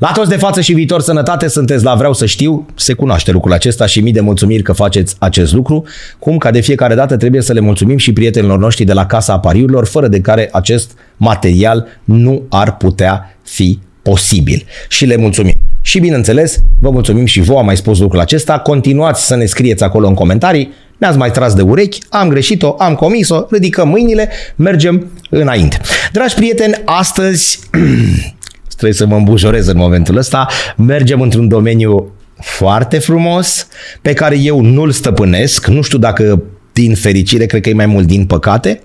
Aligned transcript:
La 0.00 0.12
toți 0.12 0.28
de 0.28 0.36
față 0.36 0.60
și 0.60 0.72
viitor 0.72 1.00
sănătate, 1.00 1.48
sunteți 1.48 1.84
la 1.84 1.94
Vreau 1.94 2.12
să 2.12 2.26
știu, 2.26 2.66
se 2.74 2.92
cunoaște 2.92 3.30
lucrul 3.30 3.52
acesta 3.52 3.86
și 3.86 4.00
mii 4.00 4.12
de 4.12 4.20
mulțumiri 4.20 4.62
că 4.62 4.72
faceți 4.72 5.16
acest 5.18 5.52
lucru, 5.52 5.84
cum 6.18 6.38
ca 6.38 6.50
de 6.50 6.60
fiecare 6.60 6.94
dată 6.94 7.16
trebuie 7.16 7.42
să 7.42 7.52
le 7.52 7.60
mulțumim 7.60 7.96
și 7.96 8.12
prietenilor 8.12 8.58
noștri 8.58 8.84
de 8.84 8.92
la 8.92 9.06
Casa 9.06 9.32
Apariurilor, 9.32 9.86
fără 9.86 10.08
de 10.08 10.20
care 10.20 10.48
acest 10.52 10.90
material 11.16 11.86
nu 12.04 12.42
ar 12.48 12.76
putea 12.76 13.36
fi 13.42 13.78
posibil. 14.02 14.64
Și 14.88 15.04
le 15.04 15.16
mulțumim. 15.16 15.54
Și 15.82 16.00
bineînțeles, 16.00 16.62
vă 16.80 16.90
mulțumim 16.90 17.24
și 17.24 17.40
vouă, 17.40 17.58
am 17.58 17.64
mai 17.64 17.76
spus 17.76 17.98
lucrul 17.98 18.20
acesta, 18.20 18.58
continuați 18.58 19.26
să 19.26 19.36
ne 19.36 19.44
scrieți 19.44 19.82
acolo 19.82 20.06
în 20.06 20.14
comentarii, 20.14 20.72
ne-ați 20.98 21.18
mai 21.18 21.30
tras 21.30 21.54
de 21.54 21.62
urechi, 21.62 21.98
am 22.08 22.28
greșit-o, 22.28 22.74
am 22.78 22.94
comis-o, 22.94 23.46
ridicăm 23.50 23.88
mâinile, 23.88 24.30
mergem 24.56 25.10
înainte. 25.30 25.80
Dragi 26.12 26.34
prieteni, 26.34 26.74
astăzi 26.84 27.60
trebuie 28.76 28.92
să 28.92 29.06
mă 29.06 29.16
îmbujorez 29.16 29.66
în 29.66 29.76
momentul 29.76 30.16
ăsta, 30.16 30.46
mergem 30.76 31.20
într-un 31.20 31.48
domeniu 31.48 32.12
foarte 32.40 32.98
frumos, 32.98 33.66
pe 34.02 34.12
care 34.12 34.38
eu 34.38 34.60
nu-l 34.60 34.90
stăpânesc, 34.90 35.66
nu 35.66 35.82
știu 35.82 35.98
dacă 35.98 36.42
din 36.72 36.94
fericire, 36.94 37.46
cred 37.46 37.62
că 37.62 37.68
e 37.68 37.74
mai 37.74 37.86
mult 37.86 38.06
din 38.06 38.26
păcate, 38.26 38.82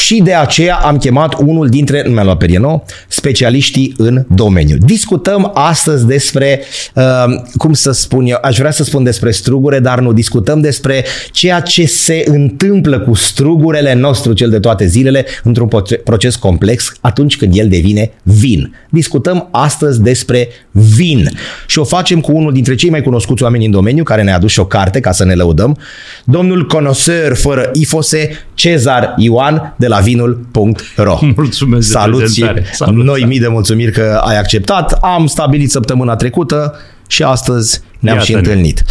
și 0.00 0.20
de 0.22 0.34
aceea 0.34 0.74
am 0.74 0.96
chemat 0.96 1.34
unul 1.38 1.68
dintre, 1.68 2.02
nu 2.06 2.12
mi-am 2.12 2.24
luat 2.24 2.36
perie 2.36 2.58
nou, 2.58 2.84
specialiștii 3.08 3.94
în 3.96 4.24
domeniu. 4.28 4.76
Discutăm 4.80 5.50
astăzi 5.54 6.06
despre, 6.06 6.62
uh, 6.94 7.24
cum 7.56 7.72
să 7.72 7.90
spun 7.90 8.26
eu, 8.26 8.38
aș 8.42 8.58
vrea 8.58 8.70
să 8.70 8.84
spun 8.84 9.04
despre 9.04 9.30
strugure, 9.30 9.78
dar 9.78 10.00
nu, 10.00 10.12
discutăm 10.12 10.60
despre 10.60 11.04
ceea 11.30 11.60
ce 11.60 11.86
se 11.86 12.24
întâmplă 12.26 13.00
cu 13.00 13.14
strugurele 13.14 13.94
nostru 13.94 14.32
cel 14.32 14.50
de 14.50 14.58
toate 14.58 14.86
zilele 14.86 15.24
într-un 15.42 15.68
proces 16.04 16.36
complex 16.36 16.92
atunci 17.00 17.36
când 17.36 17.56
el 17.56 17.68
devine 17.68 18.12
vin. 18.22 18.74
Discutăm 18.90 19.48
astăzi 19.50 20.02
despre 20.02 20.48
vin 20.70 21.30
și 21.66 21.78
o 21.78 21.84
facem 21.84 22.20
cu 22.20 22.32
unul 22.32 22.52
dintre 22.52 22.74
cei 22.74 22.90
mai 22.90 23.02
cunoscuți 23.02 23.42
oameni 23.42 23.64
în 23.64 23.70
domeniu, 23.70 24.02
care 24.02 24.22
ne-a 24.22 24.34
adus 24.34 24.50
și 24.50 24.60
o 24.60 24.66
carte 24.66 25.00
ca 25.00 25.12
să 25.12 25.24
ne 25.24 25.34
lăudăm, 25.34 25.76
domnul 26.24 26.66
conoseur 26.66 27.36
fără 27.36 27.70
ifose, 27.72 28.30
Cezar 28.54 29.14
Ioan, 29.16 29.74
de 29.78 29.86
la 29.90 29.98
vinul.ro. 29.98 31.18
Mulțumesc 31.36 31.90
Salut 31.90 32.32
și 32.32 32.46
Salut, 32.72 33.04
noi 33.04 33.24
mii 33.24 33.38
de 33.38 33.48
mulțumiri 33.48 33.92
că 33.92 34.20
ai 34.24 34.38
acceptat. 34.38 34.92
Am 34.92 35.26
stabilit 35.26 35.70
săptămâna 35.70 36.16
trecută 36.16 36.74
și 37.06 37.22
astăzi 37.22 37.80
ne-am 37.98 38.16
Iată 38.16 38.26
și 38.26 38.34
întâlnit. 38.34 38.82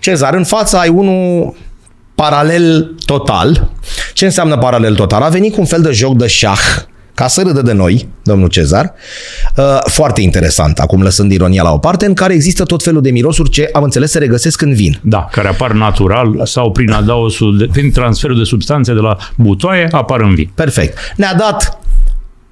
Cezar, 0.00 0.34
în 0.34 0.44
fața 0.44 0.78
ai 0.78 0.88
unul 0.88 1.54
paralel 2.14 2.94
total. 3.04 3.70
Ce 4.12 4.24
înseamnă 4.24 4.58
paralel 4.58 4.94
total? 4.94 5.22
A 5.22 5.28
venit 5.28 5.52
cu 5.52 5.60
un 5.60 5.66
fel 5.66 5.82
de 5.82 5.90
joc 5.90 6.16
de 6.16 6.26
șah 6.26 6.60
ca 7.20 7.26
să 7.26 7.42
râdă 7.42 7.62
de 7.62 7.72
noi, 7.72 8.08
domnul 8.22 8.48
Cezar, 8.48 8.94
uh, 9.56 9.64
foarte 9.84 10.20
interesant, 10.20 10.78
acum 10.78 11.02
lăsând 11.02 11.32
ironia 11.32 11.62
la 11.62 11.72
o 11.72 11.78
parte, 11.78 12.06
în 12.06 12.14
care 12.14 12.34
există 12.34 12.64
tot 12.64 12.82
felul 12.82 13.02
de 13.02 13.10
mirosuri 13.10 13.50
ce, 13.50 13.68
am 13.72 13.82
înțeles, 13.82 14.10
se 14.10 14.18
regăsesc 14.18 14.62
în 14.62 14.74
vin. 14.74 14.98
Da, 15.02 15.28
care 15.32 15.48
apar 15.48 15.72
natural 15.72 16.40
sau 16.44 16.70
prin 16.70 16.90
adaosul, 16.90 17.58
de, 17.58 17.68
prin 17.72 17.90
transferul 17.90 18.36
de 18.36 18.44
substanțe 18.44 18.94
de 18.94 19.00
la 19.00 19.16
butoaie, 19.36 19.88
apar 19.90 20.20
în 20.20 20.34
vin. 20.34 20.50
Perfect. 20.54 20.98
Ne-a 21.16 21.34
dat 21.34 21.78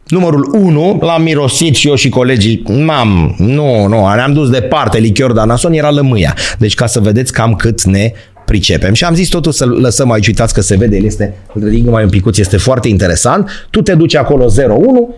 Numărul 0.06 0.48
1, 0.52 0.98
l-am 1.00 1.22
mirosit 1.22 1.74
și 1.74 1.88
eu 1.88 1.94
și 1.94 2.08
colegii, 2.08 2.62
mam, 2.84 3.34
nu, 3.38 3.86
nu, 3.86 4.14
ne-am 4.14 4.32
dus 4.32 4.50
departe, 4.50 4.98
lichior 4.98 5.32
de 5.32 5.40
anason 5.40 5.72
era 5.72 5.90
lămâia. 5.90 6.36
Deci 6.58 6.74
ca 6.74 6.86
să 6.86 7.00
vedeți 7.00 7.32
cam 7.32 7.54
cât 7.54 7.82
ne 7.82 8.12
pricepem. 8.48 8.92
Și 8.92 9.04
am 9.04 9.14
zis 9.14 9.28
totul 9.28 9.52
să 9.52 9.64
lăsăm 9.64 10.10
aici, 10.10 10.26
uitați 10.26 10.54
că 10.54 10.60
se 10.60 10.76
vede, 10.76 10.96
el 10.96 11.04
este, 11.04 11.34
îl 11.52 11.64
ridic 11.64 11.90
mai 11.90 12.02
un 12.02 12.08
picuț, 12.08 12.38
este 12.38 12.56
foarte 12.56 12.88
interesant. 12.88 13.68
Tu 13.70 13.82
te 13.82 13.94
duci 13.94 14.14
acolo 14.14 14.44
0-1 14.44 14.48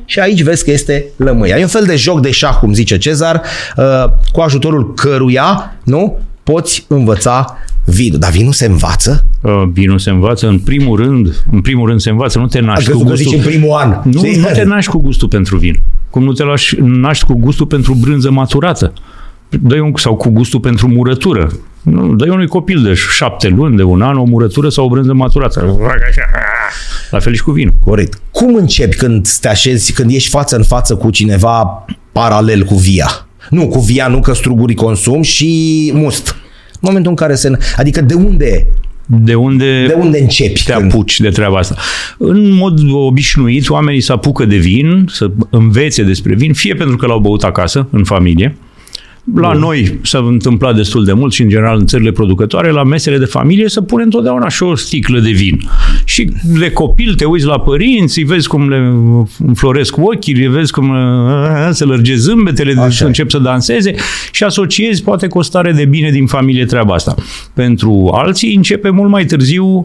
și 0.05 0.19
aici 0.19 0.43
vezi 0.43 0.65
că 0.65 0.71
este 0.71 1.05
lămâia. 1.17 1.59
E 1.59 1.63
un 1.63 1.69
fel 1.69 1.85
de 1.85 1.97
joc 1.97 2.21
de 2.21 2.31
șah, 2.31 2.57
cum 2.61 2.73
zice 2.73 2.99
Cezar, 2.99 3.43
uh, 3.77 4.05
cu 4.33 4.41
ajutorul 4.41 4.95
căruia, 4.95 5.77
nu, 5.85 6.19
poți 6.43 6.85
învăța 6.89 7.57
vinul. 7.85 8.19
Dar 8.19 8.31
vinul 8.31 8.53
se 8.53 8.67
învață? 8.67 9.25
Uh, 9.41 9.63
vinul 9.73 9.99
se 9.99 10.11
învață, 10.11 10.47
în 10.47 10.59
primul 10.59 10.97
rând, 10.97 11.45
în 11.53 11.61
primul 11.61 11.89
rând 11.89 12.01
se 12.01 12.11
învață, 12.11 12.39
nu 12.39 12.47
te 12.47 12.61
naști 12.61 12.91
cu 12.91 12.99
gustul. 12.99 13.17
Zici 13.17 13.33
în 13.33 13.41
primul 13.41 13.71
an. 13.71 14.01
Nu, 14.05 14.21
nu 14.37 14.49
te 14.53 14.65
naști 14.65 14.91
cu 14.91 14.99
gustul 14.99 15.29
pentru 15.29 15.57
vin. 15.57 15.81
Cum 16.11 16.25
nu 16.25 16.33
te 16.33 16.43
lași, 16.43 16.77
naști 16.81 17.25
cu 17.25 17.35
gustul 17.35 17.67
pentru 17.67 17.95
brânză 17.95 18.31
maturată. 18.31 18.93
Dă 19.49 19.81
un, 19.81 19.93
sau 19.97 20.17
cu 20.17 20.29
gustul 20.29 20.61
pentru 20.61 20.89
murătură. 20.89 21.51
Nu, 21.83 22.15
dă 22.15 22.33
unui 22.33 22.47
copil 22.47 22.83
de 22.83 22.95
șapte 22.95 23.49
luni, 23.49 23.77
de 23.77 23.83
un 23.83 24.03
an, 24.03 24.19
o 24.19 24.25
murătură 24.25 24.69
sau 24.69 24.85
o 24.85 24.89
brânză 24.89 25.13
maturată. 25.13 25.79
La 27.11 27.19
fel 27.19 27.35
și 27.35 27.43
cu 27.43 27.51
vin. 27.51 27.73
Corect. 27.85 28.21
Cum 28.31 28.55
începi 28.55 28.97
când 28.97 29.29
te 29.41 29.49
așezi, 29.49 29.93
când 29.93 30.11
ești 30.11 30.29
față 30.29 30.57
în 30.57 30.63
față 30.63 30.95
cu 30.95 31.11
cineva 31.11 31.87
paralel 32.13 32.65
cu 32.65 32.75
via? 32.75 33.27
Nu, 33.51 33.69
cu 33.69 33.79
via 33.79 34.09
nu, 34.09 34.21
că 34.21 34.33
strugurii 34.33 34.77
consum 34.77 35.23
și 35.23 35.91
must. 35.95 36.29
În 36.73 36.81
momentul 36.81 37.11
în 37.11 37.17
care 37.17 37.35
se... 37.35 37.59
Adică 37.77 38.01
de 38.01 38.15
unde 38.15 38.67
de 39.13 39.35
unde, 39.35 39.87
de 39.87 39.93
unde 39.93 40.19
începi 40.19 40.65
te 40.65 40.73
când... 40.73 40.93
apuci 40.93 41.21
de 41.21 41.29
treaba 41.29 41.59
asta. 41.59 41.75
În 42.19 42.53
mod 42.53 42.81
obișnuit, 42.93 43.69
oamenii 43.69 44.01
se 44.01 44.13
apucă 44.13 44.45
de 44.45 44.57
vin, 44.57 45.07
să 45.09 45.31
învețe 45.51 46.03
despre 46.03 46.35
vin, 46.35 46.53
fie 46.53 46.75
pentru 46.75 46.97
că 46.97 47.07
l-au 47.07 47.19
băut 47.19 47.43
acasă, 47.43 47.89
în 47.91 48.05
familie, 48.05 48.57
la 49.35 49.51
Bun. 49.51 49.59
noi 49.59 49.99
s-a 50.03 50.19
întâmplat 50.19 50.77
destul 50.77 51.05
de 51.05 51.13
mult 51.13 51.33
și 51.33 51.43
în 51.43 51.49
general 51.49 51.79
în 51.79 51.87
țările 51.87 52.11
producătoare, 52.11 52.71
la 52.71 52.85
mesele 52.85 53.19
de 53.19 53.25
familie 53.25 53.69
să 53.69 53.81
pune 53.81 54.03
întotdeauna 54.03 54.49
și 54.49 54.63
o 54.63 54.75
sticlă 54.75 55.19
de 55.19 55.31
vin. 55.31 55.61
Și 56.05 56.31
de 56.59 56.73
copil 56.73 57.15
te 57.15 57.25
uiți 57.25 57.47
la 57.47 57.61
părinți, 57.61 58.19
îi 58.19 58.25
vezi 58.25 58.49
cum 58.49 58.69
le 58.69 58.93
înfloresc 59.47 59.97
ochii, 59.97 60.35
îi 60.35 60.49
vezi 60.49 60.73
cum 60.73 60.89
uh, 60.91 61.69
se 61.71 61.85
lărge 61.85 62.15
zâmbetele, 62.15 62.81
Așa. 62.81 63.07
încep 63.07 63.31
să 63.31 63.39
danseze 63.39 63.95
și 64.31 64.45
asociezi 64.45 65.03
poate 65.03 65.27
cu 65.27 65.39
o 65.39 65.43
stare 65.43 65.73
de 65.73 65.85
bine 65.85 66.11
din 66.11 66.27
familie 66.27 66.65
treaba 66.65 66.95
asta. 66.95 67.15
Pentru 67.55 68.11
alții 68.15 68.55
începe 68.55 68.91
mult 68.91 69.11
mai 69.11 69.25
târziu 69.25 69.65
uh, 69.67 69.85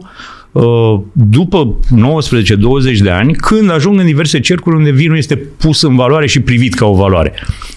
după 1.12 1.74
19-20 2.94 2.98
de 3.02 3.10
ani, 3.10 3.34
când 3.34 3.70
ajung 3.70 3.98
în 3.98 4.06
diverse 4.06 4.40
cercuri 4.40 4.76
unde 4.76 4.90
vinul 4.90 5.16
este 5.16 5.36
pus 5.36 5.82
în 5.82 5.96
valoare 5.96 6.26
și 6.26 6.40
privit 6.40 6.74
ca 6.74 6.86
o 6.86 6.94
valoare. 6.94 7.32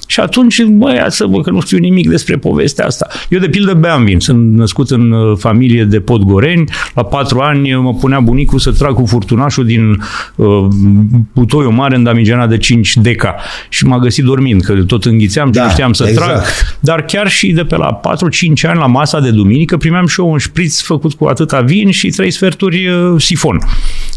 Și 0.08 0.20
atunci, 0.20 0.64
băi, 0.64 1.06
să 1.08 1.26
vă 1.26 1.42
că 1.42 1.50
nu 1.50 1.62
știu 1.62 1.78
nimic 1.78 2.10
despre 2.10 2.38
povestea 2.38 2.86
asta. 2.86 3.08
Eu, 3.30 3.40
de 3.40 3.50
pildă, 3.50 3.74
beam 3.74 4.04
vin. 4.04 4.20
Sunt 4.20 4.54
născut 4.54 4.90
în 4.90 5.12
uh, 5.12 5.38
familie 5.38 5.84
de 5.84 6.00
podgoreni. 6.00 6.64
La 6.94 7.04
patru 7.04 7.40
ani 7.40 7.76
mă 7.76 7.94
punea 7.94 8.20
bunicul 8.20 8.60
să 8.60 8.72
trag 8.72 8.94
cu 8.94 9.06
furtunașul 9.06 9.66
din 9.66 10.04
uh, 10.36 10.48
butoiul 11.34 11.72
mare 11.72 11.96
în 11.96 12.04
damigena 12.04 12.48
de 12.48 12.58
5 12.58 12.98
deca. 12.98 13.36
Și 13.70 13.86
m-a 13.86 14.00
găsit 14.00 14.24
dormind, 14.24 14.62
că 14.62 14.74
tot 14.74 15.06
înghițeam 15.06 15.52
da, 15.52 15.64
și 15.64 15.72
știam 15.72 15.94
să 15.94 16.06
exact. 16.08 16.30
trag. 16.30 16.44
Dar 16.80 17.06
chiar 17.06 17.30
și 17.30 17.52
de 17.52 17.64
pe 17.64 17.76
la 17.76 18.00
4-5 18.00 18.62
ani, 18.62 18.80
la 18.80 18.86
masa 18.86 19.20
de 19.20 19.32
duminică, 19.32 19.78
primeam 19.78 20.08
și 20.08 20.20
eu 20.20 20.32
un 20.32 20.38
șpriț 20.38 20.82
făcut 20.82 21.14
cu 21.14 21.26
atâta 21.26 21.62
vin 21.62 21.92
și 21.92 22.10
trei 22.10 22.32
sferturi 22.32 22.69
uh, 22.76 23.20
sifon. 23.20 23.60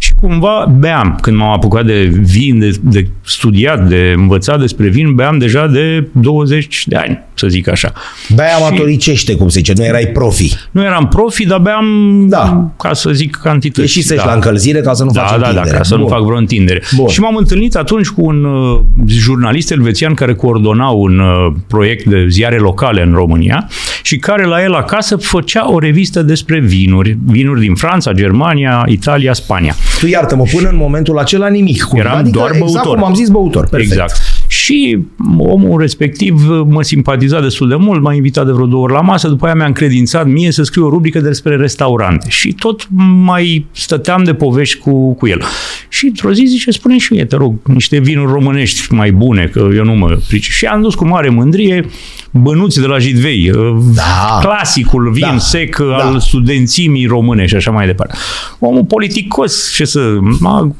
Și 0.02 0.12
cumva 0.20 0.74
beam. 0.78 1.18
Când 1.20 1.36
m-am 1.36 1.50
apucat 1.50 1.84
de 1.84 2.02
vin, 2.22 2.58
de, 2.58 2.76
de 2.80 3.06
studiat, 3.24 3.88
de 3.88 4.14
învățat 4.16 4.60
despre 4.60 4.88
vin, 4.88 5.14
beam 5.14 5.38
deja 5.38 5.66
de 5.66 5.82
de 5.82 6.08
20 6.12 6.84
de 6.86 6.96
ani, 6.96 7.22
să 7.34 7.46
zic 7.48 7.68
așa. 7.68 7.92
Bea 8.34 8.56
amatoricește, 8.56 9.36
cum 9.36 9.48
se 9.48 9.58
zice, 9.58 9.72
nu 9.76 9.84
erai 9.84 10.06
profi. 10.06 10.54
Nu 10.70 10.82
eram 10.82 11.08
profi, 11.08 11.46
dar 11.46 11.58
beam, 11.58 11.86
da. 12.28 12.70
ca 12.78 12.92
să 12.92 13.10
zic, 13.10 13.36
cantități. 13.36 13.80
Ieșise 13.80 14.14
da. 14.14 14.24
la 14.24 14.32
încălzire 14.32 14.80
ca 14.80 14.92
să 14.92 15.04
nu 15.04 15.10
da, 15.10 15.20
faci 15.20 15.30
da, 15.30 15.36
întindere. 15.36 15.70
Da, 15.70 15.76
ca 15.76 15.82
să 15.82 15.94
Bun. 15.94 16.02
nu 16.02 16.08
fac 16.08 16.22
vreo 16.22 16.36
întindere. 16.36 16.82
Bun. 16.96 17.08
Și 17.08 17.20
m-am 17.20 17.36
întâlnit 17.36 17.74
atunci 17.74 18.08
cu 18.08 18.24
un 18.24 18.44
uh, 18.44 18.80
jurnalist 19.06 19.70
elvețian 19.70 20.14
care 20.14 20.34
coordona 20.34 20.88
un 20.88 21.18
uh, 21.18 21.52
proiect 21.68 22.04
de 22.04 22.26
ziare 22.28 22.58
locale 22.58 23.02
în 23.02 23.12
România 23.12 23.68
și 24.02 24.16
care 24.16 24.44
la 24.44 24.62
el 24.62 24.74
acasă 24.74 25.16
făcea 25.16 25.70
o 25.70 25.78
revistă 25.78 26.22
despre 26.22 26.60
vinuri. 26.60 27.18
Vinuri 27.24 27.60
din 27.60 27.74
Franța, 27.74 28.12
Germania, 28.12 28.84
Italia, 28.88 29.32
Spania. 29.32 29.74
Tu 30.00 30.06
iartă-mă, 30.06 30.44
până 30.52 30.68
în 30.68 30.76
momentul 30.76 31.18
acela 31.18 31.48
nimic. 31.48 31.86
Eram 31.92 32.16
adică 32.16 32.38
doar 32.38 32.50
băutor. 32.50 32.68
Exact 32.68 32.86
cum 32.86 33.04
am 33.04 33.14
zis, 33.14 33.28
băutor. 33.28 33.68
Perfect. 33.68 33.92
Exact. 33.92 34.12
Și 34.62 34.98
omul 35.38 35.80
respectiv 35.80 36.48
mă 36.48 36.82
simpatiza 36.82 37.40
destul 37.40 37.68
de 37.68 37.74
mult, 37.74 38.02
m-a 38.02 38.14
invitat 38.14 38.46
de 38.46 38.52
vreo 38.52 38.66
două 38.66 38.82
ori 38.82 38.92
la 38.92 39.00
masă, 39.00 39.28
după 39.28 39.44
aia 39.44 39.54
mi-a 39.54 39.66
încredințat 39.66 40.26
mie 40.26 40.52
să 40.52 40.62
scriu 40.62 40.86
o 40.86 40.88
rubrică 40.88 41.20
despre 41.20 41.56
restaurante. 41.56 42.28
Și 42.30 42.52
tot 42.52 42.88
mai 43.24 43.66
stăteam 43.72 44.24
de 44.24 44.34
povești 44.34 44.78
cu, 44.78 45.14
cu 45.14 45.26
el. 45.26 45.42
Și 45.88 46.06
într-o 46.06 46.32
zi 46.32 46.44
zice, 46.44 46.70
spune 46.70 46.98
și 46.98 47.12
mie, 47.12 47.24
te 47.24 47.36
rog, 47.36 47.54
niște 47.66 47.98
vinuri 47.98 48.32
românești 48.32 48.92
mai 48.92 49.12
bune, 49.12 49.50
că 49.52 49.68
eu 49.74 49.84
nu 49.84 49.94
mă 49.94 50.18
price. 50.28 50.50
Și 50.50 50.64
am 50.64 50.82
dus 50.82 50.94
cu 50.94 51.06
mare 51.06 51.28
mândrie 51.28 51.88
bănuți 52.30 52.80
de 52.80 52.86
la 52.86 52.98
Jidvei, 52.98 53.50
da. 53.94 54.38
clasicul 54.40 55.10
vin 55.10 55.26
da. 55.30 55.38
sec 55.38 55.76
da. 55.76 55.96
al 55.96 56.20
studențimii 56.20 57.06
române 57.06 57.46
și 57.46 57.54
așa 57.54 57.70
mai 57.70 57.86
departe. 57.86 58.14
Omul 58.58 58.84
politicos, 58.84 59.72
ce 59.74 59.84
să... 59.84 60.16
M-a 60.40 60.74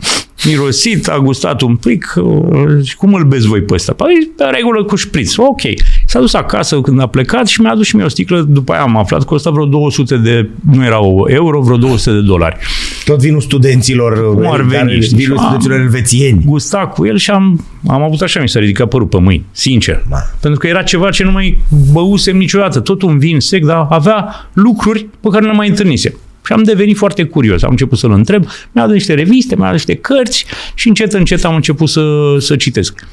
mirosit, 0.46 1.08
a 1.08 1.18
gustat 1.18 1.60
un 1.60 1.76
pic, 1.76 2.14
uh, 2.16 2.92
cum 2.96 3.14
îl 3.14 3.24
beți 3.24 3.46
voi 3.46 3.60
pe 3.60 3.74
ăsta? 3.74 3.92
Păi, 3.92 4.30
pe 4.36 4.44
regulă 4.44 4.84
cu 4.84 4.96
șpriț. 4.96 5.36
Ok. 5.36 5.60
S-a 6.06 6.20
dus 6.20 6.34
acasă 6.34 6.80
când 6.80 7.00
a 7.00 7.06
plecat 7.06 7.46
și 7.46 7.60
mi-a 7.60 7.70
adus 7.70 7.86
și 7.86 7.96
mie 7.96 8.04
o 8.04 8.08
sticlă, 8.08 8.40
după 8.40 8.72
aia 8.72 8.82
am 8.82 8.96
aflat 8.96 9.18
că 9.20 9.26
costa 9.26 9.50
vreo 9.50 9.64
200 9.66 10.16
de, 10.16 10.48
nu 10.72 10.84
erau 10.84 11.26
euro, 11.30 11.60
vreo 11.60 11.76
200 11.76 12.10
de 12.10 12.20
dolari. 12.20 12.56
Tot 13.04 13.18
vinul 13.18 13.40
studenților, 13.40 14.34
Cum 14.34 14.50
ar 14.52 14.60
veni, 14.60 15.00
știi? 15.02 15.16
vinul 15.16 15.36
Am- 15.36 15.42
studenților 15.44 15.80
elvețieni. 15.80 16.42
Gusta 16.46 16.78
cu 16.78 17.06
el 17.06 17.16
și 17.16 17.30
am, 17.30 17.64
am 17.86 18.02
avut 18.02 18.20
așa, 18.20 18.40
mi 18.40 18.48
s-a 18.48 18.58
ridicat 18.60 18.88
părul 18.88 19.06
pe 19.06 19.18
mâini, 19.20 19.44
sincer. 19.50 20.02
Ma. 20.10 20.18
Pentru 20.40 20.60
că 20.60 20.66
era 20.66 20.82
ceva 20.82 21.10
ce 21.10 21.24
nu 21.24 21.30
mai 21.30 21.58
băusem 21.92 22.36
niciodată. 22.36 22.80
Tot 22.80 23.02
un 23.02 23.18
vin 23.18 23.40
sec, 23.40 23.64
dar 23.64 23.86
avea 23.90 24.48
lucruri 24.52 25.06
pe 25.20 25.28
care 25.28 25.44
nu 25.44 25.50
le 25.50 25.56
mai 25.56 25.68
întâlnisem. 25.68 26.12
Și 26.46 26.52
am 26.52 26.62
devenit 26.62 26.96
foarte 26.96 27.24
curios. 27.24 27.62
Am 27.62 27.70
început 27.70 27.98
să-l 27.98 28.12
întreb, 28.12 28.44
mi-a 28.72 28.84
dat 28.84 28.92
niște 28.92 29.14
reviste, 29.14 29.54
mi-a 29.54 29.64
dat 29.64 29.72
niște 29.72 29.94
cărți 29.94 30.44
și 30.74 30.88
încet, 30.88 31.12
încet 31.12 31.44
am 31.44 31.54
început 31.54 31.88
să, 31.88 32.36
să 32.38 32.56
citesc. 32.56 33.06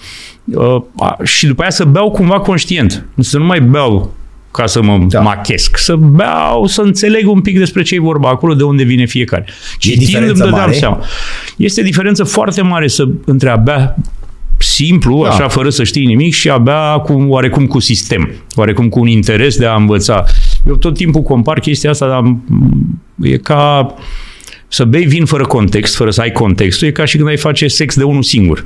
Uh, 0.43 0.81
a, 0.97 1.17
și 1.23 1.45
după 1.47 1.61
aia 1.61 1.71
să 1.71 1.83
beau 1.85 2.11
cumva 2.11 2.39
conștient. 2.39 3.05
Să 3.19 3.37
nu 3.37 3.45
mai 3.45 3.61
beau 3.61 4.13
ca 4.51 4.65
să 4.65 4.81
mă 4.81 4.97
Da. 4.97 5.05
da. 5.07 5.19
machesc, 5.19 5.77
să 5.77 5.95
beau, 5.95 6.65
să 6.65 6.81
înțeleg 6.81 7.29
un 7.29 7.41
pic 7.41 7.57
despre 7.57 7.81
ce 7.81 7.95
e 7.95 7.99
vorba 7.99 8.29
acolo, 8.29 8.53
de 8.53 8.63
unde 8.63 8.83
vine 8.83 9.05
fiecare. 9.05 9.45
Citind 9.77 10.05
diferență 10.05 10.31
îmi 10.31 10.41
dădeam 10.41 10.59
mare? 10.59 10.73
seama. 10.73 11.03
Este 11.57 11.81
diferență 11.81 12.23
foarte 12.23 12.61
mare 12.61 12.87
să 12.87 13.07
între 13.25 13.49
a 13.49 13.55
bea 13.55 13.95
simplu, 14.57 15.21
Da. 15.23 15.27
da. 15.27 15.35
așa, 15.35 15.47
fără 15.47 15.69
să 15.69 15.83
știi 15.83 16.05
nimic 16.05 16.33
și 16.33 16.49
a 16.49 16.57
bea 16.57 16.97
cu, 16.97 17.13
oarecum 17.27 17.67
cu 17.67 17.79
sistem, 17.79 18.29
oarecum 18.55 18.89
cu 18.89 18.99
un 18.99 19.07
interes 19.07 19.57
de 19.57 19.65
a 19.65 19.75
învăța. 19.75 20.23
Eu 20.67 20.75
tot 20.75 20.93
timpul 20.93 21.21
compar 21.21 21.59
chestia 21.59 21.89
asta, 21.89 22.07
dar 22.07 22.19
m, 22.19 22.43
e 23.21 23.38
ca 23.38 23.94
să 24.68 24.83
bei 24.83 25.06
vin 25.06 25.25
fără 25.25 25.45
context, 25.45 25.95
fără 25.95 26.10
să 26.12 26.21
ai 26.21 26.31
contextul, 26.31 26.88
e 26.88 26.92
ca 26.92 27.06
și 27.06 27.18
când 27.18 27.30
ai 27.30 27.38
face 27.38 27.68
sex 27.68 27.95
de 27.95 28.04
unul 28.04 28.24
singur. 28.24 28.62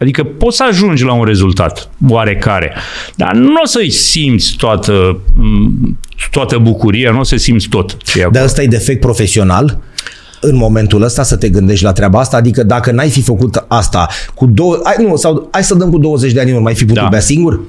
Adică 0.00 0.24
poți 0.24 0.56
să 0.56 0.64
ajungi 0.68 1.04
la 1.04 1.12
un 1.12 1.24
rezultat 1.24 1.90
oarecare, 2.08 2.74
dar 3.16 3.34
nu 3.34 3.60
o 3.62 3.66
să-i 3.66 3.90
simți 3.90 4.54
toată, 4.56 5.20
m, 5.34 5.98
toată 6.30 6.58
bucuria, 6.58 7.10
nu 7.10 7.18
o 7.18 7.22
să 7.22 7.36
simți 7.36 7.68
tot 7.68 7.96
ce 8.02 8.18
e 8.18 8.22
acolo. 8.22 8.36
Dar 8.36 8.44
ăsta 8.44 8.62
e 8.62 8.66
defect 8.66 9.00
profesional? 9.00 9.80
în 10.40 10.56
momentul 10.56 11.02
ăsta 11.02 11.22
să 11.22 11.36
te 11.36 11.48
gândești 11.48 11.84
la 11.84 11.92
treaba 11.92 12.18
asta? 12.18 12.36
Adică 12.36 12.62
dacă 12.62 12.90
n-ai 12.90 13.08
fi 13.10 13.22
făcut 13.22 13.64
asta 13.68 14.08
cu 14.34 14.46
două... 14.46 14.80
Hai, 14.84 15.04
nu, 15.04 15.16
sau 15.16 15.48
hai 15.50 15.64
să 15.64 15.74
dăm 15.74 15.90
cu 15.90 15.98
20 15.98 16.32
de 16.32 16.40
ani 16.40 16.50
în 16.50 16.56
urmă, 16.56 16.68
ai 16.68 16.74
fi 16.74 16.84
putut 16.84 17.02
Da. 17.02 17.08
bea 17.08 17.20
singur? 17.20 17.60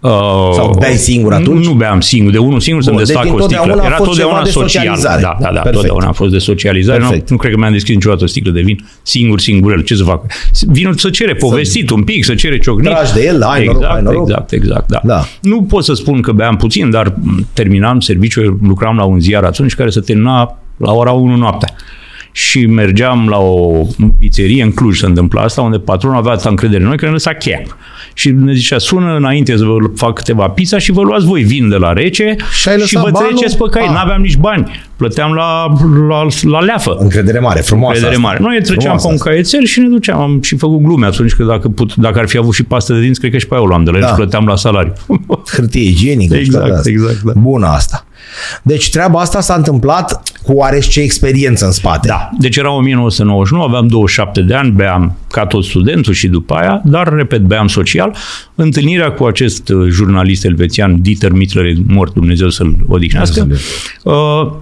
Uh, 0.00 0.10
Sau 0.54 0.76
beai 0.78 0.92
singur 0.96 1.32
atunci? 1.32 1.64
Nu, 1.64 1.70
nu 1.70 1.76
beam 1.76 2.00
singur, 2.00 2.32
de 2.32 2.38
unul 2.38 2.60
singur 2.60 2.82
să-mi 2.82 2.96
Bun, 2.96 3.04
desfac 3.04 3.22
deci 3.24 3.32
o 3.32 3.40
sticlă. 3.40 3.56
întotdeauna 3.56 3.82
a 3.82 3.86
Era 3.86 3.96
fost 3.96 4.08
totdeauna 4.08 4.34
ceva 4.34 4.44
de 4.44 4.50
social. 4.50 4.68
socializare. 4.68 5.22
Da, 5.22 5.36
da, 5.40 5.44
da, 5.44 5.48
Perfect. 5.60 5.74
totdeauna 5.74 6.06
a 6.06 6.12
fost 6.12 6.30
de 6.32 6.38
socializare. 6.38 6.98
Nu, 6.98 7.04
Perfect. 7.08 7.30
nu 7.30 7.36
cred 7.36 7.52
că 7.52 7.58
mi-am 7.58 7.72
deschis 7.72 7.94
niciodată 7.94 8.24
o 8.24 8.26
sticlă 8.26 8.50
de 8.50 8.60
vin 8.60 8.86
singur, 9.02 9.40
singurel. 9.40 9.80
Ce 9.80 9.94
să 9.94 10.02
fac? 10.04 10.22
Vinul 10.66 10.94
să 10.94 11.10
cere 11.10 11.34
povestit 11.34 11.90
un 11.90 12.02
pic, 12.02 12.24
să 12.24 12.34
cere 12.34 12.58
ciocnit. 12.58 12.90
Tragi 12.90 13.12
de 13.12 13.24
el, 13.24 13.42
ai 13.42 13.64
noroc, 13.64 13.80
exact, 13.80 13.96
ai 13.96 14.02
noroc. 14.02 14.28
Exact, 14.28 14.52
exact, 14.52 14.88
da. 14.88 15.00
Da. 15.04 15.24
Nu 15.42 15.62
pot 15.62 15.84
să 15.84 15.94
spun 15.94 16.20
că 16.20 16.32
beam 16.32 16.56
puțin, 16.56 16.90
dar 16.90 17.14
m, 17.22 17.46
terminam 17.52 18.00
serviciul, 18.00 18.58
lucram 18.62 18.96
la 18.96 19.04
un 19.04 19.20
ziar 19.20 19.44
atunci 19.44 19.74
care 19.74 19.90
se 19.90 20.00
termina 20.00 20.58
la 20.76 20.92
ora 20.92 21.10
1 21.10 21.36
noaptea. 21.36 21.68
Și 22.32 22.66
mergeam 22.66 23.28
la 23.28 23.38
o 23.38 23.86
pizzerie 24.18 24.62
în 24.62 24.72
Cluj, 24.72 24.98
se 24.98 25.06
întâmpla 25.06 25.42
asta, 25.42 25.60
unde 25.62 25.78
patronul 25.78 26.16
avea 26.16 26.32
atâta 26.32 26.48
încredere 26.48 26.82
în 26.82 26.88
noi 26.88 26.96
că 26.96 27.04
ne 27.04 27.10
lăsa 27.10 27.32
cheia. 27.32 27.62
Și 28.18 28.30
ne 28.30 28.52
zicea, 28.52 28.78
sună 28.78 29.16
înainte 29.16 29.56
să 29.56 29.64
vă 29.64 29.76
fac 29.96 30.14
câteva 30.14 30.48
pizza 30.48 30.78
și 30.78 30.92
vă 30.92 31.02
luați 31.02 31.24
voi 31.26 31.42
vin 31.42 31.68
de 31.68 31.76
la 31.76 31.92
rece 31.92 32.36
Și 32.52 32.68
ai 32.68 32.74
și 32.74 32.80
lăsat 32.80 33.02
vă 33.02 33.10
banul? 33.10 33.28
treceți 33.28 33.56
pe 33.56 33.64
cai. 33.70 33.86
Ah. 33.86 33.92
N-aveam 33.92 34.20
nici 34.20 34.36
bani. 34.36 34.70
Plăteam 34.96 35.32
la, 35.32 35.66
la, 36.08 36.26
la 36.50 36.60
leafă. 36.60 36.96
Încredere 37.00 37.38
mare, 37.38 37.60
frumoasă 37.60 37.98
Încredere 37.98 38.14
asta. 38.26 38.28
mare. 38.28 38.38
Noi 38.42 38.62
treceam 38.62 38.78
Frumoasă 38.80 39.06
pe 39.06 39.12
un 39.12 39.14
asta. 39.18 39.28
caietel 39.30 39.64
și 39.64 39.80
ne 39.80 39.88
duceam. 39.88 40.20
Am 40.20 40.42
și 40.42 40.56
făcut 40.56 40.80
glume 40.82 41.06
atunci 41.06 41.34
că 41.34 41.44
dacă, 41.44 41.68
put, 41.68 41.94
dacă 41.94 42.18
ar 42.18 42.28
fi 42.28 42.36
avut 42.38 42.54
și 42.54 42.62
pastă 42.62 42.92
de 42.92 43.00
dinți, 43.00 43.20
cred 43.20 43.32
că 43.32 43.38
și 43.38 43.46
pe 43.46 43.54
aia 43.54 43.62
o 43.62 43.66
luam 43.66 43.84
de 43.84 43.90
la 43.90 43.96
el 43.96 44.02
Da. 44.02 44.08
și 44.08 44.14
plăteam 44.14 44.46
la 44.46 44.56
salariu. 44.56 44.92
Hârtie 45.52 45.82
igienică. 45.88 46.34
și 46.34 46.40
Exact, 46.40 46.64
toate 46.64 46.78
astea. 46.78 46.92
exact, 46.92 47.22
da. 47.22 47.32
Bună 47.40 47.66
asta. 47.66 48.06
Deci 48.62 48.90
treaba 48.90 49.20
asta 49.20 49.40
s-a 49.40 49.54
întâmplat 49.54 50.22
cu 50.42 50.52
oarește 50.52 51.00
experiență 51.00 51.64
în 51.64 51.72
spate. 51.72 52.08
Da, 52.08 52.30
deci 52.38 52.56
era 52.56 52.70
1999, 52.70 53.64
aveam 53.64 53.86
27 53.86 54.40
de 54.40 54.54
ani, 54.54 54.70
beam 54.70 55.16
ca 55.30 55.46
tot 55.46 55.64
studentul 55.64 56.12
și 56.12 56.28
după 56.28 56.54
aia, 56.54 56.80
dar, 56.84 57.08
repet, 57.08 57.40
beam 57.40 57.66
social. 57.66 58.16
Întâlnirea 58.60 59.12
cu 59.12 59.24
acest 59.24 59.68
uh, 59.68 59.88
jurnalist 59.90 60.44
elvețian, 60.44 61.02
Dieter 61.02 61.32
Mittler, 61.32 61.72
mort 61.86 62.14
Dumnezeu 62.14 62.48
să-l 62.48 62.74
odihnească, 62.86 63.48
uh, 64.02 64.14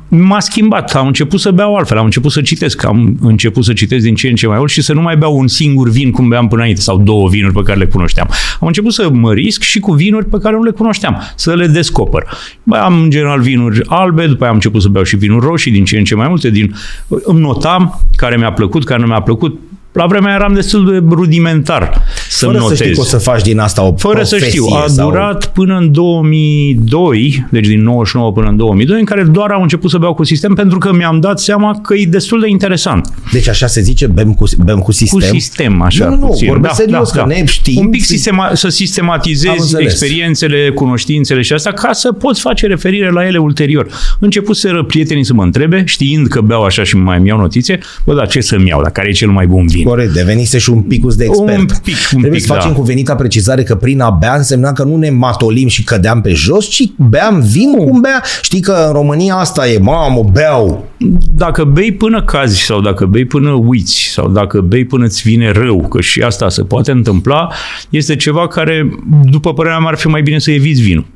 m-a 0.08 0.40
schimbat. 0.40 0.94
Am 0.94 1.06
început 1.06 1.40
să 1.40 1.50
beau 1.50 1.76
altfel, 1.76 1.98
am 1.98 2.04
început 2.04 2.32
să 2.32 2.40
citesc, 2.40 2.84
am 2.84 3.16
început 3.20 3.64
să 3.64 3.72
citesc 3.72 4.04
din 4.04 4.14
ce 4.14 4.28
în 4.28 4.34
ce 4.34 4.46
mai 4.46 4.58
mult 4.58 4.70
și 4.70 4.82
să 4.82 4.92
nu 4.92 5.00
mai 5.00 5.16
beau 5.16 5.38
un 5.38 5.48
singur 5.48 5.88
vin 5.88 6.10
cum 6.10 6.28
beam 6.28 6.48
până 6.48 6.60
înainte 6.60 6.80
sau 6.80 6.98
două 6.98 7.28
vinuri 7.28 7.52
pe 7.52 7.62
care 7.62 7.78
le 7.78 7.86
cunoșteam. 7.86 8.28
Am 8.60 8.66
început 8.66 8.92
să 8.92 9.10
mă 9.12 9.32
risc 9.32 9.62
și 9.62 9.78
cu 9.78 9.92
vinuri 9.92 10.26
pe 10.26 10.38
care 10.38 10.56
nu 10.56 10.62
le 10.62 10.70
cunoșteam, 10.70 11.16
să 11.36 11.54
le 11.54 11.66
descoper. 11.66 12.26
Beam 12.62 13.02
în 13.02 13.10
general 13.10 13.40
vinuri 13.40 13.80
albe, 13.86 14.26
după 14.26 14.40
aia 14.40 14.50
am 14.50 14.56
început 14.56 14.82
să 14.82 14.88
beau 14.88 15.04
și 15.04 15.16
vinuri 15.16 15.46
roșii, 15.46 15.72
din 15.72 15.84
ce 15.84 15.98
în 15.98 16.04
ce 16.04 16.14
mai 16.14 16.28
multe, 16.28 16.50
din, 16.50 16.74
îmi 17.08 17.40
notam 17.40 18.00
care 18.16 18.36
mi-a 18.36 18.52
plăcut, 18.52 18.84
care 18.84 19.00
nu 19.00 19.06
mi-a 19.06 19.20
plăcut. 19.20 19.58
La 19.96 20.06
vremea 20.06 20.28
aia 20.28 20.38
eram 20.40 20.54
destul 20.54 20.90
de 20.90 21.02
rudimentar 21.14 22.02
să 22.28 22.44
Fără 22.46 22.58
notez. 22.58 22.76
să 22.76 22.82
știi 22.82 22.94
că 22.94 23.00
o 23.00 23.04
să 23.04 23.18
faci 23.18 23.42
din 23.42 23.58
asta 23.58 23.82
o 23.82 23.94
Fără 23.96 24.22
să 24.22 24.36
profesie 24.36 24.60
știu, 24.60 24.76
a 24.76 24.86
sau... 24.88 25.08
durat 25.10 25.46
până 25.46 25.76
în 25.76 25.92
2002, 25.92 27.46
deci 27.50 27.66
din 27.66 27.82
99 27.82 28.32
până 28.32 28.48
în 28.48 28.56
2002, 28.56 28.98
în 28.98 29.04
care 29.04 29.22
doar 29.22 29.50
am 29.50 29.62
început 29.62 29.90
să 29.90 29.98
beau 29.98 30.14
cu 30.14 30.24
sistem 30.24 30.54
pentru 30.54 30.78
că 30.78 30.92
mi-am 30.92 31.20
dat 31.20 31.38
seama 31.40 31.78
că 31.82 31.94
e 31.94 32.04
destul 32.06 32.40
de 32.40 32.48
interesant. 32.48 33.08
Deci 33.32 33.48
așa 33.48 33.66
se 33.66 33.80
zice, 33.80 34.06
bem 34.06 34.34
cu, 34.34 34.44
bem 34.64 34.78
cu 34.78 34.92
sistem? 34.92 35.18
Cu 35.30 35.34
sistem, 35.38 35.82
așa. 35.82 36.04
Nu, 36.08 36.14
nu, 36.14 36.20
nu, 36.20 36.26
puțin. 36.26 36.46
vorbesc 36.48 36.74
serios, 36.74 37.10
că 37.10 37.24
ne 37.26 37.44
știm- 37.46 37.76
Un 37.76 37.88
pic 37.90 38.04
sistema, 38.04 38.50
să 38.54 38.66
Am 38.66 38.72
sistematizezi 38.72 39.58
înțeles. 39.60 39.92
experiențele, 39.92 40.70
cunoștințele 40.74 41.42
și 41.42 41.52
asta 41.52 41.72
ca 41.72 41.92
să 41.92 42.12
poți 42.12 42.40
face 42.40 42.66
referire 42.66 43.10
la 43.10 43.26
ele 43.26 43.38
ulterior. 43.38 43.86
Început 44.20 44.56
să 44.56 44.82
prietenii 44.86 45.24
să 45.24 45.34
mă 45.34 45.42
întrebe, 45.42 45.82
știind 45.86 46.26
că 46.26 46.40
beau 46.40 46.62
așa 46.62 46.82
și 46.84 46.96
mai 46.96 47.18
îmi 47.18 47.28
iau 47.28 47.38
notițe, 47.38 47.78
bă, 48.04 48.14
dar 48.14 48.28
ce 48.28 48.40
să-mi 48.40 48.68
iau, 48.68 48.82
dar 48.82 48.90
care 48.90 49.08
e 49.08 49.12
cel 49.12 49.28
mai 49.30 49.46
bun 49.46 49.66
vin? 49.66 49.84
Corect, 49.88 50.12
devenise 50.12 50.58
și 50.58 50.70
un 50.70 50.82
picus 50.82 51.14
de 51.14 51.24
expert. 51.24 51.58
Un 51.58 51.66
pic, 51.82 51.94
un 51.94 52.08
Trebuie 52.08 52.30
pic, 52.30 52.40
să 52.40 52.52
facem 52.52 52.70
da. 52.70 52.76
cuvenita 52.76 53.14
precizare 53.14 53.62
că 53.62 53.74
prin 53.74 54.00
a 54.00 54.10
bea 54.10 54.34
însemna 54.36 54.72
că 54.72 54.82
nu 54.82 54.96
ne 54.96 55.10
matolim 55.10 55.68
și 55.68 55.84
cădeam 55.84 56.20
pe 56.20 56.32
jos, 56.32 56.66
ci 56.66 56.82
beam 56.96 57.40
vin 57.40 57.72
cum 57.76 58.00
bea. 58.00 58.22
Știi 58.42 58.60
că 58.60 58.84
în 58.86 58.92
România 58.92 59.34
asta 59.34 59.68
e, 59.68 59.78
mamă, 59.78 60.22
beau. 60.32 60.88
dacă 61.34 61.64
bei 61.64 61.92
până 61.92 62.22
cazi 62.22 62.64
sau 62.64 62.80
dacă 62.80 63.06
bei 63.06 63.24
până 63.24 63.50
uiți 63.50 64.10
sau 64.12 64.28
dacă 64.28 64.60
bei 64.60 64.84
până 64.84 65.04
îți 65.04 65.22
vine 65.22 65.50
rău, 65.50 65.88
că 65.88 66.00
și 66.00 66.22
asta 66.22 66.48
se 66.48 66.62
poate 66.62 66.90
întâmpla, 66.90 67.48
este 67.90 68.16
ceva 68.16 68.48
care, 68.48 68.90
după 69.24 69.52
părerea 69.52 69.78
mea, 69.78 69.88
ar 69.88 69.96
fi 69.96 70.06
mai 70.06 70.22
bine 70.22 70.38
să 70.38 70.50
eviți 70.50 70.82
vinul. 70.82 71.06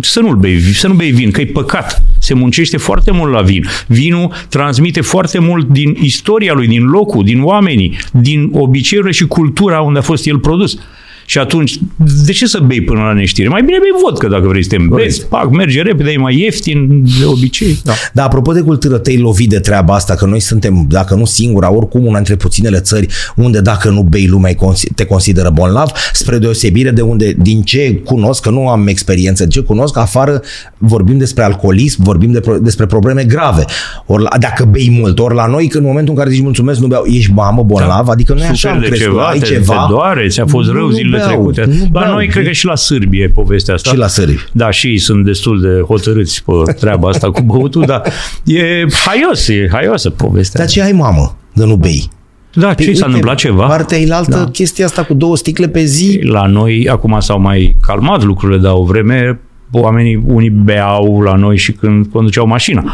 Să 0.00 0.20
nu 0.20 0.34
bei, 0.34 0.60
să 0.60 0.88
nu 0.88 0.94
bei 0.94 1.10
vin, 1.10 1.30
că 1.30 1.40
e 1.40 1.46
păcat. 1.46 2.02
Se 2.18 2.34
muncește 2.34 2.76
foarte 2.76 3.10
mult 3.10 3.32
la 3.32 3.40
vin. 3.40 3.66
Vinul 3.86 4.32
transmite 4.48 5.00
foarte 5.00 5.38
mult 5.38 5.68
din 5.68 5.96
istoria 6.00 6.52
lui, 6.52 6.66
din 6.66 6.84
locul, 6.84 7.24
din 7.24 7.42
oamenii, 7.42 7.98
din 8.12 8.50
obiceiurile 8.52 9.12
și 9.12 9.26
cultura 9.26 9.80
unde 9.80 9.98
a 9.98 10.02
fost 10.02 10.26
el 10.26 10.38
produs. 10.38 10.78
Și 11.26 11.38
atunci, 11.38 11.78
de 12.26 12.32
ce 12.32 12.46
să 12.46 12.58
bei 12.66 12.80
până 12.82 13.00
la 13.00 13.12
neștire? 13.12 13.48
Mai 13.48 13.62
bine 13.62 13.78
bei 13.80 13.90
vodcă 14.04 14.28
dacă 14.28 14.48
vrei 14.48 14.62
să 14.62 14.68
te 14.68 14.76
îmbezi. 14.76 15.26
Pac, 15.26 15.50
merge 15.50 15.82
repede, 15.82 16.10
e 16.10 16.16
mai 16.16 16.38
ieftin 16.38 17.04
de 17.18 17.24
obicei. 17.24 17.78
Da. 17.84 17.92
Dar 18.12 18.24
apropo 18.26 18.52
de 18.52 18.60
cultură, 18.60 18.98
te-ai 18.98 19.18
lovit 19.18 19.48
de 19.48 19.58
treaba 19.58 19.94
asta, 19.94 20.14
că 20.14 20.26
noi 20.26 20.40
suntem, 20.40 20.86
dacă 20.88 21.14
nu 21.14 21.24
singura, 21.24 21.72
oricum 21.72 22.06
una 22.06 22.16
dintre 22.16 22.36
puținele 22.36 22.78
țări 22.80 23.06
unde 23.36 23.60
dacă 23.60 23.88
nu 23.88 24.02
bei 24.02 24.26
lumea 24.26 24.50
îi 24.50 24.68
consi- 24.68 24.94
te 24.94 25.04
consideră 25.04 25.50
bolnav, 25.50 25.90
spre 26.12 26.38
deosebire 26.38 26.90
de 26.90 27.00
unde, 27.00 27.34
din 27.38 27.62
ce 27.62 27.94
cunosc, 28.04 28.42
că 28.42 28.50
nu 28.50 28.68
am 28.68 28.86
experiență, 28.86 29.42
din 29.42 29.50
ce 29.50 29.60
cunosc, 29.60 29.96
afară 29.96 30.42
vorbim 30.78 31.18
despre 31.18 31.42
alcoolism, 31.44 32.02
vorbim 32.02 32.32
de, 32.32 32.40
pro- 32.40 32.58
despre 32.58 32.86
probleme 32.86 33.24
grave. 33.24 33.64
Ori 34.06 34.22
la, 34.22 34.28
dacă 34.40 34.64
bei 34.64 34.96
mult, 35.00 35.18
ori 35.18 35.34
la 35.34 35.46
noi, 35.46 35.66
că 35.68 35.78
în 35.78 35.84
momentul 35.84 36.14
în 36.14 36.18
care 36.20 36.30
zici 36.30 36.42
mulțumesc, 36.42 36.80
nu 36.80 36.86
beau, 36.86 37.04
ești 37.06 37.32
mamă 37.32 37.62
bolnav, 37.62 38.08
adică 38.08 38.32
nu 38.32 38.38
e 38.40 38.42
așa, 38.42 38.52
Suferi 38.54 38.74
am 38.74 38.80
de 38.80 38.86
crescut, 38.86 39.08
ceva, 39.10 39.26
ai 39.26 39.38
te, 39.38 39.44
ceva. 39.44 39.74
te 39.86 39.92
doare, 39.92 40.26
ți-a 40.28 40.46
fost 40.46 40.68
Nu, 40.68 40.74
rău 40.74 40.86
nu 40.86 40.92
zilele 40.92 41.16
beau, 41.16 41.21
trecute. 41.26 41.64
nu 41.64 41.74
La 41.92 42.00
beau. 42.00 42.12
noi, 42.12 42.26
cred 42.26 42.44
că 42.44 42.50
și 42.52 42.66
la 42.66 42.74
sârbi 42.76 43.20
e 43.20 43.28
povestea 43.28 43.74
asta. 43.74 43.90
Și 43.90 43.96
la 43.96 44.06
sârbi. 44.06 44.38
Da, 44.52 44.70
și 44.70 44.86
ei 44.86 44.98
sunt 44.98 45.24
destul 45.24 45.60
de 45.60 45.80
hotărâți 45.86 46.42
pe 46.44 46.72
treaba 46.72 47.08
asta 47.08 47.30
cu 47.30 47.42
băutul, 47.42 47.84
dar 47.86 48.02
e 48.44 48.84
haios, 49.06 49.48
e 49.48 49.68
haioasă 49.72 50.10
povestea. 50.10 50.60
Dar 50.60 50.68
ce 50.68 50.82
ai, 50.82 50.92
mamă, 50.92 51.36
de 51.52 51.64
nu 51.64 51.76
bei? 51.76 52.10
Da, 52.54 52.74
ce 52.74 52.74
Păi, 52.74 52.84
s-a 52.84 52.90
uite, 52.90 53.04
întâmplat 53.04 53.36
ceva? 53.36 53.66
Partea 53.66 53.98
ilaltă, 53.98 54.36
Da. 54.36 54.48
chestia 54.50 54.84
asta 54.84 55.02
cu 55.04 55.14
două 55.14 55.36
sticle 55.36 55.68
pe 55.68 55.84
zi, 55.84 56.20
La 56.22 56.46
noi, 56.46 56.88
acum 56.90 57.16
s-au 57.20 57.40
mai 57.40 57.76
calmat 57.86 58.22
lucrurile, 58.22 58.58
dar 58.58 58.72
o 58.74 58.82
vreme 58.84 59.40
oamenii, 59.72 60.22
unii 60.26 60.50
beau 60.50 61.20
la 61.20 61.34
noi 61.34 61.56
și 61.56 61.72
când 61.72 62.06
conduceau 62.06 62.46
mașina. 62.46 62.84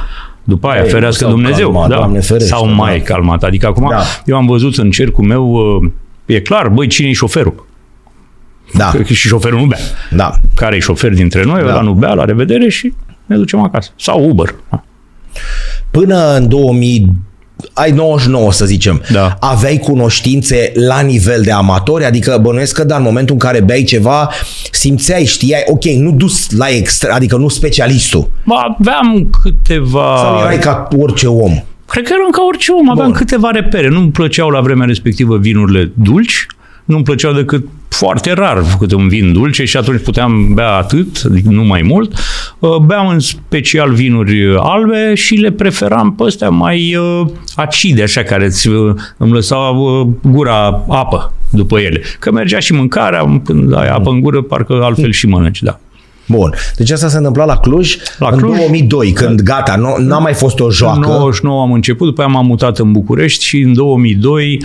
După 0.44 0.68
aia, 0.68 0.82
Ei, 0.82 0.88
ferească 0.90 1.24
s-au 1.24 1.30
Dumnezeu. 1.32 1.70
calmat, 1.70 1.88
da. 1.88 1.96
Doamne 1.96 2.20
ferește, 2.20 2.48
S-au 2.48 2.68
mai 2.74 2.98
da. 2.98 3.04
calmat. 3.04 3.42
Adică 3.42 3.66
acum, 3.66 3.86
Da. 3.90 4.00
eu 4.24 4.36
am 4.36 4.46
văzut 4.46 4.76
în 4.76 4.90
cercul 4.90 5.24
meu, 5.24 5.50
uh, 5.82 5.90
e 6.26 6.40
clar, 6.40 6.68
băi, 6.68 6.86
cine 6.86 7.08
e 7.08 7.12
șoferul? 7.12 7.66
Da, 8.74 8.90
Că 8.90 9.02
și 9.02 9.14
șoferul 9.28 9.58
nu 9.58 9.66
bea. 9.66 9.78
da. 10.10 10.32
care 10.54 10.76
e 10.76 10.78
șofer 10.78 11.12
dintre 11.14 11.44
noi, 11.44 11.60
Da. 11.60 11.66
da. 11.66 11.72
ăla 11.72 11.80
nu 11.80 11.92
bea, 11.92 12.12
la 12.12 12.24
revedere 12.24 12.68
și 12.68 12.92
ne 13.26 13.36
ducem 13.36 13.60
acasă. 13.60 13.90
Sau 13.96 14.28
Uber. 14.28 14.54
Da. 14.70 14.84
Până 15.90 16.36
în 16.36 16.48
ai 17.74 17.90
99 17.90 18.52
să 18.52 18.64
zicem, 18.64 19.02
Da. 19.12 19.36
aveai 19.40 19.78
cunoștințe 19.78 20.72
la 20.74 21.00
nivel 21.00 21.42
de 21.42 21.52
amatori? 21.52 22.04
Adică 22.04 22.38
bănuiesc 22.42 22.74
că 22.74 22.84
da, 22.84 22.96
în 22.96 23.02
momentul 23.02 23.34
în 23.34 23.40
care 23.40 23.60
beai 23.60 23.82
ceva, 23.82 24.30
simțeai, 24.70 25.24
știai, 25.24 25.62
ok, 25.66 25.84
nu 25.84 26.10
dus 26.12 26.50
la 26.50 26.68
extra, 26.68 27.14
adică 27.14 27.36
nu 27.36 27.48
specialistul. 27.48 28.30
Ba, 28.44 28.76
Aveam 28.78 29.30
câteva... 29.42 30.16
Sau 30.18 30.38
erai 30.38 30.58
ca 30.58 30.88
orice 30.98 31.26
om. 31.26 31.52
Cred 31.86 32.04
că 32.04 32.12
eram 32.18 32.30
ca 32.30 32.42
orice 32.48 32.72
om, 32.72 32.90
aveam 32.90 33.06
Bun. 33.06 33.16
câteva 33.16 33.50
repere. 33.50 33.88
Nu-mi 33.88 34.10
plăceau 34.10 34.48
la 34.48 34.60
vremea 34.60 34.86
respectivă 34.86 35.36
vinurile 35.38 35.92
dulci, 35.94 36.46
nu-mi 36.84 37.02
plăceau 37.04 37.32
decât 37.32 37.64
foarte 37.88 38.32
rar 38.32 38.64
câte 38.78 38.94
un 38.94 39.08
vin 39.08 39.32
dulce 39.32 39.64
și 39.64 39.76
atunci 39.76 40.02
puteam 40.02 40.54
bea 40.54 40.72
atât, 40.72 41.22
adică 41.30 41.48
nu 41.50 41.64
mai 41.64 41.82
mult. 41.82 42.12
Uh, 42.58 42.76
Beam 42.76 43.08
în 43.08 43.18
special 43.18 43.92
vinuri 43.92 44.56
albe 44.58 45.14
și 45.14 45.34
le 45.34 45.50
preferam 45.50 46.14
pe 46.14 46.22
astea 46.26 46.48
mai 46.48 46.96
uh, 46.96 47.26
acide, 47.56 48.02
așa, 48.02 48.22
care 48.22 48.44
îți, 48.44 48.68
uh, 48.68 48.94
îmi 49.16 49.32
lăsau 49.32 50.00
uh, 50.00 50.30
gura 50.32 50.84
apă 50.88 51.32
după 51.50 51.78
ele. 51.78 52.00
Că 52.18 52.32
mergea 52.32 52.58
și 52.58 52.72
mâncarea, 52.72 53.40
când 53.44 53.74
ai 53.74 53.88
apă 53.88 54.10
în 54.10 54.20
gură, 54.20 54.42
parcă 54.42 54.80
altfel 54.82 55.12
și 55.12 55.26
mănânci, 55.26 55.62
da. 55.62 55.80
Bun. 56.28 56.54
Deci 56.76 56.90
asta 56.90 57.08
se 57.08 57.16
întâmpla 57.16 57.44
la 57.44 57.56
Cluj 57.56 57.96
La 58.18 58.28
în 58.32 58.38
Cluj. 58.38 58.56
2002, 58.56 59.12
când 59.12 59.40
gata, 59.40 59.76
nu, 59.76 59.96
n-a 59.98 60.18
mai 60.18 60.34
fost 60.34 60.60
o 60.60 60.64
În 60.64 60.70
joacă. 60.70 61.08
99 61.08 61.62
am 61.62 61.72
început, 61.72 62.06
după 62.06 62.20
aia 62.20 62.30
m-am 62.30 62.46
mutat 62.46 62.78
în 62.78 62.92
București 62.92 63.44
și 63.44 63.60
în 63.60 63.72
2002 63.72 64.60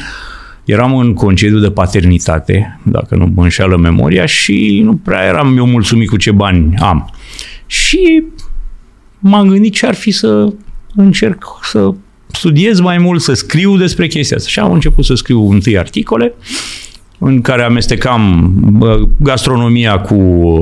eram 0.65 0.97
în 0.97 1.13
concediu 1.13 1.59
de 1.59 1.71
paternitate, 1.71 2.79
dacă 2.83 3.15
nu 3.15 3.31
mă 3.35 3.43
înșeală 3.43 3.77
memoria, 3.77 4.25
și 4.25 4.81
nu 4.83 4.95
prea 4.95 5.25
eram 5.25 5.57
eu 5.57 5.65
mulțumit 5.65 6.09
cu 6.09 6.17
ce 6.17 6.31
bani 6.31 6.75
am. 6.77 7.09
Și 7.65 8.23
m-am 9.19 9.47
gândit 9.47 9.73
ce 9.73 9.85
ar 9.85 9.95
fi 9.95 10.11
să 10.11 10.53
încerc 10.95 11.45
să 11.63 11.93
studiez 12.27 12.79
mai 12.79 12.97
mult, 12.97 13.21
să 13.21 13.33
scriu 13.33 13.77
despre 13.77 14.07
chestia 14.07 14.37
asta. 14.37 14.49
Și 14.49 14.59
am 14.59 14.71
început 14.71 15.05
să 15.05 15.13
scriu 15.13 15.49
întâi 15.49 15.77
articole, 15.77 16.33
în 17.25 17.41
care 17.41 17.63
amestecam 17.63 18.53
bă, 18.71 18.99
gastronomia 19.17 19.99
cu 19.99 20.15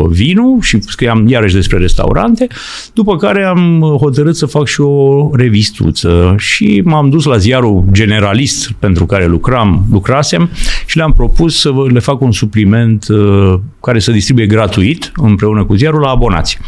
vinul 0.10 0.62
și 0.62 0.82
scriam 0.82 1.28
iarăși 1.28 1.54
despre 1.54 1.78
restaurante, 1.78 2.48
după 2.94 3.18
care 3.18 3.44
am 3.44 3.82
hotărât 4.00 4.36
să 4.36 4.46
fac 4.46 4.68
și 4.68 4.82
o 4.82 5.30
revistuță 5.34 6.36
și 6.38 6.82
m-am 6.86 7.10
dus 7.10 7.26
la 7.26 7.38
ziarul 7.38 7.84
generalist 7.92 8.72
pentru 8.80 9.06
care 9.06 9.26
lucram, 9.26 9.86
lucrasem 9.92 10.50
și 10.86 10.98
le-am 10.98 11.14
propus 11.14 11.60
să 11.60 11.70
vă- 11.70 11.90
le 11.92 12.00
fac 12.00 12.22
un 12.22 12.32
supliment 12.32 13.08
uh, 13.08 13.54
care 13.82 14.00
să 14.00 14.12
distribuie 14.12 14.46
gratuit 14.46 15.12
împreună 15.16 15.64
cu 15.64 15.76
ziarul 15.76 16.00
la 16.00 16.10
abonați. 16.10 16.60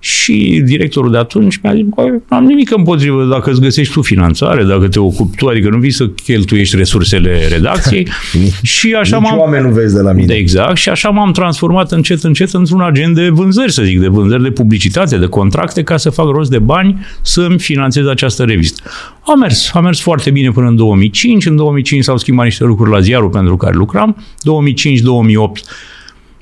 Și 0.00 0.62
directorul 0.64 1.10
de 1.10 1.18
atunci 1.18 1.60
mi-a 1.62 1.74
zis, 1.74 1.84
"Bă, 1.84 2.02
nu 2.02 2.36
am 2.36 2.44
nimic 2.44 2.76
împotrivă 2.76 3.24
dacă 3.24 3.50
îți 3.50 3.60
găsești 3.60 3.92
tu 3.92 4.02
finanțare, 4.02 4.64
dacă 4.64 4.88
te 4.88 4.98
ocupi 4.98 5.36
tu, 5.36 5.46
adică 5.46 5.68
nu 5.68 5.78
vii 5.78 5.90
să 5.90 6.06
cheltuiești 6.08 6.76
resursele 6.76 7.46
redacției. 7.48 8.06
și 8.62 8.92
așa 8.92 9.18
Nici 9.18 9.28
m-am... 9.28 9.38
oameni 9.38 9.66
nu 9.66 9.72
vezi 9.72 9.94
de 9.94 10.00
la 10.00 10.12
mine. 10.12 10.26
De 10.26 10.34
exact, 10.34 10.76
și 10.76 10.88
așa 10.88 11.08
m-am 11.08 11.32
transformat 11.32 11.92
încet, 11.92 12.22
încet 12.22 12.52
într-un 12.52 12.80
agent 12.80 13.14
de 13.14 13.28
vânzări, 13.28 13.72
să 13.72 13.82
zic, 13.82 14.00
de 14.00 14.08
vânzări 14.08 14.42
de 14.42 14.50
publicitate, 14.50 15.18
de 15.18 15.26
contracte, 15.26 15.82
ca 15.82 15.96
să 15.96 16.10
fac 16.10 16.26
rost 16.26 16.50
de 16.50 16.58
bani 16.58 17.06
să-mi 17.22 17.58
finanțez 17.58 18.06
această 18.06 18.42
revistă. 18.44 18.82
A 19.20 19.34
mers, 19.34 19.70
a 19.74 19.80
mers 19.80 20.00
foarte 20.00 20.30
bine 20.30 20.50
până 20.50 20.66
în 20.66 20.76
2005. 20.76 21.46
În 21.46 21.56
2005 21.56 22.04
s-au 22.04 22.16
schimbat 22.16 22.44
niște 22.44 22.64
lucruri 22.64 22.90
la 22.90 23.00
ziarul 23.00 23.28
pentru 23.28 23.56
care 23.56 23.76
lucram. 23.76 24.16
2005-2008 24.16 25.64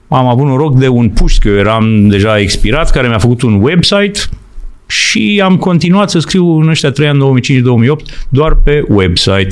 am 0.09 0.27
avut 0.27 0.47
noroc 0.47 0.79
de 0.79 0.89
un 0.89 1.09
puș, 1.09 1.39
că 1.39 1.49
eu 1.49 1.57
eram 1.57 2.09
deja 2.09 2.39
expirat, 2.39 2.91
care 2.91 3.09
mi-a 3.09 3.19
făcut 3.19 3.43
un 3.43 3.63
website 3.63 4.21
și 4.87 5.41
am 5.45 5.57
continuat 5.57 6.11
să 6.11 6.19
scriu 6.19 6.61
în 6.61 6.69
ăștia 6.69 6.91
trei 6.91 7.09
ani, 7.09 7.43
2005-2008, 8.03 8.27
doar 8.29 8.55
pe 8.55 8.85
website, 8.89 9.49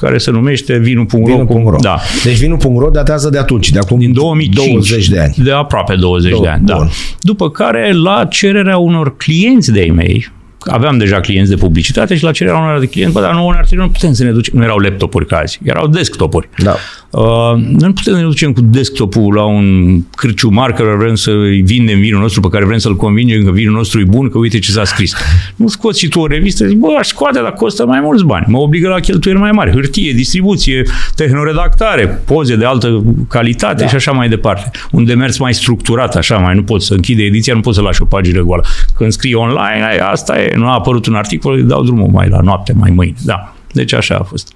care 0.00 0.18
se 0.18 0.30
numește 0.30 0.78
vinu.ro. 0.78 1.44
Vinu.ro. 1.44 1.76
Da. 1.80 1.98
Deci 2.24 2.38
vinu.ro 2.38 2.90
datează 2.90 3.28
de 3.28 3.38
atunci, 3.38 3.70
de 3.70 3.78
acum 3.78 3.98
Din 3.98 4.12
2005. 4.12 4.88
20 4.88 5.08
de 5.08 5.20
ani. 5.20 5.34
De 5.36 5.52
aproape 5.52 5.94
20 5.94 6.30
Două, 6.30 6.42
de 6.42 6.48
ani, 6.48 6.66
da. 6.66 6.76
bun. 6.76 6.90
După 7.20 7.50
care, 7.50 7.92
la 7.92 8.24
cererea 8.24 8.76
unor 8.76 9.16
clienți 9.16 9.72
de-ai 9.72 9.88
mei, 9.88 10.32
aveam 10.58 10.98
deja 10.98 11.20
clienți 11.20 11.50
de 11.50 11.56
publicitate 11.56 12.16
și 12.16 12.24
la 12.24 12.32
cererea 12.32 12.58
unor 12.58 12.78
de 12.78 12.86
clienți, 12.86 13.14
bă, 13.14 13.20
dar 13.20 13.34
nouă 13.34 13.52
ne-ar 13.52 13.64
trebui, 13.64 13.84
nu 13.84 13.90
putem 13.90 14.12
să 14.12 14.24
ne 14.24 14.30
ducem, 14.30 14.58
nu 14.58 14.64
erau 14.64 14.78
laptopuri 14.78 15.26
ca 15.26 15.36
azi, 15.36 15.58
erau 15.64 15.86
desktopuri. 15.86 16.48
Da. 16.62 16.76
Uh, 17.12 17.52
nu 17.56 17.92
putem 17.92 18.12
să 18.12 18.18
ne 18.18 18.22
ducem 18.22 18.52
cu 18.52 18.60
desktopul 18.60 19.34
la 19.34 19.44
un 19.44 19.98
cârciumar 20.16 20.72
care 20.72 20.96
vrem 20.96 21.14
să-i 21.14 21.60
vindem 21.60 22.00
vinul 22.00 22.20
nostru, 22.20 22.40
pe 22.40 22.48
care 22.48 22.64
vrem 22.64 22.78
să-l 22.78 22.96
convingem 22.96 23.44
că 23.44 23.50
vinul 23.50 23.74
nostru 23.74 24.00
e 24.00 24.04
bun, 24.04 24.28
că 24.28 24.38
uite 24.38 24.58
ce 24.58 24.70
s-a 24.70 24.84
scris. 24.84 25.14
Nu 25.56 25.68
scoți 25.68 25.98
și 25.98 26.08
tu 26.08 26.20
o 26.20 26.26
revistă, 26.26 26.66
zici, 26.66 26.76
bă, 26.76 26.88
aș 26.98 27.06
scoate, 27.06 27.40
dar 27.40 27.52
costă 27.52 27.86
mai 27.86 28.00
mulți 28.00 28.24
bani. 28.24 28.46
Mă 28.48 28.58
obligă 28.58 28.88
la 28.88 29.00
cheltuieli 29.00 29.40
mai 29.40 29.50
mari. 29.50 29.70
Hârtie, 29.70 30.12
distribuție, 30.12 30.82
tehnoredactare, 31.16 32.06
poze 32.06 32.56
de 32.56 32.64
altă 32.64 33.04
calitate 33.28 33.82
da. 33.82 33.88
și 33.88 33.94
așa 33.94 34.12
mai 34.12 34.28
departe. 34.28 34.70
Un 34.90 35.04
demers 35.04 35.38
mai 35.38 35.54
structurat, 35.54 36.16
așa, 36.16 36.36
mai 36.36 36.54
nu 36.54 36.62
poți 36.62 36.86
să 36.86 36.94
închide 36.94 37.22
ediția, 37.22 37.54
nu 37.54 37.60
poți 37.60 37.76
să 37.76 37.82
lași 37.82 38.02
o 38.02 38.04
pagină 38.04 38.40
goală. 38.40 38.64
Când 38.96 39.12
scrii 39.12 39.34
online, 39.34 39.84
ai, 39.88 39.98
asta 39.98 40.42
e, 40.42 40.56
nu 40.56 40.66
a 40.66 40.74
apărut 40.74 41.06
un 41.06 41.14
articol, 41.14 41.54
îi 41.54 41.62
dau 41.62 41.82
drumul 41.82 42.08
mai 42.08 42.28
la 42.28 42.40
noapte, 42.40 42.72
mai 42.72 42.90
mâine. 42.90 43.14
Da. 43.24 43.54
Deci 43.72 43.92
așa 43.92 44.14
a 44.14 44.22
fost. 44.22 44.52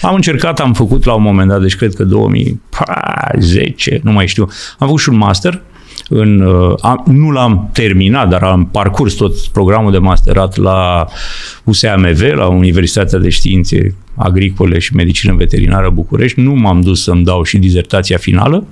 Am 0.00 0.14
încercat, 0.14 0.60
am 0.60 0.72
făcut 0.72 1.04
la 1.04 1.14
un 1.14 1.22
moment 1.22 1.48
dat, 1.48 1.60
deci 1.60 1.76
cred 1.76 1.94
că 1.94 2.04
2010, 2.04 4.00
nu 4.02 4.12
mai 4.12 4.26
știu, 4.26 4.42
am 4.78 4.86
făcut 4.86 5.00
și 5.00 5.08
un 5.08 5.16
master, 5.16 5.62
în, 6.08 6.40
uh, 6.40 6.74
am, 6.80 7.02
nu 7.06 7.30
l-am 7.30 7.70
terminat, 7.72 8.28
dar 8.28 8.42
am 8.42 8.68
parcurs 8.72 9.14
tot 9.14 9.38
programul 9.38 9.92
de 9.92 9.98
masterat 9.98 10.56
la 10.56 11.06
USAMV, 11.64 12.20
la 12.20 12.46
Universitatea 12.46 13.18
de 13.18 13.28
Științe 13.28 13.94
Agricole 14.16 14.78
și 14.78 14.94
Medicină 14.94 15.34
Veterinară 15.34 15.90
București. 15.94 16.40
Nu 16.40 16.54
m-am 16.54 16.80
dus 16.80 17.02
să-mi 17.02 17.24
dau 17.24 17.42
și 17.42 17.58
dizertația 17.58 18.16
finală, 18.16 18.64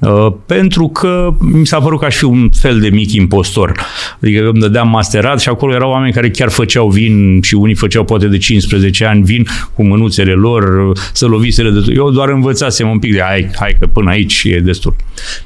uh, 0.00 0.32
pentru 0.46 0.88
că 0.88 1.34
mi 1.40 1.66
s-a 1.66 1.78
părut 1.78 1.98
că 1.98 2.04
aș 2.04 2.16
fi 2.16 2.24
un 2.24 2.48
fel 2.52 2.80
de 2.80 2.88
mic 2.88 3.12
impostor. 3.12 3.80
Adică 4.22 4.48
îmi 4.48 4.60
dădeam 4.60 4.88
masterat 4.88 5.40
și 5.40 5.48
acolo 5.48 5.74
erau 5.74 5.90
oameni 5.90 6.12
care 6.12 6.30
chiar 6.30 6.48
făceau 6.48 6.88
vin 6.88 7.40
și 7.42 7.54
unii 7.54 7.74
făceau 7.74 8.04
poate 8.04 8.26
de 8.26 8.38
15 8.38 9.04
ani 9.04 9.22
vin 9.22 9.46
cu 9.74 9.84
mânuțele 9.84 10.32
lor, 10.32 10.92
să 11.12 11.26
loviseră 11.26 11.70
de 11.70 11.78
tot. 11.80 11.96
Eu 11.96 12.10
doar 12.10 12.28
învățasem 12.28 12.88
un 12.88 12.98
pic 12.98 13.12
de 13.12 13.20
hai, 13.22 13.50
hai 13.58 13.76
că 13.80 13.86
până 13.86 14.10
aici 14.10 14.42
e 14.44 14.60
destul. 14.60 14.96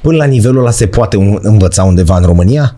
Până 0.01 0.15
la 0.17 0.25
nivelul 0.25 0.59
ăla 0.59 0.71
se 0.71 0.87
poate 0.87 1.17
un- 1.17 1.39
învăța 1.41 1.83
undeva 1.83 2.17
în 2.17 2.25
România? 2.25 2.75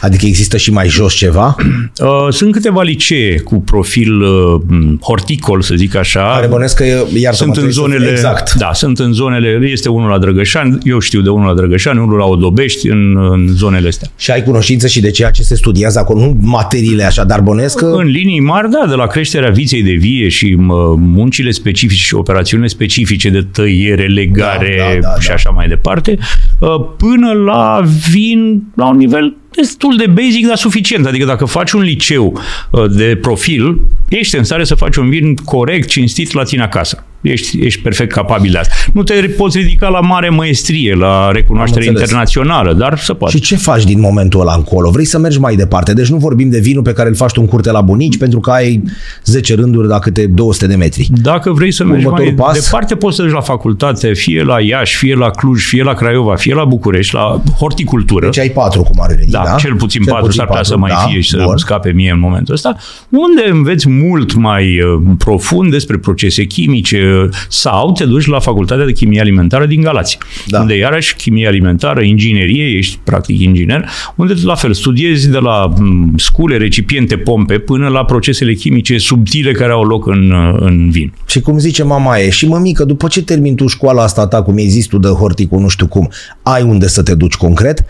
Adică 0.00 0.26
există 0.26 0.56
și 0.56 0.72
mai 0.72 0.88
jos 0.88 1.14
ceva? 1.14 1.54
Uh, 2.00 2.32
Sunt 2.32 2.52
câteva 2.52 2.82
licee 2.82 3.40
cu 3.40 3.60
profil 3.60 4.20
uh, 4.20 4.60
horticol, 5.02 5.62
să 5.62 5.74
zic 5.74 5.94
așa. 5.96 6.32
Care 6.34 6.46
bănesc 6.46 6.76
că, 6.76 6.84
iar 7.14 7.34
sunt 7.34 7.56
în 7.56 7.70
zonele, 7.70 8.10
Exact. 8.10 8.52
da, 8.52 8.70
sunt 8.72 8.98
în 8.98 9.12
zonele, 9.12 9.58
este 9.62 9.88
unul 9.88 10.08
la 10.08 10.18
Drăgășani, 10.18 10.78
eu 10.82 10.98
știu 10.98 11.20
de 11.20 11.28
unul 11.28 11.46
la 11.46 11.54
Drăgășani, 11.54 11.98
unul 11.98 12.18
la 12.18 12.24
Odobești, 12.24 12.88
în, 12.88 13.16
în 13.30 13.48
zonele 13.48 13.88
astea. 13.88 14.08
Și 14.16 14.30
ai 14.30 14.42
cunoștință 14.42 14.86
și 14.86 15.00
de 15.00 15.10
ceea 15.10 15.30
ce 15.30 15.42
se 15.42 15.54
studiază 15.54 15.98
acolo, 15.98 16.20
nu 16.20 16.36
materiile 16.40 17.04
așa, 17.04 17.24
dar 17.24 17.40
bănesc 17.40 17.78
că... 17.78 17.84
În 17.84 18.06
linii 18.06 18.40
mari, 18.40 18.70
da, 18.70 18.86
de 18.88 18.94
la 18.94 19.06
creșterea 19.06 19.50
viței 19.50 19.82
de 19.82 19.92
vie 19.92 20.28
și 20.28 20.54
mă, 20.54 20.94
muncile 20.98 21.50
specifice 21.50 22.02
și 22.02 22.14
operațiunile 22.14 22.68
specifice 22.68 23.28
de 23.30 23.46
tăiere, 23.52 24.06
legare 24.06 24.76
Da, 24.78 24.84
da, 25.00 25.14
da, 25.14 25.20
și 25.20 25.28
da. 25.28 25.34
așa 25.34 25.50
mai 25.50 25.68
departe, 25.68 26.18
uh, 26.58 26.68
până 26.96 27.32
la 27.32 27.80
vin 28.10 28.62
la 28.76 28.88
un 28.88 28.96
nivel 28.96 29.36
destul 29.54 29.96
de 29.96 30.06
basic, 30.06 30.46
dar 30.46 30.56
suficient. 30.56 31.06
Adică 31.06 31.24
dacă 31.24 31.44
faci 31.44 31.72
un 31.72 31.80
liceu 31.80 32.40
uh, 32.70 32.84
de 32.90 33.16
profil, 33.16 33.80
ești 34.08 34.36
în 34.36 34.44
stare 34.44 34.64
să 34.64 34.74
faci 34.74 34.96
un 34.96 35.08
vin 35.08 35.34
corect, 35.34 35.88
cinstit 35.88 36.32
la 36.32 36.42
tine 36.42 36.62
acasă. 36.62 37.04
Ești, 37.20 37.58
ești 37.64 37.80
perfect 37.80 38.12
capabil 38.12 38.50
de 38.50 38.58
asta. 38.58 38.74
Nu 38.92 39.02
te 39.02 39.14
poți 39.36 39.58
ridica 39.58 39.88
la 39.88 40.00
mare 40.00 40.28
maestrie, 40.28 40.94
la 40.94 41.30
recunoaștere 41.30 41.82
Am 41.82 41.88
înțeles. 41.88 42.10
internațională, 42.10 42.72
dar 42.72 42.98
să 42.98 43.14
poate. 43.14 43.36
Și 43.36 43.42
ce 43.42 43.56
faci 43.56 43.84
din 43.84 44.00
momentul 44.00 44.40
ăla 44.40 44.54
încolo? 44.54 44.90
Vrei 44.90 45.04
să 45.04 45.18
mergi 45.18 45.38
mai 45.38 45.56
departe. 45.56 45.92
Deci 45.92 46.08
nu 46.08 46.16
vorbim 46.16 46.50
de 46.50 46.58
vinul 46.58 46.82
pe 46.82 46.92
care 46.92 47.08
îl 47.08 47.14
faci 47.14 47.32
tu 47.32 47.40
în 47.40 47.46
curte 47.46 47.70
la 47.70 47.80
bunici 47.80 48.16
pentru 48.18 48.40
că 48.40 48.50
ai 48.50 48.82
10 49.24 49.54
rânduri 49.54 49.86
la 49.86 49.98
câte 49.98 50.26
200 50.26 50.66
de 50.66 50.74
metri. 50.74 51.08
Dacă 51.22 51.52
vrei 51.52 51.72
să 51.72 51.84
mergi 51.84 52.04
mai 52.04 52.12
Următorul 52.12 52.38
pas? 52.38 52.64
departe, 52.64 52.94
poți 52.96 53.16
să 53.16 53.22
duci 53.22 53.32
la 53.32 53.40
facultate, 53.40 54.12
fie 54.12 54.42
la 54.42 54.60
Iași, 54.60 54.96
fie 54.96 55.14
la 55.14 55.30
Cluj, 55.30 55.64
fie 55.64 55.82
la 55.82 55.92
Craiova, 55.92 56.34
fie 56.36 56.54
la 56.54 56.64
București, 56.64 57.14
la 57.14 57.42
horticultură. 57.58 58.24
Deci 58.24 58.38
ai 58.38 58.48
patru 58.48 58.82
cum 58.82 58.96
ar 59.02 59.14
veni, 59.14 59.30
da, 59.30 59.42
da? 59.44 59.54
cel 59.54 59.74
puțin 59.74 60.04
patru, 60.04 60.30
s-ar 60.30 60.46
putea 60.46 60.62
să 60.62 60.76
mai 60.76 60.90
da, 60.90 60.96
fie 60.96 61.20
și 61.20 61.28
să 61.30 61.42
bun. 61.44 61.56
scape 61.56 61.90
mie 61.90 62.10
în 62.10 62.20
momentul 62.20 62.54
ăsta, 62.54 62.76
unde 63.08 63.50
înveți 63.50 63.88
mult 63.88 64.34
mai 64.34 64.80
uh, 64.80 65.00
profund 65.18 65.70
despre 65.70 65.98
procese 65.98 66.44
chimice 66.44 67.09
sau 67.48 67.92
te 67.92 68.04
duci 68.04 68.26
la 68.26 68.38
Facultatea 68.38 68.84
de 68.84 68.92
Chimie 68.92 69.20
Alimentară 69.20 69.66
din 69.66 69.80
Galați, 69.80 70.18
Da. 70.46 70.60
unde 70.60 70.76
iarăși 70.76 71.14
chimie 71.16 71.46
alimentară, 71.46 72.00
inginerie, 72.00 72.64
ești 72.64 72.98
practic 73.04 73.40
inginer, 73.40 73.88
unde 74.16 74.34
la 74.44 74.54
fel 74.54 74.72
studiezi 74.72 75.30
de 75.30 75.38
la 75.38 75.72
m, 75.78 76.12
scule, 76.16 76.56
recipiente, 76.56 77.16
pompe, 77.16 77.58
până 77.58 77.88
la 77.88 78.04
procesele 78.04 78.52
chimice 78.54 78.98
subtile 78.98 79.52
care 79.52 79.72
au 79.72 79.82
loc 79.84 80.06
în, 80.06 80.30
uh, 80.30 80.56
în 80.60 80.90
vin. 80.90 81.12
Și 81.26 81.40
cum 81.40 81.58
zice 81.58 81.82
mama 81.82 82.18
e, 82.18 82.30
și 82.30 82.46
mămică, 82.46 82.84
după 82.84 83.08
ce 83.08 83.22
termin 83.22 83.54
tu 83.54 83.66
școala 83.66 84.02
asta 84.02 84.26
ta, 84.26 84.42
cum 84.42 84.56
ai 84.56 84.66
zis 84.68 84.86
tu 84.86 84.98
de 84.98 85.08
horticul, 85.08 85.60
nu 85.60 85.68
știu 85.68 85.86
cum, 85.86 86.08
ai 86.42 86.62
unde 86.62 86.88
să 86.88 87.02
te 87.02 87.14
duci 87.14 87.34
concret? 87.34 87.84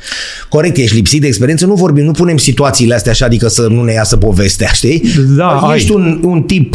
Corect, 0.48 0.76
ești 0.76 0.94
lipsit 0.96 1.20
de 1.20 1.26
experiență, 1.26 1.66
nu 1.66 1.74
vorbim, 1.74 2.04
nu 2.04 2.10
punem 2.12 2.36
situațiile 2.36 2.94
astea 2.94 3.12
așa, 3.12 3.24
adică 3.24 3.48
să 3.48 3.66
nu 3.70 3.82
ne 3.82 3.92
iasă 3.92 4.16
povestea, 4.16 4.68
știi? 4.72 5.02
Da, 5.36 5.72
Ești 5.74 5.90
ai. 5.90 5.96
un, 5.96 6.20
un 6.22 6.42
tip 6.42 6.74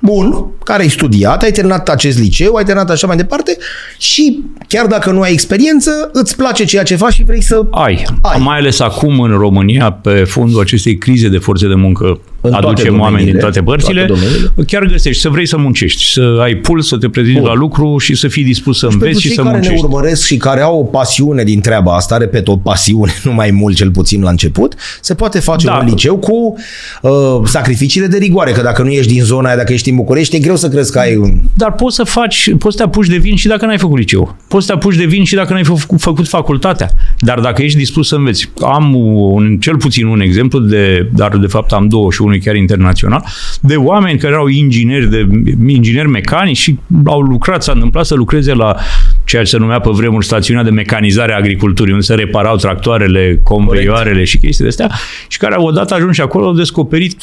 bun, 0.00 0.46
care 0.64 0.82
ai 0.82 0.88
studiat, 0.88 1.42
ai 1.42 1.50
terminat 1.50 1.88
acest 1.88 2.18
liceu, 2.18 2.54
ai 2.54 2.64
terminat 2.64 2.90
așa 2.90 3.06
mai 3.06 3.16
departe 3.16 3.56
și 3.98 4.44
chiar 4.68 4.86
dacă 4.86 5.10
nu 5.10 5.20
ai 5.20 5.32
experiență, 5.32 6.10
îți 6.12 6.36
place 6.36 6.64
ceea 6.64 6.82
ce 6.82 6.96
faci 6.96 7.12
și 7.12 7.24
vrei 7.24 7.42
să 7.42 7.66
ai. 7.70 8.06
ai. 8.22 8.40
Mai 8.40 8.58
ales 8.58 8.80
acum 8.80 9.20
în 9.20 9.30
România, 9.30 9.92
pe 9.92 10.24
fundul 10.24 10.60
acestei 10.60 10.98
crize 10.98 11.28
de 11.28 11.38
forțe 11.38 11.68
de 11.68 11.74
muncă 11.74 12.20
în 12.40 12.52
aducem 12.52 13.00
oameni 13.00 13.24
din 13.24 13.38
toate 13.38 13.62
părțile, 13.62 14.04
toate 14.04 14.64
chiar 14.66 14.84
găsești 14.84 15.22
să 15.22 15.28
vrei 15.28 15.46
să 15.46 15.56
muncești, 15.56 16.12
să 16.12 16.38
ai 16.42 16.54
puls, 16.54 16.88
să 16.88 16.96
te 16.96 17.08
prezinți 17.08 17.40
la 17.40 17.54
lucru 17.54 17.98
și 17.98 18.14
să 18.14 18.28
fii 18.28 18.44
dispus 18.44 18.78
să 18.78 18.86
înveți 18.90 19.20
și, 19.20 19.28
și 19.28 19.34
să 19.34 19.42
care 19.42 19.54
muncești. 19.54 19.82
ne 19.82 19.88
urmăresc 19.88 20.24
și 20.26 20.36
care 20.36 20.60
au 20.60 20.78
o 20.78 20.82
pasiune 20.82 21.44
din 21.44 21.60
treaba 21.60 21.96
asta, 21.96 22.16
repet, 22.16 22.48
o 22.48 22.56
pasiune, 22.56 23.12
nu 23.24 23.32
mai 23.32 23.50
mult 23.50 23.76
cel 23.76 23.90
puțin 23.90 24.22
la 24.22 24.30
început, 24.30 24.74
se 25.00 25.14
poate 25.14 25.38
face 25.38 25.66
da. 25.66 25.78
un 25.80 25.86
liceu 25.88 26.16
cu 26.16 26.54
uh, 27.02 27.10
sacrificiile 27.44 28.06
de 28.06 28.18
rigoare, 28.18 28.52
că 28.52 28.62
dacă 28.62 28.82
nu 28.82 28.90
ești 28.90 29.12
din 29.12 29.22
zona 29.22 29.46
aia, 29.48 29.56
dacă 29.56 29.72
ești 29.72 29.90
în 29.90 29.96
București, 29.96 30.36
e 30.36 30.38
greu 30.38 30.56
să 30.56 30.68
crezi 30.68 30.92
că 30.92 30.98
ai 30.98 31.16
un... 31.16 31.38
Dar 31.56 31.72
poți 31.72 31.96
să 31.96 32.04
faci, 32.04 32.54
poți 32.58 32.76
să 32.76 32.82
te 32.82 32.88
apuci 32.88 33.06
de 33.06 33.16
vin 33.16 33.36
și 33.36 33.48
dacă 33.48 33.66
n-ai 33.66 33.78
făcut 33.78 33.98
liceu. 33.98 34.36
Poți 34.48 34.66
să 34.66 34.72
te 34.72 34.78
apuci 34.78 34.96
de 34.96 35.04
vin 35.04 35.24
și 35.24 35.34
dacă 35.34 35.52
n-ai 35.52 35.64
făcut, 35.64 36.00
făcut 36.00 36.28
facultatea. 36.28 36.90
Dar 37.18 37.40
dacă 37.40 37.62
ești 37.62 37.78
dispus 37.78 38.08
să 38.08 38.14
înveți. 38.14 38.50
Am 38.62 38.94
un, 38.94 39.58
cel 39.60 39.76
puțin 39.76 40.06
un 40.06 40.20
exemplu 40.20 40.58
de, 40.58 41.08
dar 41.14 41.36
de 41.36 41.46
fapt 41.46 41.72
am 41.72 41.88
două 41.88 42.10
și 42.10 42.22
unul 42.30 42.42
chiar 42.42 42.54
internațional 42.54 42.88
național, 42.90 43.24
de 43.60 43.76
oameni 43.76 44.18
care 44.18 44.32
erau 44.32 44.46
ingineri, 44.46 45.10
de, 45.10 45.26
ingineri 45.66 46.08
mecanici 46.08 46.56
și 46.56 46.78
au 47.04 47.20
lucrat, 47.20 47.62
s-a 47.62 47.72
întâmplat 47.72 48.04
să 48.04 48.14
lucreze 48.14 48.54
la 48.54 48.76
ceea 49.24 49.42
ce 49.42 49.48
se 49.48 49.58
numea 49.58 49.80
pe 49.80 49.90
vremuri 49.92 50.24
stațiunea 50.24 50.62
de 50.62 50.70
mecanizare 50.70 51.32
a 51.32 51.36
agriculturii, 51.36 51.92
unde 51.92 52.04
se 52.04 52.14
reparau 52.14 52.56
tractoarele, 52.56 53.40
conveioarele 53.42 54.24
și 54.24 54.38
chestii 54.38 54.64
de 54.64 54.70
astea, 54.70 54.90
și 55.28 55.38
care 55.38 55.54
au 55.54 55.66
odată 55.66 55.94
ajuns 55.94 56.14
și 56.14 56.20
acolo 56.20 56.46
au 56.46 56.54
descoperit 56.54 57.16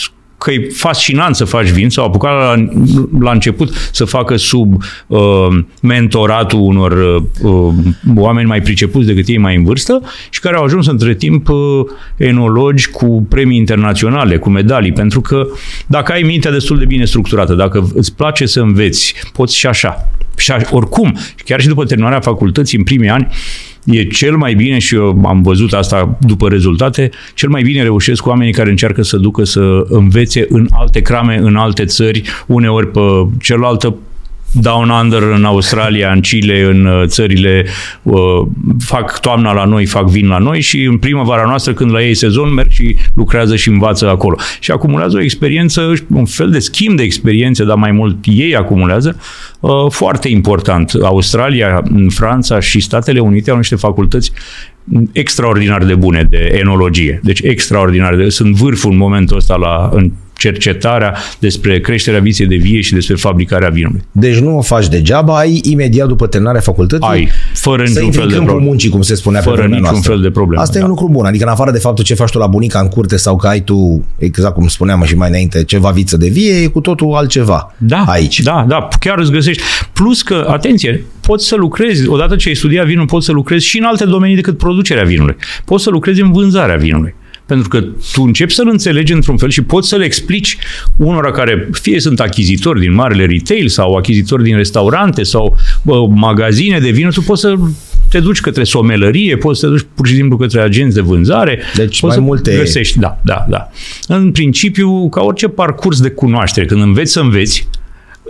că 0.47 0.53
e 0.53 0.69
fascinant 0.73 1.35
să 1.35 1.45
faci 1.45 1.67
vin, 1.67 1.89
s-au 1.89 2.05
apucat 2.05 2.31
la, 2.31 2.67
la 3.19 3.31
început 3.31 3.89
să 3.91 4.05
facă 4.05 4.35
sub 4.35 4.81
uh, 5.07 5.19
mentoratul 5.81 6.59
unor 6.59 7.21
uh, 7.41 7.73
oameni 8.15 8.47
mai 8.47 8.61
pricepuți 8.61 9.05
decât 9.05 9.27
ei 9.27 9.37
mai 9.37 9.55
în 9.55 9.63
vârstă 9.63 10.01
și 10.29 10.39
care 10.39 10.55
au 10.55 10.63
ajuns 10.63 10.87
între 10.87 11.15
timp 11.15 11.49
uh, 11.49 11.57
enologi 12.17 12.89
cu 12.89 13.25
premii 13.29 13.57
internaționale, 13.57 14.37
cu 14.37 14.49
medalii, 14.49 14.91
pentru 14.91 15.21
că 15.21 15.47
dacă 15.87 16.11
ai 16.11 16.21
mintea 16.21 16.51
destul 16.51 16.77
de 16.77 16.85
bine 16.85 17.05
structurată, 17.05 17.53
dacă 17.53 17.91
îți 17.93 18.15
place 18.15 18.45
să 18.45 18.59
înveți, 18.59 19.13
poți 19.33 19.57
și 19.57 19.67
așa. 19.67 20.11
Și 20.37 20.53
oricum, 20.71 21.17
chiar 21.45 21.61
și 21.61 21.67
după 21.67 21.85
terminarea 21.85 22.19
facultății, 22.19 22.77
în 22.77 22.83
primii 22.83 23.09
ani, 23.09 23.27
e 23.87 24.03
cel 24.03 24.37
mai 24.37 24.53
bine 24.53 24.79
și 24.79 24.95
eu 24.95 25.21
am 25.25 25.41
văzut 25.41 25.73
asta 25.73 26.17
după 26.19 26.49
rezultate, 26.49 27.09
cel 27.33 27.49
mai 27.49 27.61
bine 27.61 27.81
reușesc 27.81 28.21
cu 28.21 28.29
oamenii 28.29 28.53
care 28.53 28.69
încearcă 28.69 29.01
să 29.01 29.17
ducă 29.17 29.43
să 29.43 29.85
învețe 29.89 30.45
în 30.49 30.67
alte 30.71 31.01
crame, 31.01 31.37
în 31.37 31.55
alte 31.55 31.85
țări, 31.85 32.21
uneori 32.47 32.91
pe 32.91 32.99
cealaltă 33.41 33.95
Down 34.51 34.89
Under 34.89 35.21
în 35.21 35.43
Australia, 35.43 36.11
în 36.11 36.19
Chile, 36.19 36.63
în 36.63 36.85
uh, 36.85 37.03
țările 37.05 37.65
uh, 38.03 38.47
fac 38.79 39.19
toamna 39.19 39.53
la 39.53 39.65
noi, 39.65 39.85
fac 39.85 40.09
vin 40.09 40.27
la 40.27 40.37
noi 40.37 40.61
și 40.61 40.83
în 40.83 40.97
primăvara 40.97 41.45
noastră 41.45 41.73
când 41.73 41.91
la 41.91 42.01
ei 42.01 42.15
sezon 42.15 42.53
merg 42.53 42.69
și 42.69 42.95
lucrează 43.13 43.55
și 43.55 43.69
învață 43.69 44.09
acolo. 44.09 44.35
Și 44.59 44.71
acumulează 44.71 45.17
o 45.17 45.21
experiență, 45.21 45.93
un 46.13 46.25
fel 46.25 46.49
de 46.49 46.59
schimb 46.59 46.95
de 46.97 47.03
experiențe, 47.03 47.65
dar 47.65 47.75
mai 47.75 47.91
mult 47.91 48.17
ei 48.23 48.55
acumulează, 48.55 49.19
uh, 49.59 49.71
foarte 49.89 50.29
important. 50.29 50.91
Australia, 51.01 51.83
Franța 52.09 52.59
și 52.59 52.79
Statele 52.79 53.19
Unite 53.19 53.51
au 53.51 53.57
niște 53.57 53.75
facultăți 53.75 54.31
extraordinar 55.11 55.83
de 55.83 55.95
bune 55.95 56.27
de 56.29 56.51
enologie. 56.59 57.19
Deci 57.23 57.39
extraordinar 57.43 58.15
de... 58.15 58.29
Sunt 58.29 58.55
vârful 58.55 58.91
în 58.91 58.97
momentul 58.97 59.37
ăsta 59.37 59.55
la, 59.55 59.89
în 59.93 60.11
cercetarea 60.37 61.17
despre 61.39 61.79
creșterea 61.79 62.19
viței 62.19 62.45
de 62.45 62.55
vie 62.55 62.81
și 62.81 62.93
despre 62.93 63.15
fabricarea 63.15 63.69
vinului. 63.69 64.03
Deci 64.11 64.37
nu 64.37 64.57
o 64.57 64.61
faci 64.61 64.87
degeaba, 64.87 65.37
ai 65.37 65.61
imediat 65.63 66.07
după 66.07 66.27
terminarea 66.27 66.61
facultății 66.61 67.07
ai, 67.09 67.29
fără 67.53 67.83
niciun 67.83 68.11
fel 68.11 68.27
de 68.27 68.35
problemă. 68.35 68.59
muncii, 68.59 68.89
cum 68.89 69.01
se 69.01 69.15
spunea 69.15 69.41
fără 69.41 69.61
pe 69.61 69.67
niciun 69.67 69.81
noastră. 69.81 70.11
fel 70.11 70.21
de 70.21 70.29
problemă. 70.29 70.61
Asta 70.61 70.73
da. 70.73 70.79
e 70.79 70.83
un 70.83 70.89
lucru 70.89 71.09
bun, 71.09 71.25
adică 71.25 71.43
în 71.43 71.49
afară 71.49 71.71
de 71.71 71.77
faptul 71.77 72.03
ce 72.03 72.13
faci 72.13 72.29
tu 72.29 72.37
la 72.37 72.47
bunica 72.47 72.79
în 72.79 72.87
curte 72.87 73.17
sau 73.17 73.35
că 73.35 73.47
ai 73.47 73.61
tu, 73.61 74.05
exact 74.17 74.53
cum 74.53 74.67
spuneam 74.67 75.03
și 75.03 75.15
mai 75.15 75.29
înainte, 75.29 75.63
ceva 75.63 75.89
viță 75.89 76.17
de 76.17 76.27
vie, 76.27 76.53
e 76.53 76.67
cu 76.67 76.79
totul 76.79 77.13
altceva 77.13 77.75
da, 77.77 78.03
aici. 78.07 78.39
Da, 78.41 78.65
da, 78.67 78.87
chiar 78.99 79.19
îți 79.19 79.31
găsești. 79.31 79.63
Plus 79.93 80.21
că, 80.21 80.45
atenție, 80.49 81.05
poți 81.21 81.47
să 81.47 81.55
lucrezi, 81.55 82.07
odată 82.07 82.35
ce 82.35 82.49
ai 82.49 82.55
studiat 82.55 82.85
vinul, 82.85 83.05
poți 83.05 83.25
să 83.25 83.31
lucrezi 83.31 83.65
și 83.65 83.77
în 83.77 83.83
alte 83.83 84.05
domenii 84.05 84.35
decât 84.35 84.57
producerea 84.57 85.03
vinului. 85.03 85.35
Poți 85.65 85.83
să 85.83 85.89
lucrezi 85.89 86.21
în 86.21 86.31
vânzarea 86.31 86.75
vinului. 86.75 87.15
Pentru 87.47 87.67
că 87.67 87.79
tu 88.13 88.21
începi 88.21 88.53
să-l 88.53 88.67
înțelegi 88.71 89.13
într-un 89.13 89.37
fel 89.37 89.49
și 89.49 89.61
poți 89.61 89.87
să 89.87 89.95
le 89.95 90.05
explici 90.05 90.57
unora 90.97 91.31
care 91.31 91.69
fie 91.71 91.99
sunt 91.99 92.19
achizitori 92.19 92.79
din 92.79 92.93
marele 92.93 93.25
retail 93.25 93.67
sau 93.67 93.95
achizitori 93.95 94.43
din 94.43 94.55
restaurante 94.55 95.23
sau 95.23 95.57
bă, 95.81 96.07
magazine 96.07 96.79
de 96.79 96.89
vin, 96.89 97.09
tu 97.09 97.21
poți 97.21 97.41
să 97.41 97.55
te 98.09 98.19
duci 98.19 98.39
către 98.39 98.63
somelărie, 98.63 99.37
poți 99.37 99.59
să 99.59 99.65
te 99.65 99.71
duci 99.71 99.85
pur 99.95 100.07
și 100.07 100.15
simplu 100.15 100.37
către 100.37 100.61
agenți 100.61 100.95
de 100.95 101.01
vânzare. 101.01 101.59
Deci 101.75 101.99
poți 101.99 102.17
mai 102.17 102.25
multe... 102.25 102.55
Găsești, 102.55 102.99
da, 102.99 103.19
da, 103.23 103.45
da. 103.49 103.69
În 104.07 104.31
principiu, 104.31 105.09
ca 105.09 105.21
orice 105.21 105.47
parcurs 105.47 106.01
de 106.01 106.09
cunoaștere, 106.09 106.65
când 106.65 106.81
înveți 106.81 107.11
să 107.11 107.19
înveți, 107.19 107.67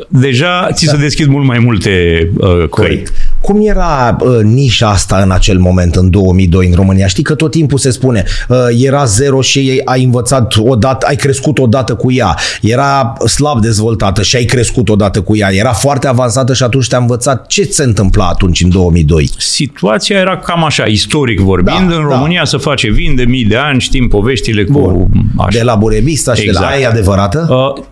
deja 0.10 0.69
ți 0.73 0.86
da. 0.86 0.91
se 0.91 0.97
deschid 0.97 1.27
mult 1.27 1.45
mai 1.45 1.60
multe 1.60 2.30
uh, 2.38 2.69
căi. 2.69 3.03
Cum 3.41 3.67
era 3.67 4.17
uh, 4.19 4.39
nișa 4.43 4.89
asta 4.89 5.17
în 5.17 5.32
acel 5.32 5.58
moment, 5.58 5.95
în 5.95 6.10
2002, 6.10 6.67
în 6.67 6.73
România? 6.73 7.08
Știi 7.08 7.23
că 7.23 7.36
tot 7.36 7.52
timpul 7.52 7.78
se 7.78 7.89
spune, 7.89 8.23
uh, 8.50 8.58
era 8.78 9.06
zero 9.06 9.41
și 9.41 9.82
ai 9.86 10.04
învățat 10.04 10.56
odată, 10.58 11.06
ai 11.10 11.15
crescut 11.15 11.60
odată 11.60 11.95
cu 11.95 12.12
ea. 12.12 12.36
Era 12.62 13.13
slab 13.28 13.62
dezvoltată 13.62 14.21
și 14.21 14.36
ai 14.36 14.43
crescut 14.43 14.89
odată 14.89 15.21
cu 15.21 15.36
ea. 15.36 15.54
Era 15.54 15.73
foarte 15.73 16.08
avansată 16.08 16.54
și 16.54 16.63
atunci 16.63 16.88
te-a 16.88 16.97
învățat. 16.97 17.47
Ce 17.47 17.63
se 17.63 17.84
întâmpla 17.84 18.28
atunci, 18.28 18.62
în 18.62 18.69
2002? 18.69 19.30
Situația 19.38 20.19
era 20.19 20.38
cam 20.38 20.63
așa, 20.63 20.84
istoric 20.84 21.39
vorbind. 21.39 21.78
Da, 21.78 21.84
în 21.84 21.89
da. 21.89 22.15
România 22.15 22.39
da. 22.39 22.45
se 22.45 22.58
face 22.58 22.91
vin 22.91 23.15
de 23.15 23.23
mii 23.23 23.45
de 23.45 23.56
ani, 23.56 23.80
știm 23.80 24.08
poveștile 24.08 24.63
cu... 24.63 24.80
Bun. 24.80 25.08
Așa. 25.38 25.58
De 25.58 25.63
la 25.63 25.76
Burebista 25.76 26.34
și 26.34 26.41
exact. 26.41 26.60
de 26.60 26.63
la 26.65 26.76
exact. 26.76 26.93
aia 26.93 27.00
adevărată? 27.00 27.47
Uh, 27.50 27.84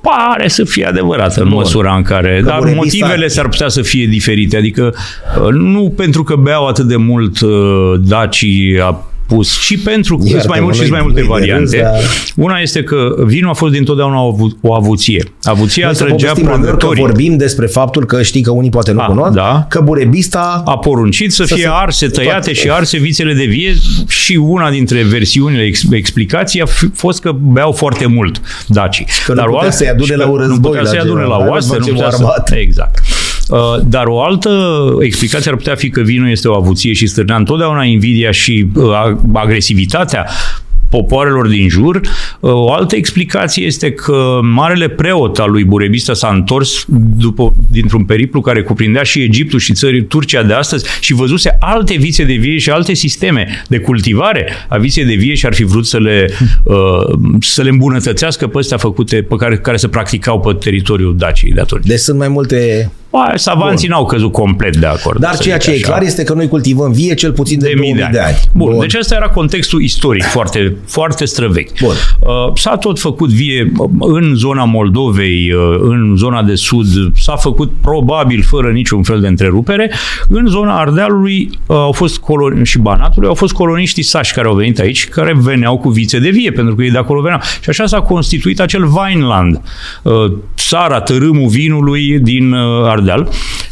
pare 0.00 0.48
să 0.48 0.64
fie 0.64 0.86
adevărată 0.86 1.40
în 1.40 1.48
Bun. 1.48 1.56
măsura 1.56 1.94
în 1.94 2.02
care... 2.02 2.38
Că 2.42 2.48
dar 2.48 2.74
motivele 2.74 3.28
s-ar 3.28 3.48
putea 3.48 3.68
să 3.68 3.82
fie 3.82 4.06
diferite. 4.06 4.56
Adică 4.56 4.94
uh, 5.42 5.48
nu 5.52 5.92
pentru 5.96 6.22
că 6.22 6.36
beau 6.36 6.66
atât 6.66 6.84
de 6.84 6.96
mult 6.96 7.40
uh, 7.40 7.50
dacii 7.98 8.80
pus 9.28 9.58
și 9.58 9.78
pentru 9.78 10.16
că 10.16 10.28
sunt 10.28 10.46
mai 10.46 10.60
mult 10.60 10.74
și 10.74 10.90
mai 10.90 11.00
multe 11.02 11.22
variante. 11.22 11.76
Râs, 11.76 11.82
dar... 11.82 12.00
Una 12.36 12.58
este 12.58 12.82
că 12.82 13.14
vinul 13.24 13.50
a 13.50 13.52
fost 13.52 13.72
dintotdeauna 13.72 14.22
o, 14.22 14.28
avu- 14.28 14.58
o 14.60 14.74
avuție. 14.74 15.32
Avuția 15.42 15.90
trăgea 15.90 16.32
producătorii. 16.32 17.02
vorbim 17.02 17.36
despre 17.36 17.66
faptul 17.66 18.04
că 18.06 18.22
știi 18.22 18.42
că 18.42 18.50
unii 18.50 18.70
poate 18.70 18.92
nu 18.92 19.00
a, 19.00 19.06
cunosc, 19.06 19.32
da. 19.32 19.66
că 19.68 19.80
burebista 19.80 20.62
a 20.64 20.78
poruncit 20.78 21.32
să, 21.32 21.44
să 21.44 21.54
fie 21.54 21.68
arse, 21.70 22.08
tăiate 22.08 22.32
toate. 22.32 22.52
și 22.52 22.70
arse 22.70 22.98
vițele 22.98 23.34
de 23.34 23.44
vie 23.44 23.74
și 24.08 24.36
una 24.36 24.70
dintre 24.70 25.02
versiunile, 25.02 25.70
explicații 25.90 26.60
a 26.60 26.66
fost 26.94 27.20
că 27.20 27.32
beau 27.32 27.72
foarte 27.72 28.06
mult 28.06 28.40
dacii. 28.66 29.06
Că 29.26 29.32
Dar 29.32 29.46
nu 29.46 29.52
putea 29.52 29.70
să-i 29.70 29.88
adune 29.88 30.14
la 30.14 30.26
un 30.26 30.36
război. 30.36 30.56
Nu 30.56 30.68
putea 30.68 30.84
să-i 30.84 30.98
adune 30.98 31.22
la 31.22 31.36
oaste, 31.36 31.76
nu 31.78 31.86
putea 31.86 32.10
să... 32.10 32.42
Exact. 32.50 32.98
Uh, 33.48 33.58
dar 33.84 34.06
o 34.06 34.22
altă 34.22 34.50
explicație 35.00 35.50
ar 35.50 35.56
putea 35.56 35.74
fi 35.74 35.90
că 35.90 36.00
vinul 36.00 36.30
este 36.30 36.48
o 36.48 36.54
avuție 36.54 36.92
și 36.92 37.06
stârnea 37.06 37.36
întotdeauna 37.36 37.84
invidia 37.84 38.30
și 38.30 38.66
uh, 38.74 38.92
agresivitatea 39.32 40.26
popoarelor 40.88 41.46
din 41.46 41.68
jur. 41.68 41.96
Uh, 41.96 42.52
o 42.52 42.72
altă 42.72 42.96
explicație 42.96 43.64
este 43.64 43.92
că 43.92 44.40
marele 44.42 44.88
preot 44.88 45.38
al 45.38 45.50
lui 45.50 45.64
Burebista 45.64 46.14
s-a 46.14 46.28
întors 46.28 46.84
după, 47.16 47.54
dintr-un 47.70 48.04
periplu 48.04 48.40
care 48.40 48.62
cuprindea 48.62 49.02
și 49.02 49.22
Egiptul 49.22 49.58
și 49.58 49.72
țării 49.72 50.04
Turcia 50.04 50.42
de 50.42 50.52
astăzi 50.52 50.86
și 51.00 51.14
văzuse 51.14 51.56
alte 51.60 51.96
vițe 51.96 52.24
de 52.24 52.34
vie 52.34 52.58
și 52.58 52.70
alte 52.70 52.94
sisteme 52.94 53.64
de 53.68 53.78
cultivare 53.78 54.52
a 54.68 54.76
viței 54.76 55.04
de 55.04 55.14
vie 55.14 55.34
și 55.34 55.46
ar 55.46 55.54
fi 55.54 55.64
vrut 55.64 55.86
să 55.86 55.98
le, 55.98 56.30
uh, 56.64 56.74
să 57.40 57.62
le 57.62 57.68
îmbunătățească 57.68 58.46
pe 58.46 58.58
astea 58.58 58.76
făcute, 58.76 59.22
pe 59.22 59.36
care, 59.36 59.56
care 59.56 59.76
se 59.76 59.88
practicau 59.88 60.40
pe 60.40 60.52
teritoriul 60.52 61.16
Daciei 61.16 61.52
de 61.52 61.60
atunci. 61.60 61.86
Deci 61.86 61.98
sunt 61.98 62.18
mai 62.18 62.28
multe 62.28 62.90
Ba, 63.10 63.32
savanții 63.34 63.88
Bun. 63.88 63.96
n-au 63.96 64.06
căzut 64.06 64.32
complet 64.32 64.76
de 64.76 64.86
acord. 64.86 65.20
Dar 65.20 65.38
ceea 65.38 65.58
ce 65.58 65.70
așa. 65.70 65.78
e 65.78 65.82
clar 65.82 66.02
este 66.02 66.22
că 66.22 66.32
noi 66.32 66.48
cultivăm 66.48 66.92
vie 66.92 67.14
cel 67.14 67.32
puțin 67.32 67.58
de, 67.58 67.66
de 67.74 67.80
mii 67.80 67.94
de 67.94 68.02
ani. 68.02 68.12
De 68.12 68.18
ani. 68.20 68.36
Bun. 68.52 68.70
Bun, 68.70 68.80
deci 68.80 68.94
ăsta 69.00 69.14
era 69.14 69.28
contextul 69.28 69.82
istoric 69.82 70.22
foarte, 70.22 70.76
foarte 70.86 71.24
străvechi. 71.24 71.80
Bun. 71.80 71.94
Uh, 72.20 72.52
s-a 72.54 72.76
tot 72.76 72.98
făcut 72.98 73.28
vie 73.30 73.72
în 73.98 74.34
zona 74.34 74.64
Moldovei, 74.64 75.52
uh, 75.52 75.78
în 75.80 76.14
zona 76.16 76.42
de 76.42 76.54
sud, 76.54 76.86
s-a 77.16 77.36
făcut 77.36 77.72
probabil 77.80 78.42
fără 78.42 78.70
niciun 78.70 79.02
fel 79.02 79.20
de 79.20 79.26
întrerupere. 79.26 79.90
În 80.28 80.46
zona 80.46 80.78
Ardealului 80.80 81.50
uh, 81.66 81.76
au 81.76 81.92
fost 81.92 82.20
coloni- 82.20 82.62
și 82.62 82.78
Banatului 82.78 83.28
au 83.28 83.34
fost 83.34 83.52
coloniștii 83.52 84.02
sași 84.02 84.32
care 84.34 84.46
au 84.46 84.54
venit 84.54 84.78
aici, 84.78 85.08
care 85.08 85.36
veneau 85.40 85.78
cu 85.78 85.88
vițe 85.88 86.18
de 86.18 86.28
vie, 86.30 86.50
pentru 86.50 86.74
că 86.74 86.82
ei 86.82 86.90
de 86.90 86.98
acolo 86.98 87.20
veneau. 87.20 87.40
Și 87.60 87.70
așa 87.70 87.86
s-a 87.86 88.00
constituit 88.00 88.60
acel 88.60 88.86
Vineland, 88.86 89.60
țara, 90.56 91.00
tărâmul 91.00 91.48
vinului 91.48 92.18
din 92.18 92.54
Ardeal, 92.54 92.97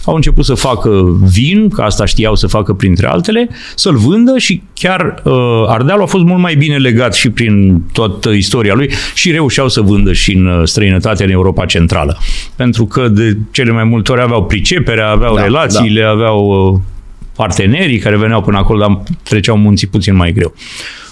au 0.04 0.14
început 0.14 0.44
să 0.44 0.54
facă 0.54 1.18
vin, 1.22 1.68
că 1.68 1.82
asta 1.82 2.04
știau 2.04 2.34
să 2.34 2.46
facă 2.46 2.72
printre 2.72 3.06
altele, 3.06 3.48
să-l 3.74 3.96
vândă 3.96 4.38
și 4.38 4.62
chiar 4.74 5.22
uh, 5.24 5.32
Ardealul 5.66 6.02
a 6.02 6.06
fost 6.06 6.24
mult 6.24 6.40
mai 6.40 6.54
bine 6.54 6.76
legat 6.76 7.14
și 7.14 7.30
prin 7.30 7.82
toată 7.92 8.30
istoria 8.30 8.74
lui 8.74 8.90
și 9.14 9.30
reușeau 9.30 9.68
să 9.68 9.80
vândă 9.80 10.12
și 10.12 10.34
în 10.34 10.46
uh, 10.46 10.60
străinătate, 10.64 11.24
în 11.24 11.30
Europa 11.30 11.64
Centrală. 11.64 12.18
Pentru 12.56 12.86
că 12.86 13.08
de 13.08 13.36
cele 13.50 13.70
mai 13.70 13.84
multe 13.84 14.12
ori 14.12 14.20
aveau 14.20 14.44
pricepere, 14.44 15.02
aveau 15.02 15.34
da, 15.34 15.42
relațiile, 15.42 16.00
da. 16.00 16.08
aveau 16.08 16.72
uh, 16.74 16.80
partenerii 17.36 17.98
care 17.98 18.16
veneau 18.16 18.42
până 18.42 18.58
acolo, 18.58 18.78
dar 18.78 19.02
treceau 19.22 19.56
munții 19.56 19.86
puțin 19.86 20.16
mai 20.16 20.32
greu. 20.32 20.54
Uh, 20.54 21.05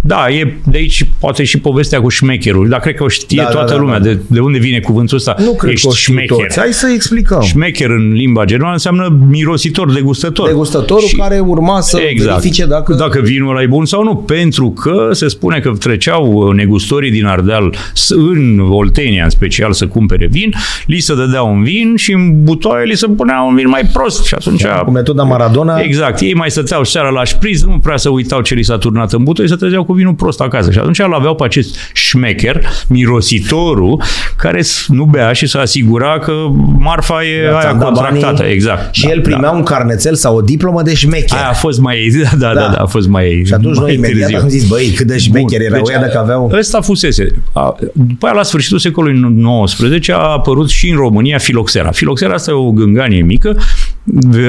da, 0.00 0.30
e 0.30 0.54
de 0.64 0.76
aici 0.76 1.08
poate 1.20 1.44
și 1.44 1.58
povestea 1.58 2.00
cu 2.00 2.08
șmecherul, 2.08 2.68
dar 2.68 2.80
cred 2.80 2.94
că 2.94 3.04
o 3.04 3.08
știe 3.08 3.42
da, 3.42 3.48
toată 3.48 3.66
da, 3.66 3.74
da, 3.74 3.80
lumea 3.80 3.98
da. 3.98 4.04
De, 4.04 4.18
de 4.26 4.40
unde 4.40 4.58
vine 4.58 4.78
cuvântul 4.78 5.16
ăsta. 5.16 5.34
Nu 5.38 5.54
cred 5.54 5.72
Ești 5.72 5.86
că 5.86 5.92
o 5.92 5.94
șmecher. 5.94 6.36
Toți. 6.36 6.58
Hai 6.58 6.72
să 6.72 6.90
explicăm. 6.94 7.40
Șmecher 7.40 7.90
în 7.90 8.12
limba 8.12 8.44
germană 8.44 8.72
înseamnă 8.72 9.18
mirositor, 9.28 9.92
degustător. 9.92 10.46
Degustătorul 10.46 11.08
și, 11.08 11.16
care 11.16 11.38
urma 11.38 11.80
să 11.80 11.98
exact, 11.98 12.30
verifice 12.30 12.66
dacă... 12.66 12.94
Dacă 12.94 13.20
vinul 13.20 13.50
ăla 13.50 13.62
e 13.62 13.66
bun 13.66 13.84
sau 13.84 14.02
nu, 14.02 14.16
pentru 14.16 14.70
că 14.70 15.08
se 15.12 15.28
spune 15.28 15.60
că 15.60 15.70
treceau 15.78 16.50
negustorii 16.50 17.10
din 17.10 17.24
Ardeal 17.24 17.74
în 18.08 18.60
Oltenia 18.70 19.24
în 19.24 19.30
special 19.30 19.72
să 19.72 19.86
cumpere 19.86 20.26
vin, 20.30 20.52
li 20.86 20.98
se 20.98 21.14
dădea 21.14 21.42
un 21.42 21.62
vin 21.62 21.96
și 21.96 22.12
în 22.12 22.44
butoaie 22.44 22.84
li 22.84 22.94
se 22.94 23.06
punea 23.06 23.42
un 23.42 23.54
vin 23.54 23.68
mai 23.68 23.82
prost 23.92 24.24
și 24.24 24.34
atunci... 24.34 24.64
Cu 24.84 24.90
metoda 24.90 25.22
Maradona... 25.22 25.78
Exact, 25.78 26.20
ei 26.20 26.34
mai 26.34 26.50
stăteau 26.50 26.84
seara 26.84 27.08
la 27.08 27.24
șpriz, 27.24 27.64
nu 27.64 27.78
prea 27.78 27.96
să 27.96 28.10
uitau 28.10 28.40
ce 28.40 28.54
li 28.54 28.62
s-a 28.62 28.78
turnat 28.78 28.94
în 29.10 29.22
butoi, 29.22 29.48
se 29.48 29.54
trezeau 29.54 29.84
cu 29.84 29.92
vinul 29.92 30.14
prost 30.14 30.40
acasă. 30.40 30.70
Și 30.70 30.78
atunci 30.78 30.98
îl 30.98 31.14
aveau 31.14 31.34
pe 31.34 31.44
acest 31.44 31.76
șmecher, 31.92 32.66
mirositorul, 32.88 34.02
care 34.36 34.62
nu 34.88 35.04
bea 35.04 35.32
și 35.32 35.46
să 35.46 35.58
asigura 35.58 36.18
că 36.18 36.32
marfa 36.78 37.24
e 37.24 37.48
da, 37.50 37.58
aia 37.58 37.76
contractată. 37.76 38.34
Banii, 38.38 38.52
exact. 38.52 38.94
Și 38.94 39.04
da, 39.04 39.10
el 39.10 39.20
primea 39.20 39.40
da. 39.40 39.50
un 39.50 39.62
carnețel 39.62 40.14
sau 40.14 40.36
o 40.36 40.40
diplomă 40.40 40.82
de 40.82 40.94
șmecher. 40.94 41.38
Aia 41.38 41.48
a 41.48 41.52
fost 41.52 41.80
mai... 41.80 42.04
Da, 42.38 42.52
da, 42.54 42.60
da, 42.60 42.68
da 42.68 42.82
a 42.82 42.86
fost 42.86 43.08
mai 43.08 43.42
Și 43.46 43.52
atunci 43.52 43.76
noi 43.76 43.94
imediat 43.94 44.42
am 44.42 44.48
zis, 44.48 44.68
băi, 44.68 44.92
cât 44.96 45.06
de 45.06 45.18
șmecher 45.18 45.60
erau 45.60 45.82
deci, 45.82 45.94
ea 45.94 46.00
dacă 46.00 46.18
aveau... 46.18 46.52
Ăsta 46.58 46.80
fusese. 46.80 47.34
A, 47.52 47.76
după 47.92 48.26
aia, 48.26 48.34
la 48.34 48.42
sfârșitul 48.42 48.78
secolului 48.78 49.64
XIX, 49.64 50.08
a 50.08 50.32
apărut 50.32 50.68
și 50.68 50.90
în 50.90 50.96
România 50.96 51.38
filoxera. 51.38 51.90
Filoxera 51.90 52.34
asta 52.34 52.50
e 52.50 52.54
o 52.54 52.70
gânganie 52.70 53.22
mică 53.22 53.56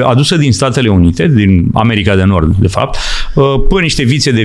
adusă 0.04 0.36
din 0.36 0.52
Statele 0.52 0.88
Unite, 0.88 1.28
din 1.34 1.68
America 1.74 2.16
de 2.16 2.22
Nord, 2.22 2.54
de 2.58 2.68
fapt, 2.68 2.98
uh, 3.34 3.44
pe 3.68 3.80
niște 3.80 4.02
vițe 4.02 4.30
de 4.30 4.42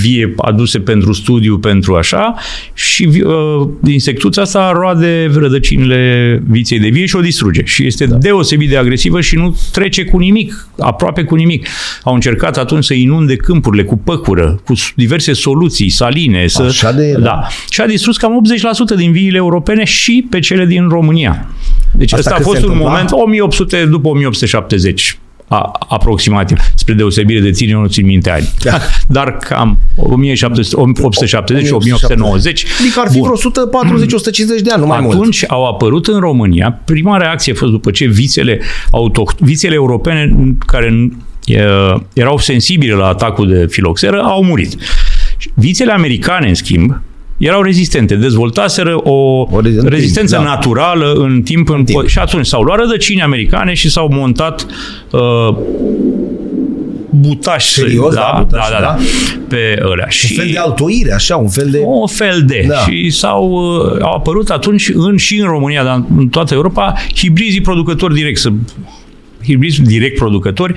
vie 0.00 0.34
aduse 0.36 0.78
pentru 0.78 1.12
studiu, 1.12 1.58
pentru 1.58 1.94
așa, 1.94 2.34
și 2.74 3.08
uh, 3.24 3.68
insectuța 3.86 4.42
asta 4.42 4.72
roade 4.72 5.30
rădăcinile 5.34 6.42
viței 6.48 6.78
de 6.78 6.88
vie 6.88 7.06
și 7.06 7.16
o 7.16 7.20
distruge. 7.20 7.62
Și 7.64 7.86
este 7.86 8.06
da. 8.06 8.16
deosebit 8.16 8.68
de 8.68 8.76
agresivă 8.76 9.20
și 9.20 9.36
nu 9.36 9.56
trece 9.72 10.04
cu 10.04 10.18
nimic, 10.18 10.68
aproape 10.78 11.22
cu 11.22 11.34
nimic. 11.34 11.68
Au 12.02 12.14
încercat 12.14 12.56
atunci 12.56 12.84
să 12.84 12.94
inunde 12.94 13.36
câmpurile 13.36 13.84
cu 13.84 13.96
păcură, 13.96 14.60
cu 14.64 14.72
diverse 14.94 15.32
soluții 15.32 15.88
saline. 15.88 16.46
Să, 16.46 16.62
Așa 16.62 16.92
de 16.92 17.12
da. 17.12 17.46
Și 17.70 17.80
a 17.80 17.86
distrus 17.86 18.16
cam 18.16 18.42
80% 18.94 18.96
din 18.96 19.12
viile 19.12 19.36
europene 19.36 19.84
și 19.84 20.26
pe 20.30 20.38
cele 20.38 20.66
din 20.66 20.88
România. 20.88 21.48
Deci 21.92 22.12
asta, 22.12 22.30
asta 22.30 22.42
a 22.42 22.52
fost 22.52 22.64
un 22.64 22.76
moment, 22.76 23.10
1800 23.10 23.86
după 23.90 24.08
1870 24.54 25.18
a, 25.50 25.72
aproximativ, 25.88 26.58
spre 26.74 26.94
deosebire 26.94 27.40
de 27.40 27.50
tine, 27.50 27.70
eu 27.70 27.80
nu 27.80 27.86
țin 27.86 28.06
minte 28.06 28.30
ani. 28.30 28.48
Da. 28.62 28.78
Dar 29.16 29.36
cam 29.36 29.78
1870 29.96 31.66
și 31.66 31.72
1890. 31.72 32.64
Adică 32.80 33.00
ar 33.00 33.10
fi 33.10 33.20
vreo 33.20 33.36
140-150 33.36 34.62
de 34.62 34.70
ani, 34.70 34.80
nu 34.80 34.86
mai 34.86 34.96
Atunci 34.96 35.02
mult. 35.02 35.16
Atunci 35.16 35.44
au 35.48 35.66
apărut 35.66 36.06
în 36.06 36.18
România, 36.18 36.80
prima 36.84 37.16
reacție 37.16 37.52
a 37.52 37.56
fost 37.56 37.70
după 37.70 37.90
ce 37.90 38.06
vițele, 38.06 38.60
autoht- 38.86 39.38
vițele 39.38 39.74
europene 39.74 40.32
care 40.66 41.10
erau 42.12 42.38
sensibile 42.38 42.92
la 42.92 43.06
atacul 43.06 43.48
de 43.48 43.66
filoxeră 43.66 44.20
au 44.22 44.44
murit. 44.44 44.76
Vițele 45.54 45.92
americane, 45.92 46.48
în 46.48 46.54
schimb, 46.54 47.00
erau 47.40 47.62
rezistente, 47.62 48.14
dezvoltaseră 48.14 48.96
o, 49.02 49.12
o 49.50 49.60
rezistență 49.84 50.34
timp, 50.34 50.46
da. 50.46 50.54
naturală 50.54 51.12
în 51.12 51.42
timp, 51.42 51.68
în 51.68 51.84
timp. 51.84 52.06
Și 52.06 52.18
atunci 52.18 52.46
s-au 52.46 52.62
luat 52.62 52.78
rădăcini 52.78 53.22
americane 53.22 53.74
și 53.74 53.90
s-au 53.90 54.08
montat 54.12 54.66
uh, 55.10 55.56
butași. 57.10 57.72
Serios? 57.72 58.14
Da, 58.14 58.46
da, 58.50 58.58
da, 58.58 58.66
da, 58.70 58.80
da, 58.80 58.96
pe 59.48 59.78
ălea. 59.82 60.04
Un 60.04 60.10
și 60.10 60.34
fel 60.34 60.48
de 60.52 60.58
altoire, 60.58 61.12
așa, 61.14 61.36
un 61.36 61.48
fel 61.48 61.70
de... 61.70 61.82
Un 61.84 62.06
fel 62.06 62.44
de. 62.46 62.64
Da. 62.68 62.76
Și 62.76 63.10
s-au 63.10 63.50
uh, 63.50 64.02
au 64.02 64.14
apărut 64.14 64.50
atunci 64.50 64.90
în, 64.94 65.16
și 65.16 65.38
în 65.38 65.46
România, 65.46 65.84
dar 65.84 66.04
în 66.16 66.28
toată 66.28 66.54
Europa, 66.54 66.94
hibrizii 67.14 67.60
producători 67.60 68.14
direct, 68.14 68.38
să 68.38 68.50
hibrizi 69.44 69.82
direct 69.82 70.16
producători, 70.16 70.72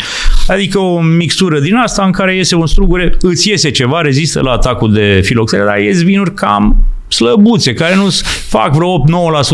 adică 0.47 0.79
o 0.79 1.01
mixtură 1.01 1.59
din 1.59 1.75
asta 1.75 2.03
în 2.03 2.11
care 2.11 2.35
iese 2.35 2.55
un 2.55 2.67
strugure, 2.67 3.17
îți 3.21 3.49
iese 3.49 3.71
ceva, 3.71 4.01
rezistă 4.01 4.41
la 4.41 4.51
atacul 4.51 4.93
de 4.93 5.19
filoxere, 5.23 5.63
dar 5.63 5.79
ies 5.79 6.03
vinuri 6.03 6.33
cam 6.33 6.85
slăbuțe, 7.07 7.73
care 7.73 7.95
nu 7.95 8.07
fac 8.47 8.73
vreo 8.73 9.03
8-9% 9.03 9.03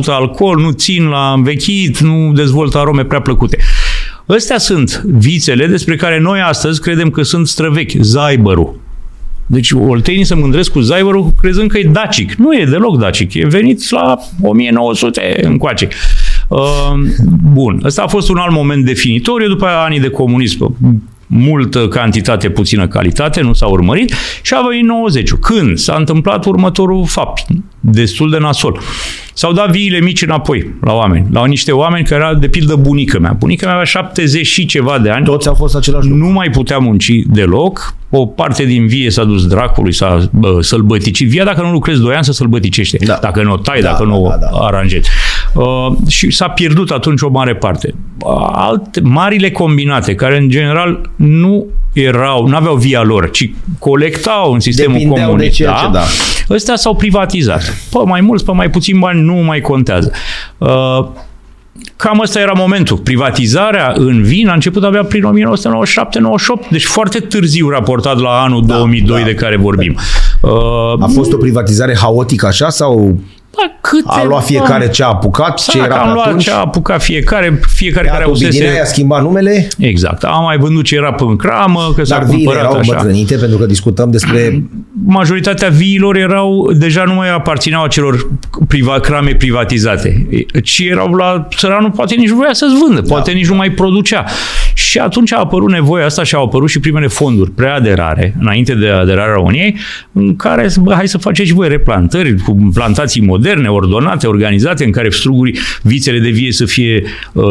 alcool, 0.06 0.60
nu 0.60 0.72
țin 0.72 1.08
la 1.08 1.34
învechit, 1.36 2.00
nu 2.00 2.32
dezvoltă 2.34 2.78
arome 2.78 3.04
prea 3.04 3.22
plăcute. 3.22 3.58
Astea 4.26 4.58
sunt 4.58 5.02
vițele 5.06 5.67
despre 5.67 5.95
care 5.95 6.19
noi 6.19 6.39
astăzi 6.39 6.82
credem 6.82 7.10
că 7.10 7.24
sunt 7.24 7.48
străvechi. 7.48 8.02
Zaibărul. 8.02 8.80
Deci 9.45 9.72
oltenii 9.72 10.24
se 10.24 10.36
mândresc 10.36 10.72
cu 10.72 10.80
Zaibărul 10.80 11.34
crezând 11.41 11.69
că 11.69 11.78
e 11.78 11.84
dacic. 11.84 12.34
Nu 12.34 12.58
e 12.58 12.65
deloc 12.65 12.98
dacic. 12.98 13.34
E 13.34 13.48
venit 13.48 13.89
la 13.89 14.17
1900 14.41 15.39
încoace. 15.41 15.88
Ehm, 16.49 17.13
bun, 17.53 17.81
ăsta 17.83 18.01
a 18.01 18.07
fost 18.07 18.29
un 18.29 18.38
alt 18.38 18.53
moment 18.53 18.85
definitoriu, 18.85 19.47
după 19.47 19.65
aia 19.65 19.83
anii 19.83 19.99
de 19.99 20.09
comunism 20.09 20.75
multă 21.29 21.88
cantitate, 21.88 22.49
puțină 22.49 22.88
calitate, 22.88 23.41
nu 23.41 23.53
s-a 23.53 23.65
urmărit 23.65 24.13
și 24.41 24.53
a 24.53 24.67
venit 24.69 24.85
90 24.85 25.33
Când 25.33 25.77
s-a 25.77 25.95
întâmplat 25.97 26.45
următorul 26.45 27.05
fapt, 27.05 27.45
destul 27.79 28.29
de 28.29 28.38
nasol. 28.38 28.79
S-au 29.33 29.53
dat 29.53 29.71
viile 29.71 29.99
mici 29.99 30.21
înapoi 30.21 30.73
la 30.81 30.93
oameni, 30.93 31.27
la 31.31 31.45
niște 31.45 31.71
oameni 31.71 32.05
care 32.05 32.21
erau 32.21 32.33
de 32.33 32.47
pildă 32.47 32.75
bunica 32.75 33.19
mea. 33.19 33.35
Bunica 33.39 33.65
mea 33.65 33.73
avea 33.73 33.85
70 33.85 34.45
și 34.45 34.65
ceva 34.65 34.99
de 34.99 35.09
ani. 35.09 35.25
Toți 35.25 35.47
au 35.47 35.53
fost 35.53 35.75
același 35.75 36.07
lucru. 36.07 36.25
Nu 36.25 36.31
mai 36.31 36.49
putea 36.49 36.77
munci 36.77 37.12
deloc. 37.25 37.93
O 38.09 38.25
parte 38.25 38.65
din 38.65 38.88
vie 38.88 39.09
s-a 39.09 39.23
dus 39.23 39.47
dracului, 39.47 39.93
s-a 39.93 40.29
sălbăticit. 40.59 41.29
Via 41.29 41.43
dacă 41.43 41.62
nu 41.62 41.71
lucrezi 41.71 42.01
2 42.01 42.15
ani 42.15 42.23
să 42.23 42.31
sălbăticește. 42.31 42.97
Da. 43.05 43.17
Dacă 43.21 43.43
nu 43.43 43.51
o 43.51 43.57
tai, 43.57 43.81
da, 43.81 43.89
dacă 43.89 44.03
da, 44.03 44.09
nu 44.09 44.23
o 44.23 44.29
da, 44.29 44.35
da. 44.35 44.47
aranjezi. 44.57 45.09
Uh, 45.53 45.88
și 46.07 46.31
s-a 46.31 46.47
pierdut 46.47 46.91
atunci 46.91 47.21
o 47.21 47.29
mare 47.29 47.55
parte. 47.55 47.93
Alte, 48.51 49.01
marile 49.01 49.51
combinate, 49.51 50.15
care 50.15 50.38
în 50.38 50.49
general 50.49 51.09
nu 51.15 51.65
erau, 51.93 52.47
nu 52.47 52.55
aveau 52.55 52.75
via 52.75 53.01
lor, 53.01 53.29
ci 53.31 53.51
colectau 53.79 54.53
în 54.53 54.59
sistemul 54.59 54.93
Depindeau 54.93 55.25
comun. 55.25 55.39
De 55.39 55.49
ceea 55.49 55.71
da? 55.71 55.77
ce, 55.77 55.91
da. 55.91 56.03
Ăstea 56.53 56.75
s-au 56.75 56.95
privatizat. 56.95 57.73
Pe 57.91 57.97
mai 58.05 58.21
mulți, 58.21 58.45
pe 58.45 58.51
mai 58.51 58.69
puțin 58.69 58.99
bani, 58.99 59.21
nu 59.21 59.33
mai 59.33 59.62
contează. 59.62 60.12
Uh, 60.57 61.07
Cam 61.95 62.19
ăsta 62.19 62.39
era 62.39 62.51
momentul. 62.55 62.97
Privatizarea 62.97 63.93
în 63.95 64.23
vin 64.23 64.47
a 64.47 64.53
început 64.53 64.83
abia 64.83 65.03
prin 65.03 65.23
1997-98, 65.23 66.69
deci 66.69 66.85
foarte 66.85 67.19
târziu 67.19 67.69
raportat 67.69 68.19
la 68.19 68.41
anul 68.41 68.65
da, 68.65 68.75
2002 68.75 69.19
da. 69.19 69.25
de 69.25 69.33
care 69.33 69.57
vorbim. 69.57 69.97
Uh, 70.41 70.51
a 70.99 71.09
fost 71.13 71.33
o 71.33 71.38
privatizare 71.38 71.97
haotică 71.97 72.45
așa 72.45 72.69
sau 72.69 73.19
da, 73.60 73.78
câte 73.82 74.08
a 74.08 74.24
luat 74.24 74.43
fiecare 74.43 74.89
ce 74.89 75.04
a 75.04 75.08
apucat, 75.08 75.60
ce 75.60 75.78
era 75.78 75.95
am 75.95 76.13
luat 76.13 76.26
atunci. 76.26 76.43
ce 76.43 76.52
a 76.52 76.58
apucat 76.58 77.02
fiecare, 77.02 77.60
fiecare 77.67 78.08
care 78.08 78.24
ausese. 78.24 78.80
a 78.82 78.86
schimbat 78.86 79.22
numele. 79.22 79.67
Exact. 79.78 80.24
Am 80.24 80.43
mai 80.43 80.58
vândut 80.58 80.86
ce 80.86 80.95
era 80.95 81.13
pe 81.13 81.24
cramă, 81.38 81.93
că 81.95 82.04
s-a 82.04 82.19
cumpărat 82.19 82.60
erau 82.62 82.78
așa. 82.78 82.93
bătrânite, 82.93 83.36
pentru 83.36 83.58
că 83.58 83.65
discutăm 83.65 84.12
despre... 84.12 84.63
Majoritatea 85.06 85.69
viilor 85.69 86.15
erau, 86.15 86.72
deja 86.74 87.04
nu 87.04 87.13
mai 87.13 87.34
aparțineau 87.34 87.84
acelor 87.84 88.28
priva, 88.67 89.00
crame 89.00 89.36
privatizate, 89.36 90.28
ci 90.63 90.80
erau 90.80 91.13
la 91.13 91.48
țăranul, 91.56 91.91
poate 91.91 92.15
nici 92.15 92.30
voia 92.30 92.54
să-ți 92.54 92.76
vândă, 92.86 93.02
da. 93.02 93.08
poate 93.13 93.32
nici 93.32 93.48
nu 93.48 93.56
mai 93.56 93.69
producea. 93.69 94.26
Și 94.80 94.98
atunci 94.98 95.34
a 95.34 95.38
apărut 95.38 95.70
nevoia 95.70 96.06
asta 96.06 96.24
și 96.24 96.36
au 96.36 96.44
apărut 96.44 96.70
și 96.70 96.80
primele 96.80 97.08
fonduri 97.08 97.52
preaderare, 97.52 98.36
înainte 98.39 98.76
de 98.76 98.88
aderarea 98.89 99.34
României, 99.34 99.76
în 100.12 100.36
care, 100.36 100.70
bă, 100.82 100.94
hai 100.94 101.08
să 101.08 101.18
faceți 101.18 101.54
voi 101.54 101.68
replantări 101.68 102.36
cu 102.36 102.70
plantații 102.74 103.22
moderne, 103.22 103.68
ordonate, 103.68 104.28
organizate, 104.28 104.86
în 104.86 104.92
care 104.92 105.10
strugurii, 105.10 105.58
vițele 105.82 106.20
de 106.20 106.30
vie 106.30 106.52
să 106.52 106.65
fie 106.65 107.04
uh, 107.34 107.44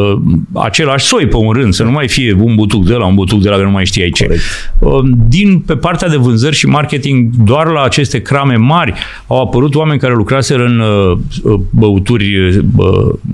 același 0.52 1.06
soi 1.06 1.26
pe 1.26 1.36
un 1.36 1.52
rând, 1.52 1.72
să 1.72 1.82
nu 1.82 1.90
mai 1.90 2.08
fie 2.08 2.36
un 2.40 2.54
butuc 2.54 2.84
de 2.84 2.94
la 2.94 3.06
un 3.06 3.14
butuc 3.14 3.42
de 3.42 3.48
la, 3.48 3.56
că 3.56 3.62
nu 3.62 3.70
mai 3.70 3.86
știai 3.86 4.10
ce. 4.10 4.40
Uh, 4.78 4.98
din, 5.28 5.58
pe 5.58 5.76
partea 5.76 6.08
de 6.08 6.16
vânzări 6.16 6.56
și 6.56 6.66
marketing, 6.66 7.30
doar 7.44 7.66
la 7.66 7.82
aceste 7.82 8.22
crame 8.22 8.56
mari 8.56 8.92
au 9.26 9.42
apărut 9.42 9.74
oameni 9.74 10.00
care 10.00 10.14
lucraseră 10.14 10.64
în 10.64 10.78
uh, 10.78 11.58
băuturi, 11.70 12.48
uh, 12.48 12.58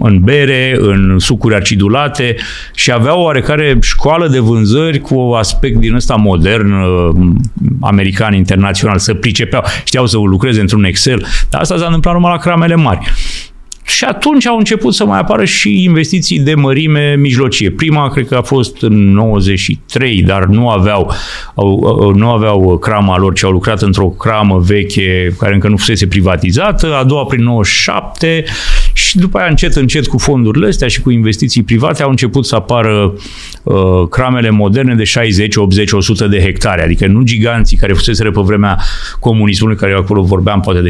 în 0.01 0.21
bere, 0.21 0.77
în 0.81 1.19
sucuri 1.19 1.55
acidulate 1.55 2.37
și 2.75 2.93
aveau 2.93 3.23
oarecare 3.23 3.79
școală 3.85 4.29
de 4.29 4.39
vânzări 4.39 5.01
cu 5.01 5.19
aspect 5.39 5.79
din 5.79 5.95
ăsta 5.95 6.15
modern, 6.15 6.73
uh, 6.73 7.15
american, 7.81 8.35
internațional, 8.35 8.99
să 8.99 9.15
pricepeau, 9.15 9.65
știau 9.85 10.07
să 10.07 10.17
lucreze 10.17 10.61
într-un 10.61 10.85
Excel, 10.85 11.27
dar 11.51 11.61
asta 11.61 11.77
s-a 11.77 11.85
întâmplat 11.85 12.15
numai 12.15 12.31
la 12.31 12.39
cramele 12.39 12.75
mari. 12.75 13.13
Și 13.87 14.05
atunci 14.05 14.47
au 14.47 14.57
început 14.57 14.95
să 14.95 15.05
mai 15.05 15.19
apară 15.19 15.45
și 15.45 15.83
investiții 15.85 16.41
de 16.41 16.55
mărime 16.55 17.15
mijlocie. 17.19 17.71
Prima, 17.71 18.09
cred 18.09 18.27
că 18.27 18.35
a 18.35 18.43
fost 18.43 18.83
în 18.83 19.13
93, 19.13 20.23
dar 20.23 20.45
nu 20.45 20.69
aveau, 20.69 21.13
au, 21.55 22.13
nu 22.17 22.31
aveau 22.31 22.79
crama 22.79 23.19
lor, 23.19 23.35
ci 23.35 23.45
au 23.45 23.51
lucrat 23.51 23.83
într-o 23.83 24.09
cramă 24.09 24.59
veche 24.59 25.35
care 25.39 25.55
încă 25.55 25.69
nu 25.69 25.77
fusese 25.77 26.07
privatizată. 26.07 26.95
A 26.95 27.05
doua 27.05 27.25
prin 27.25 27.43
97 27.43 28.45
și 29.05 29.19
după 29.19 29.39
aia 29.39 29.49
încet, 29.49 29.75
încet 29.75 30.07
cu 30.07 30.19
fondurile 30.19 30.67
astea 30.67 30.89
și 30.89 31.01
cu 31.01 31.11
investiții 31.11 31.63
private 31.63 32.03
au 32.03 32.11
început 32.11 32.47
să 32.47 32.55
apară 32.55 33.15
uh, 33.63 33.75
cramele 34.11 34.51
moderne 34.51 34.95
de 34.95 35.05
60, 35.05 35.57
80, 35.57 35.93
100 35.93 36.27
de 36.27 36.41
hectare. 36.41 36.83
Adică 36.83 37.07
nu 37.07 37.23
giganții 37.23 37.77
care 37.77 37.93
fusese 37.93 38.25
pe 38.25 38.41
vremea 38.41 38.79
comunismului, 39.21 39.77
care 39.77 39.93
acolo 39.93 40.23
vorbeam 40.23 40.61
poate 40.61 40.81
de 40.81 40.89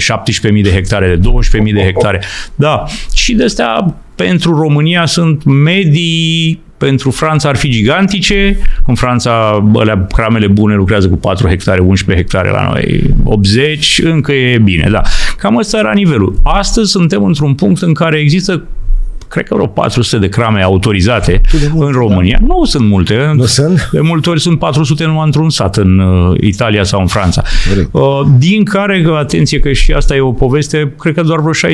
17.000 0.54 0.62
de 0.62 0.70
hectare, 0.70 1.16
de 1.16 1.28
12.000 1.28 1.72
de 1.72 1.82
hectare. 1.82 2.22
Da, 2.54 2.84
și 3.14 3.34
de 3.34 3.44
astea 3.44 3.94
pentru 4.14 4.56
România 4.56 5.06
sunt 5.06 5.44
medii, 5.44 6.62
pentru 6.76 7.10
Franța 7.10 7.48
ar 7.48 7.56
fi 7.56 7.70
gigantice, 7.70 8.58
în 8.86 8.94
Franța 8.94 9.64
alea, 9.74 10.06
cramele 10.12 10.46
bune 10.46 10.74
lucrează 10.74 11.08
cu 11.08 11.16
4 11.16 11.48
hectare, 11.48 11.80
11 11.80 12.24
hectare 12.24 12.50
la 12.50 12.68
noi, 12.72 13.14
80, 13.24 14.00
încă 14.04 14.32
e 14.32 14.58
bine, 14.58 14.88
da. 14.90 15.02
Cam 15.38 15.56
ăsta 15.56 15.78
era 15.78 15.92
nivelul. 15.92 16.40
Astăzi 16.42 16.90
suntem 16.90 17.24
într-un 17.24 17.54
punct 17.54 17.82
în 17.82 17.94
care 17.94 18.18
există 18.18 18.66
cred 19.34 19.46
că 19.46 19.54
vreo 19.54 19.66
400 19.66 20.18
de 20.18 20.28
crame 20.28 20.62
autorizate 20.62 21.40
mult, 21.72 21.86
în 21.86 21.92
România. 21.92 22.38
Da. 22.40 22.46
Nu 22.54 22.64
sunt 22.64 22.88
multe. 22.88 23.32
Nu 23.34 23.44
sunt? 23.44 23.88
De 23.92 24.00
multe 24.00 24.30
ori 24.30 24.40
sunt 24.40 24.58
400 24.58 25.04
numai 25.04 25.24
într-un 25.24 25.50
sat 25.50 25.76
în 25.76 25.98
uh, 25.98 26.36
Italia 26.40 26.84
sau 26.84 27.00
în 27.00 27.06
Franța. 27.06 27.42
Uh, 27.90 28.02
din 28.38 28.64
care, 28.64 29.04
atenție 29.18 29.58
că 29.58 29.72
și 29.72 29.92
asta 29.92 30.14
e 30.14 30.20
o 30.20 30.32
poveste, 30.32 30.94
cred 30.98 31.14
că 31.14 31.22
doar 31.22 31.40
vreo 31.40 31.72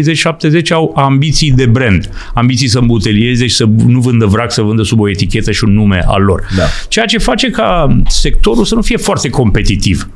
60-70 0.61 0.63
au 0.71 0.93
ambiții 0.97 1.53
de 1.53 1.67
brand. 1.67 2.11
Ambiții 2.35 2.69
să 2.69 2.79
îmbutelieze 2.79 3.47
și 3.47 3.55
să 3.55 3.65
nu 3.87 4.01
vândă 4.01 4.27
vrac, 4.27 4.53
să 4.53 4.63
vândă 4.63 4.83
sub 4.83 5.01
o 5.01 5.09
etichetă 5.09 5.51
și 5.51 5.65
un 5.65 5.73
nume 5.73 6.03
al 6.07 6.23
lor. 6.23 6.47
Da. 6.57 6.65
Ceea 6.89 7.05
ce 7.05 7.19
face 7.19 7.51
ca 7.51 7.97
sectorul 8.09 8.65
să 8.65 8.75
nu 8.75 8.83
fie 8.83 8.97
foarte 8.97 9.29
competitiv. 9.29 10.09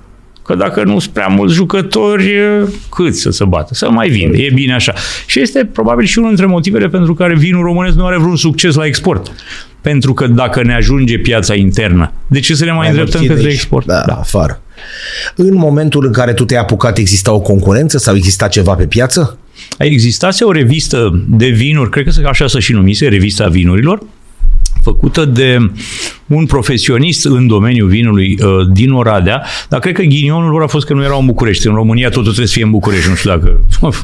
Că 0.44 0.54
dacă 0.54 0.82
nu 0.82 0.98
sunt 0.98 1.12
prea 1.12 1.26
mulți 1.26 1.54
jucători, 1.54 2.32
cât 2.90 3.16
să 3.16 3.30
se 3.30 3.44
bată? 3.44 3.74
Să 3.74 3.90
mai 3.90 4.08
vinde. 4.08 4.42
E 4.42 4.50
bine 4.54 4.74
așa. 4.74 4.94
Și 5.26 5.40
este 5.40 5.64
probabil 5.64 6.06
și 6.06 6.18
unul 6.18 6.30
dintre 6.30 6.46
motivele 6.46 6.88
pentru 6.88 7.14
care 7.14 7.34
vinul 7.34 7.62
românesc 7.62 7.96
nu 7.96 8.06
are 8.06 8.18
vreun 8.18 8.36
succes 8.36 8.74
la 8.74 8.86
export. 8.86 9.32
Pentru 9.80 10.12
că 10.14 10.26
dacă 10.26 10.62
ne 10.62 10.74
ajunge 10.74 11.18
piața 11.18 11.54
internă, 11.54 12.12
de 12.26 12.40
ce 12.40 12.54
să 12.54 12.64
ne 12.64 12.70
mai, 12.70 12.78
mai 12.78 12.88
îndreptăm 12.88 13.26
către 13.26 13.50
export? 13.50 13.86
Da, 13.86 14.02
da, 14.06 14.14
afară. 14.14 14.62
În 15.36 15.54
momentul 15.54 16.06
în 16.06 16.12
care 16.12 16.32
tu 16.32 16.44
te-ai 16.44 16.60
apucat, 16.60 16.98
exista 16.98 17.32
o 17.32 17.40
concurență 17.40 17.98
sau 17.98 18.16
exista 18.16 18.48
ceva 18.48 18.74
pe 18.74 18.86
piață? 18.86 19.38
Existase 19.78 20.44
o 20.44 20.52
revistă 20.52 21.24
de 21.28 21.46
vinuri, 21.46 21.90
cred 21.90 22.04
că 22.04 22.28
așa 22.28 22.46
să 22.46 22.58
și 22.58 22.72
numise, 22.72 23.08
revista 23.08 23.48
vinurilor, 23.48 24.02
făcută 24.82 25.24
de 25.24 25.70
un 26.26 26.46
profesionist 26.46 27.24
în 27.24 27.46
domeniul 27.46 27.88
vinului 27.88 28.38
uh, 28.42 28.66
din 28.72 28.90
Oradea, 28.90 29.44
dar 29.68 29.80
cred 29.80 29.94
că 29.94 30.02
ghinionul 30.02 30.50
lor 30.50 30.62
a 30.62 30.66
fost 30.66 30.86
că 30.86 30.94
nu 30.94 31.02
erau 31.02 31.20
în 31.20 31.26
București. 31.26 31.66
În 31.66 31.74
România 31.74 32.08
totul 32.08 32.22
trebuie 32.22 32.46
să 32.46 32.52
fie 32.52 32.64
în 32.64 32.70
București, 32.70 33.08
nu 33.08 33.14
știu 33.14 33.30
dacă 33.30 33.60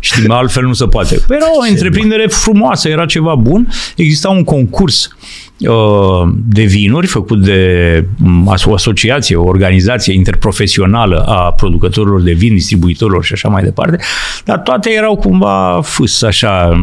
știm, 0.00 0.30
altfel 0.30 0.66
nu 0.66 0.72
se 0.72 0.86
poate. 0.86 1.20
Era 1.28 1.46
o 1.58 1.70
întreprindere 1.70 2.26
frumoasă, 2.26 2.88
era 2.88 3.06
ceva 3.06 3.34
bun. 3.34 3.68
Exista 3.96 4.28
un 4.28 4.44
concurs 4.44 5.16
uh, 5.58 6.32
de 6.48 6.62
vinuri 6.62 7.06
făcut 7.06 7.42
de 7.44 8.04
um, 8.24 8.54
o 8.64 8.74
asociație, 8.74 9.36
o 9.36 9.44
organizație 9.44 10.14
interprofesională 10.14 11.24
a 11.26 11.52
producătorilor 11.52 12.22
de 12.22 12.32
vin, 12.32 12.54
distribuitorilor 12.54 13.24
și 13.24 13.32
așa 13.32 13.48
mai 13.48 13.62
departe, 13.62 13.98
dar 14.44 14.58
toate 14.58 14.90
erau 14.90 15.16
cumva 15.16 15.80
fâs, 15.84 16.22
așa, 16.22 16.82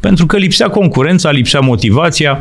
pentru 0.00 0.26
că 0.26 0.36
lipsea 0.36 0.68
concurența, 0.68 1.30
lipsea 1.30 1.60
motivația 1.60 2.40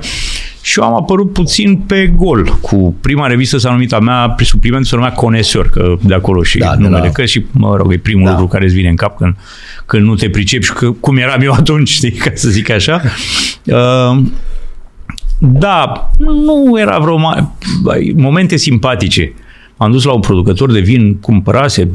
și 0.69 0.79
eu 0.79 0.85
am 0.85 0.95
apărut 0.95 1.33
puțin 1.33 1.77
pe 1.77 2.13
gol 2.15 2.57
cu 2.61 2.95
prima 3.01 3.27
revistă 3.27 3.57
s-a 3.57 3.71
numit 3.71 3.93
a 3.93 3.99
mea, 3.99 4.35
suplimentul 4.37 4.89
se 4.89 4.95
numea 4.95 5.11
Conesor, 5.11 5.69
că 5.69 5.95
de 6.01 6.13
acolo 6.13 6.43
și 6.43 6.57
da, 6.57 6.73
numele, 6.77 7.07
da. 7.07 7.11
că 7.11 7.25
și, 7.25 7.45
mă 7.51 7.75
rog, 7.75 7.93
e 7.93 7.97
primul 7.97 8.25
da. 8.25 8.31
lucru 8.31 8.47
care 8.47 8.63
îți 8.63 8.73
vine 8.73 8.89
în 8.89 8.95
cap 8.95 9.17
când, 9.17 9.35
când 9.85 10.05
nu 10.05 10.15
te 10.15 10.29
pricepi 10.29 10.65
și 10.65 10.73
că, 10.73 10.91
cum 10.91 11.17
eram 11.17 11.41
eu 11.41 11.51
atunci, 11.59 11.89
știi, 11.89 12.11
ca 12.11 12.31
să 12.33 12.49
zic 12.49 12.69
așa. 12.69 13.01
Uh, 13.63 14.21
da, 15.37 16.09
nu 16.17 16.79
era 16.79 16.99
vreo 16.99 17.19
ma- 17.19 17.49
momente 18.15 18.57
simpatice. 18.57 19.33
am 19.77 19.91
dus 19.91 20.03
la 20.03 20.13
un 20.13 20.19
producător 20.19 20.71
de 20.71 20.79
vin, 20.79 21.15
cumpărase 21.15 21.89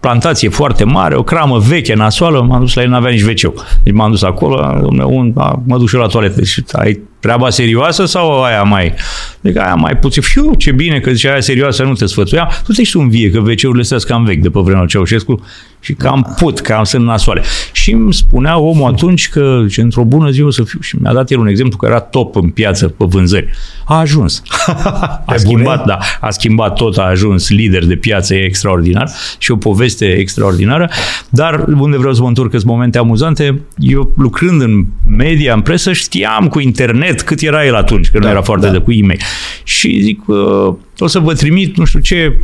plantație 0.00 0.48
foarte 0.48 0.84
mare, 0.84 1.14
o 1.14 1.22
cramă 1.22 1.58
veche, 1.58 1.94
nasoală, 1.94 2.42
m-am 2.42 2.60
dus 2.60 2.74
la 2.74 2.82
el, 2.82 2.88
n-avea 2.88 3.10
nici 3.10 3.22
wc 3.22 3.54
Deci 3.82 3.94
m-am 3.94 4.10
dus 4.10 4.22
acolo, 4.22 4.78
un, 5.06 5.32
mă 5.66 5.78
duc 5.78 5.88
și 5.88 5.94
la 5.94 6.06
toaletă. 6.06 6.42
Și 6.42 6.64
ai 6.72 7.00
treaba 7.20 7.50
serioasă 7.50 8.04
sau 8.04 8.42
aia 8.42 8.62
mai? 8.62 8.94
Deci 9.40 9.56
aia 9.56 9.74
mai 9.74 9.96
puțin. 9.96 10.22
Fiu, 10.22 10.54
ce 10.54 10.72
bine 10.72 11.00
că 11.00 11.10
zice 11.10 11.30
aia 11.30 11.40
serioasă, 11.40 11.82
nu 11.82 11.92
te 11.92 12.06
sfățuia. 12.06 12.50
Tu 12.64 12.72
te 12.72 12.82
un 12.94 13.08
vie, 13.08 13.30
că 13.30 13.38
WC-urile 13.38 13.80
astea 13.80 13.98
cam 14.06 14.24
vechi 14.24 14.40
de 14.40 14.50
pe 14.50 14.60
vremea 14.60 14.84
Ceaușescu 14.86 15.44
și 15.80 15.92
cam 15.92 16.34
put, 16.38 16.60
cam 16.60 16.84
sunt 16.84 17.04
nasoale. 17.04 17.42
Și 17.72 17.92
îmi 17.92 18.14
spunea 18.14 18.58
omul 18.58 18.92
atunci 18.92 19.28
că 19.28 19.64
ce 19.70 19.80
într-o 19.80 20.04
bună 20.04 20.30
zi 20.30 20.42
o 20.42 20.50
să 20.50 20.62
fiu. 20.62 20.80
Și 20.80 20.96
mi-a 21.00 21.12
dat 21.12 21.30
el 21.30 21.38
un 21.38 21.46
exemplu 21.46 21.76
că 21.76 21.86
era 21.86 22.00
top 22.00 22.36
în 22.36 22.48
piață 22.48 22.88
pe 22.88 23.04
vânzări. 23.08 23.50
A 23.84 23.98
ajuns. 23.98 24.42
a 25.32 25.34
schimbat, 25.36 25.84
da, 25.86 25.98
a 26.20 26.30
schimbat 26.30 26.74
tot, 26.74 26.98
a 26.98 27.02
ajuns 27.02 27.50
lider 27.50 27.84
de 27.84 27.96
piață, 27.96 28.34
e 28.34 28.44
extraordinar 28.44 29.10
și 29.38 29.50
o 29.50 29.56
poveste 29.56 30.06
extraordinară. 30.06 30.90
Dar 31.28 31.64
unde 31.78 31.96
vreau 31.96 32.12
să 32.12 32.22
mă 32.22 32.28
întorc, 32.28 32.50
sunt 32.50 32.64
momente 32.64 32.98
amuzante, 32.98 33.60
eu 33.76 34.12
lucrând 34.16 34.60
în 34.60 34.84
media, 35.16 35.54
în 35.54 35.60
presă, 35.60 35.92
știam 35.92 36.48
cu 36.48 36.60
internet 36.60 37.09
cât 37.14 37.40
era 37.40 37.66
el 37.66 37.74
atunci, 37.74 38.10
că 38.10 38.18
da, 38.18 38.24
nu 38.24 38.30
era 38.30 38.42
foarte 38.42 38.66
da. 38.66 38.72
de 38.72 38.78
cu 38.78 38.92
e-mail. 38.92 39.20
Și 39.64 40.00
zic, 40.02 40.28
uh, 40.28 40.74
o 40.98 41.06
să 41.06 41.18
vă 41.18 41.34
trimit 41.34 41.76
nu 41.76 41.84
știu 41.84 42.00
ce 42.00 42.38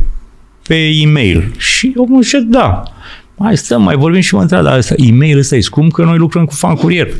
pe 0.67 0.75
e-mail. 0.75 1.51
Și 1.57 1.93
omul 1.95 2.23
zice, 2.23 2.39
da. 2.39 2.83
Mai 3.35 3.57
stăm, 3.57 3.81
mai 3.81 3.95
vorbim 3.95 4.21
și 4.21 4.35
mă 4.35 4.41
întreb, 4.41 4.61
dar 4.61 4.77
asta, 4.77 4.93
e-mail 4.97 5.37
ăsta 5.37 5.55
e 5.55 5.61
scump 5.61 5.91
că 5.91 6.03
noi 6.03 6.17
lucrăm 6.17 6.45
cu 6.45 6.53
fan 6.53 6.75
curier. 6.75 7.07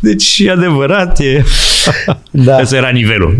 deci 0.00 0.38
e 0.38 0.50
adevărat, 0.50 1.18
e... 1.18 1.44
Da. 2.30 2.58
Ăsta 2.60 2.76
era 2.76 2.88
nivelul, 2.88 3.36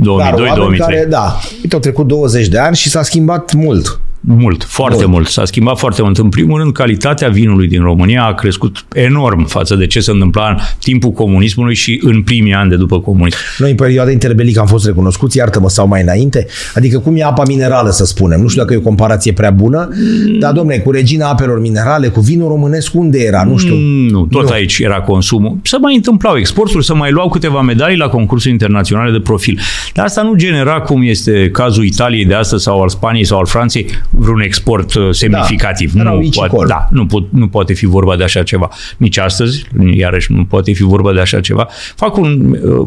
2002-2003. 0.74 0.78
Care, 0.78 1.06
da, 1.08 1.40
uite, 1.62 1.74
au 1.74 1.80
trecut 1.80 2.06
20 2.06 2.48
de 2.48 2.58
ani 2.58 2.76
și 2.76 2.88
s-a 2.88 3.02
schimbat 3.02 3.52
mult. 3.52 4.00
Mult, 4.26 4.64
foarte 4.64 4.96
mult. 4.96 5.10
mult. 5.10 5.26
S-a 5.26 5.44
schimbat 5.44 5.78
foarte 5.78 6.02
mult. 6.02 6.18
În 6.18 6.28
primul 6.28 6.58
rând, 6.58 6.72
calitatea 6.72 7.28
vinului 7.28 7.68
din 7.68 7.82
România 7.82 8.24
a 8.24 8.34
crescut 8.34 8.84
enorm 8.94 9.46
față 9.46 9.74
de 9.74 9.86
ce 9.86 10.00
se 10.00 10.10
întâmpla 10.10 10.48
în 10.48 10.56
timpul 10.78 11.10
comunismului 11.10 11.74
și 11.74 12.00
în 12.02 12.22
primii 12.22 12.52
ani 12.52 12.70
de 12.70 12.76
după 12.76 13.00
comunism. 13.00 13.36
Noi, 13.58 13.70
în 13.70 13.76
perioada 13.76 14.10
interbelică, 14.10 14.60
am 14.60 14.66
fost 14.66 14.86
recunoscuți, 14.86 15.36
iartă-mă, 15.36 15.68
sau 15.68 15.86
mai 15.86 16.02
înainte. 16.02 16.46
Adică 16.74 16.98
cum 16.98 17.16
e 17.16 17.22
apa 17.22 17.42
minerală, 17.46 17.90
să 17.90 18.04
spunem. 18.04 18.40
Nu 18.40 18.48
știu 18.48 18.60
dacă 18.60 18.74
e 18.74 18.76
o 18.76 18.80
comparație 18.80 19.32
prea 19.32 19.50
bună, 19.50 19.88
mm. 19.90 20.38
dar, 20.38 20.52
domne, 20.52 20.78
cu 20.78 20.90
regina 20.90 21.28
apelor 21.28 21.60
minerale, 21.60 22.08
cu 22.08 22.20
vinul 22.20 22.48
românesc, 22.48 22.94
unde 22.94 23.18
era? 23.18 23.44
Nu 23.44 23.56
știu. 23.56 23.74
Mm, 23.74 24.08
nu, 24.08 24.26
tot 24.26 24.42
nu. 24.42 24.52
aici 24.52 24.78
era 24.78 25.00
consumul. 25.00 25.56
Să 25.62 25.76
mai 25.80 25.94
întâmplau 25.94 26.36
exporturi, 26.36 26.84
să 26.84 26.94
mai 26.94 27.10
luau 27.10 27.28
câteva 27.28 27.60
medalii 27.60 27.96
la 27.96 28.08
concursuri 28.08 28.52
internaționale 28.52 29.10
de 29.10 29.20
profil. 29.20 29.60
Dar 29.94 30.04
asta 30.04 30.22
nu 30.22 30.34
genera, 30.34 30.80
cum 30.80 31.02
este 31.02 31.48
cazul 31.52 31.84
Italiei 31.84 32.24
de 32.24 32.34
astăzi 32.34 32.62
sau 32.62 32.82
al 32.82 32.88
Spaniei 32.88 33.24
sau 33.24 33.38
al 33.38 33.46
Franței, 33.46 33.86
vreun 34.16 34.40
export 34.40 34.94
uh, 34.94 35.08
semnificativ. 35.10 35.92
Da, 35.92 36.02
nu, 36.02 36.28
poate, 36.34 36.56
da, 36.66 36.88
nu, 36.90 37.06
pot, 37.06 37.32
nu 37.32 37.48
poate 37.48 37.72
fi 37.72 37.86
vorba 37.86 38.16
de 38.16 38.24
așa 38.24 38.42
ceva. 38.42 38.68
Nici 38.96 39.18
astăzi, 39.18 39.66
iarăși, 39.94 40.32
nu 40.32 40.44
poate 40.44 40.72
fi 40.72 40.82
vorba 40.82 41.12
de 41.12 41.20
așa 41.20 41.40
ceva. 41.40 41.68
Fac 41.96 42.16
un, 42.16 42.56
uh, 42.62 42.86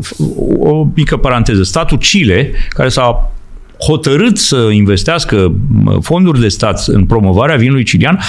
o 0.59 0.87
mică 0.95 1.17
paranteză. 1.17 1.63
Statul 1.63 1.97
Chile, 1.97 2.51
care 2.69 2.89
s-a 2.89 3.31
hotărât 3.79 4.37
să 4.37 4.69
investească 4.71 5.35
uh, 5.85 5.97
fonduri 6.01 6.39
de 6.39 6.47
stat 6.47 6.83
în 6.87 7.05
promovarea 7.05 7.55
vinului 7.55 7.83
cilian, 7.83 8.19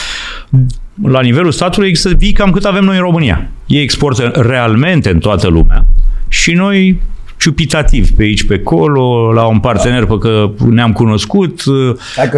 la 1.02 1.20
nivelul 1.20 1.52
statului 1.52 1.88
există 1.88 2.16
vii 2.18 2.32
cam 2.32 2.50
cât 2.50 2.64
avem 2.64 2.84
noi 2.84 2.96
în 2.96 3.02
România. 3.02 3.48
Ei 3.66 3.82
exportă 3.82 4.32
realmente 4.34 5.10
în 5.10 5.18
toată 5.18 5.48
lumea 5.48 5.86
și 6.28 6.52
noi 6.52 7.00
ciupitativ 7.38 8.10
pe 8.10 8.22
aici, 8.22 8.44
pe 8.44 8.54
acolo, 8.54 9.32
la 9.32 9.46
un 9.46 9.58
partener 9.58 10.04
pe 10.04 10.18
că 10.18 10.50
ne-am 10.70 10.92
cunoscut, 10.92 11.62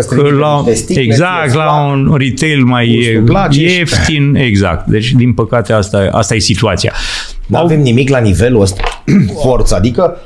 că 0.08 0.16
la, 0.38 0.64
sticle, 0.72 1.02
exact, 1.02 1.54
la 1.54 1.86
un 1.92 2.14
retail 2.18 2.64
mai 2.64 3.18
ieftin, 3.50 4.34
exact. 4.34 4.86
Deci, 4.86 5.12
din 5.12 5.32
păcate, 5.32 5.72
asta, 5.72 6.08
asta 6.12 6.34
e 6.34 6.38
situația. 6.38 6.92
Nu 7.46 7.58
avem 7.58 7.80
nimic 7.80 8.08
la 8.08 8.18
nivelul 8.18 8.60
ăsta, 8.60 8.82
forță, 9.42 9.74
adică 9.74 10.16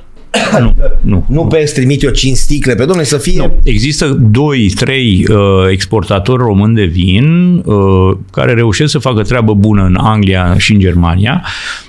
nu, 0.60 0.74
nu. 1.00 1.24
Nu 1.28 1.46
pe 1.46 1.70
trimit 1.74 2.02
eu 2.02 2.10
5 2.10 2.36
sticle, 2.36 2.74
pe 2.74 2.84
domnule 2.84 3.04
să 3.04 3.18
fie... 3.18 3.38
Nu. 3.38 3.52
Există 3.64 4.28
2-3 4.30 4.86
uh, 4.88 5.36
exportatori 5.70 6.42
români 6.42 6.74
de 6.74 6.84
vin 6.84 7.56
uh, 7.64 8.16
care 8.30 8.54
reușesc 8.54 8.90
să 8.90 8.98
facă 8.98 9.22
treabă 9.22 9.54
bună 9.54 9.84
în 9.84 9.96
Anglia 9.96 10.58
și 10.58 10.72
în 10.72 10.78
Germania, 10.78 11.44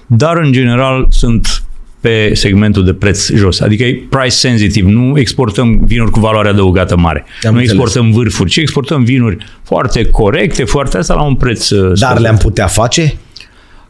dar 0.06 0.38
în 0.38 0.52
general 0.52 1.08
sunt 1.10 1.64
pe 2.06 2.34
segmentul 2.34 2.86
de 2.86 2.94
preț 2.94 3.30
jos. 3.32 3.60
Adică 3.60 3.84
e 3.84 4.04
price 4.10 4.30
sensitive. 4.30 4.90
Nu 4.90 5.20
exportăm 5.20 5.80
vinuri 5.86 6.12
cu 6.12 6.20
valoare 6.20 6.50
adăugată 6.50 6.98
mare. 6.98 7.26
Am 7.44 7.54
nu 7.54 7.60
înțeles. 7.60 7.70
exportăm 7.70 8.12
vârfuri, 8.12 8.50
ci 8.50 8.58
exportăm 8.58 9.04
vinuri 9.04 9.38
foarte 9.64 10.06
corecte, 10.06 10.64
foarte 10.64 10.98
asta 10.98 11.14
la 11.14 11.22
un 11.22 11.36
preț 11.36 11.70
uh, 11.70 12.00
Dar 12.00 12.20
le-am 12.20 12.38
putea 12.38 12.68
face? 12.68 13.14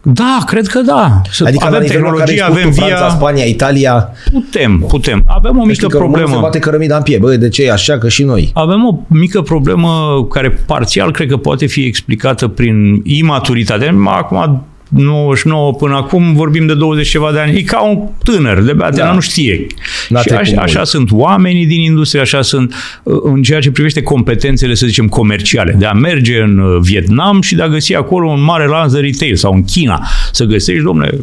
Da, 0.02 0.38
cred 0.46 0.68
că 0.68 0.82
da. 0.82 1.22
Adică 1.46 1.66
avem 1.66 1.86
tehnologie, 1.86 2.42
avem 2.42 2.70
via... 2.70 2.86
Franța, 2.86 3.10
Spania, 3.10 3.44
Italia... 3.44 4.10
Putem, 4.32 4.86
putem. 4.88 5.24
Avem 5.28 5.58
o 5.58 5.66
mică 5.66 5.88
că 5.88 5.98
problemă. 5.98 6.34
se 6.34 6.40
bate 6.42 6.60
cărămida 6.60 6.96
în 6.96 7.04
piept. 7.04 7.22
Bă, 7.22 7.36
de 7.36 7.50
ce 7.50 7.64
e 7.64 7.72
așa 7.72 7.98
că 7.98 8.10
și 8.10 8.24
noi? 8.24 8.52
Avem 8.54 8.86
o 8.86 8.98
mică 9.08 9.42
problemă 9.42 10.24
care 10.30 10.50
parțial 10.50 11.12
cred 11.12 11.28
că 11.28 11.38
poate 11.38 11.66
fi 11.66 11.86
explicată 11.86 12.48
prin 12.48 13.02
imaturitate. 13.04 13.96
Acum 14.06 14.66
99 14.96 15.74
până 15.74 15.96
acum, 15.96 16.34
vorbim 16.34 16.66
de 16.66 16.74
20 16.74 17.10
ceva 17.10 17.32
de 17.32 17.40
ani, 17.40 17.58
e 17.58 17.62
ca 17.62 17.82
un 17.82 18.00
tânăr, 18.24 18.62
de 18.62 18.74
bea 18.74 18.92
da. 18.92 19.14
nu 19.14 19.20
știe. 19.20 19.68
N-a 20.10 20.22
și 20.22 20.30
așa, 20.30 20.62
așa 20.62 20.84
sunt 20.84 21.12
oamenii 21.12 21.66
din 21.66 21.82
industrie, 21.82 22.22
așa 22.22 22.42
sunt 22.42 22.74
uh, 23.04 23.16
în 23.24 23.42
ceea 23.42 23.60
ce 23.60 23.72
privește 23.72 24.02
competențele, 24.02 24.74
să 24.74 24.86
zicem, 24.86 25.08
comerciale, 25.08 25.76
de 25.78 25.86
a 25.86 25.94
merge 25.94 26.42
în 26.42 26.58
uh, 26.58 26.80
Vietnam 26.82 27.42
și 27.42 27.56
de 27.56 27.62
a 27.62 27.68
găsi 27.68 27.96
acolo 27.96 28.30
un 28.30 28.44
mare 28.44 28.68
lanț 28.68 28.92
de 28.92 29.00
retail 29.00 29.36
sau 29.36 29.54
în 29.54 29.64
China, 29.64 30.08
să 30.32 30.44
găsești, 30.44 30.84
domnule, 30.84 31.20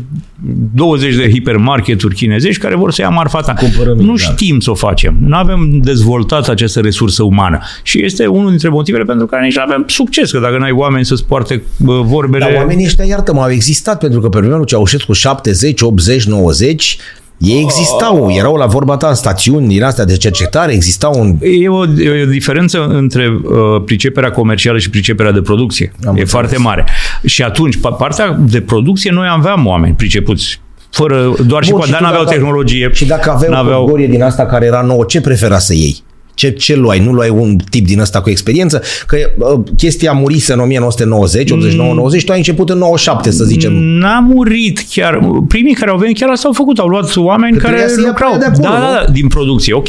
20 0.74 1.14
de 1.14 1.31
hipermarketuri 1.31 2.14
chinezești 2.14 2.61
care 2.61 2.76
vor 2.76 2.92
să 2.92 3.02
ia 3.02 3.09
marfa 3.09 3.40
ta. 3.40 3.52
Cumpărăm 3.55 3.98
nu 3.98 4.14
da. 4.14 4.22
știm 4.22 4.61
să 4.61 4.70
o 4.70 4.74
facem. 4.74 5.16
Nu 5.20 5.37
avem 5.37 5.81
dezvoltat 5.83 6.48
această 6.48 6.81
resursă 6.81 7.22
umană. 7.22 7.59
Și 7.83 8.05
este 8.05 8.26
unul 8.26 8.48
dintre 8.48 8.68
motivele 8.68 9.05
pentru 9.05 9.26
care 9.26 9.44
nici 9.44 9.57
nu 9.57 9.62
avem 9.62 9.85
succes, 9.87 10.31
că 10.31 10.38
dacă 10.38 10.59
n-ai 10.59 10.70
oameni 10.70 11.05
să-ți 11.05 11.26
poarte 11.26 11.62
bă, 11.76 12.00
vorbele... 12.00 12.44
Dar 12.44 12.55
oamenii 12.55 12.85
ăștia, 12.85 13.05
iartă-mă, 13.05 13.40
au 13.40 13.50
existat, 13.50 13.98
pentru 13.98 14.20
că 14.20 14.28
pe 14.28 14.38
vremea 14.38 14.57
lui 14.57 14.66
Ceaușescu 14.66 15.12
70, 15.12 15.81
80, 15.81 16.24
90, 16.24 16.98
ei 17.42 17.61
existau, 17.62 18.31
erau 18.31 18.55
la 18.57 18.66
vorba 18.66 18.96
ta 18.96 19.09
în 19.09 19.14
stațiuni 19.14 19.68
din 19.68 19.83
astea 19.83 20.05
de 20.05 20.16
cercetare, 20.16 20.72
existau 20.72 21.20
un... 21.20 21.37
E 21.40 21.68
o, 21.68 21.85
e 21.85 22.22
o 22.22 22.26
diferență 22.26 22.87
între 22.87 23.28
uh, 23.28 23.83
priceperea 23.85 24.31
comercială 24.31 24.78
și 24.78 24.90
priceperea 24.90 25.33
de 25.33 25.40
producție. 25.40 25.92
Am 25.94 26.07
e 26.07 26.09
înțeles. 26.09 26.31
foarte 26.31 26.57
mare. 26.57 26.85
Și 27.24 27.42
atunci, 27.42 27.76
pa- 27.76 27.96
partea 27.98 28.38
de 28.48 28.61
producție, 28.61 29.11
noi 29.11 29.26
aveam 29.31 29.66
oameni 29.66 29.94
pricepuți. 29.94 30.61
Fără, 30.90 31.33
doar 31.46 31.64
și 31.64 31.70
Bun, 31.70 31.78
cu 31.78 31.85
și 31.85 31.90
dar 31.90 32.00
tu 32.00 32.05
n-aveau 32.07 32.24
dacă- 32.24 32.37
tehnologie. 32.37 32.90
Și 32.92 33.07
dacă 33.07 33.31
aveai 33.31 33.50
o 33.50 33.55
n-aveau... 33.55 33.81
categorie 33.81 34.07
din 34.07 34.22
asta 34.22 34.46
care 34.46 34.66
era 34.66 34.81
nouă, 34.81 35.05
ce 35.05 35.20
prefera 35.20 35.59
să 35.59 35.74
iei? 35.74 35.96
Ce, 36.35 36.51
ce 36.51 36.77
luai? 36.77 36.99
Nu 36.99 37.12
luai 37.12 37.29
un 37.29 37.57
tip 37.71 37.87
din 37.87 38.01
ăsta 38.01 38.21
cu 38.21 38.31
experiență? 38.31 38.83
Că 39.07 39.16
uh, 39.38 39.61
chestia 39.77 40.12
murise 40.12 40.53
în 40.53 40.59
1990, 40.61 41.51
89, 41.51 41.95
90, 41.95 42.25
tu 42.25 42.33
ai 42.33 42.38
început 42.38 42.71
în 42.71 42.79
97, 42.79 43.31
să 43.31 43.45
zicem. 43.45 43.73
N-a 43.73 44.18
murit 44.21 44.85
chiar. 44.90 45.18
Primii 45.49 45.75
care 45.75 45.90
au 45.90 45.97
venit 45.99 46.18
chiar 46.18 46.29
asta 46.31 46.47
au 46.47 46.53
făcut. 46.53 46.79
Au 46.79 46.87
luat 46.88 47.16
oameni 47.16 47.57
Că 47.57 47.62
care 47.62 47.75
trebuia 47.77 47.95
să 47.95 48.01
ia 48.01 48.07
lucrau. 48.07 48.33
pe 48.33 48.38
de 48.38 48.45
acolo, 48.45 48.62
da, 48.62 48.79
nu? 48.79 48.85
da, 48.85 49.05
da, 49.07 49.12
din 49.12 49.29
producție. 49.29 49.73
Ok. 49.75 49.88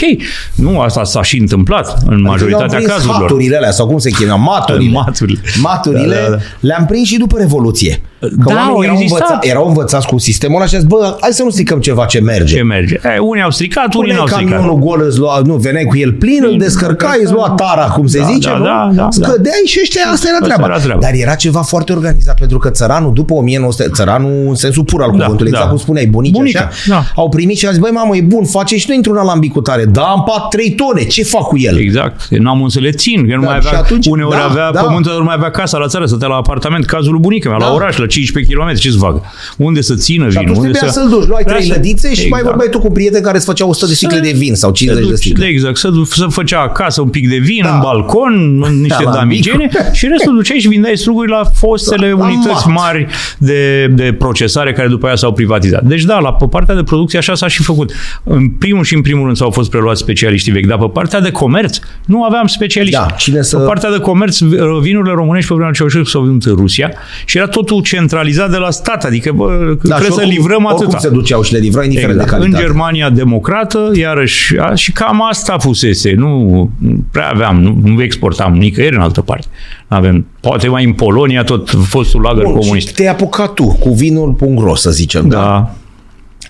Nu, 0.56 0.80
asta 0.80 1.04
s-a 1.04 1.24
și 1.24 1.38
întâmplat 1.38 1.98
în 2.08 2.22
majoritatea 2.22 2.66
Adică 2.66 2.78
le-am 2.78 2.86
prins 2.88 2.92
cazurilor. 2.92 3.22
Haturile 3.30 3.56
alea, 3.56 3.72
sau 3.72 3.88
cum 3.88 3.98
se 3.98 4.10
cheamă, 4.10 4.44
maturile. 4.44 4.92
Maturile. 4.92 5.40
Maturile 5.62 6.16
Da, 6.16 6.22
da, 6.30 6.36
da. 6.36 6.42
le-am 6.60 6.86
prins 6.86 7.08
și 7.08 7.18
după 7.18 7.38
Revoluție. 7.38 8.02
Că 8.28 8.30
Da, 8.54 8.54
oamenii 8.54 8.74
au 8.76 8.84
erau, 8.84 8.96
existat. 8.96 9.20
învăța, 9.30 9.40
erau 9.50 9.68
învățați 9.68 10.08
cu 10.08 10.18
sistemul 10.18 10.56
ăla 10.58 10.66
și 10.66 10.76
a 10.76 10.78
zis, 10.78 10.88
bă, 10.88 11.18
hai 11.20 11.30
să 11.34 11.44
nu 11.44 11.50
stricăm 11.50 11.80
ceva 11.80 12.06
ce 12.06 12.20
merge. 12.20 12.56
Ce 12.56 12.62
merge? 12.64 13.00
E, 13.16 13.18
unii 13.20 13.44
au 13.44 13.50
stricat, 13.52 13.84
unii 13.84 13.98
Puneai 14.00 14.18
n-au 14.18 14.28
stricat. 14.28 14.52
camionul 14.54 14.80
gol, 14.80 15.04
îți 15.08 15.18
lua, 15.18 15.42
nu, 15.46 15.56
veneai 15.56 15.84
cu 15.84 15.98
el 15.98 16.12
plin, 16.14 16.44
îl 16.44 16.58
descărcai, 16.58 17.20
îți 17.24 17.32
lua 17.32 17.50
tara, 17.50 17.82
cum 17.86 18.08
se 18.08 18.20
Da, 18.20 18.26
zice, 18.26 18.50
da, 18.50 18.58
nu? 18.58 18.64
da, 18.66 18.90
da, 18.94 19.08
Scădeai 19.12 19.62
și 19.66 19.80
ăștia, 19.82 20.02
asta 20.12 20.28
era 20.28 20.38
Asta 20.42 20.46
treaba. 20.54 20.66
era 20.74 20.80
treaba. 20.84 21.00
Dar 21.02 21.12
era 21.14 21.36
ceva 21.36 21.62
foarte 21.62 21.92
organizat, 21.94 22.40
pentru 22.40 22.58
că 22.58 22.70
țăranul, 22.70 23.14
după 23.14 23.34
1900, 23.34 23.90
țăranul 23.94 24.46
în 24.48 24.56
sensul 24.56 24.84
pur 24.84 25.02
al 25.02 25.12
Da, 25.12 25.18
cuvântului, 25.24 25.52
da. 25.52 25.58
exact 25.58 25.74
cum 25.74 25.84
spuneai, 25.84 26.06
bunici 26.06 26.32
Bunica, 26.32 26.60
așa, 26.60 26.70
da. 26.88 27.04
au 27.16 27.30
primit 27.30 27.58
și 27.58 27.66
a 27.66 27.70
zis, 27.70 27.80
băi, 27.80 27.92
mamă, 27.92 28.16
e 28.16 28.22
bun, 28.22 28.46
face 28.46 28.78
și 28.78 28.86
noi 28.88 28.98
într-un 28.98 29.18
alambic 29.18 29.52
cu 29.52 29.62
tare. 29.62 29.86
Da, 29.86 30.02
am 30.02 30.24
pat 30.24 30.48
3 30.50 30.72
tone, 30.72 31.04
ce 31.04 31.24
fac 31.24 31.42
cu 31.48 31.58
el? 31.58 31.78
Exact. 31.80 32.28
N-am 32.30 32.60
unde 32.60 32.72
să 32.74 32.80
le 32.80 32.92
țin. 32.92 33.28
Că 33.30 33.36
nu 33.36 33.42
Da, 33.42 33.48
mai 33.50 33.60
și 33.62 33.68
avea, 33.68 33.80
atunci- 33.80 34.06
uneori 34.08 34.36
da, 34.36 34.44
avea 34.44 34.72
da. 34.72 34.82
pământul, 34.82 35.12
dar 35.12 35.20
nu 35.20 35.26
mai 35.26 35.36
avea 35.38 35.52
casa 35.52 35.78
la 35.78 35.88
țară, 35.88 36.06
stătea 36.06 36.28
la 36.28 36.36
apartament, 36.36 36.86
cazul 36.86 37.12
lui 37.12 37.22
bunica 37.22 37.50
mea, 37.50 37.58
Da. 37.60 37.66
la 37.66 37.74
oraș, 37.74 37.98
la 37.98 38.06
15 38.13 38.54
km, 38.54 38.73
ce-ți 38.76 38.97
facă? 38.97 39.21
Unde 39.58 39.82
să 39.82 39.95
țină 39.95 40.23
Și 40.30 40.38
vinul? 40.38 40.43
atunci 40.54 40.58
Unde 40.65 40.71
trebuia 40.71 40.91
să... 40.91 40.99
să-l 40.99 41.10
duci, 41.10 41.28
luai 41.28 41.43
Trebuia 41.43 41.56
trei 41.56 41.67
să- 41.69 41.73
lădițe 41.76 42.13
și 42.13 42.19
mai 42.19 42.28
Exact. 42.28 42.45
vorbeai 42.45 42.69
tu 42.71 42.80
cu 42.80 42.88
un 42.88 42.93
prieten 42.93 43.21
care 43.21 43.38
îți 43.38 43.45
făcea 43.45 43.65
100 43.65 43.86
de 43.86 43.93
sticle 43.93 44.19
de 44.19 44.32
vin 44.32 44.56
sau 44.56 44.71
50 44.71 45.04
de 45.06 45.10
duci- 45.12 45.17
sticle. 45.17 45.45
Exact, 45.45 45.78
să, 45.78 45.88
du- 45.89 46.04
să 46.04 46.26
făcea 46.30 46.60
acasă 46.60 47.02
un 47.02 47.10
pic 47.10 47.30
de 47.30 47.38
vin 47.38 47.62
Da. 47.63 47.73
în 47.73 47.80
balcon, 47.82 48.63
în 48.67 48.82
niște 48.82 49.04
la 49.04 49.12
damigene 49.12 49.69
și 49.91 50.08
restul 50.08 50.36
duceai 50.36 50.58
și 50.58 50.67
vindeai 50.67 50.97
struguri 50.97 51.30
la 51.30 51.43
fostele 51.54 52.10
La- 52.10 52.17
la 52.17 52.23
unități 52.23 52.67
mat. 52.67 52.76
mari 52.76 53.08
de, 53.38 53.88
de 53.88 54.15
procesare 54.17 54.71
care 54.73 54.88
după 54.88 55.06
aia 55.06 55.15
s-au 55.15 55.34
privatizat. 55.34 55.84
Deci 55.84 56.04
da, 56.04 56.19
la 56.19 56.34
pe 56.34 56.45
partea 56.49 56.76
de 56.76 56.84
producție 56.84 57.17
așa 57.19 57.36
s-a 57.36 57.47
și 57.47 57.63
făcut. 57.63 57.91
În 58.23 58.49
primul 58.49 58.84
și 58.84 58.95
în 58.95 59.02
primul 59.02 59.23
rând 59.26 59.38
s-au 59.38 59.49
fost 59.49 59.69
preluați 59.69 59.99
specialiștii 59.99 60.52
vechi, 60.52 60.65
dar 60.65 60.78
pe 60.78 60.89
partea 60.93 61.19
de 61.21 61.32
comerț 61.32 61.78
nu 62.06 62.23
aveam 62.23 62.47
specialiști. 62.47 62.97
Da, 62.99 63.06
cine 63.17 63.41
să- 63.41 63.58
Pe 63.58 63.63
partea 63.63 63.91
de 63.91 63.97
comerț, 63.97 64.38
vinurile 64.82 65.13
românești 65.15 65.47
pe 65.49 65.54
vremea 65.56 65.71
Ceaușescu 65.73 66.08
s-au 66.08 66.21
vândut 66.21 66.43
în 66.49 66.56
Rusia 66.56 66.91
și 67.26 67.38
era 67.38 67.47
totul 67.47 67.82
centralizat 68.08 68.52
de 68.52 68.58
la 68.58 68.72
stat, 68.72 69.04
adică 69.04 69.32
bă, 69.32 69.48
Da, 69.50 69.96
trebuie 69.96 70.00
și 70.00 70.06
să 70.06 70.22
oricum- 70.22 70.30
livrăm 70.38 70.63
Oricum 70.63 70.84
atâta. 70.86 70.98
se 70.98 71.10
duceau 71.10 71.42
și 71.42 71.54
le 71.54 71.60
livrau 71.60 71.84
indiferent 71.84 72.13
Exact. 72.13 72.30
de 72.30 72.36
În 72.36 72.42
calitate. 72.42 72.66
Germania 72.66 73.10
democrată, 73.10 73.92
iarăși, 73.96 74.58
a, 74.60 74.76
și 74.76 74.92
cam 74.92 75.22
asta 75.30 75.58
fusese. 75.58 76.13
Nu 76.18 76.32
nu 76.80 77.04
prea 77.12 77.30
aveam, 77.30 77.62
nu, 77.62 77.80
nu 77.84 78.02
exportam 78.04 78.54
nicăieri 78.54 78.96
în 78.96 79.02
altă 79.02 79.22
parte. 79.22 79.46
Avem, 79.88 80.26
poate 80.39 80.68
mai 80.68 80.84
în 80.86 80.94
Polonia, 80.94 81.44
tot 81.44 81.70
fostul 81.70 82.22
lagăr 82.22 82.44
Bun, 82.44 82.54
comunist. 82.56 82.88
și 82.88 82.94
te-ai 82.94 83.08
apucat 83.12 83.54
tu 83.54 83.68
cu 83.80 83.89
vinul 83.94 84.32
pungros, 84.32 84.82
să 84.82 84.92
zicem. 84.92 85.28
Da. 85.28 85.38
Da. 85.38 85.74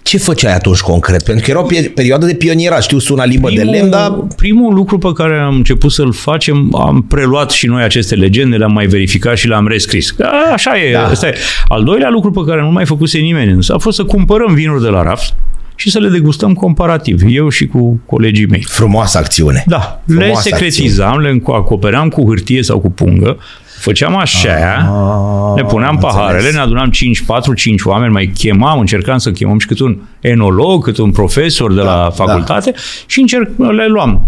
Ce 0.04 0.18
făceai 0.18 0.54
atunci 0.54 0.80
concret? 0.80 1.24
Pentru 1.24 1.44
că 1.46 1.52
era 1.52 1.60
o 1.60 1.64
pe- 1.64 1.92
perioadă 1.96 2.26
de 2.26 2.34
pionierat. 2.34 2.82
Știu, 2.84 3.00
sună 3.00 3.24
limbă 3.24 3.50
de 3.56 3.62
lemn, 3.64 3.90
dar 3.90 4.12
primul 4.36 4.74
lucru 4.74 4.98
pe 4.98 5.10
care 5.16 5.38
am 5.40 5.56
început 5.56 5.92
să-l 5.92 6.14
facem, 6.14 6.76
am 6.76 7.06
preluat 7.08 7.52
și 7.52 7.68
noi 7.68 7.84
aceste 7.84 8.16
legende, 8.16 8.56
le-am 8.56 8.72
mai 8.74 8.86
verificat 8.86 9.38
și 9.38 9.48
le-am 9.48 9.68
rescris. 9.68 10.12
Că 10.12 10.24
a, 10.32 10.52
așa 10.54 10.78
e, 10.80 10.92
Da. 10.92 11.06
asta 11.06 11.28
e. 11.28 11.36
Al 11.68 11.84
doilea 11.84 12.10
lucru 12.10 12.32
pe 12.32 12.42
care 12.48 12.62
nu 12.62 12.72
mai 12.72 12.86
făcuse 12.86 13.18
nimeni 13.18 13.52
însă 13.52 13.74
a 13.74 13.78
fost 13.78 13.96
să 13.96 14.04
cumpărăm 14.04 14.54
vinuri 14.54 14.82
de 14.84 14.90
la 14.90 15.04
raft 15.04 15.34
și 15.76 15.92
să 15.92 16.00
le 16.00 16.08
degustăm 16.10 16.54
comparativ, 16.54 17.22
eu 17.28 17.50
și 17.50 17.68
cu 17.68 18.00
colegii 18.06 18.46
mei. 18.48 18.64
frumoasă 18.70 19.18
acțiune. 19.18 19.64
Da, 19.68 20.02
le 20.06 20.16
Frumoasă 20.16 20.42
secretizam, 20.50 21.18
le 21.18 21.30
înco- 21.40 21.56
acopeream 21.56 22.10
cu 22.10 22.26
hârtie 22.28 22.64
sau 22.64 22.80
cu 22.80 22.92
pungă, 22.92 23.38
făceam 23.80 24.16
așa, 24.16 24.50
Ah, 24.50 25.62
ne 25.62 25.68
puneam 25.68 25.90
am 25.90 25.98
paharele, 25.98 26.34
înțeles. 26.34 26.56
ne 26.56 26.62
adunam 26.62 26.90
5, 26.90 27.22
4, 27.22 27.54
5 27.54 27.82
oameni, 27.82 28.12
mai 28.12 28.32
chemam, 28.38 28.80
încercam 28.80 29.18
să 29.18 29.32
chemăm 29.32 29.60
și 29.60 29.68
cât 29.68 29.80
un 29.80 29.98
enolog, 30.20 30.84
cât 30.84 30.98
un 30.98 31.12
profesor 31.12 31.74
de 31.74 31.82
Da, 31.82 31.84
la 31.84 32.10
facultate 32.10 32.74
și 33.06 33.20
încerc, 33.20 33.50
le 33.58 33.88
luam. 33.88 34.28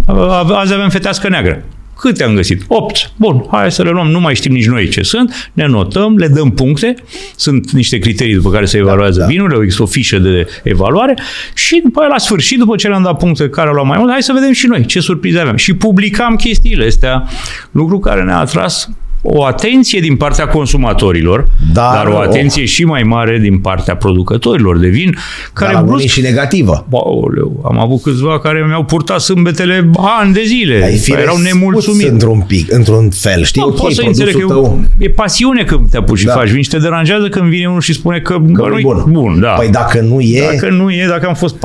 Azi 0.53 0.73
avem 0.73 0.89
fetească 0.89 1.29
neagră. 1.29 1.63
Câte 1.99 2.23
am 2.23 2.36
găsit? 2.36 2.62
8. 2.67 3.12
Bun, 3.15 3.45
hai 3.51 3.71
să 3.71 3.84
le 3.84 3.89
luăm. 3.89 4.08
Nu 4.08 4.19
mai 4.19 4.36
știm 4.36 4.51
nici 4.53 4.67
noi 4.67 4.88
ce 4.88 5.01
sunt. 5.01 5.49
Ne 5.53 5.65
notăm, 5.65 6.17
le 6.17 6.27
dăm 6.27 6.51
puncte. 6.51 6.95
Sunt 7.36 7.71
niște 7.71 7.97
criterii 7.97 8.34
după 8.34 8.49
care 8.49 8.65
se 8.65 8.77
evaluează 8.77 9.19
da. 9.19 9.25
vinurile, 9.25 9.60
există 9.62 9.84
o 9.84 9.86
fișă 9.86 10.17
de 10.17 10.47
evaluare 10.63 11.17
și 11.53 11.81
după 11.84 11.99
aia, 11.99 12.10
la 12.10 12.17
sfârșit, 12.17 12.58
după 12.58 12.75
ce 12.75 12.88
le-am 12.88 13.03
dat 13.03 13.17
puncte 13.17 13.49
care 13.49 13.67
au 13.67 13.73
luat 13.73 13.88
mai 13.88 13.97
mult, 13.97 14.12
hai 14.12 14.23
să 14.23 14.34
vedem 14.34 14.51
și 14.51 14.67
noi 14.67 14.86
ce 14.86 14.99
surprize 14.99 15.39
avem. 15.39 15.55
Și 15.55 15.73
publicam 15.73 16.36
chestiile 16.36 16.86
astea, 16.86 17.23
lucru 17.71 17.99
care 17.99 18.23
ne-a 18.23 18.39
atras 18.39 18.89
o 19.27 19.43
atenție 19.45 19.99
din 19.99 20.15
partea 20.15 20.47
consumatorilor, 20.47 21.45
Dar 21.73 21.93
dar, 21.93 22.03
dar 22.05 22.13
o 22.13 22.15
o- 22.15 22.19
atenție 22.19 22.65
și 22.65 22.83
mai 22.85 23.03
mare 23.03 23.38
din 23.38 23.57
partea 23.59 23.95
producătorilor 23.95 24.77
de 24.77 24.88
vin, 24.88 25.15
care 25.53 25.71
Dar 25.73 25.81
la 25.81 25.88
brusc 25.88 25.97
unii 25.97 26.07
și 26.11 26.21
negativă. 26.21 26.85
Baoleu, 26.89 27.61
am 27.65 27.79
avut 27.79 28.01
câțiva 28.01 28.39
care 28.39 28.63
mi-au 28.67 28.83
purtat 28.83 29.19
sâmbetele 29.19 29.89
ani 30.19 30.33
de 30.33 30.41
zile. 30.45 30.83
Ai 30.83 30.97
fi 30.97 31.11
erau 31.11 31.23
răspuns 31.25 31.43
nemulțumiți. 31.51 32.07
într-un 32.09 32.43
pic, 32.47 32.71
într-un 32.73 33.09
fel. 33.09 33.43
Știi, 33.43 33.61
Nu, 33.61 33.67
ok, 33.67 33.75
poți 33.77 33.95
să 33.95 34.01
produsul 34.01 34.25
înțeleg 34.25 34.47
că 34.47 34.53
tău... 34.53 34.79
e 34.97 35.09
pasiune 35.09 35.63
când 35.63 35.89
te 35.89 35.97
apuci 35.97 36.17
și 36.17 36.25
Da. 36.25 36.33
faci 36.33 36.49
vin 36.49 36.61
și 36.61 36.69
te 36.69 36.77
deranjează 36.77 37.27
când 37.29 37.49
vine 37.49 37.67
unul 37.67 37.81
și 37.81 37.93
spune 37.93 38.19
că, 38.19 38.33
Că 38.33 38.39
bă, 38.39 38.67
nu-i 38.67 38.69
nu-i 38.69 38.81
bun. 38.83 39.03
bun 39.07 39.39
da. 39.39 39.47
Păi 39.49 39.69
dacă 39.69 39.99
nu 39.99 40.19
e, 40.19 40.49
Dacă 40.53 40.69
nu 40.73 40.89
e, 40.91 41.05
dacă 41.09 41.27
am 41.27 41.33
fost 41.33 41.55
4-5 41.55 41.59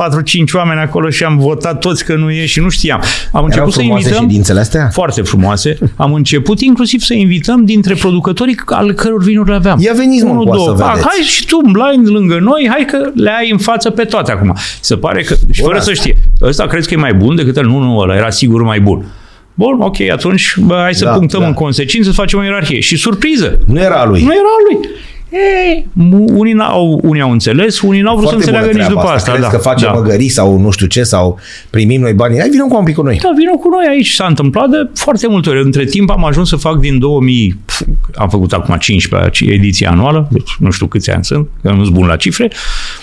oameni 0.53 0.79
acolo 0.79 1.09
și 1.09 1.23
am 1.23 1.37
votat 1.37 1.79
toți 1.79 2.05
că 2.05 2.15
nu 2.15 2.31
e 2.31 2.45
și 2.45 2.59
nu 2.59 2.69
știam. 2.69 2.99
Am 2.99 3.05
erau 3.31 3.43
început 3.45 3.71
să 3.73 3.79
frumoase 3.79 4.03
invităm 4.07 4.27
ședințele 4.27 4.59
astea? 4.59 4.89
foarte 4.93 5.21
frumoase. 5.21 5.77
Am 5.95 6.13
început 6.13 6.59
inclusiv 6.61 6.99
să 7.01 7.13
invităm 7.13 7.50
dintre 7.59 7.93
producătorii 7.93 8.55
al 8.65 8.91
căror 8.93 9.23
vinuri 9.23 9.49
le 9.49 9.55
aveam. 9.55 9.77
Ia 9.81 9.93
veniți, 9.95 10.23
mă, 10.23 10.29
Unul, 10.31 10.45
cu 10.45 10.55
două. 10.55 10.75
să 10.77 10.83
Ah, 10.83 10.89
vedeți. 10.89 11.07
Hai 11.07 11.23
și 11.23 11.45
tu 11.45 11.57
blind 11.71 12.07
lângă 12.09 12.37
noi, 12.39 12.67
hai 12.69 12.85
că 12.85 13.11
le 13.15 13.29
ai 13.39 13.51
în 13.51 13.57
față 13.57 13.89
pe 13.89 14.03
toate 14.03 14.31
acum. 14.31 14.55
Se 14.81 14.95
pare 14.95 15.21
că, 15.23 15.35
și 15.51 15.61
fără 15.61 15.77
asta. 15.77 15.85
să 15.91 15.93
știe, 15.93 16.17
ăsta 16.41 16.65
crezi 16.65 16.87
că 16.87 16.93
e 16.93 16.97
mai 16.97 17.13
bun 17.13 17.35
decât 17.35 17.57
el? 17.57 17.65
Nu, 17.65 17.77
nu, 17.79 17.97
ăla 17.97 18.15
era 18.15 18.29
sigur 18.29 18.63
mai 18.63 18.79
bun. 18.79 19.05
Bun, 19.53 19.77
ok, 19.81 19.99
atunci 20.11 20.55
bă, 20.57 20.79
hai 20.81 20.93
să 20.93 21.05
Da, 21.05 21.11
punctăm 21.11 21.39
da. 21.39 21.47
în 21.47 21.53
consecință, 21.53 22.09
să 22.09 22.15
facem 22.15 22.39
o 22.39 22.43
ierarhie. 22.43 22.79
Și 22.79 22.95
surpriză, 22.97 23.59
Nu 23.65 23.79
era 23.79 23.95
a 23.95 24.05
lui. 24.05 24.21
nu 24.23 24.31
era 24.31 24.41
a 24.41 24.61
lui. 24.79 24.89
Ei, 25.31 25.87
mu- 25.93 26.25
unii, 26.33 26.53
n-au, 26.53 26.99
unii 27.03 27.21
au 27.21 27.31
înțeles, 27.31 27.81
unii 27.81 28.01
n-au 28.01 28.15
vrut 28.15 28.27
să 28.29 28.33
Foarte 28.33 28.51
bună 28.51 28.57
înțeleagă 28.65 28.77
nici 28.77 28.85
treaba 28.85 29.01
după 29.01 29.13
asta. 29.13 29.31
asta. 29.31 29.31
Crezi 29.31 29.49
da, 29.49 29.57
că 29.57 29.69
face 29.69 29.85
da. 29.85 29.91
măgării 29.91 30.29
sau 30.29 30.57
nu 30.59 30.71
știu 30.71 30.87
ce, 30.87 31.03
sau 31.03 31.39
primim 31.69 32.01
noi 32.01 32.13
banii. 32.13 32.39
Hai, 32.39 32.49
vină 32.49 32.65
cu 32.69 32.77
un 32.77 32.83
pic 32.83 32.95
cu 32.95 33.01
noi. 33.01 33.19
Da, 33.23 33.29
vină 33.37 33.51
cu 33.57 33.69
noi 33.69 33.85
aici. 33.89 34.13
S-a 34.13 34.25
întâmplat 34.25 34.69
de 34.69 34.89
foarte 34.93 35.27
multe 35.27 35.49
ori. 35.49 35.61
Între 35.61 35.85
timp 35.85 36.09
am 36.09 36.25
ajuns 36.25 36.49
să 36.49 36.55
fac 36.55 36.79
din 36.79 36.99
2000, 36.99 37.59
pf, 37.65 37.81
am 38.15 38.29
făcut 38.29 38.53
acum 38.53 38.75
15 38.79 39.45
ediție 39.45 39.87
anuală, 39.87 40.27
deci 40.31 40.55
nu 40.59 40.71
știu 40.71 40.87
câți 40.87 41.11
ani 41.11 41.23
sunt, 41.25 41.47
că 41.61 41.69
nu 41.71 41.83
sunt 41.83 41.95
bun 41.95 42.07
la 42.07 42.15
cifre, 42.15 42.51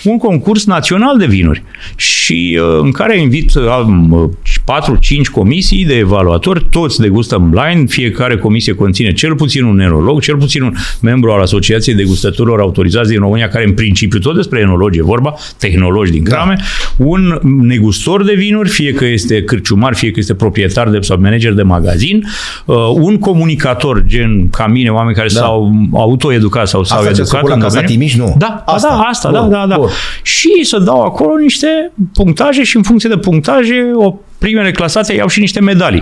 un 0.03 0.17
concurs 0.17 0.65
național 0.65 1.17
de 1.17 1.25
vinuri 1.25 1.63
și 1.95 2.59
uh, 2.61 2.79
în 2.81 2.91
care 2.91 3.19
invit 3.19 3.53
uh, 3.55 3.67
am 3.69 4.11
uh, 4.11 4.29
4-5 4.69 5.31
comisii 5.31 5.85
de 5.85 5.95
evaluatori, 5.97 6.65
toți 6.69 6.99
degustăm 6.99 7.49
blind, 7.49 7.89
fiecare 7.89 8.37
comisie 8.37 8.73
conține 8.73 9.13
cel 9.13 9.35
puțin 9.35 9.63
un 9.63 9.79
enolog, 9.79 10.21
cel 10.21 10.37
puțin 10.37 10.61
un 10.61 10.73
membru 11.01 11.31
al 11.31 11.41
Asociației 11.41 11.95
Degustătorilor 11.95 12.59
Autorizați 12.59 13.09
din 13.09 13.19
România, 13.19 13.47
care 13.47 13.65
în 13.65 13.73
principiu 13.73 14.19
tot 14.19 14.35
despre 14.35 14.59
enologi 14.59 14.97
e 14.97 15.01
vorba, 15.01 15.33
tehnologi 15.57 16.11
din 16.11 16.23
crame, 16.23 16.53
da. 16.57 17.05
un 17.05 17.39
negustor 17.61 18.23
de 18.23 18.33
vinuri, 18.33 18.69
fie 18.69 18.93
că 18.93 19.05
este 19.05 19.43
cârciumar, 19.43 19.95
fie 19.95 20.11
că 20.11 20.19
este 20.19 20.33
proprietar 20.33 20.89
de, 20.89 20.99
sau 21.01 21.17
manager 21.19 21.53
de 21.53 21.63
magazin, 21.63 22.23
uh, 22.65 22.75
un 22.93 23.17
comunicator, 23.17 24.03
gen 24.05 24.49
ca 24.49 24.67
mine, 24.67 24.89
oameni 24.89 25.15
care 25.15 25.27
da. 25.33 25.39
s-au 25.39 25.71
autoeducat 25.93 26.67
sau 26.67 26.83
s-au 26.83 26.97
Asta 26.97 27.09
educat 27.09 27.47
la 27.47 27.53
în 27.53 27.59
Casa 27.59 27.75
domeniu. 27.75 27.95
Timiș, 27.95 28.15
nu? 28.15 28.35
Da, 28.37 28.63
Asta. 28.65 28.87
asta, 28.87 28.89
da, 28.89 29.01
asta, 29.01 29.29
Bun, 29.29 29.49
da, 29.49 29.57
da, 29.57 29.67
da. 29.67 29.75
bun. 29.75 29.89
Și 30.21 30.59
să 30.63 30.79
dau 30.79 31.01
acolo 31.01 31.35
niște 31.35 31.91
punctaje 32.13 32.63
și 32.63 32.75
în 32.75 32.83
funcție 32.83 33.09
de 33.09 33.17
punctaje, 33.17 33.91
o 33.93 34.15
primele 34.39 34.71
clasate 34.71 35.13
iau 35.13 35.27
și 35.27 35.39
niște 35.39 35.59
medalii. 35.61 36.01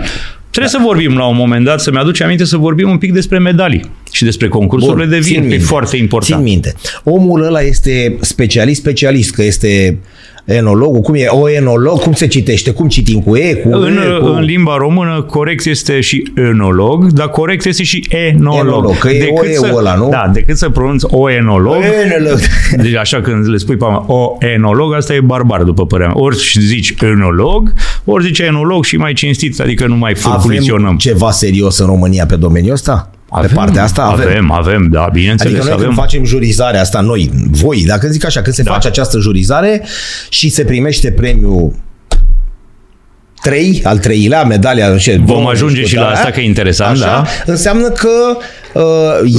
Trebuie 0.50 0.72
da. 0.72 0.78
să 0.78 0.84
vorbim 0.84 1.16
la 1.16 1.26
un 1.26 1.36
moment 1.36 1.64
dat, 1.64 1.80
să-mi 1.80 1.98
aduce 1.98 2.24
aminte 2.24 2.44
să 2.44 2.56
vorbim 2.56 2.90
un 2.90 2.98
pic 2.98 3.12
despre 3.12 3.38
medalii 3.38 3.90
și 4.12 4.24
despre 4.24 4.48
concursurile 4.48 5.04
Bun, 5.04 5.12
de 5.12 5.20
țin 5.20 5.32
vin, 5.32 5.40
că 5.40 5.46
e 5.46 5.50
minte. 5.50 5.64
foarte 5.64 5.96
important. 5.96 6.42
Țin 6.42 6.52
minte. 6.52 6.74
Omul 7.04 7.42
ăla 7.42 7.60
este 7.60 8.16
specialist, 8.20 8.80
specialist, 8.80 9.34
că 9.34 9.42
este 9.42 9.98
enologul, 10.56 11.00
cum 11.00 11.14
e, 11.14 11.26
o 11.26 11.50
enolog, 11.50 12.00
cum 12.00 12.12
se 12.12 12.26
citește, 12.26 12.70
cum 12.70 12.88
citim 12.88 13.20
cu 13.20 13.36
E, 13.36 13.54
cu 13.54 13.68
În, 13.76 13.96
E, 13.96 14.18
cu... 14.20 14.26
în 14.26 14.42
limba 14.42 14.76
română 14.76 15.22
corect 15.22 15.66
este 15.66 16.00
și 16.00 16.32
enolog, 16.36 17.12
dar 17.12 17.28
corect 17.28 17.64
este 17.64 17.82
și 17.82 18.06
enolog. 18.08 18.66
Enolog, 18.66 18.98
că 18.98 19.08
e 19.10 19.28
OE-ul 19.30 19.76
ăla, 19.78 19.94
nu? 19.94 20.08
Da, 20.08 20.30
decât 20.32 20.56
să 20.56 20.68
pronunți 20.68 21.06
o 21.10 21.30
enolog, 21.30 21.82
Enolog. 22.14 22.38
deci 22.82 22.94
așa 22.94 23.20
când 23.20 23.48
le 23.48 23.56
spui 23.56 23.76
pe 23.76 23.84
oameni, 23.84 24.04
o 24.06 24.36
enolog, 24.38 24.94
asta 24.94 25.14
e 25.14 25.20
barbar 25.20 25.62
după 25.62 25.86
părerea 25.86 26.12
mea. 26.14 26.22
Ori 26.22 26.36
zici 26.60 26.94
enolog, 27.00 27.72
ori 28.04 28.24
zici 28.24 28.38
enolog 28.38 28.84
și 28.84 28.96
mai 28.96 29.12
cinstit, 29.12 29.60
adică 29.60 29.86
nu 29.86 29.96
mai 29.96 30.12
Avem 30.24 30.32
furculiționăm. 30.32 30.96
ceva 30.96 31.30
serios 31.30 31.78
în 31.78 31.86
România 31.86 32.26
pe 32.26 32.36
domeniul 32.36 32.72
ăsta? 32.72 33.10
Pe 33.28 33.46
partea 33.54 33.82
asta 33.82 34.02
avem. 34.02 34.26
Avem, 34.26 34.50
avem, 34.50 34.88
da, 34.90 35.08
bineînțeles. 35.12 35.52
Adică 35.52 35.66
noi 35.66 35.74
avem. 35.74 35.86
când 35.86 35.98
facem 35.98 36.24
jurizarea 36.24 36.80
asta, 36.80 37.00
noi, 37.00 37.30
voi, 37.50 37.84
dacă 37.86 38.08
zic 38.08 38.24
așa, 38.24 38.42
când 38.42 38.54
se 38.54 38.62
Da. 38.62 38.72
face 38.72 38.88
această 38.88 39.18
jurizare 39.18 39.84
și 40.28 40.48
se 40.48 40.64
primește 40.64 41.10
premiul 41.10 41.72
3, 43.42 43.80
al 43.84 43.98
treilea, 43.98 44.42
medalia, 44.44 44.88
nu 44.88 44.98
știu, 44.98 45.12
Vom 45.16 45.24
două, 45.26 45.50
ajunge 45.50 45.80
nu 45.80 45.86
știu, 45.86 45.88
și 45.88 45.94
la 45.96 46.02
da, 46.02 46.08
asta, 46.18 46.30
că 46.30 46.40
e 46.40 46.44
interesant, 46.44 46.98
da. 46.98 47.24
Înseamnă 47.46 47.88
că 47.88 48.08
uh, 48.74 48.82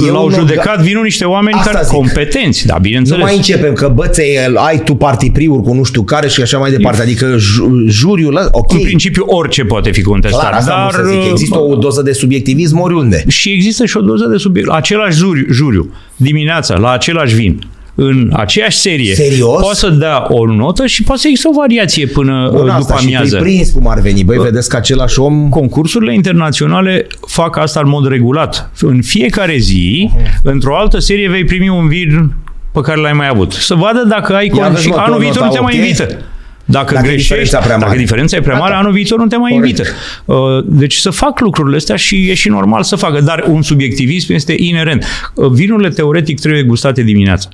eu 0.06 0.12
L-au 0.12 0.28
nu- 0.28 0.34
judecat 0.34 0.80
vinul 0.80 1.02
niște 1.02 1.24
oameni 1.24 1.56
Asta 1.58 1.70
care 1.70 1.84
zic. 1.84 1.94
competenți, 1.94 2.66
da, 2.66 2.74
Nu 2.74 2.80
bineînțeles. 2.80 3.22
mai 3.22 3.36
începem 3.36 3.72
că 3.72 3.88
bățe, 3.88 4.22
ai 4.56 4.78
tu 4.84 4.94
partipriuri 4.94 5.62
cu 5.62 5.72
nu 5.74 5.82
știu 5.82 6.02
care 6.02 6.28
și 6.28 6.42
așa 6.42 6.58
mai 6.58 6.70
departe. 6.70 7.02
Adică 7.02 7.34
ju- 7.38 7.84
juriul 7.88 8.36
ăla, 8.36 8.48
ok, 8.50 8.72
În 8.72 8.80
principiu 8.82 9.24
orice 9.26 9.64
poate 9.64 9.90
fi 9.90 10.02
contestat, 10.02 10.40
clar, 10.40 10.52
asta 10.52 10.70
dar 10.70 10.90
dar, 10.94 11.04
să 11.04 11.10
zic, 11.10 11.30
există 11.30 11.58
o 11.58 11.74
doză 11.74 12.02
de 12.02 12.12
subiectivism 12.12 12.80
oriunde. 12.80 13.24
și 13.28 13.50
există 13.50 13.84
și 13.84 13.96
o 13.96 14.00
doză 14.00 14.24
de 14.26 14.36
subiect. 14.36 14.68
Același 14.68 15.16
juriu, 15.16 15.46
juriu 15.52 15.92
dimineața, 16.16 16.76
la 16.76 16.90
același 16.92 17.34
vin, 17.34 17.62
în 17.94 18.30
aceeași 18.36 18.78
serie, 18.78 19.14
Serios? 19.14 19.60
poate 19.60 19.76
să 19.78 19.88
dea 19.88 20.26
o 20.28 20.46
notă 20.46 20.86
și 20.86 21.02
poate 21.02 21.20
să 21.20 21.28
există 21.28 21.48
o 21.48 21.58
variație 21.58 22.06
până 22.06 22.48
Bun, 22.52 22.66
uh, 22.66 22.72
asta 22.74 22.78
după 22.80 22.98
și 23.00 23.04
amiază. 23.06 23.36
tu 23.36 23.42
prins 23.42 23.70
cum 23.70 23.88
ar 23.88 24.00
veni. 24.00 24.24
Băi, 24.24 24.38
vedeți 24.38 24.68
că 24.68 24.76
același 24.76 25.18
om 25.20 25.48
Concursurile 25.48 26.14
internaționale 26.14 27.06
fac 27.26 27.56
asta 27.58 27.80
în 27.84 27.88
mod 27.88 28.08
regulat. 28.08 28.70
În 28.80 29.02
fiecare 29.02 29.56
zi, 29.56 30.10
într-o 30.42 30.76
altă 30.76 30.98
serie, 30.98 31.28
vei 31.28 31.44
primi 31.44 31.68
un 31.68 31.88
vin 31.88 32.32
pe 32.72 32.80
care 32.80 33.00
l-ai 33.00 33.12
mai 33.12 33.28
avut. 33.28 33.52
Să 33.52 33.74
vadă 33.74 34.04
dacă 34.08 34.34
ai... 34.34 34.50
Ia 34.56 34.68
con- 34.68 34.70
vezi, 34.72 34.82
și 34.82 34.88
mă, 34.88 34.94
tu 34.94 35.00
anul 35.00 35.10
nota 35.12 35.22
viitor 35.24 35.44
nu 35.44 35.50
te 35.52 35.58
mai 35.60 35.72
8, 35.76 35.82
invită. 35.84 36.18
Dacă, 36.64 36.94
Dacă 36.94 37.06
greșești, 37.06 37.28
diferența 37.28 37.58
prea 37.58 37.76
mare. 37.76 37.86
dacă 37.88 37.98
diferența 38.00 38.36
e 38.36 38.40
prea 38.40 38.56
mare, 38.56 38.68
Gata. 38.70 38.80
anul 38.80 38.92
viitor 38.92 39.18
nu 39.18 39.26
te 39.26 39.36
mai 39.36 39.50
Corect. 39.52 39.78
invită. 39.78 39.88
Uh, 40.24 40.36
Deci 40.66 40.94
să 40.96 41.10
fac 41.10 41.40
lucrurile 41.40 41.76
astea 41.76 41.96
și 41.96 42.28
e 42.30 42.34
și 42.34 42.48
normal 42.48 42.82
să 42.82 42.96
facă. 42.96 43.20
Dar 43.20 43.44
un 43.48 43.62
subiectivism 43.62 44.32
este 44.32 44.54
inerent. 44.58 45.04
Uh, 45.34 45.48
Vinurile 45.50 45.88
teoretic 45.88 46.40
trebuie 46.40 46.62
gustate 46.62 47.02
dimineața. 47.02 47.48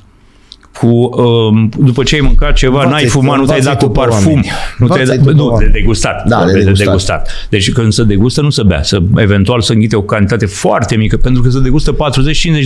Cu, 0.81 0.87
um, 0.87 1.71
după 1.79 2.03
ce 2.03 2.15
ai 2.15 2.21
mâncat 2.21 2.53
ceva, 2.53 2.73
Învață-i- 2.83 2.93
n-ai 2.93 3.05
fumat, 3.05 3.39
nu 3.39 3.45
te-ai 3.45 3.61
dat 3.61 3.83
învață-i 3.83 3.87
cu 3.89 3.93
tu 3.93 4.01
pe 4.01 4.07
parfum, 4.07 4.27
oameni. 4.33 4.51
nu 4.79 4.87
te-ai 4.87 5.01
Învață-i 5.01 5.17
dat, 5.17 5.27
tu 5.27 5.31
pe 5.31 5.31
nu, 5.37 5.45
de 5.45 5.51
oameni. 5.53 5.73
degustat. 5.73 6.27
Da, 6.29 6.37
de 6.37 6.43
vorbesc 6.45 6.65
degustat. 6.65 6.87
degustat. 6.87 7.31
Deci 7.51 7.73
când 7.73 7.93
se 7.93 8.03
degustă, 8.05 8.41
nu 8.41 8.51
se 8.51 8.63
bea. 8.63 8.83
Să, 8.83 8.99
eventual 9.17 9.61
să 9.61 9.73
înghite 9.73 9.97
o 9.97 10.01
cantitate 10.03 10.47
foarte 10.47 10.97
mică, 10.97 11.17
pentru 11.17 11.43
că 11.43 11.49
se 11.51 11.61
degustă 11.61 11.93
40-50 11.93 11.97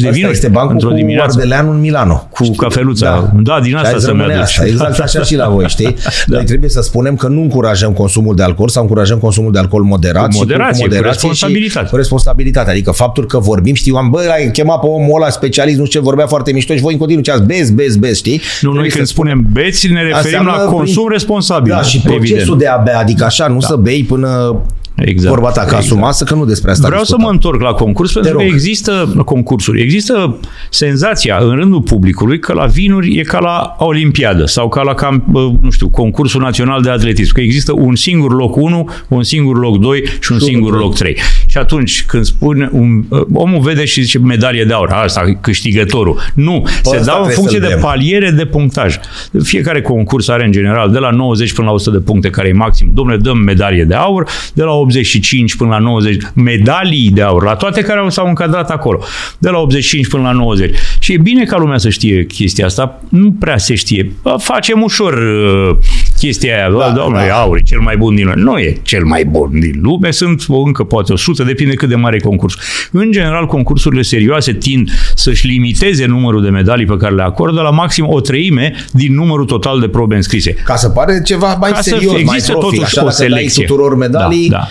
de 0.01 0.07
Asta 0.07 0.11
vinuri 0.11 0.33
este 0.33 0.49
bancul 0.49 0.73
într-o 0.73 0.89
cu 0.89 0.95
dimineață. 0.95 1.35
Ardeleanu 1.37 1.71
în 1.71 1.81
Milano. 1.81 2.29
Cu 2.31 2.51
cafeluța. 2.51 3.33
Da, 3.43 3.61
din 3.61 3.71
Și 3.71 3.77
asta 3.77 3.95
azi 3.97 4.05
să-mi 4.05 4.17
rămâne 4.17 4.35
aduci. 4.39 4.49
Asta. 4.49 4.67
Exact 4.67 4.99
așa 4.99 5.23
și 5.23 5.37
la 5.37 5.49
voi, 5.49 5.65
știi? 5.69 5.95
da. 6.27 6.37
Noi 6.37 6.45
trebuie 6.45 6.71
să 6.71 6.81
spunem 6.81 7.17
că 7.17 7.29
nu 7.29 7.41
încurajăm 7.41 7.93
consumul 7.93 8.35
de 8.37 8.43
alcool 8.43 8.69
sau 8.69 8.83
încurajăm 8.83 9.19
consumul 9.19 9.53
de 9.53 9.59
alcool 9.59 9.83
moderat. 9.83 10.25
Cu 10.27 10.33
și 10.33 10.39
moderație, 10.39 10.85
cu 10.85 10.89
moderație 10.89 11.11
responsabilitate. 11.11 11.85
Și 11.85 11.91
cu 11.91 11.97
responsabilitate. 11.97 12.71
Adică 12.71 12.91
faptul 12.91 13.27
că 13.27 13.39
vorbim, 13.39 13.75
știu, 13.75 13.95
am, 13.95 14.11
bă, 14.11 14.23
l-ai 14.27 14.51
chemat 14.53 14.81
pe 14.81 14.87
omul 14.87 15.23
ăla 15.23 15.31
specialist, 15.31 15.79
nu 15.79 15.85
știu 15.85 15.99
ce, 16.01 16.05
vorbea 16.07 16.27
foarte 16.27 16.53
mișto 16.53 16.75
și 16.75 16.81
voi 16.81 16.93
în 16.93 16.99
continuu 16.99 17.23
ce 17.25 17.31
ați 17.31 17.43
bez, 17.43 17.71
bez, 17.71 17.97
bez, 18.01 18.17
știi? 18.17 18.41
Nu, 18.61 18.69
noi 18.69 18.71
Trebuie 18.73 18.91
când 18.91 19.07
să 19.07 19.13
spunem 19.13 19.47
beți, 19.53 19.87
ne 19.89 20.03
referim 20.03 20.17
Înseamnă 20.25 20.51
la 20.51 20.57
prin- 20.57 20.71
consum 20.71 21.09
responsabil. 21.09 21.73
Da, 21.73 21.83
și 21.83 22.01
procesul 22.01 22.35
evident. 22.35 22.59
de 22.59 22.67
a 22.67 22.77
bea, 22.77 22.99
adică 22.99 23.25
așa, 23.25 23.47
nu 23.49 23.61
să 23.61 23.77
bei 23.77 24.03
până 24.05 24.61
Exact. 24.95 25.35
vorba 25.35 25.51
ta 25.51 25.61
acasă 25.61 25.83
Exact. 25.83 26.01
masă, 26.01 26.25
că 26.25 26.35
nu 26.35 26.45
despre 26.45 26.71
asta 26.71 26.87
Vreau 26.87 27.03
să 27.05 27.15
discutăm. 27.15 27.27
mă 27.29 27.33
întorc 27.35 27.61
la 27.61 27.73
concurs 27.73 28.13
pentru 28.13 28.33
că 28.33 28.43
rog. 28.43 28.53
există 28.53 29.23
concursuri. 29.25 29.81
Există 29.81 30.39
senzația 30.71 31.39
în 31.41 31.55
rândul 31.57 31.81
publicului 31.83 32.39
că 32.39 32.53
la 32.53 32.65
vinuri 32.65 33.19
e 33.19 33.23
ca 33.23 33.39
la 33.39 33.75
Olimpiadă 33.79 34.47
sau 34.47 34.69
ca 34.69 34.83
la, 34.83 34.95
cam, 34.95 35.25
bă, 35.29 35.51
nu 35.61 35.71
știu, 35.71 35.89
concursul 35.89 36.41
național 36.41 36.83
de 36.83 36.91
atletism. 36.91 37.35
Că 37.35 37.41
există 37.41 37.73
un 37.77 37.95
singur 37.95 38.33
loc 38.35 38.57
1, 38.57 38.89
un 39.09 39.23
singur 39.23 39.59
loc 39.59 39.79
2 39.79 40.03
și 40.21 40.33
un 40.33 40.39
Și 40.39 40.45
singur 40.45 40.69
unul 40.71 40.83
loc 40.83 40.95
3. 40.95 41.17
Și 41.47 41.59
atunci 41.59 42.05
când 42.07 42.25
spune, 42.25 42.69
un, 42.73 43.05
omul 43.33 43.61
vede 43.61 43.85
și 43.85 44.03
zice 44.03 44.19
medalie 44.19 44.65
de 44.65 44.73
aur, 44.73 44.89
asta 44.91 45.25
e 45.29 45.39
câștigătorul. 45.41 46.19
Nu, 46.35 46.63
se 46.83 46.97
ăsta 46.97 47.05
dau 47.05 47.23
în 47.23 47.29
trebuie 47.29 47.35
funcție 47.35 47.59
să-l 47.59 47.69
de 47.69 47.75
vrem. 47.75 47.81
paliere 47.91 48.31
de 48.31 48.45
punctaj. 48.45 48.99
Fiecare 49.43 49.83
concurs 49.83 50.29
are 50.29 50.45
în 50.45 50.53
general 50.53 50.91
de 50.91 50.99
la 50.99 51.11
90 51.11 51.53
până 51.53 51.67
la 51.67 51.73
100 51.73 51.97
de 51.97 52.03
puncte, 52.03 52.31
care 52.31 52.49
e 52.49 52.53
maxim. 52.53 52.91
Domnule, 52.95 53.19
dăm 53.19 53.39
medalie 53.39 53.85
de 53.85 53.95
aur, 53.95 54.29
de 54.55 54.63
la 54.63 54.71
85 54.81 55.55
până 55.57 55.71
la 55.71 55.79
90, 55.79 56.23
medalii 56.35 57.11
de 57.11 57.23
aur, 57.23 57.45
la 57.45 57.55
toate 57.55 57.81
care 57.81 57.99
au- 57.99 58.11
s-au 58.11 58.27
încadrat 58.29 58.71
acolo, 58.71 58.99
de 59.39 59.49
la 59.49 59.59
85 59.59 60.07
până 60.09 60.23
la 60.23 60.33
90. 60.33 60.77
Și 60.99 61.13
e 61.13 61.19
bine 61.19 61.45
ca 61.45 61.57
lumea 61.59 61.79
să 61.79 61.89
știe 61.89 62.27
chestia 62.27 62.67
asta, 62.67 63.01
nu 63.09 63.33
prea 63.41 63.57
se 63.59 63.75
știe. 63.75 64.13
Bă, 64.23 64.35
Facem 64.39 64.83
ușor 64.83 65.13
uh, 65.13 65.77
chestia 66.19 66.55
aia, 66.57 66.71
da, 66.79 66.91
domnule, 66.91 67.27
da. 67.27 67.35
aur 67.41 67.57
e 67.57 67.61
cel 67.65 67.81
mai 67.81 67.97
bun 67.97 68.15
din 68.15 68.25
lume. 68.25 68.41
Nu 68.41 68.59
e 68.59 68.77
cel 68.83 69.05
mai 69.05 69.25
bun 69.25 69.61
din 69.61 69.79
lume, 69.83 70.11
sunt 70.11 70.45
o, 70.49 70.59
încă 70.61 70.85
poate 70.85 71.13
100, 71.13 71.43
depinde 71.43 71.75
cât 71.75 71.89
de 71.89 71.95
mare 71.95 72.17
e 72.17 72.19
concursul. 72.19 72.61
În 72.93 73.13
general, 73.13 73.47
concursurile 73.47 74.03
serioase 74.03 74.53
tind 74.53 74.91
să-și 75.15 75.47
limiteze 75.47 76.07
numărul 76.07 76.43
de 76.43 76.49
medalii 76.49 76.87
pe 76.87 76.97
care 76.97 77.15
le 77.15 77.23
acordă 77.23 77.61
la 77.61 77.71
maxim 77.71 78.07
o 78.09 78.21
treime 78.21 78.75
din 78.93 79.15
numărul 79.15 79.45
total 79.45 79.81
de 79.81 79.89
probe 79.89 80.15
înscrise. 80.15 80.53
Ca 80.53 80.77
să 80.77 80.89
pare 80.89 81.23
ceva 81.25 81.55
mai 81.55 81.71
Ca 81.71 81.77
să 81.81 81.83
serios, 81.91 82.13
mai 82.13 82.21
existe 82.21 82.53
profi. 82.53 82.65
totuși 82.67 82.85
Așa 82.85 83.01
o 83.03 83.05
dacă 83.05 83.17
dai 83.19 83.29
selecție. 83.29 83.65
tuturor 83.65 83.97
medalii, 83.97 84.49
Da, 84.49 84.57
da. 84.57 84.69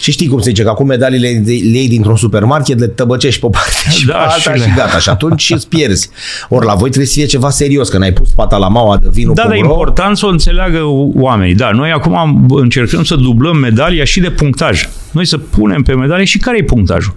Și 0.00 0.10
știi 0.10 0.26
cum 0.28 0.38
se 0.40 0.48
zice, 0.50 0.62
că 0.62 0.68
acum 0.68 0.86
medaliile 0.86 1.42
le 1.44 1.52
iei 1.52 1.88
dintr-un 1.88 2.16
supermarket, 2.16 2.78
le 2.78 2.86
tăbăcești 2.86 3.40
pe 3.40 3.46
o 3.46 3.48
parte 3.48 3.90
și 3.90 4.06
Da, 4.06 4.12
pe 4.12 4.18
alta 4.18 4.36
și 4.54 4.60
și, 4.60 4.66
le- 4.68 4.74
gata. 4.76 4.98
Și 4.98 5.08
atunci 5.08 5.50
îți 5.50 5.68
pierzi. 5.68 6.10
Ori 6.48 6.66
la 6.66 6.72
voi 6.74 6.86
trebuie 6.88 7.06
să 7.06 7.12
fie 7.14 7.26
ceva 7.26 7.50
serios, 7.50 7.88
că 7.88 7.98
n-ai 7.98 8.12
pus 8.12 8.28
pata 8.28 8.56
la 8.56 8.68
maua 8.68 8.96
de 8.96 9.08
vinul 9.12 9.34
Da, 9.34 9.42
cu 9.42 9.48
dar 9.48 9.56
e 9.56 9.60
bro. 9.60 9.68
important 9.70 10.16
să 10.16 10.26
o 10.26 10.28
înțeleagă 10.28 10.80
oamenii. 11.14 11.54
Da, 11.54 11.70
noi 11.70 11.90
acum 11.90 12.16
am- 12.16 12.46
încercăm 12.48 13.02
să 13.04 13.14
dublăm 13.16 13.56
medalia 13.56 14.04
și 14.04 14.20
de 14.20 14.30
punctaj. 14.30 14.88
Noi 15.12 15.26
să 15.26 15.38
punem 15.38 15.82
pe 15.82 15.94
medalie 15.94 16.24
și 16.24 16.38
care 16.38 16.58
e 16.58 16.62
punctajul. 16.64 17.14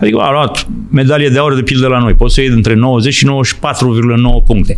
Adică 0.00 0.18
a 0.20 0.30
luat 0.30 0.66
medalie 0.90 1.28
de 1.28 1.38
aur 1.38 1.54
de 1.54 1.62
pildă 1.62 1.86
la 1.86 1.98
noi. 1.98 2.12
Poți 2.14 2.34
să 2.34 2.40
iei 2.40 2.50
între 2.50 2.74
90 2.74 3.14
și 3.14 3.24
94,9 3.26 4.42
puncte. 4.46 4.76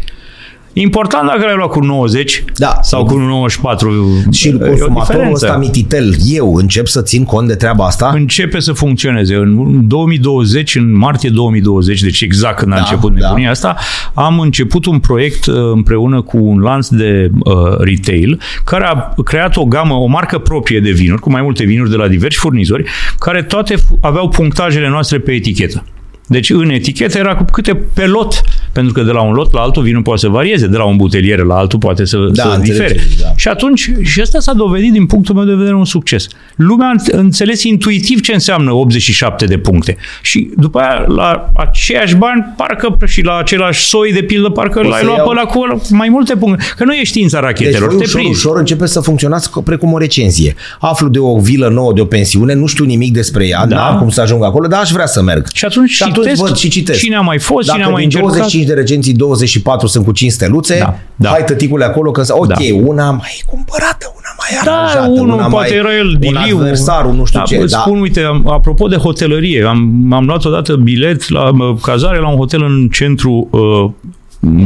Important 0.77 1.27
dacă 1.29 1.45
l-ai 1.45 1.55
luat 1.57 1.70
cu 1.70 1.81
90 1.85 2.45
Da. 2.57 2.79
sau 2.83 3.05
cu 3.05 3.16
94. 3.16 4.07
Și 4.33 4.49
e 4.49 4.55
o 4.55 4.59
consumatorul 4.59 5.01
diferență. 5.05 5.45
ăsta 5.47 5.57
mititel, 5.59 6.14
eu 6.27 6.55
încep 6.55 6.87
să 6.87 7.03
țin 7.03 7.25
cont 7.25 7.49
de 7.49 7.55
treaba 7.55 7.85
asta. 7.87 8.12
începe 8.14 8.61
să 8.61 8.72
funcționeze. 8.72 9.35
În 9.35 9.89
2020, 9.89 10.75
în 10.75 10.97
martie 10.97 11.31
2020, 11.31 12.03
deci 12.03 12.20
exact 12.20 12.59
când 12.59 12.72
a 12.72 12.75
Da, 12.75 12.81
început 12.81 13.14
da. 13.14 13.27
nebunia 13.27 13.51
asta, 13.51 13.77
am 14.14 14.41
început 14.41 14.87
un 14.87 14.99
proiect 14.99 15.47
uh, 15.47 15.55
împreună 15.72 16.22
cu 16.22 16.37
un 16.37 16.59
lanț 16.61 16.89
de 16.89 17.31
uh, 17.45 17.55
retail 17.79 18.41
care 18.64 18.85
a 18.85 19.14
creat 19.25 19.57
o 19.57 19.64
gamă, 19.64 19.95
o 19.95 20.07
marcă 20.07 20.39
proprie 20.39 20.81
de 20.81 20.91
vinuri, 20.91 21.20
cu 21.20 21.31
mai 21.31 21.43
multe 21.43 21.64
vinuri 21.64 21.91
de 21.91 21.97
la 21.97 22.09
diversi 22.09 22.39
furnizori, 22.39 22.85
care 23.18 23.43
toate 23.43 23.77
fu- 23.77 23.99
aveau 24.01 24.29
punctajele 24.29 24.89
noastre 24.89 25.18
pe 25.18 25.33
etichetă. 25.33 25.85
Deci 26.27 26.51
în 26.51 26.70
etichetă 26.70 27.18
era 27.18 27.37
cu 27.37 27.45
câte 27.53 27.75
pe 27.95 28.07
lot 28.07 28.41
Pentru 28.72 28.93
că 28.93 29.03
de 29.03 29.11
la 29.11 29.20
un 29.22 29.33
lot 29.33 29.53
la 29.53 29.61
altul 29.61 29.83
vinul 29.83 30.03
poate 30.03 30.20
să 30.20 30.29
varieze, 30.29 30.66
de 30.66 30.77
la 30.77 30.85
un 30.85 30.97
butelier 30.97 31.39
la 31.39 31.55
altul 31.55 31.79
poate 31.79 32.05
să, 32.05 32.16
Da, 32.33 32.43
să 32.43 32.49
înțeleg 32.49 32.81
difere. 32.81 32.95
ce 32.95 33.07
zici, 33.09 33.20
da. 33.20 33.33
Și 33.37 33.49
atunci, 33.49 33.91
și 34.03 34.20
asta 34.20 34.41
s-a 34.41 34.53
dovedit 34.53 34.93
din 34.93 35.07
punctul 35.07 35.35
meu 35.35 35.45
de 35.45 35.55
vedere 35.55 35.75
un 35.75 35.85
succes. 35.85 36.27
Lumea 36.57 36.89
a 37.12 37.16
înțeles 37.16 37.62
intuitiv 37.62 38.20
ce 38.20 38.33
înseamnă 38.33 38.72
87 38.72 39.45
de 39.45 39.59
puncte. 39.59 39.97
Și 40.22 40.51
după 40.57 40.79
aia, 40.79 41.05
la 41.09 41.51
aceiași 41.57 42.14
bani, 42.14 42.53
parcă 42.57 42.99
și 43.07 43.22
la 43.22 43.37
același 43.39 43.85
soi, 43.87 44.12
de 44.12 44.22
pildă, 44.22 44.49
parcă 44.49 44.81
l-ai 44.83 44.99
să 45.01 45.05
luat 45.05 45.16
iau- 45.18 45.27
pe 45.27 45.31
ăla 45.39 45.43
cu 45.47 45.81
mai 45.91 46.09
multe 46.09 46.37
puncte. 46.37 46.64
Că 46.77 46.85
nu 46.85 46.93
e 46.95 47.05
știința 47.05 47.41
Deci 47.41 47.49
rachetelor, 47.49 47.89
voi 47.89 47.99
te 47.99 48.05
ușor, 48.05 48.20
prinzi. 48.20 48.39
ușor 48.47 48.59
începe 48.59 48.87
să 48.87 49.01
funcționați 49.01 49.49
co- 49.51 49.64
precum 49.64 49.93
o 49.93 49.99
recenzie. 49.99 50.55
Aflu 50.81 51.09
de 51.09 51.18
o 51.18 51.39
vilă 51.39 51.68
nouă, 51.68 51.93
de 51.93 52.01
o 52.01 52.05
pensiune, 52.05 52.55
nu 52.55 52.66
știu 52.66 52.85
nimic 52.85 53.12
despre 53.12 53.47
ea, 53.47 53.66
Da. 53.66 53.77
da. 53.77 53.97
cum 53.99 54.09
să 54.09 54.20
ajung 54.20 54.45
acolo, 54.45 54.66
dar 54.66 54.81
aș 54.81 54.91
vrea 54.91 55.07
să 55.07 55.22
merg. 55.22 55.47
Și 55.55 55.64
atunci, 55.64 55.91
și 55.91 56.03
atunci 56.03 56.12
citesc 56.23 56.41
văd 56.43 56.57
și 56.57 56.69
citesc. 56.69 56.99
cine 56.99 57.17
a 57.17 57.21
mai 57.21 57.39
fost, 57.39 57.67
Dacă 57.67 57.79
cine 57.79 57.89
a 57.89 57.93
mai 57.93 57.97
din 57.97 58.05
încercat. 58.05 58.29
25 58.31 58.67
de 58.67 58.75
recenții, 58.75 59.12
24 59.15 59.87
sunt 59.87 60.05
cu 60.05 60.12
5 60.12 60.33
steluțe, 60.33 60.79
Da, 60.79 60.97
da. 61.17 61.29
hai 61.29 61.45
tăticule 61.45 61.85
acolo, 61.85 62.11
că 62.11 62.25
ok, 62.29 62.47
Da. 62.47 62.55
una 62.85 63.11
mai 63.11 63.43
cumpărată, 63.47 64.07
una 64.17 64.29
mai 64.39 64.61
Da, 64.65 64.73
aranjată, 64.73 65.09
unul 65.21 65.35
una 65.35 65.47
poate 65.49 65.69
mai, 65.69 65.79
era 65.79 65.97
el 65.97 66.07
un 66.07 66.19
diliu. 66.19 66.57
adversarul, 66.57 67.12
nu 67.15 67.25
știu 67.25 67.39
da, 67.39 67.45
ce. 67.45 67.57
Îți 67.57 67.73
Da. 67.73 67.79
spun, 67.79 68.01
uite, 68.01 68.21
am- 68.21 68.49
apropo 68.49 68.87
de 68.89 68.97
hotelărie, 68.97 69.65
am, 69.67 70.12
am 70.12 70.27
luat 70.27 70.45
odată 70.45 70.77
bilet 70.77 71.29
la 71.29 71.51
mă, 71.51 71.75
cazare 71.83 72.19
la 72.19 72.29
un 72.31 72.37
hotel 72.37 72.62
în 72.62 72.89
centru 72.93 73.49
uh, 73.51 73.91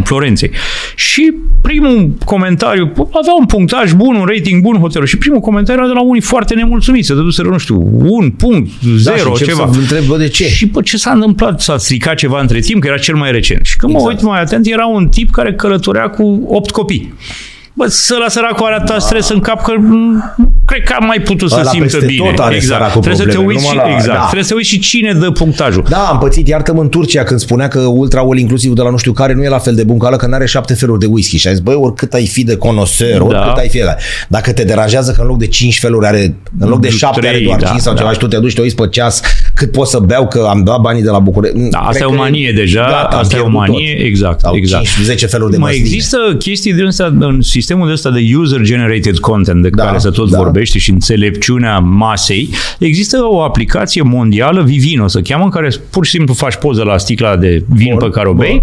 Florenței. 0.05 0.51
Și 0.97 1.35
primul 1.81 2.11
comentariu, 2.25 2.93
avea 2.97 3.33
un 3.39 3.47
punctaj 3.47 3.93
bun, 3.93 4.15
un 4.15 4.25
rating 4.25 4.63
bun 4.63 4.77
hotelul 4.79 5.07
și 5.07 5.19
primul 5.19 5.41
comentariu 5.41 5.81
era 5.81 5.89
de 5.93 5.95
la 5.95 6.03
unii 6.05 6.21
foarte 6.21 6.55
nemulțumiți, 6.55 7.07
să 7.07 7.15
dăduseră, 7.15 7.49
nu 7.49 7.59
știu, 7.59 7.89
un 7.99 8.31
punct, 8.31 8.71
Da, 8.83 8.97
zero, 8.97 9.19
și 9.19 9.27
încep 9.29 9.47
ceva. 9.47 9.69
să 9.73 9.79
întreb, 9.79 10.05
bă, 10.05 10.17
de 10.17 10.29
ce? 10.29 10.49
Și 10.49 10.69
pe 10.69 10.81
ce 10.83 10.97
s-a 10.97 11.11
întâmplat? 11.11 11.61
S-a 11.61 11.77
stricat 11.79 12.15
ceva 12.17 12.41
între 12.41 12.61
timp, 12.61 12.81
că 12.81 12.87
era 12.89 12.97
cel 12.99 13.15
mai 13.15 13.31
recent. 13.33 13.65
Și 13.65 13.77
când 13.77 13.93
Exact. 13.93 14.11
mă 14.13 14.17
uit 14.17 14.29
mai 14.31 14.41
atent, 14.41 14.67
era 14.67 14.87
un 14.87 15.09
tip 15.09 15.31
care 15.31 15.55
călătorea 15.55 16.09
cu 16.09 16.43
opt 16.47 16.71
copii. 16.71 17.13
Bă, 17.79 17.87
să 17.87 18.17
la 18.21 18.29
săracul 18.29 18.67
are 18.67 18.75
atâta 18.75 18.99
stres 18.99 19.29
în 19.29 19.41
cap 19.41 19.63
că 19.63 19.73
mm, 19.79 20.33
nu 20.37 20.53
cred 20.65 20.83
că 20.83 20.95
am 21.01 21.07
mai 21.07 21.19
putut 21.21 21.51
să 21.51 21.57
Ăla 21.61 21.71
simtă 21.71 21.85
peste 21.97 22.07
bine. 22.07 22.29
tot 22.31 22.39
are 22.39 22.55
exact. 22.55 22.73
săracul 22.81 23.01
Trebuie 23.01 23.17
să 23.17 23.23
te 23.23 23.29
probleme, 23.35 23.53
uiți 23.55 23.67
și, 23.69 23.75
numai 23.75 23.89
la- 23.91 23.95
exact. 23.97 24.17
da. 24.19 24.23
Trebuie 24.23 24.43
să 24.43 24.49
te 24.49 24.55
uiți 24.55 24.69
și 24.69 24.79
cine 24.79 25.13
dă 25.13 25.31
punctajul. 25.31 25.85
Da, 25.89 25.99
am 25.99 26.19
pățit, 26.19 26.49
iartă-mă 26.49 26.81
în 26.81 26.89
Turcia 26.89 27.23
când 27.23 27.41
spunea 27.41 27.69
că 27.69 27.79
ultra 27.81 28.21
all 28.21 28.39
inclusiv 28.39 28.73
de 28.73 28.83
la 28.83 28.91
nu 28.91 28.97
știu 28.97 29.13
care 29.13 29.35
nu 29.35 29.43
e 29.43 29.49
la 29.49 29.59
fel 29.59 29.75
de 29.75 29.83
bun 29.85 29.99
ca 29.99 30.07
ăla, 30.07 30.17
că 30.17 30.27
n-are 30.27 30.47
șapte 30.47 30.75
feluri 30.75 30.99
de 31.01 31.07
whisky. 31.07 31.37
Și 31.37 31.49
a 31.49 31.51
zis, 31.51 31.61
băi, 31.61 31.75
oricât 31.75 32.13
ai 32.13 32.27
fi 32.27 32.45
de 32.45 32.57
conoseur, 32.57 33.21
oricât 33.21 33.45
Da. 33.45 33.53
ai 33.53 33.69
fi 33.69 33.81
ăla. 33.81 33.95
Dacă 34.29 34.53
te 34.53 34.65
deranjează 34.65 35.13
că 35.13 35.21
în 35.21 35.27
loc 35.27 35.39
de 35.39 35.47
cinci 35.47 35.79
feluri 35.79 36.07
are, 36.07 36.37
în 36.61 36.69
loc 36.69 36.81
de 36.81 36.91
șapte 36.91 37.21
Trei, 37.21 37.31
are 37.35 37.45
doar 37.45 37.61
da, 37.61 37.67
cinci 37.69 37.81
sau 37.81 37.93
da. 37.93 37.99
ceva 37.99 38.13
și 38.13 38.19
tu 38.19 38.27
te 38.27 38.39
duci, 38.39 38.55
te 38.55 38.61
uiți 38.61 38.75
pe 38.77 38.87
ceas, 38.91 39.21
cât 39.55 39.73
poți 39.73 39.91
să 39.91 39.99
beau, 39.99 40.29
că 40.29 40.47
am 40.51 40.63
dat 40.65 40.81
banii 40.81 41.03
de 41.03 41.11
la 41.11 41.19
București. 41.19 41.59
Da, 41.59 41.79
asta 41.79 41.91
Cred 41.91 42.03
e 42.03 42.05
o 42.05 42.11
că 42.11 42.17
manie 42.17 42.53
deja, 42.53 42.81
gata, 42.81 43.09
am 43.13 43.19
asta 43.19 43.37
e 43.37 43.39
o 43.41 43.43
pierdut 43.43 43.59
manie, 43.61 43.95
tot. 43.97 44.05
exact, 44.07 44.41
Sau 44.41 44.55
exact. 44.57 44.85
5-10 44.85 45.27
feluri 45.27 45.51
de 45.51 45.57
Mai 45.59 45.71
măsline. 45.71 45.89
există 45.95 46.17
chestii 46.39 46.73
din 46.75 46.85
astea, 46.87 47.07
în 47.07 47.41
sistemul 47.69 47.89
de 47.89 47.93
ăsta 47.95 48.11
de 48.11 48.37
user-generated 48.37 49.19
content 49.19 49.63
de 49.63 49.69
Da, 49.69 49.85
care 49.85 49.99
se 49.99 50.11
tot 50.11 50.31
da. 50.31 50.39
vorbește 50.39 50.79
și 50.79 50.91
înțelepciunea 50.91 51.79
masei. 51.79 52.49
Există 52.79 53.19
o 53.23 53.43
aplicație 53.43 54.03
mondială, 54.03 54.63
Vivino 54.63 55.07
se 55.07 55.21
cheamă, 55.23 55.45
în 55.45 55.51
care 55.51 55.69
pur 55.91 56.05
și 56.05 56.11
simplu 56.11 56.35
faci 56.35 56.57
poză 56.57 56.83
la 56.83 56.99
sticla 56.99 57.37
de 57.37 57.65
vin 57.69 57.89
Bun, 57.99 58.09
pe 58.09 58.15
care 58.15 58.29
o 58.29 58.33
bun. 58.33 58.41
bei. 58.41 58.63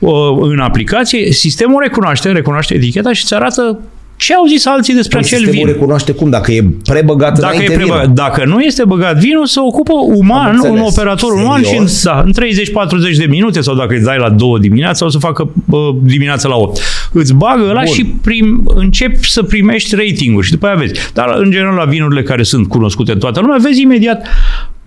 O, 0.00 0.32
În 0.46 0.58
aplicație, 0.58 1.32
sistemul 1.32 1.82
recunoaște, 1.82 2.32
recunoaște 2.32 2.74
eticheta 2.74 3.12
și 3.12 3.20
îți 3.22 3.34
arată 3.34 3.78
ce 4.20 4.34
au 4.34 4.46
zis 4.46 4.66
alții 4.66 4.94
despre 4.94 5.18
Păi 5.18 5.26
acel 5.26 5.38
sistemul 5.38 5.64
vin. 5.66 5.74
recunoaște 5.74 6.12
cum, 6.12 6.30
dacă 6.30 6.52
e 6.52 6.64
prebăgat 6.84 7.38
Dacă, 7.38 7.52
e 7.52 7.56
înainte 7.56 7.74
prebăgat, 7.74 8.00
vinul. 8.00 8.14
dacă 8.14 8.44
nu 8.44 8.60
este 8.60 8.84
băgat 8.84 9.16
vinul, 9.18 9.46
se 9.46 9.60
ocupă 9.62 9.92
uman, 10.04 10.46
Am 10.46 10.54
înțeles. 10.54 10.78
un 10.78 10.84
operator 10.86 11.32
uman 11.32 11.62
și 11.62 11.76
în, 11.76 11.86
Serios? 11.86 12.02
da, 12.02 12.22
în 12.26 12.32
30-40 13.12 13.16
de 13.16 13.26
minute 13.28 13.60
sau 13.60 13.74
dacă 13.74 13.94
îți 13.94 14.04
dai 14.04 14.18
la 14.18 14.30
2 14.30 14.58
dimineața, 14.60 15.04
o 15.04 15.08
să 15.08 15.18
facă 15.18 15.50
bă, 15.64 15.90
dimineața 16.02 16.48
la 16.48 16.54
8. 16.56 16.80
Îți 17.12 17.34
bagă 17.34 17.62
ăla 17.68 17.82
Bun. 17.84 17.92
și 17.92 18.04
prim, 18.04 18.70
începi 18.74 19.30
să 19.30 19.42
primești 19.42 19.94
ratinguri 19.94 20.46
și 20.46 20.52
după 20.52 20.66
aia 20.66 20.74
vezi. 20.74 20.92
Dar 21.14 21.34
în 21.38 21.50
general 21.50 21.74
la 21.74 21.84
vinurile 21.84 22.22
care 22.22 22.42
sunt 22.42 22.68
cunoscute 22.68 23.12
în 23.12 23.18
toată 23.18 23.40
lumea, 23.40 23.56
vezi 23.62 23.80
imediat 23.82 24.26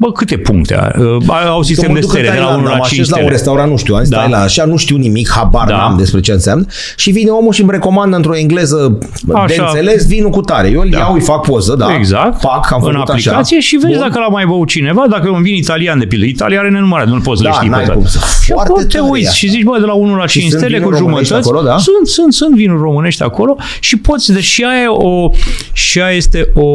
Bă, 0.03 0.11
câte 0.11 0.37
puncte 0.37 0.77
are? 0.79 0.99
Uh, 1.03 1.25
Au 1.47 1.57
Că 1.59 1.65
sistem 1.65 1.87
mă 1.91 1.93
de 1.93 1.99
duc 1.99 2.09
în 2.09 2.15
stele, 2.15 2.33
de 2.33 2.39
la 2.39 2.45
Thailanda, 2.45 2.61
1 2.61 2.69
la 2.69 2.75
mă 2.75 2.83
5 2.87 2.99
așez 2.99 3.09
la 3.09 3.15
un 3.15 3.21
stele. 3.21 3.29
restaurant, 3.35 3.69
nu 3.71 3.77
știu, 3.77 3.93
am 3.95 3.99
zis, 4.01 4.09
Da. 4.09 4.17
stai 4.17 4.29
la 4.29 4.37
așa, 4.41 4.65
nu 4.65 4.75
știu 4.77 4.97
nimic, 4.97 5.29
habar 5.31 5.67
Da. 5.67 5.75
n-am 5.75 5.97
despre 5.97 6.19
ce 6.19 6.31
înseamnă 6.31 6.65
și 6.95 7.11
vine 7.11 7.29
omul 7.29 7.51
și 7.53 7.61
îmi 7.61 7.71
recomandă 7.71 8.15
într-o 8.15 8.35
engleză 8.35 8.97
de 9.23 9.33
Așa. 9.33 9.63
înțeles 9.63 10.07
vinul 10.07 10.29
cu 10.29 10.41
tare. 10.41 10.67
Eu 10.69 10.81
îl 10.81 10.89
Da. 10.89 10.97
iau, 10.97 11.13
îi 11.13 11.21
fac 11.21 11.41
poză, 11.45 11.75
da, 11.75 11.95
Exact. 11.97 12.39
fac, 12.39 12.71
am 12.71 12.83
în 12.83 12.91
făcut 12.91 13.09
aplicație 13.09 13.57
așa. 13.57 13.65
și 13.67 13.75
vezi 13.75 13.97
Bun. 13.97 14.07
dacă 14.07 14.19
l-a 14.19 14.27
mai 14.27 14.45
băut 14.45 14.67
cineva, 14.67 15.03
dacă 15.09 15.23
e 15.27 15.29
un 15.29 15.41
vin 15.41 15.55
italian 15.55 15.99
de 15.99 16.05
pildă. 16.05 16.25
Italia 16.25 16.59
are 16.59 16.69
nenumărat, 16.69 17.07
nu-l 17.07 17.21
poți 17.21 17.41
Da, 17.41 17.49
le 17.49 17.55
știi 17.55 17.69
pe 17.69 17.75
n-ai 17.75 17.85
toate. 17.85 17.99
cum 17.99 18.07
să- 18.09 18.19
Și 18.43 18.51
foarte 18.51 18.69
acolo 18.71 18.85
te 18.85 18.97
tare 18.97 19.07
e 19.07 19.09
uiți 19.11 19.25
asta. 19.27 19.37
și 19.37 19.49
zici, 19.49 19.63
bă, 19.63 19.77
de 19.79 19.85
la 19.85 19.93
1 19.93 20.15
la 20.15 20.25
5 20.25 20.47
sunt 20.49 20.59
stele 20.61 20.77
cu 20.79 20.83
vinuri 20.83 20.99
românești 21.01 21.27
jumătăți. 21.27 21.49
acolo, 21.49 21.67
da? 21.69 21.77
Sunt, 21.77 22.07
sunt, 22.07 22.33
sunt 22.33 22.55
vinuri 22.55 22.81
românești 22.81 23.23
acolo 23.23 23.55
și 23.79 23.97
poți, 23.97 24.33
deci 24.33 24.43
și 24.43 24.63
aia, 24.63 24.81
e 24.81 24.87
o, 24.87 25.29
și 25.73 26.01
aia 26.01 26.15
este 26.15 26.49
o 26.53 26.67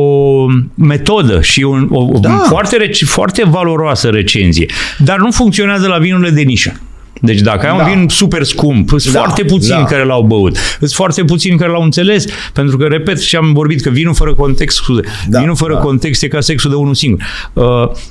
metodă 0.74 1.40
și 1.40 1.62
un, 1.62 1.88
o, 1.92 2.00
o 2.02 2.18
Da. 2.20 2.42
foarte, 2.48 2.76
rec- 2.86 3.06
foarte 3.18 3.44
valoroasă 3.44 4.08
recenzie. 4.08 4.66
Dar 4.98 5.18
nu 5.18 5.30
funcționează 5.30 5.86
la 5.86 5.98
vinurile 5.98 6.30
de 6.30 6.42
nișă. 6.42 6.80
Deci 7.20 7.40
dacă 7.40 7.66
ai 7.66 7.76
Da. 7.76 7.84
un 7.84 7.90
vin 7.94 8.08
super 8.08 8.42
scump, 8.42 8.88
sunt 8.88 9.12
Da, 9.14 9.18
foarte 9.18 9.44
puțini 9.44 9.78
da. 9.78 9.84
care 9.84 10.04
l-au 10.04 10.22
băut, 10.22 10.56
sunt 10.78 10.90
foarte 10.90 11.24
puțini 11.24 11.58
care 11.58 11.70
l-au 11.70 11.82
înțeles, 11.82 12.24
pentru 12.52 12.76
că, 12.76 12.84
repet, 12.84 13.20
și 13.20 13.36
am 13.36 13.52
vorbit 13.52 13.80
că 13.80 13.90
vinul 13.90 14.14
fără 14.14 14.34
context, 14.34 14.76
scuze, 14.76 15.00
Da, 15.28 15.38
vinul 15.40 15.56
fără 15.56 15.72
da. 15.74 15.78
context 15.80 16.22
e 16.22 16.28
ca 16.28 16.40
sexul 16.40 16.70
de 16.70 16.76
unul 16.76 16.94
singur. 16.94 17.22
Uh, 17.52 17.64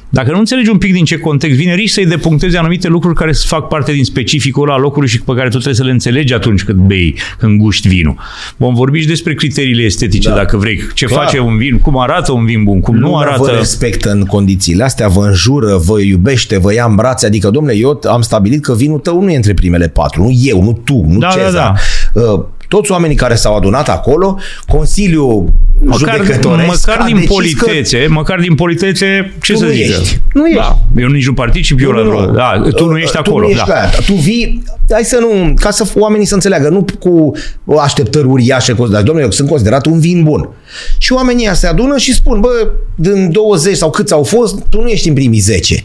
dacă 0.09 0.31
nu 0.31 0.37
înțelegi 0.37 0.69
un 0.69 0.77
pic 0.77 0.93
din 0.93 1.05
ce 1.05 1.17
context 1.17 1.57
vine, 1.57 1.75
risci 1.75 1.93
să-i 1.93 2.05
depunctezi 2.05 2.57
anumite 2.57 2.87
lucruri 2.87 3.15
care 3.15 3.33
să 3.33 3.47
fac 3.47 3.67
parte 3.67 3.91
din 3.91 4.03
specificul 4.03 4.69
ăla 4.69 4.77
locului 4.77 5.07
și 5.07 5.21
pe 5.21 5.31
care 5.33 5.43
tu 5.43 5.49
trebuie 5.49 5.73
să 5.73 5.83
le 5.83 5.91
înțelegi 5.91 6.33
atunci 6.33 6.63
când 6.63 6.79
bei, 6.79 7.15
când 7.37 7.59
guști 7.59 7.87
vinul. 7.87 8.15
Vom 8.57 8.73
vorbi 8.73 8.99
și 8.99 9.07
despre 9.07 9.33
criteriile 9.33 9.83
estetice, 9.83 10.29
Da. 10.29 10.35
dacă 10.35 10.57
vrei. 10.57 10.79
Ce 10.93 11.05
Clar. 11.05 11.23
face 11.23 11.39
un 11.39 11.57
vin, 11.57 11.79
cum 11.79 11.99
arată 11.99 12.31
un 12.31 12.45
vin 12.45 12.63
bun, 12.63 12.79
cum 12.79 12.95
nu 12.95 13.01
Lumea 13.09 13.27
arată... 13.27 13.41
vă 13.43 13.49
respectă 13.57 14.11
în 14.11 14.25
condițiile 14.25 14.83
astea, 14.83 15.07
vă 15.07 15.25
înjură, 15.25 15.77
vă 15.85 15.99
iubește, 15.99 16.57
vă 16.57 16.73
ia 16.73 16.85
în 16.85 16.95
brațe. 16.95 17.25
Adică, 17.25 17.49
domnule, 17.49 17.75
eu 17.75 17.99
am 18.09 18.21
stabilit 18.21 18.63
că 18.63 18.75
vinul 18.75 18.96
tău 18.97 19.21
nu 19.21 19.31
e 19.31 19.35
între 19.35 19.53
primele 19.53 19.87
patru. 19.87 20.21
Nu 20.23 20.31
eu, 20.43 20.63
nu 20.63 20.71
tu, 20.83 21.05
nu 21.07 21.19
Da, 21.19 21.33
da, 21.37 21.43
Cezar. 21.43 21.79
Uh, 22.13 22.43
Toți 22.67 22.91
oamenii 22.91 23.15
care 23.15 23.35
s-au 23.35 23.55
adunat 23.55 23.89
acolo, 23.89 24.37
Consiliul 24.67 25.53
Măcar, 25.83 26.15
Judecătoresc 26.17 26.67
măcar 26.87 27.01
a 27.01 27.05
din 27.05 27.15
decis 27.15 27.29
politețe, 27.35 28.07
măcar 28.09 28.39
din 28.39 28.55
politețe, 28.55 29.33
ce 29.41 29.51
Tu 29.53 29.57
să 29.59 29.65
nu 29.65 29.71
zic? 29.71 29.81
ești. 29.81 30.21
Nu 30.33 30.45
ești. 30.47 30.59
Da, 30.59 30.79
eu 30.97 31.07
nici 31.07 31.25
nu 31.25 31.33
particip, 31.33 31.79
eu 31.81 31.91
la 31.91 32.01
vreo. 32.01 32.25
Da, 32.25 32.61
tu 32.75 32.85
nu 32.89 32.97
ești 32.97 33.17
acolo. 33.17 33.45
Tu 33.45 33.45
nu 33.45 33.49
ești 33.53 33.67
da. 33.67 33.73
la 33.73 33.79
aia. 33.79 33.89
Tu 34.05 34.13
vii, 34.13 34.63
hai 34.91 35.03
să 35.03 35.17
nu, 35.19 35.53
ca 35.59 35.71
să 35.71 35.87
oamenii 35.95 36.25
să 36.25 36.33
înțeleagă, 36.33 36.69
nu 36.69 36.85
cu 36.99 37.31
așteptări 37.79 38.25
uriașe, 38.27 38.73
cu- 38.73 38.87
dar 38.87 39.01
domnule, 39.03 39.25
eu 39.25 39.31
sunt 39.31 39.49
considerat 39.49 39.85
un 39.85 39.99
vin 39.99 40.23
bun. 40.23 40.49
Și 40.97 41.13
oamenii 41.13 41.43
ăia 41.43 41.53
se 41.53 41.67
adună 41.67 41.97
și 41.97 42.13
spun, 42.13 42.39
bă, 42.39 42.67
din 42.95 43.31
20 43.31 43.75
sau 43.75 43.89
câți 43.89 44.13
au 44.13 44.23
fost, 44.23 44.63
tu 44.69 44.81
nu 44.81 44.87
ești 44.87 45.07
în 45.07 45.13
primii 45.13 45.39
10. 45.39 45.83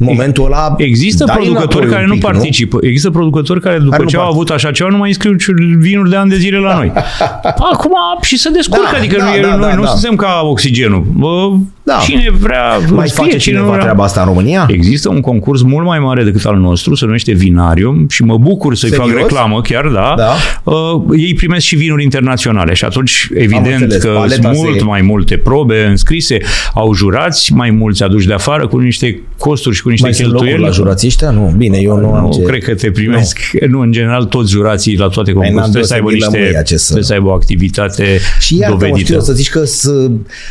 În 0.00 0.06
momentul 0.06 0.44
ăla 0.44 0.74
Există 0.76 1.24
dai 1.24 1.34
producători 1.36 1.84
înapoi 1.84 1.90
care 1.90 2.02
un 2.02 2.08
nu 2.08 2.14
pic, 2.14 2.22
participă. 2.22 2.78
Există 2.80 3.10
producători 3.10 3.60
care 3.60 3.78
după 3.78 3.90
Care 3.90 4.02
nu 4.02 4.08
ce 4.08 4.16
au 4.16 4.22
participă. 4.22 4.42
avut 4.42 4.50
așa 4.56 4.70
ceva 4.70 4.88
nu 4.90 4.96
mai 4.96 5.08
înscriu 5.08 5.34
vinuri 5.78 6.10
de 6.10 6.16
ani 6.16 6.30
de 6.30 6.36
zile 6.36 6.58
la 6.58 6.74
noi. 6.74 6.92
Acum 7.72 7.92
și 8.20 8.38
se 8.38 8.50
descurcă, 8.50 8.88
Da, 8.92 8.98
adică 8.98 9.16
da, 9.16 9.24
nu, 9.24 9.34
e, 9.36 9.40
da, 9.40 9.54
noi 9.54 9.68
da, 9.70 9.74
nu 9.74 9.82
da. 9.82 9.88
suntem 9.88 10.16
ca 10.16 10.40
oxigenul. 10.44 11.04
Bă, 11.12 11.50
Da. 11.90 11.98
Cine 12.02 12.30
vrea, 12.38 12.62
Mai 12.90 13.08
fie, 13.08 13.14
face 13.14 13.36
cine 13.36 13.36
nu 13.36 13.38
cineva 13.38 13.66
vrea. 13.66 13.78
treaba 13.82 14.04
asta 14.04 14.20
în 14.20 14.26
România? 14.26 14.66
Există 14.70 15.08
un 15.08 15.20
concurs 15.20 15.62
mult 15.62 15.86
mai 15.86 15.98
mare 15.98 16.22
decât 16.24 16.44
al 16.44 16.56
nostru, 16.56 16.94
se 16.94 17.04
numește 17.04 17.32
Vinarium 17.32 18.06
și 18.08 18.22
mă 18.24 18.36
bucur 18.38 18.74
să-i 18.76 18.90
fac 18.90 19.06
Serios? 19.06 19.22
reclamă, 19.22 19.60
chiar, 19.60 19.86
da. 19.86 20.14
Da. 20.16 20.32
Uh, 20.72 21.02
ei 21.16 21.34
primesc 21.34 21.64
și 21.66 21.76
vinuri 21.76 22.02
internaționale 22.02 22.74
și 22.74 22.84
atunci, 22.84 23.28
evident 23.34 23.66
înțeles, 23.80 24.02
că 24.02 24.08
paleta 24.14 24.34
sunt 24.42 24.56
se- 24.56 24.62
mult 24.64 24.82
mai 24.84 25.00
multe 25.02 25.36
probe 25.36 25.84
înscrise, 25.84 26.38
au 26.74 26.94
jurați, 26.94 27.52
mai 27.52 27.70
mulți 27.70 28.02
aduși 28.02 28.26
de 28.26 28.32
afară 28.32 28.66
cu 28.66 28.78
niște 28.78 29.20
costuri 29.38 29.76
și 29.76 29.82
cu 29.82 29.88
niște 29.88 30.04
Mai 30.04 30.14
sunt 30.14 30.26
locuri 30.26 30.48
cheltuieli. 30.48 30.74
la 30.76 30.82
jurații 30.82 31.08
ăștia? 31.08 31.30
Nu, 31.30 31.54
bine, 31.56 31.78
eu 31.80 31.96
nu, 31.98 32.12
am 32.12 32.24
Nu, 32.24 32.32
ce... 32.32 32.42
cred 32.42 32.62
că 32.62 32.74
te 32.74 32.90
primesc. 32.90 33.38
Nu. 33.60 33.66
nu, 33.68 33.80
în 33.80 33.92
general, 33.92 34.24
toți 34.24 34.50
jurații 34.50 34.96
la 34.96 35.08
toate 35.08 35.32
n-am 35.32 35.42
concursurile 35.42 35.84
trebuie 35.84 35.84
să 35.84 35.94
aibă 35.94 36.08
deosebit 36.10 36.32
niște, 36.34 36.44
lămâia 36.46 36.62
ce 36.62 36.76
să- 36.76 36.84
trebuie 36.84 37.04
să 37.04 37.12
aibă 37.12 37.28
o 37.28 37.32
activitate 37.32 38.18
Și 38.40 38.56
iată, 38.56 38.72
mă, 38.72 38.78
dovedită. 38.78 39.04
știu, 39.12 39.20
să 39.20 39.32
zici 39.32 39.48
că 39.50 39.64
să 39.64 40.10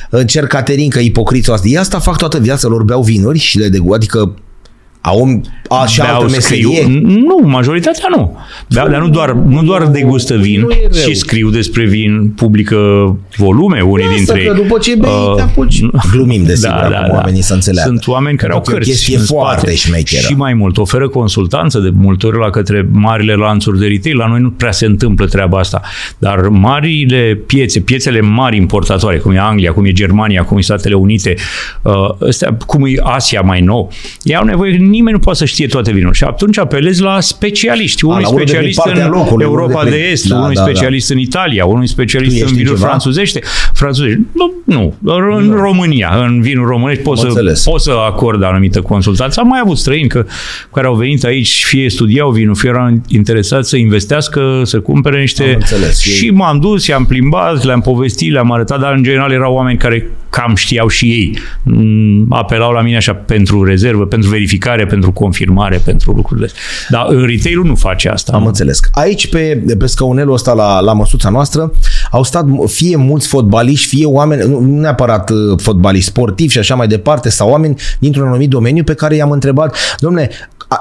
încerc 0.09 0.47
Caterinca 0.47 0.99
ipocritul 0.99 1.28
asta. 1.53 1.67
Ei 1.67 1.77
asta 1.77 1.99
fac 1.99 2.17
toată 2.17 2.39
viața 2.39 2.67
lor, 2.67 2.83
beau 2.83 3.01
vinuri 3.01 3.37
și 3.37 3.57
le 3.57 3.69
degu, 3.69 3.93
adică 3.93 4.33
au 5.09 5.39
așa 5.81 6.03
Beau, 6.03 6.21
altă 6.21 6.39
scriu. 6.39 6.69
meserie. 6.71 7.01
Nu, 7.03 7.39
majoritatea 7.47 8.07
nu. 8.15 8.37
Beau, 8.73 8.87
dar 8.87 9.01
nu 9.01 9.09
doar, 9.09 9.31
nu 9.31 9.63
doar 9.63 9.87
degustă 9.87 10.35
vin, 10.35 10.59
nu 10.61 10.69
e 10.71 10.87
rău. 10.91 11.01
și 11.01 11.13
scriu 11.15 11.49
despre 11.49 11.85
vin, 11.85 12.29
publică 12.35 12.77
volume, 13.37 13.81
unii 13.81 14.05
Lasă 14.05 14.17
dintre 14.17 14.43
că 14.43 14.53
ei. 14.55 14.63
după 14.63 14.77
ce 14.79 14.95
bei, 14.95 15.09
Uh, 15.09 15.35
te 15.35 15.41
apuci. 15.41 15.81
Glumim, 16.11 16.43
desigur, 16.43 16.77
da, 16.81 16.87
da, 16.89 16.97
acum 16.97 17.07
da. 17.09 17.15
oamenii 17.15 17.41
să 17.41 17.53
înțeleagă. 17.53 17.89
Sunt 17.89 18.07
oameni 18.07 18.37
care 18.37 18.51
au 18.53 18.61
Pentru 18.61 18.73
că 18.73 18.79
e 18.79 18.83
o 18.83 18.85
cărți 18.85 18.99
chestie 19.05 19.17
în 19.17 19.23
spate. 19.25 19.41
foarte 19.43 19.75
șmecheră. 19.75 20.21
Și 20.27 20.33
mai 20.33 20.53
mult, 20.53 20.77
oferă 20.77 21.07
consultanță 21.07 21.79
de 21.79 21.89
multe 21.93 22.27
ori 22.27 22.37
la 22.37 22.49
către 22.49 22.87
marile 22.91 23.33
lanțuri 23.33 23.79
de 23.79 23.87
retail. 23.87 24.17
La 24.17 24.27
noi 24.27 24.39
nu 24.39 24.49
prea 24.49 24.71
se 24.71 24.85
întâmplă 24.85 25.25
treaba 25.25 25.59
asta. 25.59 25.81
Dar 26.17 26.47
marile 26.47 27.39
piețe, 27.45 27.79
piețele 27.79 28.21
mari 28.21 28.57
importatoare, 28.57 29.17
cum 29.17 29.31
e 29.31 29.39
Anglia, 29.39 29.71
cum 29.71 29.85
e 29.85 29.91
Germania, 29.91 30.43
cum 30.43 30.57
e 30.57 30.61
Statele 30.61 30.93
Unite, 30.95 31.35
uh, 31.81 31.93
astea, 32.27 32.57
cum 32.65 32.85
e 32.85 32.91
Asia 33.03 33.41
mai 33.41 33.61
nou, 33.61 33.91
ei 34.23 34.35
au 34.35 34.43
nevoie, 34.45 34.77
nimeni 34.99 35.09
nimeni 35.09 35.17
nu 35.17 35.19
poate 35.19 35.39
să 35.39 35.45
știe 35.45 35.67
toate 35.67 35.89
vinurile. 35.89 36.13
Și 36.13 36.23
atunci 36.23 36.57
apelezi 36.57 37.01
la 37.01 37.19
specialiști. 37.19 38.05
Unul 38.05 38.21
e 38.21 38.25
specialist 38.25 38.81
în 38.93 39.09
locului, 39.09 39.45
Europa 39.45 39.83
de, 39.83 39.89
de 39.89 39.97
Est, 40.11 40.27
da, 40.27 40.35
unul 40.35 40.51
e 40.51 40.53
da, 40.53 40.61
specialist 40.61 41.07
da. 41.07 41.13
în 41.13 41.19
Italia, 41.19 41.65
unul 41.65 41.83
e 41.83 41.85
specialist 41.85 42.41
în 42.41 42.55
vinuri 42.55 42.79
franțuzește. 42.79 43.39
franțuzești. 43.73 44.19
Nu, 44.31 44.53
nu, 44.63 44.95
în 45.01 45.49
da. 45.49 45.55
România, 45.55 46.23
în 46.25 46.41
vinuri 46.41 46.67
românești 46.67 47.03
poți 47.03 47.21
să, 47.21 47.69
poți 47.69 47.83
să 47.83 47.91
acord 47.91 48.43
anumită 48.43 48.81
consultație. 48.81 49.41
Am 49.41 49.47
mai 49.47 49.59
avut 49.63 49.77
străini 49.77 50.07
că, 50.07 50.25
care 50.73 50.87
au 50.87 50.95
venit 50.95 51.23
aici, 51.23 51.63
fie 51.65 51.89
studiau 51.89 52.29
vinul, 52.29 52.55
fie 52.55 52.69
erau 52.69 53.01
interesați 53.07 53.69
să 53.69 53.77
investească, 53.77 54.61
să 54.63 54.79
cumpere 54.79 55.19
niște... 55.19 55.57
Și 56.01 56.29
m-am 56.29 56.59
dus, 56.59 56.87
i-am 56.87 57.05
plimbat, 57.05 57.63
le-am 57.63 57.81
povestit, 57.81 58.31
le-am 58.31 58.51
arătat, 58.51 58.79
dar 58.79 58.93
în 58.93 59.03
general 59.03 59.31
erau 59.31 59.53
oameni 59.53 59.77
care 59.77 60.09
cam 60.29 60.55
știau 60.55 60.87
și 60.87 61.05
ei. 61.05 61.37
Mm, 61.63 62.25
apelau 62.29 62.71
la 62.71 62.81
mine 62.81 62.97
așa 62.97 63.13
pentru 63.13 63.63
rezervă, 63.63 64.05
pentru 64.05 64.29
verificare, 64.29 64.85
pentru 64.85 65.11
confirmare, 65.11 65.81
pentru 65.85 66.11
lucrurile. 66.11 66.49
Dar 66.89 67.05
în 67.09 67.25
retail 67.25 67.61
nu 67.63 67.75
face 67.75 68.09
asta. 68.09 68.31
Am 68.33 68.45
înțeles. 68.45 68.79
Aici, 68.91 69.29
pe, 69.29 69.63
pe 69.79 69.85
scaunelul 69.85 70.33
ăsta 70.33 70.53
la, 70.53 70.79
la 70.79 70.93
măsuța 70.93 71.29
noastră, 71.29 71.71
au 72.11 72.23
stat 72.23 72.45
fie 72.65 72.95
mulți 72.95 73.27
fotbaliști, 73.27 73.87
fie 73.87 74.05
oameni, 74.05 74.49
nu 74.49 74.79
neapărat 74.79 75.29
uh, 75.29 75.59
fotbaliști 75.61 76.09
sportivi 76.09 76.51
și 76.51 76.59
așa 76.59 76.75
mai 76.75 76.87
departe, 76.87 77.29
sau 77.29 77.49
oameni 77.49 77.75
dintr-un 77.99 78.27
anumit 78.27 78.49
domeniu 78.49 78.83
pe 78.83 78.93
care 78.93 79.15
i-am 79.15 79.31
întrebat, 79.31 79.75
domnule, 79.99 80.29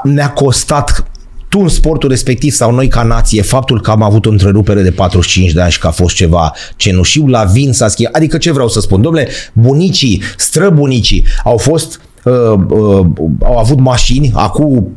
ne-a 0.02 0.30
costat 0.30 1.07
tu 1.48 1.58
în 1.60 1.68
sportul 1.68 2.08
respectiv 2.08 2.52
sau 2.52 2.74
noi 2.74 2.88
ca 2.88 3.02
nație, 3.02 3.42
faptul 3.42 3.80
că 3.80 3.90
am 3.90 4.02
avut 4.02 4.26
o 4.26 4.30
întrerupere 4.30 4.82
de 4.82 4.90
45 4.90 5.52
de 5.52 5.60
ani 5.60 5.70
și 5.70 5.78
că 5.78 5.86
a 5.86 5.90
fost 5.90 6.14
ceva 6.14 6.52
cenușiu 6.76 7.26
la 7.26 7.44
vin 7.44 7.72
s-a 7.72 7.88
schimbat. 7.88 8.14
Adică 8.14 8.38
ce 8.38 8.52
vreau 8.52 8.68
să 8.68 8.80
spun? 8.80 9.02
Domnule, 9.02 9.28
bunicii, 9.52 10.22
străbunicii 10.36 11.24
au 11.44 11.56
fost 11.56 12.00
uh, 12.24 12.32
uh, 12.68 13.06
au 13.42 13.58
avut 13.58 13.80
mașini 13.80 14.32
acum 14.34 14.96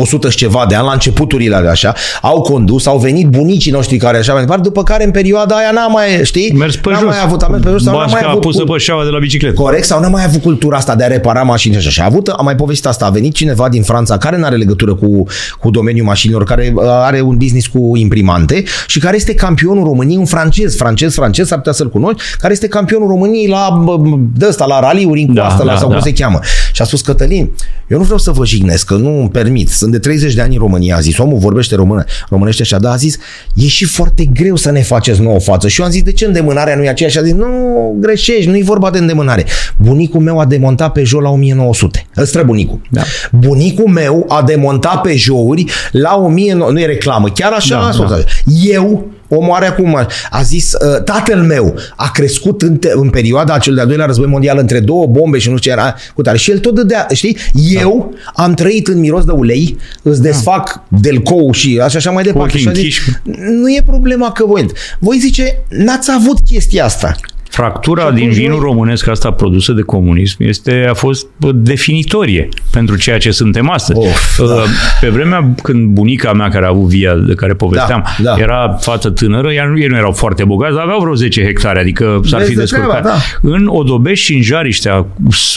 100 0.00 0.30
și 0.30 0.36
ceva 0.36 0.64
de 0.68 0.74
ani, 0.74 0.86
la 0.86 0.92
începuturile 0.92 1.54
alea 1.54 1.70
așa, 1.70 1.94
au 2.22 2.40
condus, 2.40 2.86
au 2.86 2.98
venit 2.98 3.26
bunicii 3.26 3.72
noștri 3.72 3.96
care 3.96 4.18
așa 4.18 4.32
mai 4.32 4.40
departe, 4.40 4.62
după 4.62 4.82
care 4.82 5.04
în 5.04 5.10
perioada 5.10 5.54
aia 5.54 5.70
n-a 5.70 5.86
mai, 5.86 6.20
știi? 6.22 6.52
Mers 6.52 6.76
pe 6.76 6.90
n-a 6.90 6.98
jos. 6.98 7.08
mai 7.08 7.20
avut, 7.22 7.42
a 7.42 7.48
mers 7.48 7.62
pe 7.62 7.70
jos 7.70 7.82
sau 7.82 7.98
n-a 7.98 8.06
mai 8.06 8.22
avut... 8.26 8.40
pusă 8.40 8.64
pe 8.64 8.78
șaua 8.78 9.04
de 9.04 9.10
la 9.10 9.18
bicicletă. 9.18 9.54
Corect, 9.54 9.84
sau 9.84 10.00
n-a 10.00 10.08
mai 10.08 10.24
avut 10.24 10.42
cultura 10.42 10.76
asta 10.76 10.94
de 10.94 11.04
a 11.04 11.06
repara 11.06 11.42
mașini 11.42 11.74
și 11.74 11.78
așa. 11.78 11.90
Și 11.90 12.00
a 12.00 12.04
avut, 12.04 12.28
am 12.28 12.44
mai 12.44 12.56
povestit 12.56 12.86
asta, 12.86 13.04
a 13.04 13.10
venit 13.10 13.34
cineva 13.34 13.68
din 13.68 13.82
Franța 13.82 14.18
care 14.18 14.36
nu 14.36 14.44
are 14.44 14.56
legătură 14.56 14.94
cu, 14.94 15.26
cu 15.58 15.70
domeniul 15.70 16.06
mașinilor, 16.06 16.44
care 16.44 16.72
uh, 16.74 16.82
are 16.86 17.20
un 17.20 17.36
business 17.36 17.66
cu 17.66 17.92
imprimante 17.96 18.64
și 18.86 18.98
care 18.98 19.16
este 19.16 19.34
campionul 19.34 19.84
României, 19.84 20.18
un 20.18 20.24
francez, 20.24 20.76
francez, 20.76 21.14
francez, 21.14 21.46
s-ar 21.46 21.58
putea 21.58 21.72
să-l 21.72 21.90
cunoști, 21.90 22.22
care 22.38 22.52
este 22.52 22.68
campionul 22.68 23.08
României 23.08 23.48
la 23.48 23.84
de 24.36 24.46
ăsta, 24.48 24.64
la 24.66 24.80
raliuri 24.80 25.20
în 25.20 25.34
da, 25.34 25.40
coastă, 25.40 25.64
da, 25.64 25.72
la, 25.72 25.78
sau 25.78 25.88
da. 25.88 25.94
cum 25.94 26.04
se 26.04 26.12
cheamă. 26.12 26.38
Și 26.72 26.82
a 26.82 26.84
spus 26.84 27.00
Cătălin, 27.00 27.50
eu 27.88 27.98
nu 27.98 28.04
vreau 28.04 28.18
să 28.18 28.30
vă 28.30 28.44
jignesc, 28.44 28.86
că 28.86 28.94
nu 28.94 29.18
îmi 29.18 29.30
permit. 29.30 29.70
Sunt 29.84 29.96
de 29.96 30.02
30 30.02 30.34
de 30.34 30.40
ani 30.40 30.54
în 30.54 30.60
România, 30.60 30.96
a 30.96 31.00
zis. 31.00 31.18
Omul 31.18 31.38
vorbește 31.38 31.74
română, 31.74 32.04
românește 32.28 32.62
așa, 32.62 32.78
da, 32.78 32.90
a 32.90 32.96
zis, 32.96 33.18
e 33.54 33.66
și 33.66 33.84
foarte 33.84 34.24
greu 34.24 34.56
să 34.56 34.70
ne 34.70 34.82
faceți 34.82 35.20
nouă 35.20 35.40
față. 35.40 35.68
Și 35.68 35.80
eu 35.80 35.86
am 35.86 35.92
zis, 35.92 36.02
de 36.02 36.12
ce 36.12 36.24
îndemânarea 36.24 36.76
nu 36.76 36.82
e 36.82 36.88
aceeași? 36.88 37.18
A 37.18 37.22
zis, 37.22 37.32
nu, 37.32 37.46
greșești, 38.00 38.50
nu 38.50 38.56
e 38.56 38.62
vorba 38.62 38.90
de 38.90 38.98
îndemânare. 38.98 39.44
Bunicul 39.76 40.20
meu 40.20 40.38
a 40.38 40.44
demontat 40.44 40.92
pe 40.92 41.02
la 41.22 41.28
1900. 41.28 42.06
Străbunicul. 42.22 42.80
Da. 42.90 43.02
Bunicul 43.32 43.86
meu 43.86 44.24
a 44.28 44.42
demontat 44.42 45.00
pe 45.00 45.16
jouri 45.16 45.64
la 45.92 46.16
1900, 46.16 46.72
nu 46.72 46.80
e 46.80 46.86
reclamă, 46.86 47.28
chiar 47.28 47.52
așa 47.52 47.74
da, 47.74 47.86
a 47.86 47.92
spus. 47.92 48.10
Da. 48.10 48.16
Eu 48.62 49.10
Omul 49.28 49.54
are 49.54 49.66
acum, 49.66 50.06
a 50.30 50.42
zis, 50.42 50.72
ă, 50.72 51.00
tatăl 51.00 51.42
meu 51.42 51.74
a 51.96 52.10
crescut 52.10 52.62
în, 52.62 52.78
în 52.94 53.10
perioada 53.10 53.54
acel 53.54 53.74
de-al 53.74 53.86
doilea 53.86 54.06
război 54.06 54.26
mondial 54.26 54.58
între 54.58 54.80
două 54.80 55.06
bombe 55.06 55.38
și 55.38 55.50
nu 55.50 55.56
știu 55.56 55.70
ce 55.70 55.78
era 55.78 55.94
cu 56.14 56.22
tare. 56.22 56.36
Și 56.36 56.50
el 56.50 56.58
tot 56.58 56.74
dădea, 56.74 57.06
știi? 57.12 57.36
Eu 57.82 58.14
da. 58.14 58.42
am 58.42 58.54
trăit 58.54 58.88
în 58.88 58.98
miros 58.98 59.24
de 59.24 59.32
ulei, 59.32 59.78
îți 60.02 60.22
desfac 60.22 60.80
da. 60.88 60.98
delcou 61.00 61.52
și 61.52 61.80
așa, 61.82 61.98
așa 61.98 62.10
mai 62.10 62.22
departe. 62.22 62.58
Și 62.58 62.70
zis, 62.74 62.96
nu 63.62 63.70
e 63.70 63.82
problema 63.86 64.32
că 64.32 64.46
voi. 64.46 64.66
Voi 64.98 65.18
zice, 65.18 65.62
n-ați 65.68 66.10
avut 66.10 66.38
chestia 66.50 66.84
asta. 66.84 67.16
Fractura 67.54 68.10
din 68.10 68.30
vinul 68.30 68.60
românesc 68.60 69.08
asta 69.08 69.30
produsă 69.30 69.72
de 69.72 69.80
comunism 69.80 70.36
este, 70.38 70.86
a 70.90 70.94
fost 70.94 71.26
definitorie 71.54 72.48
pentru 72.70 72.96
ceea 72.96 73.18
ce 73.18 73.30
suntem 73.30 73.70
astăzi. 73.70 73.98
Of, 73.98 74.38
uh, 74.38 74.48
da. 74.48 74.62
Pe 75.00 75.08
vremea 75.08 75.54
când 75.62 75.88
bunica 75.88 76.32
mea 76.32 76.48
care 76.48 76.64
a 76.64 76.68
avut 76.68 76.88
via 76.88 77.14
de 77.14 77.34
care 77.34 77.54
povesteam 77.54 78.04
da, 78.18 78.34
da. 78.34 78.42
era 78.42 78.76
fată 78.80 79.10
tânără, 79.10 79.52
iar 79.52 79.74
ei 79.76 79.86
nu 79.86 79.96
erau 79.96 80.12
foarte 80.12 80.44
bogați, 80.44 80.74
dar 80.74 80.82
aveau 80.82 81.00
vreo 81.00 81.14
10 81.14 81.44
hectare, 81.44 81.80
adică 81.80 82.20
s-ar 82.24 82.38
Vezi 82.38 82.50
fi 82.50 82.56
descurcat. 82.56 83.02
Da. 83.02 83.14
În 83.42 83.66
Odobești 83.66 84.24
și 84.24 84.34
în 84.34 84.42
Jariștea, 84.42 85.06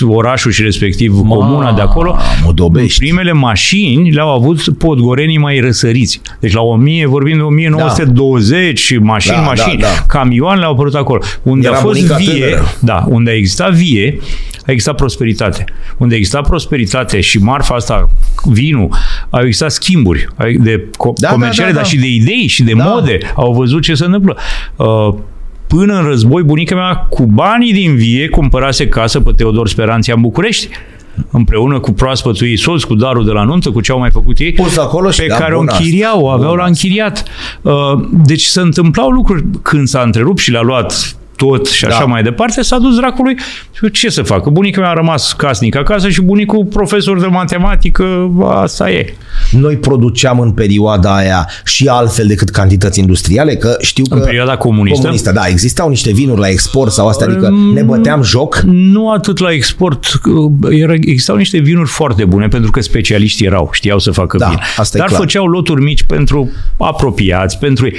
orașul 0.07 0.51
și 0.51 0.63
respectiv 0.63 1.13
Ma, 1.23 1.35
comuna 1.35 1.73
de 1.73 1.81
acolo, 1.81 2.17
Odobești. 2.47 2.99
primele 2.99 3.31
mașini 3.31 4.11
le-au 4.11 4.33
avut 4.33 4.77
podgorenii 4.77 5.37
mai 5.37 5.59
răsăriți. 5.59 6.21
Deci 6.39 6.53
la 6.53 6.61
1000, 6.61 7.07
vorbim 7.07 7.35
de 7.35 7.41
1920, 7.41 8.91
da. 8.91 9.03
mașini, 9.03 9.35
da, 9.35 9.41
mașini, 9.41 9.81
da, 9.81 9.87
da. 9.87 10.05
camioane 10.07 10.59
le-au 10.59 10.71
apărut 10.71 10.95
acolo. 10.95 11.21
Unde 11.43 11.67
Era 11.67 11.86
fost 11.87 12.01
vie, 12.01 12.61
da, 12.79 13.05
unde 13.07 13.31
a 13.31 13.33
existat 13.33 13.73
vie, 13.73 14.19
a 14.67 14.71
existat 14.71 14.95
prosperitate. 14.95 15.65
Unde 15.97 16.13
a 16.13 16.17
existat 16.17 16.47
prosperitate 16.47 17.21
și 17.21 17.37
marfa 17.37 17.75
asta, 17.75 18.09
vinul, 18.43 18.89
au 19.29 19.41
existat 19.41 19.71
schimburi 19.71 20.27
de 20.57 20.79
co- 20.79 21.13
da, 21.15 21.29
comerciale, 21.29 21.71
da, 21.71 21.75
da, 21.75 21.81
da. 21.81 21.81
dar 21.81 21.85
și 21.85 21.97
de 21.97 22.07
idei 22.07 22.47
și 22.47 22.63
de 22.63 22.73
da. 22.73 22.83
mode. 22.83 23.17
Au 23.35 23.53
văzut 23.53 23.81
ce 23.81 23.93
se 23.93 24.05
întâmplă. 24.05 24.37
Uh, 24.75 25.13
până 25.67 25.99
în 25.99 26.03
război, 26.03 26.43
bunica 26.43 26.75
mea, 26.75 26.95
cu 26.95 27.25
banii 27.25 27.73
din 27.73 27.95
vie, 27.95 28.27
cumpărase 28.27 28.87
casă 28.87 29.19
pe 29.19 29.31
Teodor 29.35 29.67
Speranția 29.67 30.13
în 30.13 30.21
București 30.21 30.69
împreună 31.31 31.79
cu 31.79 31.91
proaspătul 31.91 32.47
ei 32.47 32.57
soț, 32.57 32.83
cu 32.83 32.95
darul 32.95 33.25
de 33.25 33.31
la 33.31 33.43
nuntă, 33.43 33.71
cu 33.71 33.81
ce 33.81 33.91
au 33.91 33.99
mai 33.99 34.09
făcut 34.09 34.39
ei, 34.39 34.51
Pus 34.51 34.77
acolo 34.77 35.11
și 35.11 35.21
pe 35.21 35.27
care 35.27 35.55
o 35.55 35.59
închiriau, 35.59 36.21
o 36.21 36.29
aveau 36.29 36.55
la 36.55 36.65
închiriat. 36.65 37.23
Uh, 37.61 37.73
deci 38.25 38.43
se 38.43 38.61
întâmplau 38.61 39.09
lucruri 39.09 39.45
când 39.61 39.87
s-a 39.87 40.01
întrerupt 40.01 40.39
și 40.39 40.51
le-a 40.51 40.61
luat 40.61 41.16
tot 41.37 41.67
și 41.67 41.85
așa 41.85 41.99
da. 41.99 42.05
mai 42.05 42.23
departe, 42.23 42.61
s-a 42.61 42.77
dus 42.77 42.95
dracului. 42.95 43.37
Ce 43.91 44.09
să 44.09 44.21
facă? 44.21 44.49
Bunicul 44.49 44.81
meu 44.81 44.91
a 44.91 44.93
rămas 44.93 45.33
casnic 45.33 45.75
acasă 45.75 46.09
și 46.09 46.21
bunicul 46.21 46.65
profesor 46.65 47.19
de 47.19 47.25
matematică, 47.25 48.31
asta 48.49 48.91
e. 48.91 49.13
Noi 49.51 49.75
produceam 49.75 50.39
în 50.39 50.51
perioada 50.51 51.15
aia 51.15 51.49
și 51.65 51.87
altfel 51.87 52.27
decât 52.27 52.49
cantități 52.49 52.99
industriale, 52.99 53.55
că 53.55 53.75
știu 53.81 54.03
că... 54.09 54.15
În 54.15 54.23
perioada 54.23 54.57
comunistă? 54.57 55.01
Comunistă, 55.01 55.31
da. 55.31 55.47
Existau 55.47 55.89
niște 55.89 56.11
vinuri 56.11 56.39
la 56.39 56.49
export 56.49 56.91
sau 56.91 57.07
astea, 57.07 57.27
adică 57.27 57.53
ne 57.73 57.81
băteam 57.81 58.21
joc? 58.21 58.59
Nu 58.65 59.11
atât 59.11 59.39
la 59.39 59.51
export. 59.51 60.05
Existau 60.89 61.35
niște 61.35 61.57
vinuri 61.59 61.89
foarte 61.89 62.25
bune, 62.25 62.47
pentru 62.47 62.71
că 62.71 62.81
specialiști 62.81 63.45
erau, 63.45 63.69
știau 63.71 63.99
să 63.99 64.11
facă 64.11 64.37
da, 64.37 64.47
vin. 64.47 64.59
Asta 64.77 64.97
Dar 64.97 65.09
făceau 65.09 65.45
loturi 65.45 65.81
mici 65.81 66.03
pentru 66.03 66.51
apropiați, 66.77 67.57
pentru, 67.57 67.89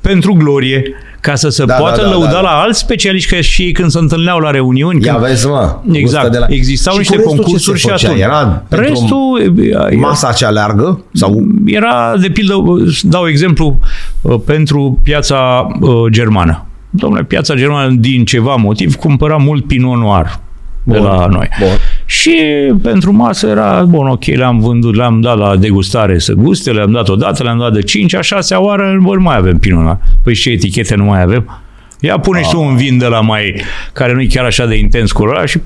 pentru 0.00 0.32
glorie 0.32 0.82
ca 1.20 1.34
să 1.34 1.48
se 1.48 1.64
da, 1.64 1.74
poată 1.74 2.00
da, 2.00 2.06
da, 2.06 2.10
lăuda 2.10 2.26
da, 2.26 2.32
da. 2.32 2.40
la 2.40 2.50
alți 2.50 2.78
specialiști, 2.78 3.34
că 3.34 3.40
și 3.40 3.62
ei 3.62 3.72
când 3.72 3.90
se 3.90 3.98
întâlneau 3.98 4.38
la 4.38 4.50
reuniuni. 4.50 5.04
Ia 5.04 5.14
când... 5.14 5.26
vezi, 5.26 5.46
mă. 5.46 5.76
Exact. 5.92 6.32
De 6.32 6.38
la... 6.38 6.46
Existau 6.48 6.92
și 6.92 6.98
niște 6.98 7.16
concursuri 7.22 7.78
și 7.78 7.88
atunci. 7.88 8.20
Era 8.20 8.62
Restul... 8.68 9.54
Masa 9.96 10.32
cea 10.32 10.50
largă? 10.50 11.04
Sau... 11.12 11.42
Era, 11.64 12.16
de 12.20 12.28
pildă, 12.28 12.54
dau 13.02 13.28
exemplu, 13.28 13.78
uh, 14.20 14.40
pentru 14.44 14.98
piața 15.02 15.66
uh, 15.80 15.90
germană. 16.10 16.64
Domnule, 16.90 17.24
piața 17.24 17.54
germană, 17.54 17.94
din 17.98 18.24
ceva 18.24 18.54
motiv, 18.54 18.94
cumpăra 18.94 19.36
mult 19.36 19.66
Pinot 19.66 19.98
Noir 19.98 20.40
de 20.82 20.98
bun, 20.98 21.06
la 21.06 21.26
noi. 21.26 21.48
Bun. 21.58 21.68
Și 22.04 22.40
pentru 22.82 23.12
masă 23.12 23.46
era, 23.46 23.82
bun, 23.82 24.06
ok, 24.06 24.24
le-am 24.24 24.60
vândut, 24.60 24.94
le-am 24.94 25.20
dat 25.20 25.38
la 25.38 25.56
degustare 25.56 26.18
să 26.18 26.32
guste, 26.32 26.70
le-am 26.70 26.90
dat 26.90 27.08
odată, 27.08 27.42
le-am 27.42 27.58
dat 27.58 27.72
de 27.72 27.82
5 27.82 28.14
a 28.14 28.20
6 28.20 28.54
oară, 28.54 28.98
bă, 29.02 29.14
nu 29.14 29.20
mai 29.20 29.36
avem 29.36 29.58
Pinot 29.58 29.82
Noir. 29.82 29.98
Păi 30.24 30.34
și 30.34 30.50
etichete 30.50 30.94
nu 30.94 31.04
mai 31.04 31.22
avem? 31.22 31.60
Ia 32.00 32.18
pune 32.18 32.42
și 32.42 32.50
tu 32.50 32.60
un 32.60 32.76
vin 32.76 32.98
de 32.98 33.06
la 33.06 33.20
mai, 33.20 33.62
care 33.92 34.12
nu 34.12 34.20
e 34.20 34.26
chiar 34.26 34.44
așa 34.44 34.66
de 34.66 34.74
intens 34.74 35.12
colorat 35.12 35.48
și 35.48 35.60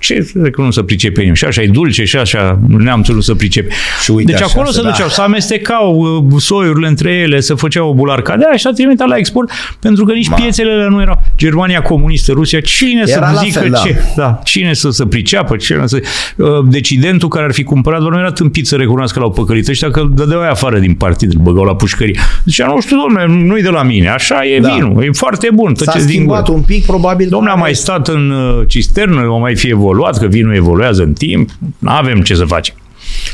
ce 0.00 0.30
că 0.52 0.62
nu 0.62 0.70
să 0.70 0.82
pricepe 0.82 1.18
nimeni. 1.18 1.36
Și 1.36 1.44
așa 1.44 1.62
e 1.62 1.66
dulce 1.66 2.04
și 2.04 2.16
așa 2.16 2.58
neamțul 2.66 3.14
nu 3.14 3.20
să 3.20 3.34
pricepe. 3.34 3.74
Și 4.02 4.10
uite 4.10 4.32
deci 4.32 4.42
acolo 4.42 4.70
se 4.70 4.80
duceau, 4.82 5.06
da. 5.06 5.12
să 5.12 5.22
amestecau 5.22 5.94
uh, 6.30 6.40
soiurile 6.40 6.88
între 6.88 7.12
ele, 7.12 7.40
să 7.40 7.54
făceau 7.54 7.88
o 7.88 7.94
bularca 7.94 8.36
de 8.36 8.44
așa 8.52 8.70
trimita 8.70 9.04
la 9.04 9.16
export, 9.16 9.50
pentru 9.80 10.04
că 10.04 10.12
nici 10.12 10.28
Ma. 10.28 10.36
piețele 10.36 10.88
nu 10.88 11.00
erau. 11.00 11.22
Germania 11.36 11.82
comunistă, 11.82 12.32
Rusia, 12.32 12.60
cine 12.60 13.02
Era 13.06 13.32
să 13.32 13.40
zică 13.44 13.58
fel, 13.58 13.78
ce? 13.84 14.02
Da. 14.16 14.22
da. 14.22 14.40
Cine 14.44 14.74
să 14.74 14.90
se 14.90 15.06
priceapă? 15.06 15.56
Cine 15.56 15.86
să... 15.86 16.00
Uh, 16.36 16.48
decidentul 16.64 17.28
care 17.28 17.44
ar 17.44 17.52
fi 17.52 17.62
cumpărat, 17.62 18.00
nu 18.00 18.18
era 18.18 18.32
tâmpit 18.32 18.66
să 18.66 18.76
recunoască 18.76 19.18
la 19.18 19.24
o 19.24 19.28
păcălită. 19.28 19.70
Ăștia 19.70 19.90
că 19.90 20.02
dădeau 20.14 20.40
afară 20.40 20.78
din 20.78 20.94
partid, 20.94 21.32
îl 21.34 21.40
băgau 21.40 21.64
la 21.64 21.74
pușcărie. 21.74 22.18
Deci 22.44 22.62
nu 22.62 22.80
știu, 22.80 22.96
domnule, 22.96 23.44
nu-i 23.46 23.62
de 23.62 23.68
la 23.68 23.82
mine. 23.82 24.08
Așa 24.08 24.46
e 24.46 24.60
da. 24.60 24.74
vinul. 24.74 25.02
E 25.02 25.08
foarte 25.12 25.48
bun. 25.54 25.74
S-a 25.74 25.98
schimbat 25.98 26.44
din 26.44 26.54
un 26.54 26.60
pic, 26.60 26.86
probabil. 26.86 27.28
Domnule, 27.28 27.52
a 27.52 27.56
mai 27.56 27.74
stat 27.74 28.08
în 28.08 28.30
uh, 28.30 28.64
cisternă, 28.66 29.20
o 29.20 29.38
mai 29.38 29.56
fi 29.56 29.72
evoluat, 29.90 30.18
că 30.18 30.26
vinul 30.26 30.54
evoluează 30.54 31.02
în 31.02 31.12
timp, 31.12 31.50
nu 31.78 31.90
avem 31.90 32.22
ce 32.22 32.34
să 32.34 32.44
facem. 32.44 32.74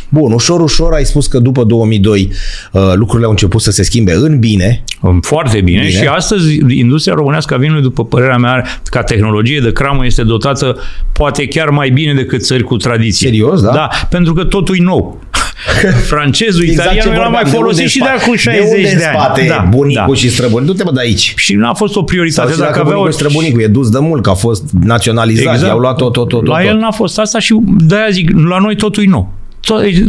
Bun, 0.08 0.32
ușor, 0.32 0.60
ușor 0.60 0.92
ai 0.92 1.04
spus 1.04 1.26
că 1.26 1.38
după 1.38 1.64
2002 1.64 2.30
uh, 2.72 2.82
lucrurile 2.94 3.24
au 3.24 3.30
început 3.30 3.60
să 3.60 3.70
se 3.70 3.82
schimbe 3.82 4.12
în 4.12 4.38
bine. 4.38 4.84
Foarte 5.20 5.60
bine. 5.60 5.80
bine. 5.80 5.90
Și 5.90 6.06
astăzi 6.06 6.58
industria 6.68 7.14
românească 7.14 7.54
a 7.54 7.56
vinului, 7.56 7.82
după 7.82 8.04
părerea 8.04 8.36
mea, 8.36 8.64
ca 8.84 9.02
tehnologie 9.02 9.60
de 9.60 9.72
cramă 9.72 10.06
este 10.06 10.22
dotată 10.22 10.76
poate 11.12 11.46
chiar 11.46 11.68
mai 11.68 11.90
bine 11.90 12.14
decât 12.14 12.44
țări 12.44 12.62
cu 12.62 12.76
tradiție. 12.76 13.28
Serios, 13.28 13.62
da? 13.62 13.72
Da, 13.72 13.88
pentru 14.10 14.32
că 14.32 14.44
totul 14.44 14.76
e 14.78 14.82
nou. 14.82 15.20
Francezul, 16.12 16.62
exact 16.62 16.92
italianul 16.92 17.22
l-a 17.22 17.28
mai 17.28 17.44
folosit 17.44 17.88
și 17.88 17.98
de 17.98 18.08
acum 18.08 18.34
60 18.34 18.70
de, 18.70 18.76
de, 18.76 18.96
de 18.96 19.04
ani. 19.04 19.16
spate 19.18 19.46
da, 19.48 19.66
bunicul 19.70 20.04
da. 20.08 20.14
și 20.14 20.30
străbunicul? 20.30 20.74
Du-te 20.74 20.84
mă 20.84 20.92
de 20.92 21.00
aici. 21.00 21.34
Și 21.36 21.54
nu 21.54 21.68
a 21.68 21.72
fost 21.72 21.96
o 21.96 22.02
prioritate. 22.02 22.48
Sau 22.48 22.58
dacă, 22.58 22.72
dacă 22.72 22.86
avea 22.86 23.00
o... 23.00 23.10
străbunicul 23.10 23.60
e 23.60 23.66
dus 23.66 23.90
de 23.90 23.98
mult, 23.98 24.22
că 24.22 24.30
a 24.30 24.34
fost 24.34 24.62
naționalizat, 24.80 25.52
exact. 25.52 25.70
i-au 25.70 25.78
luat 25.78 25.96
tot, 25.96 26.12
tot, 26.12 26.28
tot. 26.28 26.46
La 26.46 26.56
tot. 26.56 26.66
el 26.66 26.76
n-a 26.76 26.90
fost 26.90 27.18
asta 27.18 27.38
și 27.38 27.56
de-aia 27.64 28.10
zic, 28.10 28.30
la 28.48 28.58
noi 28.58 28.76
totul 28.76 29.02
e 29.02 29.06
nou 29.08 29.35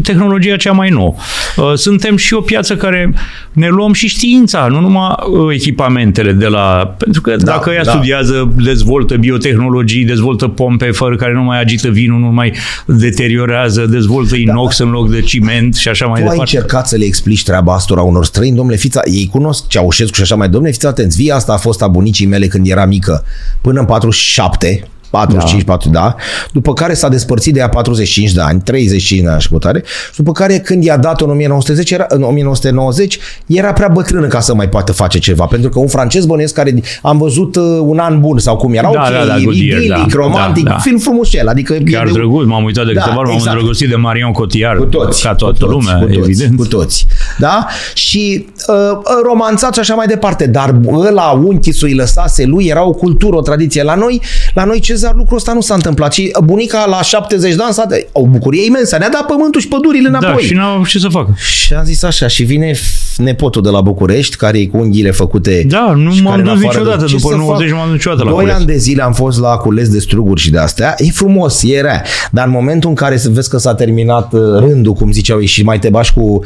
tehnologia 0.03 0.55
cea 0.55 0.71
mai 0.71 0.89
nouă. 0.89 1.15
Uh, 1.57 1.73
suntem 1.73 2.17
și 2.17 2.33
o 2.33 2.41
piață 2.41 2.75
care 2.75 3.13
ne 3.51 3.67
luăm 3.67 3.93
și 3.93 4.07
știința, 4.07 4.67
nu 4.67 4.79
numai 4.79 5.15
uh, 5.29 5.53
echipamentele 5.53 6.31
de 6.31 6.45
la... 6.45 6.95
Pentru 6.97 7.21
că 7.21 7.35
da, 7.35 7.43
dacă 7.43 7.71
ea 7.71 7.83
da. 7.83 7.91
studiază, 7.91 8.53
dezvoltă 8.63 9.15
biotehnologii, 9.15 10.05
dezvoltă 10.05 10.47
pompe 10.47 10.91
fără 10.91 11.15
care 11.15 11.33
nu 11.33 11.43
mai 11.43 11.59
agită 11.59 11.89
vinul, 11.89 12.19
nu 12.19 12.31
mai 12.31 12.53
deteriorează, 12.85 13.85
dezvoltă 13.85 14.29
da. 14.29 14.37
inox 14.37 14.77
da. 14.77 14.85
în 14.85 14.91
loc 14.91 15.09
de 15.09 15.21
ciment 15.21 15.75
și 15.75 15.87
așa 15.87 16.05
mai 16.05 16.13
tu 16.13 16.19
departe. 16.19 16.39
ai 16.39 16.53
încercat 16.53 16.87
să 16.87 16.95
le 16.95 17.05
explici 17.05 17.43
treaba 17.43 17.73
asta 17.73 18.01
unor 18.01 18.25
străini, 18.25 18.55
domnule 18.55 18.77
Fița, 18.77 19.01
ei 19.05 19.29
cunosc 19.31 19.67
Ceaușescu 19.67 20.15
și 20.15 20.21
așa 20.21 20.35
mai, 20.35 20.49
domnule 20.49 20.73
Fița, 20.73 20.87
atenți, 20.87 21.17
via 21.17 21.35
asta 21.35 21.53
a 21.53 21.57
fost 21.57 21.81
a 21.81 21.87
bunicii 21.87 22.25
mele 22.25 22.47
când 22.47 22.67
era 22.67 22.85
mică, 22.85 23.23
până 23.61 23.79
în 23.79 23.85
47, 23.85 24.87
45, 25.10 25.64
da. 25.64 25.72
4, 25.72 25.89
da. 25.89 26.16
După 26.51 26.74
care 26.74 26.93
s-a 26.93 27.10
despărțit 27.10 27.53
de 27.53 27.60
ea 27.60 27.70
45 27.70 28.32
de 28.32 28.41
ani, 28.41 28.62
35 28.62 29.22
de 29.22 29.30
ani 29.30 29.41
și 29.41 29.49
cutare. 29.49 29.84
După 30.16 30.32
care 30.32 30.60
când 30.60 30.84
i-a 30.84 30.97
dat 30.97 31.22
în 31.22 31.30
1910, 31.30 31.93
era, 31.93 32.05
în 32.10 32.24
1990, 32.24 33.18
era 33.45 33.74
prea 33.74 33.88
bătrână 33.88 34.28
ca 34.28 34.39
să 34.39 34.55
mai 34.55 34.70
poată 34.70 34.91
face 34.91 35.20
ceva. 35.20 35.45
Pentru 35.45 35.70
că 35.70 35.80
un 35.80 35.88
francez 35.88 36.26
bănuiesc 36.26 36.53
care 36.53 36.84
am 37.01 37.18
văzut 37.18 37.55
uh, 37.55 37.64
un 37.82 37.97
an 37.97 38.20
bun 38.20 38.39
sau 38.39 38.55
cum 38.55 38.74
era, 38.74 38.89
da, 38.93 39.01
ok, 39.01 39.10
da, 39.10 39.26
da, 39.26 39.36
idilic, 39.36 39.89
da, 39.89 40.05
romantic, 40.12 40.64
da, 40.64 40.70
da. 40.70 40.78
film 40.78 40.97
frumos 40.97 41.34
el. 41.34 41.47
Adică 41.47 41.74
Chiar 41.91 42.05
de... 42.05 42.12
drăguț, 42.12 42.45
m-am 42.45 42.64
uitat 42.64 42.86
de 42.86 42.93
da, 42.93 43.01
câteva 43.01 43.20
ori, 43.20 43.30
exact. 43.30 43.45
m-am 43.45 43.55
îndrăgostit 43.55 43.89
de 43.89 43.95
Marion 43.95 44.32
Cotillard. 44.32 44.80
Cu 44.80 44.86
toți. 44.86 45.24
Ca 45.24 45.36
toată 45.36 45.66
cu 45.66 45.72
toți, 45.72 45.86
lumea, 45.86 45.99
cu 45.99 46.05
toți, 46.05 46.18
evident. 46.18 46.58
Cu 46.58 46.66
toți. 46.66 47.05
Da? 47.38 47.68
Și 47.93 48.47
uh, 48.68 48.97
romanțat 49.24 49.74
și 49.74 49.80
așa 49.80 49.93
mai 49.93 50.08
departe. 50.08 50.47
Dar 50.47 50.76
ăla, 50.93 51.30
unchi 51.32 51.72
să-i 51.72 51.93
lăsase 51.93 52.45
lui, 52.45 52.66
era 52.66 52.84
o 52.84 52.91
cultură, 52.91 53.36
o 53.36 53.41
tradiție. 53.41 53.84
La 53.84 53.95
noi, 53.95 54.22
la 54.53 54.64
noi 54.64 54.80
Cezar 54.97 55.15
lucrul 55.15 55.37
ăsta 55.37 55.53
nu 55.53 55.61
s-a 55.61 55.73
întâmplat. 55.73 56.13
Și 56.13 56.35
bunica 56.43 56.85
la 56.85 57.01
70 57.01 57.55
de 57.55 57.63
ani 57.63 57.73
s-a 57.73 57.87
o 58.11 58.27
bucurie 58.27 58.65
imensă. 58.65 58.97
Ne-a 58.97 59.09
dat 59.09 59.25
pământul 59.25 59.61
și 59.61 59.67
pădurile 59.67 60.07
înapoi. 60.07 60.31
Da, 60.31 60.37
și 60.37 60.53
n-au 60.53 60.85
ce 60.85 60.99
să 60.99 61.07
facă. 61.07 61.35
Și 61.37 61.73
a 61.73 61.83
zis 61.83 62.03
așa, 62.03 62.27
și 62.27 62.43
vine 62.43 62.73
nepotul 63.18 63.61
de 63.61 63.70
la 63.70 63.82
București, 63.82 64.36
care 64.36 64.59
e 64.59 64.65
cu 64.65 64.78
unghiile 64.78 65.11
făcute. 65.11 65.65
Da, 65.68 65.93
nu 65.95 66.13
m-am 66.24 66.43
dus 66.43 66.59
niciodată. 66.61 67.05
De... 67.05 67.15
După 67.18 67.36
90 67.36 67.72
m-am 67.72 67.84
dus 67.84 67.91
niciodată 67.91 68.24
la 68.24 68.30
Doi 68.30 68.51
ani 68.51 68.65
de 68.65 68.78
zile 68.78 69.03
am 69.03 69.13
fost 69.13 69.39
la 69.39 69.49
cules 69.49 69.89
de 69.89 69.99
struguri 69.99 70.41
și 70.41 70.51
de 70.51 70.57
astea. 70.57 70.95
E 70.97 71.11
frumos, 71.11 71.63
e 71.63 71.82
rea. 71.82 72.03
Dar 72.32 72.45
în 72.45 72.51
momentul 72.51 72.89
în 72.89 72.95
care 72.95 73.22
vezi 73.30 73.49
că 73.49 73.57
s-a 73.57 73.76
terminat 73.76 74.34
uh, 74.34 74.41
rândul, 74.59 74.93
cum 74.93 75.11
ziceau 75.11 75.39
ei, 75.39 75.45
și 75.45 75.63
mai 75.63 75.80
te 75.80 75.89
bași 75.89 76.13
cu 76.13 76.41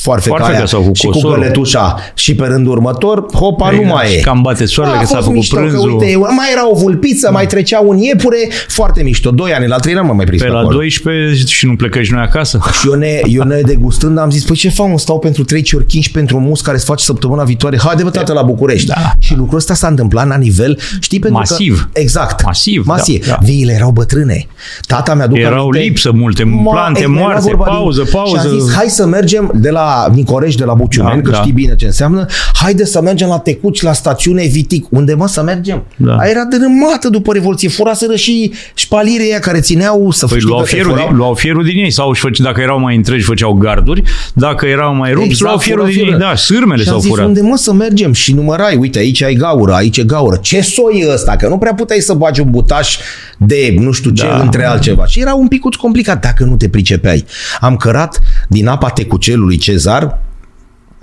foarfeca 0.00 0.44
aia 0.44 0.66
sau 0.66 0.80
cu 0.82 0.90
și 0.94 1.06
cu 1.06 1.20
găletușa 1.20 1.96
și 2.14 2.34
pe 2.34 2.46
rândul 2.46 2.72
următor, 2.72 3.24
hopa, 3.34 3.70
nu 3.70 3.82
mai 3.82 4.14
e. 4.16 4.20
Cam 4.20 4.42
bate 4.42 4.64
soarele 4.64 4.98
că 4.98 5.06
s-a 5.06 5.20
făcut 5.20 5.46
prânzul. 5.46 5.90
Uite, 5.90 6.16
mai 6.16 6.48
era 6.52 6.70
o 6.70 6.74
vulpiță, 6.74 7.30
mai 7.32 7.46
trecea 7.46 7.80
un 7.80 7.96
iepure, 7.96 8.48
foarte 8.68 9.02
mișto. 9.02 9.30
Doi 9.30 9.52
ani, 9.52 9.66
la 9.66 9.76
trei 9.76 9.94
n-am 9.94 10.16
mai 10.16 10.24
prins 10.24 10.40
pe, 10.42 10.46
pe 10.46 10.52
la 10.52 10.58
acolo. 10.58 10.76
12 10.76 11.46
și 11.46 11.66
nu 11.66 11.76
plecăm 11.76 12.02
și 12.02 12.12
noi 12.12 12.22
acasă. 12.22 12.60
Și 12.80 12.88
eu 12.88 12.94
ne, 12.94 13.20
eu 13.24 13.42
ne 13.42 13.60
degustând 13.60 14.18
am 14.18 14.30
zis, 14.30 14.44
păi 14.44 14.56
ce 14.56 14.68
fac, 14.68 14.88
mă, 14.88 14.98
stau 15.04 15.18
pentru 15.18 15.44
trei 15.44 15.62
ciorchini 15.62 16.02
și 16.02 16.10
pentru 16.10 16.40
mus 16.40 16.60
care 16.60 16.76
se 16.76 16.84
face 16.84 17.04
săptămâna 17.04 17.42
viitoare. 17.42 17.78
Haide, 17.78 18.02
bă, 18.02 18.10
tată, 18.10 18.32
la 18.32 18.42
București. 18.42 18.86
Da. 18.86 19.12
Și 19.18 19.34
lucrul 19.34 19.58
ăsta 19.58 19.74
s-a 19.74 19.86
întâmplat 19.86 20.26
la 20.26 20.36
nivel, 20.36 20.78
știi, 21.00 21.18
pentru 21.18 21.38
Masiv. 21.38 21.88
că... 21.92 22.00
Exact. 22.00 22.44
Masiv. 22.44 22.86
Masiv. 22.86 23.26
Da, 23.26 23.30
da. 23.30 23.38
Viile 23.42 23.72
erau 23.72 23.90
bătrâne. 23.90 24.46
Tata 24.86 25.14
mi-a 25.14 25.28
Erau 25.32 25.68
aminte, 25.68 25.78
lipsă 25.78 26.12
multe, 26.12 26.42
plante 26.70 27.06
moarte, 27.06 27.50
pauză, 27.50 28.04
pauză. 28.10 28.38
Și 28.38 28.46
a 28.46 28.48
zis, 28.48 28.74
hai 28.74 28.86
să 28.88 29.06
mergem 29.06 29.50
de 29.54 29.70
la 29.70 30.08
Nicorești, 30.12 30.58
de 30.58 30.64
la 30.64 30.74
Buciumeni, 30.74 31.22
da, 31.22 31.28
că 31.28 31.30
da. 31.30 31.40
știi 31.40 31.52
bine 31.52 31.74
ce 31.74 31.86
înseamnă, 31.86 32.26
haide 32.52 32.84
să 32.84 33.00
mergem 33.00 33.28
la 33.28 33.38
Tecuci, 33.38 33.82
la 33.82 33.92
stațiune 33.92 34.46
Vitic. 34.46 34.86
Unde 34.90 35.14
mă 35.14 35.28
să 35.28 35.42
mergem? 35.42 35.84
Da. 35.96 36.16
Aia 36.16 36.30
era 36.30 36.44
dărâmată 36.44 37.08
după 37.08 37.32
Revoluție. 37.32 37.68
Furaseră 37.68 38.14
și 38.14 38.52
șpalirii 38.74 39.26
aia 39.30 39.38
care 39.38 39.60
țineau 39.60 40.10
să 40.10 40.26
păi 40.26 40.40
luau 40.40 40.64
fierul, 40.64 40.94
din, 40.94 41.16
luau 41.16 41.34
fierul 41.34 41.64
din 41.64 41.76
ei 41.76 41.90
sau 41.90 42.08
își 42.08 42.20
făce, 42.20 42.42
dacă 42.42 42.60
erau 42.60 42.80
mai 42.80 42.96
întregi 42.96 43.24
făceau 43.24 43.52
garduri, 43.52 44.02
dacă 44.34 44.66
erau 44.66 44.93
mai 44.94 45.12
rupți, 45.12 45.28
exact, 45.28 45.42
luau 45.42 45.58
fierul 45.58 45.86
din 45.86 46.04
ei. 46.04 46.18
Da, 46.18 46.34
sârmele 46.34 46.84
s-au 46.84 46.98
zis, 46.98 47.10
furat. 47.10 47.26
unde 47.26 47.40
mă 47.40 47.56
să 47.56 47.72
mergem? 47.72 48.12
Și 48.12 48.32
numărai, 48.32 48.76
uite, 48.76 48.98
aici 48.98 49.22
ai 49.22 49.34
gaură, 49.34 49.72
aici 49.72 49.96
e 49.96 50.04
gaură. 50.04 50.36
Ce 50.36 50.60
soi 50.60 51.04
e 51.06 51.12
ăsta? 51.12 51.36
Că 51.36 51.48
nu 51.48 51.58
prea 51.58 51.74
puteai 51.74 52.00
să 52.00 52.14
bagi 52.14 52.40
un 52.40 52.50
butaș 52.50 52.96
de 53.38 53.74
nu 53.78 53.92
știu 53.92 54.10
ce 54.10 54.26
da. 54.26 54.40
între 54.40 54.64
altceva. 54.64 55.06
Și 55.06 55.20
era 55.20 55.34
un 55.34 55.48
pic 55.48 55.60
complicat 55.78 56.20
dacă 56.20 56.44
nu 56.44 56.56
te 56.56 56.68
pricepeai. 56.68 57.24
Am 57.60 57.76
cărat 57.76 58.20
din 58.48 58.66
apa 58.66 58.88
tecucelului 58.88 59.56
Cezar 59.56 60.18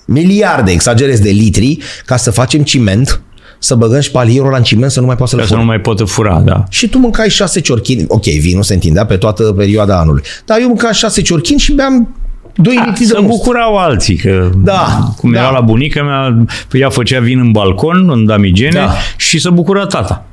miliarde, 0.05 0.71
exagerez, 0.71 1.19
de 1.19 1.29
litri 1.29 1.77
ca 2.05 2.17
să 2.17 2.31
facem 2.31 2.63
ciment 2.63 3.21
să 3.59 3.75
băgăm 3.75 3.99
șpalierul 3.99 4.53
în 4.57 4.63
ciment 4.63 4.91
să 4.91 4.99
nu 4.99 5.05
mai 5.05 5.15
poată 5.15 5.35
să-l 5.35 5.45
să 5.45 5.55
nu 5.55 5.63
mai 5.63 5.79
poată 5.79 6.03
fura, 6.03 6.41
da. 6.45 6.63
Și 6.69 6.89
tu 6.89 6.97
mâncai 6.97 7.29
șase 7.29 7.59
ciorchini. 7.59 8.05
Ok, 8.07 8.23
vinul 8.23 8.63
se 8.63 8.73
întindea 8.73 9.05
pe 9.05 9.17
toată 9.17 9.43
perioada 9.43 9.99
anului. 9.99 10.23
Dar 10.45 10.59
eu 10.59 10.67
mâncam 10.67 10.91
șase 10.91 11.21
ciorchini 11.21 11.59
și 11.59 11.71
beam 11.71 12.15
2 12.55 12.75
da, 12.75 12.83
litri 12.85 13.05
de 13.05 13.13
Se 13.13 13.21
bucurau 13.21 13.77
alții, 13.77 14.15
că 14.15 14.49
da, 14.55 15.13
cum 15.17 15.31
da. 15.31 15.39
era 15.39 15.49
la 15.49 15.61
bunica 15.61 16.03
mea, 16.03 16.45
ea 16.71 16.89
făcea 16.89 17.19
vin 17.19 17.39
în 17.39 17.51
balcon, 17.51 18.09
în 18.09 18.25
damigene 18.25 18.79
da. 18.79 18.93
și 19.17 19.39
se 19.39 19.49
bucura 19.49 19.85
tata. 19.85 20.25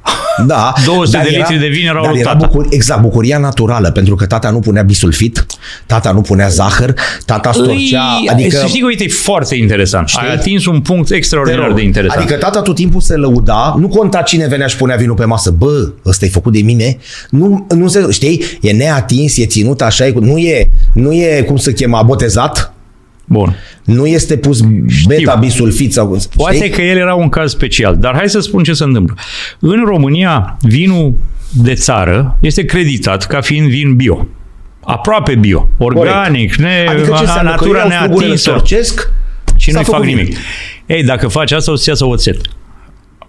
Da. 0.47 0.73
200 0.85 1.29
de 1.31 1.37
litri 1.37 1.59
de 1.59 1.67
vin 1.67 1.87
erau 1.87 2.03
dar 2.03 2.11
lui 2.11 2.21
era 2.21 2.33
tata. 2.33 2.47
Bucur, 2.47 2.67
exact, 2.71 3.01
bucuria 3.01 3.39
naturală, 3.39 3.91
pentru 3.91 4.15
că 4.15 4.27
tata 4.27 4.51
nu 4.51 4.59
punea 4.59 4.83
bisulfit, 4.83 5.47
tata 5.87 6.13
nu 6.13 6.21
punea 6.21 6.49
zahăr, 6.49 6.95
tata 7.25 7.53
storcea, 7.53 8.19
Îi, 8.21 8.29
adică... 8.29 8.57
Să 8.57 8.67
știi 8.67 8.81
că, 8.81 8.87
uite, 8.87 9.05
e 9.05 9.09
foarte 9.09 9.55
interesant. 9.55 10.09
Știi? 10.09 10.27
Ai 10.27 10.35
atins 10.35 10.67
un 10.67 10.81
punct 10.81 11.11
extraordinar 11.11 11.73
de 11.73 11.83
interesant. 11.83 12.21
Adică 12.21 12.39
tata 12.39 12.63
tot 12.63 12.75
timpul 12.75 13.01
se 13.01 13.15
lăuda, 13.15 13.75
nu 13.79 13.89
conta 13.89 14.23
cine 14.23 14.47
venea 14.47 14.67
și 14.67 14.77
punea 14.77 14.97
vinul 14.97 15.15
pe 15.15 15.25
masă, 15.25 15.51
bă, 15.51 15.93
ăsta 16.07 16.25
e 16.25 16.29
făcut 16.29 16.53
de 16.53 16.63
mine, 16.63 16.99
nu, 17.31 17.67
nu 17.75 17.89
se, 17.89 18.07
știi, 18.11 18.45
e 18.61 18.73
neatins, 18.73 19.37
e 19.37 19.47
ținut 19.47 19.83
așa, 19.83 20.07
e, 20.07 20.13
nu 20.21 20.39
e, 20.39 20.71
nu 20.95 21.13
e, 21.13 21.43
cum 21.43 21.57
se 21.57 21.73
chema, 21.73 22.03
botezat, 22.03 22.73
Bun. 23.31 23.57
nu 23.85 24.07
este 24.07 24.37
pus 24.37 24.61
beta-bisulfit 25.07 25.93
sau... 25.93 26.19
Știi? 26.19 26.31
Poate 26.37 26.71
că 26.71 26.83
el 26.83 26.97
era 26.97 27.15
un 27.15 27.29
caz 27.29 27.51
special, 27.51 27.97
dar 27.97 28.15
hai 28.17 28.29
să 28.29 28.41
spun 28.41 28.63
ce 28.63 28.73
se 28.73 28.85
întâmplă. 28.85 29.15
În 29.59 29.85
România, 29.85 30.57
vinul 30.63 31.15
de 31.51 31.75
țară 31.75 32.37
este 32.41 32.65
creditat 32.65 33.27
ca 33.27 33.41
fiind 33.41 33.69
vin 33.69 33.97
bio. 33.97 34.27
Aproape 34.85 35.35
bio, 35.35 35.69
organic, 35.79 36.55
ne, 36.55 36.87
Adică 36.89 37.07
ce 37.07 37.21
înseamnă? 37.21 37.51
natura 37.51 37.81
că 37.81 37.87
eu 37.93 38.01
iau 38.01 38.09
neatinsă 38.09 38.37
storcesc 38.37 39.11
și 39.57 39.71
s-a 39.71 39.77
nu-i 39.77 39.85
fac 39.85 39.95
făcut 39.95 40.09
nimic. 40.09 40.25
nimic. 40.25 40.39
Ei, 40.87 41.03
dacă 41.05 41.29
faci 41.29 41.53
asta, 41.53 41.73
o 41.73 41.75
să-ți 41.75 41.89
iasă 41.89 42.05
oțet. 42.07 42.41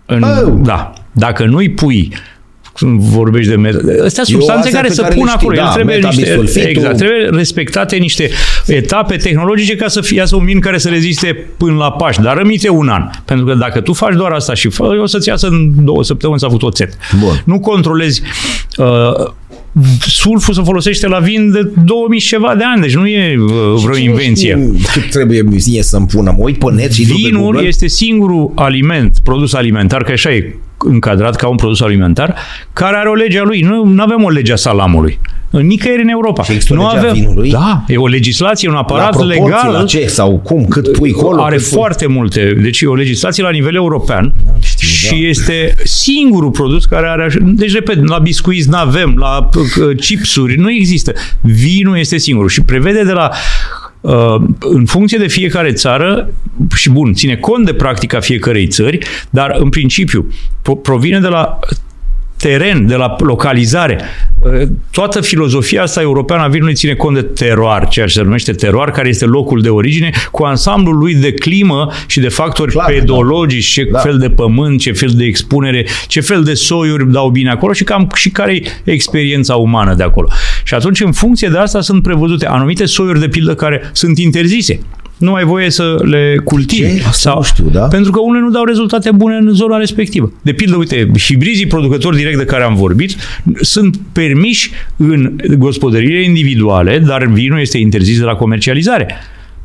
În, 0.06 0.24
Oh. 0.24 0.54
Da. 0.62 0.94
Dacă 1.12 1.46
nu-i 1.46 1.70
pui 1.70 2.08
când 2.08 2.20
vorbești 2.88 3.50
de 3.50 3.56
met- 3.68 4.04
Astea 4.06 4.24
substanțe 4.24 4.58
astea 4.66 4.72
care 4.80 4.88
pe 4.88 4.94
se 4.94 5.02
care 5.02 5.16
pun 5.16 5.24
le 5.24 5.30
știi, 5.30 5.42
acolo. 5.42 5.56
da, 5.56 5.66
El 5.68 5.74
trebuie, 5.74 5.96
niște, 5.96 6.20
metabisulfitul. 6.22 6.70
exact, 6.70 6.98
trebuie 6.98 7.30
respectate 7.32 7.96
niște 7.96 8.30
etape 8.68 9.16
tehnologice 9.16 9.76
ca 9.76 9.88
să 9.88 10.02
fie 10.02 10.24
un 10.32 10.46
vin 10.46 10.60
care 10.60 10.78
să 10.78 10.90
reziste 10.90 11.46
până 11.58 11.76
la 11.76 11.92
Paști, 11.92 12.22
dar 12.22 12.38
rămite 12.38 12.70
un 12.70 12.88
an. 12.88 13.10
Pentru 13.26 13.46
că 13.46 13.54
dacă 13.54 13.82
tu 13.82 13.94
faci 13.94 14.16
doar 14.16 14.32
asta 14.32 14.54
și 14.54 14.70
fă, 14.70 14.84
o 15.02 15.06
să-ți 15.06 15.28
iasă 15.28 15.48
în 15.48 15.72
două 15.84 16.04
săptămâni 16.04 16.40
s-a 16.40 16.48
făcut 16.48 16.64
oțet. 16.64 16.94
Bun. 17.20 17.42
Nu 17.46 17.60
controlezi 17.60 18.22
uh, 18.78 18.86
sulful 20.08 20.54
se 20.54 20.62
folosește 20.62 21.08
la 21.08 21.20
vin 21.20 21.52
de 21.52 21.72
2000 21.86 22.20
și 22.20 22.28
ceva 22.28 22.56
de 22.58 22.64
ani, 22.64 22.82
deci 22.82 22.96
nu 22.96 23.08
e 23.08 23.36
uh, 23.40 23.50
vreo 23.84 23.94
Cine 23.96 24.10
invenție. 24.10 24.70
știe 24.74 25.02
Cât 25.02 25.10
trebuie 25.12 25.42
mie 25.42 25.84
să-mi 25.84 26.06
pună? 26.08 26.34
Mă 26.38 26.44
uit 26.44 26.58
pe 26.60 26.72
net 26.72 26.92
și 26.94 27.06
duc 27.08 27.16
pe 27.22 27.22
Vinul 27.28 27.42
Google. 27.42 27.68
este 27.68 27.88
singurul 27.88 28.52
aliment, 28.56 29.18
produs 29.24 29.54
alimentar, 29.54 30.04
că 30.04 30.12
așa 30.12 30.34
e 30.34 30.56
încadrat 30.86 31.36
ca 31.36 31.48
un 31.48 31.56
produs 31.56 31.82
alimentar, 31.82 32.36
care 32.74 32.96
are 32.98 33.10
o 33.10 33.14
lege 33.14 33.40
a 33.40 33.44
lui. 33.44 33.62
Nu 33.62 34.04
avem 34.04 34.24
o 34.24 34.30
lege 34.30 34.52
a 34.52 34.56
salamului. 34.56 35.20
Nicăieri 35.50 36.02
în 36.02 36.08
Europa. 36.08 36.44
Și 36.44 36.52
există 36.52 36.74
o 36.74 36.76
nu 36.76 36.82
lege 36.84 36.96
a 36.96 37.00
avem, 37.00 37.14
vinului? 37.14 37.50
Da, 37.50 37.84
e 37.88 37.98
o 37.98 38.08
legislație, 38.08 38.68
un 38.68 38.74
La 38.74 38.80
aparat 38.80 39.10
proporții, 39.10 39.42
legal. 39.42 39.72
La 39.72 39.84
ce? 39.84 40.08
Sau 40.08 40.38
cum? 40.38 40.66
Cât 40.66 40.92
pui 40.92 41.14
acolo? 41.18 41.44
Are 41.44 41.56
cât 41.56 41.64
pui? 41.64 41.74
foarte 41.74 42.08
multe. 42.08 42.58
Deci 42.62 42.82
e 42.82 42.88
o 42.88 42.96
legislație 42.96 43.44
la 43.44 43.50
nivel 43.50 43.76
european 43.76 44.34
știu, 44.60 44.88
și 44.88 45.22
da. 45.22 45.28
este 45.28 45.76
singurul 45.84 46.52
produs 46.52 46.86
care 46.86 47.08
are 47.08 47.24
așa. 47.24 47.38
Deci, 47.42 47.74
repet, 47.74 48.08
la 48.08 48.18
biscuiți 48.18 48.70
nu 48.70 48.78
avem, 48.78 49.16
la 49.18 49.50
uh, 49.56 49.98
chipsuri 50.00 50.58
nu 50.58 50.72
există. 50.72 51.14
Vinul 51.42 51.98
este 51.98 52.18
singurul 52.18 52.50
și 52.50 52.62
prevede 52.62 53.04
de 53.04 53.12
la 53.12 53.30
uh, 53.32 53.79
în 54.60 54.86
funcție 54.86 55.18
de 55.18 55.28
fiecare 55.28 55.72
țară 55.72 56.30
și 56.76 56.90
bun, 56.90 57.14
ține 57.14 57.36
cont 57.36 57.66
de 57.66 57.74
practica 57.74 58.20
fiecărei 58.20 58.68
țări, 58.68 58.98
dar 59.30 59.56
în 59.60 59.70
principiu 59.70 60.32
pro- 60.62 60.76
provine 60.76 61.20
de 61.20 61.28
la 61.28 61.60
teren, 62.40 62.88
de 62.88 62.96
la 62.96 63.16
localizare. 63.20 64.00
toată 64.92 65.22
filozofia 65.22 65.82
asta 65.82 66.02
europeană 66.02 66.44
a 66.44 66.48
vinului 66.48 66.74
ține 66.74 66.94
cont 66.94 67.16
de 67.16 67.22
teroar, 67.22 67.88
ceea 67.88 68.06
ce 68.06 68.14
se 68.14 68.22
numește 68.22 68.52
teroar, 68.52 68.92
care 68.92 69.10
este 69.10 69.26
locul 69.26 69.62
de 69.62 69.70
origine, 69.70 70.12
cu 70.32 70.44
ansamblul 70.44 70.98
lui 70.98 71.16
de 71.16 71.34
climă 71.34 71.92
și 72.08 72.20
de 72.20 72.28
factori 72.28 72.72
Clar, 72.72 72.86
pedologici, 72.86 73.66
ce 73.66 73.88
da. 73.92 74.00
fel 74.00 74.18
de 74.18 74.30
pământ, 74.30 74.80
ce 74.80 74.92
fel 74.92 75.10
de 75.14 75.24
expunere, 75.24 75.86
ce 76.08 76.20
fel 76.22 76.44
de 76.44 76.54
soiuri 76.54 77.12
dau 77.12 77.30
bine 77.30 77.50
acolo 77.50 77.74
și 77.74 77.84
cam 77.84 78.10
și 78.16 78.30
care 78.30 78.54
e 78.84 78.92
experiența 78.92 79.56
umană 79.56 79.94
de 79.94 80.04
acolo. 80.04 80.28
Și 80.64 80.74
atunci, 80.74 81.02
în 81.02 81.12
funcție 81.12 81.48
de 81.48 81.58
asta, 81.58 81.82
sunt 81.82 82.04
prevăzute 82.04 82.48
anumite 82.48 82.86
soiuri 82.86 83.20
de 83.20 83.28
pildă 83.28 83.56
care 83.56 83.82
sunt 83.94 84.18
interzise 84.18 84.80
nu 85.20 85.34
ai 85.34 85.44
voie 85.44 85.70
să 85.70 85.96
le 86.02 86.36
cultivi. 86.44 86.98
Ce? 86.98 87.04
Asta 87.08 87.12
sau, 87.12 87.36
nu 87.36 87.44
știu, 87.44 87.70
da? 87.72 87.82
Pentru 87.82 88.12
că 88.12 88.20
unele 88.20 88.44
nu 88.44 88.50
dau 88.50 88.64
rezultate 88.64 89.12
bune 89.12 89.36
în 89.36 89.54
zona 89.54 89.78
respectivă. 89.78 90.32
De 90.42 90.52
pildă, 90.52 90.76
uite, 90.76 91.12
hibrizii 91.20 91.68
producători 91.68 92.16
direct 92.16 92.38
de 92.38 92.46
care 92.46 92.64
am 92.64 92.76
vorbit 92.76 93.16
sunt 93.62 94.00
permiși 94.12 94.72
în 94.98 95.36
gospodăriile 95.58 96.24
individuale, 96.24 97.00
dar 97.00 97.26
vinul 97.26 97.60
este 97.60 97.78
interzis 97.78 98.18
de 98.18 98.24
la 98.24 98.36
comercializare. 98.36 99.08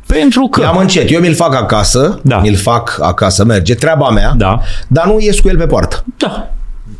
Pentru 0.05 0.47
că... 0.47 0.63
Am 0.63 0.77
încet. 0.77 1.11
Eu 1.11 1.19
mi-l 1.19 1.33
fac 1.33 1.55
acasă, 1.55 2.19
da. 2.23 2.39
mi-l 2.39 2.55
fac 2.55 2.97
acasă, 3.01 3.45
merge, 3.45 3.73
treaba 3.73 4.09
mea, 4.09 4.33
da. 4.37 4.59
dar 4.87 5.05
nu 5.05 5.17
ies 5.19 5.39
cu 5.39 5.47
el 5.47 5.57
pe 5.57 5.65
poartă. 5.65 6.03
Da. 6.17 6.55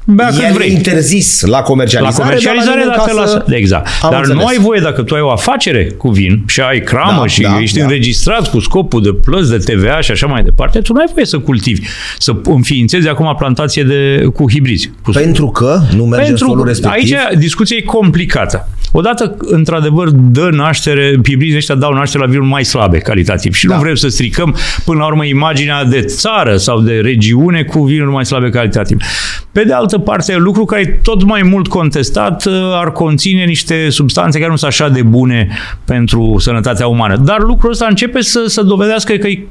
Bea 0.06 0.28
cât 0.28 0.52
vrei. 0.52 0.72
interzis 0.72 1.42
la 1.42 1.62
comercializare. 1.62 2.18
La 2.18 2.24
comercializare, 2.24 2.84
dar 2.88 2.96
dacă 2.98 3.14
lasă. 3.14 3.46
Exact. 3.50 3.88
Am 4.02 4.10
dar 4.12 4.20
înțeles. 4.20 4.42
nu 4.42 4.48
ai 4.48 4.58
voie 4.58 4.80
dacă 4.80 5.02
tu 5.04 5.16
ai 5.16 5.22
o 5.22 5.32
afacere 5.32 5.86
cu 5.86 6.10
vin 6.10 6.44
și 6.48 6.62
ai 6.62 6.80
cramă 6.80 7.20
da, 7.20 7.28
și 7.28 7.42
da, 7.42 7.60
ești 7.60 7.78
da. 7.78 7.84
înregistrat 7.84 8.50
cu 8.50 8.60
scopul 8.60 9.02
de 9.02 9.10
plăți 9.26 9.50
de 9.50 9.58
TVA 9.58 10.02
și 10.02 10.12
așa 10.12 10.28
mai 10.28 10.44
departe, 10.44 10.80
tu 10.80 10.94
nu 10.94 11.00
ai 11.00 11.10
voie 11.14 11.26
să 11.26 11.40
cultivi, 11.40 11.82
să 12.18 12.36
înființezi 12.44 13.08
acum 13.08 13.36
plantație 13.38 13.84
de, 13.84 14.26
cu 14.34 14.52
hibrizi. 14.52 14.92
Cu 15.04 15.12
Pentru 15.12 15.48
că 15.48 15.82
nu 15.96 16.06
merge 16.06 16.26
Pentru, 16.26 16.48
solul 16.48 16.66
respectiv? 16.66 17.14
Aici 17.14 17.38
discuția 17.38 17.78
e 17.78 17.82
complicată. 17.82 18.68
Odată, 18.98 19.36
într-adevăr, 19.40 20.10
dă 20.10 20.50
naștere, 20.52 21.20
hibrizii 21.24 21.58
ăștia 21.58 21.76
dau 21.76 21.94
naștere 21.94 22.24
la 22.24 22.30
vinuri 22.30 22.50
mai 22.50 22.66
slabe 22.66 22.98
calitativ 22.98 23.54
și 23.54 23.66
da. 23.66 23.76
nu 23.76 23.82
vrem 23.82 23.96
să 23.96 24.08
stricăm 24.08 24.56
până 24.86 25.00
la 25.00 25.06
urmă 25.06 25.26
imaginea 25.26 25.84
de 25.84 26.02
țară 26.02 26.58
sau 26.58 26.80
de 26.80 27.00
regiune 27.00 27.64
cu 27.64 27.84
vinuri 27.84 28.12
mai 28.12 28.26
slabe 28.26 28.50
calitativ. 28.50 28.98
Pe 29.52 29.64
de 29.64 29.74
altă 29.74 29.95
parte, 30.00 30.36
lucru 30.36 30.66
care 30.66 30.82
e 30.82 31.00
tot 31.04 31.24
mai 31.24 31.42
mult 31.42 31.68
contestat 31.68 32.46
uh, 32.46 32.54
ar 32.54 32.92
conține 32.92 33.44
niște 33.44 33.90
substanțe 33.90 34.38
care 34.38 34.50
nu 34.50 34.56
sunt 34.56 34.72
așa 34.72 34.90
de 34.90 35.02
bune 35.02 35.48
pentru 35.86 36.36
sănătatea 36.40 36.88
umană. 36.88 37.16
Dar 37.16 37.40
lucrul 37.40 37.72
ăsta 37.72 37.86
începe 37.90 38.22
să, 38.22 38.44
să 38.48 38.62
dovedească 38.62 39.14
că 39.14 39.28
e 39.28 39.48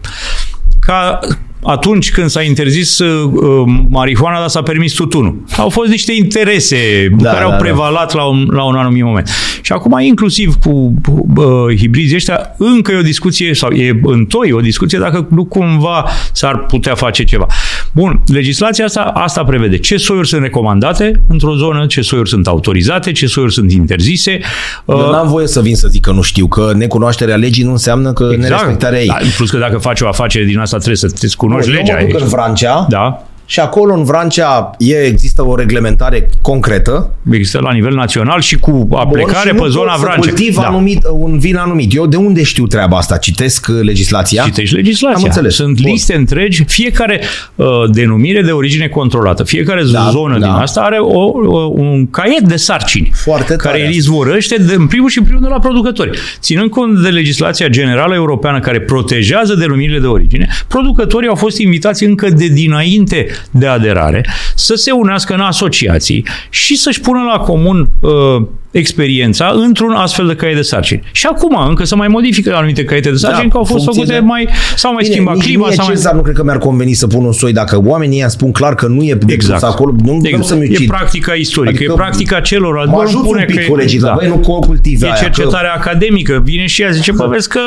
ca 0.79 1.19
atunci 1.65 2.11
când 2.13 2.29
s-a 2.29 2.43
interzis 2.43 2.99
uh, 2.99 3.31
uh, 3.33 3.75
marihuana, 3.89 4.39
dar 4.39 4.49
s-a 4.49 4.63
permis 4.63 4.93
tutunul. 4.93 5.43
Au 5.57 5.69
fost 5.69 5.91
niște 5.91 6.13
interese 6.13 6.77
da, 7.19 7.31
care 7.31 7.41
da, 7.41 7.45
au 7.45 7.51
da. 7.51 7.57
prevalat 7.57 8.13
da. 8.13 8.19
la, 8.19 8.25
un, 8.25 8.49
la 8.51 8.65
un 8.65 8.75
anumit 8.75 9.03
moment. 9.03 9.29
Și 9.63 9.73
acum, 9.73 9.99
inclusiv 9.99 10.55
cu 10.55 10.95
uh, 11.37 11.77
hibrizii 11.77 12.17
ăștia, 12.17 12.55
încă 12.59 12.93
e 12.93 12.99
o 12.99 13.03
discuție, 13.03 13.55
sau 13.55 13.71
e 13.71 14.01
întoi 14.03 14.53
o 14.53 14.61
discuție, 14.61 14.99
dacă 14.99 15.27
nu 15.31 15.45
cumva 15.45 16.05
s-ar 16.33 16.59
putea 16.59 16.95
face 16.95 17.25
ceva. 17.25 17.47
Bun, 17.93 18.23
legislația 18.33 18.85
asta, 18.85 19.01
asta 19.01 19.45
prevede 19.45 19.79
ce 19.79 19.97
soiuri 19.97 20.29
sunt 20.29 20.43
recomandate 20.43 21.21
într-o 21.29 21.55
zonă, 21.55 21.87
ce 21.87 22.01
soiuri 22.01 22.29
sunt 22.29 22.47
autorizate, 22.47 23.13
ce 23.13 23.27
soiuri 23.27 23.53
sunt 23.53 23.73
interzise. 23.73 24.41
Eu 24.89 24.99
uh, 24.99 25.11
n-am 25.11 25.29
voie 25.29 25.47
să 25.47 25.61
vin 25.61 25.77
să 25.77 25.89
zic 25.89 26.01
că 26.01 26.11
nu 26.11 26.23
știu, 26.23 26.47
că 26.47 26.73
necunoașterea 26.77 27.37
legii 27.37 27.65
nu 27.65 27.71
înseamnă 27.71 28.13
că 28.13 28.29
exact. 28.33 28.51
nerespectarea 28.51 29.01
ei. 29.01 29.07
Da, 29.07 29.17
plus 29.37 29.51
că 29.51 29.59
dacă 29.59 29.79
faci 29.79 30.01
o 30.01 30.09
afacere 30.09 30.45
din 30.45 30.59
asta 30.59 30.77
trebuie 30.77 30.97
să 30.97 31.09
te 31.09 31.27
cunoști 31.37 31.54
legea. 31.59 32.01
Eu 32.01 32.07
mă 32.07 32.13
duc 32.13 32.21
în 32.21 32.29
Vrancea, 32.29 32.87
da 32.89 33.23
și 33.47 33.61
acolo 33.61 33.95
în 33.95 34.05
Vrancea 34.05 34.71
e, 34.79 35.03
există 35.03 35.47
o 35.47 35.57
reglementare 35.57 36.29
concretă. 36.41 37.11
Există 37.31 37.61
la 37.61 37.73
nivel 37.73 37.95
național 37.95 38.41
și 38.41 38.59
cu 38.59 38.89
aplicare 38.93 39.51
Bun, 39.53 39.59
și 39.59 39.65
pe 39.65 39.69
zona 39.69 39.97
Vrancea. 39.97 40.19
cultiv 40.19 40.55
da. 40.57 40.63
anumit, 40.63 41.03
un 41.13 41.39
vin 41.39 41.57
anumit. 41.57 41.95
Eu 41.95 42.07
de 42.07 42.17
unde 42.17 42.43
știu 42.43 42.67
treaba 42.67 42.97
asta? 42.97 43.17
Citesc 43.17 43.67
uh, 43.71 43.81
legislația? 43.83 44.43
Citești 44.45 44.75
legislația. 44.75 45.19
Am 45.19 45.25
înțeles. 45.25 45.55
Sunt 45.55 45.81
Bun. 45.81 45.91
liste 45.91 46.15
întregi, 46.15 46.65
fiecare 46.65 47.21
uh, 47.55 47.67
denumire 47.93 48.43
de 48.43 48.51
origine 48.51 48.89
controlată, 48.89 49.45
fiecare 49.45 49.83
da, 49.93 50.09
zonă 50.11 50.39
da. 50.39 50.47
din 50.47 50.55
asta 50.55 50.81
are 50.81 50.99
o, 50.99 51.23
o, 51.23 51.73
un 51.75 52.11
caiet 52.11 52.43
de 52.43 52.57
sarcini 52.57 53.11
Foarte 53.15 53.57
care 53.57 53.87
îi 53.87 53.97
izvorăște 53.97 54.57
de, 54.57 54.75
în 54.75 54.87
primul 54.87 55.09
și 55.09 55.19
în 55.19 55.25
primul 55.25 55.43
de 55.43 55.49
la 55.49 55.59
producători. 55.59 56.19
Ținând 56.41 56.71
cont 56.71 57.03
de 57.03 57.09
legislația 57.09 57.69
generală 57.69 58.15
europeană 58.15 58.61
care 58.61 58.81
protejează 58.81 59.55
denumirile 59.55 59.99
de 59.99 60.07
origine, 60.07 60.49
producătorii 60.69 61.29
au 61.29 61.35
fost 61.35 61.59
invitați 61.59 62.05
încă 62.05 62.29
de 62.31 62.47
dinainte 62.47 63.27
de 63.51 63.67
aderare 63.67 64.27
să 64.55 64.75
se 64.75 64.91
unească 64.91 65.35
în 65.35 65.41
asociații 65.41 66.27
și 66.49 66.77
să-și 66.77 67.01
pună 67.01 67.23
la 67.23 67.39
comun 67.39 67.89
uh, 68.01 68.47
experiența 68.75 69.53
într-un 69.55 69.93
astfel 69.93 70.27
de 70.27 70.35
caiet 70.35 70.57
de 70.57 70.63
sarcini. 70.63 71.03
Și 71.13 71.27
acum 71.27 71.57
încă 71.69 71.85
să 71.85 71.97
mai 71.97 72.09
modifică 72.09 72.55
anumite 72.57 72.85
caiete 72.85 73.11
de 73.11 73.17
sarcini, 73.17 73.43
da, 73.43 73.53
că 73.53 73.57
au 73.57 73.65
fost 73.65 73.85
făcute 73.85 74.13
de... 74.13 74.19
mai, 74.19 74.49
sau 74.77 74.93
mai 74.93 75.03
Bine, 75.03 75.15
schimbat 75.15 75.39
clima. 75.39 75.71
Sau 75.71 75.87
mai... 75.87 76.15
nu 76.15 76.21
cred 76.21 76.35
că 76.35 76.45
mi-ar 76.45 76.59
conveni 76.59 76.93
să 76.93 77.07
pun 77.07 77.25
un 77.25 77.33
soi 77.33 77.53
dacă 77.53 77.83
oamenii 77.85 78.17
ăia 78.17 78.29
spun 78.29 78.53
clar 78.53 78.75
că 78.75 78.87
nu 78.87 79.03
e 79.03 79.19
exact. 79.27 79.63
acolo, 79.63 79.95
nu 80.05 80.21
exact. 80.23 80.45
să 80.45 80.55
E 80.55 80.85
practica 80.87 81.33
istorică, 81.33 81.75
adică 81.77 81.93
e 81.93 81.95
practica 81.95 82.41
celor. 82.41 82.87
Mă 82.87 83.03
ajut 83.05 83.27
un 83.27 83.45
pic 83.47 83.67
cu 83.67 83.77
legii, 83.77 83.99
da. 83.99 84.15
băi, 84.19 84.29
nu 84.29 84.59
cultive 84.59 85.07
E 85.07 85.13
cercetarea 85.19 85.71
că... 85.71 85.89
academică, 85.89 86.41
vine 86.45 86.67
și 86.67 86.83
ea, 86.83 86.91
zice, 86.91 87.13
bă, 87.13 87.27
vezi 87.31 87.49
că 87.49 87.61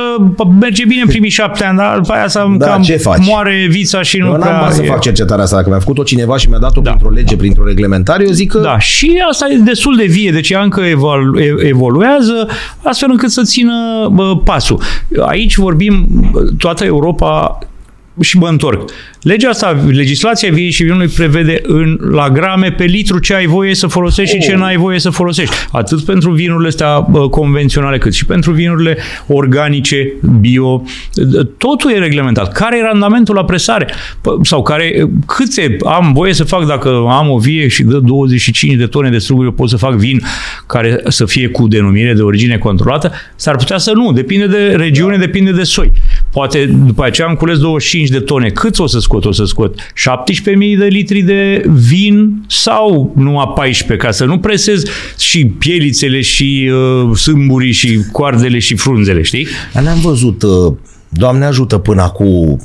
merge 0.60 0.86
bine 0.86 1.02
în 1.02 1.08
primii 1.08 1.30
șapte 1.30 1.64
ani, 1.64 1.78
dar 1.78 2.00
după 2.00 2.14
aia 2.14 2.28
să 2.28 2.46
da, 2.58 2.66
cam 2.66 2.82
ce 2.82 2.96
faci? 2.96 3.26
moare 3.28 3.68
vița 3.70 4.02
și 4.02 4.18
nu 4.18 4.26
Eu 4.26 4.38
n-am 4.38 4.72
să 4.72 4.82
fac 4.82 5.02
cercetarea 5.02 5.44
asta, 5.44 5.56
dacă 5.56 5.70
mi-a 5.70 5.80
făcut-o 5.80 6.04
cineva 6.04 6.38
și 6.38 6.50
mi-a 6.50 6.58
dat-o 6.58 6.82
da. 6.82 6.90
printr-o 6.90 7.10
lege, 7.10 7.36
printr-o 7.36 7.66
reglementare, 7.66 8.24
eu 8.26 8.32
zic 8.32 8.52
că... 8.52 8.60
Da, 8.60 8.80
și 8.80 9.24
asta 9.30 9.46
e 9.52 9.56
destul 9.56 9.96
de 9.96 10.06
vie, 10.06 10.32
deci 10.32 10.50
ea 10.50 10.62
încă 10.62 10.82
evalu- 10.98 11.40
evoluează 11.68 12.48
astfel 12.84 13.10
încât 13.12 13.30
să 13.30 13.42
țină 13.44 14.08
bă, 14.12 14.38
pasul. 14.44 14.82
Aici 15.26 15.58
vorbim, 15.58 16.08
toată 16.58 16.86
Europa 16.86 17.60
și 18.20 18.38
mă 18.38 18.48
întorc. 18.48 18.90
Legea 19.22 19.50
asta, 19.50 19.84
legislația 19.88 20.52
viei 20.52 20.72
și 20.72 20.84
vinului 20.84 21.08
prevede 21.08 21.62
în, 21.64 22.00
la 22.12 22.30
grame 22.30 22.72
pe 22.72 22.84
litru 22.84 23.20
ce 23.20 23.34
ai 23.34 23.46
voie 23.46 23.76
să 23.76 23.88
folosești 23.88 24.36
oh. 24.36 24.42
și 24.42 24.48
ce 24.48 24.54
oh. 24.54 24.60
n-ai 24.62 24.76
voie 24.76 25.00
să 25.00 25.10
folosești. 25.10 25.56
Atât 25.72 26.04
pentru 26.04 26.32
vinurile 26.32 26.68
astea 26.68 27.00
bă, 27.00 27.30
convenționale, 27.30 27.98
cât 27.98 28.14
și 28.14 28.26
pentru 28.26 28.52
vinurile 28.52 28.98
organice, 29.28 30.14
bio. 30.40 30.84
Totul 31.58 31.92
e 31.92 31.98
reglementat. 31.98 32.52
Care 32.52 32.78
e 32.78 32.82
randamentul 32.82 33.36
la 33.36 33.46
presare? 33.46 33.88
Sau 34.42 34.62
care, 34.62 35.10
câte 35.26 35.78
am 35.86 36.14
voie 36.14 36.34
să 36.34 36.44
fac 36.44 36.66
dacă 36.66 36.90
am 37.10 37.30
o 37.30 37.38
vie 37.38 37.68
și 37.68 37.84
dă 37.84 38.00
25 38.00 38.76
de 38.76 38.86
tone 38.86 39.10
de 39.10 39.18
struguri, 39.18 39.48
eu 39.48 39.54
pot 39.54 39.70
să 39.70 39.78
fac 39.78 39.94
vin 39.94 40.22
care 40.66 41.02
să 41.08 41.26
fie 41.26 41.48
cu 41.48 41.68
denumire 41.68 42.14
de 42.14 42.22
origine 42.22 42.58
controlată? 42.58 43.12
S-ar 43.36 43.56
putea 43.56 43.78
să 43.78 43.92
nu. 43.92 44.12
Depinde 44.12 44.48
de 44.48 44.74
regiune, 44.76 45.16
da. 45.16 45.20
depinde 45.20 45.52
de 45.52 45.64
soi. 45.64 45.92
Poate 46.32 46.66
după 46.66 47.04
aceea 47.04 47.28
am 47.28 47.36
cules 47.36 47.58
25 47.60 48.10
de 48.10 48.20
tone. 48.20 48.50
Cât 48.50 48.80
o 48.80 48.88
să 48.88 49.00
scot? 49.00 49.26
O 49.26 49.32
să 49.32 49.46
scot 49.46 49.76
17.000 49.76 50.78
de 50.78 50.86
litri 50.86 51.22
de 51.22 51.64
vin 51.68 52.44
sau 52.48 53.14
numai 53.16 53.52
14 53.56 54.08
ca 54.08 54.12
să 54.14 54.26
nu 54.26 54.40
presez 54.40 54.84
și 55.20 55.46
pielițele 55.46 56.22
și 56.22 56.72
uh, 56.72 57.16
sâmburii 57.16 57.72
și 57.72 58.00
coardele 58.12 58.60
și 58.60 58.76
frunzele, 58.76 59.22
știi? 59.22 59.48
N-am 59.84 60.00
văzut, 60.00 60.44
uh, 60.44 60.74
Doamne 61.10 61.46
ajută 61.46 61.78
până 61.78 62.02
acum 62.02 62.60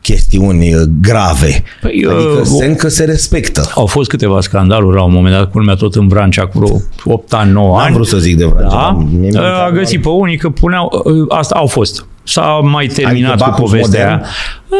chestiuni 0.00 0.74
uh, 0.74 0.82
grave. 1.00 1.62
Păi, 1.80 2.06
adică 2.08 2.38
uh, 2.40 2.42
se, 2.42 2.66
încă 2.66 2.88
se 2.88 3.04
respectă. 3.04 3.70
Au 3.74 3.86
fost 3.86 4.08
câteva 4.08 4.40
scandaluri 4.40 4.96
la 4.96 5.02
un 5.02 5.12
moment 5.12 5.34
dat, 5.34 5.50
culmea 5.50 5.74
tot 5.74 5.94
în 5.94 6.08
Vrancea, 6.08 6.46
cu 6.46 6.58
vreo 6.58 6.80
8 7.04 7.32
ani, 7.32 7.52
9 7.52 7.78
ani. 7.78 7.86
Am 7.86 7.92
vrut 7.92 8.06
să 8.06 8.18
zic 8.18 8.36
de 8.36 8.44
Vrancea. 8.44 8.96
Da? 9.30 9.64
A 9.64 9.70
găsit 9.70 10.02
pe 10.02 10.08
unii 10.08 10.36
că 10.36 10.48
puneau, 10.50 11.02
uh, 11.04 11.26
asta 11.28 11.54
au 11.54 11.66
fost 11.66 12.06
S-a 12.22 12.60
mai 12.62 12.86
terminat 12.86 13.32
adică 13.32 13.50
cu 13.50 13.60
povestea 13.60 14.10
modern? 14.10 14.30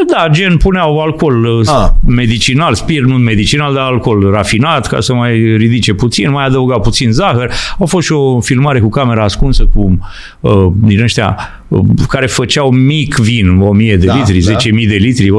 Da, 0.07 0.29
gen 0.29 0.57
puneau 0.57 1.01
alcool 1.01 1.63
A. 1.67 1.83
Ah. 1.83 1.91
medicinal, 2.07 2.75
spirit 2.75 3.05
nu 3.05 3.15
medicinal, 3.15 3.75
dar 3.75 3.83
alcool 3.83 4.31
rafinat, 4.31 4.87
ca 4.87 5.01
să 5.01 5.15
mai 5.15 5.57
ridice 5.57 5.93
puțin, 5.93 6.31
mai 6.31 6.45
adăuga 6.45 6.79
puțin 6.79 7.13
zahăr. 7.13 7.53
A 7.79 7.85
fost 7.85 8.07
și 8.07 8.13
o 8.13 8.41
filmare 8.41 8.81
cu 8.81 8.89
camera 8.89 9.25
ascunsă 9.25 9.67
cu 9.75 9.99
uh, 10.41 10.67
din 10.75 11.03
ăștia 11.03 11.37
uh, 11.69 11.81
care 12.09 12.27
făceau 12.27 12.71
mic 12.71 13.17
vin, 13.17 13.61
1000 13.61 13.97
de 13.97 14.07
da, 14.07 14.15
litri, 14.15 14.41
da. 14.41 14.57
10.000 14.57 14.89
de 14.89 14.95
litri, 14.95 15.31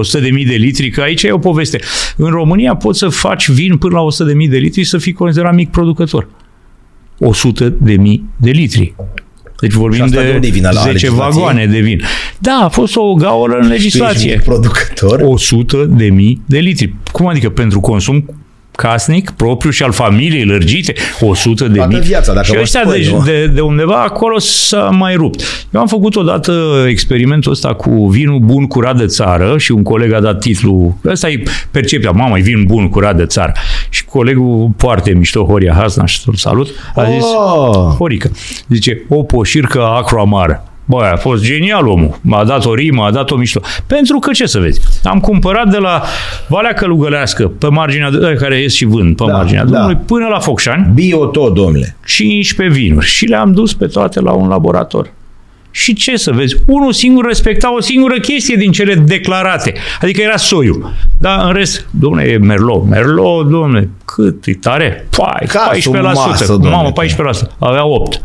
100.000 0.41 0.47
de 0.47 0.55
litri, 0.55 0.89
că 0.89 1.01
aici 1.01 1.23
e 1.23 1.31
o 1.31 1.37
poveste. 1.37 1.79
În 2.17 2.29
România 2.29 2.75
poți 2.75 2.99
să 2.99 3.07
faci 3.07 3.49
vin 3.49 3.77
până 3.77 3.95
la 3.95 4.31
100.000 4.45 4.49
de 4.49 4.57
litri 4.57 4.81
și 4.81 4.89
să 4.89 4.97
fii 4.97 5.13
considerat 5.13 5.53
mic 5.53 5.69
producător. 5.69 6.27
100.000 7.63 7.69
de 8.37 8.51
litri. 8.51 8.93
Deci 9.61 9.71
vorbim 9.71 10.05
de, 10.07 10.37
de 10.41 10.49
vin, 10.49 10.69
10 10.83 11.11
vagoane 11.11 11.65
de 11.65 11.79
vin. 11.79 12.01
Da, 12.39 12.61
a 12.63 12.69
fost 12.69 12.95
o 12.95 13.13
gaură 13.13 13.57
în 13.61 13.67
legislație. 13.67 14.41
producător? 14.45 15.21
100 15.23 15.85
de 15.89 16.09
mii 16.09 16.41
de 16.45 16.59
litri. 16.59 16.95
Cum 17.11 17.27
adică 17.27 17.49
pentru 17.49 17.79
consum 17.79 18.25
casnic, 18.81 19.29
propriu 19.29 19.69
și 19.71 19.83
al 19.83 19.91
familiei 19.91 20.45
lărgite, 20.45 20.93
100 21.19 21.67
de 21.67 21.75
Toată 21.75 21.91
mii. 21.93 22.01
viața, 22.01 22.33
dacă 22.33 22.45
și 22.45 22.53
vă 22.53 22.59
ăștia 22.61 22.81
spui, 22.85 23.03
de, 23.03 23.09
nu? 23.11 23.23
de, 23.23 23.47
de 23.47 23.61
undeva 23.61 24.01
acolo 24.01 24.39
s-a 24.39 24.89
mai 24.89 25.15
rupt. 25.15 25.67
Eu 25.73 25.81
am 25.81 25.87
făcut 25.87 26.15
odată 26.15 26.85
experimentul 26.87 27.51
ăsta 27.51 27.73
cu 27.73 28.07
vinul 28.07 28.39
bun 28.39 28.67
curat 28.67 28.97
de 28.97 29.05
țară 29.05 29.57
și 29.57 29.71
un 29.71 29.83
coleg 29.83 30.13
a 30.13 30.19
dat 30.19 30.39
titlul, 30.39 30.93
ăsta 31.05 31.29
e 31.29 31.43
percepția, 31.71 32.11
mamă, 32.11 32.37
e 32.37 32.41
vin 32.41 32.63
bun 32.63 32.89
curat 32.89 33.15
de 33.17 33.25
țară. 33.25 33.51
Și 33.89 34.05
colegul 34.05 34.69
foarte 34.77 35.11
mișto, 35.11 35.43
Horia 35.45 35.73
Hasna, 35.73 36.05
și 36.05 36.19
să-l 36.21 36.33
salut, 36.33 36.69
a 36.95 37.03
zis, 37.03 37.23
Oh, 37.23 37.95
Horică. 37.97 38.31
Zice, 38.67 39.01
o 39.09 39.23
poșircă 39.23 39.81
acru 39.81 40.19
amară. 40.19 40.65
Bă, 40.91 41.09
a 41.13 41.15
fost 41.15 41.43
genial 41.43 41.87
omul. 41.87 42.19
M-a 42.21 42.43
dat 42.43 42.65
o 42.65 42.73
rimă, 42.73 43.03
a 43.03 43.11
dat 43.11 43.31
o 43.31 43.35
mișto. 43.35 43.59
Pentru 43.87 44.19
că, 44.19 44.31
ce 44.31 44.45
să 44.45 44.59
vezi, 44.59 44.81
am 45.03 45.19
cumpărat 45.19 45.69
de 45.69 45.77
la 45.77 46.01
Valea 46.47 46.73
Călugălească, 46.73 47.47
pe 47.47 47.67
marginea, 47.67 48.09
de, 48.09 48.35
care 48.39 48.59
ies 48.61 48.73
și 48.73 48.85
vând 48.85 49.15
pe 49.15 49.23
Da, 49.27 49.31
marginea 49.31 49.63
da. 49.63 49.69
drumului, 49.69 49.97
până 50.05 50.27
la 50.27 50.39
Focșani, 50.39 50.91
bio 50.93 51.25
tot, 51.25 51.53
domnule. 51.53 51.95
15 52.05 52.77
vinuri 52.79 53.05
și 53.05 53.25
le-am 53.25 53.51
dus 53.51 53.73
pe 53.73 53.85
toate 53.85 54.19
la 54.19 54.31
un 54.31 54.47
laborator. 54.47 55.11
Și 55.73 55.93
ce 55.93 56.15
să 56.17 56.31
vezi? 56.31 56.55
Unul 56.67 56.91
singur 56.91 57.25
respecta 57.25 57.75
o 57.75 57.81
singură 57.81 58.19
chestie 58.19 58.55
din 58.55 58.71
cele 58.71 58.93
declarate. 58.93 59.73
Adică 60.01 60.21
era 60.21 60.37
soiul. 60.37 60.93
Dar 61.19 61.45
în 61.47 61.53
rest, 61.53 61.87
domnule, 61.91 62.23
e 62.23 62.37
Merlot. 62.37 62.87
Merlot, 62.87 63.49
domnule, 63.49 63.89
cât 64.05 64.45
e 64.45 64.53
tare? 64.53 65.07
Pai, 65.17 65.45
Ca 65.47 65.71
14%. 65.73 65.79
sub 65.81 65.93
masă, 65.93 66.45
domnule. 66.51 66.75
Mamă, 66.75 66.91
14%. 66.91 67.51
Avea 67.59 67.85
8. 67.85 68.21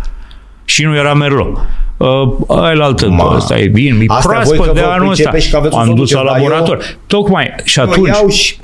Și 0.64 0.84
nu 0.84 0.96
era 0.96 1.14
Merlot. 1.14 1.58
Uh, 1.96 2.28
aia 2.48 2.72
la 2.74 2.84
altă, 2.84 3.08
Ma. 3.08 3.32
ăsta 3.36 3.58
e 3.58 3.66
vin, 3.66 4.00
e 4.00 4.04
Astea 4.08 4.30
voi 4.44 4.56
proaspăt 4.56 4.66
că 4.66 4.72
de 4.74 4.80
vă 4.80 4.86
anul 4.86 5.10
ăsta. 5.10 5.12
pricepeți 5.30 5.44
și 5.44 5.50
că 5.50 5.56
aveți 5.56 5.74
un 5.74 5.80
Am 5.80 5.94
dus 5.94 6.10
la 6.10 6.20
producer, 6.20 6.32
dar 6.32 6.42
eu- 6.42 6.48
laborator. 6.48 6.96
Tocmai. 7.06 7.54
Și 7.64 7.80
atunci, 7.80 8.08
Iau 8.08 8.28
și... 8.28 8.56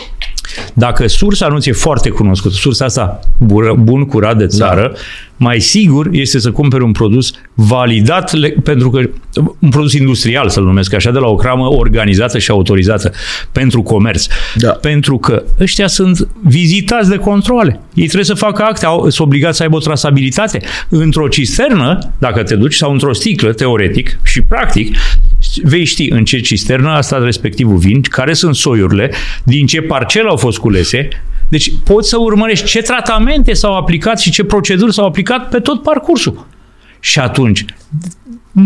dacă 0.74 1.06
sursa 1.06 1.46
nu 1.48 1.58
ți-e 1.58 1.72
foarte 1.72 2.08
cunoscută, 2.08 2.54
sursa 2.54 2.84
asta 2.84 3.20
bură- 3.38 3.74
bun, 3.78 4.04
curat 4.04 4.36
de 4.36 4.46
țară, 4.46 4.90
da. 4.92 4.98
mai 5.36 5.60
sigur 5.60 6.08
este 6.12 6.38
să 6.38 6.50
cumperi 6.50 6.82
un 6.82 6.92
produs 6.92 7.30
validat, 7.54 8.32
le- 8.32 8.54
pentru 8.62 8.90
că 8.90 9.00
un 9.58 9.68
produs 9.68 9.92
industrial, 9.92 10.48
să-l 10.48 10.64
numesc 10.64 10.94
așa, 10.94 11.10
de 11.10 11.18
la 11.18 11.26
o 11.26 11.34
cramă 11.34 11.66
organizată 11.74 12.38
și 12.38 12.50
autorizată 12.50 13.12
pentru 13.52 13.82
comerț. 13.82 14.26
Da. 14.56 14.70
Pentru 14.70 15.18
că 15.18 15.42
ăștia 15.60 15.86
sunt 15.86 16.28
vizitați 16.42 17.08
de 17.08 17.16
controle. 17.16 17.80
Ei 17.94 18.04
trebuie 18.04 18.24
să 18.24 18.34
facă 18.34 18.62
acte, 18.62 18.86
au, 18.86 19.00
sunt 19.00 19.26
obligați 19.26 19.56
să 19.56 19.62
aibă 19.62 19.76
o 19.76 19.78
trasabilitate. 19.78 20.60
Într-o 20.88 21.28
cisternă, 21.28 21.98
dacă 22.18 22.42
te 22.42 22.56
duci, 22.56 22.74
sau 22.74 22.92
într-o 22.92 23.12
sticlă, 23.12 23.52
teoretic 23.52 24.18
și 24.22 24.40
practic, 24.40 24.96
vei 25.62 25.84
ști 25.84 26.10
în 26.10 26.24
ce 26.24 26.40
cisternă 26.40 26.90
a 26.90 27.00
stat 27.00 27.22
respectivul 27.22 27.76
vin, 27.76 28.00
care 28.00 28.32
sunt 28.32 28.54
soiurile, 28.54 29.10
din 29.42 29.66
ce 29.66 29.80
parcelă 29.80 30.28
au 30.28 30.36
fost 30.36 30.58
culese, 30.58 31.08
deci 31.48 31.72
poți 31.84 32.08
să 32.08 32.16
urmărești 32.18 32.66
ce 32.66 32.82
tratamente 32.82 33.52
s-au 33.52 33.76
aplicat 33.76 34.20
și 34.20 34.30
ce 34.30 34.44
proceduri 34.44 34.92
s-au 34.92 35.06
aplicat 35.06 35.48
pe 35.48 35.58
tot 35.58 35.82
parcursul. 35.82 36.46
Și 37.00 37.18
atunci, 37.18 37.64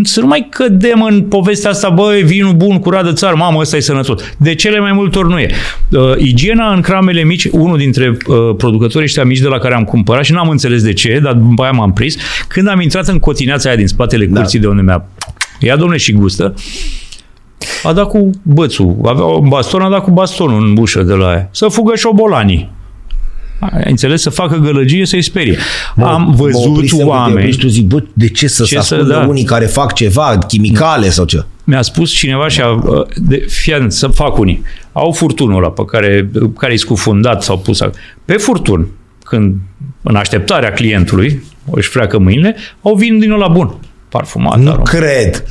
să 0.03 0.21
nu 0.21 0.27
mai 0.27 0.47
cădem 0.51 1.03
în 1.03 1.23
povestea 1.23 1.71
asta, 1.71 1.89
băi, 1.89 2.23
vinul 2.23 2.53
bun, 2.53 2.79
curat 2.79 3.05
de 3.05 3.13
țară, 3.13 3.37
mamă, 3.37 3.59
ăsta 3.59 3.77
e 3.77 3.81
sănătos. 3.81 4.23
De 4.37 4.55
cele 4.55 4.81
mai 4.81 4.93
multe 4.93 5.19
ori 5.19 5.29
nu 5.29 5.39
e. 5.39 5.51
Uh, 5.91 6.01
igiena 6.19 6.73
în 6.73 6.81
cramele 6.81 7.25
mici, 7.25 7.45
unul 7.45 7.77
dintre 7.79 8.09
uh, 8.09 8.37
producătorii 8.57 9.07
ăștia 9.07 9.25
mici 9.25 9.39
de 9.39 9.49
la 9.49 9.59
care 9.59 9.75
am 9.75 9.85
cumpărat 9.85 10.25
și 10.25 10.33
n-am 10.33 10.49
înțeles 10.49 10.83
de 10.83 10.93
ce, 10.93 11.21
dar 11.23 11.33
după 11.33 11.63
aia 11.63 11.71
m-am 11.71 11.93
prins, 11.93 12.17
când 12.49 12.69
am 12.69 12.81
intrat 12.81 13.09
în 13.09 13.19
cotineața 13.19 13.69
aia 13.69 13.79
din 13.79 13.87
spatele 13.87 14.27
Da. 14.27 14.41
curții 14.41 14.59
de 14.59 14.67
unde 14.67 14.83
mi-a 14.83 15.09
ia 15.61 15.77
domne 15.77 15.97
și 15.97 16.13
gustă, 16.13 16.55
a 17.83 17.93
dat 17.93 18.09
cu 18.09 18.31
bățul, 18.43 18.97
avea 19.05 19.25
un 19.25 19.49
baston, 19.49 19.81
a 19.83 19.89
dat 19.89 20.03
cu 20.03 20.11
bastonul 20.11 20.67
în 20.69 20.77
ușă 20.77 21.03
de 21.03 21.13
la 21.13 21.29
aia. 21.29 21.49
Să 21.53 21.69
fugă 21.69 21.97
șobolanii. 21.97 22.75
Ai 23.61 23.83
înțeles? 23.91 24.23
Să 24.23 24.31
facă 24.31 24.57
gălăgie, 24.57 25.07
să-i 25.07 25.23
sperie. 25.23 25.59
Am 26.03 26.23
Mă 26.23 26.35
văzut 26.37 26.67
oprisem 26.67 26.99
de 26.99 27.05
oameni... 27.05 27.37
opriști, 27.39 27.61
tu 27.61 27.67
zic, 27.67 27.87
bă, 27.87 28.03
de 28.13 28.29
ce 28.29 28.47
să 28.49 28.63
Ce 28.65 28.75
se 28.79 28.81
să- 28.83 28.95
ascundă 28.95 29.15
da. 29.15 29.27
unii 29.29 29.45
care 29.45 29.67
fac 29.67 29.93
ceva, 29.93 30.39
chimicale 30.39 31.09
sau 31.11 31.25
ce? 31.25 31.45
mi-a 31.65 31.83
spus 31.83 32.11
cineva 32.11 32.49
și 32.49 32.61
a, 32.61 32.83
de, 33.17 33.45
fii 33.49 33.75
atent, 33.75 33.93
să 33.93 34.07
fac 34.09 34.39
unii. 34.39 34.63
Au 34.93 35.13
furtunul 35.13 35.57
ăla 35.57 35.69
pe 35.71 35.85
care, 35.85 36.31
care 36.59 36.73
e 36.73 36.77
scufundat 36.77 37.43
sau 37.43 37.59
pus 37.59 37.83
ac- 37.85 37.95
pe 38.25 38.33
furtun, 38.33 38.87
când 39.25 39.55
în 40.03 40.17
așteptarea 40.17 40.73
clientului, 40.73 41.43
își 41.71 41.89
freacă 41.89 42.19
mâinile, 42.19 42.57
au 42.83 42.95
vin 42.95 43.19
din 43.19 43.31
ăla 43.31 43.49
bun, 43.49 43.75
parfumat. 44.09 44.59
Nu 44.59 44.69
aromat. 44.71 44.89
cred. 44.89 45.45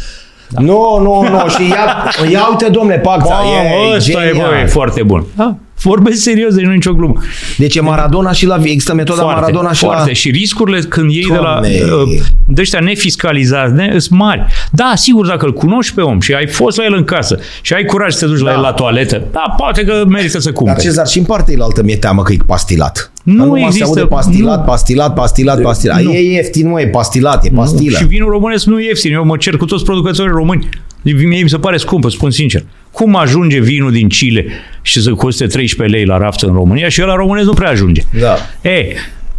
Nu, 0.49 0.99
nu, 1.01 1.27
nu. 1.29 1.49
Și 1.55 1.69
ia, 1.69 2.11
ia 2.31 2.47
uite, 2.49 2.69
domnule, 2.71 2.97
Pacța, 2.99 3.33
Mamă, 3.33 3.49
e 3.91 3.95
ăsta 3.95 4.23
e, 4.25 4.27
genial. 4.27 4.49
bă, 4.49 4.55
e 4.57 4.65
foarte 4.65 5.03
bun. 5.03 5.25
Da, 5.35 5.55
vorbesc 5.81 6.21
serios, 6.21 6.53
deci 6.55 6.63
nu 6.65 6.71
e 6.71 6.73
nicio 6.73 6.93
glumă. 6.93 7.13
Deci 7.57 7.75
e 7.75 7.81
Maradona 7.81 8.31
și 8.31 8.45
la... 8.45 8.57
Există 8.63 8.93
metoda 8.93 9.21
Foarte, 9.21 9.39
Maradona 9.39 9.71
și 9.73 9.83
foarte. 9.83 10.07
la... 10.07 10.13
Și 10.13 10.29
riscurile 10.29 10.79
când 10.79 11.11
iei 11.11 11.25
de 11.29 11.35
la 11.35 11.41
Doamne. 11.41 11.69
uh, 11.69 12.19
de 12.47 12.61
ăștia 12.61 12.79
nefiscalizați, 12.79 13.73
ne, 13.73 13.99
sunt 13.99 14.19
mari. 14.19 14.45
Da, 14.71 14.91
sigur, 14.95 15.27
dacă 15.27 15.45
îl 15.45 15.53
cunoști 15.53 15.93
pe 15.93 16.01
om 16.01 16.19
și 16.19 16.33
ai 16.33 16.47
fost 16.47 16.77
la 16.77 16.83
el 16.83 16.93
în 16.93 17.03
casă 17.03 17.39
și 17.61 17.73
ai 17.73 17.85
curaj 17.85 18.13
să 18.13 18.19
te 18.25 18.31
duci 18.31 18.39
la 18.41 18.49
Da. 18.49 18.55
el 18.55 18.61
la 18.61 18.71
toaletă, 18.73 19.23
da, 19.31 19.53
poate 19.57 19.83
că 19.83 20.03
merită 20.07 20.39
să 20.39 20.43
Dar 20.49 20.53
cumperi. 20.53 20.81
Cezar, 20.81 21.07
și 21.07 21.17
în 21.17 21.23
partea 21.25 21.55
altă 21.59 21.83
mi-e 21.83 21.97
teamă 21.97 22.21
că 22.23 22.31
e 22.33 22.37
pastilat. 22.47 23.11
Nu 23.25 23.35
Dar 23.37 23.45
numai 23.45 23.59
se 23.61 23.65
există- 23.67 23.87
aude 23.87 24.01
pastilat, 24.15 24.59
nu. 24.59 24.65
pastilat, 24.65 25.13
pastilat, 25.13 25.61
pastilat. 25.61 26.01
Nu. 26.01 26.11
E 26.11 26.31
ieftin, 26.33 26.69
mă, 26.69 26.81
e 26.81 26.87
pastilat, 26.87 27.45
e 27.45 27.49
pastilă. 27.49 27.97
Și 27.97 28.05
vinul 28.05 28.29
românesc 28.29 28.65
nu 28.65 28.79
e 28.79 28.85
ieftin. 28.85 29.13
Eu 29.13 29.25
mă 29.25 29.37
cer 29.37 29.57
cu 29.57 29.65
toți 29.65 29.83
producătorii 29.83 30.31
români. 30.31 30.69
Mie 31.01 31.43
mi 31.43 31.49
se 31.49 31.57
pare 31.57 31.77
scumpă, 31.77 32.09
spun 32.09 32.31
sincer. 32.31 32.63
Cum 32.91 33.15
ajunge 33.15 33.59
vinul 33.59 33.91
din 33.91 34.07
Chile 34.07 34.45
și 34.81 35.01
să 35.01 35.11
coste 35.11 35.45
13 35.47 35.95
lei 35.97 36.05
la 36.05 36.17
raft 36.17 36.41
în 36.41 36.53
România 36.53 36.89
și 36.89 36.99
la 36.99 37.15
românesc 37.15 37.45
nu 37.47 37.53
prea 37.53 37.69
ajunge. 37.69 38.01
Da. 38.19 38.35
E, 38.69 38.85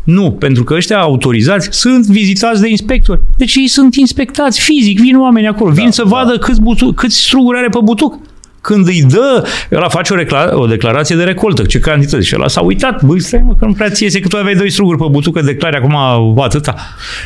nu, 0.04 0.30
pentru 0.32 0.64
că 0.64 0.74
ăștia 0.74 0.98
autorizați 0.98 1.68
sunt 1.70 2.06
vizitați 2.06 2.60
de 2.60 2.68
inspectori. 2.68 3.20
Deci 3.36 3.54
ei 3.54 3.66
sunt 3.66 3.94
inspectați 3.94 4.60
fizic, 4.60 5.00
vin 5.00 5.18
oameni 5.18 5.46
acolo, 5.46 5.70
vin 5.72 5.90
să 5.90 6.02
vadă 6.04 6.38
câți, 6.38 6.60
butu- 6.60 6.92
câți 6.92 7.16
struguri 7.16 7.58
are 7.58 7.68
pe 7.68 7.78
butuc. 7.84 8.18
Când 8.66 8.86
îi 8.86 9.04
dă, 9.08 9.44
ăla 9.72 9.88
face 9.88 10.12
o, 10.12 10.16
recla- 10.16 10.52
o 10.52 10.66
declarație 10.66 11.16
de 11.16 11.22
recoltă, 11.22 11.62
ce 11.62 11.78
cantități. 11.78 12.26
Și 12.26 12.34
ăla 12.36 12.48
s-a 12.48 12.60
uitat, 12.60 13.02
băi, 13.02 13.20
stai 13.20 13.42
mă, 13.46 13.54
că 13.58 13.64
nu 13.64 13.72
prea 13.72 13.90
ți 13.90 14.02
iese, 14.02 14.20
că 14.20 14.28
tu 14.28 14.36
aveai 14.36 14.54
doi 14.54 14.70
struguri 14.70 14.98
pe 14.98 15.04
butuc, 15.10 15.34
că 15.34 15.40
declari 15.40 15.76
acum 15.76 15.94
atâta. 16.40 16.74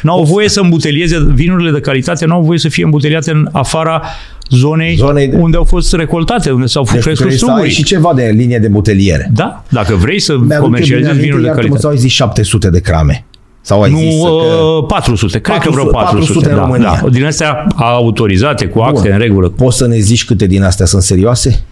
N-au 0.02 0.22
voie 0.24 0.48
să 0.48 0.60
îmbutelieze, 0.60 1.26
vinurile 1.34 1.70
de 1.70 1.80
calitate 1.80 2.26
n-au 2.26 2.42
voie 2.42 2.58
să 2.58 2.68
fie 2.68 2.84
îmbuteliate 2.84 3.30
în 3.30 3.48
afara 3.52 4.02
zonei, 4.50 4.94
Zonei 4.96 5.28
de- 5.28 5.36
unde 5.36 5.56
au 5.56 5.64
fost 5.64 5.92
recoltate, 5.94 6.50
unde 6.50 6.66
s-au 6.66 6.82
Deci 6.82 6.92
crescut 6.92 7.14
trebuie 7.14 7.36
să 7.38 7.44
ai 7.44 7.50
struguri. 7.52 7.74
și 7.74 7.82
ceva 7.84 8.12
de 8.14 8.32
linie 8.36 8.58
de 8.58 8.68
buteliere. 8.68 9.30
Da, 9.32 9.64
dacă 9.68 9.94
vrei 9.94 10.20
să 10.20 10.32
Mi-aduc 10.32 10.52
eu 10.54 10.60
comercializezi 10.62 11.10
bine 11.12 11.22
vinuri 11.22 11.42
de 11.42 11.48
aminte, 11.48 11.66
iartă-mă, 11.66 11.76
calitate. 11.76 11.80
Sau 11.80 11.90
ai 11.90 11.96
zis 11.96 12.12
700 12.12 12.70
de 12.70 12.80
crame? 12.80 13.24
Sau 13.62 13.82
ai 13.82 13.90
Nu, 13.90 13.98
zis 13.98 14.22
că... 14.22 14.28
uh, 14.28 14.84
400, 14.88 15.38
cred 15.40 15.58
că 15.58 15.70
vreo 15.70 15.84
400, 15.84 15.92
400. 15.92 16.32
400 16.32 16.48
în 16.50 16.54
da, 16.54 16.60
România. 16.62 17.00
da. 17.02 17.08
Din 17.08 17.24
astea 17.24 17.66
autorizate, 17.76 18.66
cu 18.66 18.80
acte 18.80 19.00
Bun. 19.02 19.10
în 19.12 19.18
regulă. 19.18 19.48
Poți 19.48 19.76
să 19.76 19.86
ne 19.86 19.98
zici 19.98 20.24
câte 20.24 20.46
din 20.46 20.62
astea 20.62 20.86
sunt 20.86 21.02
serioase? 21.02 21.64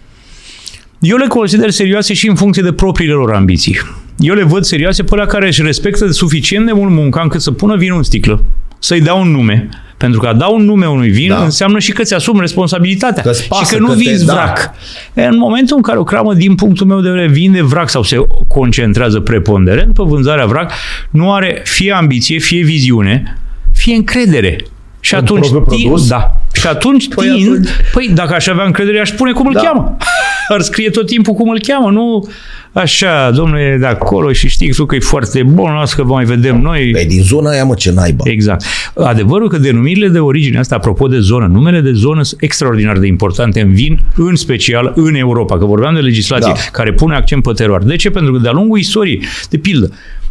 Eu 0.99 1.17
le 1.17 1.27
consider 1.27 1.69
serioase 1.69 2.13
și 2.13 2.27
în 2.27 2.35
funcție 2.35 2.61
de 2.63 2.71
propriile 2.71 3.13
lor 3.13 3.33
ambiții. 3.33 3.77
Eu 4.17 4.35
le 4.35 4.43
văd 4.43 4.63
serioase 4.63 5.03
pe 5.03 5.15
la 5.15 5.25
care 5.25 5.47
își 5.47 5.61
respectă 5.61 6.11
suficient 6.11 6.65
de 6.65 6.71
mult 6.71 6.91
munca 6.91 7.21
încât 7.21 7.41
să 7.41 7.51
pună 7.51 7.75
vinul 7.75 7.97
în 7.97 8.03
sticlă, 8.03 8.43
să-i 8.79 9.01
dea 9.01 9.13
un 9.13 9.31
nume, 9.31 9.69
pentru 9.99 10.19
că 10.19 10.27
a 10.27 10.33
da 10.33 10.47
un 10.47 10.65
nume 10.65 10.85
unui 10.87 11.09
vin 11.09 11.29
Da. 11.29 11.35
da. 11.35 11.43
înseamnă 11.43 11.79
și 11.79 11.91
că 11.91 12.03
ți 12.03 12.13
asumi 12.13 12.39
responsabilitatea 12.39 13.23
Că-ți 13.23 13.41
și 13.41 13.47
pasă, 13.47 13.73
că 13.75 13.81
nu 13.81 13.87
că 13.87 13.93
te- 13.93 13.97
vinzi 13.99 14.25
da. 14.25 14.33
vrac. 14.33 14.71
E, 15.13 15.23
În 15.25 15.37
momentul 15.37 15.75
în 15.75 15.81
care 15.81 15.97
o 15.97 16.03
cramă, 16.03 16.33
din 16.33 16.55
punctul 16.55 16.85
meu 16.87 16.99
de 17.01 17.09
vedere, 17.09 17.27
vinde 17.27 17.61
vrac 17.61 17.89
sau 17.89 18.03
se 18.03 18.17
concentrează 18.47 19.19
preponderent 19.19 19.93
pe 19.93 20.03
vânzarea 20.05 20.45
vrac, 20.45 20.71
nu 21.09 21.33
are 21.33 21.61
fie 21.63 21.91
ambiție, 21.91 22.37
fie 22.37 22.63
viziune, 22.63 23.37
fie 23.73 23.95
încredere. 23.95 24.55
Și 24.99 25.13
În 25.13 25.19
atunci, 25.19 25.49
propriul 25.49 25.79
tin- 25.79 25.83
produs? 25.85 26.07
da. 26.07 26.33
Și 26.53 26.67
atunci 26.67 27.07
Păi 27.07 27.27
păi, 27.27 27.37
tind, 27.37 27.51
atunci- 27.51 27.69
păi 27.93 28.11
dacă 28.13 28.33
aș 28.33 28.47
avea 28.47 28.65
încredere, 28.65 28.99
aș 28.99 29.09
spune 29.09 29.31
cum 29.31 29.47
îl 29.47 29.53
Da. 29.53 29.59
cheamă. 29.61 29.97
Ar 30.53 30.61
scrie 30.61 30.89
tot 30.89 31.05
timpul 31.05 31.33
cum 31.33 31.49
îl 31.49 31.59
cheamă, 31.67 31.89
nu 31.91 32.29
așa, 32.73 33.31
domnule, 33.31 33.77
de 33.79 33.85
acolo 33.85 34.31
și 34.31 34.47
știi 34.49 34.71
tu 34.73 34.85
că 34.85 34.95
e 34.95 34.99
foarte 34.99 35.43
bun, 35.43 35.71
las 35.73 35.93
că 35.93 36.03
mai 36.03 36.25
vedem 36.25 36.61
noi. 36.61 36.89
Păi 36.91 37.05
din 37.05 37.21
zona 37.21 37.49
aia, 37.49 37.63
mă, 37.65 37.73
ce 37.73 37.91
naiba. 37.91 38.23
Exact. 38.27 38.63
Adevărul 38.95 39.49
că 39.49 39.57
denumirile 39.57 40.07
de 40.07 40.19
origine, 40.19 40.57
asta 40.59 40.75
apropo 40.75 41.07
de 41.07 41.19
zonă, 41.19 41.45
numele 41.45 41.79
de 41.81 41.91
zonă 41.91 42.23
sunt 42.23 42.41
extraordinar 42.41 42.97
de 42.97 43.07
importante 43.07 43.61
în 43.61 43.73
vin, 43.73 43.99
în 44.15 44.35
special 44.35 44.93
în 44.95 45.15
Europa, 45.15 45.57
că 45.57 45.65
vorbeam 45.65 45.93
de 45.93 45.99
legislație 45.99 46.51
Da. 46.55 46.59
care 46.71 46.93
pune 46.93 47.15
accent 47.15 47.43
pe 47.43 47.51
teroare. 47.55 47.83
De 47.85 47.95
ce? 47.95 48.09
Pentru 48.09 48.31
că 48.33 48.39
de-a 48.39 48.51
lungul 48.51 48.79
istoriei, 48.79 49.23
de 49.49 49.57
pildă, 49.57 49.89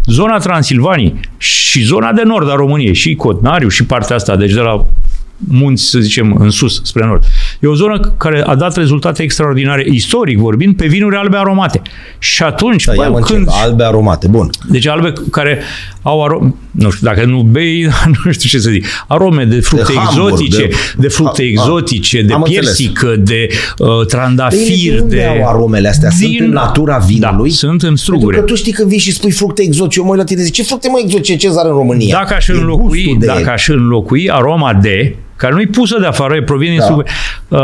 zona 0.08 0.38
Transilvaniei 0.38 1.20
și 1.36 1.82
zona 1.82 2.12
de 2.12 2.22
nord 2.24 2.50
a 2.50 2.54
României, 2.54 2.94
și 2.94 3.14
Cotnariu 3.14 3.68
și 3.68 3.84
partea 3.84 4.16
asta, 4.16 4.36
deci 4.36 4.52
de 4.52 4.60
la 4.60 4.84
munți, 5.38 5.84
să 5.84 5.98
zicem, 5.98 6.36
în 6.38 6.50
sus, 6.50 6.80
spre 6.84 7.06
nord. 7.06 7.24
E 7.60 7.66
o 7.66 7.74
zonă 7.74 8.14
care 8.16 8.42
a 8.46 8.54
dat 8.54 8.76
rezultate 8.76 9.22
extraordinare, 9.22 9.84
istoric 9.90 10.38
vorbind, 10.38 10.76
pe 10.76 10.86
vinuri 10.86 11.16
albe 11.16 11.36
aromate. 11.36 11.82
Și 12.18 12.42
atunci, 12.42 12.84
Da, 12.84 12.92
bă, 12.96 13.02
ia 13.02 13.08
mă 13.08 13.18
când, 13.18 13.38
încep. 13.38 13.54
Albe 13.62 13.84
aromate, 13.84 14.28
bun. 14.28 14.50
deci 14.68 14.86
albe 14.86 15.12
care 15.30 15.62
au 16.08 16.24
arome, 16.24 16.54
nu 16.70 16.90
știu, 16.90 17.06
dacă 17.08 17.24
nu 17.24 17.42
bei, 17.42 17.88
nu 18.24 18.32
știu 18.32 18.48
ce 18.48 18.58
să 18.58 18.70
zic, 18.70 18.86
arome 19.08 19.44
de 19.44 19.60
fructe 19.60 19.92
De 19.92 19.98
hambur, 19.98 20.30
exotice, 20.30 20.56
de, 20.60 20.66
de- 20.66 20.74
de 20.96 21.08
fructe 21.08 21.42
A- 21.42 21.44
a- 21.44 21.48
exotice, 21.48 22.22
de 22.22 22.32
am 22.32 22.42
înțeles. 22.42 22.64
piersică, 22.76 23.16
de 23.18 23.48
uh, 23.78 23.88
Bine, 23.88 24.04
trandafir, 24.04 24.92
de 24.94 25.00
unde 25.00 25.16
de... 25.16 25.24
au 25.42 25.48
aromele 25.48 25.88
astea? 25.88 26.10
Sunt 26.10 26.40
în 26.40 26.48
natura 26.50 26.98
vinului? 26.98 27.48
Da, 27.48 27.54
sunt 27.54 27.70
în 27.72 27.78
Pentru 27.78 28.02
struguri. 28.02 28.36
că 28.36 28.42
tu 28.42 28.54
știi 28.54 28.72
când 28.72 28.88
vii 28.88 28.98
și 28.98 29.12
spui 29.12 29.30
fructe 29.30 29.62
exotice, 29.62 29.98
eu 29.98 30.04
mă 30.04 30.10
uit 30.10 30.18
la 30.20 30.24
tine 30.24 30.42
zic, 30.42 30.52
ce 30.52 30.62
fructe 30.62 30.88
mai 30.88 31.00
exotice 31.04 31.36
Cezar 31.36 31.64
în 31.66 31.72
România? 31.72 32.16
Dacă 32.18 32.34
aș 32.34 32.48
E 32.48 32.52
înlocui, 32.52 32.84
gustul 33.02 33.16
de 33.18 33.26
dacă 33.26 33.50
aș 33.50 33.68
înlocui 33.68 34.30
aroma 34.30 34.74
de, 34.74 35.16
care 35.36 35.54
nu-i 35.54 35.66
pusă 35.66 35.96
de 36.00 36.06
afară, 36.06 36.42
provine 36.42 36.70
din 36.70 36.78
Da. 36.78 36.84
struguri, 36.84 37.10
uh, 37.48 37.58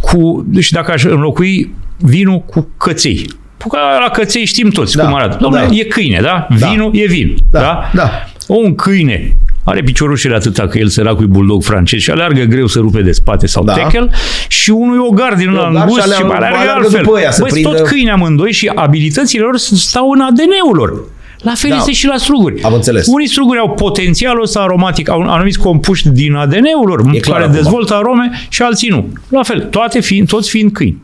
cu, 0.00 0.44
deci 0.48 0.70
dacă 0.70 0.92
aș 0.92 1.04
înlocui 1.04 1.74
vinul 1.98 2.38
cu 2.40 2.68
căței. 2.76 3.26
Că 3.68 3.78
la 4.04 4.08
căței 4.10 4.44
știm 4.44 4.70
toți 4.70 4.96
Da, 4.96 5.04
cum 5.04 5.14
arată. 5.14 5.36
Domnule, 5.40 5.66
da. 5.66 5.74
e 5.74 5.82
câine, 5.84 6.18
da? 6.22 6.46
Da. 6.58 6.66
Vinul 6.68 6.90
e 6.94 7.06
vin. 7.06 7.36
Da, 7.50 7.60
Da? 7.60 7.90
da. 7.92 8.10
Un 8.46 8.74
câine 8.74 9.36
are 9.64 9.82
piciorușele 9.82 10.34
atâta 10.34 10.66
că 10.66 10.78
el 10.78 10.88
săracul 10.88 11.24
e 11.24 11.26
bulldog 11.26 11.62
francez 11.62 12.00
și 12.00 12.10
aleargă 12.10 12.42
greu 12.42 12.66
să 12.66 12.78
rupe 12.78 13.00
de 13.02 13.12
spate 13.12 13.46
sau 13.46 13.64
Da. 13.64 13.72
tackle 13.72 14.08
și 14.48 14.70
unul 14.70 14.96
e 14.96 14.98
o 15.08 15.10
gard 15.10 15.36
din 15.38 15.48
ogar 15.48 15.66
îngust 15.68 16.00
și 16.02 16.08
și, 16.08 16.12
aleargă- 16.12 16.34
aleargă, 16.34 16.58
aleargă 16.58 16.82
altfel. 16.84 17.02
după 17.02 17.16
ăia 17.16 17.30
să 17.30 17.40
Băi, 17.40 17.50
sunt 17.50 17.62
prindă- 17.62 17.78
tot 17.78 17.88
câini 17.88 18.10
amândoi 18.10 18.52
și 18.52 18.70
abilitățile 18.74 19.42
lor 19.42 19.56
stau 19.58 20.10
în 20.10 20.20
ADN-ul 20.20 20.76
lor. 20.76 20.92
La 21.38 21.52
fel 21.54 21.70
Da. 21.70 21.76
este 21.76 21.92
și 21.92 22.06
la 22.06 22.16
struguri. 22.16 22.62
Am 22.62 22.72
înțeles. 22.74 23.06
Unii 23.06 23.28
struguri 23.28 23.58
au 23.58 23.70
potențialul 23.70 24.42
ăsta 24.42 24.60
aromatic, 24.60 25.08
au 25.10 25.20
anumiți 25.20 25.58
compuși 25.58 26.08
din 26.08 26.34
ADN-ul 26.34 26.86
lor, 26.88 27.00
E 27.12 27.18
clar 27.18 27.36
care 27.38 27.42
acum. 27.48 27.54
dezvoltă 27.62 27.94
arome 27.94 28.30
și 28.48 28.62
alții 28.62 28.88
nu. 28.88 29.08
La 29.28 29.42
fel, 29.42 29.60
toate 29.70 30.00
fiind, 30.00 30.28
toți 30.28 30.50
fiind 30.50 30.72
câini. 30.72 31.02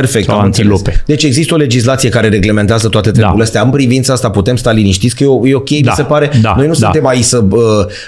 Perfect, 0.00 0.24
Sau 0.24 0.38
am 0.38 0.44
înțeles. 0.44 0.70
antilope. 0.72 1.02
Deci 1.06 1.22
există 1.22 1.54
o 1.54 1.56
legislație 1.56 2.08
care 2.08 2.28
reglementează 2.28 2.88
toate 2.88 3.10
treburile 3.10 3.36
Da. 3.38 3.44
astea. 3.44 3.62
În 3.62 3.70
privința 3.70 4.12
asta 4.12 4.30
putem 4.30 4.56
sta 4.56 4.72
liniștiți 4.72 5.16
că 5.16 5.22
e, 5.22 5.26
o- 5.26 5.46
e 5.46 5.54
ok, 5.54 5.68
Da. 5.70 5.76
mi 5.90 5.92
se 5.96 6.02
pare. 6.02 6.30
Da. 6.42 6.54
Noi 6.56 6.66
nu 6.66 6.72
Da. 6.72 6.78
suntem 6.78 7.06
aici 7.06 7.24
să 7.24 7.44
uh, 7.50 7.60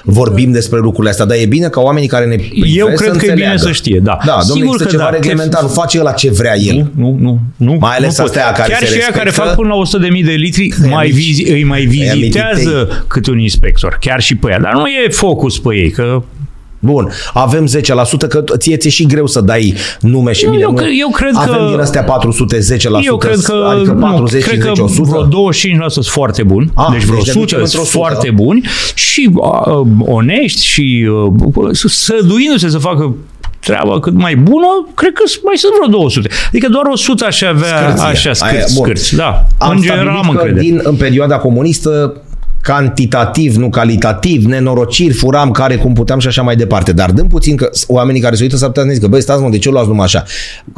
vorbim 0.04 0.52
despre 0.52 0.78
lucrurile 0.78 1.10
astea, 1.10 1.24
dar 1.24 1.36
e 1.40 1.46
bine 1.46 1.68
ca 1.68 1.80
oamenii 1.80 2.08
care 2.08 2.24
ne 2.26 2.36
privesc 2.36 2.76
Eu 2.76 2.86
să 2.86 2.92
cred 2.94 3.08
că 3.10 3.16
e 3.16 3.18
bine 3.18 3.30
înțeleagă. 3.30 3.56
să 3.58 3.72
știe, 3.72 4.00
da. 4.02 4.18
Da, 4.24 4.38
domnule, 4.38 4.42
Sigur 4.60 4.64
există 4.66 4.84
că 4.84 4.90
ceva 4.90 5.02
da. 5.02 5.10
reglementat, 5.10 5.62
nu 5.62 5.68
face 5.68 5.98
ăla 6.00 6.12
ce 6.12 6.30
vrea 6.30 6.56
el. 6.58 6.90
Nu, 6.94 7.16
nu, 7.20 7.40
nu. 7.56 7.76
Mai 7.80 7.96
ales 7.96 8.18
nu 8.18 8.24
pot. 8.24 8.36
astea 8.36 8.52
care 8.52 8.72
Chiar 8.72 8.78
se 8.80 8.86
și 8.86 8.92
ăia 9.00 9.10
care 9.10 9.24
respectă. 9.24 9.48
fac 9.48 9.54
până 9.58 9.68
la 9.68 9.74
100.000 9.74 10.24
de 10.24 10.32
litri, 10.32 10.72
mai 10.90 11.06
mici. 11.06 11.14
vizi, 11.14 11.50
îi 11.50 11.64
mai 11.64 11.78
Aia 11.78 12.12
vizitează 12.12 13.04
câte 13.06 13.30
un 13.30 13.38
inspector. 13.38 13.96
Chiar 14.00 14.20
și 14.20 14.34
pe 14.36 14.50
ea. 14.50 14.60
Dar 14.60 14.72
nu 14.72 14.86
e 14.86 15.08
focus 15.08 15.58
pe 15.58 15.74
ei, 15.74 15.90
că 15.90 16.22
Bun, 16.86 17.10
avem 17.32 17.66
10%, 17.66 18.28
că 18.28 18.44
ție 18.56 18.76
ți-e 18.76 18.90
și 18.90 19.06
greu 19.06 19.26
să 19.26 19.40
dai 19.40 19.74
nume 20.00 20.32
și 20.32 20.44
Nu, 20.44 20.50
bine. 20.50 20.62
eu 20.62 20.70
nu? 20.70 20.76
cre- 20.76 20.90
eu 21.00 21.08
cred 21.08 21.32
avem 21.34 21.54
că- 21.58 21.66
din 21.70 21.80
astea 21.80 22.04
400, 22.04 22.58
10%, 22.58 23.04
eu 23.04 23.16
cred 23.16 23.38
că, 23.40 23.66
adică 23.70 23.92
40, 23.92 24.42
nu, 24.42 24.48
cred 24.48 24.62
50, 24.62 24.76
că 24.76 24.82
100. 24.82 25.08
vreo 25.10 25.22
25% 25.26 25.86
sunt 25.88 26.04
foarte 26.06 26.42
buni, 26.42 26.70
Ah, 26.74 26.86
deci 26.92 27.02
vreo 27.04 27.16
deci 27.16 27.26
ne 27.26 27.30
100 27.30 27.38
ducem 27.40 27.58
sunt 27.58 27.68
într-o 27.72 27.84
sută, 27.84 27.96
foarte 27.98 28.28
da? 28.28 28.34
buni 28.42 28.66
și 28.94 29.30
uh, 29.34 29.86
onești 30.06 30.64
și 30.64 31.08
uh, 31.56 31.68
săduindu-se 31.88 32.68
să 32.68 32.78
facă 32.78 33.14
treaba 33.60 34.00
cât 34.00 34.14
mai 34.14 34.36
bună, 34.36 34.66
cred 34.94 35.12
că 35.12 35.22
mai 35.44 35.54
sunt 35.56 35.72
vreo 35.78 35.98
200. 36.00 36.28
Adică 36.48 36.68
doar 36.68 36.84
100 36.92 37.24
aș 37.24 37.42
avea 37.42 37.76
Scârție. 37.78 38.04
așa 38.06 38.30
Aia, 38.30 38.34
scârți, 38.34 38.74
bun. 38.74 38.84
scârți. 38.84 39.14
Da, 39.16 39.46
Am 39.58 39.70
în 39.70 39.80
general 39.80 40.04
stabilit 40.04 40.24
am 40.24 40.34
că 40.34 40.40
încredere. 40.40 40.60
din, 40.66 40.80
în 40.82 40.94
perioada 40.96 41.36
comunistă 41.36 42.20
cantitativ, 42.66 43.56
nu 43.56 43.68
calitativ, 43.68 44.44
nenorociri, 44.44 45.14
furam 45.14 45.50
care 45.50 45.76
cum 45.76 45.92
puteam 45.92 46.18
și 46.18 46.26
așa 46.26 46.42
mai 46.42 46.56
departe. 46.56 46.92
Dar 46.92 47.10
dăm 47.10 47.26
puțin 47.26 47.56
că 47.56 47.70
oamenii 47.86 48.20
care 48.20 48.34
se 48.34 48.42
uită 48.42 48.56
s-ar 48.56 48.68
putea 48.68 48.82
să 48.82 48.88
ne 48.88 48.94
zică, 48.94 49.06
băi, 49.06 49.20
stați 49.22 49.42
mă, 49.42 49.48
de 49.48 49.58
ce 49.58 49.68
o 49.68 49.72
luați 49.72 49.88
numai 49.88 50.04
așa? 50.04 50.24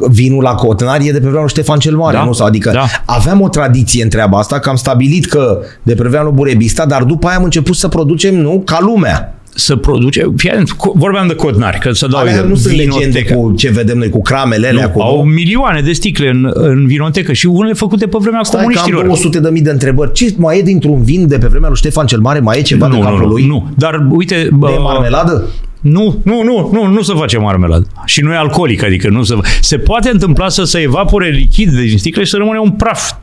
Vinul 0.09 0.43
la 0.43 0.53
cotnari 0.53 1.07
e 1.07 1.11
de 1.11 1.17
pe 1.17 1.23
vremea 1.23 1.39
lui 1.39 1.49
Ștefan 1.49 1.79
cel 1.79 1.95
Mare, 1.95 2.17
Da, 2.17 2.23
nu? 2.23 2.33
Sau 2.33 2.45
adică 2.45 2.71
da. 2.71 2.85
aveam 3.05 3.41
o 3.41 3.49
tradiție 3.49 4.03
în 4.03 4.09
treaba 4.09 4.37
asta, 4.37 4.59
că 4.59 4.69
am 4.69 4.75
stabilit 4.75 5.25
că 5.25 5.59
de 5.83 5.93
pe 5.93 6.01
vremea 6.01 6.21
lui 6.21 6.31
Burebista, 6.31 6.85
dar 6.85 7.03
după 7.03 7.27
aia 7.27 7.37
am 7.37 7.43
început 7.43 7.75
să 7.75 7.87
producem, 7.87 8.35
nu, 8.35 8.61
ca 8.65 8.77
lumea. 8.81 9.38
Să 9.59 9.75
produce, 9.75 10.25
fii 10.37 10.49
atent, 10.49 10.69
co- 10.73 10.93
vorbeam 10.93 11.27
de 11.27 11.35
codnari, 11.35 11.79
că 11.79 11.91
să 11.91 12.07
dau 12.07 12.19
Alea 12.19 12.31
exemplu, 12.31 12.55
nu 12.55 12.59
sunt 12.61 12.73
vinotecă. 12.73 13.05
legende 13.05 13.33
cu 13.33 13.53
ce 13.57 13.69
vedem 13.69 13.97
noi, 13.97 14.09
cu 14.09 14.21
cramele 14.21 14.67
alea, 14.67 14.85
Nu, 14.85 14.89
cu... 14.89 15.01
au 15.01 15.23
milioane 15.23 15.81
de 15.81 15.91
sticle 15.91 16.29
în, 16.29 16.49
în 16.53 16.87
vinotecă 16.87 17.33
și 17.33 17.45
unele 17.45 17.73
făcute 17.73 18.07
pe 18.07 18.17
vremea 18.21 18.43
Stai 18.43 18.59
că 18.61 18.65
am 18.65 18.71
comuniștilor. 18.73 19.05
200 19.05 19.39
de 19.39 19.49
mii 19.49 19.61
de 19.61 19.69
întrebări. 19.69 20.11
Ce 20.11 20.33
mai 20.37 20.57
e 20.57 20.61
dintr-un 20.61 21.03
vin 21.03 21.27
de 21.27 21.37
pe 21.37 21.47
vremea 21.47 21.67
lui 21.67 21.77
Ștefan 21.77 22.05
cel 22.05 22.19
Mare? 22.19 22.39
Mai 22.39 22.57
e 22.59 22.61
ceva 22.61 22.87
de 22.87 22.95
nu, 22.95 23.01
capul 23.01 23.17
nu, 23.17 23.25
nu, 23.25 23.31
lui? 23.31 23.45
nu, 23.47 23.69
dar 23.75 24.07
uite... 24.09 24.35
De 24.35 24.49
bă, 24.53 24.77
marmeladă? 24.81 25.47
Nu, 25.81 26.19
nu, 26.23 26.43
nu, 26.43 26.69
nu, 26.73 26.87
nu 26.87 27.01
se 27.01 27.13
face 27.17 27.37
marmeladă. 27.37 27.87
Și 28.05 28.21
nu 28.21 28.31
e 28.31 28.35
alcoolic, 28.35 28.83
adică 28.83 29.09
nu 29.09 29.23
se... 29.23 29.35
Se 29.61 29.77
poate 29.77 30.09
întâmpla 30.09 30.49
să 30.49 30.63
se 30.63 30.79
evapore 30.79 31.29
lichid 31.29 31.69
din 31.71 31.97
sticle 31.97 32.23
și 32.23 32.29
să 32.29 32.37
rămâne 32.37 32.59
un 32.59 32.71
praf, 32.71 33.11
un 33.11 33.17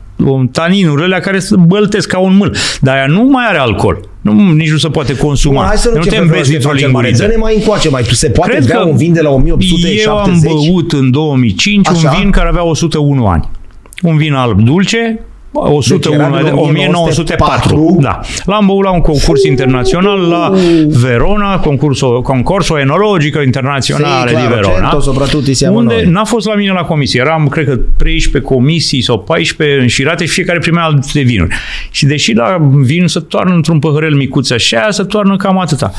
taninuri 0.51 1.03
alea 1.03 1.19
care 1.19 1.39
se 1.39 1.55
băltesc 1.55 2.07
ca 2.09 2.19
un 2.19 2.35
mâl. 2.35 2.55
Dar 2.81 2.95
aia 2.95 3.05
nu 3.05 3.23
mai 3.23 3.45
are 3.47 3.57
alcool. 3.57 3.99
Nu, 4.21 4.51
nici 4.51 4.71
nu 4.71 4.77
se 4.77 4.89
poate 4.89 5.17
consuma. 5.17 5.59
Bun, 5.59 5.65
hai 5.67 5.77
să 5.77 5.89
nu 5.89 5.95
nu 5.95 6.01
te 6.01 6.07
începem 6.07 6.27
înveți 6.27 6.49
dintr-o 6.49 6.69
Ștefan 6.69 6.77
cel 6.77 6.91
Mare. 6.91 7.07
linguriță. 7.07 7.31
Dă-ne 7.31 7.43
mai 7.43 7.55
încoace, 7.55 7.89
mai 7.89 8.03
tu 8.03 8.13
se 8.13 8.29
poate 8.29 8.51
Cred 8.51 8.65
bea 8.65 8.77
că 8.77 8.83
un 8.83 8.95
vin 8.97 9.13
de 9.13 9.21
la 9.21 9.29
1870? 9.29 10.05
Eu 10.05 10.17
am 10.17 10.39
băut 10.43 10.91
în 10.91 11.11
2005 11.11 11.87
Așa? 11.87 12.09
un 12.09 12.19
vin 12.19 12.31
care 12.31 12.47
avea 12.47 12.63
101 12.63 13.27
ani. 13.27 13.49
Un 14.01 14.17
vin 14.17 14.33
alb 14.33 14.61
dulce, 14.61 15.19
101, 15.59 16.17
Deci 16.17 16.19
era 16.27 16.43
din 16.43 16.53
1904. 16.57 17.97
Da. 17.99 18.19
L-am 18.45 18.65
băut 18.65 18.83
la 18.83 18.91
un 18.91 19.01
concurs 19.01 19.43
internațional 19.43 20.19
la 20.19 20.51
Verona, 20.87 21.59
concurso, 21.59 22.21
concorso 22.21 22.77
enologico 22.79 23.41
internaționale 23.41 24.31
Sì, 24.31 24.35
di 24.35 24.41
claro, 24.45 24.55
Verona. 24.55 24.79
certo, 24.89 24.99
soprattutto 24.99 25.53
siamo 25.53 25.77
unde 25.77 25.93
noi. 25.93 26.05
n-a 26.11 26.23
fost 26.23 26.47
la 26.47 26.55
mine 26.55 26.71
la 26.71 26.81
comisie. 26.83 27.19
Eram, 27.25 27.47
cred 27.47 27.65
că, 27.65 27.75
13 27.97 28.51
comisii 28.51 29.01
sau 29.01 29.19
14 29.19 29.79
înșirate 29.79 30.25
și 30.25 30.31
fiecare 30.31 30.59
primea 30.59 30.83
alte 30.83 31.21
vinuri. 31.21 31.55
Și 31.91 32.05
deși 32.05 32.33
la 32.33 32.57
vin 32.73 33.07
se 33.07 33.19
toarnă 33.19 33.53
într-un 33.53 33.79
păhărel 33.79 34.13
micuț 34.15 34.49
așa, 34.49 34.87
se 34.89 35.03
toarnă 35.03 35.35
cam 35.35 35.59
atâta. 35.59 35.91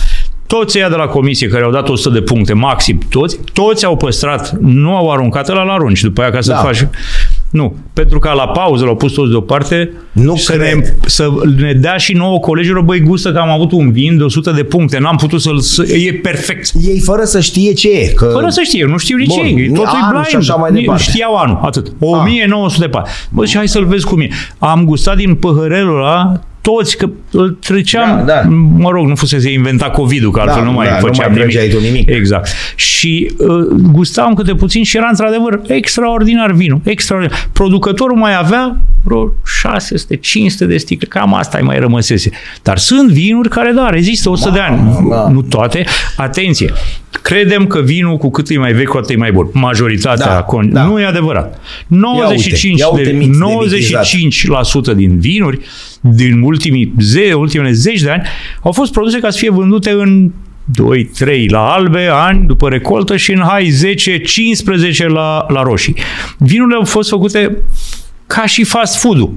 Toți 0.46 0.78
ăia 0.78 0.88
de 0.88 0.94
la 0.94 1.06
comisie 1.06 1.48
care 1.48 1.64
au 1.64 1.70
dat 1.70 1.88
100 1.88 2.14
de 2.14 2.20
puncte, 2.20 2.52
maxim 2.52 2.98
toți, 3.10 3.38
toți 3.52 3.84
au 3.84 3.96
păstrat, 3.96 4.50
nu 4.60 4.96
au 4.96 5.12
aruncat 5.12 5.48
la 5.48 5.60
arunci 5.60 6.00
după 6.02 6.20
aia 6.20 6.30
ca 6.30 6.40
să 6.40 6.50
Da. 6.50 6.56
faci... 6.58 6.86
Nu, 7.50 7.76
pentru 7.92 8.18
că 8.18 8.32
la 8.36 8.48
pauză 8.48 8.84
l-au 8.84 8.96
pus 8.96 9.12
toți 9.12 9.30
deoparte 9.30 9.90
Nu 10.12 10.36
să, 10.36 10.52
cred. 10.52 10.74
ne, 10.74 10.94
să 11.06 11.28
ne 11.56 11.72
dea 11.72 11.96
și 11.96 12.12
nouă 12.12 12.38
colegilor, 12.38 12.82
băi, 12.82 13.00
gustă 13.00 13.32
că 13.32 13.38
am 13.38 13.48
avut 13.48 13.72
un 13.72 13.92
vin 13.92 14.16
de 14.16 14.22
100 14.22 14.50
de 14.50 14.62
puncte, 14.62 14.98
n-am 14.98 15.16
putut 15.16 15.40
să-l... 15.40 15.58
Să, 15.60 15.82
e 15.82 16.12
perfect. 16.22 16.70
Ei 16.82 17.00
fără 17.00 17.24
să 17.24 17.40
știe 17.40 17.72
ce 17.72 17.88
e. 17.90 18.06
Că... 18.06 18.30
Fără 18.32 18.48
să 18.48 18.60
știe, 18.64 18.84
nu 18.84 18.96
știu 18.96 19.16
nici 19.16 19.26
Bun, 19.36 19.44
ei. 19.44 19.68
Totul 19.68 19.82
e 19.94 19.98
anul 20.02 20.22
și 20.24 20.28
blind. 20.30 20.42
așa 20.50 20.54
mai 20.54 20.70
Ni- 20.72 20.80
departe. 20.80 21.02
Știau 21.02 21.34
anul, 21.36 21.58
atât. 21.62 21.92
1904. 21.98 23.12
Bă, 23.30 23.44
și 23.44 23.56
hai 23.56 23.68
să-l 23.68 23.84
vezi 23.84 24.04
cum 24.06 24.20
e. 24.20 24.28
Am 24.58 24.84
gustat 24.84 25.16
din 25.16 25.34
păhărelul 25.34 25.96
ăla 25.98 26.40
toți, 26.70 26.96
că 26.96 27.08
îl 27.32 27.50
treceam, 27.60 28.22
Da, 28.26 28.32
da. 28.32 28.48
mă 28.76 28.90
rog, 28.90 29.06
nu 29.06 29.14
fusese 29.14 29.52
inventat 29.52 29.92
COVID-ul, 29.92 30.30
că 30.30 30.40
altfel 30.40 30.62
Da, 30.62 30.68
nu 30.68 30.72
mai 30.74 30.86
da, 30.86 30.92
nu 30.92 30.98
făceam 31.06 31.32
mai 31.32 31.38
nimic. 31.38 31.56
trăgeai 31.56 31.68
tu 31.74 31.80
nimic. 31.80 32.08
Exact. 32.10 32.48
Și 32.74 33.32
uh, 33.38 33.48
gustam 33.92 34.34
câte 34.34 34.54
puțin 34.54 34.82
și 34.84 34.96
era 34.96 35.06
într-adevăr 35.10 35.60
extraordinar 35.66 36.52
vinul. 36.52 36.80
Extraordinar. 36.84 37.48
Producătorul 37.52 38.16
mai 38.16 38.36
avea 38.38 38.76
vreo 39.04 39.28
600-500 39.28 40.66
de 40.66 40.76
sticle, 40.76 41.06
cam 41.06 41.34
asta 41.34 41.58
îi 41.58 41.64
mai 41.64 41.78
rămăsese. 41.78 42.30
Dar 42.62 42.78
sunt 42.78 43.10
vinuri 43.10 43.48
care, 43.48 43.72
da, 43.74 43.90
rezistă 43.90 44.30
100 44.30 44.50
de 44.50 44.58
ani. 44.58 45.06
da. 45.10 45.28
Nu 45.28 45.42
toate. 45.42 45.84
Atenție! 46.16 46.72
Credem 47.22 47.66
că 47.66 47.80
vinul 47.80 48.16
cu 48.16 48.30
cât 48.30 48.48
e 48.50 48.58
mai 48.58 48.72
vechi, 48.72 48.88
cu 48.88 48.96
atât 48.96 49.10
e 49.10 49.16
mai 49.16 49.32
bun. 49.32 49.48
Majoritatea. 49.52 50.26
Da, 50.26 50.44
con- 50.44 50.68
da. 50.72 50.84
Nu 50.84 51.00
e 51.00 51.04
adevărat. 51.04 51.60
95, 51.86 52.80
ia 52.80 52.88
uite 52.88 53.10
de, 53.10 53.16
mix 53.16 53.38
de 53.38 53.44
95% 54.92 54.96
din 54.96 55.18
vinuri 55.18 55.58
din 56.00 56.40
ultimii 56.40 56.92
ze, 57.00 57.32
ultimele 57.32 57.72
zeci 57.72 58.00
de 58.00 58.10
ani 58.10 58.22
au 58.62 58.72
fost 58.72 58.92
produse 58.92 59.18
ca 59.18 59.30
să 59.30 59.38
fie 59.38 59.50
vândute 59.50 59.90
în 59.90 60.30
2, 60.64 61.04
3 61.04 61.48
la 61.48 61.70
albe, 61.72 62.08
ani 62.12 62.46
după 62.46 62.68
recoltă 62.68 63.16
și 63.16 63.32
în 63.32 63.40
hai 63.40 63.68
10, 63.68 64.18
15 64.18 65.06
la, 65.06 65.46
la 65.48 65.62
roșii. 65.62 65.96
Vinurile 66.38 66.76
au 66.76 66.84
fost 66.84 67.08
făcute 67.08 67.56
ca 68.28 68.46
și 68.46 68.64
fast 68.64 68.96
food-ul 68.96 69.34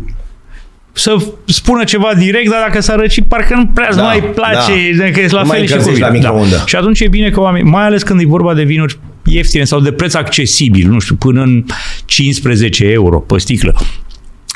să 0.94 1.16
spună 1.46 1.84
ceva 1.84 2.14
direct, 2.18 2.50
dar 2.50 2.60
dacă 2.68 2.82
s-a 2.82 2.96
răcit, 2.96 3.26
parcă 3.26 3.56
nu 3.56 3.66
prea 3.68 3.94
Da, 3.94 4.02
mai 4.04 4.24
place, 4.24 4.96
da. 4.98 5.04
că 5.12 5.20
e 5.20 5.28
la 5.30 5.42
Nu 5.42 5.48
mai 5.48 5.58
fel 5.58 5.68
și 5.68 5.72
cu 5.74 5.78
încălzești 5.78 6.02
la 6.02 6.10
vinul. 6.10 6.24
microundă. 6.32 6.64
Și 6.66 6.76
atunci 6.76 7.00
e 7.00 7.08
bine 7.08 7.30
că 7.30 7.40
oameni, 7.40 7.70
mai 7.70 7.84
ales 7.84 8.04
când 8.04 8.22
e 8.22 8.26
vorba 8.26 8.54
de 8.54 8.64
vinuri 8.64 9.00
ieftine 9.26 9.64
sau 9.64 9.80
de 9.80 9.92
preț 9.92 10.14
accesibil, 10.14 10.90
nu 10.90 11.00
știu, 11.00 11.16
până 11.16 11.42
în 11.42 11.64
15 12.06 12.86
euro 12.86 13.20
pe 13.20 13.38
sticlă, 13.38 13.82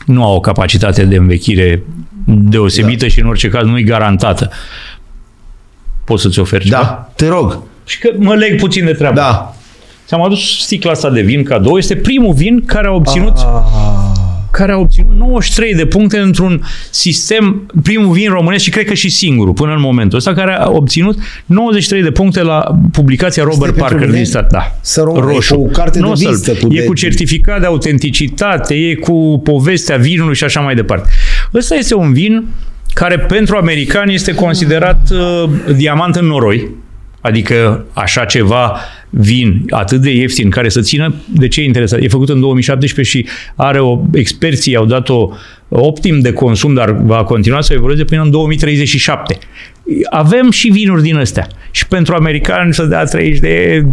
nu 0.05 0.23
au 0.23 0.35
o 0.35 0.39
capacitate 0.39 1.03
de 1.05 1.15
învechire 1.15 1.83
deosebită 2.25 3.05
da. 3.05 3.11
și 3.11 3.19
în 3.19 3.27
orice 3.27 3.49
caz 3.49 3.65
nu 3.65 3.77
e 3.77 3.81
garantată. 3.81 4.49
Poți 6.05 6.21
să-ți 6.21 6.39
oferi 6.39 6.63
ceva? 6.63 6.77
Da, 6.81 7.11
te 7.15 7.27
rog. 7.27 7.59
Și 7.85 7.99
că 7.99 8.09
mă 8.17 8.33
leg 8.33 8.59
puțin 8.59 8.85
de 8.85 8.91
treabă. 8.93 9.15
Da. 9.15 9.55
Ți-am 10.07 10.23
adus 10.23 10.61
sticla 10.63 10.91
asta 10.91 11.09
de 11.09 11.21
vin 11.21 11.43
cadou. 11.43 11.77
Este 11.77 11.95
primul 11.95 12.33
vin 12.33 12.65
care 12.65 12.87
a 12.87 12.91
obținut 12.91 13.37
care 14.57 14.71
a 14.71 14.77
obținut 14.77 15.11
93 15.17 15.75
de 15.75 15.85
puncte 15.85 16.17
într-un 16.17 16.61
sistem, 16.89 17.71
primul 17.83 18.11
vin 18.13 18.29
românesc 18.29 18.63
și 18.63 18.69
cred 18.69 18.85
că 18.85 18.93
și 18.93 19.09
singurul 19.09 19.53
până 19.53 19.73
în 19.73 19.81
momentul 19.81 20.17
ăsta, 20.17 20.33
care 20.33 20.53
a 20.53 20.69
obținut 20.69 21.17
93 21.45 22.03
de 22.03 22.11
puncte 22.11 22.41
la 22.41 22.77
publicația 22.91 23.43
Robert 23.43 23.59
pentru 23.61 23.81
Parker 23.81 23.99
mine 24.05 24.11
din 24.15 24.25
stat. 24.25 24.51
Da. 24.51 24.75
să 24.81 25.01
rămână, 25.05 25.31
e 25.31 25.33
Roșu. 25.33 25.55
cu 25.55 25.69
carte 25.69 25.97
de 25.99 26.05
Nu 26.05 26.11
o 26.11 26.15
să-l- 26.15 26.29
vizită, 26.29 26.51
cu 26.51 26.73
e 26.73 26.79
de- 26.79 26.85
cu 26.85 26.93
certificat 26.93 27.59
de 27.59 27.65
autenticitate, 27.65 28.73
e 28.73 28.95
cu 28.95 29.41
povestea 29.43 29.97
vinului 29.97 30.35
și 30.35 30.43
așa 30.43 30.59
mai 30.59 30.75
departe. 30.75 31.09
Ăsta 31.53 31.75
este 31.75 31.95
un 31.95 32.13
vin 32.13 32.45
care 32.93 33.17
pentru 33.19 33.57
americani 33.57 34.13
este 34.13 34.33
considerat 34.33 35.09
uh, 35.11 35.49
diamant 35.75 36.15
în 36.15 36.25
noroi, 36.25 36.69
adică 37.21 37.85
așa 37.93 38.25
ceva 38.25 38.77
vin 39.09 39.61
atât 39.69 40.01
de 40.01 40.11
ieftin 40.11 40.49
care 40.49 40.69
să 40.69 40.81
țină, 40.81 41.13
de 41.33 41.47
ce 41.47 41.61
e 41.61 41.63
interesant? 41.63 42.03
E 42.03 42.07
făcut 42.07 42.29
în 42.29 42.39
2017 42.39 43.17
și 43.17 43.25
are 43.55 43.79
o, 43.79 44.01
experții 44.13 44.75
au 44.75 44.85
dat-o 44.85 45.29
optim 45.69 46.19
de 46.19 46.33
consum, 46.33 46.73
dar 46.73 46.91
va 46.91 47.23
continua 47.23 47.61
să 47.61 47.73
evolueze 47.73 48.03
până 48.03 48.21
în 48.21 48.31
2037 48.31 49.37
avem 50.09 50.51
și 50.51 50.67
vinuri 50.67 51.01
din 51.01 51.15
astea. 51.15 51.47
Și 51.71 51.87
pentru 51.87 52.15
americani 52.15 52.73
să 52.73 52.83
dea 52.83 53.03
30 53.03 53.39
de 53.39 53.85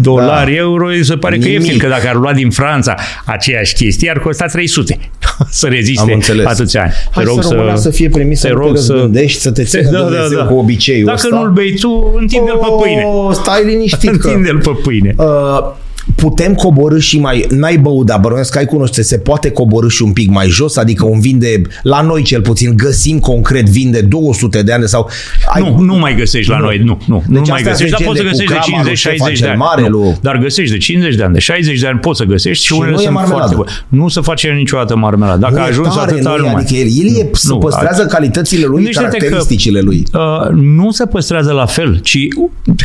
dolari, 0.00 0.50
da. 0.50 0.56
euro, 0.56 0.88
se 1.00 1.16
pare 1.16 1.36
Nimic. 1.36 1.48
că 1.48 1.54
e 1.54 1.58
ieftin, 1.58 1.78
că 1.78 1.88
dacă 1.88 2.08
ar 2.08 2.14
lua 2.14 2.32
din 2.32 2.50
Franța 2.50 2.94
aceeași 3.24 3.74
chestie, 3.74 4.10
ar 4.10 4.18
costa 4.18 4.46
300 4.46 4.98
să 5.60 5.66
reziste 5.66 6.20
atâția 6.44 6.82
ani. 6.82 6.92
Hai 7.10 7.24
te 7.24 7.30
rog 7.30 7.42
să, 7.42 7.72
să, 7.74 7.80
să 7.82 7.90
fie 7.90 8.08
premisă, 8.08 8.46
te 8.46 8.52
rog 8.52 8.78
să 8.78 8.94
gândești, 8.94 9.40
să 9.40 9.50
te 9.50 9.64
țină 9.70 9.90
da, 9.90 9.98
da, 9.98 10.36
da. 10.36 10.44
cu 10.44 10.54
obiceiul 10.54 11.04
Dacă 11.04 11.20
ăsta. 11.24 11.36
nu-l 11.36 11.50
bei 11.50 11.74
tu, 11.74 12.14
întinde-l 12.16 12.56
pe 12.56 12.66
pâine. 12.82 13.06
Stai 13.32 13.64
liniștit. 13.64 14.10
întinde-l 14.14 14.58
pe 14.58 14.70
pâine. 14.82 15.14
Uh, 15.18 15.72
putem 16.14 16.54
coborâ 16.54 16.98
și 16.98 17.18
mai, 17.18 17.46
n-ai 17.50 17.76
băut, 17.76 18.06
dar 18.06 18.20
bănuiesc 18.20 18.52
că 18.52 18.58
ai 18.58 18.64
cunoște, 18.64 19.02
se 19.02 19.18
poate 19.18 19.50
coborâ 19.50 19.88
și 19.88 20.02
un 20.02 20.12
pic 20.12 20.30
mai 20.30 20.48
jos, 20.48 20.76
adică 20.76 21.04
un 21.04 21.20
vin 21.20 21.38
de, 21.38 21.62
la 21.82 22.00
noi 22.00 22.22
cel 22.22 22.40
puțin, 22.40 22.76
găsim 22.76 23.18
concret 23.18 23.68
vin 23.68 23.90
de 23.90 24.00
200 24.00 24.62
de 24.62 24.72
ani 24.72 24.88
sau... 24.88 25.10
Ai, 25.54 25.62
nu, 25.62 25.78
nu 25.78 25.96
mai 25.96 26.14
găsești 26.16 26.50
la 26.50 26.58
nu. 26.58 26.64
noi, 26.64 26.78
nu, 26.84 27.00
nu, 27.06 27.22
deci 27.28 27.38
nu 27.38 27.46
mai 27.48 27.62
găsești, 27.62 27.90
dar 27.90 28.00
poți 28.04 28.18
să 28.18 28.24
găsești 28.24 28.52
de 28.52 28.58
50, 28.62 28.98
60 28.98 29.40
de 29.40 29.46
ani. 29.46 29.58
Mare, 29.58 29.88
nu, 29.88 30.18
dar 30.20 30.38
găsești 30.38 30.72
de 30.72 30.78
50 30.78 31.14
de 31.14 31.22
ani, 31.22 31.32
de 31.32 31.38
60 31.38 31.80
de 31.80 31.86
ani 31.86 31.98
poți 31.98 32.18
să 32.18 32.24
găsești 32.24 32.64
și, 32.64 32.72
și 32.72 32.80
unele 32.80 32.96
sunt 32.96 33.18
foarte 33.26 33.54
bune. 33.54 33.70
Nu 33.88 34.08
se 34.08 34.20
face 34.20 34.48
niciodată 34.48 34.96
marmeladă. 34.96 35.38
Dacă 35.38 35.60
ai 35.60 35.68
ajuns 35.68 35.96
atâta, 35.96 36.36
nu 36.38 36.44
mai. 36.44 36.54
Adică 36.54 36.80
el, 36.80 36.88
el 36.98 37.26
e, 37.26 37.30
se 37.32 37.54
păstrează 37.60 38.06
calitățile 38.06 38.66
lui, 38.66 38.84
caracteristicile 38.84 39.80
lui. 39.80 40.06
Uh, 40.12 40.48
nu 40.50 40.90
se 40.90 41.06
păstrează 41.06 41.52
la 41.52 41.66
fel, 41.66 42.00
ci 42.02 42.18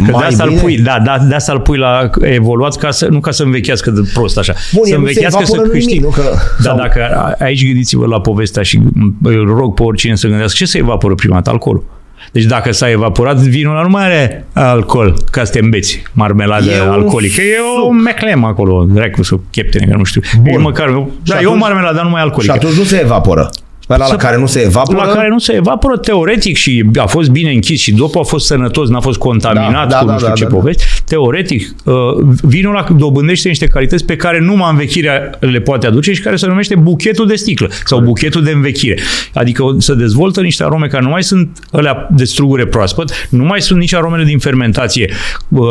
că 0.06 0.12
de 0.18 0.26
asta 0.26 0.44
îl 0.44 0.60
pui, 0.60 0.80
da, 0.80 1.26
de 1.28 1.36
asta 1.36 1.52
îl 1.52 1.60
pui 1.60 1.78
la 1.78 2.10
evoluat 2.22 2.76
ca 2.76 2.92
să, 2.92 3.08
nu 3.10 3.19
ca 3.20 3.32
să 3.32 3.44
învechească 3.44 3.80
învechească 3.80 3.90
de 3.90 4.10
prost 4.14 4.38
așa. 4.38 4.54
Bun, 4.74 4.86
să 4.86 4.96
învechească 4.96 5.46
să 5.46 5.58
câștige. 5.58 6.02
Nu 6.02 6.10
că... 6.10 6.22
Da, 6.64 6.70
sau... 6.70 6.78
dacă 6.78 7.36
aici 7.40 7.66
gândiți-vă 7.66 8.06
la 8.06 8.22
povestea 8.22 8.64
și 8.64 8.80
îl 9.24 9.46
rog 9.46 9.74
pe 9.74 9.84
oricine 9.84 10.16
să 10.16 10.28
gândească 10.28 10.58
ce 10.58 10.66
se 10.66 10.78
evaporă 10.78 11.16
prima 11.16 11.36
dată? 11.36 11.50
Alcoolul. 11.50 11.84
Deci 12.32 12.44
dacă 12.44 12.72
s-a 12.72 12.90
evaporat, 12.90 13.38
vinul 13.38 13.72
ăla 13.72 13.82
nu 13.82 13.90
mai 13.90 14.06
are 14.06 14.46
alcool 14.54 15.14
ca 15.32 15.44
să 15.44 15.52
te 15.52 15.60
îmbeți, 15.60 16.04
marmeladă 16.14 16.70
e 16.70 16.80
alcoolică. 16.80 17.42
E 17.42 17.56
o 17.88 17.92
meclem 17.92 18.44
acolo, 18.44 18.86
dracu 18.90 19.24
să 19.24 19.36
cheptene, 19.50 19.86
că 19.86 19.98
nu 19.98 20.04
știu. 20.04 20.22
Bun. 20.42 20.54
E 20.54 20.58
măcar, 20.58 21.08
da, 21.24 21.42
e 21.42 21.46
o 21.46 21.56
marmeladă, 21.56 21.96
dar 21.96 22.04
nu 22.04 22.10
mai 22.10 22.22
alcoolică. 22.22 22.54
Și 22.54 22.60
atunci 22.60 22.78
nu 22.78 22.84
se 22.84 23.02
evaporă. 23.04 23.50
La, 23.98 24.08
la 24.08 24.16
care 24.16 24.38
nu 24.38 24.46
se 24.46 24.62
evaporă? 24.66 24.98
La 24.98 25.14
care 25.14 25.28
nu 25.28 25.40
se 25.40 25.54
evaporă 25.54 25.98
teoretic 25.98 26.56
și 26.56 26.86
a 26.96 27.06
fost 27.06 27.30
bine 27.30 27.52
închis 27.52 27.80
și 27.80 27.94
după 27.94 28.20
a 28.20 28.24
fost 28.24 28.46
sănătos, 28.46 28.90
n-a 28.90 29.00
fost 29.00 29.18
contaminat 29.18 29.90
da, 29.90 29.98
cu 29.98 30.06
da, 30.06 30.12
nu 30.12 30.18
știu 30.18 30.28
da, 30.28 30.34
ce 30.34 30.44
da, 30.44 30.50
povesti. 30.50 30.84
Da. 30.84 31.04
Teoretic, 31.06 31.76
uh, 31.84 31.94
vinul 32.42 32.76
ăla 32.76 32.88
dobândește 32.98 33.48
niște 33.48 33.66
calități 33.66 34.06
pe 34.06 34.16
care 34.16 34.40
numai 34.40 34.70
învechirea 34.72 35.30
le 35.40 35.60
poate 35.60 35.88
aduce 35.88 36.14
și 36.14 36.22
care 36.22 36.36
se 36.36 36.48
numește 36.48 36.76
buchetul 36.76 37.28
de 37.28 37.36
sticlă 37.36 37.70
sau 37.86 38.00
buchetul 38.00 38.44
de 38.44 38.52
învechire. 38.52 38.98
Adică 39.34 39.76
să 39.78 39.94
dezvoltă 39.94 40.42
niște 40.42 40.64
arome 40.64 40.88
care 40.88 41.04
nu 41.04 41.10
mai 41.10 41.24
sunt 41.24 41.60
alea 41.72 42.08
de 42.12 42.24
strugure 42.24 42.66
proaspăt, 42.66 43.28
nu 43.30 43.44
mai 43.44 43.62
sunt 43.62 43.80
nici 43.80 43.94
aromele 43.94 44.24
din 44.24 44.40
fermentație, 44.40 45.14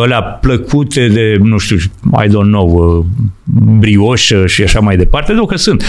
alea 0.02 0.20
plăcute 0.22 1.08
de, 1.08 1.36
nu 1.42 1.58
știu, 1.58 1.76
I 2.24 2.26
don't 2.26 2.50
know, 2.50 2.98
uh, 2.98 3.04
brioșă 3.78 4.46
și 4.46 4.62
așa 4.62 4.80
mai 4.80 4.96
departe, 4.96 5.34
că 5.48 5.56
sunt. 5.56 5.84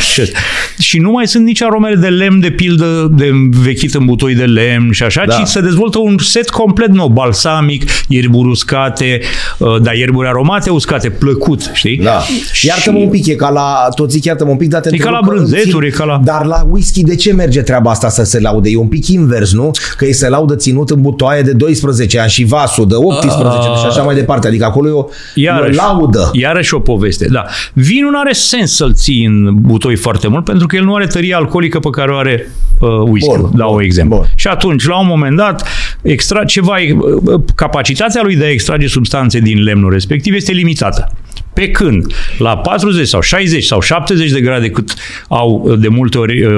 Și 0.80 1.00
nu 1.00 1.12
mai 1.12 1.28
sunt 1.28 1.46
nici 1.46 1.62
aromele 1.62 1.96
de 1.96 2.08
lemn, 2.20 2.40
de 2.40 2.50
pildă, 2.50 3.12
de 3.12 3.32
vechit 3.64 3.94
în 3.94 4.06
butoi 4.06 4.36
de 4.36 4.46
lemn 4.46 4.92
și 4.92 5.04
așa, 5.04 5.24
da. 5.28 5.34
ci 5.34 5.48
se 5.48 5.62
dezvoltă 5.62 5.98
un 5.98 6.18
set 6.18 6.50
complet 6.50 6.90
nou, 6.90 7.08
balsamic, 7.08 7.90
ierburi 8.08 8.50
uscate, 8.50 9.20
uh, 9.58 9.82
dar 9.82 9.94
ierburi 9.94 10.28
aromate 10.28 10.70
uscate, 10.70 11.10
plăcut, 11.10 11.70
știi? 11.74 11.98
Da. 11.98 12.22
Iartă-mă 12.62 12.98
un 12.98 13.10
pic, 13.10 13.26
e 13.26 13.34
ca 13.34 13.50
la, 13.50 13.88
tot 13.96 14.12
zic 14.12 14.24
iartă-mă 14.24 14.52
un 14.52 14.58
pic, 14.58 14.70
dar 14.70 14.82
te 14.82 14.90
E 14.94 14.98
ca 14.98 15.10
la 15.10 15.20
brânzeturi, 15.26 15.88
e 15.88 15.90
ca 15.90 16.04
la... 16.04 16.22
Dar 16.24 16.46
la 16.46 16.66
whisky 16.70 17.04
de 17.04 17.16
ce 17.16 17.34
merge 17.34 17.62
treaba 17.62 17.92
asta 17.92 18.10
să 18.10 18.24
se 18.24 18.40
laude? 18.40 18.70
E 18.70 18.78
un 18.78 18.88
pic 18.88 19.08
invers, 19.08 19.54
nu? 19.54 19.72
Că 19.98 20.06
ei 20.06 20.14
se 20.14 20.30
laudă 20.30 20.56
ținut 20.56 20.90
în 20.90 21.02
butoaie 21.02 21.42
de 21.42 21.52
12 21.52 22.20
ani 22.20 22.30
și 22.30 22.44
vasul 22.44 22.88
de 22.88 22.96
18 22.96 23.70
uh, 23.70 23.78
și 23.80 23.86
așa 23.86 24.02
mai 24.02 24.16
departe. 24.16 24.48
Adică 24.48 24.66
acolo 24.66 24.88
e 24.88 24.92
o, 24.92 25.06
iarăși, 25.36 25.78
e 25.78 25.82
o 25.82 25.86
laudă. 25.86 26.30
Iarăși 26.34 26.74
o 26.74 26.80
poveste, 26.80 27.28
da. 27.32 27.46
Vinul 27.74 28.12
nu 28.12 28.20
are 28.20 28.34
sens 28.34 28.76
să-l 28.76 28.94
ții 28.94 29.26
în 29.26 29.56
butoi 29.62 29.96
foarte 29.96 30.28
mult 30.28 30.44
pentru 30.44 30.68
că 30.68 30.76
el 30.76 30.84
nu 30.84 30.96
are 30.96 31.08
tărie 31.08 31.36
alcoolică 31.36 31.80
pe 31.80 31.90
care 31.90 32.09
o 32.10 32.18
are 32.18 32.48
uh, 32.80 32.90
whisky, 32.90 33.38
bun, 33.38 33.52
dau 33.56 33.72
bun, 33.72 33.84
exemplu. 33.84 34.16
Bun. 34.16 34.26
Și 34.36 34.48
atunci, 34.48 34.88
la 34.88 35.00
un 35.00 35.08
moment 35.08 35.36
dat, 35.36 35.68
extra, 36.02 36.44
ceva, 36.44 36.76
uh, 36.76 37.42
capacitatea 37.56 38.22
lui 38.22 38.36
de 38.36 38.46
a 38.46 38.50
extrage 38.50 38.88
substanțe 38.88 39.40
din 39.40 39.64
lemnul 39.64 39.92
respectiv 39.92 40.34
este 40.34 40.52
limitată. 40.52 41.12
Pe 41.60 41.70
când 41.70 42.14
la 42.38 42.58
40 42.58 43.08
sau 43.08 43.22
60 43.22 43.64
sau 43.64 43.82
70 43.82 44.32
de 44.32 44.42
grade 44.42 44.70
cât 44.70 44.94
au 45.28 45.62
uh, 45.66 45.80
de 45.80 45.88
multe 45.88 46.18
ori 46.18 46.44
uh, 46.44 46.54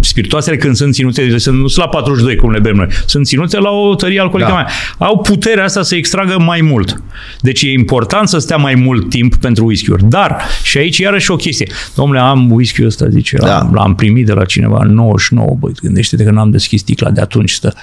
spiritoasele 0.00 0.56
când 0.56 0.76
sunt 0.76 0.94
ținute, 0.94 1.38
sunt, 1.38 1.58
nu 1.58 1.66
sunt 1.66 1.84
la 1.84 1.90
42 1.90 2.36
cum 2.36 2.50
le 2.50 2.58
bem 2.58 2.74
noi, 2.74 2.86
sunt 3.06 3.26
ținute 3.26 3.58
la 3.58 3.70
o 3.70 3.94
tărie 3.94 4.20
alcoolică 4.20 4.50
da. 4.50 4.56
mai. 4.56 4.66
Au 4.98 5.18
puterea 5.18 5.64
asta 5.64 5.82
să 5.82 5.94
extragă 5.94 6.38
mai 6.38 6.60
mult. 6.60 7.02
Deci 7.40 7.62
e 7.62 7.72
important 7.72 8.28
să 8.28 8.38
stea 8.38 8.56
mai 8.56 8.74
mult 8.74 9.08
timp 9.08 9.34
pentru 9.34 9.64
whisky-uri. 9.64 10.04
Dar, 10.08 10.36
și 10.62 10.78
aici 10.78 10.98
iarăși 10.98 11.30
o 11.30 11.36
chestie. 11.36 11.66
Domnule, 11.94 12.20
am 12.20 12.50
whisky-ul 12.50 12.86
ăsta, 12.86 13.08
zice, 13.08 13.36
da. 13.36 13.46
l-am, 13.46 13.70
l-am 13.74 13.94
primit 13.94 14.26
de 14.26 14.32
la 14.32 14.44
cineva 14.44 14.78
în 14.82 14.94
99, 14.94 15.56
băi, 15.60 15.72
gândește-te 15.82 16.24
că 16.24 16.30
n-am 16.30 16.50
deschis 16.50 16.80
sticla 16.80 17.10
de 17.10 17.20
atunci, 17.20 17.50
stă 17.50 17.74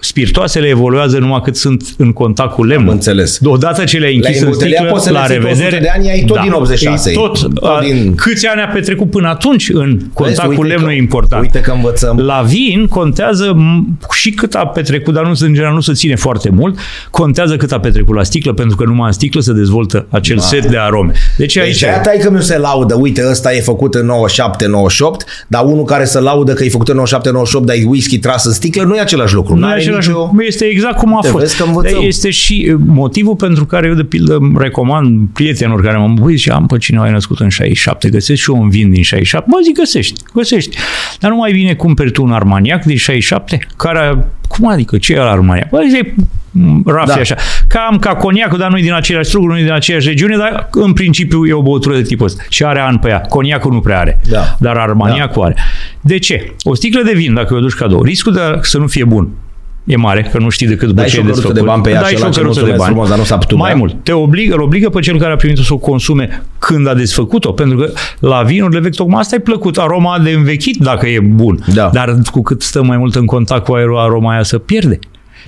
spiritoasele 0.00 0.68
evoluează 0.68 1.18
numai 1.18 1.40
cât 1.40 1.56
sunt 1.56 1.94
în 1.96 2.12
contact 2.12 2.52
cu 2.54 2.64
lemnul. 2.64 2.88
Am 2.88 2.94
înțeles. 2.94 3.40
Odată 3.44 3.84
ce 3.84 3.98
le-ai 3.98 4.14
închis 4.14 4.40
la 4.40 4.46
în 4.46 4.52
sticlă, 4.52 5.00
la, 5.04 5.10
la 5.10 5.26
revedere. 5.26 5.78
de 5.78 5.88
ani 5.88 6.10
ai 6.10 6.24
tot 6.24 6.36
da, 6.36 6.42
din 6.42 6.52
86. 6.52 7.10
Tot, 7.10 7.40
tot 7.40 7.80
din... 7.80 8.14
Câți 8.14 8.46
ani 8.46 8.60
a 8.60 8.66
petrecut 8.66 9.10
până 9.10 9.28
atunci 9.28 9.68
în 9.72 10.00
contact 10.12 10.46
Vezi, 10.48 10.58
cu 10.58 10.62
lemnul 10.62 10.90
e 10.90 10.96
important. 10.96 11.42
Uite 11.42 11.60
că 11.60 11.70
învățăm. 11.70 12.18
La 12.18 12.44
vin 12.46 12.86
contează 12.86 13.56
și 14.14 14.30
cât 14.30 14.54
a 14.54 14.66
petrecut, 14.66 15.14
dar 15.14 15.24
nu, 15.24 15.32
în 15.40 15.52
general 15.52 15.74
nu 15.74 15.80
se 15.80 15.92
ține 15.92 16.14
foarte 16.14 16.50
mult, 16.50 16.78
contează 17.10 17.56
cât 17.56 17.72
a 17.72 17.80
petrecut 17.80 18.14
la 18.14 18.22
sticlă, 18.22 18.52
pentru 18.52 18.76
că 18.76 18.84
numai 18.84 19.06
în 19.06 19.12
sticlă 19.12 19.40
se 19.40 19.52
dezvoltă 19.52 20.06
acel 20.10 20.36
da. 20.36 20.42
set 20.42 20.66
de 20.66 20.78
arome. 20.78 21.12
Deci, 21.36 21.54
deci 21.54 21.64
aici... 21.64 21.80
Deci 21.80 22.22
că 22.22 22.28
nu 22.28 22.40
se 22.40 22.58
laudă, 22.58 22.94
uite, 22.94 23.26
ăsta 23.30 23.54
e 23.54 23.60
făcut 23.60 23.94
în 23.94 24.10
97-98, 24.10 24.10
dar 25.46 25.64
unul 25.64 25.84
care 25.84 26.04
se 26.04 26.20
laudă 26.20 26.52
că 26.52 26.64
e 26.64 26.68
făcut 26.68 26.88
în 26.88 27.02
97-98, 27.62 27.64
dar 27.64 27.76
e 27.76 27.84
whisky 27.86 28.18
tras 28.18 28.44
în 28.44 28.52
sticlă, 28.52 28.82
nu 28.82 28.94
e 28.94 29.00
același 29.00 29.34
lucru. 29.34 29.56
Nu 29.56 29.76
e 29.76 29.85
același 29.86 30.10
lucru. 30.10 30.42
Este 30.42 30.64
exact 30.64 30.98
cum 30.98 31.16
a 31.16 31.20
Te 31.20 31.28
fost. 31.28 31.62
Este 32.00 32.30
și 32.30 32.76
motivul 32.86 33.36
pentru 33.36 33.66
care 33.66 33.86
eu, 33.86 33.94
de 33.94 34.04
pildă, 34.04 34.38
recomand 34.56 35.28
prietenilor 35.32 35.82
care 35.82 35.96
mă 35.96 36.14
băi 36.20 36.36
și 36.36 36.50
am 36.50 36.66
pe 36.66 36.78
cineva 36.78 37.10
născut 37.10 37.40
în 37.40 37.48
67, 37.48 38.08
găsesc 38.08 38.40
și 38.40 38.50
eu 38.50 38.60
un 38.60 38.68
vin 38.68 38.90
din 38.90 39.02
67. 39.02 39.50
Bă, 39.50 39.56
zic, 39.62 39.76
găsești, 39.76 40.20
găsești. 40.34 40.76
Dar 41.20 41.30
nu 41.30 41.36
mai 41.36 41.52
vine 41.52 41.74
cumperi 41.74 42.10
tu 42.10 42.22
un 42.22 42.32
armaniac 42.32 42.84
din 42.84 42.96
67, 42.96 43.66
care, 43.76 44.26
cum 44.48 44.68
adică, 44.68 44.98
ce 44.98 45.12
e 45.12 45.16
la 45.16 45.30
armaniac? 45.30 45.68
Bă, 45.68 45.78
zic, 45.90 46.14
rafie 46.84 47.14
da. 47.14 47.20
așa. 47.20 47.34
Cam 47.68 47.98
ca 47.98 48.14
coniacul, 48.14 48.58
dar 48.58 48.70
nu 48.70 48.78
e 48.78 48.82
din 48.82 48.92
același 48.92 49.28
struguri, 49.28 49.52
nu 49.52 49.58
e 49.58 49.62
din 49.62 49.72
aceeași 49.72 50.08
regiune, 50.08 50.36
dar 50.36 50.68
în 50.72 50.92
principiu 50.92 51.46
e 51.46 51.52
o 51.52 51.62
băutură 51.62 51.94
de 51.94 52.02
tipul 52.02 52.26
ăsta. 52.26 52.42
Și 52.48 52.64
are 52.64 52.80
an 52.80 52.98
pe 52.98 53.08
ea. 53.08 53.20
Coniacul 53.20 53.72
nu 53.72 53.80
prea 53.80 53.98
are, 53.98 54.20
da. 54.28 54.56
dar 54.58 54.76
armaniacul 54.76 55.42
da. 55.42 55.46
are. 55.46 55.56
De 56.00 56.18
ce? 56.18 56.52
O 56.62 56.74
sticlă 56.74 57.02
de 57.02 57.12
vin, 57.12 57.34
dacă 57.34 57.54
o 57.54 57.60
duci 57.60 57.74
cadou, 57.74 58.02
riscul 58.02 58.32
de 58.32 58.40
să 58.62 58.78
nu 58.78 58.86
fie 58.86 59.04
bun 59.04 59.28
e 59.86 59.96
mare, 59.96 60.28
că 60.32 60.38
nu 60.38 60.48
știi 60.48 60.66
decât 60.66 60.88
după 60.88 61.02
ce 61.02 61.18
e 61.18 61.22
desfăcut. 61.22 61.54
de 61.54 61.60
bani 61.60 61.82
pe 61.82 61.90
ea 61.90 62.00
Dai 62.00 62.14
și 62.14 62.22
o 62.22 62.28
căruță 62.28 62.64
de 62.64 62.70
bani. 62.70 62.82
Frumos, 62.82 63.08
dar 63.08 63.18
nu 63.18 63.24
s-a 63.24 63.38
putut 63.38 63.58
Mai 63.58 63.74
mult, 63.74 63.94
te 64.02 64.12
obligă, 64.12 64.54
îl 64.54 64.60
obligă 64.60 64.88
pe 64.88 65.00
cel 65.00 65.18
care 65.18 65.32
a 65.32 65.36
primit-o 65.36 65.62
să 65.62 65.72
o 65.72 65.78
consume 65.78 66.42
când 66.58 66.88
a 66.88 66.94
desfăcut-o, 66.94 67.52
pentru 67.52 67.76
că 67.76 67.90
la 68.18 68.42
vinurile 68.42 68.80
vechi 68.80 68.94
tocmai 68.94 69.20
asta 69.20 69.34
e 69.34 69.38
plăcut, 69.38 69.78
aroma 69.78 70.18
de 70.18 70.30
învechit 70.30 70.76
dacă 70.76 71.06
e 71.06 71.20
bun. 71.20 71.64
Da. 71.74 71.90
Dar 71.92 72.18
cu 72.30 72.42
cât 72.42 72.62
stă 72.62 72.82
mai 72.82 72.96
mult 72.96 73.14
în 73.14 73.26
contact 73.26 73.64
cu 73.64 73.72
aerul, 73.72 73.98
aroma 73.98 74.32
aia 74.32 74.42
să 74.42 74.58
pierde. 74.58 74.98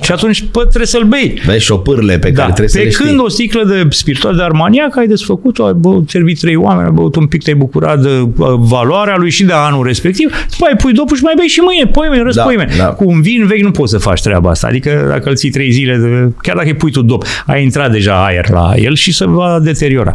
Și 0.00 0.12
atunci 0.12 0.44
pă, 0.50 0.60
trebuie 0.60 0.86
să-l 0.86 1.04
bei. 1.04 1.42
Vezi 1.46 1.64
șopârle 1.64 2.18
pe 2.18 2.30
da. 2.30 2.40
care 2.40 2.52
trebuie 2.52 2.84
pe 2.84 2.90
să 2.90 3.02
când 3.02 3.20
o 3.20 3.28
sticlă 3.28 3.64
de 3.64 3.86
spiritual 3.90 4.36
de 4.36 4.42
armaniac 4.42 4.96
ai 4.96 5.06
desfăcut-o, 5.06 5.64
ai 5.64 5.72
băut, 5.72 6.10
servit 6.10 6.38
trei 6.40 6.56
oameni, 6.56 6.86
ai 6.86 6.92
băut 6.94 7.16
un 7.16 7.26
pic, 7.26 7.42
te-ai 7.42 7.56
bucurat 7.56 8.00
de 8.00 8.08
uh, 8.08 8.54
valoarea 8.58 9.16
lui 9.16 9.30
și 9.30 9.44
de 9.44 9.52
anul 9.52 9.86
respectiv, 9.86 10.46
după 10.50 10.64
ai 10.68 10.76
pui 10.76 10.92
dopul 10.92 11.16
și 11.16 11.22
mai 11.22 11.34
bei 11.36 11.46
și 11.46 11.60
mâine, 11.60 11.90
poime, 11.90 12.22
răs 12.22 12.34
da, 12.34 12.42
poime. 12.42 12.68
Da. 12.78 12.84
Cu 12.84 13.08
un 13.08 13.20
vin 13.22 13.46
vechi 13.46 13.62
nu 13.62 13.70
poți 13.70 13.90
să 13.90 13.98
faci 13.98 14.20
treaba 14.20 14.50
asta. 14.50 14.66
Adică 14.66 15.06
dacă 15.08 15.28
îl 15.28 15.34
ții 15.34 15.50
trei 15.50 15.70
zile, 15.70 15.96
de, 15.96 16.32
chiar 16.42 16.56
dacă 16.56 16.68
îi 16.68 16.74
pui 16.74 16.90
tu 16.90 17.02
dop, 17.02 17.24
ai 17.46 17.62
intrat 17.62 17.90
deja 17.90 18.24
aer 18.24 18.50
la 18.50 18.72
el 18.76 18.94
și 18.94 19.12
se 19.12 19.26
va 19.26 19.58
deteriora. 19.62 20.14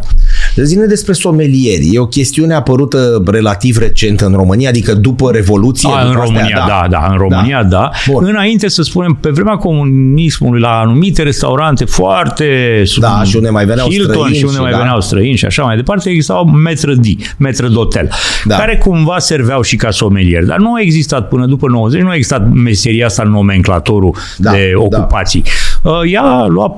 Zine 0.56 0.84
despre 0.86 1.12
somelieri. 1.12 1.88
E 1.92 1.98
o 1.98 2.06
chestiune 2.06 2.54
apărută 2.54 3.22
relativ 3.26 3.78
recent 3.78 4.20
în 4.20 4.32
România, 4.32 4.68
adică 4.68 4.94
după 4.94 5.30
Revoluție. 5.30 5.88
A, 5.92 6.00
în 6.00 6.06
după 6.06 6.20
astea, 6.20 6.34
România, 6.36 6.64
da, 6.66 6.86
da, 6.90 7.06
în 7.10 7.16
România, 7.16 7.62
da. 7.62 7.68
da. 7.68 7.90
Bun. 8.10 8.24
Înainte 8.24 8.68
să 8.68 8.82
spunem, 8.82 9.18
pe 9.20 9.30
vremea 9.30 9.56
comunismului, 9.56 10.60
la 10.60 10.78
anumite 10.78 11.22
restaurante 11.22 11.84
foarte... 11.84 12.82
Da, 13.00 13.22
și 13.24 13.36
unde 13.36 13.48
mai 13.48 13.64
veneau 13.64 13.88
Hilton 13.88 14.14
străini 14.14 14.36
și 14.36 14.44
unde 14.44 14.56
și 14.56 14.62
mai 14.62 14.70
da. 14.70 14.76
veneau 14.76 15.00
străini 15.00 15.36
și 15.36 15.44
așa 15.44 15.62
mai 15.62 15.76
departe, 15.76 16.10
existau 16.10 16.44
metră 16.44 16.94
di, 16.94 17.16
metră 17.38 17.68
d'hotel, 17.68 18.08
Da. 18.44 18.56
care 18.56 18.76
cumva 18.76 19.18
serveau 19.18 19.62
și 19.62 19.76
ca 19.76 19.90
somelieri. 19.90 20.46
Dar 20.46 20.58
nu 20.58 20.74
a 20.74 20.80
existat 20.80 21.28
până 21.28 21.46
după 21.46 21.68
90, 21.68 22.00
nu 22.00 22.08
a 22.08 22.14
existat 22.14 22.52
meseria 22.52 23.06
asta 23.06 23.22
în 23.22 23.30
nomenclatorul 23.30 24.16
Da, 24.36 24.50
de 24.50 24.72
da. 24.74 24.82
ocupații. 24.82 25.42
Uh, 25.82 26.12
Ea 26.12 26.22
a 26.22 26.46
luat 26.46 26.72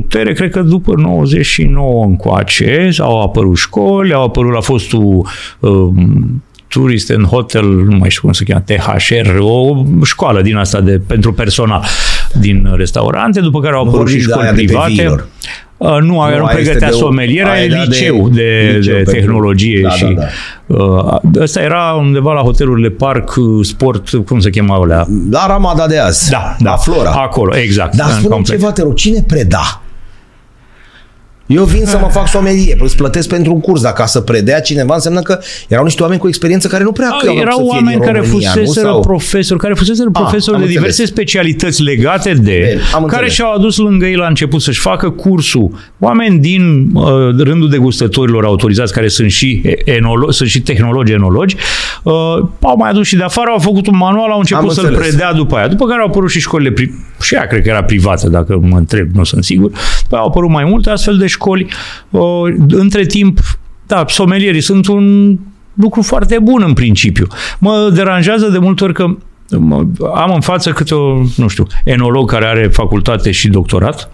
putere, 0.00 0.32
cred 0.32 0.50
că 0.50 0.60
după 0.62 0.92
99 0.96 2.04
încoace, 2.04 2.90
au 2.98 3.22
apărut 3.22 3.56
școli, 3.56 4.12
au 4.12 4.24
apărut 4.24 4.52
la 4.52 4.60
fostul 4.60 5.26
uh, 5.60 5.70
Tourist 6.68 7.10
and 7.10 7.26
Hotel, 7.26 7.64
nu 7.64 7.96
mai 7.96 8.10
știu 8.10 8.22
cum 8.22 8.32
se 8.32 8.44
cheamă, 8.44 8.62
THR, 8.66 9.36
o 9.40 9.84
școală 10.04 10.42
din 10.42 10.56
asta 10.56 10.80
de, 10.80 11.00
pentru 11.06 11.32
personal 11.32 11.84
din 12.40 12.68
restaurante, 12.76 13.40
după 13.40 13.60
care 13.60 13.74
au 13.74 13.84
Nu 13.84 13.90
apărut 13.90 14.08
și 14.08 14.26
vorbim 14.26 14.26
de 14.28 14.32
școli 14.32 14.46
aia 14.46 14.52
de 14.54 14.60
pe 14.60 14.66
private. 14.66 14.92
viilor. 14.92 15.26
Uh, 15.76 15.88
nu, 16.00 16.20
aia 16.20 16.34
Nu, 16.36 16.40
nu 16.40 16.44
aia 16.46 16.58
este 16.58 16.70
pregătea 16.70 16.88
de 16.88 16.94
o- 16.94 16.98
somelier, 16.98 17.44
aia 17.44 17.52
aia 17.54 17.62
e 17.62 17.66
era 17.66 17.76
de 17.84 17.86
liceu 17.88 18.28
de, 18.28 18.72
liceu 18.76 18.80
de, 18.80 18.88
de 18.88 18.92
pentru- 18.92 19.12
tehnologie 19.12 19.80
Da, 19.82 19.88
și 19.90 20.04
da, 20.16 20.22
uh, 20.76 21.18
ăsta 21.40 21.60
era 21.60 21.92
undeva 21.98 22.32
la 22.32 22.40
hotelurile 22.40 22.88
Park 22.88 23.34
uh, 23.36 23.64
Sport, 23.66 24.08
cum 24.26 24.38
se 24.40 24.50
chema 24.50 24.74
alea? 24.74 25.06
La 25.30 25.46
Ramada 25.46 25.86
de 25.86 25.98
azi. 25.98 26.30
Da, 26.30 26.56
da. 26.58 26.70
La 26.70 26.76
Flora. 26.76 27.10
Acolo, 27.10 27.56
exact. 27.56 27.94
Dar 27.96 28.06
în 28.06 28.12
spune 28.12 28.28
complex. 28.34 28.60
ceva, 28.60 28.72
te 28.72 28.82
rog, 28.82 28.94
cine 28.94 29.22
preda? 29.26 29.80
Eu 31.46 31.64
vin 31.64 31.84
să 31.84 31.98
mă 31.98 32.08
fac 32.10 32.28
somelie, 32.28 32.76
îți 32.80 32.96
plătesc 32.96 33.28
pentru 33.28 33.54
un 33.54 33.60
curs, 33.60 33.80
dar 33.82 33.92
ca 33.92 34.06
să 34.06 34.20
predea 34.20 34.60
cineva 34.60 34.94
înseamnă 34.94 35.20
că 35.20 35.38
erau 35.68 35.84
niște 35.84 36.02
oameni 36.02 36.20
cu 36.20 36.28
experiență 36.28 36.68
care 36.68 36.82
nu 36.84 36.92
prea 36.92 37.08
Da, 37.08 37.16
că 37.22 37.28
au 37.28 37.36
erau 37.36 37.56
să 37.56 37.62
fie 37.62 37.70
oameni 37.72 37.96
din 37.96 38.04
care 38.06 38.18
România, 38.18 38.50
fuseseră 38.50 38.86
nu? 38.86 38.92
Sau... 38.92 39.00
profesori, 39.00 39.60
care 39.60 39.74
fuseseră 39.74 40.08
Ah, 40.12 40.20
profesori 40.22 40.56
am 40.56 40.62
de 40.62 40.68
diverse 40.68 40.88
înțeles. 40.88 41.10
specialități 41.10 41.82
legate 41.82 42.32
de, 42.32 42.40
Bine, 42.70 42.80
am 42.94 43.04
care 43.04 43.04
înțeles. 43.04 43.32
și-au 43.32 43.52
adus 43.54 43.76
lângă 43.76 44.06
ei 44.06 44.14
la 44.14 44.26
început 44.26 44.62
să-și 44.62 44.80
facă 44.80 45.10
cursul. 45.10 45.70
Oameni 45.98 46.38
din 46.38 46.90
uh, 46.94 47.04
rândul 47.38 47.68
degustătorilor 47.70 48.44
autorizați, 48.44 48.92
care 48.92 49.08
sunt 49.08 49.30
și, 49.30 49.62
enolo- 49.84 50.28
sunt 50.28 50.48
și 50.48 50.60
tehnologi 50.60 51.12
enologi, 51.12 51.56
uh, 52.02 52.12
au 52.60 52.76
mai 52.76 52.90
adus 52.90 53.06
și 53.06 53.16
de 53.16 53.22
afară, 53.22 53.50
au 53.50 53.58
făcut 53.58 53.86
un 53.86 53.96
manual, 53.96 54.30
au 54.30 54.38
început 54.38 54.62
Am 54.68 54.74
să-l 54.74 54.84
înțeles. 54.84 55.08
predea 55.08 55.32
după 55.32 55.56
aia. 55.56 55.68
După 55.68 55.86
care 55.86 56.00
au 56.00 56.06
apărut 56.06 56.30
și 56.30 56.40
școlile, 56.40 56.70
pri- 56.72 57.20
și 57.22 57.34
ea 57.34 57.46
cred 57.46 57.62
că 57.62 57.68
era 57.68 57.82
privată, 57.84 58.28
dacă 58.28 58.58
mă 58.62 58.76
întreb, 58.76 59.08
nu 59.14 59.24
sunt 59.24 59.44
sigur. 59.44 59.70
După 60.02 60.14
aia 60.14 60.20
au 60.22 60.26
apărut 60.28 60.50
mai 60.50 60.64
multe 60.64 60.90
astfel 60.90 61.16
de 61.16 61.26
școli. 61.36 61.66
Uh, 62.10 62.22
între 62.68 63.06
timp, 63.06 63.38
da, 63.86 64.04
somelierii 64.08 64.60
sunt 64.60 64.86
un 64.86 65.36
lucru 65.74 66.02
foarte 66.02 66.38
bun 66.42 66.62
în 66.66 66.72
principiu. 66.72 67.26
Mă 67.58 67.90
deranjează 67.94 68.48
de 68.48 68.58
multe 68.58 68.84
ori 68.84 68.92
că 68.92 69.16
mă, 69.58 69.86
am 70.14 70.32
în 70.34 70.40
față 70.40 70.70
câte 70.70 70.94
o, 70.94 71.22
nu 71.36 71.48
știu, 71.48 71.66
enolog 71.84 72.30
care 72.30 72.46
are 72.46 72.68
facultate 72.68 73.30
și 73.30 73.48
doctorat 73.48 74.10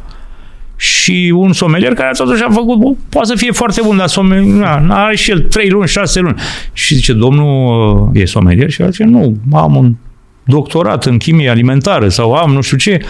și 0.76 1.32
un 1.36 1.52
somelier 1.52 1.94
care 1.94 2.10
totuși 2.16 2.42
a 2.42 2.50
făcut, 2.50 2.78
bă, 2.78 2.92
poate 3.08 3.28
să 3.28 3.34
fie 3.34 3.52
foarte 3.52 3.80
bun, 3.84 3.96
dar 3.96 4.06
somelier, 4.06 4.78
na, 4.78 5.04
are 5.04 5.16
și 5.16 5.30
el 5.30 5.40
3 5.40 5.70
luni, 5.70 5.88
6 5.88 6.20
luni. 6.20 6.40
Și 6.72 6.94
zice, 6.94 7.12
domnul 7.12 8.10
uh, 8.12 8.20
e 8.20 8.24
somelier? 8.24 8.70
Și 8.70 8.82
el 8.82 8.90
zice, 8.90 9.04
nu, 9.04 9.36
am 9.52 9.76
un 9.76 9.94
doctorat 10.44 11.04
în 11.04 11.18
chimie 11.18 11.50
alimentară 11.50 12.08
sau 12.08 12.32
am 12.32 12.52
nu 12.52 12.60
știu 12.60 12.76
ce. 12.76 13.00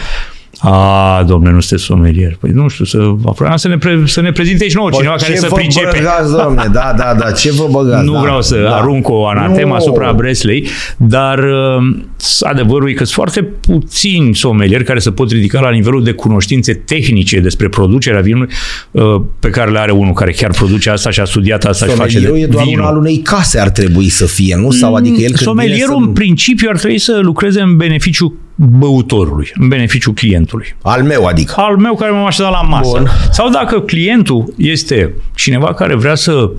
A, 0.59 1.23
domnule, 1.27 1.53
nu 1.53 1.59
sunteți 1.59 1.83
somelier. 1.83 2.35
Păi 2.39 2.49
nu 2.51 2.67
știu, 2.67 2.85
să, 2.85 2.97
vreau 3.35 3.57
să 3.57 3.67
ne, 3.67 3.77
pre, 3.77 4.01
să 4.05 4.21
ne 4.21 4.31
prezinte 4.31 4.67
și 4.67 4.75
nouă 4.75 4.89
Bă, 4.89 4.95
cineva 4.95 5.15
care 5.15 5.33
ce 5.33 5.39
să 5.39 5.47
vă 5.49 5.55
pricepe. 5.55 5.97
băgați, 5.97 6.31
domne? 6.31 6.69
Da, 6.71 6.93
da, 6.97 7.15
da, 7.19 7.31
ce 7.31 7.51
vă 7.51 7.67
băgați? 7.71 8.05
Nu 8.05 8.13
da, 8.13 8.19
vreau 8.19 8.41
să 8.41 8.61
da. 8.61 8.75
arunc 8.75 9.09
o 9.09 9.27
anatemă 9.27 9.67
Nu. 9.67 9.73
asupra 9.73 10.13
Breslei, 10.13 10.67
dar 10.97 11.39
uh, 11.39 11.95
adevărul 12.39 12.89
e 12.89 12.93
că 12.93 13.03
sunt 13.03 13.15
foarte 13.15 13.43
puțini 13.43 14.35
somelieri 14.35 14.83
care 14.83 14.99
se 14.99 15.11
pot 15.11 15.31
ridica 15.31 15.59
la 15.59 15.69
nivelul 15.69 16.03
de 16.03 16.11
cunoștințe 16.11 16.73
tehnice 16.73 17.39
despre 17.39 17.69
producerea 17.69 18.21
vinului 18.21 18.49
uh, 18.91 19.03
pe 19.39 19.49
care 19.49 19.71
le 19.71 19.79
are 19.79 19.91
unul 19.91 20.13
care 20.13 20.31
chiar 20.31 20.51
produce 20.51 20.89
asta 20.89 21.09
și 21.09 21.19
a 21.19 21.25
studiat 21.25 21.63
asta 21.65 21.85
și 21.85 21.91
face 21.91 22.09
Somelierul 22.09 22.37
de 22.37 22.43
e 22.43 22.47
doar 22.47 22.63
un 22.63 22.69
vinul. 22.69 22.85
al 22.85 22.97
unei 22.97 23.17
case 23.17 23.59
ar 23.59 23.69
trebui 23.69 24.09
să 24.09 24.25
fie, 24.25 24.55
nu? 24.55 24.71
Sau 24.71 24.95
adică 24.95 25.19
el 25.19 25.25
când 25.27 25.37
Somelierul 25.39 25.93
vine 25.93 26.05
în 26.07 26.13
să... 26.15 26.19
principiu 26.21 26.67
ar 26.71 26.77
trebui 26.77 26.99
să 26.99 27.19
lucreze 27.21 27.61
în 27.61 27.77
beneficiu 27.77 28.37
băutorului, 28.55 29.51
în 29.55 29.67
beneficiu 29.67 30.11
clientului. 30.11 30.75
Al 30.81 31.03
meu, 31.03 31.25
adică. 31.25 31.53
Al 31.57 31.77
meu 31.77 31.95
care 31.95 32.11
m-am 32.11 32.25
așezat 32.25 32.51
la 32.51 32.61
masă. 32.61 32.97
Bun. 32.97 33.09
Sau 33.31 33.49
dacă 33.49 33.79
clientul 33.79 34.53
este 34.57 35.13
cineva 35.35 35.73
care 35.73 35.95
vrea 35.95 36.15
să 36.15 36.51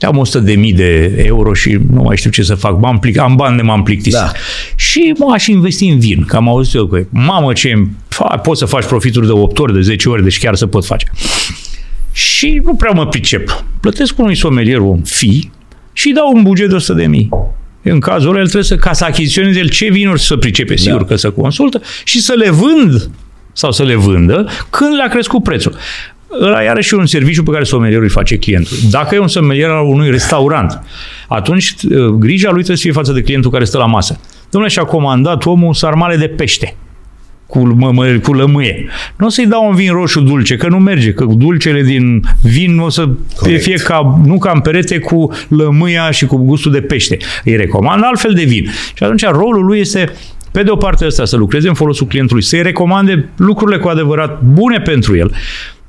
am 0.00 0.16
100 0.16 0.38
de 0.38 0.54
mii 0.54 0.72
de 0.72 1.22
euro 1.26 1.52
și 1.52 1.78
nu 1.90 2.02
mai 2.02 2.16
știu 2.16 2.30
ce 2.30 2.42
să 2.42 2.54
fac, 2.54 2.80
m-am 2.80 2.98
plic, 2.98 3.18
am 3.18 3.36
bani 3.36 3.56
de 3.56 3.62
m-am 3.62 3.82
plictisit. 3.82 4.18
Da. 4.18 4.32
Și 4.76 5.14
mă 5.18 5.30
aș 5.32 5.46
investi 5.46 5.86
în 5.86 5.98
vin, 5.98 6.24
că 6.24 6.36
am 6.36 6.48
auzit 6.48 6.74
eu 6.74 6.86
că 6.86 7.04
mamă 7.10 7.52
ce 7.52 7.86
fa, 8.08 8.24
poți 8.24 8.58
să 8.58 8.64
faci 8.64 8.84
profituri 8.84 9.26
de 9.26 9.32
8 9.32 9.58
ori, 9.58 9.72
de 9.72 9.80
10 9.80 10.08
ori, 10.08 10.22
deci 10.22 10.38
chiar 10.38 10.54
să 10.54 10.66
pot 10.66 10.84
face. 10.84 11.06
Și 12.12 12.60
nu 12.64 12.74
prea 12.74 12.90
mă 12.90 13.06
pricep. 13.06 13.64
Plătesc 13.80 14.18
unui 14.18 14.36
somelier 14.36 14.78
un 14.78 15.02
fi 15.02 15.50
și 15.92 16.10
dau 16.10 16.32
un 16.34 16.42
buget 16.42 16.68
de 16.68 16.74
100 16.74 16.98
de 16.98 17.06
mii. 17.06 17.28
În 17.84 18.00
cazul 18.00 18.28
ăla, 18.28 18.38
el 18.38 18.44
trebuie 18.44 18.64
să, 18.64 18.76
ca 18.76 18.92
să 18.92 19.04
achiziționeze 19.04 19.58
el 19.58 19.68
ce 19.68 19.88
vinuri 19.90 20.20
să 20.20 20.36
pricepe, 20.36 20.76
sigur 20.76 21.00
Da. 21.00 21.04
că 21.06 21.16
să 21.16 21.30
consultă, 21.30 21.80
și 22.04 22.20
să 22.20 22.32
le 22.32 22.50
vând 22.50 23.10
sau 23.52 23.72
să 23.72 23.82
le 23.82 23.94
vândă 23.94 24.48
când 24.70 24.94
le-a 24.94 25.08
crescut 25.08 25.42
prețul. 25.42 25.74
Ăla 26.40 26.62
e 26.62 26.64
iarăși 26.64 26.94
un 26.94 27.06
serviciu 27.06 27.42
pe 27.42 27.50
care 27.50 27.64
somelierul 27.64 28.04
îi 28.04 28.10
face 28.10 28.36
clientului. 28.36 28.82
Dacă 28.90 29.14
e 29.14 29.18
un 29.18 29.28
somelier 29.28 29.68
al 29.70 29.86
unui 29.86 30.10
restaurant, 30.10 30.80
atunci 31.28 31.74
uh, 31.90 32.06
grija 32.06 32.46
lui 32.50 32.62
trebuie 32.62 32.76
să 32.76 32.82
fie 32.82 32.92
față 32.92 33.12
de 33.12 33.22
clientul 33.22 33.50
care 33.50 33.64
stă 33.64 33.78
la 33.78 33.86
masă. 33.86 34.20
Domnule, 34.50 34.72
și-a 34.72 34.84
comandat 34.84 35.44
omul 35.44 35.74
sarmale 35.74 36.16
de 36.16 36.28
pește 36.28 36.76
cu, 37.54 37.74
mă, 37.76 37.92
mă, 37.92 38.18
cu 38.22 38.32
lămâie. 38.32 38.86
Nu 39.16 39.26
o 39.26 39.28
să-i 39.28 39.46
dau 39.46 39.68
un 39.68 39.74
vin 39.74 39.92
roșu 39.92 40.20
dulce, 40.20 40.56
că 40.56 40.68
nu 40.68 40.78
merge, 40.78 41.12
că 41.12 41.24
dulcele 41.24 41.82
din 41.82 42.24
vin 42.42 42.74
nu 42.74 42.84
o 42.84 42.88
să 42.88 43.08
Corect. 43.36 43.62
fie 43.62 43.74
ca, 43.74 44.20
nu 44.24 44.38
ca 44.38 44.50
în 44.54 44.60
perete 44.60 44.98
cu 44.98 45.30
lămâia 45.48 46.10
și 46.10 46.26
cu 46.26 46.36
gustul 46.36 46.72
de 46.72 46.80
pește. 46.80 47.16
Îi 47.44 47.56
recomand 47.56 48.02
altfel 48.04 48.32
de 48.34 48.44
vin. 48.44 48.70
Și 48.94 49.02
atunci 49.02 49.24
rolul 49.24 49.64
lui 49.64 49.78
este 49.78 50.12
pe 50.52 50.62
de 50.62 50.70
o 50.70 50.76
parte 50.76 51.06
ăsta, 51.06 51.24
să 51.24 51.36
lucreze 51.36 51.68
în 51.68 51.74
folosul 51.74 52.06
clientului, 52.06 52.42
să-i 52.42 52.62
recomande 52.62 53.28
lucrurile 53.36 53.78
cu 53.78 53.88
adevărat 53.88 54.42
bune 54.42 54.78
pentru 54.78 55.16
el. 55.16 55.32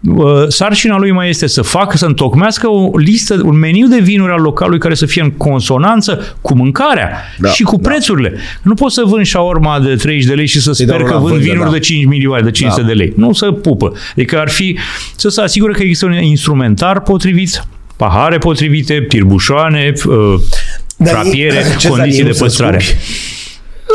Uh, 0.07 0.25
Sarcina 0.47 0.97
lui 0.97 1.11
mai 1.11 1.29
este 1.29 1.47
să 1.47 1.61
facă, 1.61 1.97
să 1.97 2.05
întocmească 2.05 2.67
o 2.67 2.97
listă, 2.97 3.41
un 3.43 3.57
meniu 3.57 3.87
de 3.87 3.99
vinuri 3.99 4.31
al 4.31 4.41
localului 4.41 4.79
care 4.79 4.93
să 4.95 5.05
fie 5.05 5.21
în 5.21 5.31
consonanță 5.31 6.37
cu 6.41 6.55
mâncarea 6.55 7.11
Da, 7.37 7.49
și 7.49 7.63
cu 7.63 7.77
da. 7.81 7.89
prețurile. 7.89 8.33
Nu 8.61 8.73
poți 8.73 8.93
să 8.93 9.01
vând 9.05 9.25
șaorma 9.25 9.79
de 9.79 9.95
30 9.95 10.25
de 10.27 10.33
lei 10.33 10.45
și 10.45 10.61
să 10.61 10.71
Să-i 10.71 10.85
sper 10.85 10.97
dau 10.97 11.07
că 11.07 11.13
la 11.13 11.19
vând 11.19 11.31
vândă, 11.31 11.45
vinuri 11.49 11.65
da. 11.69 11.71
de 11.71 11.79
5 11.79 12.05
milioane, 12.05 12.43
de 12.43 12.51
500 12.51 12.81
Da. 12.81 12.87
de 12.87 12.93
lei. 12.93 13.13
Nu 13.15 13.33
să 13.33 13.51
pupă. 13.51 13.93
Adică 14.11 14.39
ar 14.39 14.49
fi 14.49 14.77
să 15.15 15.29
se 15.29 15.41
asigure 15.41 15.73
că 15.73 15.81
există 15.81 16.05
un 16.05 16.13
instrumentar 16.13 17.01
potrivit, 17.01 17.63
pahare 17.95 18.37
potrivite, 18.37 19.05
tirbușoane, 19.07 19.93
uh, 20.07 20.15
Dar 20.97 21.13
frapiere, 21.13 21.57
e- 21.73 21.75
ce 21.77 21.87
condiții 21.87 22.17
să 22.17 22.21
de 22.21 22.27
nu 22.27 22.33
să 22.33 22.43
păstrare. 22.43 22.79
scupi? 22.79 22.99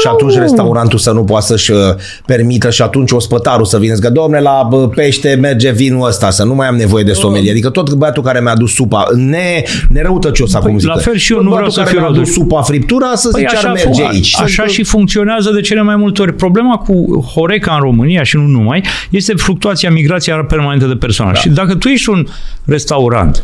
Și 0.00 0.06
atunci 0.06 0.34
restaurantul 0.34 0.98
să 0.98 1.10
nu 1.10 1.24
poată 1.24 1.44
să-și 1.46 1.70
uh, 1.70 1.78
permită 2.26 2.70
și 2.70 2.82
atunci 2.82 3.10
ospătarul 3.10 3.64
să 3.64 3.78
vină. 3.78 3.94
Că, 3.94 4.10
domne, 4.10 4.40
la 4.40 4.66
bă, 4.70 4.88
pește 4.88 5.38
merge 5.40 5.70
vinul 5.70 6.06
ăsta, 6.08 6.30
să 6.30 6.44
nu 6.44 6.54
mai 6.54 6.66
am 6.66 6.74
nevoie 6.76 7.04
de 7.04 7.12
somelie. 7.12 7.50
Adică 7.50 7.70
tot 7.70 7.92
băiatul 7.94 8.22
care 8.22 8.40
mi-a 8.40 8.52
adus 8.52 8.74
supa, 8.74 9.04
ne, 9.14 9.62
nerăutăcios 9.88 10.54
acum 10.54 10.78
zic. 10.78 10.88
la 10.88 10.96
fel 10.96 11.16
și 11.16 11.32
eu 11.32 11.38
tot 11.38 11.46
nu 11.46 11.52
vreau 11.54 11.68
băiatul 11.70 11.72
să 11.72 11.78
care 11.78 11.90
fiu 11.90 11.98
mi-a 11.98 12.08
adus 12.08 12.16
răutăcios. 12.16 12.44
supa 12.48 12.62
friptura, 12.62 13.14
să 13.14 13.28
Păi 13.28 13.40
zice, 13.40 13.56
ar 13.56 13.64
așa, 13.64 13.72
merge 13.72 14.02
fu- 14.02 14.08
aici. 14.08 14.36
așa 14.42 14.62
Să- 14.66 14.72
și 14.72 14.82
funcționează 14.82 15.50
de 15.50 15.60
cele 15.60 15.82
mai 15.82 15.96
multe 15.96 16.22
ori. 16.22 16.32
Problema 16.34 16.76
cu 16.76 17.20
Horeca 17.34 17.72
în 17.74 17.80
România 17.80 18.22
și 18.22 18.36
nu 18.36 18.42
numai, 18.46 18.84
este 19.10 19.32
fluctuația, 19.36 19.90
migrația 19.90 20.36
permanentă 20.48 20.86
de 20.86 20.94
personal. 20.94 21.32
Da. 21.32 21.38
Și 21.40 21.48
dacă 21.48 21.74
tu 21.74 21.88
ești 21.88 22.08
un 22.08 22.26
restaurant, 22.64 23.36
uh, 23.36 23.42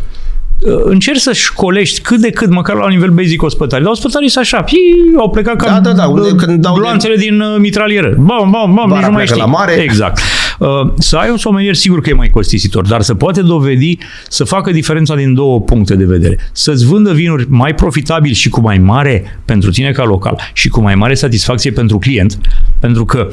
încerci 0.85 1.20
să 1.20 1.33
școlești 1.33 2.01
cât 2.01 2.20
de 2.20 2.31
cât, 2.31 2.51
măcar 2.51 2.77
la 2.77 2.89
nivel 2.89 3.11
basic 3.11 3.43
ospătarii. 3.43 3.85
Dar 3.85 3.93
ospătarii 3.93 4.28
sunt 4.28 4.45
așa, 4.45 4.62
pii, 4.62 4.95
au 5.16 5.31
plecat 5.31 5.57
ca 5.57 5.66
Da, 5.69 5.81
da, 5.81 5.93
da, 5.93 6.07
unde- 6.07 6.28
uh, 6.28 6.35
când 6.35 6.61
dau 6.61 6.74
de- 6.74 6.81
gloanțele 6.81 7.16
din 7.16 7.41
uh, 7.41 7.57
mitralieră. 7.59 8.15
Bam, 8.19 8.51
bam, 8.51 8.74
bam, 8.74 8.89
Vara 8.89 8.89
nici 8.89 8.93
nu 8.93 9.01
mai 9.01 9.11
pleacă 9.11 9.24
știi. 9.24 9.41
la 9.41 9.47
mare. 9.47 9.73
Exact. 9.73 10.20
Uh, 10.59 10.69
Să 10.99 11.16
ai 11.16 11.31
un 11.31 11.37
somelier, 11.37 11.74
sigur 11.74 12.01
că 12.01 12.09
e 12.11 12.12
mai 12.12 12.31
costisitor, 12.31 12.87
dar 12.87 13.01
să 13.03 13.15
poate 13.15 13.43
dovedi 13.43 13.99
să 14.28 14.45
facă 14.45 14.70
diferența 14.70 15.15
din 15.15 15.35
două 15.35 15.61
puncte 15.61 15.95
de 15.95 16.05
vedere. 16.05 16.39
Să-ți 16.53 16.87
vândă 16.87 17.12
vinuri 17.12 17.47
mai 17.49 17.74
profitabil 17.74 18.33
și 18.33 18.49
cu 18.49 18.61
mai 18.61 18.78
mare 18.78 19.41
pentru 19.45 19.70
tine 19.70 19.91
ca 19.91 20.05
local 20.05 20.41
și 20.53 20.69
cu 20.69 20.81
mai 20.81 20.95
mare 20.95 21.15
satisfacție 21.15 21.70
pentru 21.70 21.99
client, 21.99 22.39
pentru 22.81 23.05
că 23.05 23.28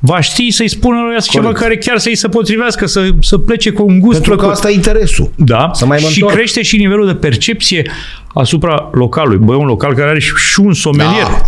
va 0.00 0.20
ști 0.20 0.50
să-i 0.50 0.68
spună 0.68 1.00
lui 1.00 1.20
ceva 1.20 1.44
Corect. 1.44 1.60
care 1.62 1.76
chiar 1.76 1.98
să-i 1.98 2.14
se 2.14 2.28
potrivească, 2.28 2.86
să, 2.86 3.08
să 3.20 3.38
plece 3.38 3.70
cu 3.70 3.84
un 3.86 3.98
gust 4.00 4.12
Pentru 4.12 4.30
că 4.30 4.36
plăcut. 4.36 4.54
asta 4.54 4.70
e 4.70 4.74
interesul. 4.74 5.30
Da, 5.36 5.70
Să 5.72 5.86
mai 5.86 5.98
mă 6.02 6.08
și 6.08 6.18
întorc. 6.20 6.36
crește 6.36 6.62
și 6.62 6.76
nivelul 6.76 7.06
de 7.06 7.14
percepție 7.14 7.90
asupra 8.34 8.88
localului. 8.92 9.38
Băi, 9.38 9.56
un 9.56 9.66
local 9.66 9.94
care 9.94 10.08
are 10.08 10.18
și 10.20 10.32
și 10.52 10.60
un 10.60 10.72
somelier. 10.72 11.22
Da. 11.22 11.42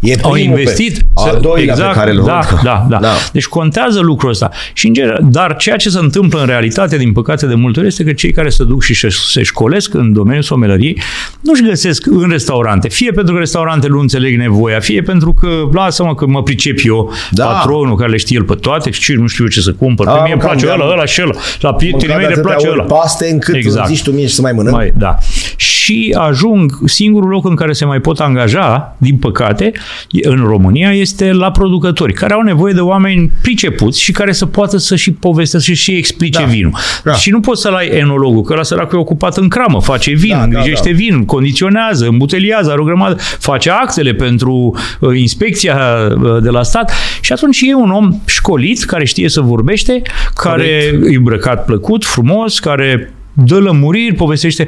E 0.00 0.14
Au 0.22 0.30
primul 0.30 0.58
investit. 0.58 0.96
Pe, 0.98 1.04
al 1.14 1.38
doilea 1.40 1.72
exact, 1.74 1.92
pe 1.92 1.98
care 1.98 2.10
îl 2.10 2.22
da, 2.24 2.40
văd. 2.50 2.60
da, 2.62 2.86
da, 2.88 2.98
Da. 2.98 3.08
Deci 3.32 3.46
contează 3.46 4.00
lucrul 4.00 4.30
ăsta. 4.30 4.50
Și 4.72 4.86
în 4.86 4.92
general, 4.92 5.18
dar 5.30 5.56
ceea 5.56 5.76
ce 5.76 5.88
se 5.88 5.98
întâmplă 5.98 6.40
în 6.40 6.46
realitate, 6.46 6.96
din 6.96 7.12
păcate, 7.12 7.46
de 7.46 7.54
multe 7.54 7.78
ori, 7.78 7.88
este 7.88 8.04
că 8.04 8.12
cei 8.12 8.32
care 8.32 8.48
se 8.48 8.64
duc 8.64 8.82
și 8.82 8.94
se, 8.94 9.08
se 9.10 9.42
școlesc 9.42 9.94
în 9.94 10.12
domeniul 10.12 10.42
somelăriei 10.42 11.00
nu-și 11.40 11.62
găsesc 11.62 12.06
în 12.06 12.28
restaurante. 12.30 12.88
Fie 12.88 13.10
pentru 13.10 13.32
că 13.34 13.38
restaurantele 13.38 13.92
nu 13.92 14.00
înțeleg 14.00 14.36
nevoia, 14.38 14.80
fie 14.80 15.02
pentru 15.02 15.32
că, 15.40 15.48
lasă-mă 15.72 16.14
că 16.14 16.26
mă 16.26 16.42
pricep 16.42 16.78
eu, 16.84 17.12
Da. 17.30 17.44
patronul 17.46 17.96
care 17.96 18.10
le 18.10 18.16
știe 18.16 18.36
el 18.36 18.44
pe 18.44 18.54
toate 18.54 18.90
și 18.90 19.12
nu 19.12 19.26
știu 19.26 19.44
eu 19.44 19.50
ce 19.50 19.60
să 19.60 19.72
cumpăr. 19.72 20.06
Da, 20.06 20.12
Pe 20.12 20.20
mie 20.22 20.32
îmi 20.32 20.40
cam 20.40 20.50
place 20.50 20.66
de- 20.66 20.72
ăla, 20.72 20.84
ăla 20.92 21.04
și 21.04 21.20
ăla. 21.22 21.32
La 21.60 21.74
prietenii 21.74 22.06
Mâncat 22.06 22.18
mei 22.26 22.28
de 22.28 22.34
le 22.34 22.40
place 22.40 22.54
atâtea 22.66 22.72
ăla. 22.72 22.82
ori 22.82 22.92
paste 23.00 23.28
încât 23.30 23.54
Exact. 23.54 23.88
zici 23.88 24.02
tu 24.02 24.10
mie 24.10 24.26
și 24.26 24.34
să 24.34 24.40
mai 24.40 24.52
mănânc. 24.52 24.74
Mai, 24.76 24.92
da. 24.98 25.16
Și 25.56 26.16
ajung, 26.18 26.72
singurul 26.84 27.28
loc 27.28 27.44
în 27.44 27.54
care 27.54 27.72
se 27.72 27.84
mai 27.84 27.98
pot 27.98 28.18
angaja, 28.20 28.94
din 28.98 29.16
păcate, 29.16 29.72
în 30.22 30.44
România, 30.44 30.90
este 30.92 31.32
la 31.32 31.50
producători, 31.50 32.12
care 32.12 32.32
au 32.32 32.40
nevoie 32.40 32.72
de 32.72 32.80
oameni 32.80 33.30
pricepuți 33.42 34.02
și 34.02 34.12
care 34.12 34.32
să 34.32 34.46
poată 34.46 34.76
să 34.76 34.96
și 34.96 35.12
povestească 35.12 35.72
și 35.72 35.92
explice 35.92 36.40
Da. 36.40 36.44
vinul. 36.46 36.72
Da. 37.04 37.12
Și 37.12 37.30
nu 37.30 37.40
poți 37.40 37.60
să-l 37.60 37.74
ai 37.74 37.88
enologul, 37.88 38.42
că 38.42 38.54
la 38.54 38.62
săracul 38.62 38.98
e 38.98 39.00
ocupat 39.00 39.36
în 39.36 39.48
cramă, 39.48 39.80
face 39.80 40.12
vin, 40.12 40.30
Da, 40.30 40.36
da, 40.36 40.42
îngrijește 40.42 40.90
da. 40.90 40.96
vin, 40.96 41.24
condiționează, 41.24 42.06
îmbuteliază, 42.06 42.70
are 42.70 42.80
o 42.80 42.84
grămadă, 42.84 43.16
face 43.38 43.70
actele 43.70 44.14
pentru 44.14 44.76
uh, 45.00 45.18
inspecția 45.18 45.76
uh, 46.22 46.42
de 46.42 46.48
la 46.50 46.62
stat 46.62 46.92
și 47.20 47.32
atunci 47.32 47.60
e 47.60 47.74
un 47.74 47.90
om 47.90 48.20
școlit, 48.24 48.84
care 48.84 49.04
știe 49.04 49.28
să 49.28 49.40
vorbește, 49.40 50.02
care 50.34 50.66
e 51.10 51.16
îmbrăcat 51.16 51.64
plăcut, 51.64 52.04
frumos, 52.04 52.58
care 52.58 53.12
dă 53.32 53.58
lămuriri, 53.58 54.14
povestește 54.14 54.64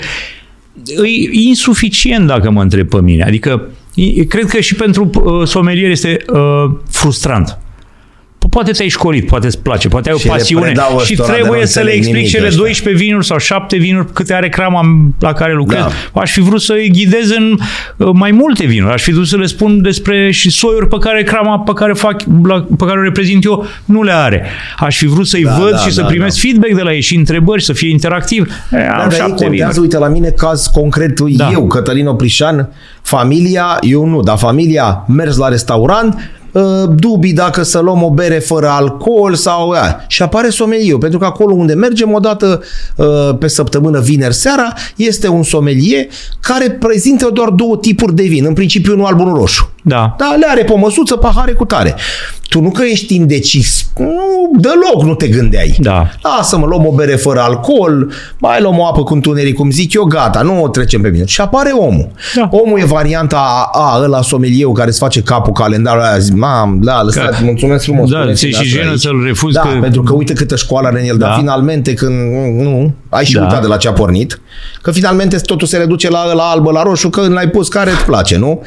e 1.04 1.38
insuficient 1.48 2.26
dacă 2.26 2.50
mă 2.50 2.62
întreb 2.62 2.88
pe 2.88 3.00
mine. 3.00 3.22
Adică 3.22 3.50
e- 3.50 3.87
cred 4.28 4.44
că 4.44 4.60
și 4.60 4.74
pentru 4.74 5.10
uh, 5.14 5.46
somelier 5.46 5.90
este 5.90 6.16
uh, 6.32 6.70
frustrant. 6.90 7.58
Po- 8.48 8.58
Poate 8.58 8.70
te-ai 8.72 8.88
școlit, 8.88 9.26
poate 9.26 9.46
îți 9.46 9.58
place, 9.62 9.88
poate 9.88 10.08
ai 10.08 10.14
o 10.14 10.18
Și 10.18 10.26
le 10.26 10.32
pasiune 10.32 10.64
predau 10.64 10.98
și 11.00 11.12
ăstora 11.12 11.28
de 11.28 11.34
trebuie 11.38 11.60
nu 11.60 11.66
să 11.66 11.80
le 11.80 11.84
înțeleg 11.84 11.96
explici 11.96 12.14
nimic 12.14 12.30
cele 12.30 12.46
ăștia. 12.46 12.62
12 12.62 13.04
vinuri 13.04 13.26
sau 13.26 13.38
7 13.38 13.76
vinuri 13.76 14.12
câte 14.12 14.34
are 14.34 14.48
crama 14.48 14.80
la 15.18 15.32
care 15.32 15.52
lucrez. 15.54 15.80
Da. 15.80 16.20
Aș 16.20 16.32
fi 16.32 16.40
vrut 16.40 16.60
să 16.60 16.72
îi 16.72 16.90
ghidez 16.90 17.30
în 17.30 17.58
uh, 17.96 18.08
mai 18.12 18.30
multe 18.30 18.66
vinuri. 18.66 18.92
Aș 18.92 19.02
fi 19.02 19.12
vrut 19.12 19.26
să 19.26 19.36
le 19.36 19.46
spun 19.46 19.82
despre 19.82 20.30
și 20.30 20.50
soiuri 20.50 20.88
pe 20.88 20.96
care 21.00 21.22
crama 21.22 21.58
pe 21.58 21.72
care, 21.74 21.92
fac, 21.92 22.22
la, 22.42 22.66
pe 22.78 22.84
care 22.84 22.98
o 22.98 23.02
reprezint 23.02 23.44
eu 23.44 23.66
nu 23.84 24.02
le 24.02 24.12
are. 24.12 24.44
Aș 24.78 24.96
fi 24.96 25.06
vrut 25.06 25.26
să-i 25.26 25.42
Da, 25.42 25.56
văd 25.60 25.70
da, 25.70 25.76
și 25.78 25.92
să 25.92 26.00
da, 26.00 26.06
primesc 26.06 26.38
feedback 26.40 26.74
de 26.74 26.82
la 26.82 26.92
ei 26.92 27.00
și 27.00 27.16
întrebări, 27.16 27.62
să 27.62 27.72
fie 27.72 27.90
interactiv. 27.90 28.42
E, 28.72 28.76
Da, 28.76 28.78
am 28.92 28.98
dar 28.98 29.12
ei 29.12 29.16
șapte 29.18 29.34
vinuri. 29.34 29.48
contează, 29.48 29.80
uite, 29.80 29.98
la 29.98 30.08
mine 30.08 30.28
caz 30.28 30.66
concret, 30.66 31.20
Da. 31.20 31.48
eu, 31.52 31.66
Cătălin 31.66 32.06
Oprișan, 32.06 32.68
familia, 33.02 33.78
eu 33.80 34.04
nu, 34.06 34.20
dar 34.20 34.36
familia 34.38 35.04
mers 35.08 35.36
la 35.36 35.48
restaurant, 35.48 36.14
uh, 36.14 36.20
dubii 36.94 37.32
dacă 37.32 37.62
să 37.62 37.78
luăm 37.78 38.02
o 38.02 38.10
bere 38.10 38.38
fără 38.38 38.68
alcool 38.68 39.34
sau 39.34 39.70
aia. 39.70 40.04
Și 40.08 40.22
apare 40.22 40.48
somelier, 40.48 40.96
pentru 40.96 41.18
că 41.18 41.24
acolo 41.24 41.54
unde 41.54 41.74
mergem 41.74 42.12
odată 42.12 42.62
uh, 42.96 43.06
pe 43.38 43.48
săptămână, 43.48 44.00
vineri 44.00 44.34
seara, 44.34 44.72
este 44.96 45.28
un 45.28 45.42
sommelier 45.42 46.06
care 46.40 46.70
prezintă 46.70 47.30
doar 47.32 47.48
două 47.48 47.76
tipuri 47.76 48.14
de 48.14 48.22
vin, 48.22 48.44
în 48.44 48.52
principiu 48.52 48.92
unul 48.92 49.06
alb, 49.06 49.20
unul 49.20 49.36
roșu. 49.36 49.70
Da. 49.82 50.14
Da, 50.18 50.34
le 50.38 50.46
are 50.48 50.64
pe 50.64 50.74
măsuță, 50.76 51.16
pahare 51.16 51.52
cu 51.52 51.64
tare. 51.64 51.94
Tu 52.48 52.60
nu 52.60 52.70
că 52.70 52.82
ești 52.90 53.14
indecis, 53.14 53.90
nu, 53.98 54.50
deloc 54.60 55.02
nu 55.06 55.14
te 55.14 55.28
gândeai. 55.28 55.76
Da. 55.80 56.10
Lasă-mă, 56.22 56.66
luăm 56.66 56.86
o 56.86 56.92
bere 56.92 57.14
fără 57.16 57.40
alcool, 57.40 58.12
mai 58.38 58.60
luăm 58.60 58.78
o 58.78 58.86
apă 58.86 59.02
cu 59.02 59.14
întuneric, 59.14 59.54
cum 59.54 59.70
zic 59.70 59.92
eu, 59.94 60.04
gata, 60.04 60.42
nu 60.42 60.62
o 60.62 60.68
trecem 60.68 61.00
pe 61.00 61.08
mine. 61.08 61.24
Și 61.24 61.40
apare 61.40 61.70
omul. 61.70 62.08
Da. 62.34 62.48
Omul 62.52 62.78
e 62.80 62.84
varianta 62.84 63.36
A, 63.36 63.70
a 63.72 64.00
ăla 64.02 64.22
somelierul 64.22 64.72
care 64.72 64.88
îți 64.88 64.98
face 64.98 65.22
capul 65.22 65.52
calendarul 65.52 66.00
ăla, 66.02 66.18
zic, 66.18 66.34
mam, 66.34 66.80
da, 66.82 67.02
lăsați, 67.02 67.44
mulțumesc 67.44 67.84
frumos. 67.84 68.10
Da, 68.10 68.18
spuneți-mi 68.18 68.50
ți-e 68.52 68.62
și 68.62 68.66
asta 68.66 68.78
jenă 68.78 68.90
aici. 68.90 69.00
să-l 69.00 69.22
refuzi 69.24 69.54
Da, 69.54 69.60
că- 69.60 69.78
pentru 69.80 70.02
că 70.02 70.12
uite 70.14 70.32
câtă 70.32 70.56
școală 70.56 70.86
are 70.86 71.00
în 71.00 71.08
el, 71.08 71.16
dar 71.16 71.28
Da. 71.30 71.36
finalmente 71.36 71.94
când, 71.94 72.14
nu, 72.60 72.92
ai 73.08 73.24
și 73.24 73.32
Da. 73.32 73.42
uitat 73.42 73.60
de 73.60 73.66
la 73.66 73.76
ce 73.76 73.88
a 73.88 73.92
pornit, 73.92 74.40
că 74.82 74.90
finalmente 74.90 75.36
totul 75.36 75.66
se 75.66 75.76
reduce 75.76 76.10
la, 76.10 76.32
la 76.32 76.42
albă, 76.42 76.70
la 76.70 76.82
roșu, 76.82 77.08
că 77.08 77.28
l-ai 77.28 77.48
pus 77.48 77.68
care 77.68 77.90
îți 77.90 78.04
place, 78.04 78.36
nu? 78.36 78.62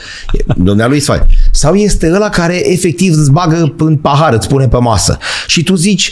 Dumnealui 0.55 0.97
îți 0.97 1.05
face. 1.05 1.27
Sau 1.51 1.75
este 1.75 2.11
ăla 2.13 2.29
care 2.29 2.71
efectiv 2.71 3.13
îți 3.17 3.31
bagă 3.31 3.73
în 3.77 3.97
pahar, 3.97 4.33
îți 4.33 4.47
pune 4.47 4.67
pe 4.67 4.77
masă. 4.77 5.17
Și 5.47 5.63
tu 5.63 5.75
zici, 5.75 6.11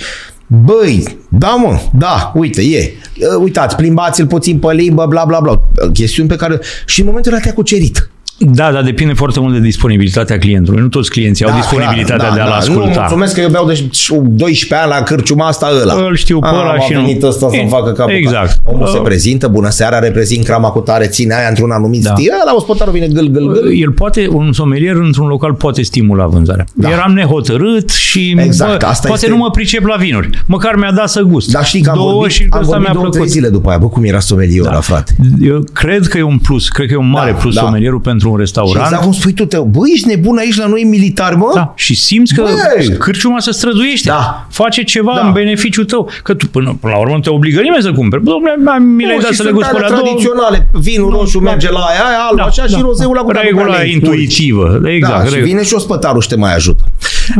Băi, 0.52 1.18
da 1.30 1.48
mă, 1.48 1.80
da, 1.94 2.32
uite, 2.36 2.62
e. 2.62 2.94
Uitați, 3.40 3.76
plimbați-l 3.76 4.28
puțin 4.28 4.60
pe 4.60 4.74
limbă, 4.74 5.06
bla 5.06 5.26
bla 5.26 5.40
bla. 5.40 5.62
Chestiuni 5.94 6.30
pe 6.30 6.36
care... 6.36 6.60
Și 6.86 7.00
în 7.00 7.06
momentul 7.06 7.32
ăla 7.32 7.42
te-a 7.42 7.54
cucerit. 7.54 8.10
Da, 8.40 8.72
dar 8.72 8.84
depinde 8.84 9.14
foarte 9.14 9.40
mult 9.40 9.54
de 9.54 9.60
disponibilitatea 9.60 10.38
clientului. 10.38 10.82
Nu 10.82 10.88
toți 10.88 11.10
clienții 11.10 11.46
au 11.46 11.52
Da, 11.52 11.58
disponibilitatea 11.58 12.16
clar, 12.26 12.34
de 12.34 12.40
a-l 12.40 12.48
Nu, 12.48 12.54
asculta. 12.54 13.00
mulțumesc 13.00 13.34
că 13.34 13.42
eu 13.42 13.50
beau 13.50 13.66
de 13.68 13.84
12 14.22 14.76
ani 14.76 14.90
la 14.90 15.04
cârciuma 15.04 15.48
asta 15.48 15.70
ăla. 15.82 15.94
Îl 16.08 16.16
știu 16.16 16.40
pe 16.40 16.48
A, 16.48 16.52
ăla 16.52 16.70
a 16.72 16.80
și 16.80 16.94
nu. 16.94 17.00
venit 17.00 17.24
ăsta 17.24 17.48
să-mi 17.50 17.62
E, 17.62 17.68
facă 17.68 17.92
capul. 17.92 18.14
exact. 18.14 18.60
Omul 18.64 18.88
se 18.88 18.98
Uh, 18.98 19.04
prezintă, 19.04 19.48
bună 19.48 19.70
seara, 19.70 20.00
reprezint 20.00 20.46
crama 20.46 20.70
cu 20.70 20.80
tare, 20.80 21.06
ține 21.06 21.34
aia 21.36 21.48
într-un 21.50 21.72
anumit 21.72 22.04
Da. 22.04 22.14
stil. 22.16 22.32
La 22.46 22.54
ospătarul 22.56 22.94
vine 22.94 23.08
gâl, 23.08 23.28
gâl, 23.28 23.52
gâl. 23.54 23.72
El 23.82 23.92
poate, 23.92 24.28
un 24.32 24.54
somelier 24.54 24.96
într-un 24.96 25.28
local 25.28 25.54
poate 25.54 25.82
stimula 25.82 26.26
vânzarea. 26.26 26.66
Da. 26.74 26.90
Eram 26.90 27.12
nehotărât 27.14 27.90
și 27.90 28.36
Exact, 28.38 28.80
bă, 28.80 28.86
asta 28.86 29.08
poate 29.08 29.26
este- 29.26 29.38
nu 29.38 29.42
mă 29.44 29.50
pricep 29.50 29.86
la 29.86 29.96
vinuri. 29.96 30.30
Măcar 30.46 30.76
mi-a 30.76 30.92
dat 30.92 31.10
să 31.10 31.22
gust. 31.22 31.52
Dar 31.52 31.66
știi 31.66 31.82
că 31.82 31.90
am 31.90 31.96
Două 31.96 32.12
vorbit, 32.12 32.32
și 32.36 32.48
am 32.50 32.60
ăsta 32.60 32.66
vorbit 32.72 32.86
mi-a 32.86 32.94
două, 32.94 33.04
trei 33.10 33.12
plăcut. 33.22 33.32
zile 33.32 33.50
după 33.50 33.70
aia. 33.70 33.78
Bă, 33.78 33.88
cum 33.88 34.04
era 34.04 34.20
somelierul 34.20 34.68
ăla, 34.68 34.80
frate? 34.80 35.16
Eu 35.42 35.64
cred 35.74 36.08
că 36.08 36.18
e 36.18 36.22
un 36.24 36.38
plus, 36.38 36.70
cred 36.70 36.88
că 36.88 36.94
e 36.94 36.98
un 36.98 37.10
mare 37.10 37.32
Da, 37.32 37.38
plus 37.38 37.54
da. 37.56 37.62
somelierul 37.62 38.00
pentru 38.00 38.29
un 38.30 38.36
Și 38.36 38.40
restaurant. 38.42 38.86
exact 38.86 39.04
cum 39.04 39.12
spui 39.12 39.34
tu, 39.34 39.46
te, 39.46 39.58
bă, 39.58 39.80
ești 39.94 40.08
nebun 40.08 40.38
aici 40.38 40.58
la 40.58 40.66
noi 40.66 40.84
militari, 40.84 41.36
mă? 41.36 41.52
Da, 41.56 41.74
și 41.76 41.96
simți 41.96 42.34
că 42.34 42.42
Băi! 42.42 42.98
cârciuma 42.98 43.40
se 43.40 43.52
străduiește. 43.52 44.10
Da. 44.10 44.46
Face 44.50 44.84
ceva 44.84 45.12
Da. 45.16 45.26
în 45.26 45.32
beneficiul 45.32 45.86
tău. 45.86 46.10
Că 46.24 46.34
tu 46.34 46.48
până, 46.48 46.78
până 46.82 46.94
la 46.94 47.00
urmă 47.00 47.14
nu 47.14 47.20
te 47.20 47.30
obligă 47.30 47.62
nimeni 47.62 47.84
să 47.84 47.92
cumperi. 47.92 48.24
Bă, 48.24 48.30
Domnule, 48.32 48.56
mai- 48.64 48.80
mi 48.80 49.04
le-ai 49.04 49.16
Nu, 49.16 49.22
dat 49.22 49.32
și 49.32 49.38
să 49.38 49.44
le 49.44 49.50
sunt 49.50 49.60
gust 49.62 49.70
pe 49.72 49.76
alea 49.78 49.90
la 49.90 49.96
două. 49.96 50.08
tradiționale. 50.08 50.68
Vinul 50.72 51.10
roșu 51.12 51.40
merge 51.40 51.72
la 51.72 51.80
aia, 51.80 52.00
aia 52.08 52.20
alb, 52.30 52.40
așa, 52.40 52.64
și 52.68 52.78
rozeul 52.82 53.16
la 53.16 53.22
cu 53.22 53.28
care 53.28 53.50
nu 53.52 53.58
Regula 53.58 53.74
prea 53.76 53.84
le 53.86 53.92
intuitivă. 53.92 54.82
Exact. 54.86 55.14
Da, 55.18 55.20
și 55.26 55.34
regula. 55.34 55.46
vine 55.52 55.64
și 55.64 55.74
ospătarul 55.74 56.22
și 56.22 56.28
te 56.28 56.36
mai 56.36 56.56
ajută. 56.56 56.84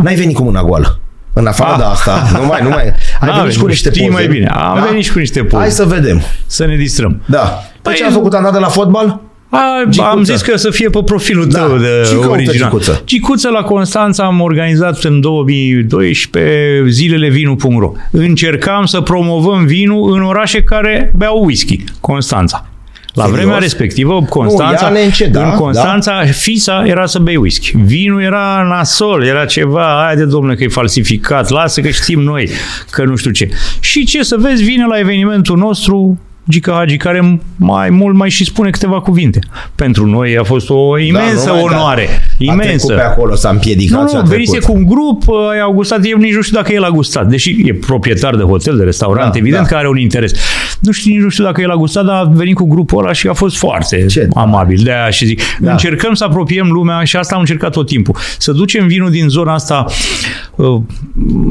N-ai 0.04 0.16
venit 0.16 0.36
cu 0.36 0.44
mâna 0.44 0.64
goală. 0.64 1.00
În 1.34 1.46
afară 1.48 1.72
Ah. 1.72 1.78
de 1.78 1.84
asta, 1.84 2.28
nu 2.40 2.46
mai, 2.46 2.60
nu 2.64 2.70
mai. 2.70 2.84
Ai 3.20 3.28
N-am 3.28 3.38
venit 3.40 3.52
și 3.52 3.58
cu 3.60 3.66
venit, 3.66 3.68
niște 3.84 3.90
știi 3.90 4.02
poze. 4.10 4.14
mai 4.14 4.28
bine. 4.28 4.46
Am 4.54 4.86
venit 4.90 5.04
și 5.04 5.12
cu 5.12 5.20
niște 5.20 5.44
poze. 5.44 5.62
Hai 5.64 5.72
să 5.72 5.84
vedem. 5.86 6.22
Să 6.46 6.66
ne 6.66 6.76
distrăm. 6.76 7.22
Da. 7.26 7.64
Păi 7.82 7.94
Păi- 7.94 7.98
ce 7.98 8.06
a 8.06 8.10
făcut? 8.10 8.34
Am 8.34 8.44
dat 8.44 8.54
de 8.54 8.60
la 8.60 8.68
fotbal? 8.68 9.20
A, 9.52 9.82
Gicuță. 9.90 10.10
am 10.12 10.24
zis 10.24 10.42
că 10.42 10.58
să 10.58 10.70
fie 10.70 10.90
pe 10.90 11.00
profilul 11.06 11.48
Da. 11.48 11.60
tău 11.60 11.78
de 11.78 11.88
Ce 12.06 12.12
căută 12.14 12.28
original. 12.30 12.70
Gicuță? 12.70 13.02
Gicuță 13.06 13.50
la 13.50 13.62
Constanța 13.62 14.24
am 14.24 14.42
organizat 14.42 15.04
în 15.04 15.22
2012 15.22 16.84
zilele 16.88 17.30
vinu.ro. 17.30 17.92
Încercam 18.12 18.86
să 18.86 19.02
promovăm 19.02 19.66
vinul 19.66 20.14
în 20.14 20.24
orașe 20.24 20.64
care 20.64 21.12
beau 21.16 21.44
whisky. 21.44 21.84
Constanța. 22.00 22.64
La 23.14 23.24
Serios? 23.24 23.42
vremea 23.42 23.60
respectivă, 23.60 24.26
Constanța, 24.30 24.86
ia 24.86 24.92
neînce, 24.92 25.26
da, 25.26 25.44
în 25.52 25.56
Constanța, 25.58 26.24
fisa 26.26 26.84
era 26.86 27.06
să 27.06 27.20
bei 27.20 27.36
whisky. 27.36 27.78
Vinul 27.78 28.22
era 28.22 28.66
nasol, 28.70 29.24
era 29.24 29.46
ceva, 29.46 30.02
haide 30.06 30.26
domnule 30.26 30.56
că 30.56 30.64
e 30.64 30.68
falsificat, 30.68 31.50
lasă 31.50 31.82
că 31.82 31.90
știm 31.90 32.20
noi 32.22 32.50
că 32.92 33.04
nu 33.04 33.16
știu 33.16 33.32
ce. 33.32 33.50
Și 33.80 34.06
ce 34.06 34.24
să 34.24 34.36
vezi, 34.40 34.64
vine 34.64 34.86
la 34.86 35.00
evenimentul 35.00 35.58
nostru 35.58 36.20
Gica 36.50 36.72
Hagi, 36.74 36.98
care 36.98 37.40
mai 37.56 37.90
mult 37.90 38.16
mai 38.16 38.30
și 38.30 38.46
spune 38.46 38.70
câteva 38.70 39.02
cuvinte. 39.02 39.40
Pentru 39.76 40.06
noi 40.06 40.38
a 40.38 40.44
fost 40.44 40.70
o 40.70 40.98
imensă 41.00 41.46
Da, 41.46 41.52
numai 41.52 41.64
că 41.68 41.74
onoare. 41.76 42.02
A 42.02 42.06
trecut 42.38 42.54
Imensă. 42.64 42.94
pe 42.94 43.02
acolo, 43.02 43.36
s-a 43.36 43.50
împiedicat 43.50 44.02
Nu, 44.02 44.08
și 44.10 44.16
a 44.16 44.22
nu, 44.22 44.28
venise 44.28 44.52
trecut. 44.58 44.70
cu 44.70 44.78
un 44.78 44.86
grup, 44.86 45.28
uh, 45.28 45.36
au 45.64 45.72
gustat, 45.72 46.00
eu 46.04 46.18
nici 46.18 46.34
nu 46.34 46.42
știu 46.42 46.56
dacă 46.58 46.74
el 46.74 46.84
a 46.84 46.90
gustat, 46.90 47.28
deși 47.28 47.56
e 47.66 47.74
proprietar 47.74 48.36
de 48.36 48.44
hotel, 48.44 48.78
de 48.78 48.84
restaurant, 48.84 49.32
Da, 49.32 49.38
evident 49.38 49.62
da. 49.64 49.68
că 49.70 49.76
are 49.76 49.88
un 49.90 49.98
interes. 49.98 50.32
Nu 50.80 50.92
știu, 50.92 51.12
nici 51.12 51.22
nu 51.22 51.30
știu 51.30 51.44
dacă 51.44 51.62
el 51.62 51.70
a 51.70 51.76
gustat, 51.76 52.06
dar 52.06 52.16
a 52.16 52.24
venit 52.34 52.56
cu 52.56 52.68
grupul 52.68 53.04
ăla 53.04 53.14
și 53.14 53.28
a 53.28 53.34
fost 53.34 53.58
foarte 53.58 54.06
Ce 54.06 54.28
amabil. 54.34 54.80
De 54.84 54.92
aia 54.92 55.10
și 55.10 55.26
zic, 55.26 55.42
Da. 55.60 55.72
încercăm 55.72 56.14
să 56.14 56.24
apropiem 56.24 56.72
lumea 56.72 57.04
și 57.04 57.16
asta 57.16 57.34
am 57.36 57.40
încercat 57.42 57.72
tot 57.72 57.88
timpul. 57.88 58.16
Să 58.38 58.52
ducem 58.52 58.88
vinul 58.88 59.10
din 59.12 59.28
zona 59.30 59.54
asta 59.54 59.86
uh, 60.56 60.82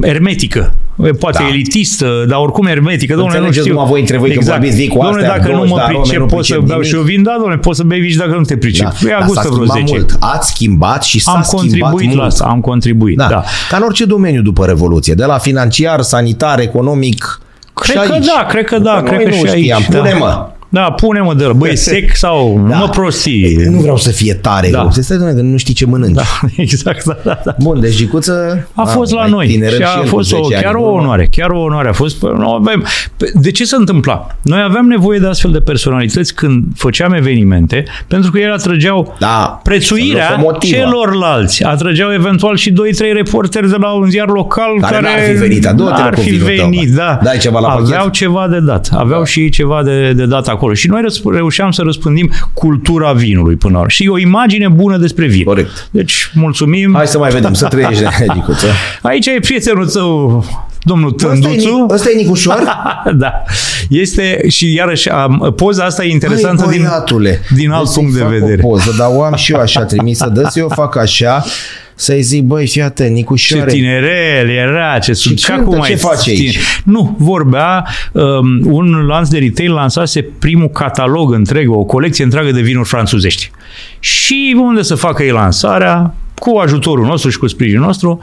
ermetică, 0.02 0.74
poate 1.18 1.38
Da. 1.42 1.48
elitistă, 1.48 2.24
dar 2.28 2.38
oricum 2.38 2.66
ermetică. 2.66 3.14
Domnule, 3.14 3.38
nu 3.38 3.44
Înțelegeți 3.44 3.60
știu. 3.66 3.72
numai 3.72 3.90
voi 3.90 4.00
între 4.00 4.16
voi 4.18 4.30
când 4.30 4.44
vorbiți, 4.44 4.76
vii 4.76 4.88
cu 4.88 4.98
Domnule, 4.98 5.26
astea, 5.26 5.38
dacă 5.38 5.50
nu 5.50 5.56
broși, 5.56 5.70
mă 5.72 5.76
dar 5.76 5.84
arome, 5.86 6.00
pricep, 6.02 6.20
nu 6.20 6.26
pot 6.26 6.44
să 6.44 6.52
pricep 6.52 6.68
beau 6.68 6.82
și 6.82 6.94
eu 6.94 6.98
nimic. 7.00 7.14
vin, 7.14 7.22
da, 7.22 7.32
domnule, 7.38 7.56
poți 7.58 7.76
să 7.76 7.84
bei 7.84 8.00
vici 8.00 8.14
dacă 8.14 8.34
nu 8.36 8.42
te 8.42 8.56
pricep. 8.56 8.86
Da. 8.86 9.08
Ia 9.08 9.18
Dar 9.18 9.26
gustă 9.28 9.42
s-a 9.42 9.48
vreo 9.54 9.64
schimbat 9.66 9.76
10. 9.88 9.92
mult. 9.94 10.16
Ați 10.20 10.48
schimbat 10.50 11.02
și 11.04 11.20
s-a 11.20 11.30
Am 11.32 11.42
schimbat 11.42 11.60
contribuit 11.60 12.06
mult. 12.06 12.18
la 12.18 12.24
asta, 12.24 12.44
am 12.44 12.60
contribuit, 12.60 13.16
Da. 13.16 13.26
da. 13.28 13.42
Ca 13.70 13.76
în 13.76 13.82
orice 13.82 14.04
domeniu 14.04 14.42
după 14.42 14.64
Revoluție, 14.64 15.14
de 15.14 15.24
la 15.24 15.38
financiar, 15.38 16.00
sanitar, 16.00 16.58
economic, 16.60 17.40
Cred 17.80 18.00
și 18.02 18.06
că 18.08 18.12
aici. 18.12 18.26
da, 18.26 18.44
cred 18.48 18.64
că 18.64 18.78
da, 18.78 18.92
Noi 19.00 19.02
cred 19.02 19.22
că 19.22 19.28
nu 19.28 19.34
și 19.34 19.46
aici, 19.48 19.58
știam. 19.62 19.82
da. 19.88 19.98
Pune-mă. 19.98 20.48
Da, 20.68 20.80
pune-mă 20.80 21.34
de 21.34 21.44
la, 21.44 21.52
băi, 21.52 21.76
sec 21.86 22.16
sau 22.16 22.66
da. 22.68 22.76
mă 22.76 22.88
prostii. 22.88 23.54
Nu 23.70 23.80
vreau 23.80 23.96
să 23.96 24.10
fie 24.10 24.34
tare. 24.34 24.70
Da. 24.70 24.82
Da. 24.82 24.90
Se 24.90 25.02
stai, 25.02 25.16
doamne, 25.16 25.34
că 25.34 25.42
nu 25.42 25.56
știi 25.56 25.74
ce 25.74 25.86
mănânci. 25.86 26.14
Da, 26.14 26.22
exact, 26.56 27.04
da, 27.04 27.16
da, 27.24 27.40
da. 27.44 27.54
Bun, 27.58 27.80
deci 27.80 27.94
Gicuță... 27.94 28.68
A 28.74 28.84
fost 28.84 29.12
la 29.12 29.20
mai 29.20 29.30
noi 29.30 29.46
tineră 29.46 29.74
și 29.76 29.82
a 29.82 30.00
el, 30.00 30.06
fost 30.06 30.32
cu 30.32 30.38
o, 30.40 30.42
10 30.42 30.54
ani 30.54 30.64
chiar 30.64 30.74
în 30.74 30.80
o 30.80 30.84
urmă. 30.84 31.00
onoare, 31.00 31.28
chiar 31.30 31.50
o 31.50 31.58
onoare. 31.60 31.88
A 31.88 31.92
fost, 31.92 32.22
nu 32.22 32.52
avem, 32.52 32.84
de 33.34 33.50
ce 33.50 33.64
se 33.64 33.76
întâmpla? 33.76 34.26
Noi 34.42 34.62
aveam 34.62 34.86
nevoie 34.86 35.18
de 35.18 35.26
astfel 35.26 35.50
de 35.50 35.58
personalități 35.60 36.34
când 36.34 36.64
făceam 36.76 37.12
evenimente, 37.12 37.84
pentru 38.06 38.30
că 38.30 38.38
ele 38.38 38.52
atrăgeau 38.52 39.16
Da, 39.18 39.60
prețuirea 39.62 40.26
sunt 40.26 40.38
locomotiva. 40.38 40.76
celorlalți. 40.76 41.64
Atrăgeau 41.64 42.12
eventual 42.12 42.56
și 42.56 42.72
2-3 42.72 42.74
reporteri 43.12 43.70
de 43.70 43.76
la 43.80 43.92
un 43.92 44.10
ziar 44.10 44.28
local 44.28 44.80
Care 44.80 44.94
care, 44.94 45.06
n-ar 45.06 45.20
fi 45.24 45.32
venit, 45.38 45.66
a 45.66 45.72
doua 45.72 45.90
n-ar 45.90 46.14
te 46.14 46.20
fi 46.20 46.30
vinul 46.30 46.56
tău, 46.56 46.68
venit, 46.68 46.90
da. 46.94 47.02
da. 47.02 47.18
Dai 47.22 47.38
ceva 47.38 47.58
la 47.60 47.68
pachet? 47.68 47.86
Aveau 47.94 48.08
ceva 48.08 48.46
de 48.50 48.60
dat. 48.60 48.88
Aveau 48.92 49.24
și 49.24 49.40
ei 49.40 49.48
ceva 49.48 49.82
de, 49.82 50.12
de 50.12 50.26
dat 50.26 50.48
acolo. 50.58 50.74
Și 50.74 50.88
noi 50.88 51.00
răsp- 51.04 51.32
reușeam 51.34 51.70
să 51.70 51.82
răspândim 51.82 52.30
cultura 52.52 53.12
vinului 53.12 53.56
până 53.56 53.72
la 53.72 53.78
urmă. 53.78 53.90
Și 53.90 54.08
o 54.08 54.18
imagine 54.18 54.68
bună 54.68 54.96
despre 54.96 55.26
vin. 55.26 55.44
Corect. 55.44 55.88
Deci, 55.90 56.30
mulțumim. 56.34 56.94
Hai 56.94 57.06
să 57.06 57.18
mai 57.18 57.30
vedem, 57.30 57.52
să 57.52 57.66
trăiești, 57.66 58.04
Gicuță. 58.34 58.66
Aici 59.02 59.26
e 59.26 59.38
prietenul 59.40 59.86
tău, 59.88 60.44
domnul 60.82 61.14
Ăsta 61.14 61.26
e, 61.26 61.40
Tânduțu. 61.40 61.86
Nic- 61.86 61.94
ăsta 61.94 62.10
e 62.10 62.16
Nicușor? 62.16 62.62
da. 63.22 63.42
Este 63.88 64.44
și 64.48 64.74
iarăși 64.74 65.08
am, 65.10 65.52
poza 65.56 65.84
asta 65.84 66.04
e 66.04 66.10
interesantă 66.10 66.62
Băi, 66.64 66.72
din, 66.72 66.82
băiatule, 66.82 67.40
din 67.54 67.70
alt 67.70 67.84
deci 67.84 67.94
punct 67.94 68.12
de 68.12 68.18
să-i 68.18 68.28
fac 68.28 68.38
vedere. 68.38 68.60
O 68.64 68.68
poză, 68.68 68.94
dar 68.98 69.08
o 69.10 69.22
am 69.22 69.34
și 69.34 69.52
eu 69.52 69.60
așa 69.60 69.84
trimisă. 69.84 70.30
Dă 70.34 70.46
să 70.50 70.58
eu 70.58 70.70
fac 70.74 70.96
așa, 70.96 71.44
să-i 72.00 72.22
zic, 72.22 72.42
băi, 72.42 72.66
fii 72.66 72.82
atent, 72.82 73.08
Ce 73.08 73.14
Nicușoare. 73.14 73.70
tinerel 73.70 74.48
era, 74.48 74.98
ce 74.98 75.12
sunt. 75.12 75.40
cântă, 75.40 75.60
acum 75.60 75.72
ce 75.72 75.78
mai 75.78 75.96
face 75.96 76.30
tine- 76.30 76.46
aici? 76.46 76.58
Nu, 76.84 77.14
vorbea, 77.18 77.86
um, 78.12 78.60
un 78.64 79.06
lanț 79.06 79.28
de 79.28 79.38
retail 79.38 79.72
lansase 79.72 80.22
primul 80.38 80.68
catalog 80.68 81.32
întreg, 81.32 81.70
o 81.70 81.84
colecție 81.84 82.24
întreagă 82.24 82.50
de 82.50 82.60
vinuri 82.60 82.88
franțuzești. 82.88 83.50
Și 83.98 84.56
unde 84.58 84.82
să 84.82 84.94
facă 84.94 85.22
ei 85.22 85.30
lansarea, 85.30 86.14
cu 86.34 86.56
ajutorul 86.56 87.04
nostru 87.06 87.30
și 87.30 87.38
cu 87.38 87.46
sprijinul 87.46 87.84
nostru, 87.86 88.18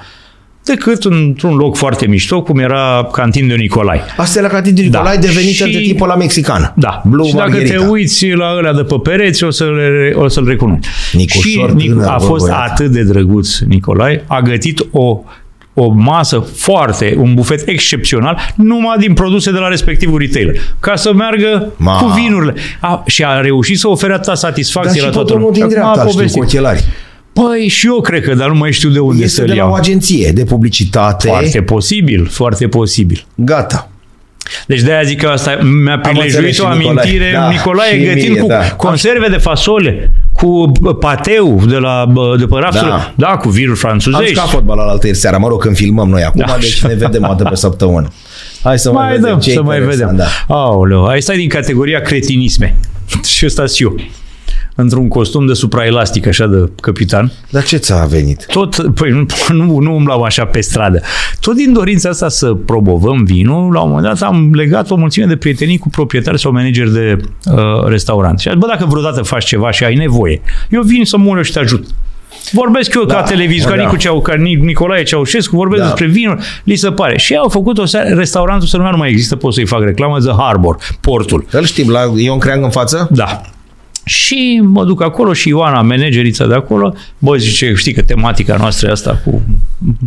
decât 0.65 1.03
într-un 1.03 1.55
loc 1.55 1.75
foarte 1.77 2.07
mișto, 2.07 2.41
cum 2.41 2.59
era 2.59 3.09
Cantin 3.11 3.47
de 3.47 3.53
Nicolai. 3.55 3.99
Asta 4.17 4.39
e 4.39 4.41
la 4.41 4.47
Catin 4.47 4.73
Nicolae, 4.73 5.15
Da. 5.15 5.21
devenit 5.21 5.53
Și- 5.53 5.63
între 5.63 5.79
timpul 5.79 6.07
la 6.07 6.15
mexican. 6.15 6.73
Da. 6.75 7.01
Blue 7.05 7.27
și 7.27 7.33
dacă 7.33 7.49
Margherita. 7.49 7.79
te 7.83 7.87
uiți 7.87 8.27
la 8.29 8.53
ăla 8.57 8.73
de 8.73 8.83
pe 8.83 8.95
pereți, 9.03 9.43
o, 9.43 9.49
să 9.49 9.63
le, 9.63 10.13
o 10.15 10.27
să-l 10.27 10.45
recunoști. 10.47 10.87
Nicușor 11.13 11.69
și 11.69 11.75
Nic- 11.75 11.87
tânăr, 11.89 12.07
a 12.07 12.15
bă, 12.19 12.25
fost 12.25 12.45
băiat. 12.45 12.69
atât 12.69 12.91
de 12.91 13.03
drăguț 13.03 13.57
Nicolae, 13.59 14.23
a 14.27 14.41
gătit 14.41 14.85
o 14.91 15.19
o 15.77 15.89
masă 15.89 16.39
foarte, 16.55 17.15
un 17.19 17.33
bufet 17.33 17.67
excepțional, 17.67 18.37
numai 18.55 18.97
din 18.99 19.13
produse 19.13 19.51
de 19.51 19.57
la 19.57 19.67
respectivul 19.67 20.19
retailer, 20.19 20.55
ca 20.79 20.95
să 20.95 21.13
meargă 21.13 21.73
Ma. 21.77 21.97
cu 21.97 22.05
vinurile. 22.07 22.53
A, 22.79 23.03
și 23.05 23.23
a 23.23 23.39
reușit 23.39 23.79
să 23.79 23.87
ofere 23.87 24.11
atâta 24.13 24.27
Dar 24.27 24.35
satisfacție 24.35 24.93
și 24.99 25.01
la 25.01 25.07
pe 25.07 25.13
toată 25.13 25.31
domnul 25.31 25.51
lumea. 25.53 25.67
din 25.67 25.77
Acum 25.77 25.89
a 25.89 25.93
dreapta, 25.93 26.09
știu, 26.11 26.21
cu 26.23 26.29
povestit. 26.31 26.41
ochelari. 26.59 26.83
Păi 27.43 27.67
și 27.67 27.87
eu 27.87 28.01
cred 28.01 28.23
că, 28.23 28.33
dar 28.33 28.47
nu 28.47 28.55
mai 28.55 28.71
știu 28.71 28.89
de 28.89 28.99
unde 28.99 29.23
Este 29.23 29.35
să-l 29.35 29.45
de 29.47 29.53
la 29.53 29.63
o 29.63 29.67
iau. 29.67 29.73
agenție 29.75 30.31
de 30.31 30.43
publicitate. 30.43 31.27
Foarte 31.27 31.61
posibil, 31.61 32.27
foarte 32.27 32.67
posibil. 32.67 33.25
Gata. 33.35 33.89
Deci 34.67 34.81
de-aia 34.81 35.03
zic 35.03 35.21
că 35.21 35.27
asta 35.27 35.49
mi-a 35.61 35.93
înțeles 35.93 36.17
prilejuit 36.33 36.53
și 36.53 36.61
o 36.61 36.65
amintire. 36.67 37.25
Nicolae. 37.25 37.31
Da, 37.33 37.49
Nicolae 37.49 37.99
și 37.99 38.05
gătind 38.05 38.29
mie, 38.31 38.39
cu 38.41 38.47
da. 38.47 38.71
conserve 38.71 39.27
de 39.27 39.37
fasole, 39.37 40.11
cu 40.33 40.71
bă, 40.81 40.93
pateu 40.95 41.61
de 41.67 41.75
la 41.75 42.05
bă, 42.11 42.35
de 42.39 42.45
pe 42.45 42.55
raftul, 42.59 42.87
Da. 42.87 43.13
da. 43.15 43.27
da, 43.27 43.37
cu 43.37 43.49
viruri 43.49 43.79
Am 43.83 43.87
franțuzești. 43.89 44.33
jucat 44.33 44.49
fotbal 44.49 44.77
la 44.77 44.83
altă 44.83 45.05
ieri 45.05 45.17
seara, 45.17 45.37
mă 45.37 45.47
rog, 45.47 45.61
când 45.61 45.75
filmăm 45.75 46.09
noi 46.09 46.23
acum, 46.23 46.43
Da. 46.47 46.57
deci 46.59 46.81
ne 46.83 46.93
vedem 46.93 47.23
o 47.23 47.27
dată 47.27 47.43
pe 47.49 47.55
săptămână. 47.55 48.07
Hai 48.63 48.79
să 48.79 48.91
mai, 48.91 49.03
Mai 49.05 49.15
vedem 49.15 49.29
dăm, 49.29 49.39
ce 49.39 49.51
să 49.51 49.63
mai 49.63 49.77
interesant, 49.77 50.11
vedem. 50.11 50.27
Da. 50.47 50.53
Aoleu, 50.55 51.05
ai 51.05 51.21
stai 51.21 51.37
din 51.37 51.49
categoria 51.49 51.99
cretinisme. 52.01 52.75
și 53.35 53.45
ăsta 53.45 53.65
și 53.65 53.83
eu. 53.83 53.95
Într-un 54.77 55.07
costum 55.07 55.45
de 55.45 55.53
supraelastic, 55.53 56.27
așa, 56.27 56.47
de 56.47 56.69
capitan. 56.81 57.31
Dar 57.49 57.63
ce 57.63 57.77
ți-a 57.77 58.05
venit? 58.05 58.45
Tot, 58.45 58.93
păi 58.93 59.09
nu, 59.11 59.25
nu, 59.65 59.77
nu 59.79 59.95
umblam 59.95 60.23
așa 60.23 60.45
pe 60.45 60.61
stradă. 60.61 61.01
Tot 61.39 61.55
din 61.55 61.73
dorința 61.73 62.09
asta 62.09 62.29
să 62.29 62.53
promovăm 62.53 63.23
vinul, 63.23 63.73
la 63.73 63.81
un 63.81 63.89
moment 63.89 64.07
dat 64.07 64.21
am 64.29 64.51
legat 64.53 64.89
o 64.89 64.95
mulțime 64.95 65.25
de 65.25 65.35
prietenii 65.35 65.77
cu 65.77 65.89
proprietari 65.89 66.39
sau 66.39 66.51
manageri 66.51 66.93
de 66.93 67.17
uh, 67.51 67.85
restaurant. 67.87 68.39
Și 68.39 68.47
am 68.47 68.53
zis, 68.53 68.63
bă, 68.63 68.67
dacă 68.73 68.85
vreodată 68.89 69.21
faci 69.21 69.45
ceva 69.45 69.71
și 69.71 69.83
ai 69.83 69.95
nevoie, 69.95 70.41
eu 70.69 70.81
vin 70.81 71.05
să 71.05 71.17
mor 71.17 71.37
eu 71.37 71.43
și 71.43 71.51
te 71.51 71.59
ajut. 71.59 71.85
Vorbesc 72.51 72.93
eu 72.93 73.03
Da, 73.03 73.13
ca 73.15 73.21
televizor, 73.21 73.71
ca, 73.71 73.77
da. 73.77 73.83
Nicu 73.83 73.95
Ceau, 73.95 74.21
ca 74.21 74.33
Nic- 74.35 74.59
Nicolae 74.59 75.03
Ceaușescu, 75.03 75.55
vorbesc 75.55 75.81
Da. 75.81 75.87
despre 75.87 76.07
vinuri, 76.07 76.41
li 76.63 76.75
se 76.75 76.91
pare. 76.91 77.17
Și 77.17 77.31
ei 77.33 77.39
au 77.39 77.49
făcut 77.49 77.77
o 77.77 77.85
seară, 77.85 78.15
restaurantul 78.15 78.67
să 78.67 78.77
nu 78.77 78.97
mai 78.97 79.09
există, 79.09 79.35
pot 79.35 79.53
să-i 79.53 79.65
fac 79.65 79.81
reclamă, 79.83 80.19
The 80.19 80.33
Harbor, 80.37 80.77
portul. 81.01 81.45
Îl 81.51 81.63
știm, 81.65 81.89
la 81.89 81.99
Ion 82.15 82.37
Creang 82.39 82.63
în 82.63 82.69
față? 82.69 83.07
Da. 83.11 83.41
Și 84.05 84.61
mă 84.63 84.83
duc 84.85 85.01
acolo 85.03 85.33
și 85.33 85.49
Ioana, 85.49 85.81
managerița 85.81 86.45
de 86.47 86.53
acolo, 86.53 86.93
bă, 87.17 87.35
zice, 87.37 87.73
știi 87.75 87.93
că 87.93 88.01
tematica 88.01 88.55
noastră 88.59 88.87
e 88.87 88.91
asta 88.91 89.21
cu 89.25 89.41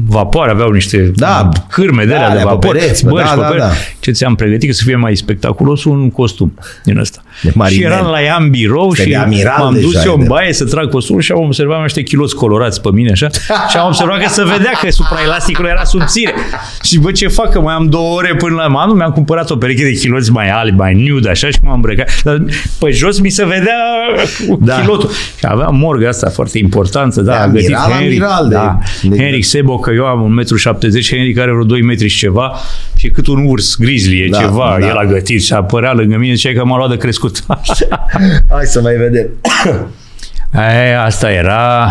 vapoare, 0.09 0.51
aveau 0.51 0.71
niște 0.71 1.13
Da. 1.17 1.49
cârme 1.69 2.05
de 2.05 2.11
Da, 2.11 2.17
alea 2.17 2.27
de 2.29 2.33
alea 2.33 2.45
pe 2.45 2.51
vapor. 2.51 2.77
pereți, 2.77 3.05
bă, 3.05 3.11
bă, 3.11 3.19
da, 3.19 3.25
și 3.27 3.35
pe 3.35 3.41
da, 3.41 3.47
pereți. 3.47 3.67
da. 3.67 3.73
Ce 4.01 4.11
ți-am 4.11 4.35
pregătit, 4.35 4.69
că 4.69 4.75
să 4.75 4.83
fie 4.87 4.97
mai 4.97 5.17
spectaculos, 5.17 5.85
un 5.85 6.11
costum 6.11 6.53
din 6.85 6.99
ăsta. 6.99 7.23
De 7.43 7.51
și 7.51 7.57
marinel. 7.57 7.91
eram 7.93 8.07
la 8.07 8.23
ea 8.23 8.37
în 8.41 8.51
birou 8.51 8.89
Este 8.91 9.03
și 9.03 9.09
de 9.09 9.17
amiral 9.17 9.59
m-am 9.59 9.81
dus 9.81 9.93
deja, 9.93 10.05
eu 10.05 10.11
e 10.11 10.15
în 10.15 10.21
de- 10.21 10.27
baie 10.29 10.53
să 10.53 10.65
trag 10.65 10.91
costumul 10.91 11.21
și 11.21 11.33
am 11.33 11.41
observat 11.43 11.75
mai 11.75 11.83
niște 11.83 12.03
chiloți 12.03 12.35
colorați 12.35 12.81
pe 12.81 12.89
mine, 12.93 13.11
așa, 13.11 13.29
și 13.69 13.77
am 13.77 13.87
observat 13.87 14.23
că 14.23 14.29
se 14.29 14.43
vedea 14.45 14.73
că 14.83 14.91
supraelasticul 14.91 15.65
era 15.67 15.85
subțire. 15.85 16.35
Și 16.83 16.99
bă, 16.99 17.11
ce 17.13 17.29
fac, 17.29 17.51
că 17.53 17.61
mai 17.61 17.75
am 17.75 17.87
două 17.89 18.17
ore 18.17 18.35
până 18.35 18.55
la 18.55 18.81
anul, 18.81 18.97
mi-am 18.97 19.11
cumpărat 19.11 19.51
o 19.51 19.57
pereche 19.57 19.83
de 19.85 19.93
chiloți 19.93 20.31
mai 20.33 20.51
albi, 20.51 20.77
mai 20.77 20.95
nude, 21.09 21.29
așa, 21.29 21.51
și 21.51 21.59
m-am 21.63 21.75
îmbrăcat. 21.75 22.23
Dar 22.23 22.43
pe 22.79 22.91
jos 22.91 23.21
mi 23.21 23.31
se 23.31 23.45
vedea 23.45 23.75
cu 23.85 23.88
Da. 24.61 24.81
chilotul. 24.81 25.11
Și 25.11 25.45
aveam 25.49 25.77
morga 25.77 26.09
asta 26.09 26.29
foarte 26.31 26.59
importantă, 26.59 27.21
da, 27.21 27.33
De 27.33 27.39
a 27.39 27.47
gătit 27.49 27.75
amiral, 27.75 27.91
Henry, 27.91 28.07
amiral, 28.07 28.49
de- 28.49 28.55
da, 28.55 28.79
de- 29.03 29.17
Henry 29.23 29.43
Sebo, 29.43 29.79
că 29.79 29.91
eu 29.91 30.05
am 30.05 30.23
1,70 30.23 31.11
m, 31.11 31.17
Henry 31.17 31.41
are 31.41 31.51
vreo 31.51 31.65
2 31.65 31.83
metri 31.83 32.09
și 32.09 32.19
ceva 32.19 32.53
și 32.97 33.09
cât 33.09 33.27
un 33.27 33.45
urs 33.47 33.77
grizzly 33.79 34.21
e 34.21 34.29
Da, 34.31 34.39
ceva, 34.39 34.77
da. 34.81 34.87
el 34.87 34.97
a 34.97 35.05
gătit 35.05 35.43
și 35.45 35.53
apărea 35.53 35.93
lângă 35.93 36.17
mine, 36.17 36.35
zicea 36.35 36.53
că 36.53 36.65
m-a 36.65 36.77
luat 36.77 36.91
de 36.91 36.97
crescut. 36.97 37.45
Hai 38.51 38.65
să 38.65 38.81
mai 38.81 38.95
vedem. 38.95 39.27
E, 40.89 40.97
asta 41.05 41.31
era... 41.31 41.87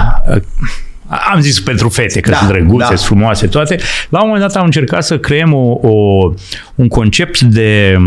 Am 1.34 1.40
zis 1.40 1.60
pentru 1.62 1.90
fete, 1.90 2.20
că 2.20 2.30
Da, 2.30 2.36
sunt 2.38 2.50
drăguțe, 2.50 2.78
da. 2.78 2.86
sunt 2.86 3.00
frumoase 3.00 3.48
toate. 3.48 3.78
La 4.10 4.22
un 4.22 4.28
moment 4.30 4.46
dat 4.48 4.56
am 4.56 4.66
încercat 4.66 5.04
să 5.04 5.18
creăm 5.20 5.54
o, 5.54 5.78
o, 5.82 5.92
un 6.76 6.88
concept 6.88 7.40
de 7.42 7.98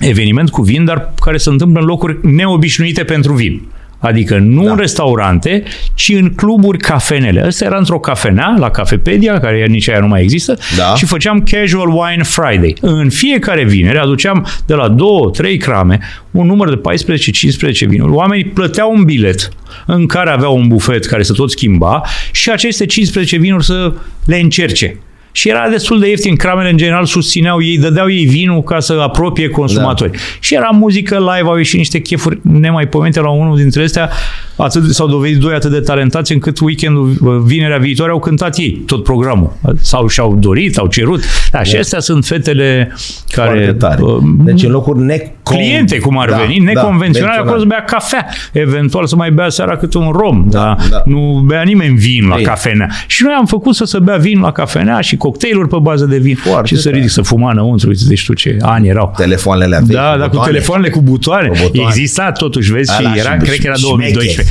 eveniment 0.00 0.50
cu 0.50 0.62
vin, 0.62 0.84
dar 0.84 1.12
care 1.20 1.36
se 1.36 1.48
întâmplă 1.50 1.80
în 1.80 1.86
locuri 1.86 2.18
neobișnuite 2.22 3.04
pentru 3.04 3.32
vin. 3.32 3.62
Adică 3.98 4.38
nu 4.38 4.64
Da. 4.64 4.70
în 4.70 4.76
restaurante, 4.76 5.62
ci 5.94 6.08
în 6.08 6.34
cluburi 6.34 6.78
cafenele. 6.78 7.40
Asta 7.40 7.64
era 7.64 7.76
într-o 7.76 7.98
cafenea, 7.98 8.54
la 8.58 8.70
Cafepedia, 8.70 9.40
care 9.40 9.66
nici 9.66 9.88
aia 9.88 9.98
nu 10.00 10.06
mai 10.06 10.22
există, 10.22 10.58
Da. 10.76 10.94
și 10.94 11.06
făceam 11.06 11.42
Casual 11.50 11.88
Wine 11.88 12.22
Friday. 12.22 12.74
În 12.80 13.10
fiecare 13.10 13.64
vineri 13.64 13.98
aduceam 13.98 14.46
de 14.66 14.74
la 14.74 14.94
2-3 14.94 15.56
crame 15.58 15.98
un 16.30 16.46
număr 16.46 16.68
de 16.68 16.80
14-15 16.80 17.86
vinuri. 17.86 18.12
Oamenii 18.12 18.44
plăteau 18.44 18.92
un 18.96 19.04
bilet 19.04 19.48
în 19.86 20.06
care 20.06 20.30
aveau 20.30 20.56
un 20.56 20.68
bufet 20.68 21.04
care 21.04 21.22
se 21.22 21.32
tot 21.32 21.50
schimba 21.50 22.02
și 22.32 22.50
aceste 22.50 22.86
15 22.86 23.36
vinuri 23.36 23.64
să 23.64 23.92
le 24.24 24.36
încerce. 24.40 24.96
Și 25.36 25.48
era 25.48 25.68
destul 25.68 26.00
de 26.00 26.08
ieftin, 26.08 26.36
cramele 26.36 26.70
în 26.70 26.76
general 26.76 27.04
susțineau 27.04 27.62
ei, 27.62 27.78
dădeau 27.78 28.10
ei 28.10 28.24
vinul 28.24 28.62
ca 28.62 28.80
să 28.80 28.92
apropie 29.02 29.48
consumatori. 29.48 30.10
Da. 30.10 30.18
Și 30.40 30.54
era 30.54 30.68
muzică 30.72 31.16
live, 31.18 31.48
au 31.48 31.56
ieșit 31.56 31.78
niște 31.78 32.00
chefuri 32.00 32.38
nemaipomenite 32.42 33.20
la 33.20 33.30
unul 33.30 33.56
dintre 33.56 33.82
astea, 33.82 34.10
atât, 34.56 34.94
s-au 34.94 35.06
dovedit 35.06 35.38
doi 35.38 35.54
atât 35.54 35.70
de 35.70 35.80
talentați 35.80 36.32
încât 36.32 36.60
weekendul, 36.60 37.42
vinerea 37.44 37.78
viitoare 37.78 38.12
au 38.12 38.18
cântat 38.18 38.56
ei 38.58 38.82
tot 38.86 39.02
programul. 39.02 39.52
Sau 39.80 40.06
și-au 40.08 40.36
dorit, 40.36 40.76
au 40.78 40.86
cerut. 40.86 41.22
Da, 41.50 41.62
și 41.62 41.76
astea 41.76 42.00
sunt 42.00 42.24
fetele 42.24 42.92
care... 43.28 43.48
Foarte 43.48 43.72
tare. 43.72 44.02
uh, 44.02 44.16
Deci 44.38 44.62
în 44.62 44.70
locuri 44.70 45.00
necon... 45.02 45.30
cliente, 45.42 45.98
cum 45.98 46.18
ar 46.18 46.28
Da, 46.30 46.36
veni, 46.36 46.56
da, 46.58 46.72
neconvenționale, 46.72 47.38
acolo 47.38 47.56
menționat. 47.56 47.80
să 47.80 47.84
bea 47.88 47.98
cafea, 47.98 48.26
eventual 48.52 49.06
să 49.06 49.16
mai 49.16 49.30
bea 49.30 49.48
seara 49.48 49.76
câte 49.76 49.98
un 49.98 50.10
rom, 50.10 50.44
da, 50.48 50.76
da. 50.90 51.02
nu 51.04 51.42
bea 51.46 51.62
nimeni 51.62 51.96
vin 51.96 52.28
la 52.28 52.34
Bine. 52.34 52.48
cafenea. 52.48 52.88
Și 53.06 53.22
noi 53.22 53.34
am 53.38 53.46
făcut 53.46 53.74
să 53.74 53.84
se 53.84 53.98
bea 53.98 54.16
vin 54.16 54.40
la 54.40 54.52
cafenea 54.52 55.00
și 55.00 55.16
cocktailuri 55.26 55.68
pe 55.68 55.76
bază 55.82 56.04
de 56.04 56.18
vin 56.18 56.34
Foarte 56.36 56.66
și 56.68 56.76
să 56.76 56.82
tare. 56.82 56.94
ridic, 56.96 57.10
să 57.10 57.22
fuma 57.22 57.50
înăuntru, 57.50 57.88
uite, 57.88 58.02
deci 58.08 58.24
tu 58.26 58.32
ce 58.34 58.56
ani 58.60 58.88
erau. 58.88 59.12
Telefoanele 59.16 59.76
vechi, 59.86 59.96
Da, 59.96 60.16
da, 60.18 60.22
cu 60.24 60.28
butoane. 60.28 60.50
telefoanele 60.50 60.90
cu 60.90 61.00
butoane. 61.00 61.48
Cu 61.48 61.56
butoane. 61.62 61.88
Exista 61.88 62.32
totuși, 62.32 62.72
vezi, 62.72 62.90
Da, 62.96 63.02
da, 63.02 63.12
și 63.12 63.18
era, 63.18 63.30
și 63.32 63.36
cred 63.38 63.58
că 63.58 63.66
era 63.66 63.74
șmecheri. 63.74 64.12
2012. 64.12 64.42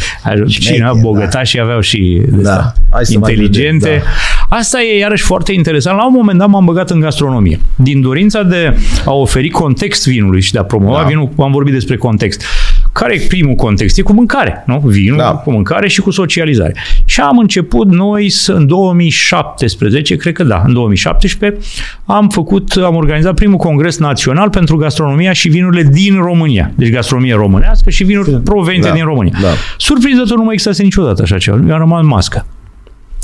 Cineva 0.59 0.85
Șmecheri, 0.87 0.99
bogătași 1.01 1.59
aveau 1.59 1.79
și 1.79 2.21
de 2.29 2.41
Da. 2.41 2.51
asta, 2.51 2.73
Hai 2.91 3.05
să 3.05 3.19
mai 3.19 3.31
inteligente. 3.33 3.89
vedem, 3.89 4.03
Asta 4.49 4.81
e 4.81 4.97
iarăși 4.97 5.23
foarte 5.23 5.51
interesant. 5.53 5.97
La 5.97 6.05
un 6.07 6.13
moment 6.15 6.39
dat 6.39 6.47
m-am 6.47 6.65
băgat 6.65 6.89
în 6.89 6.99
gastronomie. 6.99 7.59
Din 7.75 8.01
dorința 8.01 8.43
de 8.43 8.77
a 9.05 9.13
oferi 9.13 9.49
context 9.49 10.07
vinului 10.07 10.41
și 10.41 10.51
de 10.51 10.59
a 10.59 10.63
promova 10.63 10.97
Da. 11.01 11.07
vinul, 11.07 11.29
am 11.39 11.51
vorbit 11.51 11.73
despre 11.73 11.97
context. 11.97 12.43
care 12.91 13.13
e 13.15 13.25
primul 13.27 13.55
context? 13.55 13.97
E 13.97 14.01
cu 14.01 14.13
mâncare, 14.13 14.63
nu? 14.65 14.81
Vinul 14.85 15.17
Da. 15.17 15.23
cu 15.31 15.51
mâncare 15.51 15.87
și 15.87 16.01
cu 16.01 16.11
socializare. 16.11 16.75
Și 17.05 17.19
am 17.21 17.37
început 17.37 17.87
noi 17.91 18.29
să, 18.29 18.51
în 18.51 18.67
2017, 18.67 20.15
cred 20.15 20.33
că 20.33 20.43
da, 20.43 20.63
în 20.65 20.73
2017, 20.73 21.61
am 22.05 22.29
făcut, 22.29 22.71
am 22.83 22.95
organizat 22.95 23.33
primul 23.33 23.57
congres 23.57 23.97
național 23.97 24.49
pentru 24.49 24.75
gastronomia 24.77 25.33
și 25.33 25.49
vinurile 25.49 25.83
din 25.83 26.15
România. 26.15 26.71
Deci 26.75 26.89
gastronomie 26.91 27.33
românească 27.35 27.89
și 27.89 28.03
vinuri 28.03 28.31
provenite 28.41 28.87
Da, 28.87 28.93
din 28.93 29.03
România. 29.03 29.37
da. 29.41 29.47
Surprinzător 29.77 30.37
nu 30.37 30.43
mai 30.43 30.53
existase 30.53 30.83
niciodată 30.83 31.21
așa 31.21 31.37
ceva. 31.37 31.57
Eu 31.67 31.73
am 31.73 31.79
rămas 31.79 32.01
în 32.01 32.07
mască. 32.07 32.45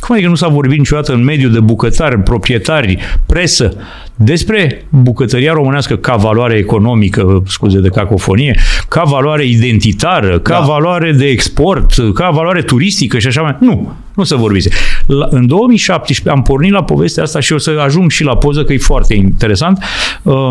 Cum 0.01 0.15
adică 0.15 0.29
nu 0.29 0.35
s-a 0.35 0.47
vorbit 0.47 0.77
niciodată 0.77 1.13
în 1.13 1.23
mediul 1.23 1.51
de 1.51 1.59
bucătari, 1.59 2.19
proprietari, 2.19 2.97
presă 3.25 3.73
despre 4.15 4.85
bucătăria 4.89 5.53
românească 5.53 5.95
ca 5.95 6.15
valoare 6.15 6.57
economică, 6.57 7.43
scuze 7.47 7.79
de 7.79 7.87
cacofonie, 7.87 8.59
ca 8.87 9.03
valoare 9.03 9.45
identitară, 9.45 10.39
ca 10.39 10.59
Da. 10.59 10.65
valoare 10.65 11.11
de 11.11 11.25
export, 11.25 11.93
ca 12.13 12.29
valoare 12.29 12.61
turistică 12.61 13.19
și 13.19 13.27
așa 13.27 13.41
mai. 13.41 13.57
Nu, 13.59 13.95
nu 14.15 14.23
se 14.23 14.35
vorbise. 14.35 14.69
La, 15.05 15.27
în 15.29 15.47
2017 15.47 16.29
am 16.37 16.41
pornit 16.41 16.71
la 16.71 16.83
povestea 16.83 17.23
asta 17.23 17.39
și 17.39 17.53
o 17.53 17.57
să 17.57 17.81
ajung 17.85 18.11
și 18.11 18.23
la 18.23 18.37
poză 18.37 18.63
că 18.63 18.73
e 18.73 18.77
foarte 18.77 19.13
interesant. 19.13 19.83
Uh, 20.23 20.49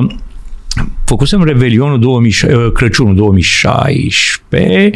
Făcusem 1.05 1.44
Revelionul 1.44 1.98
2000, 1.98 2.35
uh, 2.44 2.72
Crăciunul 2.72 3.14
2016 3.14 4.90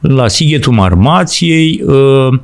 la 0.00 0.28
Sighetul 0.28 0.72
Marmației, 0.72 1.82
uh, 1.86 2.38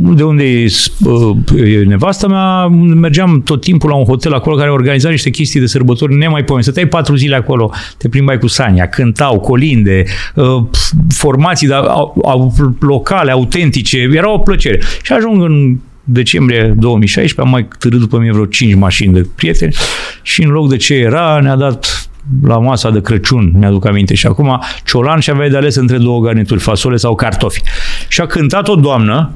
de 0.00 0.22
unde 0.22 0.44
e 0.44 0.66
uh, 1.04 1.36
e 1.56 1.84
nevasta 1.84 2.26
mea, 2.26 2.66
mergeam 2.94 3.42
tot 3.42 3.60
timpul 3.60 3.88
la 3.88 3.96
un 3.96 4.04
hotel 4.04 4.34
acolo 4.34 4.56
care 4.56 4.70
organiza 4.70 5.08
niște 5.08 5.30
chestii 5.30 5.60
de 5.60 5.66
sărbători 5.66 6.14
nemaipomenite. 6.14 6.70
Stăteai 6.70 6.86
patru 6.86 7.14
zile 7.16 7.36
acolo, 7.36 7.70
te 7.96 8.08
plimbai 8.08 8.38
cu 8.38 8.46
Sania, 8.46 8.86
cântau, 8.88 9.40
colinde, 9.40 10.04
uh, 10.34 10.64
formații 11.08 11.66
de, 11.66 11.74
au, 11.74 12.20
au, 12.24 12.54
locale, 12.80 13.30
autentice, 13.30 14.08
era 14.12 14.32
o 14.32 14.38
plăcere. 14.38 14.80
Și 15.02 15.12
ajung 15.12 15.42
în 15.42 15.78
decembrie 16.04 16.74
2016, 16.78 17.40
am 17.40 17.48
mai 17.50 17.68
târât 17.78 17.98
după 17.98 18.18
mine 18.18 18.32
vreo 18.32 18.44
5 18.44 18.74
mașini 18.74 19.12
de 19.12 19.28
prieteni 19.34 19.74
și 20.22 20.42
în 20.42 20.50
loc 20.50 20.68
de 20.68 20.76
ce 20.76 20.94
era, 20.94 21.38
ne-a 21.42 21.56
dat 21.56 22.08
la 22.42 22.58
masa 22.58 22.90
de 22.90 23.00
Crăciun, 23.00 23.52
mi-aduc 23.58 23.86
aminte 23.86 24.14
și 24.14 24.26
acum, 24.26 24.60
ciolan 24.84 25.18
și 25.18 25.30
aveai 25.30 25.50
de 25.50 25.56
ales 25.56 25.74
între 25.74 25.98
două 25.98 26.20
garnituri, 26.20 26.60
fasole 26.60 26.96
sau 26.96 27.14
cartofi. 27.14 27.62
Și 28.08 28.20
a 28.20 28.26
cântat 28.26 28.68
o 28.68 28.74
doamnă 28.74 29.32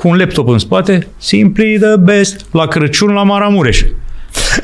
cu 0.00 0.08
un 0.08 0.16
laptop 0.16 0.48
în 0.48 0.58
spate, 0.58 1.06
simply 1.18 1.78
the 1.80 1.96
best, 1.96 2.44
la 2.52 2.66
Crăciun 2.66 3.12
la 3.12 3.22
Maramureș. 3.22 3.82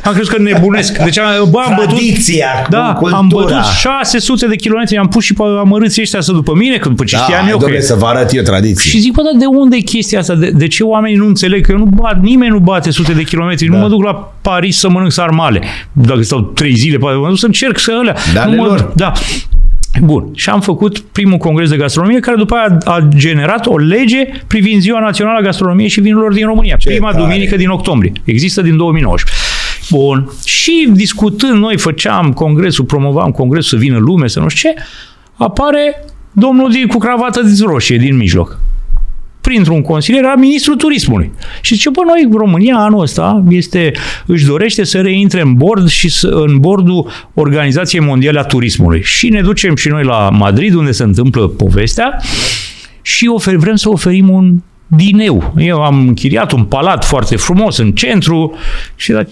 Am 0.05 0.13
crezut 0.13 0.33
că 0.35 0.43
nebunesc. 0.43 0.99
Deci, 0.99 1.19
am- 1.19 1.51
bă, 1.51 1.59
am 1.67 1.75
bătut, 1.77 1.89
Tradiția, 1.95 2.47
da, 2.71 2.93
cultura. 2.99 3.17
am 3.19 3.29
bătut 3.29 3.65
600 3.79 4.47
de 4.47 4.57
kilometri, 4.57 4.97
am 4.97 5.09
pus 5.09 5.25
și 5.25 5.35
pe 5.35 5.43
amărâții 5.59 6.03
ăștia 6.03 6.21
să 6.21 6.33
după 6.33 6.53
mine, 6.55 6.77
că 6.77 6.89
după 6.89 7.05
ce 7.05 7.17
Da, 7.17 7.23
știam 7.23 7.41
hai, 7.41 7.49
eu 7.51 7.57
că 7.57 7.61
domnule, 7.63 7.83
e. 7.83 7.87
să 7.87 7.95
vă 7.95 8.07
arăt 8.07 8.33
eu 8.33 8.43
tradiții. 8.43 8.91
Și 8.91 8.99
zic, 8.99 9.13
bă, 9.13 9.23
dar 9.23 9.33
de 9.41 9.45
unde 9.47 9.77
e 9.77 9.81
chestia 9.81 10.19
asta? 10.19 10.35
De, 10.35 10.51
de 10.51 10.67
ce 10.67 10.83
oamenii 10.85 11.17
nu 11.17 11.27
înțeleg 11.27 11.65
că 11.67 11.73
eu 11.73 11.79
nu 11.79 11.85
bat, 11.85 12.21
nimeni 12.23 12.51
nu 12.53 12.59
bate 12.59 12.91
sute 12.91 13.13
de 13.13 13.23
kilometri, 13.23 13.67
Da. 13.67 13.77
nu 13.77 13.83
mă 13.83 13.89
duc 13.89 14.05
la 14.05 14.33
Paris 14.41 14.79
să 14.79 14.89
mănânc 14.89 15.13
sarmale. 15.13 15.61
Dacă 15.93 16.23
stau 16.23 16.41
trei 16.41 16.75
zile, 16.75 16.97
poate 16.99 17.17
mă 17.17 17.29
duc 17.29 17.39
să 17.39 17.47
încerc 17.47 17.79
să 17.79 17.93
alea. 18.01 18.17
Da, 18.35 18.45
nu 18.45 18.51
ale 18.51 18.57
mă, 18.61 18.65
lor. 18.67 18.93
da. 18.95 19.13
Bun. 20.03 20.29
Și 20.35 20.51
am 20.51 20.61
făcut 20.61 20.99
primul 20.99 21.39
congres 21.39 21.71
de 21.71 21.77
gastronomie, 21.77 22.21
care 22.21 22.37
după 22.37 22.55
aia 22.55 22.79
a 22.85 23.09
generat 23.17 23.67
o 23.67 23.79
lege 23.79 24.29
privind 24.47 24.81
Ziua 24.81 25.01
Națională 25.01 25.39
a 25.39 25.43
Gastronomiei 25.43 25.89
și 25.89 26.01
Vinurilor 26.01 26.33
din 26.33 26.47
România. 26.47 26.77
Prima 26.85 27.11
tare. 27.11 27.23
duminică 27.23 27.57
din 27.57 27.69
octombrie. 27.69 28.13
Există 28.25 28.63
din 28.63 28.77
2019. 28.77 29.41
Bun. 29.91 30.31
Și 30.45 30.89
discutând, 30.93 31.59
noi 31.59 31.79
făceam 31.79 32.33
congresul, 32.33 32.85
promovam 32.85 33.31
congresul 33.31 33.79
să 33.79 33.85
vină 33.85 33.99
lume, 33.99 34.29
să 34.29 34.41
nu 34.41 34.49
știu 34.49 34.71
ce, 34.71 34.83
apare 35.35 36.05
domnul 36.33 36.71
din, 36.71 36.87
cu 36.87 36.99
cravată 36.99 37.41
de 37.43 37.51
roșie 37.65 37.97
din 37.97 38.17
mijloc 38.17 38.59
printr-un 39.47 39.83
consilier, 39.83 40.25
era 40.25 40.35
ministrul 40.35 40.77
turismului. 40.77 41.31
Și 41.61 41.75
zice, 41.75 41.91
bă, 41.91 42.01
noi, 42.07 42.39
România, 42.39 42.77
anul 42.77 43.01
ăsta, 43.01 43.45
este, 43.49 43.93
își 44.27 44.47
dorește 44.47 44.85
să 44.85 45.01
reintre 45.01 45.41
în 45.41 45.55
bord 45.55 45.89
și 45.89 46.09
să, 46.09 46.29
în 46.29 46.59
bordul 46.59 47.11
Organizației 47.35 48.01
Mondiale 48.01 48.39
a 48.39 48.43
Turismului. 48.43 49.03
Și 49.03 49.29
ne 49.29 49.41
ducem 49.41 49.77
și 49.77 49.89
noi 49.89 50.05
la 50.05 50.31
Madrid, 50.31 50.75
unde 50.75 50.93
se 50.93 51.03
întâmplă 51.03 51.49
povestea, 51.49 52.21
și 53.03 53.27
ofer, 53.27 53.57
vrem 53.57 53.77
să 53.77 53.89
oferim 53.89 54.29
un 54.29 54.63
dineu. 54.87 55.55
Eu 55.59 55.83
am 55.83 56.07
închiriat 56.07 56.53
un 56.53 56.65
palat 56.65 57.05
foarte 57.05 57.37
frumos 57.37 57.77
în 57.77 57.93
centru 57.93 58.55
și 58.97 59.13
la, 59.13 59.23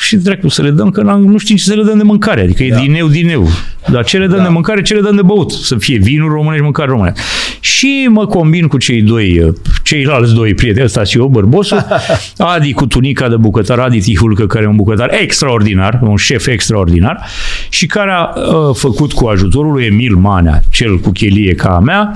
și 0.00 0.16
dracu 0.16 0.48
să 0.48 0.62
le 0.62 0.70
dăm, 0.70 0.90
că 0.90 1.02
n-am- 1.02 1.24
nu 1.24 1.38
știm 1.38 1.56
ce 1.56 1.62
să 1.64 1.74
le 1.74 1.82
dăm 1.82 1.96
de 1.96 2.02
mâncare. 2.02 2.40
Adică 2.40 2.62
e 2.62 2.68
Da. 2.70 2.76
dineu, 2.78 3.06
dineu. 3.08 3.48
Dar 3.90 4.04
ce 4.04 4.18
le 4.18 4.26
dăm 4.26 4.36
Da. 4.36 4.42
de 4.42 4.48
mâncare, 4.48 4.82
ce 4.82 4.94
le 4.94 5.00
dăm 5.00 5.14
de 5.16 5.22
băut. 5.22 5.50
Să 5.50 5.76
fie 5.76 5.98
vinuri 5.98 6.32
românești, 6.32 6.62
mâncare 6.62 6.90
românească. 6.90 7.22
Și 7.60 8.06
mă 8.10 8.26
combin 8.26 8.66
cu 8.66 8.78
cei 8.78 9.02
doi, 9.02 9.52
ceilalți 9.82 10.34
doi 10.34 10.54
prieteni, 10.54 10.84
ăsta 10.84 11.02
și 11.04 11.18
eu, 11.18 11.26
bărbosul, 11.26 11.84
Adi 12.38 12.72
cu 12.72 12.86
tunica 12.86 13.28
de 13.28 13.36
bucătar, 13.36 13.78
Adi 13.78 14.00
Tihulcă, 14.00 14.46
care 14.46 14.64
e 14.64 14.68
un 14.68 14.76
bucătar 14.76 15.10
extraordinar, 15.20 15.98
un 16.02 16.16
șef 16.16 16.46
extraordinar, 16.46 17.26
și 17.68 17.86
care 17.86 18.10
a 18.10 18.22
uh, 18.40 18.74
făcut 18.76 19.12
cu 19.12 19.26
ajutorul 19.26 19.72
lui 19.72 19.84
Emil 19.84 20.14
Manea, 20.16 20.62
cel 20.70 20.98
cu 20.98 21.10
chelie 21.10 21.54
ca 21.54 21.68
a 21.68 21.78
mea, 21.78 22.12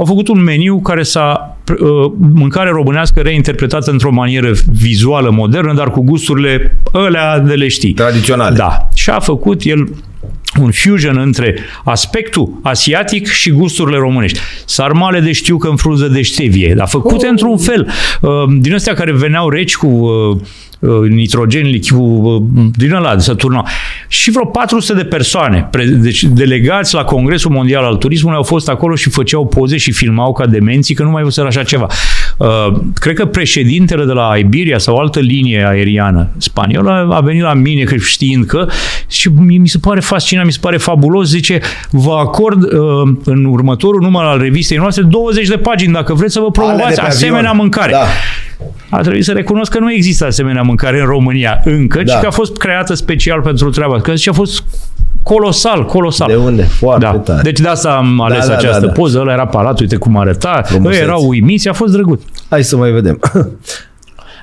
au 0.00 0.06
făcut 0.06 0.28
un 0.28 0.42
meniu 0.42 0.80
care 0.80 1.02
s-a 1.02 1.56
uh, 1.68 2.12
mâncare 2.34 2.70
românească 2.70 3.20
reinterpretată 3.20 3.90
într-o 3.90 4.12
manieră 4.12 4.52
vizuală 4.72 5.30
modernă, 5.30 5.74
dar 5.74 5.90
cu 5.90 6.02
gusturile 6.02 6.76
alea 6.92 7.38
de 7.38 7.54
le 7.54 7.68
știi. 7.68 7.92
Tradiționale. 7.92 8.56
Da. 8.56 8.88
Și 8.94 9.10
a 9.10 9.18
făcut 9.18 9.62
el 9.64 9.88
un 10.60 10.70
fusion 10.70 11.18
între 11.18 11.54
aspectul 11.84 12.60
asiatic 12.62 13.26
și 13.26 13.50
gusturile 13.50 13.96
românești. 13.96 14.38
Sarmale 14.64 15.20
de 15.20 15.32
știu 15.32 15.56
că 15.56 15.68
în 15.68 15.76
frunză 15.76 16.06
de 16.06 16.22
stevie, 16.22 16.74
dar 16.76 16.88
făcute 16.88 17.24
oh. 17.24 17.30
într-un 17.30 17.58
fel. 17.58 17.88
Uh, 18.20 18.30
Din 18.58 18.74
astea 18.74 18.94
care 18.94 19.12
veneau 19.12 19.48
reci 19.48 19.76
cu 19.76 19.86
uh, 19.86 20.36
uh, 20.36 20.40
nitrogen 21.08 21.66
lichid, 21.66 21.96
cu, 21.96 22.02
uh, 22.02 22.66
din 22.74 22.92
ăla 22.92 23.14
de 23.14 23.20
să 23.20 23.34
turnau. 23.34 23.66
Și 24.08 24.30
vreo 24.30 24.44
400 24.44 24.98
de 25.02 25.04
persoane, 25.04 25.68
pre- 25.70 25.84
deci 25.84 26.22
delegați 26.24 26.94
la 26.94 27.04
Congresul 27.04 27.50
Mondial 27.50 27.84
al 27.84 27.94
Turismului, 27.96 28.36
au 28.36 28.42
fost 28.42 28.68
acolo 28.68 28.94
și 28.94 29.10
făceau 29.10 29.46
poze 29.46 29.76
și 29.76 29.92
filmau 29.92 30.32
ca 30.32 30.46
demenții, 30.46 30.94
că 30.94 31.02
nu 31.02 31.10
mai 31.10 31.22
văzut 31.22 31.44
așa 31.46 31.62
ceva. 31.62 31.86
Uh, 32.36 32.48
Cred 32.94 33.14
că 33.14 33.26
președintele 33.26 34.04
de 34.04 34.12
la 34.12 34.32
Iberia 34.38 34.78
sau 34.78 34.96
altă 34.96 35.20
linie 35.20 35.64
aeriană 35.68 36.28
spaniolă 36.36 37.08
a 37.12 37.20
venit 37.20 37.42
la 37.42 37.54
mine 37.54 37.82
că 37.82 37.96
știind 37.96 38.44
că 38.46 38.66
și 39.08 39.28
mi 39.28 39.56
mi 39.58 39.68
se 39.68 39.78
pare 39.78 40.00
fascinant, 40.00 40.46
mi 40.46 40.52
se 40.52 40.58
pare 40.60 40.76
fabulos, 40.76 41.28
zice, 41.28 41.60
vă 41.90 42.12
acord 42.18 42.62
uh, 42.62 42.70
în 43.24 43.44
următorul 43.44 44.00
număr 44.02 44.24
al 44.24 44.38
revistei 44.38 44.76
noastre 44.76 45.02
20 45.02 45.48
de 45.48 45.56
pagini 45.56 45.92
dacă 45.92 46.14
vreți 46.14 46.32
să 46.32 46.40
vă 46.40 46.46
Alea 46.60 46.66
de 46.66 46.76
promovați 46.76 47.00
pe 47.00 47.06
asemenea 47.06 47.38
avion. 47.50 47.56
mâncare. 47.56 47.92
Da. 47.92 48.04
A 48.90 49.00
trebuit 49.00 49.24
să 49.24 49.32
recunosc 49.32 49.70
că 49.72 49.78
nu 49.78 49.92
există 49.92 50.26
asemenea 50.26 50.62
mâncare 50.62 51.00
în 51.00 51.06
România 51.06 51.60
încă, 51.64 52.02
Da. 52.02 52.14
ci 52.14 52.20
că 52.20 52.26
a 52.26 52.30
fost 52.30 52.56
creată 52.56 52.94
special 52.94 53.40
pentru 53.40 53.70
treaba 53.70 53.94
asta. 53.94 54.10
Că 54.10 54.16
zice, 54.16 54.30
a 54.30 54.32
fost 54.32 54.62
colosal, 55.22 55.84
colosal. 55.86 56.28
De 56.28 56.36
unde? 56.36 56.62
Foarte 56.62 57.04
da. 57.04 57.12
tare. 57.18 57.40
Deci 57.42 57.60
de 57.60 57.68
asta 57.68 57.90
am 57.90 58.20
ales 58.20 58.46
da, 58.46 58.56
această 58.56 58.80
da, 58.80 58.86
da. 58.86 58.92
poză. 58.92 59.20
Ăla 59.20 59.32
era 59.32 59.46
palatul, 59.46 59.82
uite 59.82 59.96
cum 59.96 60.16
arăta. 60.16 60.54
Ei 60.56 60.62
Frumuseț. 60.64 61.00
erau 61.00 61.28
uimiți, 61.28 61.68
a 61.68 61.72
fost 61.72 61.92
drăguț. 61.92 62.20
Hai 62.48 62.64
să 62.64 62.76
mai 62.76 62.90
vedem. 62.90 63.18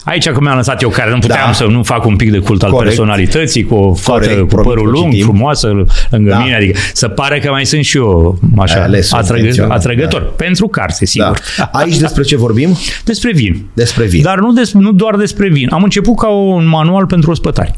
Aici 0.10 0.30
că 0.30 0.40
mi-am 0.42 0.56
lăsat 0.56 0.82
eu 0.82 0.90
care 0.90 1.12
nu 1.12 1.20
puteam 1.20 1.40
Da. 1.46 1.52
să 1.54 1.64
nu 1.64 1.84
fac 1.84 2.06
un 2.06 2.16
pic 2.16 2.32
de 2.32 2.38
cult 2.38 2.64
al 2.64 2.70
Corect. 2.72 2.88
personalității 2.96 3.64
cu 3.66 3.76
o 3.76 3.94
fată 3.94 4.20
Corect, 4.20 4.40
cu 4.40 4.46
promit 4.46 4.68
părul 4.68 4.84
că 4.86 4.90
lung, 4.92 5.12
citim. 5.12 5.26
frumoasă 5.26 5.68
lângă 6.10 6.30
Da. 6.30 6.38
mine, 6.40 6.56
adică 6.56 6.80
să 6.94 7.08
pare 7.08 7.40
că 7.40 7.50
mai 7.50 7.66
sunt 7.66 7.84
și 7.84 7.98
eu 7.98 8.40
așa 8.58 8.76
Ai 8.78 8.84
ales-o 8.84 9.16
atrăgă, 9.16 9.38
intenționat, 9.38 9.78
atrăgător. 9.78 10.34
Pentru 10.36 10.68
carte, 10.68 10.96
Da. 11.00 11.06
sigur. 11.06 11.40
Aici 11.72 11.98
despre 11.98 12.24
ce 12.24 12.38
vorbim? 12.38 12.78
Despre 13.04 13.32
vin. 13.32 13.66
Despre 13.74 14.06
vin. 14.06 14.22
Dar 14.22 14.40
nu, 14.40 14.52
des, 14.54 14.74
nu 14.74 14.92
doar 14.92 15.16
despre 15.16 15.50
vin. 15.50 15.70
Am 15.72 15.84
început 15.84 16.18
ca 16.18 16.28
un 16.28 16.66
manual 16.68 17.06
pentru 17.06 17.32
ospătari. 17.32 17.74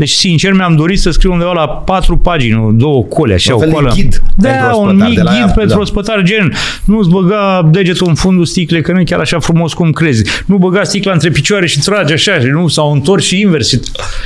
Deci, 0.00 0.10
sincer, 0.10 0.52
mi-am 0.52 0.76
dorit 0.76 1.00
să 1.00 1.10
scriu 1.10 1.32
undeva 1.32 1.52
la 1.52 1.68
patru 1.68 2.16
pagini, 2.16 2.72
două 2.76 3.02
cole, 3.02 3.34
așa, 3.34 3.54
Un 3.54 3.56
o 3.56 3.60
fel 3.60 3.68
de 3.68 3.74
coală. 3.74 3.92
ghid 3.94 4.22
da, 4.36 4.48
pentru 4.48 4.80
un 4.80 4.88
ospătar, 4.88 5.08
mic 5.08 5.16
de 5.16 5.22
la 5.22 5.30
ghid 5.30 5.40
ea, 5.40 5.46
pentru 5.46 5.74
da. 5.74 5.80
ospătar, 5.80 6.22
gen, 6.22 6.52
nu-ți 6.84 7.08
băga 7.08 7.68
degetul 7.72 8.08
în 8.08 8.14
fundul 8.14 8.44
sticlei, 8.44 8.82
că 8.82 8.92
nu 8.92 9.00
e 9.00 9.04
chiar 9.04 9.20
așa 9.20 9.38
frumos 9.38 9.72
cum 9.72 9.90
crezi. 9.90 10.24
Nu 10.46 10.56
băga 10.56 10.82
sticla 10.82 11.12
între 11.12 11.30
picioare 11.30 11.66
și 11.66 11.78
trage 11.80 12.12
așa, 12.12 12.38
și 12.38 12.46
nu, 12.46 12.68
sau 12.68 12.92
întorci 12.92 13.24
și 13.24 13.40
invers 13.40 13.68
și 13.68 13.80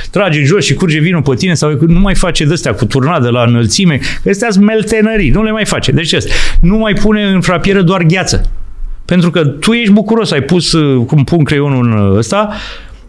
trage 0.09 0.39
în 0.39 0.45
jos 0.45 0.65
și 0.65 0.73
curge 0.73 0.99
vinul 0.99 1.21
pe 1.21 1.35
tine, 1.35 1.53
sau 1.53 1.77
nu 1.87 1.99
mai 1.99 2.15
face 2.15 2.45
de-astea 2.45 2.73
cu 2.73 2.85
turnadă 2.85 3.29
la 3.29 3.43
înălțime, 3.43 3.99
că 4.23 4.29
astea 4.29 4.49
sunt 4.51 4.65
meltenării, 4.65 5.29
nu 5.29 5.43
le 5.43 5.51
mai 5.51 5.65
face. 5.65 5.91
Deci 5.91 6.13
asta, 6.13 6.33
nu 6.61 6.77
mai 6.77 6.93
pune 6.93 7.23
în 7.23 7.41
frapieră 7.41 7.81
doar 7.81 8.01
gheață. 8.03 8.49
Pentru 9.05 9.29
că 9.31 9.45
tu 9.45 9.71
ești 9.71 9.91
bucuros, 9.91 10.31
ai 10.31 10.41
pus, 10.41 10.71
uh, 10.71 11.05
cum 11.05 11.23
pun 11.23 11.43
creionul 11.43 11.85
în 11.85 12.17
ăsta, 12.17 12.49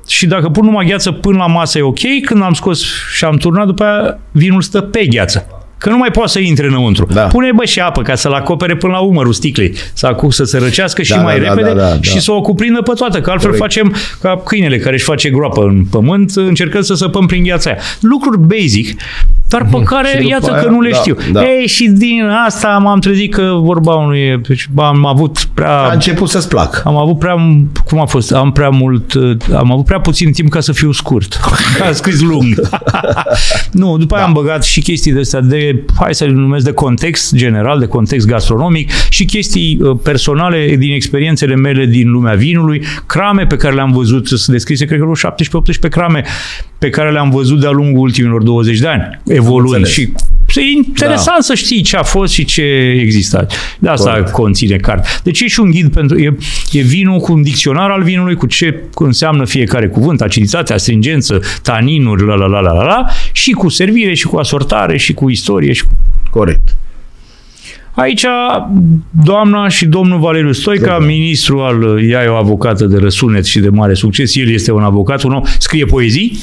și 0.07 0.27
dacă 0.27 0.49
pun 0.49 0.65
numai 0.65 0.87
gheață 0.87 1.13
până 1.13 1.37
la 1.39 1.47
masă 1.47 1.79
e 1.79 1.83
ok, 1.83 1.99
când 2.25 2.43
am 2.43 2.53
scos 2.53 2.85
și 3.15 3.25
am 3.25 3.37
turnat, 3.37 3.67
după 3.67 3.85
aia 3.85 4.19
vinul 4.33 4.63
stă 4.63 4.81
pe 4.81 5.07
gheață. 5.07 5.66
Că 5.79 5.91
nu 5.91 5.97
mai 5.97 6.11
poate 6.11 6.31
să 6.31 6.39
intre 6.39 6.67
înăuntru. 6.67 7.07
Da. 7.13 7.23
Pune 7.23 7.51
bă 7.55 7.65
și 7.65 7.81
apă 7.81 8.03
ca 8.03 8.15
să-l 8.15 8.33
acopere 8.33 8.77
până 8.77 8.93
la 8.93 8.99
umărul 8.99 9.33
sticlei, 9.33 9.73
să, 9.93 10.07
acu- 10.07 10.31
să 10.31 10.45
se 10.45 10.59
răcească 10.59 11.03
și 11.03 11.11
Da, 11.11 11.21
mai 11.23 11.39
da, 11.39 11.45
da, 11.45 11.49
repede 11.55 11.73
da, 11.75 11.89
da, 11.89 11.99
și 12.01 12.15
da. 12.15 12.21
să 12.21 12.33
o 12.33 12.41
cuprindă 12.41 12.81
pe 12.83 12.93
toată, 12.97 13.21
că 13.21 13.31
altfel 13.31 13.51
Corect. 13.51 13.73
facem 13.75 13.95
ca 14.21 14.41
câinele 14.45 14.79
care 14.79 14.95
își 14.95 15.05
face 15.05 15.31
groapă 15.31 15.63
în 15.63 15.85
pământ, 15.91 16.31
încercăm 16.37 16.83
să 16.83 16.95
săpăm 16.95 17.27
prin 17.27 17.43
gheața 17.43 17.71
aia. 17.71 17.79
Lucruri 18.01 18.39
basic, 18.39 19.01
dar 19.49 19.67
pe 19.71 19.83
care, 19.83 20.09
Și 20.09 20.15
după 20.17 20.29
iată 20.29 20.53
aia, 20.53 20.63
că 20.63 20.69
nu 20.69 20.81
le 20.81 20.91
da, 20.91 20.97
știu. 20.97 21.17
da. 21.33 21.43
Ei, 21.43 21.67
și 21.67 21.89
din 21.89 22.23
asta 22.47 22.69
m-am 22.69 22.99
trezit 23.01 23.35
că 23.35 23.43
vorba 23.61 23.95
unui... 23.95 24.41
deci, 24.49 24.67
Am 24.77 25.07
avut 25.07 25.49
prea... 25.55 25.79
A 25.79 25.93
început 25.93 26.29
să-ți 26.29 26.49
placă. 26.49 26.83
Am 26.85 26.97
avut 26.97 27.19
prea, 27.19 27.35
cum 27.87 28.01
a 28.01 28.05
fost, 28.05 28.33
am 28.33 28.53
prea 28.53 28.69
mult, 28.69 29.15
uh, 29.15 29.37
am 29.57 29.73
avut 29.73 29.85
prea 29.85 30.01
puțin 30.01 30.33
timp 30.33 30.51
ca 30.51 30.61
să 30.61 30.73
fiu 30.73 30.93
scurt. 30.93 31.41
Am 31.87 31.93
scris 31.93 32.21
lung. 32.21 32.55
nu, 33.73 33.97
după 33.99 34.15
aia 34.15 34.23
Da. 34.23 34.29
am 34.29 34.35
băgat 34.35 34.65
și 34.65 34.81
chestii 34.81 35.13
de 35.13 35.21
astea 35.21 35.41
de, 35.41 35.66
hai 35.99 36.15
să 36.15 36.25
le 36.25 36.33
numesc 36.33 36.65
de 36.65 36.73
context 36.73 37.35
general, 37.35 37.79
de 37.79 37.87
context 37.87 38.27
gastronomic 38.27 38.91
și 39.09 39.25
chestii 39.25 39.79
uh, 39.81 39.99
personale 40.03 40.77
din 40.77 40.93
experiențele 40.93 41.55
mele 41.55 41.87
din 41.87 42.11
lumea 42.11 42.35
vinului, 42.35 42.83
crame 43.07 43.47
pe 43.47 43.57
care 43.57 43.75
le-am 43.75 43.93
văzut, 43.93 44.27
sunt 44.27 44.47
descrise, 44.47 44.85
cred 44.85 44.99
că 44.99 45.05
vreo 45.05 45.33
17-18 45.87 45.91
crame 45.91 46.25
pe 46.79 46.91
care 46.91 47.13
le-am 47.13 47.31
văzut 47.31 47.61
de-a 47.61 47.71
lungul 47.71 48.01
ultimilor 48.01 48.43
20 48.43 48.79
de 48.79 48.87
ani, 48.87 49.21
evoluând 49.27 49.85
înțeles. 49.85 50.36
Și 50.47 50.59
e 50.59 50.63
interesant 50.63 51.37
da. 51.37 51.43
să 51.43 51.55
știi 51.55 51.83
ce 51.83 51.97
a 51.97 52.03
fost 52.03 52.33
și 52.33 52.45
ce 52.45 52.63
există. 53.01 53.47
De 53.79 53.89
asta 53.89 54.11
Corect. 54.11 54.31
conține 54.31 54.77
carte. 54.77 55.09
Deci 55.23 55.41
e 55.41 55.47
și 55.47 55.61
un 55.61 55.71
ghid 55.71 55.93
pentru... 55.93 56.19
E, 56.19 56.37
e 56.73 56.81
vinul 56.81 57.19
cu 57.19 57.33
un 57.33 57.43
dicționar 57.43 57.91
al 57.91 58.03
vinului, 58.03 58.35
cu 58.35 58.47
ce 58.47 58.83
înseamnă 58.95 59.45
fiecare 59.45 59.89
cuvânt, 59.89 60.21
aciditate, 60.21 60.73
astringență, 60.73 61.41
taninuri, 61.63 62.27
la 62.27 62.35
la 62.35 62.47
la 62.47 62.61
la 62.61 62.73
la 62.73 62.85
la, 62.85 63.07
și 63.33 63.51
cu 63.51 63.69
servire, 63.69 64.15
și 64.15 64.27
cu 64.27 64.37
asortare, 64.37 64.97
și 64.97 65.13
cu 65.13 65.29
istorie, 65.29 65.73
și 65.73 65.83
cu 65.83 65.91
Corect. 66.31 66.77
Aici, 67.97 68.27
doamna 69.25 69.69
și 69.69 69.87
domnul 69.87 70.19
Valeriu 70.19 70.53
Stoica, 70.53 70.91
Domnul. 70.91 71.09
ministru 71.09 71.61
al, 71.61 72.09
ea 72.11 72.23
e 72.23 72.27
o 72.27 72.35
avocată 72.35 72.85
de 72.85 72.97
răsunet 72.97 73.45
și 73.45 73.59
de 73.59 73.69
mare 73.69 73.95
succes, 73.95 74.37
el 74.37 74.51
este 74.51 74.73
un 74.73 74.83
avocat, 74.83 75.23
un 75.23 75.33
om, 75.33 75.43
scrie 75.59 75.85
poezii 75.85 76.39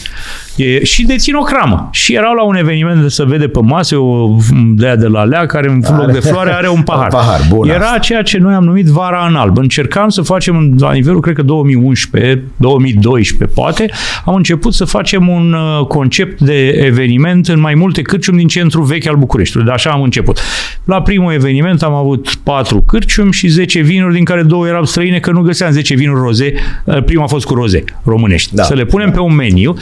e, 0.56 0.84
și 0.84 1.06
dețin 1.06 1.36
o 1.36 1.42
cramă. 1.42 1.90
Și 1.92 2.14
erau 2.14 2.34
la 2.34 2.44
un 2.44 2.56
eveniment 2.56 3.02
de 3.02 3.10
să 3.10 3.24
vede 3.24 3.48
pe 3.48 3.60
masă 3.62 3.98
o 3.98 4.36
de 4.76 4.86
aia 4.86 4.96
de 4.96 5.08
la 5.08 5.24
lea, 5.24 5.46
care 5.46 5.70
în 5.70 5.84
loc 5.98 6.12
de 6.12 6.20
floare 6.20 6.52
are 6.52 6.70
un 6.70 6.82
pahar. 6.92 7.04
Un 7.04 7.20
pahar, 7.20 7.40
bun 7.50 7.70
Era 7.70 7.86
asta. 7.86 7.98
ceea 7.98 8.22
ce 8.22 8.38
noi 8.38 8.54
am 8.54 8.64
numit 8.64 8.86
vara 8.86 9.26
în 9.30 9.36
alb. 9.36 9.58
Încercam 9.58 10.10
să 10.10 10.22
facem 10.22 10.76
la 10.80 10.92
nivelul, 10.92 11.22
cred 11.22 11.36
că 11.36 11.42
2011, 11.42 12.44
2012 12.58 13.56
poate, 13.60 13.92
am 14.26 14.36
început 14.36 14.74
să 14.74 14.86
facem 14.86 15.28
un 15.28 15.54
uh, 15.54 15.86
concept 15.86 16.42
de 16.42 16.68
eveniment 16.68 17.48
în 17.48 17.60
mai 17.60 17.74
multe 17.74 18.02
cârciumi 18.02 18.38
din 18.38 18.48
centrul 18.48 18.84
vechi 18.84 19.08
al 19.08 19.16
Bucureștiului. 19.16 19.68
De 19.68 19.74
așa 19.74 19.90
am 19.90 20.02
început. 20.02 20.40
La 20.86 21.02
primul 21.02 21.34
eveniment 21.34 21.82
am 21.84 21.94
avut 21.94 22.36
patru 22.44 22.82
cârciumi 22.82 23.32
și 23.32 23.48
10 23.48 23.80
vinuri, 23.82 24.14
din 24.14 24.24
care 24.24 24.42
două 24.44 24.68
erau 24.68 24.86
străine, 24.86 25.20
că 25.20 25.32
nu 25.32 25.42
găseam 25.42 25.72
10 25.72 25.96
vinuri 25.96 26.20
roze. 26.20 26.54
Uh, 26.84 27.04
Prima 27.04 27.24
a 27.24 27.28
fost 27.28 27.46
cu 27.46 27.54
roze, 27.54 27.84
românești. 28.04 28.56
Da. 28.56 28.64
Să 28.64 28.74
le 28.74 28.86
punem 28.86 29.12
pe 29.12 29.20
un 29.20 29.36
meniu, 29.36 29.76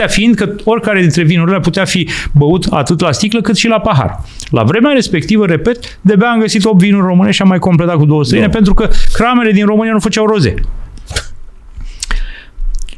noutatea 0.00 0.06
fiind 0.06 0.34
că 0.34 0.70
oricare 0.70 1.00
dintre 1.00 1.22
vinurile 1.22 1.60
putea 1.60 1.84
fi 1.84 2.08
băut 2.32 2.66
atât 2.70 3.00
la 3.00 3.12
sticlă 3.12 3.40
cât 3.40 3.56
și 3.56 3.68
la 3.68 3.80
pahar. 3.80 4.20
La 4.50 4.62
vremea 4.62 4.92
respectivă, 4.92 5.46
repet, 5.46 5.98
de-abia 6.00 6.30
am 6.30 6.40
găsit 6.40 6.64
8 6.64 6.78
vinuri 6.78 7.06
românești 7.06 7.36
și 7.36 7.42
am 7.42 7.48
mai 7.48 7.58
completat 7.58 7.96
cu 7.96 8.04
două 8.04 8.24
străine, 8.24 8.46
Da. 8.46 8.52
pentru 8.52 8.74
că 8.74 8.88
cramele 9.12 9.52
din 9.52 9.66
România 9.66 9.92
nu 9.92 9.98
făceau 9.98 10.26
roze. 10.26 10.54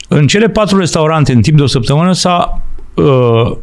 În 0.08 0.26
cele 0.26 0.48
patru 0.48 0.78
restaurante, 0.78 1.32
în 1.32 1.42
timp 1.42 1.56
de 1.56 1.62
o 1.62 1.66
săptămână, 1.66 2.12
s-a 2.12 2.62
uh, 2.94 3.56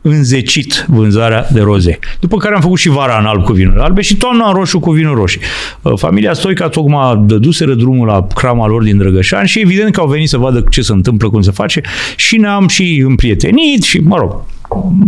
înzecit 0.00 0.86
vânzarea 0.88 1.46
de 1.52 1.60
roze. 1.60 1.98
După 2.20 2.36
care 2.36 2.54
am 2.54 2.60
făcut 2.60 2.78
și 2.78 2.88
vara 2.88 3.18
în 3.18 3.24
alb 3.24 3.44
cu 3.44 3.52
vinuri 3.52 3.78
albe 3.78 4.00
și 4.00 4.16
toamna 4.16 4.48
în 4.48 4.54
roșu 4.54 4.78
cu 4.78 4.90
vinuri 4.90 5.14
roșii. 5.14 5.40
Uh, 5.82 5.92
Familia 5.96 6.32
Stoica 6.32 6.68
tocmai 6.68 7.22
dăduseră 7.26 7.74
drumul 7.74 8.06
la 8.06 8.26
crama 8.34 8.66
lor 8.66 8.82
din 8.82 8.96
Drăgășani 8.96 9.48
și 9.48 9.60
evident 9.60 9.92
că 9.92 10.00
au 10.00 10.08
venit 10.08 10.28
să 10.28 10.36
vadă 10.36 10.64
ce 10.70 10.82
se 10.82 10.92
întâmplă, 10.92 11.30
cum 11.30 11.40
se 11.40 11.50
face 11.50 11.80
și 12.16 12.36
ne-am 12.36 12.68
și 12.68 13.02
împrietenit 13.06 13.82
și, 13.82 13.98
mă 13.98 14.16
rog, 14.16 14.40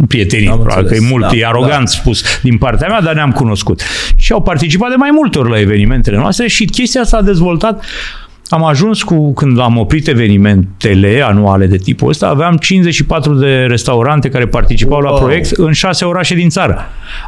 prietenit, 0.08 0.48
Am 0.48 0.58
probabil 0.58 0.86
că 0.86 0.94
e 0.94 0.96
înțeles, 0.96 1.10
mult, 1.10 1.26
da, 1.30 1.36
e 1.36 1.46
arogant 1.46 1.88
spus 1.88 2.22
din 2.42 2.58
partea 2.58 2.88
mea, 2.88 3.00
dar 3.00 3.14
ne-am 3.14 3.30
cunoscut. 3.30 3.82
Și 4.16 4.32
au 4.32 4.42
participat 4.42 4.88
de 4.88 4.94
mai 4.94 5.10
multe 5.12 5.38
ori 5.38 5.50
la 5.50 5.60
evenimentele 5.60 6.16
noastre 6.16 6.48
și 6.48 6.64
chestia 6.64 7.00
asta 7.00 7.16
a 7.16 7.22
dezvoltat 7.22 7.84
am 8.48 8.64
ajuns 8.64 9.02
cu, 9.02 9.32
când 9.32 9.60
am 9.60 9.76
oprit 9.78 10.08
evenimentele 10.08 11.22
anuale 11.24 11.66
de 11.66 11.76
tipul 11.76 12.08
ăsta, 12.08 12.26
aveam 12.26 12.56
54 12.56 13.34
de 13.34 13.64
restaurante 13.68 14.28
care 14.28 14.46
participau 14.46 14.98
wow. 14.98 15.02
la 15.06 15.10
Wow. 15.10 15.20
proiect 15.22 15.50
în 15.50 15.72
șase 15.72 16.04
orașe 16.04 16.34
din 16.34 16.48
țară. 16.48 16.78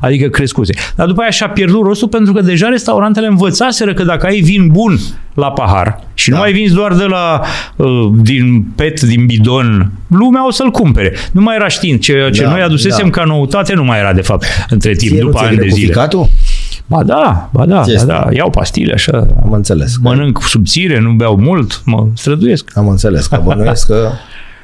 Adică 0.00 0.28
crescuse. 0.28 0.72
Dar 0.96 1.06
după 1.06 1.20
aia 1.20 1.30
și-a 1.30 1.48
pierdut 1.48 1.82
rostul 1.82 2.08
pentru 2.08 2.32
că 2.32 2.40
deja 2.40 2.68
restaurantele 2.68 3.26
învățaseră 3.26 3.94
că 3.94 4.02
dacă 4.04 4.26
ai 4.26 4.40
vin 4.40 4.68
bun 4.68 4.98
la 5.34 5.50
pahar 5.50 6.00
și 6.14 6.30
da. 6.30 6.36
nu 6.36 6.42
mai 6.42 6.52
vinzi 6.52 6.74
doar 6.74 6.94
de 6.94 7.04
la 7.04 7.40
uh, 7.76 7.86
din 8.22 8.62
pet, 8.76 9.00
din 9.00 9.26
bidon, 9.26 9.92
lumea 10.08 10.46
o 10.46 10.50
să-l 10.50 10.70
cumpere. 10.70 11.12
Nu 11.32 11.40
mai 11.40 11.54
era 11.54 11.68
știind. 11.68 12.00
Ce, 12.00 12.28
ce 12.32 12.42
Da, 12.42 12.50
noi 12.50 12.60
adusesem 12.60 13.04
da. 13.04 13.10
ca 13.20 13.24
noutate 13.24 13.74
nu 13.74 13.84
mai 13.84 13.98
era 13.98 14.12
de 14.12 14.20
fapt 14.20 14.44
între 14.68 14.92
timp, 14.92 15.12
Ție 15.12 15.20
nu 15.22 15.26
după 15.26 15.38
ți-e 15.38 15.46
ani 15.46 15.56
de 15.56 15.60
greu 15.62 15.70
cu 15.70 15.76
zile. 15.78 15.92
ficatul? 15.92 16.28
Ba 16.90 17.02
da, 17.02 17.48
ba 17.52 17.66
da, 17.66 17.82
Ce 17.82 17.90
ba 17.90 17.92
este? 17.94 18.06
da. 18.06 18.26
Iau 18.32 18.50
pastile 18.50 18.92
așa, 18.92 19.26
Am 19.44 19.52
înțeles. 19.52 19.92
Că, 19.96 20.00
mănânc 20.08 20.42
subțire, 20.42 21.00
nu 21.00 21.10
beau 21.12 21.36
mult, 21.36 21.82
mă 21.84 22.06
străduiesc. 22.14 22.70
am 22.74 22.88
înțeles 22.88 23.26
că 23.26 23.40
bănuiesc 23.44 23.86
că... 23.86 24.08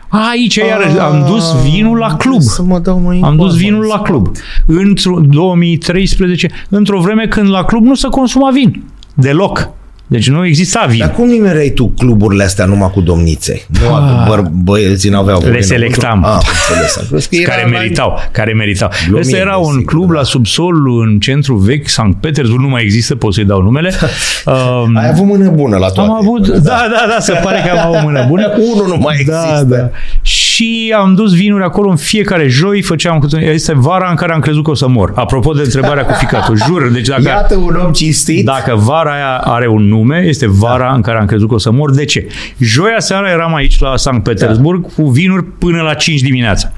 A, 0.09 0.29
aici 0.33 0.55
iarăși 0.55 0.99
am 0.99 1.25
dus 1.29 1.55
vinul 1.71 1.99
la 1.99 2.17
club. 2.17 2.41
Să 2.41 2.63
mă 2.63 2.79
dau 2.79 2.99
mai 3.01 3.21
Am 3.25 3.37
dus 3.37 3.45
încoa, 3.53 3.59
vinul 3.59 3.81
mă. 3.87 3.93
la 3.95 4.01
club. 4.03 4.29
Într-o 4.67 5.21
2013, 5.21 6.49
într-o 6.69 7.01
vreme 7.01 7.27
când 7.27 7.51
la 7.51 7.65
club 7.65 7.85
nu 7.85 7.95
se 7.95 8.09
consuma 8.09 8.51
vin. 8.51 8.83
Deloc. 9.15 9.69
Deci 10.09 10.29
nu 10.29 10.47
exista 10.47 10.87
vin. 10.89 10.99
Dar 10.99 11.13
cum 11.13 11.29
nimereai 11.29 11.69
tu 11.69 11.89
cluburile 11.89 12.45
astea 12.45 12.65
numai 12.65 12.91
cu 12.91 13.01
domnițe? 13.01 13.63
Nu, 13.83 13.95
Ah. 13.95 14.25
băr, 14.29 14.43
băieții 14.53 15.11
n-aveau 15.11 15.39
voie 15.39 15.51
Le 15.51 15.57
înăuntru? 15.59 15.75
selectam. 15.75 16.25
Ah, 16.25 16.31
am 16.31 16.41
înțeles. 16.69 16.97
Am 16.97 17.05
crezut 17.09 17.31
că 17.31 17.37
era 17.37 17.51
care 17.55 17.71
la- 17.71 17.79
meritau, 17.79 18.19
care 18.31 18.53
meritau. 18.53 18.91
Glumim, 19.05 19.21
Ăsta 19.21 19.37
era 19.37 19.57
un 19.57 19.63
desigur, 19.65 19.85
club 19.93 20.09
da. 20.09 20.15
la 20.19 20.23
subsol 20.23 20.75
în 21.03 21.19
centru 21.19 21.55
vechi, 21.57 21.89
Sankt 21.89 22.21
Petersburg, 22.21 22.61
nu 22.63 22.69
mai 22.69 22.83
există, 22.83 23.15
pot 23.15 23.35
să-i 23.35 23.45
dau 23.45 23.63
numele. 23.63 23.93
Um, 24.47 24.97
Ai 24.97 25.09
avut 25.09 25.27
mână 25.27 25.51
bună 25.51 25.77
la 25.77 25.89
toate. 25.89 26.09
am 26.11 26.15
avut, 26.17 26.49
da, 26.49 26.61
da, 26.91 27.07
da, 27.09 27.17
se 27.21 27.33
pare 27.43 27.63
că 27.67 27.79
am 27.79 27.87
avut 27.87 28.03
mână 28.03 28.25
bună. 28.29 28.53
Unul 28.73 28.87
nu 28.89 28.97
mai 28.97 29.23
Da, 29.27 29.43
există. 29.43 29.65
da. 29.77 29.91
Și 30.23 30.95
am 30.99 31.15
dus 31.15 31.35
vinuri 31.35 31.63
acolo 31.65 31.91
în 31.91 31.97
fiecare 31.97 32.49
joi, 32.49 32.83
făceam 32.83 33.19
cu 33.19 33.37
este 33.37 33.73
vara 33.75 34.11
în 34.11 34.17
care 34.17 34.33
am 34.33 34.41
crezut 34.41 34.65
că 34.65 34.71
o 34.71 34.75
să 34.75 34.89
mor. 34.89 35.13
Apropo 35.15 35.53
de 35.53 35.63
întrebarea 35.63 36.05
cu 36.05 36.13
ficatul, 36.13 36.57
jur, 36.67 36.89
deci 36.93 37.07
dacă, 37.07 37.23
Iată 37.23 37.57
un 37.57 37.75
om 37.85 37.93
cinstit. 37.93 38.45
dacă 38.45 38.75
vara 38.75 39.13
aia 39.13 39.37
are 39.37 39.69
un 39.69 39.89
nume, 39.97 40.25
este 40.27 40.47
vara 40.49 40.93
în 40.95 41.01
care 41.01 41.19
am 41.19 41.27
crezut 41.27 41.49
că 41.49 41.55
o 41.55 41.59
să 41.59 41.71
mor. 41.71 41.91
De 41.91 42.05
ce? 42.05 42.27
Joia 42.59 42.99
seara 43.01 43.31
eram 43.31 43.55
aici 43.55 43.79
la 43.79 43.97
Sankt 43.97 44.23
Petersburg 44.25 44.83
Da. 44.83 44.89
cu 44.97 45.09
vinuri 45.11 45.45
până 45.45 45.83
la 45.83 45.95
5 45.95 46.21
dimineața. 46.21 46.73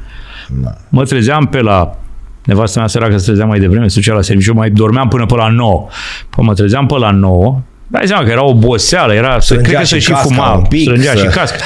Da. 0.49 0.71
Mă 0.89 1.05
trezeam 1.05 1.47
pe 1.47 1.61
la 1.61 1.97
Nevastă 2.45 2.79
mea 2.79 2.89
săracă 2.89 3.17
se 3.19 3.25
trezea 3.25 3.45
mai 3.47 3.59
devreme, 3.59 3.89
se 3.89 4.01
ducea 4.01 4.15
la 4.15 4.23
serviciu, 4.23 4.55
mai 4.55 4.71
dormeam 4.71 5.09
până 5.09 5.27
pe 5.27 5.35
la 5.35 5.49
9. 5.49 5.87
Păi 6.31 6.45
mă 6.45 6.55
trezeam 6.55 6.87
pe 6.87 6.95
la 6.99 7.11
9, 7.11 7.61
dai 7.87 8.03
seama 8.07 8.25
că 8.25 8.31
era 8.31 8.45
oboseală, 8.45 9.15
era, 9.15 9.33
să 9.33 9.41
Strângea 9.41 9.69
cred 9.69 9.79
că 9.79 9.85
și 9.85 9.93
se 9.93 9.99
și 9.99 10.11
casca 10.11 10.25
fuma, 10.29 10.53
un 10.53 10.65
pic, 10.65 10.81
strângea 10.81 11.13
să- 11.13 11.19
și 11.19 11.25
casca. 11.27 11.57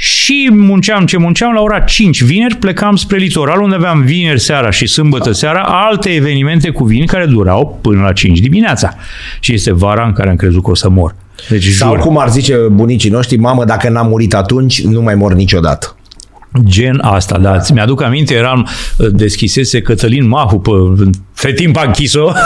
Și 0.00 0.50
munceam 0.52 1.06
ce 1.06 1.16
munceam, 1.16 1.52
la 1.52 1.60
ora 1.60 1.78
5 1.78 2.22
vineri 2.22 2.56
plecam 2.56 2.96
spre 2.96 3.16
litoral, 3.16 3.60
unde 3.60 3.74
aveam 3.74 4.00
vineri 4.02 4.40
seara 4.40 4.70
și 4.70 4.86
sâmbătă 4.86 5.32
seara 5.32 5.60
alte 5.60 6.08
evenimente 6.08 6.70
cu 6.70 6.84
vin 6.84 7.06
care 7.06 7.26
durau 7.26 7.78
până 7.82 8.02
la 8.02 8.12
5 8.12 8.38
dimineața. 8.38 8.94
Și 9.40 9.52
este 9.52 9.72
vara 9.72 10.06
în 10.06 10.12
care 10.12 10.28
am 10.28 10.36
crezut 10.36 10.62
că 10.62 10.70
o 10.70 10.74
să 10.74 10.88
mor. 10.88 11.14
Deci 11.48 11.66
Sau 11.68 11.94
jur, 11.94 11.98
cum 11.98 12.18
ar 12.18 12.30
zice 12.30 12.56
bunicii 12.72 13.10
noștri, 13.10 13.36
mamă, 13.36 13.64
dacă 13.64 13.88
n-am 13.88 14.06
murit 14.06 14.34
atunci, 14.34 14.82
nu 14.82 15.02
mai 15.02 15.14
mor 15.14 15.34
niciodată. 15.34 15.96
Gen 16.64 17.00
asta, 17.02 17.38
da. 17.38 17.58
Ți 17.58 17.72
mi-aduc 17.72 18.02
aminte, 18.02 18.34
eram, 18.34 18.68
deschisese 19.12 19.80
Cătălin 19.80 20.28
Mahu 20.28 20.58
pe, 20.58 20.70
pe 21.42 21.52
timp 21.52 21.76
a 21.76 21.82
închis-o. 21.86 22.32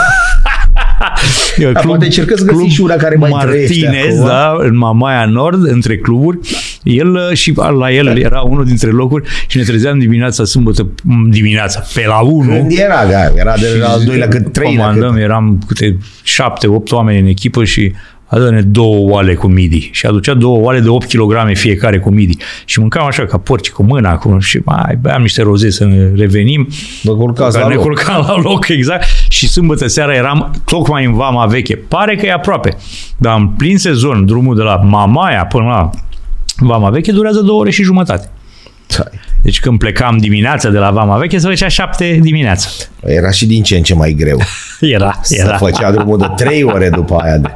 Da, 1.73 1.79
poate 1.79 2.05
încercă 2.05 2.35
să 2.37 2.43
găsiți 2.43 2.73
și 2.73 2.81
una 2.81 2.95
care 2.95 3.15
mai 3.15 3.31
trăiește 3.41 3.85
Martinez, 3.85 4.15
acolo. 4.19 4.27
da, 4.27 4.55
în 4.57 4.77
Mamaia 4.77 5.25
Nord, 5.25 5.65
între 5.65 5.97
cluburi. 5.97 6.39
El 6.83 7.13
uh, 7.13 7.31
și 7.33 7.53
la 7.79 7.91
el 7.91 8.17
era 8.17 8.41
unul 8.41 8.65
dintre 8.65 8.89
locuri 8.89 9.29
și 9.47 9.57
ne 9.57 9.63
trezeam 9.63 9.99
dimineața, 9.99 10.43
sâmbătă, 10.43 10.87
m, 11.03 11.29
dimineața, 11.29 11.83
pe 11.93 12.03
la 12.07 12.19
1. 12.19 12.55
Când 12.55 12.71
era, 12.71 13.05
da, 13.05 13.31
era 13.35 13.53
de 13.57 13.77
la 13.79 13.87
al 13.87 14.03
doilea 14.03 14.27
cât 14.27 14.51
trei. 14.53 14.75
Comandăm, 14.75 15.15
eram 15.15 15.59
câte 15.67 15.97
șapte, 16.23 16.67
opt 16.67 16.91
oameni 16.91 17.19
în 17.19 17.27
echipă 17.27 17.63
și 17.63 17.93
adă-ne 18.25 18.61
două 18.61 19.09
oale 19.11 19.33
cu 19.33 19.47
midi. 19.47 19.89
Și 19.93 20.05
aducea 20.05 20.33
două 20.33 20.57
oale 20.59 20.79
de 20.79 20.89
8 20.89 21.07
kg 21.13 21.55
fiecare 21.55 21.99
cu 21.99 22.09
midi. 22.09 22.37
Și 22.65 22.79
mâncam 22.79 23.05
așa 23.05 23.25
ca 23.25 23.37
porci 23.37 23.69
cu 23.71 23.83
mâna 23.83 24.15
cu, 24.15 24.37
și 24.39 24.59
mai 24.65 24.97
beam 25.01 25.21
niște 25.21 25.41
roze 25.41 25.69
să 25.69 25.85
ne 25.85 26.09
revenim. 26.15 26.67
Vă 27.03 27.15
culcați 27.15 27.51
Care 27.51 27.63
la 27.63 27.69
ne 27.69 27.75
loc. 27.75 27.83
culcam 27.83 28.25
la 28.27 28.35
loc, 28.37 28.67
exact. 28.67 29.05
Și 29.29 29.47
sâmbătă 29.49 29.87
seara 29.87 30.13
eram 30.15 30.53
tocmai 30.65 31.05
în 31.05 31.13
Vama 31.13 31.45
Veche. 31.45 31.75
Pare 31.75 32.15
că 32.15 32.25
e 32.25 32.31
aproape. 32.31 32.77
Dar 33.17 33.37
în 33.39 33.47
plin 33.47 33.77
sezon, 33.77 34.25
drumul 34.25 34.55
de 34.55 34.61
la 34.61 34.75
Mamaia 34.75 35.45
până 35.45 35.65
la 35.65 35.89
Vama 36.57 36.89
Veche 36.89 37.11
durează 37.11 37.39
două 37.41 37.59
ore 37.59 37.69
și 37.71 37.83
jumătate. 37.83 38.29
Deci 39.41 39.59
când 39.59 39.77
plecam 39.79 40.17
dimineața 40.17 40.69
de 40.69 40.77
la 40.77 40.91
Vama 40.91 41.17
Veche, 41.17 41.37
se 41.37 41.47
făcea 41.47 41.67
șapte 41.67 42.19
dimineața. 42.21 42.67
Era 43.05 43.31
și 43.31 43.45
din 43.45 43.63
ce 43.63 43.75
în 43.75 43.83
ce 43.83 43.93
mai 43.95 44.11
greu. 44.13 44.37
Era, 44.79 45.19
Se 45.21 45.37
era. 45.39 45.57
făcea 45.57 45.91
drumul 45.91 46.17
de 46.17 46.27
trei 46.35 46.63
ore 46.63 46.89
după 46.89 47.15
aia. 47.15 47.37
De... 47.37 47.53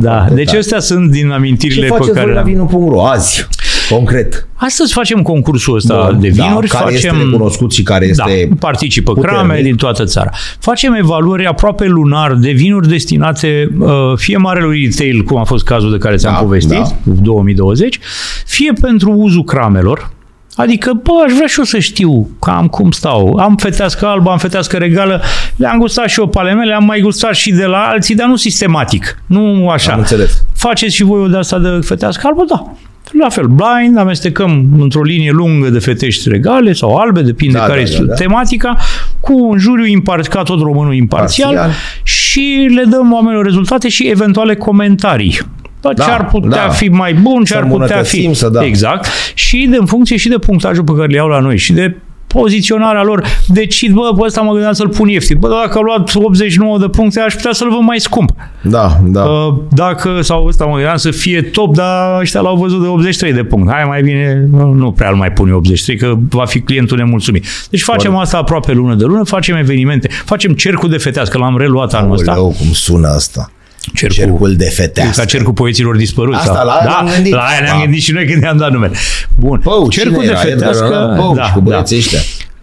Da, 0.00 0.26
deci 0.32 0.54
astea 0.54 0.80
sunt 0.80 1.10
din 1.10 1.30
amintirile 1.30 1.86
Ce 1.86 1.92
pe 1.92 1.96
faceți 1.98 2.12
care 2.12 2.24
voi 2.26 2.34
la 2.34 2.42
le-am. 2.42 2.66
vinul.ro 2.68 3.06
azi? 3.06 3.46
Concret. 3.90 4.48
Astăzi 4.54 4.92
facem 4.92 5.22
concursul 5.22 5.74
ăsta 5.76 6.06
Bun, 6.10 6.20
de 6.20 6.28
vinuri. 6.28 6.68
da, 6.68 6.78
care 6.78 6.92
facem, 6.94 7.14
este 7.14 7.24
recunoscut 7.30 7.72
și 7.72 7.82
care 7.82 8.06
este 8.06 8.46
da, 8.50 8.56
participă 8.58 9.12
puternic. 9.12 9.38
crame 9.38 9.60
din 9.62 9.76
toată 9.76 10.04
țara. 10.04 10.30
Facem 10.58 10.92
evaluări 10.94 11.46
aproape 11.46 11.86
lunar 11.86 12.34
de 12.34 12.50
vinuri 12.50 12.88
destinate 12.88 13.70
uh, 13.78 13.88
fie 14.16 14.36
marelui 14.36 14.84
retail, 14.84 15.22
cum 15.22 15.36
a 15.38 15.44
fost 15.44 15.64
cazul 15.64 15.90
de 15.90 15.98
care 15.98 16.16
ți-am 16.16 16.32
Da, 16.32 16.38
povestit, 16.38 16.78
da. 16.78 17.12
2020, 17.22 17.98
fie 18.46 18.72
pentru 18.80 19.10
uzul 19.10 19.44
cramelor, 19.44 20.10
Adică, 20.56 20.92
bă, 21.02 21.12
aș 21.26 21.32
vrea 21.32 21.46
și 21.46 21.58
eu 21.58 21.64
să 21.64 21.78
știu 21.78 22.28
cam 22.40 22.66
cum 22.68 22.90
stau. 22.90 23.36
Am 23.36 23.56
fetească 23.56 24.06
albă, 24.06 24.30
am 24.30 24.38
fetească 24.38 24.76
regală, 24.76 25.22
le-am 25.56 25.78
gustat 25.78 26.08
și 26.08 26.20
eu 26.20 26.26
pe 26.28 26.38
ale 26.38 26.52
mele, 26.52 26.74
am 26.74 26.84
mai 26.84 27.00
gustat 27.00 27.34
și 27.34 27.52
de 27.52 27.64
la 27.64 27.78
alții, 27.78 28.14
dar 28.14 28.26
nu 28.26 28.36
sistematic. 28.36 29.22
Nu 29.26 29.68
așa. 29.68 29.92
Am 29.92 29.98
înțeles. 29.98 30.44
Faceți 30.56 30.94
și 30.94 31.02
voi 31.04 31.20
o 31.20 31.26
de 31.26 31.36
asta 31.36 31.58
de 31.58 31.68
fetească 31.84 32.26
albă? 32.26 32.44
Da. 32.48 32.72
La 33.18 33.28
fel, 33.28 33.46
blind, 33.46 33.98
amestecăm 33.98 34.66
într-o 34.78 35.02
linie 35.02 35.30
lungă 35.30 35.68
de 35.68 35.78
fetești 35.78 36.28
regale 36.28 36.72
sau 36.72 36.96
albe, 36.96 37.20
depinde 37.22 37.58
Da, 37.58 37.64
care 37.64 37.74
da, 37.74 37.82
este 37.82 37.98
da, 38.00 38.04
da. 38.06 38.14
tematica, 38.14 38.76
cu 39.20 39.32
un 39.48 39.58
juriu 39.58 39.84
impart, 39.86 40.26
ca 40.26 40.42
tot 40.42 40.60
românul 40.60 40.94
imparțial 40.94 41.54
Parțial. 41.54 41.72
și 42.02 42.70
le 42.74 42.82
dăm 42.84 43.12
oamenilor 43.12 43.44
rezultate 43.44 43.88
și 43.88 44.06
eventuale 44.08 44.54
comentarii. 44.56 45.40
Bă, 45.88 45.92
Da, 45.96 46.04
ce 46.04 46.10
ar 46.10 46.26
putea 46.26 46.66
da. 46.66 46.68
fi 46.72 46.88
mai 46.88 47.14
bun, 47.14 47.44
ce 47.44 47.52
Să 47.52 47.58
ar 47.58 47.64
putea 47.66 47.86
fi. 47.86 47.92
îmbunătățim, 47.92 48.32
să 48.32 48.48
da. 48.48 48.64
Exact. 48.64 49.06
Și 49.34 49.66
de, 49.70 49.76
în 49.76 49.86
funcție 49.86 50.16
și 50.16 50.28
de 50.28 50.38
punctajul 50.38 50.84
pe 50.84 50.92
care 50.92 51.06
le 51.06 51.16
iau 51.16 51.28
la 51.28 51.38
noi 51.38 51.56
și 51.58 51.72
de 51.72 51.96
poziționarea 52.26 53.02
lor, 53.02 53.24
decid, 53.46 53.92
bă, 53.92 54.12
pe 54.16 54.24
ăsta 54.24 54.40
mă 54.40 54.50
gândeam 54.52 54.72
să-l 54.72 54.88
pun 54.88 55.08
ieftin. 55.08 55.36
Bă, 55.40 55.48
dacă 55.48 55.78
a 55.78 55.80
luat 55.80 56.14
89 56.14 56.78
de 56.78 56.88
puncte, 56.88 57.20
aș 57.20 57.34
putea 57.34 57.52
să-l 57.52 57.70
văd 57.70 57.80
mai 57.80 58.00
scump. 58.00 58.30
Da, 58.62 58.98
da. 59.04 59.22
Uh, 59.24 59.54
dacă, 59.70 60.20
sau 60.20 60.46
ăsta 60.46 60.64
mă 60.64 60.72
gândeam 60.74 60.96
să 60.96 61.10
fie 61.10 61.42
top, 61.42 61.74
dar 61.74 62.20
ăștia 62.20 62.40
l-au 62.40 62.56
văzut 62.56 62.80
de 62.82 62.86
83 62.88 63.32
de 63.32 63.44
puncte. 63.44 63.72
Hai 63.72 63.84
mai 63.84 64.02
bine, 64.02 64.46
nu, 64.50 64.72
nu 64.72 64.90
prea 64.92 65.08
îl 65.10 65.16
mai 65.16 65.32
pun 65.32 65.48
eu 65.48 65.56
83, 65.56 65.96
că 65.96 66.14
va 66.30 66.44
fi 66.44 66.60
clientul 66.60 66.96
nemulțumit. 66.96 67.44
Deci 67.70 67.82
facem 67.82 68.10
Corect. 68.10 68.24
asta 68.26 68.38
aproape 68.38 68.72
lună 68.72 68.94
de 68.94 69.04
lună, 69.04 69.24
facem 69.24 69.56
evenimente, 69.56 70.08
facem 70.24 70.52
cercul 70.52 70.88
de 70.90 70.96
fetească, 70.96 71.38
l-am 71.38 71.58
reluat 71.58 71.94
anul 71.94 72.12
ăsta. 72.12 72.30
Aoleu, 72.32 72.54
cum 72.58 72.72
sună 72.72 73.08
asta. 73.08 73.50
Cercul, 73.94 74.16
Cercul 74.16 74.54
de 74.56 74.64
ca 74.64 74.70
fetească. 74.70 75.24
cercul 75.24 75.52
poeților 75.52 75.96
dispăruți. 75.96 76.38
Asta, 76.38 76.54
sau- 76.54 76.66
la 76.66 76.72
aia 76.72 76.84
da, 76.84 77.00
ne-am 77.02 77.14
gândit. 77.14 77.32
La 77.32 77.40
aia 77.40 77.60
ne-am 77.62 77.76
Da. 77.78 77.82
gândit 77.84 78.02
și 78.02 78.12
noi 78.12 78.26
când 78.26 78.42
i-am 78.42 78.56
dat 78.56 78.70
numele. 78.72 78.92
Bun. 79.38 79.60
Pău, 79.64 79.88
cercul 79.88 80.12
cine 80.12 80.24
de 80.24 80.30
era? 80.30 80.38
fetească. 80.40 80.84
Edgar 80.84 81.16
Pău, 81.16 81.34
da, 81.34 81.42
și 81.44 81.52
cu 81.52 81.58
da. 81.58 81.64
băieții 81.64 81.96
ăștia. 81.96 82.18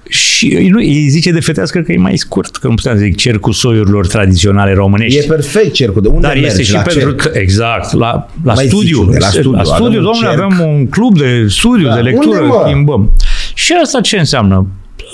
Și 0.10 0.68
nu, 0.72 0.78
îi 0.78 1.08
zice 1.10 1.32
de 1.32 1.40
fetească 1.40 1.80
că 1.80 1.92
e 1.92 1.98
mai 1.98 2.18
scurt, 2.18 2.56
că 2.56 2.68
nu 2.68 2.74
puteam 2.74 2.96
să 2.98 3.02
zic 3.04 3.16
cercul 3.16 3.54
soiurilor 3.54 4.08
tradiționale 4.08 4.74
românești. 4.74 5.18
E 5.20 5.22
perfect 5.28 5.74
cercul. 5.74 6.02
De 6.02 6.08
unde 6.08 6.22
Dar 6.22 6.32
mergi? 6.34 6.48
este 6.48 6.62
și 6.64 6.74
la 6.74 6.80
pentru 6.82 7.02
cerc? 7.02 7.16
că, 7.22 7.32
exact, 7.40 7.92
la, 7.94 8.28
la 8.44 8.54
Mai 8.54 8.66
studiu. 8.66 8.80
zici 8.88 8.94
unde? 9.06 9.18
La 9.20 9.26
studiu. 9.28 9.52
La 9.52 9.64
studiu, 9.64 9.86
Avem 9.86 9.98
un 9.98 10.04
domnule, 10.04 10.28
cerc. 10.30 10.42
avem 10.42 10.68
un 10.74 10.88
club 10.88 11.18
de 11.18 11.46
studiu, 11.50 11.88
Da. 11.88 11.94
de 11.96 12.02
lectură, 12.02 12.40
Unde, 12.40 12.48
mă? 12.56 12.64
schimbăm. 12.66 13.12
Și 13.54 13.74
asta 13.84 14.02
ce 14.02 14.18
înseamnă? 14.18 14.68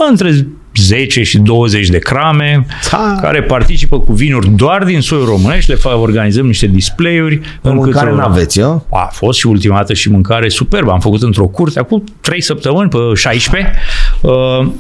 Între 0.09 0.47
10 0.81 1.23
și 1.23 1.37
20 1.39 1.87
de 1.89 1.97
crame 1.97 2.65
Da. 2.91 3.17
care 3.21 3.41
participă 3.43 3.99
cu 3.99 4.13
vinuri 4.13 4.49
doar 4.55 4.83
din 4.83 5.01
soi 5.01 5.23
românești, 5.25 5.71
le 5.71 5.77
fa- 5.77 5.99
organizăm 6.01 6.45
niște 6.45 6.67
display-uri. 6.67 7.39
În 7.61 7.75
mâncare 7.75 8.09
câte 8.09 8.19
o- 8.21 8.23
n-aveți, 8.27 8.59
eu? 8.59 8.87
a 8.91 9.09
fost 9.11 9.39
și 9.39 9.47
ultima 9.47 9.75
dată 9.75 9.93
și 9.93 10.09
mâncare 10.09 10.49
superbă. 10.49 10.91
Am 10.91 10.99
făcut 10.99 11.21
într-o 11.21 11.47
curte 11.47 11.79
acum 11.79 12.03
3 12.21 12.41
săptămâni, 12.41 12.89
pe 12.89 12.97
16. 13.15 13.73
Uh, 14.21 14.31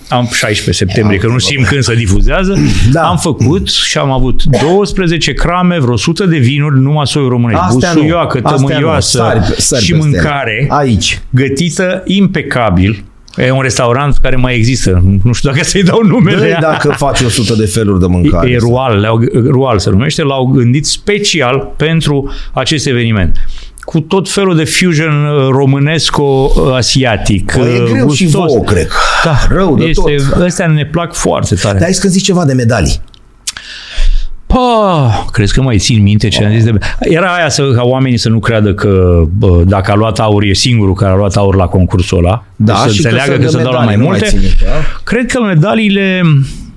am 0.09 0.29
16 0.33 0.71
septembrie, 0.85 1.19
că 1.19 1.27
nu 1.27 1.37
știm 1.37 1.63
când 1.69 1.81
se 1.83 1.95
difuzează. 1.95 2.57
Da. 2.91 3.01
Am 3.07 3.17
făcut 3.17 3.67
și 3.69 3.97
am 3.97 4.11
avut 4.11 4.43
12 4.43 5.33
crame, 5.33 5.79
vreo 5.79 5.93
100 5.93 6.25
de 6.25 6.37
vinuri, 6.37 6.79
numai 6.79 7.07
soi 7.07 7.27
românești. 7.29 7.63
Astea 7.65 7.89
nu. 7.91 7.95
Busuioacă, 7.99 8.39
Astea 8.43 8.61
nu. 8.61 8.67
tămâioasă 8.67 9.17
Sari- 9.17 9.55
sari 9.57 9.83
și 9.83 9.91
peste 9.91 10.07
ele. 10.07 10.17
mâncare 10.21 10.65
Aici. 10.69 11.19
gătită 11.29 12.01
impecabil. 12.05 13.03
E 13.37 13.51
un 13.51 13.61
restaurant 13.61 14.17
care 14.17 14.35
mai 14.35 14.55
există. 14.55 15.03
Nu 15.23 15.33
știu 15.33 15.49
dacă 15.49 15.63
să-i 15.63 15.83
dau 15.83 16.03
numele. 16.03 16.49
Dă 16.49 16.57
dacă 16.61 16.93
faci 16.97 17.21
100 17.21 17.53
de 17.53 17.65
feluri 17.65 17.99
de 17.99 18.05
mâncare. 18.05 18.49
E 18.49 18.57
Rual, 18.57 18.99
le-au, 18.99 19.21
Rual 19.33 19.79
se 19.79 19.89
numește, 19.89 20.23
l-au 20.23 20.45
gândit 20.45 20.85
special 20.85 21.73
pentru 21.77 22.31
acest 22.53 22.87
eveniment 22.87 23.35
cu 23.79 23.99
tot 23.99 24.29
felul 24.29 24.55
de 24.55 24.63
fusion 24.63 25.25
uh, 25.25 25.47
românesco-asiatic. 25.49 27.53
Bă, 27.57 27.67
e 27.67 27.81
uh, 27.81 27.89
greu 27.91 28.11
și 28.11 28.23
gustos. 28.23 28.51
vouă, 28.51 28.63
cred. 28.63 28.87
Da, 29.23 29.37
Rău 29.49 29.77
de 29.77 29.85
este, 29.85 30.15
tot. 30.29 30.41
Astea 30.41 30.67
ne 30.67 30.85
plac 30.85 31.13
foarte 31.13 31.55
tare. 31.55 31.77
Dar 31.77 31.87
ai 31.87 31.93
să 31.93 32.07
zici 32.07 32.23
ceva 32.23 32.45
de 32.45 32.53
medalii. 32.53 33.01
Pa, 34.47 35.25
crezi 35.31 35.53
că 35.53 35.61
mai 35.61 35.77
țin 35.77 36.01
minte 36.01 36.27
ce 36.27 36.43
am 36.45 36.51
zis 36.51 36.63
de... 36.63 36.71
Era 36.99 37.35
aia 37.35 37.49
să, 37.49 37.71
ca 37.71 37.83
oamenii 37.83 38.17
să 38.17 38.29
nu 38.29 38.39
creadă 38.39 38.73
că 38.73 39.23
bă, 39.37 39.63
dacă 39.65 39.91
a 39.91 39.95
luat 39.95 40.19
aur 40.19 40.43
e 40.43 40.53
singurul 40.53 40.93
care 40.93 41.11
a 41.11 41.15
luat 41.15 41.35
aur 41.35 41.55
la 41.55 41.65
concursul 41.65 42.17
ăla. 42.17 42.43
Da, 42.55 42.73
Deci 42.73 42.81
să 42.81 42.89
și 42.89 43.01
că 43.01 43.07
înțeleagă 43.07 43.31
să 43.31 43.37
că, 43.37 43.43
dă 43.43 43.57
se 43.57 43.63
dau 43.63 43.71
la 43.71 43.79
medalii, 43.79 43.97
mai 43.97 43.97
nu 43.97 44.03
mai 44.03 44.11
multe. 44.11 44.25
țin 44.25 44.39
minte, 44.39 44.65
a? 44.65 45.01
Cred 45.03 45.31
că 45.31 45.41
medaliile... 45.41 46.21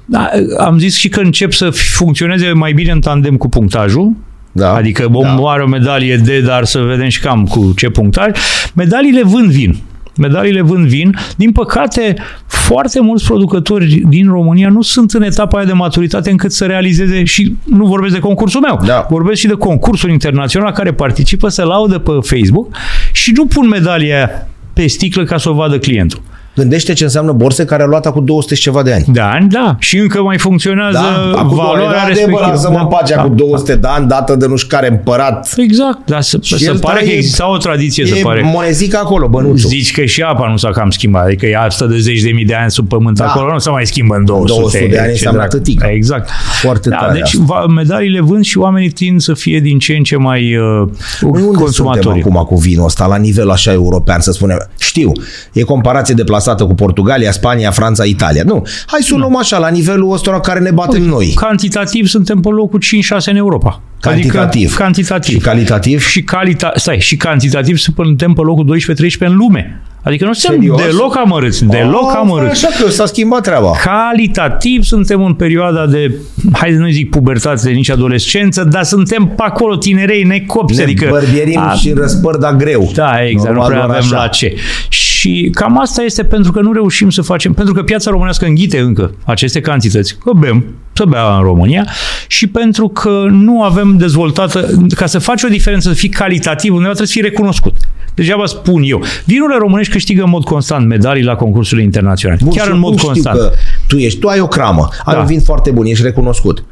Da, 0.05 0.31
am 0.59 0.79
zis 0.79 0.95
și 0.97 1.09
că 1.09 1.21
încep 1.21 1.53
să 1.53 1.71
funcționeze 1.71 2.53
mai 2.53 2.73
bine 2.73 2.91
în 2.91 3.01
tandem 3.01 3.37
cu 3.37 3.49
punctajul. 3.49 4.13
Da. 4.53 4.75
Adică 4.75 5.09
omul 5.13 5.43
Da. 5.45 5.51
are 5.51 5.63
o 5.63 5.67
medalie 5.67 6.17
de, 6.17 6.41
dar 6.41 6.65
să 6.65 6.79
vedem 6.81 7.09
și 7.09 7.21
cam 7.21 7.45
cu 7.47 7.73
ce 7.77 7.89
punctaj. 7.89 8.31
Medaliile 8.75 9.23
vând 9.25 9.51
vin. 9.51 9.77
Medaliile 10.17 10.61
vând 10.61 10.87
vin. 10.87 11.17
Din 11.37 11.53
păcate, 11.53 12.17
foarte 12.47 13.01
mulți 13.01 13.25
producători 13.25 14.03
din 14.09 14.29
România 14.29 14.69
nu 14.69 14.83
sunt 14.83 15.13
în 15.13 15.23
etapa 15.23 15.57
aia 15.57 15.67
de 15.67 15.73
maturitate 15.73 16.31
încât 16.31 16.53
să 16.53 16.67
realizeze 16.67 17.25
și 17.25 17.55
nu 17.65 17.87
vorbesc 17.87 18.15
de 18.15 18.21
concursul 18.21 18.61
meu. 18.61 18.81
Da. 18.87 19.07
Vorbesc 19.11 19.41
și 19.41 19.47
de 19.47 19.55
concursul 19.55 20.11
internațional 20.11 20.69
la 20.69 20.75
care 20.75 20.93
participă, 20.93 21.49
se 21.49 21.63
laudă 21.63 21.99
pe 21.99 22.13
Facebook 22.21 22.77
și 23.13 23.33
nu 23.35 23.47
pun 23.47 23.69
medalia 23.69 24.15
aia 24.15 24.49
pe 24.73 24.87
sticlă 24.87 25.25
ca 25.25 25.37
să 25.37 25.51
o 25.51 25.55
vadă 25.55 25.79
clientul. 25.79 26.23
Gândește 26.61 26.93
ce 26.93 27.05
înseamnă 27.05 27.33
borse 27.33 27.65
care 27.65 27.83
a 27.83 27.87
luat 27.87 28.07
acum 28.07 28.25
200 28.25 28.55
și 28.55 28.61
ceva 28.61 28.83
de 28.83 28.93
ani. 28.93 29.05
De 29.13 29.21
ani, 29.21 29.49
da. 29.49 29.77
Și 29.79 29.99
încă 29.99 30.23
mai 30.23 30.39
funcționează 30.39 30.93
Da, 30.93 31.39
acum 31.39 31.57
valoarea 31.57 32.05
respectivă. 32.07 32.39
respectivă. 32.39 32.57
Să 32.57 32.71
mă 32.83 32.87
pace 32.87 33.15
da. 33.15 33.23
cu 33.23 33.29
200 33.29 33.77
de 33.77 33.87
ani, 33.91 34.09
dată 34.09 34.37
de 34.37 34.47
nu 34.47 34.57
știu 34.57 34.77
care 34.77 34.89
împărat. 34.91 35.53
Exact, 35.57 35.99
dar 36.07 36.21
se, 36.23 36.39
Și 36.43 36.59
se 36.59 36.65
el 36.65 36.79
pare 36.79 36.99
că 36.99 37.05
taie- 37.05 37.17
exista 37.17 37.51
o 37.51 37.57
tradiție, 37.57 38.07
se 38.07 38.19
E 38.19 38.23
pare. 38.23 38.41
monezică 38.55 38.97
acolo, 39.03 39.29
bănuțul. 39.29 39.69
Zici 39.69 39.93
că 39.93 40.05
și 40.05 40.23
apa 40.23 40.49
nu 40.51 40.57
s-a 40.57 40.71
cam 40.71 40.91
schimbat, 40.91 41.25
adică 41.25 41.47
e 41.47 41.57
100 41.67 41.85
de 41.87 41.99
zeci 41.99 42.21
de 42.21 42.31
mii 42.31 42.45
de 42.45 42.55
ani 42.55 42.71
sub 42.71 42.89
pământ 42.89 43.17
Da. 43.19 43.25
acolo, 43.27 43.53
nu 43.53 43.59
se 43.59 43.71
mai 43.71 43.87
schimbă 43.87 44.15
în 44.15 44.25
200. 44.25 44.61
200 44.61 44.87
de 44.91 44.97
ani 44.99 45.05
ce 45.07 45.11
înseamnă 45.13 45.39
dracu. 45.39 45.55
atâtică. 45.57 45.87
Exact. 45.91 46.29
Foarte 46.63 46.89
da, 46.89 46.97
tare 46.97 47.13
deci 47.13 47.23
asta. 47.23 47.39
va, 47.47 47.67
medaliile 47.67 48.21
vând 48.21 48.45
și 48.45 48.59
oamenii 48.59 48.91
tind 48.91 49.21
să 49.21 49.35
fie 49.35 49.61
din 49.61 49.79
ce 49.79 49.93
în 49.97 50.03
ce 50.03 50.17
mai 50.17 50.57
uh, 50.57 50.63
Noi 50.63 50.89
unde 51.23 51.39
suntem 51.41 51.55
consumatori. 51.63 52.21
acum 52.21 52.45
cu 52.47 52.55
vinul 52.57 52.85
ăsta, 52.85 53.07
la 53.07 53.17
nivel 53.17 53.51
așa 53.51 53.73
european, 53.73 54.21
să 54.21 54.33
spunem? 54.33 54.69
Știu, 54.79 55.13
e 55.53 55.63
comparație 55.63 56.15
deplasată 56.15 56.50
cu 56.59 56.75
Portugalia, 56.75 57.31
Spania, 57.33 57.71
Franța, 57.71 58.05
Italia. 58.05 58.43
Nu, 58.47 58.67
hai 58.87 59.01
să 59.03 59.15
o 59.15 59.19
luăm 59.19 59.37
așa, 59.37 59.59
la 59.59 59.69
nivelul 59.69 60.13
ăstora 60.13 60.41
care 60.41 60.61
ne 60.61 60.71
batem 60.71 61.03
noi. 61.03 61.33
Cantitativ 61.35 62.07
suntem 62.07 62.41
pe 62.41 62.49
locul 62.49 62.81
5-6 63.23 63.25
în 63.25 63.37
Europa. 63.37 63.81
Cantitativ. 64.01 64.67
Adică, 64.67 64.83
cantitativ. 64.83 65.35
Și 65.35 65.41
calitativ? 65.41 66.01
Și, 66.07 66.25
calita- 66.25 66.73
stai, 66.75 66.99
și 67.01 67.17
cantitativ 67.17 67.77
suntem 67.77 68.33
pe 68.33 68.41
locul 68.41 68.65
12-13 68.65 69.27
în 69.27 69.37
lume. 69.37 69.81
Adică 70.03 70.25
nu 70.25 70.33
suntem 70.33 70.61
Serios? 70.61 70.83
deloc 70.83 71.17
amărâți, 71.17 71.65
deloc 71.65 72.11
Ah, 72.11 72.17
amărâți. 72.21 72.67
Așa 72.67 72.83
că 72.85 72.91
s-a 72.91 73.07
schimbat 73.07 73.43
treaba. 73.43 73.71
calitativ 73.85 74.83
suntem 74.83 75.23
în 75.25 75.35
perioada 75.35 75.87
de, 75.87 76.15
hai 76.53 76.71
să 76.73 76.79
nu 76.79 76.89
zic 76.91 77.11
pubertate, 77.11 77.71
nici 77.71 77.91
adolescență, 77.91 78.65
dar 78.65 78.83
suntem 78.85 79.27
pe 79.37 79.43
acolo 79.43 79.77
tinerei 79.77 80.23
necopți. 80.23 80.77
Ne 80.77 80.83
adică, 80.83 81.07
bărbierim 81.11 81.59
a, 81.61 81.73
și 81.73 81.93
răspăr, 81.93 82.37
dar 82.37 82.57
greu. 82.57 82.91
Da, 82.95 83.25
exact, 83.27 83.47
Normal, 83.55 83.63
nu 83.69 83.75
prea 83.75 83.87
doar 83.87 83.97
avem 83.97 84.09
așa. 84.13 84.23
la 84.23 84.27
ce. 84.29 84.55
Și 84.89 85.10
cam 85.53 85.81
asta 85.81 86.03
este 86.03 86.25
pentru 86.25 86.53
că 86.53 86.61
nu 86.61 86.73
reușim 86.73 87.11
să 87.11 87.23
facem, 87.23 87.53
pentru 87.53 87.75
că 87.75 87.83
piața 87.83 88.11
românească 88.11 88.45
înghite 88.47 88.79
încă 88.79 89.15
aceste 89.25 89.61
cantități, 89.61 90.19
că 90.19 90.33
bem, 90.33 90.65
să 90.93 91.05
bea 91.05 91.37
în 91.37 91.43
România 91.43 91.87
și 92.27 92.47
pentru 92.47 92.89
că 92.89 93.27
nu 93.31 93.63
avem 93.63 93.97
dezvoltată, 93.97 94.85
ca 94.97 95.07
să 95.07 95.19
faci 95.19 95.43
o 95.43 95.49
diferență, 95.49 95.89
să 95.89 95.95
fii 95.95 96.09
calitativ, 96.09 96.71
undeva 96.71 96.93
trebuie 96.93 97.07
să 97.07 97.13
fii 97.13 97.23
recunoscut. 97.23 97.77
Degeaba 98.15 98.47
spun 98.47 98.83
eu. 98.85 99.03
Vinurile 99.25 99.59
românești 99.59 99.93
câștigă 99.93 100.23
în 100.23 100.31
mod 100.31 100.45
constant 100.45 100.87
medalii 100.87 101.23
la 101.23 101.35
concursurile 101.35 101.85
internaționale. 101.85 102.41
Bun, 102.43 102.53
Chiar 102.55 102.67
și 102.67 102.73
în 102.73 102.79
mod 102.79 102.95
cum 102.95 103.07
constant. 103.07 103.37
Știu 103.37 103.49
că 103.49 103.55
tu 103.87 103.97
ești, 103.97 104.19
tu 104.19 104.29
ai 104.29 104.41
o 104.41 104.47
cramă, 104.47 104.89
ai 105.05 105.15
Da. 105.15 105.21
un 105.21 105.27
vin 105.27 105.41
foarte 105.41 105.71
bun, 105.71 105.87
ești 105.87 106.05
recunoscut. 106.05 106.65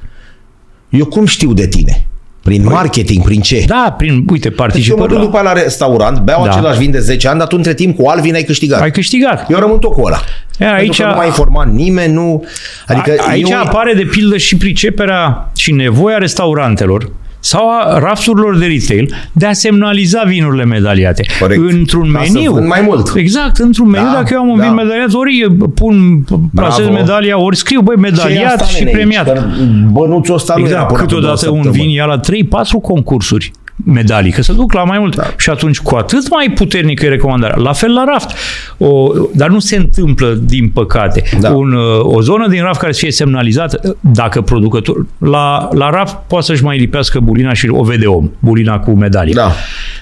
Eu 0.89 1.05
cum 1.05 1.25
știu 1.27 1.53
de 1.53 1.67
tine? 1.67 2.08
Prin 2.49 2.65
marketing, 2.65 3.25
prin 3.25 3.41
ce? 3.41 3.65
Da, 3.67 3.95
prin, 3.99 4.13
uite, 4.15 4.25
Deci 4.39 4.45
eu 4.47 4.53
participă. 4.57 4.97
mă 5.01 5.07
duc 5.07 5.17
da. 5.17 5.23
după 5.23 5.37
aia 5.37 5.53
la 5.53 5.63
restaurant, 5.63 6.19
beau 6.19 6.45
Da. 6.45 6.51
același 6.51 6.79
vin 6.79 6.91
de 6.91 6.99
10 6.99 7.29
ani, 7.29 7.39
dar 7.39 7.47
tu 7.49 7.57
între 7.57 7.75
timp 7.75 7.97
cu 7.97 8.09
alt 8.09 8.23
vin 8.23 8.35
ai 8.35 8.43
câștigat. 8.43 8.81
Ai 8.81 8.91
câștigat. 8.91 9.51
Eu 9.51 9.59
rămân 9.59 9.79
tot 9.79 9.93
cu 9.93 10.03
ăla. 10.05 10.21
Iar 10.61 10.77
Pentru 10.77 10.79
aici, 10.79 11.01
că 11.01 11.07
nu 11.07 11.15
m-a 11.15 11.25
informat 11.25 11.73
nimeni, 11.73 12.13
nu... 12.13 12.45
Adică 12.87 13.15
a, 13.19 13.29
aici 13.31 13.51
eu, 13.51 13.59
apare 13.59 13.93
de 13.93 14.03
pildă 14.03 14.37
și 14.37 14.57
priceperea 14.57 15.51
și 15.57 15.73
nevoia 15.73 16.19
restaurantelor 16.19 17.11
sau 17.41 17.71
a 17.71 17.99
rafturilor 17.99 18.57
de 18.59 18.67
retail 18.67 19.15
de 19.33 19.47
a 19.47 19.53
semnaliza 19.53 20.23
vinurile 20.27 20.65
medaliate. 20.65 21.23
Corect. 21.41 21.61
Într-un 21.71 22.13
Ca 22.13 22.23
să 22.25 22.33
meniu. 22.33 22.53
vând 22.53 22.67
mai 22.67 22.81
mult. 22.81 23.13
Exact, 23.17 23.57
într-un 23.59 23.89
meniu, 23.89 24.07
Da, 24.07 24.13
dacă 24.13 24.31
eu 24.33 24.41
am 24.41 24.49
un 24.49 24.59
da. 24.59 24.65
vin 24.65 24.75
medaliat, 24.75 25.13
ori 25.13 25.47
pun, 25.75 26.25
plasez 26.55 26.85
Bravo. 26.87 26.99
medalia, 27.01 27.39
ori 27.39 27.57
scriu, 27.57 27.81
băi, 27.81 27.95
ce 27.95 28.01
e 28.07 28.11
medaliat 28.11 28.53
asta, 28.53 28.65
și 28.67 28.83
nene, 28.85 28.97
premiat. 28.97 29.27
aici? 29.29 29.37
Că 29.39 29.45
Bănuțul 29.93 30.35
ăsta 30.35 30.55
nu 30.57 30.61
era 30.61 30.69
Exact, 30.69 30.87
până 30.87 30.99
acum 31.03 31.09
două 31.09 31.21
câteodată 31.21 31.51
un 31.51 31.63
săptămâni. 31.63 31.83
vin 31.83 31.91
ia 31.91 32.05
la 32.05 32.21
3-4 32.21 32.81
concursuri 32.83 33.51
medalii, 33.85 34.33
că 34.33 34.43
se 34.43 34.53
duc 34.53 34.73
la 34.73 34.85
mai 34.85 34.99
mult. 34.99 35.17
Da. 35.17 35.23
Și 35.37 35.51
atunci 35.51 35.79
cu 35.79 35.97
atât 35.97 36.31
mai 36.31 36.51
puternică 36.55 37.05
e 37.05 37.09
recomandarea. 37.09 37.57
La 37.57 37.73
fel 37.73 37.93
la 37.93 38.05
raft. 38.05 38.31
O, 38.79 39.13
dar 39.35 39.49
nu 39.49 39.59
se 39.59 39.77
întâmplă, 39.77 40.39
din 40.43 40.69
păcate. 40.69 41.23
Da. 41.41 41.51
Un, 41.51 41.73
uh, 41.73 42.01
o 42.03 42.21
zonă 42.21 42.49
din 42.49 42.63
raft 42.63 42.81
care 42.81 42.93
să 42.93 42.99
fie 42.99 43.13
semnalizată, 43.13 43.97
dacă 44.01 44.41
producător... 44.41 45.07
La, 45.19 45.69
la 45.73 45.91
raft 45.91 46.17
poate 46.27 46.45
să-și 46.45 46.65
mai 46.65 46.79
lipească 46.79 47.21
bulina 47.21 47.53
și 47.53 47.69
o 47.69 47.83
vede 47.83 48.07
om, 48.07 48.31
bulina 48.39 48.79
cu 48.79 48.91
medalii. 48.91 49.35
Da. 49.35 49.53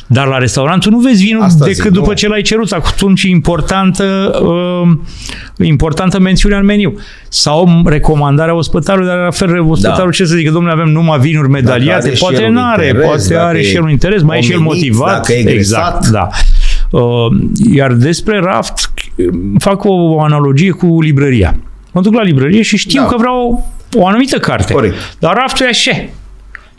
Dar 0.09 0.27
la 0.27 0.39
restaurant 0.39 0.81
tu 0.83 0.91
nu 0.91 0.99
vezi 0.99 1.25
vinul 1.25 1.43
Asta 1.43 1.65
decât 1.65 1.83
zic, 1.83 1.93
după 1.93 2.07
nu. 2.09 2.13
ce 2.15 2.29
l-ai 2.29 2.43
cerut. 2.43 2.73
Atunci 2.73 3.23
e 3.23 3.29
importantă, 3.29 4.05
uh, 4.43 4.99
importantă 5.67 6.19
mențiunea 6.21 6.59
în 6.59 6.65
meniu. 6.65 6.95
Sau 7.29 7.83
recomandarea 7.87 8.55
ospătarului, 8.55 9.09
dar 9.09 9.17
la 9.19 9.31
fel 9.31 9.59
ospătarul 9.61 10.13
ce 10.13 10.25
să 10.25 10.35
zică, 10.35 10.51
domnule, 10.51 10.73
avem 10.75 10.89
numai 10.89 11.19
vinuri 11.19 11.49
medaliate, 11.49 12.07
are 12.07 12.15
și 12.15 12.21
poate 12.23 12.43
el 12.43 12.49
un 12.49 12.53
nu 12.55 12.61
are, 12.65 12.87
interes, 12.87 13.07
poate 13.07 13.29
dacă 13.29 13.45
are 13.47 13.59
e 13.59 13.63
și 13.63 13.75
el 13.77 13.83
un 13.83 13.91
interes, 13.91 14.23
mai 14.23 14.39
e 14.39 14.41
și 14.41 14.51
el 14.53 14.59
omenit, 14.59 14.75
motivat. 14.75 15.13
dacă 15.15 15.33
e 15.33 15.49
exact, 15.51 16.01
gresat. 16.01 16.09
da. 16.09 16.29
Uh, 16.99 17.37
iar 17.73 17.93
despre 17.93 18.41
raft, 18.41 18.91
fac 19.59 19.85
o 19.85 20.21
analogie 20.21 20.71
cu 20.71 21.01
librăria. 21.03 21.57
Mă 21.93 22.01
duc 22.01 22.15
la 22.15 22.23
librărie 22.23 22.63
și 22.63 22.77
știu 22.77 23.01
Da. 23.01 23.07
că 23.09 23.17
vreau 23.19 23.67
o 23.95 24.07
anumită 24.07 24.39
carte. 24.39 24.73
Corect. 24.73 25.17
Dar 25.19 25.35
raftul 25.35 25.67
e 25.67 25.69
așa. 25.69 26.05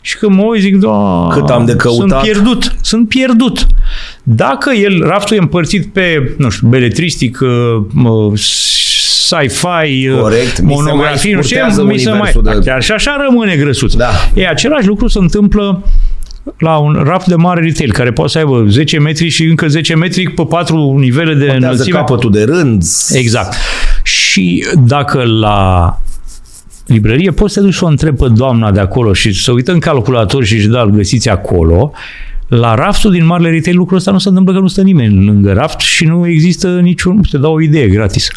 Și 0.00 0.18
când 0.18 0.34
mă 0.34 0.42
uit, 0.42 0.60
zic, 0.60 0.76
da, 0.76 1.26
Cât 1.32 1.48
am 1.50 1.64
de 1.64 1.74
căutat. 1.76 2.08
Sunt 2.08 2.22
pierdut, 2.22 2.74
sunt 2.82 3.08
pierdut. 3.08 3.66
Dacă 4.22 4.72
el, 4.74 5.02
raftul 5.06 5.36
e 5.36 5.40
împărțit 5.40 5.92
pe, 5.92 6.34
nu 6.38 6.48
știu, 6.48 6.68
beletristică, 6.68 7.46
mă, 7.92 8.32
sci-fi, 8.34 10.08
Corect, 10.20 10.60
mi 10.60 10.74
se 10.74 10.82
monografii, 10.82 11.30
mai 11.32 11.40
nu 11.40 11.42
știu, 11.42 11.56
scurtează 11.56 11.82
mi 11.84 11.98
se 11.98 12.08
mai... 12.10 12.18
universul 12.18 12.42
de- 12.42 12.70
Chiar 12.70 12.82
și 12.82 12.92
așa 12.92 13.16
rămâne 13.28 13.56
grăsuț. 13.56 13.94
Da. 13.94 14.08
E, 14.34 14.48
același 14.48 14.86
lucru 14.86 15.06
se 15.08 15.18
întâmplă 15.18 15.82
la 16.58 16.76
un 16.76 17.02
raft 17.04 17.26
de 17.26 17.34
mare 17.34 17.60
retail, 17.60 17.92
care 17.92 18.12
poate 18.12 18.30
să 18.30 18.38
aibă 18.38 18.64
10 18.68 18.98
metri 18.98 19.28
și 19.28 19.44
încă 19.44 19.66
10 19.68 19.94
metri 19.96 20.30
pe 20.30 20.42
4 20.48 20.96
nivele 20.98 21.34
de 21.34 21.46
Contează 21.46 21.64
înălțime. 21.72 21.96
capătul 21.98 22.30
de 22.30 22.42
rând. 22.44 22.82
Exact. 23.12 23.54
Și 24.02 24.66
dacă 24.84 25.22
la 25.24 26.00
librărie 26.88 27.30
poți 27.30 27.52
să 27.52 27.60
te 27.60 27.66
duci 27.66 27.74
să 27.74 27.84
o 27.84 27.88
întrebi 27.88 28.16
pe 28.16 28.28
doamna 28.28 28.70
de 28.70 28.80
acolo 28.80 29.12
și 29.12 29.32
să 29.42 29.52
uită 29.52 29.72
în 29.72 29.78
calculator 29.78 30.44
și 30.44 30.54
își 30.54 30.68
da, 30.68 30.82
îl 30.82 30.90
găsiți 30.90 31.28
acolo, 31.28 31.92
la 32.48 32.74
raftul 32.74 33.10
din 33.10 33.26
marele 33.26 33.50
retail 33.50 33.76
lucrul 33.76 33.96
ăsta 33.96 34.10
nu 34.10 34.18
se 34.18 34.28
întâmplă 34.28 34.52
că 34.52 34.60
nu 34.60 34.66
stă 34.66 34.82
nimeni 34.82 35.24
lângă 35.24 35.52
raft 35.52 35.80
și 35.80 36.04
nu 36.04 36.28
există 36.28 36.80
niciun... 36.80 37.20
Te 37.30 37.38
dau 37.38 37.54
o 37.54 37.60
idee 37.60 37.88
gratis. 37.88 38.28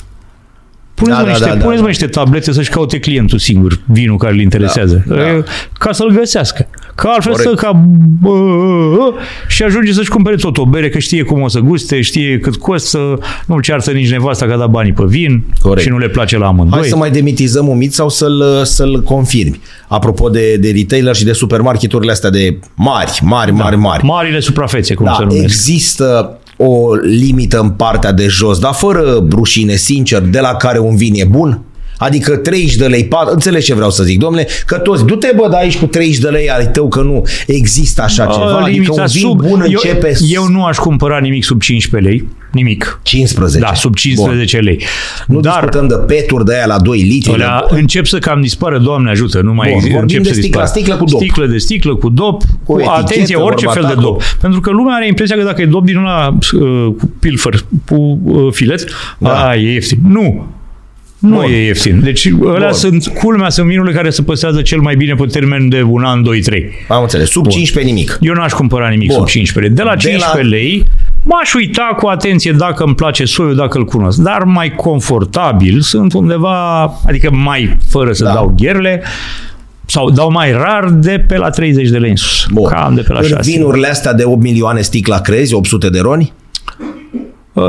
Puneți-mă 1.03 1.23
Da, 1.23 1.23
da, 1.23 1.29
niște, 1.29 1.45
da, 1.45 1.55
da, 1.55 1.61
puneți-mă 1.61 1.81
da. 1.83 1.87
niște 1.87 2.07
tablete 2.07 2.51
să-și 2.51 2.69
caute 2.69 2.99
clientul 2.99 3.37
singur 3.39 3.79
vinul 3.85 4.17
care 4.17 4.33
îl 4.33 4.39
interesează. 4.39 5.03
Da, 5.07 5.15
da. 5.15 5.21
E, 5.27 5.43
Ca 5.79 5.91
să-l 5.91 6.09
găsească. 6.11 6.67
Că 6.95 7.07
altfel 7.07 7.31
Corect. 7.31 7.49
stă 7.49 7.65
ca 7.65 7.71
bă, 8.21 9.13
și 9.47 9.63
ajunge 9.63 9.93
să-și 9.93 10.09
cumpere 10.09 10.35
tot 10.35 10.57
o 10.57 10.65
bere, 10.65 10.89
că 10.89 10.99
știe 10.99 11.23
cum 11.23 11.41
o 11.41 11.47
să 11.47 11.59
guste, 11.59 12.01
știe 12.01 12.39
cât 12.39 12.55
costă, 12.55 13.19
nu-l 13.45 13.61
ceartă 13.61 13.91
nici 13.91 14.11
nevasta 14.11 14.45
că 14.45 14.53
a 14.53 14.57
dat 14.57 14.69
banii 14.69 14.93
pe 14.93 15.03
vin 15.07 15.43
Corect. 15.61 15.81
și 15.81 15.89
nu 15.89 15.97
le 15.97 16.07
place 16.07 16.37
la 16.37 16.47
amândoi. 16.47 16.79
Hai 16.79 16.87
să 16.87 16.95
mai 16.95 17.11
demitizăm 17.11 17.67
un 17.67 17.77
mit 17.77 17.93
sau 17.93 18.09
să-l, 18.09 18.61
să-l 18.63 19.01
confirmi. 19.03 19.59
Apropo 19.87 20.29
de, 20.29 20.55
de 20.55 20.71
retailer 20.71 21.15
și 21.15 21.23
de 21.23 21.31
supermarketurile 21.33 22.11
astea 22.11 22.29
de 22.29 22.57
mari, 22.75 23.19
mari, 23.23 23.51
mari, 23.51 23.75
mari. 23.75 24.05
Marile 24.05 24.39
suprafețe, 24.39 24.93
cum 24.93 25.05
Da, 25.05 25.15
se 25.17 25.23
numesc. 25.23 25.43
există 25.43 26.39
o 26.63 26.93
limită 26.95 27.59
în 27.59 27.69
partea 27.69 28.11
de 28.11 28.27
jos, 28.27 28.59
dar 28.59 28.73
fără 28.73 29.27
rușine, 29.31 29.75
sincer, 29.75 30.21
de 30.21 30.39
la 30.39 30.55
care 30.55 30.79
un 30.79 30.95
vin 30.95 31.13
e 31.15 31.25
bun? 31.25 31.61
Adică 32.01 32.35
30 32.37 32.75
de 32.75 32.85
lei, 32.85 33.05
4, 33.05 33.33
înțelegi 33.33 33.65
ce 33.65 33.73
vreau 33.73 33.89
să 33.89 34.03
zic, 34.03 34.19
domnule, 34.19 34.47
că 34.65 34.77
toți, 34.77 35.05
du-te 35.05 35.31
bă 35.35 35.47
de 35.49 35.55
aici 35.57 35.77
cu 35.77 35.85
30 35.85 36.17
de 36.17 36.27
lei 36.29 36.49
al 36.49 36.65
tău, 36.65 36.87
că 36.87 37.01
nu 37.01 37.23
există 37.47 38.01
așa 38.01 38.25
ceva, 38.25 38.45
A, 38.45 38.55
adică 38.55 38.69
limita 38.69 38.91
un 39.01 39.07
vin 39.11 39.21
sub, 39.21 39.41
bun 39.41 39.59
eu, 39.61 39.65
începe 39.83 40.13
eu 40.29 40.47
nu 40.47 40.63
aș 40.63 40.77
cumpăra 40.77 41.17
nimic 41.19 41.43
sub 41.43 41.61
15 41.61 42.09
lei, 42.11 42.27
nimic. 42.51 42.99
15. 43.03 43.59
Da, 43.59 43.73
sub 43.73 43.95
15 43.95 44.55
Bun. 44.57 44.65
lei. 44.65 44.83
Nu 45.27 45.39
Dar 45.39 45.53
discutăm 45.53 45.87
de 45.87 45.95
peturi 46.13 46.45
de 46.45 46.53
aia 46.55 46.65
la 46.65 46.79
2 46.79 47.01
litri. 47.01 47.33
Alea 47.33 47.65
de- 47.71 47.79
încep 47.79 48.05
să 48.05 48.17
cam 48.19 48.41
dispară, 48.41 48.77
Doamne 48.77 49.09
ajută, 49.09 49.41
nu 49.41 49.53
mai 49.53 49.67
Bun, 49.67 49.77
există. 49.77 49.97
vorbim 49.97 50.17
încep 50.17 50.31
de 50.33 50.33
să 50.33 50.41
sticla, 50.41 50.61
dispară. 50.61 50.79
sticlă 50.79 51.03
cu 51.03 51.09
dop. 51.11 51.19
Sticlă 51.21 51.45
de 51.45 51.57
sticlă 51.57 51.95
cu 51.95 52.09
dop, 52.09 52.41
cu, 52.63 52.73
etichetă, 52.79 52.97
atenție, 52.99 53.35
orice 53.35 53.65
vorba 53.65 53.79
fel 53.81 53.89
ta, 53.89 53.95
de 53.95 54.01
dop. 54.01 54.23
Pentru 54.41 54.59
că 54.59 54.69
lumea 54.71 54.95
are 54.95 55.07
impresia 55.07 55.35
că 55.35 55.43
dacă 55.43 55.61
e 55.61 55.65
dop 55.65 55.85
din 55.85 55.97
ăla 55.97 56.37
uh, 56.53 56.93
cu 56.99 57.11
pilfer, 57.19 57.53
cu 57.89 58.19
uh, 58.23 58.47
filet, 58.53 58.85
Da. 59.17 59.47
a, 59.47 59.55
e 59.55 59.73
ieftin. 59.73 59.99
Nu! 60.07 60.45
Nu 61.21 61.35
Bun. 61.35 61.43
e 61.43 61.65
ieftin. 61.65 61.99
Deci 62.03 62.29
ălea 62.43 62.67
Bun. 62.69 62.77
sunt, 62.77 63.07
culmea, 63.07 63.49
sunt 63.49 63.67
vinurile 63.67 63.93
care 63.95 64.09
se 64.09 64.21
păstrează 64.21 64.61
cel 64.61 64.79
mai 64.79 64.95
bine 64.95 65.13
pe 65.13 65.25
termen 65.25 65.69
de 65.69 65.81
un 65.81 66.03
an, 66.03 66.23
2, 66.23 66.41
3. 66.41 66.69
Am 66.87 67.01
înțeles, 67.01 67.29
sub 67.29 67.47
15 67.47 67.93
nimic. 67.93 68.17
Eu 68.21 68.33
n-aș 68.33 68.51
cumpăra 68.51 68.87
nimic 68.89 69.07
Bun. 69.07 69.17
sub 69.17 69.27
15 69.27 69.73
lei. 69.73 69.83
De 69.83 69.89
la 69.89 69.95
De 69.95 70.01
15 70.09 70.41
la- 70.43 70.49
lei 70.49 70.85
m-aș 71.23 71.53
uita 71.53 71.95
cu 71.99 72.07
atenție 72.07 72.51
dacă 72.51 72.83
îmi 72.83 72.95
place 72.95 73.25
soiul, 73.25 73.55
dacă 73.55 73.77
îl 73.77 73.85
cunosc. 73.85 74.17
Dar 74.19 74.43
mai 74.43 74.75
confortabil 74.75 75.79
sunt 75.81 76.13
undeva, 76.13 76.81
adică 77.07 77.31
mai 77.31 77.77
fără 77.89 78.11
să 78.13 78.23
Da. 78.23 78.33
dau 78.33 78.53
gherle, 78.57 79.03
sau 79.85 80.09
dau 80.09 80.31
mai 80.31 80.51
rar 80.51 80.89
de 80.89 81.25
pe 81.27 81.37
la 81.37 81.49
30 81.49 81.89
de 81.89 81.97
lei 81.97 82.09
în 82.09 82.15
sus. 82.15 82.45
Bun. 82.51 82.65
Cam 82.69 82.95
de 82.95 83.01
pe 83.01 83.13
la 83.13 83.19
în 83.19 83.25
6. 83.27 83.51
vinurile 83.51 83.87
astea 83.87 84.13
de 84.13 84.23
8 84.23 84.41
milioane 84.41 84.81
sticla 84.81 85.19
crezi, 85.21 85.53
800 85.53 85.89
de 85.89 85.99
roni? 85.99 86.33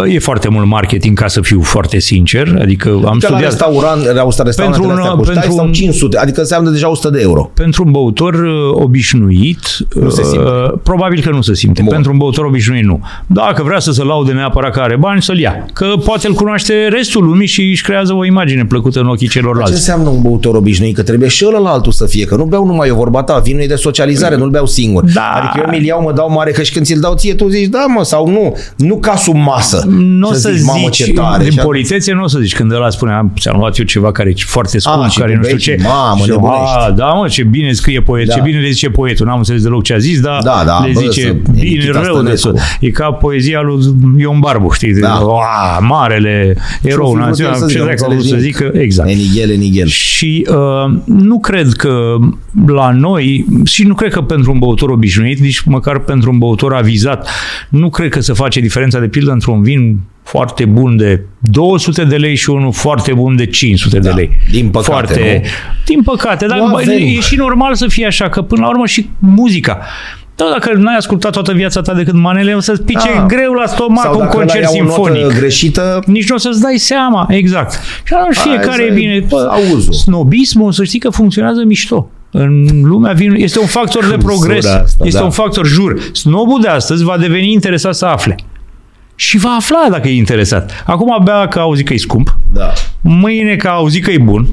E 0.08 0.18
foarte 0.18 0.48
mult 0.48 0.66
marketing, 0.66 1.18
ca 1.18 1.26
să 1.28 1.40
fiu 1.40 1.60
foarte 1.62 1.98
sincer. 1.98 2.56
Adică 2.60 2.88
am 2.88 3.00
Că 3.00 3.08
la 3.08 3.18
studiat... 3.18 3.40
restaurant, 3.42 4.04
la 4.04 4.24
restaurantele 4.44 4.64
Pentru 4.70 4.82
un- 4.82 4.90
astea 4.98 5.10
cu 5.14 5.22
stai 5.24 5.34
pentru 5.34 5.52
sau 5.56 5.64
un- 5.66 5.72
500, 5.72 6.18
adică 6.18 6.40
înseamnă 6.40 6.70
deja 6.70 6.88
100 6.90 7.10
de 7.10 7.20
euro. 7.20 7.50
Pentru 7.54 7.82
un 7.84 7.90
băutor 7.90 8.34
uh, 8.34 8.50
obișnuit, 8.72 9.60
Nu 9.94 10.08
se 10.10 10.22
simte. 10.22 10.38
uh, 10.48 10.72
probabil 10.82 11.20
că 11.22 11.30
nu 11.30 11.40
se 11.42 11.54
simte. 11.54 11.82
Bun. 11.82 11.92
Pentru 11.92 12.10
un 12.12 12.18
băutor 12.18 12.44
obișnuit, 12.44 12.84
nu. 12.84 13.00
Dacă 13.26 13.62
vrea 13.62 13.78
să 13.78 13.92
se 13.92 14.04
laude 14.04 14.32
neapărat 14.32 14.72
că 14.72 14.80
are 14.80 14.96
bani, 14.96 15.22
să-l 15.22 15.38
ia. 15.38 15.66
Că 15.72 15.86
poate 16.04 16.26
îl 16.26 16.34
cunoaște 16.34 16.88
restul 16.88 17.24
lumii 17.24 17.46
și 17.46 17.62
își 17.70 17.82
creează 17.82 18.12
o 18.14 18.24
imagine 18.24 18.64
plăcută 18.64 19.00
în 19.00 19.06
ochii 19.06 19.28
Ce 19.28 19.38
celorlalți. 19.38 19.72
înseamnă 19.72 20.08
un 20.08 20.20
băutor 20.22 20.54
obișnuit? 20.54 20.94
Că 20.94 21.02
trebuie 21.02 21.28
și 21.28 21.44
ăla 21.56 21.70
altul 21.70 21.92
să 21.92 22.06
fie, 22.06 22.24
că 22.24 22.36
nu 22.36 22.44
beau 22.44 22.66
numai 22.66 22.88
eu 22.88 22.94
vorba 22.96 23.22
ta, 23.22 23.38
vinul 23.38 23.62
e 23.62 23.66
de 23.66 23.74
socializare, 23.74 24.36
nu-l 24.36 24.50
beau 24.50 24.66
singur. 24.66 25.04
Da. 25.14 25.30
Adică 25.34 25.64
eu 25.66 25.70
mi-l 25.78 25.84
iau, 25.84 26.02
mă 26.02 26.12
dau 26.12 26.30
mare, 26.30 26.50
că 26.50 26.62
și 26.62 26.72
când 26.72 26.86
ți-l 26.86 27.00
dau 27.00 27.14
ție, 27.14 27.34
tu 27.34 27.48
zici, 27.48 27.68
da 27.68 27.84
mă, 27.96 28.04
sau 28.04 28.28
nu, 28.28 28.56
nu 28.76 28.96
ca 28.96 29.16
sub 29.16 29.34
masă. 29.34 29.70
Nu 29.88 30.28
o 30.28 30.32
să 30.32 30.50
zici, 30.54 30.66
mamă, 30.66 30.88
ce 30.88 31.12
tare. 31.12 31.42
din 31.42 31.52
Și 31.52 31.58
politețe 31.58 32.12
nu 32.12 32.22
o 32.22 32.26
să 32.26 32.38
zici. 32.38 32.54
Când 32.54 32.72
ăla 32.72 32.90
spune, 32.90 33.12
am, 33.12 33.32
ți-am 33.40 33.58
luat 33.58 33.76
eu 33.78 33.84
ceva 33.84 34.12
care 34.12 34.28
e 34.28 34.34
foarte 34.46 34.78
scump, 34.78 35.02
A, 35.02 35.08
și 35.08 35.18
care 35.18 35.32
tu 35.32 35.36
nu 35.38 35.42
știu 35.44 35.56
bei 35.56 35.64
ce. 35.64 35.76
și, 35.80 35.86
mamă, 35.86 36.22
Și 36.24 36.30
eu, 36.30 36.36
nebunești. 36.36 36.74
a, 36.86 36.90
da, 36.90 37.06
mă, 37.06 37.28
ce 37.28 37.42
bine 37.42 37.72
scrie 37.72 38.00
poet, 38.00 38.26
Da. 38.26 38.34
ce 38.34 38.40
bine 38.40 38.58
le 38.60 38.70
zice 38.70 38.90
poetul. 38.90 39.26
N-am 39.26 39.36
înțeles 39.38 39.62
deloc 39.62 39.82
ce 39.82 39.94
a 39.94 39.98
zis, 39.98 40.20
dar 40.20 40.40
Da, 40.42 40.62
da, 40.66 40.84
le 40.84 40.90
bă, 40.94 41.00
zice 41.00 41.20
să- 41.26 41.36
bine, 41.52 41.62
Nikita 41.62 41.92
rău 41.92 42.02
de 42.02 42.08
Stănescu. 42.34 42.48
tot. 42.48 42.58
E 42.80 42.90
ca 42.90 43.10
poezia 43.12 43.60
lui 43.60 43.78
Ion 44.18 44.38
Barbu, 44.40 44.70
știi? 44.70 44.92
Da. 45.00 45.18
Oa, 45.22 45.78
marele 45.80 46.56
erou 46.82 47.04
Ce-o 47.04 47.06
fi 47.06 47.12
vrut 47.14 47.26
național, 47.26 47.52
el 47.54 47.58
să 47.60 47.66
ce 47.66 47.72
zică, 47.72 47.84
dracu 47.84 48.04
a 48.04 48.06
nu 48.06 48.12
vrut 48.12 48.26
să 48.26 48.34
înțelegi 48.34 48.56
zică, 48.58 48.70
exact. 48.78 49.08
Enigel, 49.08 49.50
enigel. 49.50 49.86
Și 49.86 50.46
uh, 50.50 50.94
nu 51.04 51.38
cred 51.40 51.68
că 51.72 52.16
la 52.66 52.90
noi, 52.90 53.46
și 53.64 53.82
nu 53.86 53.94
cred 53.94 54.12
că 54.12 54.20
pentru 54.20 54.52
un 54.52 54.58
băutor 54.58 54.88
obișnuit, 54.88 55.38
nici 55.38 55.60
măcar 55.62 55.98
pentru 55.98 56.30
un 56.30 56.38
băutor 56.38 56.74
avizat, 56.74 57.28
nu 57.68 57.88
cred 57.90 58.08
că 58.10 58.20
se 58.20 58.32
face 58.32 58.60
diferența 58.60 58.98
de 59.00 59.06
pildă 59.06 59.30
între 59.30 59.52
un 59.62 59.68
vin 59.68 59.98
foarte 60.22 60.64
bun 60.64 60.96
de 60.96 61.20
200 61.38 62.04
de 62.04 62.16
lei 62.16 62.34
și 62.34 62.50
unul 62.50 62.72
foarte 62.72 63.12
bun 63.12 63.36
de 63.36 63.46
500 63.46 63.98
de 63.98 64.08
Da, 64.08 64.14
lei. 64.14 64.30
din 64.50 64.68
păcate, 64.68 64.90
Foarte, 64.92 65.40
nu? 65.42 65.48
Din 65.86 66.02
păcate, 66.02 66.46
dar 66.46 66.58
Nu 66.58 66.68
bă, 66.68 66.76
avem. 66.76 66.98
e 66.98 67.20
și 67.20 67.36
normal 67.36 67.74
să 67.74 67.86
fie 67.88 68.06
așa, 68.06 68.28
că 68.28 68.42
până 68.42 68.60
la 68.62 68.68
urmă 68.68 68.86
și 68.86 69.10
muzica. 69.18 69.78
Da, 70.36 70.44
dacă 70.52 70.72
n-ai 70.78 70.96
ascultat 70.96 71.32
toată 71.32 71.52
viața 71.52 71.80
ta 71.80 71.94
decât 71.94 72.14
manele, 72.14 72.54
o 72.54 72.60
să-ți 72.60 72.82
pice 72.82 73.08
Da. 73.14 73.26
greu 73.26 73.52
la 73.52 73.66
stomac 73.66 74.02
Sau 74.04 74.12
un 74.12 74.18
dacă 74.18 74.36
concert 74.36 74.64
ăla 74.64 74.74
ia 74.76 74.82
o 74.82 74.84
notă 74.84 74.94
simfonic 74.94 75.38
greșită, 75.38 76.02
nici 76.06 76.28
nu 76.28 76.34
o 76.34 76.38
să-ți 76.38 76.60
dai 76.60 76.76
seama. 76.78 77.26
Exact. 77.30 77.72
Și 78.04 78.14
atunci 78.14 78.36
Aia 78.38 78.44
fiecare 78.58 78.82
e 78.82 78.88
să- 78.88 78.94
bine. 78.94 79.24
Bă, 79.28 79.48
auzul. 79.50 79.92
snobismul, 79.92 80.72
să 80.72 80.84
știi 80.84 80.98
că 80.98 81.10
funcționează 81.10 81.62
mișto. 81.66 82.10
În 82.30 82.66
lumea 82.82 83.12
vin 83.12 83.34
este 83.34 83.58
un 83.58 83.66
factor 83.66 84.04
de 84.06 84.16
progres. 84.16 84.64
asta, 84.66 85.04
este 85.06 85.18
da. 85.18 85.24
un 85.24 85.30
factor, 85.30 85.66
jur. 85.66 86.00
Snobul 86.12 86.60
de 86.60 86.68
astăzi 86.68 87.04
va 87.04 87.16
deveni 87.18 87.52
interesat 87.52 87.94
să 87.94 88.04
afle. 88.06 88.34
Și 89.14 89.38
va 89.38 89.50
afla 89.50 89.86
dacă 89.90 90.08
e 90.08 90.16
interesat. 90.16 90.84
Acum 90.86 91.12
abia 91.12 91.48
că 91.48 91.58
auzi 91.58 91.82
că 91.82 91.92
e 91.92 91.96
scump, 91.96 92.36
da. 92.52 92.72
mâine 93.00 93.56
că 93.56 93.68
auzi 93.68 94.00
că 94.00 94.10
e 94.10 94.18
bun, 94.18 94.46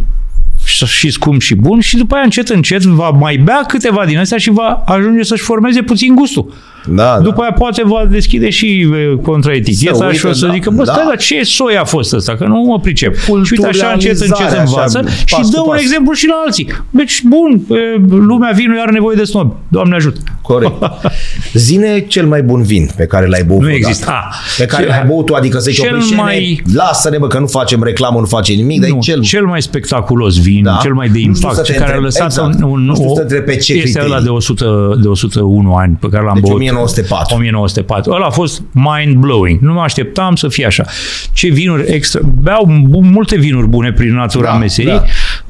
și 0.65 0.85
și 0.85 1.09
scump 1.09 1.41
și 1.41 1.55
bun 1.55 1.79
și 1.79 1.97
după 1.97 2.15
aia 2.15 2.23
încet 2.23 2.49
încet 2.49 2.81
va 2.81 3.09
mai 3.09 3.37
bea 3.37 3.63
câteva 3.67 4.05
din 4.05 4.17
astea 4.17 4.37
și 4.37 4.49
va 4.49 4.83
ajunge 4.85 5.23
să-și 5.23 5.43
formeze 5.43 5.81
puțin 5.81 6.15
gustul. 6.15 6.53
Da, 6.87 7.19
După 7.23 7.41
aia 7.41 7.51
poate 7.51 7.81
va 7.85 8.05
deschide 8.09 8.49
și 8.49 8.65
e, 8.79 9.15
contraeticheta 9.21 9.93
Să 9.95 10.11
și 10.11 10.25
o 10.25 10.27
uite, 10.27 10.39
să 10.39 10.45
da, 10.45 10.51
zică, 10.53 10.69
bă, 10.69 10.83
stai, 10.83 10.95
da. 10.95 11.03
dar 11.07 11.17
ce 11.17 11.43
soi 11.43 11.77
a 11.77 11.83
fost 11.83 12.13
ăsta? 12.13 12.35
Că 12.35 12.45
nu 12.45 12.61
mă 12.67 12.79
pricep. 12.79 13.15
Și 13.17 13.31
uite 13.31 13.67
așa 13.67 13.91
încet, 13.93 14.09
încet 14.11 14.27
Culturalizarea, 14.27 14.63
învață 14.63 14.97
așa, 15.05 15.15
și 15.25 15.35
pas 15.35 15.49
dă 15.49 15.57
cu 15.57 15.63
un 15.65 15.71
pas. 15.71 15.81
exemplu 15.81 16.13
și 16.13 16.27
la 16.27 16.41
alții. 16.45 16.67
Deci, 16.89 17.23
bun, 17.23 17.61
e, 17.69 18.01
lumea 18.09 18.51
vinului 18.55 18.81
are 18.81 18.91
nevoie 18.91 19.15
de 19.15 19.23
snob. 19.23 19.55
Doamne 19.67 19.95
ajută. 19.95 20.19
Corect. 20.41 20.73
Zine 21.53 22.05
cel 22.07 22.25
mai 22.27 22.41
bun 22.41 22.61
vin 22.63 22.89
pe 22.95 23.05
care 23.05 23.27
l-ai 23.27 23.43
băut 23.43 23.59
Nu 23.59 23.65
vreodată. 23.65 23.87
există. 23.89 24.11
Ah, 24.11 24.35
Pe 24.57 24.65
care 24.65 24.83
cel- 24.83 24.91
l-ai 24.91 25.03
băut 25.07 25.25
tu, 25.25 25.33
adică 25.33 25.57
să-i 25.59 25.73
cel 25.73 25.95
mai... 25.95 26.13
mai- 26.15 26.61
Lasă-ne, 26.73 27.17
bă, 27.17 27.27
că 27.27 27.39
nu 27.39 27.47
facem 27.47 27.83
reclamă, 27.83 28.19
nu 28.19 28.25
face 28.25 28.53
nimic, 28.53 28.79
dar 28.79 28.89
e 28.89 28.93
Nu, 28.93 28.99
cel... 29.01 29.21
cel 29.21 29.45
mai 29.45 29.61
spectaculos 29.61 30.41
vin, 30.41 30.63
Da. 30.63 30.79
cel 30.81 30.93
mai 30.93 31.07
de 31.07 31.11
Nu 31.13 31.19
știu 31.19 31.29
impact, 31.33 31.55
să 31.55 31.61
te 31.61 31.71
care 31.71 31.83
a 31.83 31.85
întreb, 31.85 32.03
lăsat 32.03 32.25
exact. 32.25 32.53
un, 32.63 32.69
un, 32.71 32.83
Nu 32.85 32.93
știu 32.95 33.09
o- 33.09 33.13
să 33.15 33.15
te 33.15 33.21
întreb 33.21 33.43
pe 33.43 33.55
ce 33.55 33.73
este 33.73 33.83
criterii. 33.83 34.11
ăla 34.11 34.21
de 34.21 34.29
100, 34.29 34.97
de 35.01 35.07
101 35.07 35.73
ani 35.73 35.97
pe 35.99 36.07
care 36.09 36.23
l-am 36.23 36.33
Deci 36.33 36.43
băut. 36.43 36.59
1904. 36.69 37.35
1904. 37.35 38.11
Ăla 38.11 38.25
a 38.25 38.29
fost 38.29 38.61
mind-blowing. 38.73 39.59
Nu 39.59 39.73
mă 39.73 39.81
așteptam 39.81 40.35
să 40.35 40.47
fie 40.47 40.65
așa. 40.65 40.85
Ce 41.33 41.47
vinuri 41.49 41.83
extra... 41.87 42.19
Beau 42.41 42.83
bu- 42.87 43.01
multe 43.03 43.37
vinuri 43.37 43.67
bune 43.67 43.91
prin 43.91 44.13
natura 44.13 44.51
Da, 44.51 44.57
meserii. 44.57 44.91
da. 44.91 45.03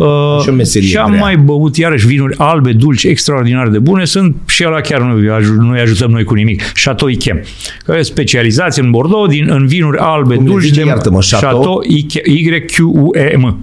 Uh, 0.06 0.42
Și 0.42 0.50
o 0.50 0.52
meserie 0.52 0.88
și 0.88 0.98
am 0.98 1.10
grea. 1.10 1.22
mai 1.22 1.38
băut 1.38 1.78
iarăși 1.78 2.06
vinuri 2.08 2.36
albe, 2.38 2.72
dulci, 2.72 3.04
extraordinar 3.04 3.68
de 3.68 3.80
bune. 3.80 4.06
Sunt 4.06 4.36
și 4.48 4.64
ăla 4.68 4.82
chiar 4.82 5.02
nu 5.02 5.18
nu 5.60 5.72
îi 5.72 5.80
ajutăm 5.80 6.12
noi 6.12 6.24
cu 6.24 6.34
nimic. 6.34 6.62
Chateau 6.84 7.10
Yquem. 7.10 7.44
Care 7.86 8.00
e 8.00 8.02
specializați 8.02 8.80
în 8.80 8.92
Bordeaux 8.92 9.30
din, 9.30 9.50
în 9.50 9.68
vinuri 9.68 9.98
albe, 9.98 10.36
Cum 10.36 10.44
le 10.46 10.50
dulci. 10.52 10.64
zice, 10.64 10.82
de, 10.82 10.88
iartă-mă, 10.88 11.20
Chateau? 11.30 11.52
Chateau 11.56 11.84
Y-Q-U-E-M. 12.26 13.58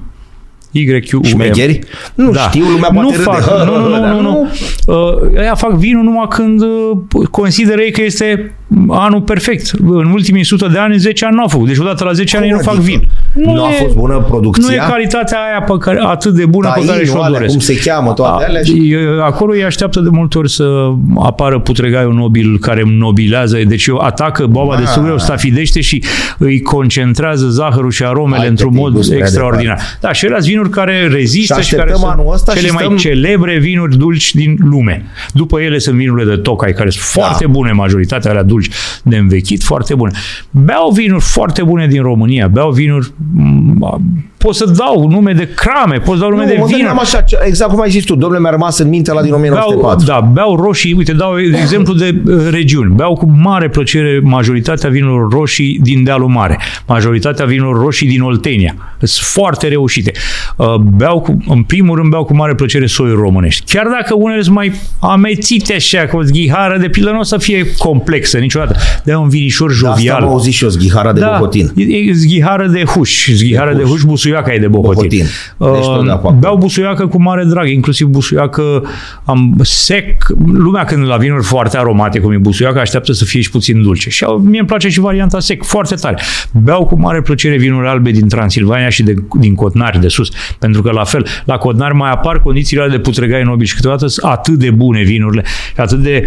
YQUM. 0.79 1.23
Șmecheri? 1.23 1.79
Nu 2.15 2.33
știu, 2.33 2.65
lumea 2.65 2.89
nu 2.93 3.01
poate 3.01 3.17
râde. 3.17 3.23
fac, 3.23 3.65
nu, 3.67 3.77
nu, 3.79 3.91
Dar 3.99 4.01
nu, 4.01 4.21
nu, 4.21 4.21
nu. 4.21 4.49
Uh, 4.87 5.39
Aia 5.39 5.55
fac 5.55 5.73
vinul 5.73 6.03
numai 6.03 6.27
când 6.29 6.61
uh, 6.61 7.27
consideră 7.31 7.81
ei 7.81 7.93
că 7.93 8.03
este 8.03 8.55
anul 8.89 9.21
perfect. 9.21 9.71
În 9.81 10.11
ultimii 10.13 10.41
100 10.41 10.69
de 10.73 10.79
ani, 10.79 10.97
10 10.99 11.25
ani 11.25 11.35
nu 11.35 11.41
au 11.43 11.49
făcut. 11.49 11.67
Deci 11.67 11.79
odată 11.79 12.05
la 12.05 12.13
10 12.13 12.37
ani 12.37 12.47
ei 12.47 12.53
nu 12.53 12.59
fac 12.59 12.75
adică? 12.75 12.83
vin. 12.85 13.03
Nu 13.45 13.65
a 13.65 13.69
fost 13.69 13.95
bună 13.95 14.25
producția? 14.29 14.65
Nu 14.69 14.75
e 14.75 14.89
calitatea 14.89 15.39
aia 15.51 15.63
pe 15.63 15.73
care, 15.81 15.99
atât 16.03 16.35
de 16.35 16.47
bună 16.47 16.69
pe 16.69 16.75
care 16.75 16.87
Tainul 16.87 17.07
și-o 17.07 17.17
alea, 17.23 17.31
doresc. 17.31 17.51
cum 17.51 17.61
se 17.61 17.77
cheamă, 17.85 18.13
toate 18.13 18.45
A, 18.45 18.47
alea 18.49 18.63
și- 18.63 18.91
e- 18.93 19.23
Acolo 19.23 19.53
îi 19.53 19.65
așteaptă 19.65 20.01
de 20.01 20.09
multe 20.13 20.39
ori 20.39 20.51
să 20.51 20.91
apară 21.19 21.59
putregaiul 21.59 22.15
nobil 22.15 22.59
care 22.59 22.83
nobilează, 22.87 23.59
deci 23.67 23.87
eu 23.87 23.97
atacă 23.97 24.47
boaba 24.47 24.77
de 24.77 24.83
Ah. 24.83 24.89
sugreu, 24.89 25.19
stafidește 25.19 25.81
și 25.81 26.03
îi 26.39 26.61
concentrează 26.61 27.49
zahărul 27.49 27.91
și 27.91 28.05
aromele 28.05 28.39
Hai, 28.39 28.49
într-un 28.49 28.71
te-ai 28.71 28.83
mod 28.83 28.93
dus 28.93 29.07
prea 29.07 29.19
extraordinar. 29.19 29.79
Da, 30.01 30.13
și 30.13 30.25
ele 30.27 30.39
vinuri 30.43 30.71
care 30.71 31.09
rezistă 31.13 31.61
Și 31.61 31.67
și, 31.67 31.75
care 31.75 31.83
așteptăm 31.91 31.97
sunt 31.97 32.11
anul 32.21 32.33
ăsta 32.35 32.53
cele 32.53 32.67
și 32.67 32.73
mai 32.73 32.85
stăm- 32.85 32.97
celebre 32.97 33.59
vinuri 33.59 33.97
dulci 33.97 34.35
din 34.35 34.57
lume. 34.61 35.05
După 35.33 35.61
ele 35.61 35.79
sunt 35.79 35.97
vinurile 35.97 36.35
de 36.35 36.41
Tocai, 36.41 36.73
care 36.73 36.91
sunt 36.91 37.05
foarte 37.05 37.47
bune, 37.47 37.73
majoritatea 37.73 38.31
alea 38.31 38.43
dulci 38.43 38.56
de 39.03 39.17
învechit, 39.17 39.63
foarte 39.63 39.95
bune. 39.95 40.13
Beau 40.51 40.91
vinuri 40.91 41.23
foarte 41.23 41.63
bune 41.63 41.87
din 41.87 42.03
România, 42.03 42.49
beau 42.49 42.71
vinuri, 42.71 43.13
m, 43.35 44.03
pot 44.39 44.55
să 44.55 44.65
dau 44.77 45.09
nume 45.09 45.33
de 45.33 45.49
crame, 45.55 45.97
pot 45.99 46.15
să 46.15 46.21
dau 46.21 46.31
nume 46.31 46.43
Nu, 46.43 46.49
de 46.49 46.57
mă 46.59 46.67
vin. 46.67 46.77
gândeam 46.77 46.99
așa, 46.99 47.21
ce- 47.21 47.39
exact 47.45 47.71
cum 47.71 47.81
ai 47.81 47.91
zis 47.91 48.05
tu, 48.05 48.15
domnule, 48.15 48.41
mi-a 48.41 48.51
rămas 48.51 48.79
în 48.79 48.89
minte 48.89 49.13
la 49.13 49.21
din 49.23 49.31
Beau, 49.31 49.41
1904. 49.43 50.07
da, 50.07 50.21
beau 50.33 50.57
roșii, 50.57 50.93
uite, 50.93 51.13
dau 51.13 51.39
exemplu 51.41 51.95
de 51.95 52.21
uh, 52.27 52.35
regiuni. 52.51 52.95
Beau 52.95 53.15
cu 53.15 53.33
mare 53.43 53.69
plăcere 53.69 54.21
majoritatea 54.23 54.91
vinurilor 54.91 55.33
roșii 55.33 55.79
din 55.83 56.05
Dealul 56.05 56.29
Mare, 56.29 56.59
majoritatea 56.87 57.45
vinurilor 57.45 57.83
roșii 57.83 58.09
din 58.09 58.23
Oltenia. 58.23 58.75
Sunt 59.03 59.27
foarte 59.27 59.69
reușite. 59.69 60.13
Uh, 60.57 60.75
Beau 60.75 61.21
cu, 61.21 61.37
în 61.49 61.63
primul 61.63 61.97
rând, 61.97 62.11
beau 62.11 62.25
cu 62.25 62.35
mare 62.35 62.55
plăcere 62.55 62.87
soiuri 62.87 63.21
românești. 63.21 63.75
Chiar 63.75 63.87
dacă 63.87 64.15
unele 64.15 64.43
sunt 64.43 64.55
mai 64.55 64.73
amețite 65.01 65.75
așa, 65.75 66.07
cu 66.07 66.17
o 66.17 66.23
zghihară 66.23 66.79
de 66.79 66.89
pildă, 66.89 67.11
nu 67.11 67.19
o 67.19 67.23
să 67.23 67.39
fie 67.39 67.67
complexă 67.79 68.39
niciodată. 68.39 68.77
De 69.05 69.15
un 69.15 69.29
vinișor 69.29 69.69
Da, 69.83 69.89
Asta 69.89 70.01
jovial. 70.01 70.23
am 70.23 70.29
auzit 70.29 70.53
și 70.53 70.65
eu, 70.65 70.71
zghihară 70.71 71.13
de 71.13 71.21
Bocotin. 71.33 71.73
E, 71.77 71.83
e 71.97 72.13
zghihară 72.13 72.67
de 72.67 72.83
huș. 72.85 73.29
Zghihară 73.31 73.73
de 73.73 73.83
De 73.83 73.89
huș, 73.89 74.01
huș. 74.27 74.45
busuioaca 74.45 74.55
e 74.55 74.59
de 74.59 74.69
bohotin. 74.69 75.27
Bohotin. 75.57 75.81
Deci 75.81 75.95
tot 75.97 76.05
de 76.05 76.11
acolo. 76.11 76.37
Beau 76.39 76.57
busuioacă 76.57 77.07
cu 77.07 77.23
mare 77.23 77.45
drag, 77.45 77.69
inclusiv 77.69 78.07
busuioacă 78.07 78.85
am 79.25 79.55
sec. 79.63 80.27
Lumea 80.53 80.85
când 80.85 81.07
la 81.07 81.17
vinuri 81.17 81.45
foarte 81.45 81.79
aromate, 81.79 82.19
cum 82.19 82.33
e 82.33 82.37
busuioaca, 82.37 82.81
așteaptă 82.81 83.13
să 83.13 83.25
fie 83.25 83.41
și 83.41 83.51
puțin 83.51 83.83
dulce. 83.83 84.11
Și 84.11 84.25
au- 84.25 84.39
mie 84.39 84.59
îmi 84.59 84.69
place 84.69 84.89
și 84.89 85.01
varianta 85.01 85.41
sec, 85.41 85.65
foarte 85.65 85.95
tare. 85.95 86.19
Beau 86.53 86.87
cu 86.87 87.01
mare 87.01 87.21
plăcere 87.23 87.57
vinuri 87.57 87.87
albe 87.87 88.11
din 88.11 88.29
Transilvania 88.29 88.89
și 88.89 89.03
de, 89.03 89.15
din 89.41 89.55
Cotnari 89.55 90.01
de 90.01 90.09
sus, 90.09 90.29
pentru 90.59 90.83
că 90.83 90.91
la 90.91 91.05
fel, 91.05 91.27
la 91.45 91.57
Cotnari 91.57 91.95
mai 91.95 92.11
apar 92.11 92.41
condițiile 92.41 92.83
alea 92.83 92.97
de 92.97 93.03
putregai 93.03 93.43
nobili 93.43 93.69
și 93.69 93.75
câteodată 93.75 94.07
sunt 94.07 94.27
atât 94.33 94.55
de 94.55 94.71
bune 94.71 95.03
vinurile, 95.03 95.43
și 95.75 95.81
atât 95.81 95.99
de, 95.99 96.25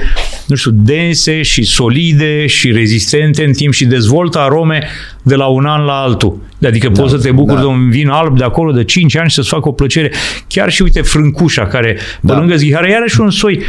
nu 0.48 0.56
știu, 0.56 0.72
dense 0.72 1.42
și 1.42 1.64
solide 1.64 2.46
și 2.48 2.72
rezistente 2.72 3.44
în 3.46 3.52
timp 3.52 3.74
și 3.74 3.86
dezvoltă 3.86 4.40
arome 4.40 4.88
de 5.22 5.36
la 5.36 5.46
un 5.46 5.66
an 5.66 5.84
la 5.86 5.94
altul. 5.94 6.38
Adică 6.66 6.90
poți 6.90 7.12
să 7.12 7.18
te 7.18 7.32
bucuri 7.32 7.56
da. 7.56 7.62
de 7.62 7.68
un 7.68 7.90
vin 7.90 8.08
alb 8.08 8.38
de 8.38 8.44
acolo 8.44 8.72
de 8.72 8.84
5 8.84 9.18
ani 9.18 9.30
și 9.30 9.36
să-ți 9.36 9.50
facă 9.50 9.68
o 9.68 9.72
plăcere. 9.72 10.12
Chiar 10.48 10.72
și 10.72 10.82
uite 10.82 11.02
frâncușa 11.02 11.66
care 11.68 11.94
pe 11.94 12.00
Da. 12.22 12.38
lângă 12.38 12.56
zghihară, 12.56 12.88
iarăși 12.90 13.22
un 13.22 13.30
soi 13.32 13.62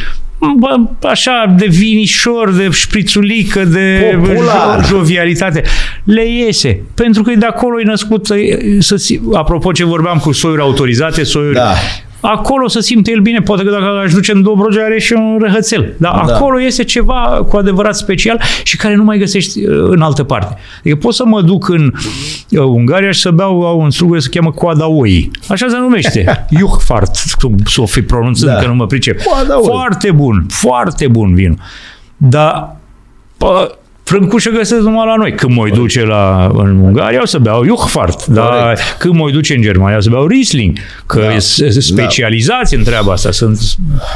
bă, 0.56 0.76
așa 1.08 1.54
de 1.58 1.66
vinișor, 1.66 2.50
de 2.52 2.68
șprițulică, 2.70 3.64
de 3.64 4.16
Popular. 4.18 4.80
jo- 4.84 4.86
jovialitate. 4.88 5.62
Le 6.04 6.24
iese. 6.28 6.80
Pentru 6.94 7.22
că 7.22 7.30
e 7.30 7.34
de 7.34 7.46
acolo 7.46 7.80
e 7.80 7.84
născut 7.84 8.30
e, 8.30 8.58
să, 8.80 8.96
si- 8.96 9.20
apropo 9.32 9.72
ce 9.72 9.84
vorbeam 9.84 10.18
cu 10.18 10.32
soiuri 10.32 10.60
autorizate, 10.60 11.22
soiuri 11.22 11.54
Da. 11.54 11.72
Acolo 12.20 12.68
să 12.68 12.80
simte 12.80 13.10
el 13.10 13.20
bine, 13.20 13.40
poate 13.40 13.62
că 13.62 13.70
dacă 13.70 13.84
aș 14.04 14.12
duce 14.12 14.32
în 14.32 14.42
Dobrogea 14.42 14.84
are 14.84 14.98
și 14.98 15.12
un 15.12 15.38
răhățel. 15.40 15.94
Dar 15.96 16.22
Da. 16.26 16.34
acolo 16.34 16.60
este 16.60 16.84
ceva 16.84 17.46
cu 17.48 17.56
adevărat 17.56 17.96
special 17.96 18.40
și 18.62 18.76
care 18.76 18.94
nu 18.94 19.04
mai 19.04 19.18
găsești 19.18 19.66
uh, 19.66 19.86
în 19.90 20.00
altă 20.00 20.24
parte. 20.24 20.56
Adică 20.78 20.96
pot 20.96 21.14
să 21.14 21.24
mă 21.26 21.40
duc 21.42 21.68
în 21.68 21.92
uh, 22.50 22.58
Ungaria 22.60 23.10
și 23.10 23.20
să 23.20 23.30
beau 23.30 23.66
au 23.66 23.80
un 23.80 23.90
strugure 23.90 24.18
se 24.20 24.28
cheamă 24.28 24.50
coada 24.52 24.86
oii. 24.88 25.30
Așa 25.48 25.66
se 25.68 25.76
numește. 25.76 26.46
Juchfart, 26.58 27.16
cum 27.40 27.56
să 27.66 27.80
o 27.80 27.86
fi 27.86 28.02
pronunțând, 28.02 28.50
Da. 28.52 28.58
că 28.58 28.66
nu 28.66 28.74
mă 28.74 28.86
pricep. 28.86 29.22
Coada 29.22 29.54
oii. 29.56 29.64
Foarte 29.68 30.10
bun, 30.10 30.46
foarte 30.48 31.08
bun 31.08 31.34
vinul. 31.34 31.56
Dar 32.16 32.76
pă, 33.36 33.78
Frâncușă 34.10 34.50
găsesc 34.50 34.82
numai 34.82 35.06
la 35.06 35.14
noi. 35.16 35.32
Când 35.34 35.54
mă 35.54 35.68
duce 35.74 36.04
la, 36.04 36.50
în 36.54 36.76
Ungaria, 36.76 37.20
o 37.22 37.26
să 37.26 37.38
beau 37.38 37.64
Juchfart. 37.64 38.26
Dar 38.26 38.62
Corect. 38.62 38.96
când 38.98 39.14
mă 39.14 39.30
duce 39.30 39.54
în 39.54 39.62
Germania, 39.62 39.96
o 39.96 40.00
să 40.00 40.10
beau 40.10 40.26
Riesling. 40.26 40.78
Că 41.06 41.20
Da. 41.32 41.38
sunt 41.38 41.72
specializați 41.72 42.74
în 42.74 42.82
treaba 42.82 43.12
asta. 43.12 43.30
Sunt 43.30 43.60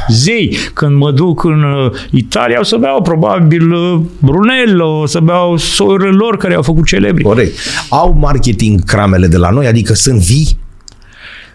zei. 0.09 0.57
Când 0.73 0.97
mă 0.97 1.11
duc 1.11 1.45
în 1.45 1.62
uh, 1.62 1.91
Italia, 2.11 2.61
o 2.61 2.62
să 2.62 2.77
beau 2.77 3.03
probabil 3.03 3.73
uh, 3.73 4.01
Brunello, 4.19 5.01
o 5.01 5.07
să 5.07 5.21
beau 5.21 5.57
soiurile 5.57 6.11
lor 6.11 6.37
care 6.37 6.55
au 6.55 6.62
făcut 6.62 6.87
celebri. 6.87 7.23
Corect. 7.23 7.59
Au 7.89 8.16
marketing 8.21 8.85
cramele 8.85 9.27
de 9.27 9.37
la 9.37 9.51
noi, 9.51 9.66
adică 9.66 9.95
sunt 9.95 10.19
vii? 10.19 10.57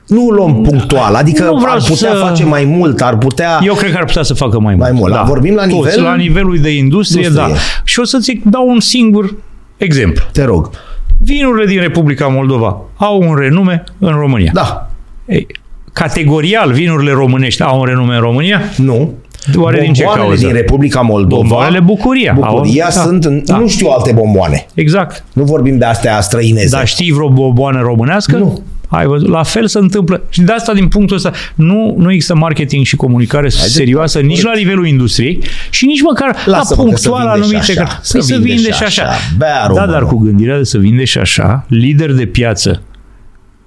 Nu 0.10 0.26
o 0.28 0.32
luăm 0.32 0.62
punctual, 0.62 1.16
adică 1.16 1.44
Nu 1.44 1.56
vreau 1.58 1.74
ar 1.76 1.82
putea 1.82 1.96
să- 2.14 2.24
face 2.28 2.46
mai 2.46 2.64
mult, 2.64 3.02
ar 3.02 3.18
putea... 3.18 3.60
Eu 3.64 3.74
cred 3.74 3.92
că 3.92 3.98
ar 3.98 4.06
putea 4.06 4.24
să 4.24 4.34
facă 4.34 4.60
mai 4.60 4.76
mult. 4.76 4.90
Mai 4.90 5.00
mult. 5.00 5.14
Da. 5.14 5.22
Vorbim 5.24 5.54
la 5.56 5.62
Toți, 5.62 5.74
nivel- 5.74 6.04
la 6.04 6.16
nivelul 6.16 6.58
de 6.58 6.76
industrie, 6.76 7.26
Industrie. 7.26 7.54
da. 7.54 7.60
Și 7.84 8.00
o 8.00 8.04
să-ți 8.04 8.40
dau 8.44 8.70
un 8.70 8.80
singur 8.80 9.36
exemplu. 9.78 10.24
Te 10.32 10.44
rog. 10.44 10.70
Vinurile 11.18 11.66
din 11.66 11.80
Republica 11.80 12.28
Moldova 12.28 12.78
au 12.98 13.22
un 13.22 13.36
renume 13.36 13.84
în 13.98 14.12
România. 14.12 14.52
Da. 14.54 14.90
Ei, 15.26 15.48
categorial, 15.94 16.72
vinurile 16.72 17.12
românești 17.12 17.62
au 17.64 17.80
un 17.80 17.86
renume 17.86 18.16
în 18.16 18.22
România? 18.22 18.62
Nu. 18.78 19.14
Oare 19.58 19.80
din 19.82 19.94
ce 19.94 20.04
Bomboanele 20.04 20.30
cauză? 20.36 20.46
din 20.48 20.56
Republica 20.56 21.02
Moldova. 21.02 21.36
Bomboanele 21.42 21.80
Bucuria. 21.80 22.34
Bucuria 22.36 22.86
Au- 22.86 22.92
da. 22.96 23.02
sunt, 23.02 23.26
Da. 23.26 23.58
nu 23.58 23.68
știu 23.68 23.88
alte 23.88 24.12
bomboane. 24.12 24.66
Exact. 24.74 25.24
Nu 25.34 25.44
vorbim 25.44 25.78
de 25.78 25.86
astea 25.86 26.22
străineze. 26.22 26.76
Dar 26.76 26.88
știi 26.88 27.12
vreo 27.12 27.30
boboană 27.30 27.82
românească? 27.82 28.38
Nu. 28.38 28.62
Ai 28.92 29.06
văzut? 29.06 29.30
La 29.30 29.44
fel 29.44 29.68
se 29.68 29.78
întâmplă. 29.80 30.22
Și 30.30 30.42
de 30.42 30.52
asta, 30.52 30.74
din 30.74 30.88
punctul 30.88 31.16
ăsta, 31.16 31.32
nu, 31.56 31.96
nu 31.98 32.12
există 32.12 32.36
marketing 32.36 32.86
și 32.86 32.96
comunicare 32.96 33.50
serioasă 33.50 34.20
nici 34.20 34.42
la 34.42 34.52
nivelul 34.56 34.88
industriei 34.88 35.40
și 35.70 35.86
nici 35.86 36.02
măcar 36.02 36.28
Lasă-mă 36.46 36.52
la 36.52 36.58
că 36.60 36.66
se 36.66 36.76
punctual 37.10 37.32
vinde 37.32 37.48
și 37.48 37.54
anumite. 37.54 37.72
așa. 37.82 37.84
Că, 37.84 37.98
Se 38.02 38.12
păi 38.18 38.22
să 38.28 38.34
vinde 38.34 38.48
vinde 38.54 38.70
și 38.72 38.78
și 38.78 38.84
așa. 38.84 39.02
așa. 39.04 39.12
Bea 39.38 39.62
Da, 39.62 39.68
românul. 39.68 39.92
dar 39.92 40.06
cu 40.06 40.18
gândirea 40.18 40.58
de 40.58 40.64
să 40.64 40.78
vinde 40.78 41.04
și 41.04 41.18
așa, 41.18 41.66
lider 41.68 42.12
de 42.14 42.26
piață 42.26 42.82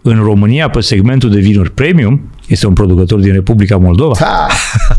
în 0.03 0.21
România 0.23 0.69
pe 0.71 0.81
segmentul 0.81 1.31
de 1.31 1.41
vinuri 1.41 1.71
premium 1.71 2.21
este 2.47 2.67
un 2.67 2.73
producător 2.73 3.19
din 3.19 3.33
Republica 3.33 3.77
Moldova. 3.77 4.15
Ha, 4.21 4.47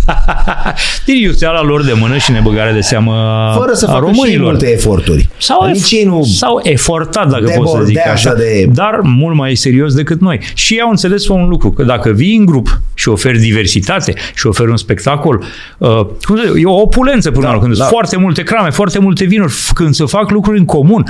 Din 1.05 1.15
iuțeala 1.21 1.61
lor 1.61 1.83
de 1.83 1.93
mână 1.99 2.17
și 2.17 2.31
nebăgarea 2.31 2.73
de 2.73 2.81
seamă 2.81 3.13
a, 3.13 3.53
fără 3.57 3.73
să 3.73 3.85
a 3.89 3.91
facă 3.91 4.05
și 4.05 4.11
românilor. 4.11 4.49
multe 4.51 4.71
eforturi. 4.71 5.29
Sau, 5.37 5.67
Nici 5.71 5.91
ei 5.91 6.03
nu... 6.03 6.23
sau 6.23 6.59
efortat, 6.63 7.29
dacă 7.29 7.43
pot 7.55 7.67
să 7.69 7.77
zic 7.83 7.93
debordează 7.95 8.09
așa, 8.29 8.33
de- 8.33 8.69
dar 8.73 8.99
mult 9.03 9.35
mai 9.35 9.55
serios 9.55 9.93
decât 9.93 10.21
noi. 10.21 10.39
Și 10.53 10.73
ei 10.73 10.81
au 10.81 10.89
înțeles 10.89 11.27
un 11.27 11.47
lucru, 11.47 11.71
că 11.71 11.83
dacă 11.83 12.09
vii 12.09 12.35
în 12.35 12.45
grup 12.45 12.81
și 12.93 13.09
oferi 13.09 13.39
diversitate 13.39 14.13
și 14.35 14.47
oferi 14.47 14.69
un 14.69 14.77
spectacol, 14.77 15.43
uh, 15.77 15.89
cum 16.25 16.35
să 16.37 16.43
zic, 16.53 16.61
e 16.61 16.65
o 16.65 16.81
opulență 16.81 17.31
până 17.31 17.41
Da, 17.43 17.47
la 17.49 17.53
urmă, 17.55 17.65
când 17.65 17.77
da. 17.77 17.83
sunt 17.83 17.95
foarte 17.95 18.17
multe 18.17 18.43
crame, 18.43 18.69
foarte 18.69 18.99
multe 18.99 19.25
vinuri, 19.25 19.51
f- 19.53 19.71
când 19.73 19.93
se 19.93 20.05
fac 20.05 20.29
lucruri 20.31 20.57
în 20.59 20.65
comun. 20.65 21.03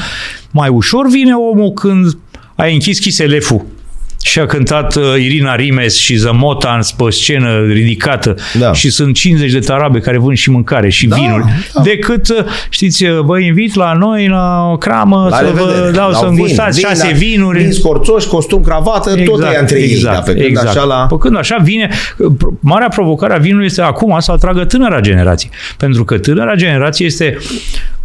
Mai 0.51 0.69
ușor 0.69 1.07
vine 1.09 1.33
omul 1.33 1.71
când 1.71 2.17
ai 2.55 2.73
închis 2.73 2.99
chiseleful 2.99 3.65
și 4.23 4.39
a 4.39 4.45
cântat 4.45 4.95
uh, 4.95 5.03
Irina 5.17 5.55
Rimes 5.55 5.95
și 5.97 6.15
Zămotan 6.15 6.79
pe 6.97 7.03
scenă 7.09 7.65
ridicată 7.71 8.35
Da. 8.59 8.73
și 8.73 8.89
sunt 8.89 9.15
50 9.15 9.51
de 9.51 9.59
tarabe 9.59 9.99
care 9.99 10.17
vând 10.17 10.37
și 10.37 10.49
mâncare 10.49 10.89
și 10.89 11.07
Da, 11.07 11.15
vinuri, 11.15 11.43
da. 11.73 11.81
decât, 11.81 12.27
uh, 12.29 12.45
știți, 12.69 13.05
uh, 13.05 13.19
vă 13.19 13.39
invit 13.39 13.75
la 13.75 13.93
noi 13.93 14.27
la 14.27 14.69
o 14.71 14.77
cramă 14.77 15.27
La 15.29 15.37
să 15.37 15.43
vă 15.53 15.59
revedere. 15.65 15.91
dau 15.91 16.09
La 16.09 16.15
să 16.17 16.25
vin, 16.25 16.29
îngustați 16.33 16.79
vin, 16.79 16.87
șase 16.89 17.07
da, 17.11 17.17
vinuri. 17.17 17.61
Vin 17.61 17.71
scorțoși, 17.71 18.27
costum, 18.27 18.61
cravată, 18.63 19.15
tot 19.25 19.43
e 19.43 19.57
între 19.59 19.79
ei. 19.81 20.01
Da, 20.01 20.09
pe 20.11 20.33
când 20.33 20.57
așa 20.67 20.83
la... 20.83 21.05
Pe 21.09 21.15
când 21.19 21.37
așa 21.37 21.57
vine, 21.63 21.89
pro- 22.37 22.53
marea 22.59 22.87
provocare 22.87 23.33
a 23.33 23.37
vinului 23.37 23.65
este 23.65 23.81
acum 23.81 24.15
să 24.19 24.31
atragă 24.31 24.65
tânăra 24.65 24.99
generație. 24.99 25.49
Pentru 25.77 26.03
că 26.03 26.17
tânăra 26.17 26.55
generație 26.55 27.05
este, 27.05 27.37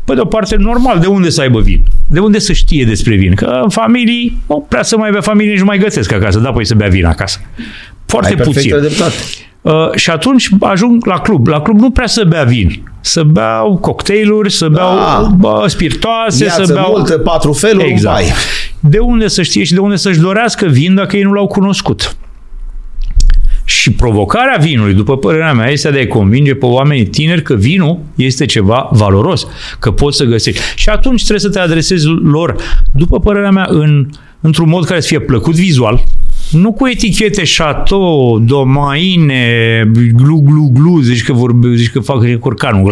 pe 0.08 0.14
de 0.14 0.20
o 0.20 0.24
parte, 0.24 0.56
normal, 0.58 0.98
de 0.98 1.06
unde 1.06 1.30
să 1.30 1.40
aibă 1.40 1.60
vin? 1.60 1.82
De 2.06 2.18
unde 2.18 2.38
să 2.38 2.52
știe 2.52 2.84
despre 2.84 3.14
vin? 3.14 3.34
Că 3.34 3.60
în 3.62 3.68
familii, 3.68 4.36
nu 4.48 4.66
prea 4.68 4.82
să 4.82 4.96
mai 4.96 5.10
bea 5.10 5.20
familie, 5.20 5.50
nici 5.50 5.60
nu 5.60 5.66
mai 5.66 5.78
gătesc 5.78 6.12
acasă, 6.12 6.38
da, 6.38 6.50
păi 6.52 6.64
să 6.66 6.74
bea 6.74 6.88
vin 6.88 7.04
acasă. 7.04 7.38
Foarte 8.06 8.28
Ai 8.28 8.34
puțin. 8.36 8.52
perfectă 8.52 8.78
dreptate. 8.80 9.14
Uh, 9.60 9.94
și 9.94 10.10
atunci 10.10 10.48
ajung 10.60 11.06
la 11.06 11.20
club. 11.20 11.46
La 11.46 11.60
club 11.60 11.78
nu 11.80 11.90
prea 11.90 12.06
să 12.06 12.24
bea 12.24 12.42
vin. 12.44 12.82
Să 13.00 13.22
beau 13.22 13.76
cocktailuri, 13.76 14.52
să 14.52 14.68
beau 14.68 14.96
Da. 14.96 15.28
bă, 15.36 15.64
spiritoase, 15.66 16.44
Viață 16.44 16.64
să 16.64 16.72
beau... 16.72 16.90
multă, 16.96 17.18
patru 17.18 17.52
feluri, 17.52 17.88
Exact. 17.90 18.20
un 18.20 18.24
bai. 18.26 18.32
De 18.80 18.98
unde 18.98 19.28
să 19.28 19.42
știe 19.42 19.64
și 19.64 19.72
de 19.72 19.78
unde 19.80 19.96
să-și 19.96 20.18
dorească 20.20 20.66
vin 20.66 20.94
dacă 20.94 21.16
ei 21.16 21.22
nu 21.22 21.32
l-au 21.32 21.46
cunoscut. 21.46 22.16
Și 23.88 23.94
provocarea 23.94 24.58
vinului, 24.60 24.94
după 24.94 25.16
părerea 25.16 25.52
mea, 25.52 25.70
este 25.70 25.90
de 25.90 26.00
a 26.00 26.14
convinge 26.14 26.54
pe 26.54 26.66
oamenii 26.66 27.06
tineri 27.06 27.42
că 27.42 27.54
vinul 27.54 27.98
este 28.14 28.44
ceva 28.46 28.88
valoros, 28.92 29.46
că 29.78 29.90
poți 29.90 30.16
să 30.16 30.24
găsești. 30.24 30.60
Și 30.74 30.88
atunci 30.88 31.24
trebuie 31.24 31.40
să 31.40 31.48
te 31.48 31.58
adresezi 31.58 32.06
lor, 32.06 32.56
după 32.92 33.20
părerea 33.20 33.50
mea, 33.50 33.66
în, 33.70 34.08
într-un 34.40 34.68
mod 34.68 34.84
care 34.84 35.00
să 35.00 35.06
fie 35.08 35.20
plăcut 35.20 35.54
vizual, 35.54 36.02
nu 36.50 36.72
cu 36.72 36.86
etichete 36.88 37.42
Chateau, 37.56 38.38
Domaine, 38.38 39.90
glu, 40.14 40.40
glu, 40.44 40.70
glu, 40.72 41.00
zici 41.00 41.24
că, 41.24 41.32
vorbe, 41.32 41.74
zici 41.74 41.90
că 41.90 42.00
fac 42.00 42.38
curcanul. 42.38 42.82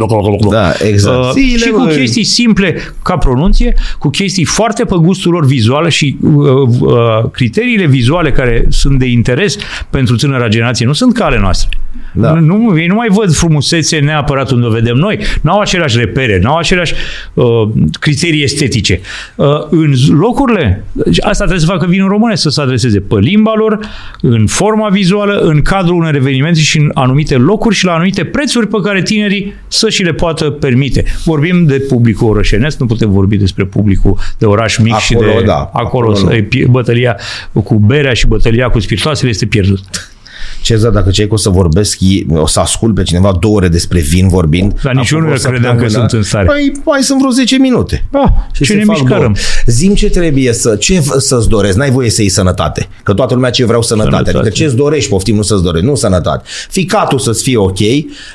Da, 0.51 0.73
exact. 0.89 1.25
Uh, 1.25 1.31
Zile, 1.33 1.57
și 1.57 1.69
cu 1.69 1.83
bă. 1.83 1.91
chestii 1.91 2.25
simple 2.25 2.77
ca 3.03 3.17
pronunție, 3.17 3.75
cu 3.99 4.09
chestii 4.09 4.45
foarte 4.45 4.85
pe 4.85 4.95
gustul 4.99 5.33
lor 5.33 5.47
vizuală 5.47 5.89
și 5.89 6.17
uh, 6.23 6.35
uh, 6.81 7.31
criteriile 7.33 7.87
vizuale 7.87 8.31
care 8.31 8.67
sunt 8.69 8.99
de 8.99 9.07
interes 9.07 9.57
pentru 9.91 10.17
tânăra 10.17 10.49
generație 10.49 10.87
nu 10.87 10.93
sunt 10.93 11.15
ca 11.15 11.25
ale 11.25 11.39
noastre. 11.39 11.79
Da. 12.13 12.33
Nu, 12.33 12.79
ei 12.79 12.87
nu 12.87 12.95
mai 12.95 13.09
văd 13.11 13.35
frumusețe 13.35 13.99
neapărat 13.99 14.51
unde 14.51 14.67
o 14.67 14.71
vedem 14.71 14.97
noi. 14.97 15.19
N-au 15.41 15.61
aceleași 15.61 15.99
repere, 15.99 16.39
n-au 16.43 16.57
aceleași 16.57 16.95
uh, 17.35 17.45
criterii 18.01 18.43
estetice. 18.43 19.01
Uh, 19.35 19.47
în 19.71 19.93
locurile, 20.09 20.85
deci 20.93 21.19
asta 21.21 21.45
trebuie 21.45 21.67
să 21.67 21.73
facă 21.73 21.87
vinul 21.87 22.09
românesc, 22.09 22.43
să 22.43 22.49
se 22.49 22.61
adreseze 22.61 23.01
pe 23.01 23.15
limba 23.47 23.55
lor, 23.55 23.79
în 24.21 24.47
forma 24.47 24.89
vizuală, 24.89 25.39
în 25.39 25.63
cadrul 25.63 25.97
unor 25.97 26.15
evenimente 26.15 26.61
și 26.61 26.79
în 26.79 26.91
anumite 26.95 27.37
locuri 27.37 27.75
și 27.75 27.85
la 27.85 27.93
anumite 27.95 28.25
prețuri 28.25 28.67
pe 28.67 28.77
care 28.83 29.03
tinerii 29.03 29.55
să 29.69 29.89
și 29.89 30.03
le 30.03 30.13
poată 30.13 30.51
permite. 30.51 31.05
Vorbim 31.25 31.65
de 31.67 31.79
publicul 31.89 32.29
orășenesc, 32.29 32.79
nu 32.79 32.87
putem 32.87 33.11
vorbi 33.11 33.37
despre 33.37 33.65
publicul 33.65 34.19
de 34.39 34.45
oraș 34.47 34.79
mic 34.79 34.97
și 34.97 35.15
Acolo, 35.15 35.33
de 35.39 35.43
da, 35.45 35.71
acolo, 35.73 36.11
acolo 36.11 36.29
nu. 36.29 36.35
e 36.35 36.43
pie- 36.43 36.67
bătălia 36.71 37.17
cu 37.65 37.75
berea 37.75 38.13
și 38.13 38.27
bătălia 38.27 38.69
cu 38.69 38.79
spiritoasele 38.81 39.31
este 39.31 39.47
pierdut. 39.47 39.81
Cezar, 40.67 40.91
dacă 40.91 41.11
ce 41.11 41.27
o 41.31 41.37
să 41.37 41.49
vorbesc, 41.49 41.97
e- 42.01 42.25
o 42.37 42.47
să 42.47 42.61
ascult 42.61 42.95
pe 42.95 43.03
cineva 43.03 43.37
două 43.41 43.57
ore 43.57 43.69
despre 43.69 44.01
vin 44.01 44.29
vorbind. 44.29 44.81
Dar 44.83 44.95
nici 44.95 45.11
eu 45.11 45.19
apoi 45.19 45.31
nu 45.31 45.37
o 45.37 45.51
credeam 45.51 45.77
că 45.77 45.83
săptămână, 45.83 46.09
sunt 46.09 46.11
în 46.13 46.23
stare. 46.23 46.45
Păi, 46.47 46.73
mai 46.85 47.03
sunt 47.03 47.19
vreo 47.19 47.31
10 47.31 47.57
minute. 47.57 48.05
Ah, 48.13 48.29
Și 48.53 48.63
ce 48.63 48.73
se 48.73 48.75
ne 48.79 48.85
fac 48.85 48.97
mișcărăm. 48.99 49.21
două. 49.23 49.35
Zim 49.67 49.95
ce 49.95 50.11
trebuie 50.11 50.53
să, 50.53 50.77
ce 50.77 50.99
v- 51.01 51.19
să-ți 51.19 51.49
doresc. 51.49 51.77
N-ai 51.77 51.91
voie 51.91 52.11
să 52.11 52.21
iei 52.21 52.31
sănătate. 52.31 52.89
Că 53.03 53.13
toată 53.15 53.35
lumea 53.35 53.51
ce 53.51 53.65
vreau 53.65 53.83
sănătate. 53.83 54.15
Sănătate. 54.17 54.39
Adică 54.39 54.55
ce-ți 54.55 54.75
dorești, 54.77 55.11
poftim, 55.11 55.37
nu 55.37 55.43
să-ți 55.43 55.63
dorești. 55.63 55.87
Nu 55.87 55.95
sănătate. 55.95 56.45
Ficatul 56.71 57.19
să-ți 57.19 57.43
fie 57.43 57.57
ok. 57.57 57.79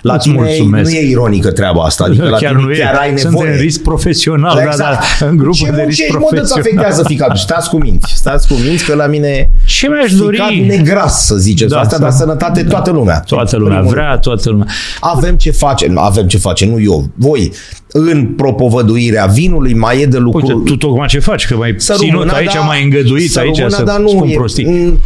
La 0.01 0.13
Îți 0.13 0.23
tine 0.23 0.35
mulțumesc. 0.35 0.91
nu 0.91 0.97
e 0.97 1.09
ironică 1.09 1.51
treaba 1.51 1.83
asta. 1.83 2.03
Adică 2.03 2.29
la 2.29 2.37
chiar 2.43 2.51
tine 2.51 2.63
nu 2.63 2.71
e. 2.71 2.77
chiar 2.77 2.95
ai 2.95 3.17
Sunt 3.17 3.31
nevoie. 3.31 3.51
în 3.51 3.57
risc 3.59 3.81
profesional, 3.81 4.55
da, 4.55 4.63
Exact. 4.63 4.99
da, 5.19 5.25
în 5.25 5.37
grupul 5.37 5.55
ce 5.55 5.71
de 5.71 5.83
risc 5.87 5.99
muncești, 5.99 6.11
mă, 6.11 6.17
îți 6.17 6.27
profesional. 6.29 6.59
afectează 6.59 7.03
ficatul. 7.07 7.35
Stați 7.35 7.69
cu 7.69 7.77
minți. 7.77 8.11
Stați 8.15 8.47
cu 8.47 8.53
minți 8.53 8.85
că 8.85 8.95
la 8.95 9.05
mine 9.05 9.49
Ce 9.65 9.87
mi-aș 9.87 10.03
ficat 10.11 10.17
dori? 10.19 10.63
negras, 10.67 11.25
să 11.25 11.35
ziceți. 11.35 11.69
Da, 11.71 11.79
asta, 11.79 11.95
să- 11.95 12.01
dar 12.01 12.11
sănătate 12.21 12.63
toată 12.63 12.91
lumea. 12.91 13.19
Toată 13.25 13.57
lumea 13.57 13.77
Primul 13.77 13.93
vrea, 13.93 14.17
toată 14.17 14.49
lumea. 14.49 14.67
avem 14.99 15.35
ce 15.35 15.51
face, 15.51 15.87
nu, 15.87 15.99
avem 15.99 16.27
ce 16.27 16.37
face, 16.37 16.65
nu 16.65 16.79
eu, 16.81 17.09
voi, 17.15 17.51
în 17.91 18.25
propovăduirea 18.37 19.25
vinului 19.25 19.73
mai 19.73 20.01
e 20.01 20.05
de 20.05 20.17
lucru. 20.17 20.45
Uite, 20.45 20.61
tu 20.65 20.75
tocmai 20.77 21.07
ce 21.07 21.19
faci? 21.19 21.47
Că 21.47 21.55
mai 21.55 21.75
Să 21.77 21.93
ținut 21.97 22.11
rămână, 22.13 22.33
aici, 22.33 22.53
da, 22.53 22.59
mai 22.59 22.83
îngăduit 22.83 23.31
să 23.31 23.39
aici 23.39 23.57
rămână, 23.57 23.75
să 23.75 23.83
dar 23.83 23.99
nu 23.99 24.07
spun 24.07 24.27
e- 24.27 24.33
prostii. 24.33 24.65
m, 24.65 24.99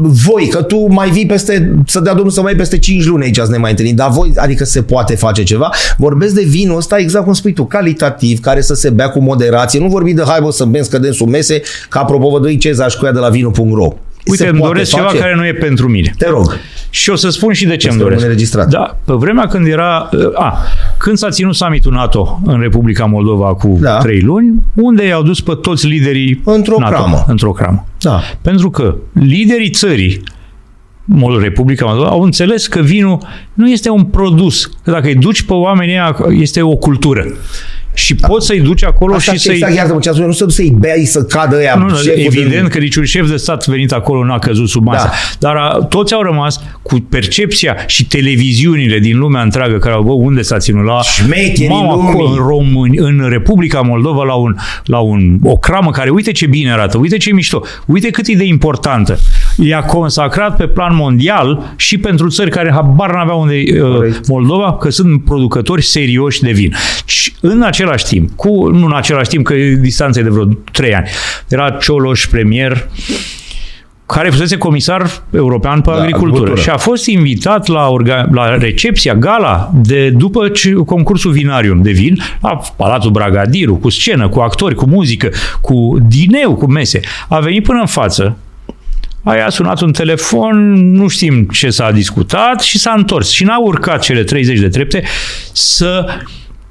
Voi, 0.00 0.46
că 0.48 0.62
tu 0.62 0.92
mai 0.92 1.10
vii 1.10 1.26
peste, 1.26 1.74
să 1.86 2.00
dea 2.00 2.12
Domnul 2.14 2.30
să 2.32 2.42
mai 2.42 2.54
peste 2.54 2.78
5 2.78 3.04
luni 3.04 3.24
aici 3.24 3.36
să 3.36 3.50
ne 3.50 3.56
mai 3.56 3.70
întâlnim, 3.70 3.94
dar 3.94 4.10
voi, 4.10 4.32
adică 4.36 4.64
se 4.64 4.82
poate 4.82 5.14
face 5.14 5.42
ceva. 5.42 5.70
Vorbesc 5.96 6.34
de 6.34 6.42
vinul 6.42 6.76
ăsta, 6.76 6.98
exact 6.98 7.24
cum 7.24 7.32
spui 7.32 7.52
tu, 7.52 7.64
calitativ, 7.64 8.40
care 8.40 8.60
să 8.60 8.74
se 8.74 8.90
bea 8.90 9.08
cu 9.10 9.20
moderație. 9.20 9.80
Nu 9.80 9.86
vorbi 9.88 10.12
de 10.12 10.22
hai 10.26 10.40
bă 10.40 10.50
să 10.50 10.64
bem 10.64 10.82
scădem 10.82 11.12
sub 11.12 11.28
mese, 11.28 11.60
ca 11.88 12.04
propovădui 12.04 12.56
Cezar 12.56 12.90
Școia 12.90 13.12
de 13.12 13.18
la 13.18 13.28
vinul.ro. 13.28 13.88
Uite, 14.30 14.42
Se 14.42 14.48
îmi 14.48 14.58
poate 14.58 14.72
doresc 14.74 14.90
face? 14.90 15.06
ceva 15.06 15.18
care 15.20 15.34
nu 15.34 15.46
e 15.46 15.52
pentru 15.52 15.88
mine. 15.88 16.14
Te 16.18 16.28
rog. 16.28 16.56
Și 16.90 17.10
o 17.10 17.14
să 17.14 17.28
spun 17.28 17.52
și 17.52 17.66
de 17.66 17.76
ce 17.76 17.86
îmi 17.88 17.96
Este 17.96 18.08
doresc. 18.08 18.24
înregistrat. 18.24 18.68
Da, 18.68 18.96
pe 19.04 19.12
vremea 19.12 19.46
când 19.46 19.66
era... 19.66 20.08
A, 20.34 20.58
când 20.98 21.16
s-a 21.16 21.30
ținut 21.30 21.54
summitul 21.54 21.92
NATO 21.92 22.40
în 22.44 22.60
Republica 22.60 23.04
Moldova 23.04 23.54
cu 23.54 23.78
Da. 23.80 23.98
trei 23.98 24.20
luni, 24.20 24.54
unde 24.74 25.06
i-au 25.06 25.22
dus 25.22 25.40
pe 25.40 25.52
toți 25.62 25.86
liderii 25.86 26.40
Într-o 26.44 26.78
NATO? 26.78 26.94
cramă. 26.94 27.24
Într-o 27.26 27.52
cramă. 27.52 27.86
Da. 28.00 28.20
Pentru 28.42 28.70
că 28.70 28.94
liderii 29.12 29.70
țării, 29.70 30.22
Mol- 31.04 31.40
Republica 31.40 31.84
Moldova, 31.86 32.08
au 32.08 32.22
înțeles 32.22 32.66
că 32.66 32.80
vinul 32.80 33.18
nu 33.54 33.70
este 33.70 33.90
un 33.90 34.04
produs. 34.04 34.64
Că 34.66 34.90
dacă 34.90 35.06
îi 35.06 35.14
duci 35.14 35.42
pe 35.42 35.52
oamenii 35.52 35.92
ăia, 35.94 36.16
este 36.30 36.62
o 36.62 36.76
cultură. 36.76 37.26
Și 37.98 38.14
da. 38.14 38.26
poți 38.26 38.46
să-i 38.46 38.60
duci 38.60 38.84
acolo 38.84 39.14
Asta 39.14 39.32
și 39.32 39.38
și 39.38 39.44
să-i... 39.44 39.54
exact, 39.54 39.74
iartă-mă, 39.74 39.98
ce 40.00 40.08
a 40.08 40.12
spus, 40.12 40.24
nu 40.26 40.32
să 40.32 40.44
duci 40.44 40.52
să-i 40.54 40.74
bei, 40.78 41.04
să 41.04 41.24
cadă 41.24 41.56
ăia 41.56 41.74
Nu, 41.74 41.88
nu, 41.88 41.96
șeful 41.96 42.20
evident 42.20 42.50
din- 42.60 42.68
că 42.68 42.78
niciun 42.78 43.04
șef 43.04 43.28
de 43.30 43.36
stat 43.36 43.66
venit 43.66 43.92
acolo 43.92 44.24
n-a 44.24 44.38
căzut 44.38 44.68
sub 44.68 44.84
masă. 44.84 45.04
Da. 45.06 45.48
Dar 45.48 45.56
a, 45.56 45.68
toți 45.88 46.14
au 46.14 46.22
rămas 46.22 46.60
cu 46.82 46.96
percepția 47.08 47.76
și 47.86 48.06
televiziunile 48.06 48.98
din 48.98 49.18
lumea 49.18 49.42
întreagă 49.42 49.76
care 49.78 49.94
au 49.94 50.02
bă, 50.02 50.12
unde 50.12 50.42
s-a 50.42 50.58
ținut 50.58 50.84
la 50.84 51.02
Șmecherii 51.02 51.68
Mamă, 51.68 51.92
lumii. 51.92 52.08
acolo, 52.10 52.28
în 52.28 52.36
Români, 52.36 52.96
în 52.98 53.26
Republica 53.28 53.80
Moldova 53.80 54.22
la 54.24 54.34
un, 54.34 54.56
la 54.84 54.98
un 54.98 55.36
o 55.42 55.54
cramă 55.56 55.90
care 55.90 56.10
uite 56.10 56.32
ce 56.32 56.46
bine 56.46 56.72
arată, 56.72 56.98
uite 56.98 57.16
ce 57.16 57.32
mișto, 57.32 57.62
uite 57.86 58.10
cât 58.10 58.26
e 58.26 58.32
de 58.32 58.44
importantă. 58.44 59.18
I-a 59.56 59.80
consacrat 59.82 60.56
pe 60.56 60.66
plan 60.66 60.94
mondial 60.96 61.72
și 61.76 61.98
pentru 61.98 62.28
țări 62.28 62.50
care 62.50 62.70
habar 62.72 63.12
n-aveau 63.14 63.40
unde 63.40 63.54
e, 63.54 63.82
uh, 63.82 63.94
Corect. 63.94 64.28
Moldova, 64.28 64.76
că 64.76 64.90
sunt 64.90 65.24
producători 65.24 65.82
serioși 65.82 66.40
de 66.42 66.50
vin. 66.50 66.74
Și 67.04 67.32
în 67.40 67.62
același 67.88 68.04
timp, 68.14 68.30
cu, 68.36 68.68
nu 68.68 68.86
în 68.86 68.92
același 68.92 69.28
timp, 69.28 69.44
că 69.44 69.54
e 69.54 69.74
distanță 69.74 70.22
de 70.22 70.28
vreo 70.28 70.44
trei 70.72 70.94
ani, 70.94 71.08
era 71.48 71.70
Cioloș 71.70 72.26
premier, 72.26 72.88
care 74.06 74.30
fusese 74.30 74.56
comisar 74.58 75.22
european 75.34 75.80
pe 75.80 75.90
Da, 75.90 75.96
agricultură 75.96 76.28
agricultură. 76.30 76.60
și 76.60 76.70
a 76.70 76.76
fost 76.76 77.06
invitat 77.06 77.66
la, 77.66 77.88
orga, 77.88 78.28
la 78.32 78.56
recepția, 78.56 79.14
gala, 79.14 79.70
de 79.74 80.10
după 80.10 80.48
ce, 80.48 80.72
concursul 80.72 81.32
Vinarium 81.32 81.82
de 81.82 81.90
vin, 81.90 82.22
la 82.40 82.60
Palatul 82.76 83.10
Bragadiru, 83.10 83.74
cu 83.74 83.88
scenă, 83.88 84.28
cu 84.28 84.40
actori, 84.40 84.74
cu 84.74 84.86
muzică, 84.86 85.28
cu 85.60 85.98
dineu, 86.08 86.54
cu 86.54 86.66
mese. 86.66 87.00
A 87.28 87.38
venit 87.38 87.62
până 87.62 87.80
în 87.80 87.86
față, 87.86 88.36
a 89.24 89.48
sunat 89.48 89.80
un 89.80 89.92
telefon, 89.92 90.72
nu 90.92 91.08
știm 91.08 91.44
ce 91.52 91.70
s-a 91.70 91.90
discutat 91.90 92.60
și 92.60 92.78
s-a 92.78 92.94
întors. 92.96 93.30
Și 93.30 93.44
n-a 93.44 93.58
urcat 93.60 94.02
cele 94.02 94.22
30 94.22 94.58
de 94.58 94.68
trepte 94.68 95.02
să 95.52 96.06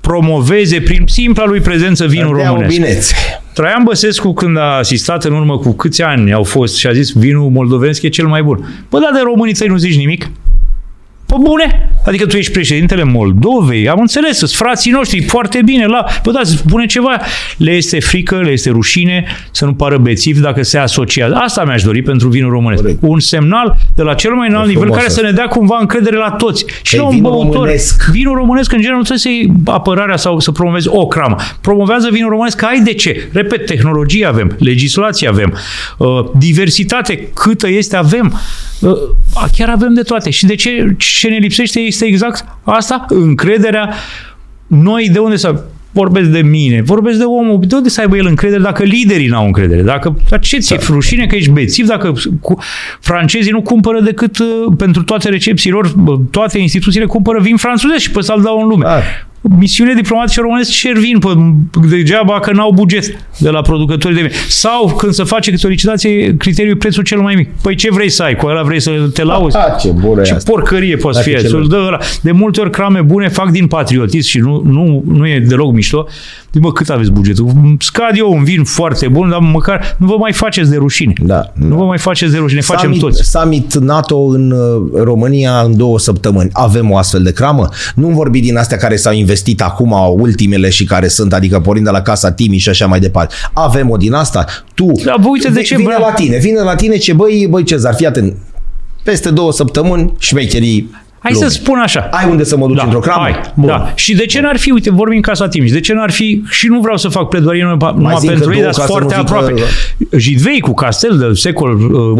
promoveze 0.07 0.81
prin 0.81 1.03
simpla 1.05 1.45
lui 1.45 1.59
prezență 1.59 2.05
vinul 2.05 2.35
Dea 2.35 2.43
o 2.51 2.53
românesc. 2.53 2.75
binețe. 2.75 3.13
Traian 3.53 3.84
Băsescu, 3.84 4.34
când 4.34 4.57
a 4.57 4.61
asistat 4.77 5.23
în 5.23 5.34
urmă 5.34 5.57
cu 5.57 5.71
câți 5.71 6.01
ani 6.01 6.34
au 6.34 6.43
fost 6.43 6.75
și 6.77 6.88
a 6.88 6.93
zis 6.93 7.11
vinul 7.11 7.49
moldovenesc 7.49 8.01
e 8.01 8.07
cel 8.09 8.27
mai 8.27 8.43
bun. 8.43 8.85
Bă, 8.89 8.99
dar 8.99 9.11
de 9.13 9.19
românii 9.23 9.53
tăi 9.53 9.67
nu 9.67 9.77
zici 9.77 9.97
nimic? 9.97 10.29
Pe 11.27 11.35
bune? 11.39 11.89
Adică 12.05 12.25
tu 12.25 12.37
ești 12.37 12.51
președintele 12.51 13.03
Moldovei, 13.03 13.89
am 13.89 13.99
înțeles, 13.99 14.37
sunt 14.37 14.49
frații 14.49 14.91
noștri, 14.91 15.23
foarte 15.23 15.61
bine, 15.65 15.85
la... 15.85 16.05
Bă, 16.23 16.31
da, 16.31 16.39
spune 16.43 16.85
ceva. 16.85 17.19
Le 17.57 17.71
este 17.71 17.99
frică, 17.99 18.35
le 18.41 18.49
este 18.51 18.69
rușine 18.69 19.25
să 19.51 19.65
nu 19.65 19.73
pară 19.73 19.97
bețiv 19.97 20.39
dacă 20.39 20.63
se 20.63 20.77
asociază. 20.77 21.35
Asta 21.35 21.63
mi-aș 21.63 21.83
dori 21.83 22.01
pentru 22.01 22.27
vinul 22.29 22.49
românesc. 22.51 22.81
Corect. 22.81 22.99
Un 23.01 23.19
semnal 23.19 23.77
de 23.95 24.01
la 24.01 24.13
cel 24.13 24.31
mai 24.33 24.47
înalt 24.49 24.65
E 24.65 24.67
nivel 24.67 24.81
frumos 24.81 24.97
care 24.97 25.09
să 25.09 25.15
asta. 25.19 25.27
ne 25.31 25.35
dea 25.35 25.47
cumva 25.47 25.77
încredere 25.79 26.15
la 26.17 26.29
toți. 26.31 26.65
Și 26.81 26.91
Că 26.91 26.95
e 26.95 26.99
la 26.99 27.05
un 27.07 27.15
vinul 27.15 27.31
băutor. 27.31 27.53
românesc. 27.53 28.09
Vinul 28.11 28.35
românesc, 28.35 28.71
în 28.71 28.77
general, 28.77 28.97
nu 28.97 29.03
trebuie 29.03 29.19
să 29.21 29.29
iei 29.29 29.51
apărarea 29.65 30.17
sau 30.17 30.39
să 30.39 30.51
promovezi 30.51 30.87
o 30.91 31.07
cramă. 31.07 31.35
Promovează 31.61 32.07
vinul 32.11 32.29
românesc, 32.29 32.57
că 32.57 32.65
ai 32.65 32.79
de 32.81 32.93
ce. 32.93 33.29
Repet, 33.31 33.65
tehnologie 33.65 34.25
avem, 34.25 34.55
legislație 34.59 35.27
avem, 35.27 35.57
uh, 35.97 36.07
diversitate 36.37 37.27
câtă 37.33 37.69
este 37.69 37.95
avem. 37.95 38.39
Uh, 38.81 38.93
chiar 39.57 39.69
avem 39.69 39.93
de 39.93 40.01
toate. 40.01 40.29
Și 40.29 40.45
de 40.45 40.55
ce, 40.55 40.95
ce 40.97 41.27
ne 41.27 41.37
lipsește 41.37 41.79
este 41.79 42.05
exact 42.05 42.45
asta, 42.63 43.05
încrederea 43.09 43.93
noi 44.67 45.09
de 45.09 45.19
unde 45.19 45.35
să... 45.35 45.63
vorbesc 45.91 46.29
de 46.29 46.41
mine, 46.41 46.81
vorbesc 46.81 47.17
de 47.17 47.23
omul, 47.23 47.59
de 47.67 47.75
unde 47.75 47.89
să 47.89 48.01
aibă 48.01 48.17
el 48.17 48.25
încredere 48.25 48.61
dacă 48.61 48.83
liderii 48.83 49.27
n-au 49.27 49.45
încredere? 49.45 49.81
Dacă, 49.81 50.17
dar 50.29 50.39
ce 50.39 50.57
ți-e 50.57 50.75
da. 50.75 50.85
rușine 50.87 51.25
că 51.25 51.35
ești 51.35 51.51
bețiv 51.51 51.87
dacă 51.87 52.13
cu, 52.41 52.57
francezii 52.99 53.51
nu 53.51 53.61
cumpără 53.61 54.01
decât 54.01 54.39
uh, 54.39 54.47
pentru 54.77 55.03
toate 55.03 55.29
recepțiilor, 55.29 55.95
toate 56.31 56.59
instituțiile 56.59 57.05
cumpără 57.05 57.39
vin 57.41 57.57
francez 57.57 57.91
și 57.97 58.11
pe 58.11 58.21
să-l 58.21 58.41
dau 58.41 58.59
în 58.61 58.67
lume. 58.67 58.83
Da 58.83 59.01
misiune 59.57 59.93
diplomatice 59.93 60.41
românesc 60.41 60.71
cer 60.71 60.97
vin 60.97 61.19
pe 61.19 61.27
degeaba 61.89 62.39
că 62.39 62.51
n-au 62.51 62.71
buget 62.71 63.17
de 63.37 63.49
la 63.49 63.61
producătorii 63.61 64.17
de 64.17 64.21
vin. 64.21 64.31
Sau 64.47 64.95
când 64.97 65.13
se 65.13 65.23
face 65.23 65.51
câte 65.51 65.67
o 65.67 65.69
licitație, 65.69 66.35
criteriul 66.37 66.75
prețul 66.75 67.03
cel 67.03 67.19
mai 67.19 67.35
mic. 67.35 67.49
Păi 67.61 67.75
ce 67.75 67.91
vrei 67.91 68.09
să 68.09 68.23
ai? 68.23 68.35
Cu 68.35 68.45
ăla 68.45 68.63
vrei 68.63 68.79
să 68.79 68.91
te 69.13 69.23
lauzi? 69.23 69.57
Ah, 69.57 69.63
ce 69.79 69.89
bună 69.89 70.21
ce 70.21 70.37
porcărie 70.45 70.95
poți 70.95 71.21
fi. 71.21 71.35
De 72.21 72.31
multe 72.31 72.61
ori 72.61 72.71
crame 72.71 73.01
bune 73.01 73.27
fac 73.27 73.49
din 73.49 73.67
patriotism 73.67 74.29
și 74.29 74.39
nu, 74.39 74.61
nu, 74.65 75.03
nu 75.07 75.27
e 75.27 75.39
deloc 75.39 75.73
mișto. 75.73 76.07
Zic, 76.51 76.61
bă, 76.61 76.71
cât 76.71 76.89
aveți 76.89 77.11
bugetul? 77.11 77.51
Scad 77.79 78.17
eu 78.17 78.31
un 78.33 78.43
vin 78.43 78.63
foarte 78.63 79.07
bun, 79.07 79.29
dar 79.29 79.39
măcar 79.39 79.95
nu 79.97 80.05
vă 80.05 80.15
mai 80.19 80.33
faceți 80.33 80.69
de 80.69 80.75
rușine. 80.75 81.13
Da, 81.21 81.51
nu 81.53 81.69
da. 81.69 81.75
vă 81.75 81.83
mai 81.83 81.97
faceți 81.97 82.31
de 82.31 82.37
rușine, 82.37 82.61
summit, 82.61 82.81
facem 82.81 82.99
toți. 82.99 83.29
Summit 83.29 83.73
NATO 83.73 84.17
în 84.17 84.51
uh, 84.51 85.01
România 85.03 85.59
în 85.59 85.77
două 85.77 85.99
săptămâni. 85.99 86.49
Avem 86.53 86.91
o 86.91 86.97
astfel 86.97 87.23
de 87.23 87.31
cramă? 87.31 87.69
Nu 87.95 88.07
vorbi 88.07 88.39
din 88.39 88.57
astea 88.57 88.77
care 88.77 88.95
s-au 88.95 89.13
investit 89.13 89.61
acum, 89.61 89.95
ultimele 90.17 90.69
și 90.69 90.85
care 90.85 91.07
sunt, 91.07 91.33
adică 91.33 91.59
pornind 91.59 91.85
de 91.85 91.91
la 91.91 92.01
Casa 92.01 92.31
Timi 92.31 92.57
și 92.57 92.69
așa 92.69 92.85
mai 92.85 92.99
departe. 92.99 93.33
Avem 93.53 93.89
o 93.89 93.97
din 93.97 94.13
asta? 94.13 94.45
Tu, 94.73 94.91
da, 95.05 95.15
bă, 95.21 95.27
uite 95.29 95.49
de 95.49 95.61
ce, 95.61 95.75
vine 95.75 95.95
bă? 95.97 96.05
la 96.07 96.11
tine, 96.11 96.37
vine 96.37 96.61
la 96.61 96.75
tine 96.75 96.97
ce, 96.97 97.13
băi, 97.13 97.47
băi 97.49 97.63
Cezar, 97.63 97.95
fii 97.95 98.05
atent, 98.05 98.35
peste 99.03 99.29
două 99.29 99.51
săptămâni 99.51 100.13
șmecherii 100.19 100.89
Hai 101.27 101.35
lume. 101.35 101.47
să 101.47 101.53
spun 101.59 101.79
așa. 101.79 102.09
Ai 102.11 102.29
unde 102.29 102.43
să 102.43 102.57
mă 102.57 102.67
duci 102.67 102.75
da, 102.75 102.83
într-o 102.83 102.99
cramă? 102.99 103.21
Hai, 103.21 103.41
da. 103.53 103.91
Și 103.95 104.15
de 104.15 104.25
ce 104.25 104.39
n-ar 104.41 104.57
fi, 104.57 104.71
uite, 104.71 104.91
vorbim 104.91 105.21
Casa 105.21 105.47
Timiș, 105.47 105.71
de 105.71 105.79
ce 105.79 105.93
n-ar 105.93 106.11
fi, 106.11 106.43
și 106.49 106.67
nu 106.67 106.79
vreau 106.79 106.97
să 106.97 107.07
fac 107.07 107.29
pledoarie 107.29 107.63
numai 107.95 108.17
pentru 108.25 108.55
ei, 108.55 108.61
dar 108.61 108.73
foarte 108.73 109.13
aproape. 109.13 109.51
Că... 109.51 109.63
Jidvei 110.17 110.59
cu 110.59 110.73
castel 110.73 111.17
de 111.17 111.33
secol 111.33 111.77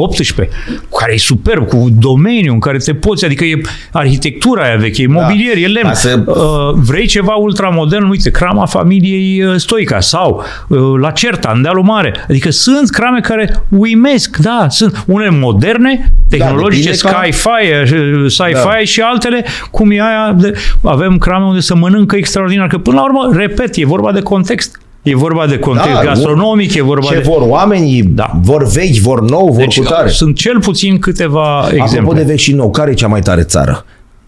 XVIII, 0.10 0.36
uh, 0.40 0.78
care 1.00 1.14
e 1.14 1.18
superb, 1.18 1.68
cu 1.68 1.88
domeniu 2.00 2.54
în 2.54 2.60
care 2.60 2.78
te 2.78 2.94
poți, 2.94 3.26
adică 3.26 3.44
e 3.44 3.62
arhitectura 3.92 4.64
aia 4.64 4.76
veche, 4.76 5.02
e 5.02 5.08
mobilier, 5.08 5.54
da. 5.54 5.60
e 5.60 5.68
lemn. 5.68 5.94
Să... 5.94 6.24
Uh, 6.26 6.36
vrei 6.74 7.08
ceva 7.08 7.34
ultramodern, 7.34 8.10
uite, 8.10 8.32
crama 8.32 8.66
familiei 8.66 9.44
uh, 9.44 9.56
Stoica 9.56 10.00
sau 10.00 10.44
uh, 10.68 10.80
la 11.00 11.12
Certa, 11.12 11.52
în 11.56 11.62
Dealul 11.62 11.84
Mare. 11.84 12.14
Adică 12.30 12.50
sunt 12.50 12.90
crame 12.90 13.20
care 13.20 13.64
uimesc, 13.70 14.38
da, 14.38 14.66
sunt 14.70 15.04
unele 15.08 15.30
moderne, 15.30 16.12
da, 16.28 16.38
tehnologice, 16.38 16.90
da, 17.04 17.22
sci-fi, 17.24 17.94
uh, 17.94 18.32
sci-fi 18.32 18.54
da 18.54 18.78
și 18.84 18.97
altele, 19.02 19.46
cum 19.72 19.92
e 19.92 20.02
aia, 20.02 20.36
de, 20.38 20.54
avem 20.84 21.18
crame 21.18 21.46
unde 21.46 21.60
se 21.60 21.74
mănâncă 21.74 22.16
extraordinar, 22.16 22.68
că 22.68 22.78
până 22.78 22.96
la 22.96 23.04
urmă, 23.04 23.38
repet, 23.38 23.76
e 23.76 23.86
vorba 23.86 24.12
de 24.12 24.22
context. 24.22 24.80
E 25.02 25.16
vorba 25.16 25.48
de 25.48 25.60
context 25.60 25.94
da, 25.94 26.04
gastronomic, 26.04 26.74
e 26.74 26.82
vorba 26.82 27.08
ce 27.08 27.16
de... 27.16 27.22
vor 27.26 27.42
oamenii, 27.42 28.04
da. 28.04 28.32
vor 28.42 28.68
vechi, 28.68 28.96
vor 28.96 29.22
nou, 29.30 29.48
vor 29.48 29.58
deci, 29.58 29.78
cutare. 29.78 30.10
Sunt 30.10 30.36
cel 30.36 30.60
puțin 30.60 31.00
câteva 31.00 31.58
Apropo 31.58 31.76
exemple. 31.76 31.98
Apropo 31.98 32.18
de 32.18 32.24
vechi 32.24 32.40
și 32.40 32.54
nou, 32.54 32.72
care 32.72 32.92
e 32.92 32.94
cea 32.94 33.08
mai 33.08 33.22
tare 33.22 33.42
țară? 33.42 33.86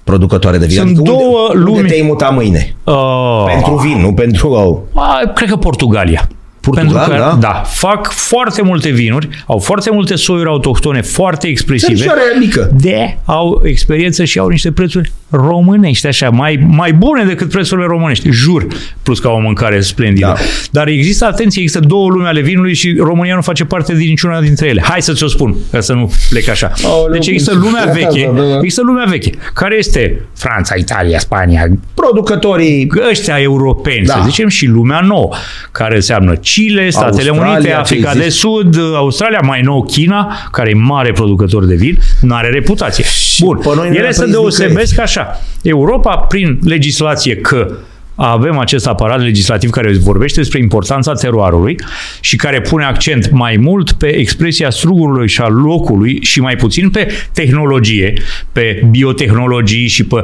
producătoare 0.10 0.58
de 0.58 0.66
vin. 0.66 0.78
Sunt 0.78 0.98
adică 0.98 1.04
două 1.04 1.48
unde, 1.54 1.64
lumi. 1.64 1.78
Unde 1.78 1.88
te-ai 1.88 2.02
muta 2.08 2.30
mâine? 2.30 2.76
Uh, 2.84 3.44
pentru 3.46 3.76
vin, 3.76 4.02
nu 4.02 4.14
pentru... 4.14 4.84
Uh, 4.94 5.34
cred 5.34 5.50
că 5.50 5.56
Portugalia. 5.56 6.28
Portugal, 6.70 7.08
Pentru 7.08 7.16
că, 7.16 7.30
da? 7.30 7.38
da, 7.40 7.62
fac 7.66 8.12
foarte 8.12 8.62
multe 8.62 8.90
vinuri, 8.90 9.30
au 9.46 9.58
foarte 9.58 9.92
multe 9.92 10.16
soiuri 10.16 10.50
autohtone 10.50 11.02
foarte 11.02 11.48
expresive. 11.48 12.06
mică. 12.40 12.72
De, 12.74 13.18
au 13.26 13.62
experiență 13.66 14.24
și 14.24 14.40
au 14.40 14.48
niște 14.48 14.72
prețuri 14.72 15.12
românești, 15.30 16.08
așa, 16.08 16.30
mai, 16.30 16.66
mai 16.68 16.94
bune 16.94 17.24
decât 17.24 17.50
prețurile 17.50 17.88
românești, 17.88 18.30
jur, 18.30 18.68
plus 19.04 19.20
că 19.20 19.28
au 19.28 19.36
o 19.36 19.40
mâncare 19.40 19.82
splendidă. 19.82 20.26
Da. 20.26 20.36
Dar 20.72 20.88
există, 20.88 21.26
atenție, 21.26 21.62
există 21.62 21.88
două 21.88 22.10
lume 22.10 22.28
ale 22.28 22.42
vinului 22.42 22.74
și 22.74 22.96
România 23.00 23.36
nu 23.36 23.42
face 23.42 23.66
parte 23.66 23.94
din 23.96 24.08
niciuna 24.08 24.42
dintre 24.42 24.68
ele. 24.68 24.82
Hai 24.84 25.02
să 25.02 25.14
ți-o 25.14 25.28
spun, 25.28 25.56
ca 25.72 25.80
să 25.80 25.94
nu 25.94 26.12
plec 26.30 26.50
așa. 26.50 26.72
Oh, 26.84 27.12
deci 27.12 27.28
există 27.28 27.54
lumea 27.54 27.92
veche, 27.94 28.32
da, 28.34 28.42
da, 28.42 28.48
da. 28.48 28.56
există 28.58 28.82
lumea 28.82 29.06
veche, 29.08 29.32
care 29.54 29.76
este 29.78 30.22
Franța, 30.34 30.76
Italia, 30.76 31.20
Spania, 31.20 31.68
producătorii 31.94 32.92
ăștia 33.10 33.36
europeni, 33.42 34.06
da. 34.06 34.14
să 34.14 34.20
zicem, 34.26 34.48
și 34.48 34.66
lumea 34.66 35.00
nouă, 35.00 35.34
care 35.72 35.96
înseamnă 35.96 36.36
Chile, 36.60 36.90
Statele 36.90 37.30
Australia, 37.30 37.56
Unite, 37.56 37.72
Africa 37.74 38.14
de 38.14 38.30
Sud, 38.30 38.78
Australia, 38.96 39.40
mai 39.44 39.62
nou 39.62 39.84
China, 39.84 40.36
care 40.52 40.70
e 40.70 40.74
mare 40.74 41.12
producător 41.12 41.66
de 41.66 41.76
vin, 41.76 41.98
nu 42.22 42.36
are 42.36 42.50
reputație. 42.50 43.06
Bun, 43.40 43.60
ele 43.94 44.12
se 44.12 44.26
deosebesc 44.26 45.00
așa. 45.00 45.42
Europa, 45.62 46.16
prin 46.16 46.60
legislație 46.64 47.36
că 47.36 47.72
avem 48.20 48.58
acest 48.58 48.88
aparat 48.88 49.22
legislativ 49.22 49.70
care 49.70 49.98
vorbește 49.98 50.40
despre 50.40 50.60
importanța 50.60 51.14
teroarului 51.14 51.76
și 52.20 52.36
care 52.36 52.62
pune 52.62 52.84
accent 52.84 53.30
mai 53.32 53.58
mult 53.60 53.92
pe 53.92 54.08
expresia 54.08 54.70
strugurului 54.70 55.28
și 55.28 55.42
a 55.42 55.48
locului 55.48 56.20
și 56.22 56.42
mai 56.42 56.56
puțin 56.56 56.90
pe 56.90 57.08
tehnologie, 57.34 58.14
pe 58.52 58.84
biotehnologii 58.90 59.88
și 59.88 60.04
pe 60.04 60.22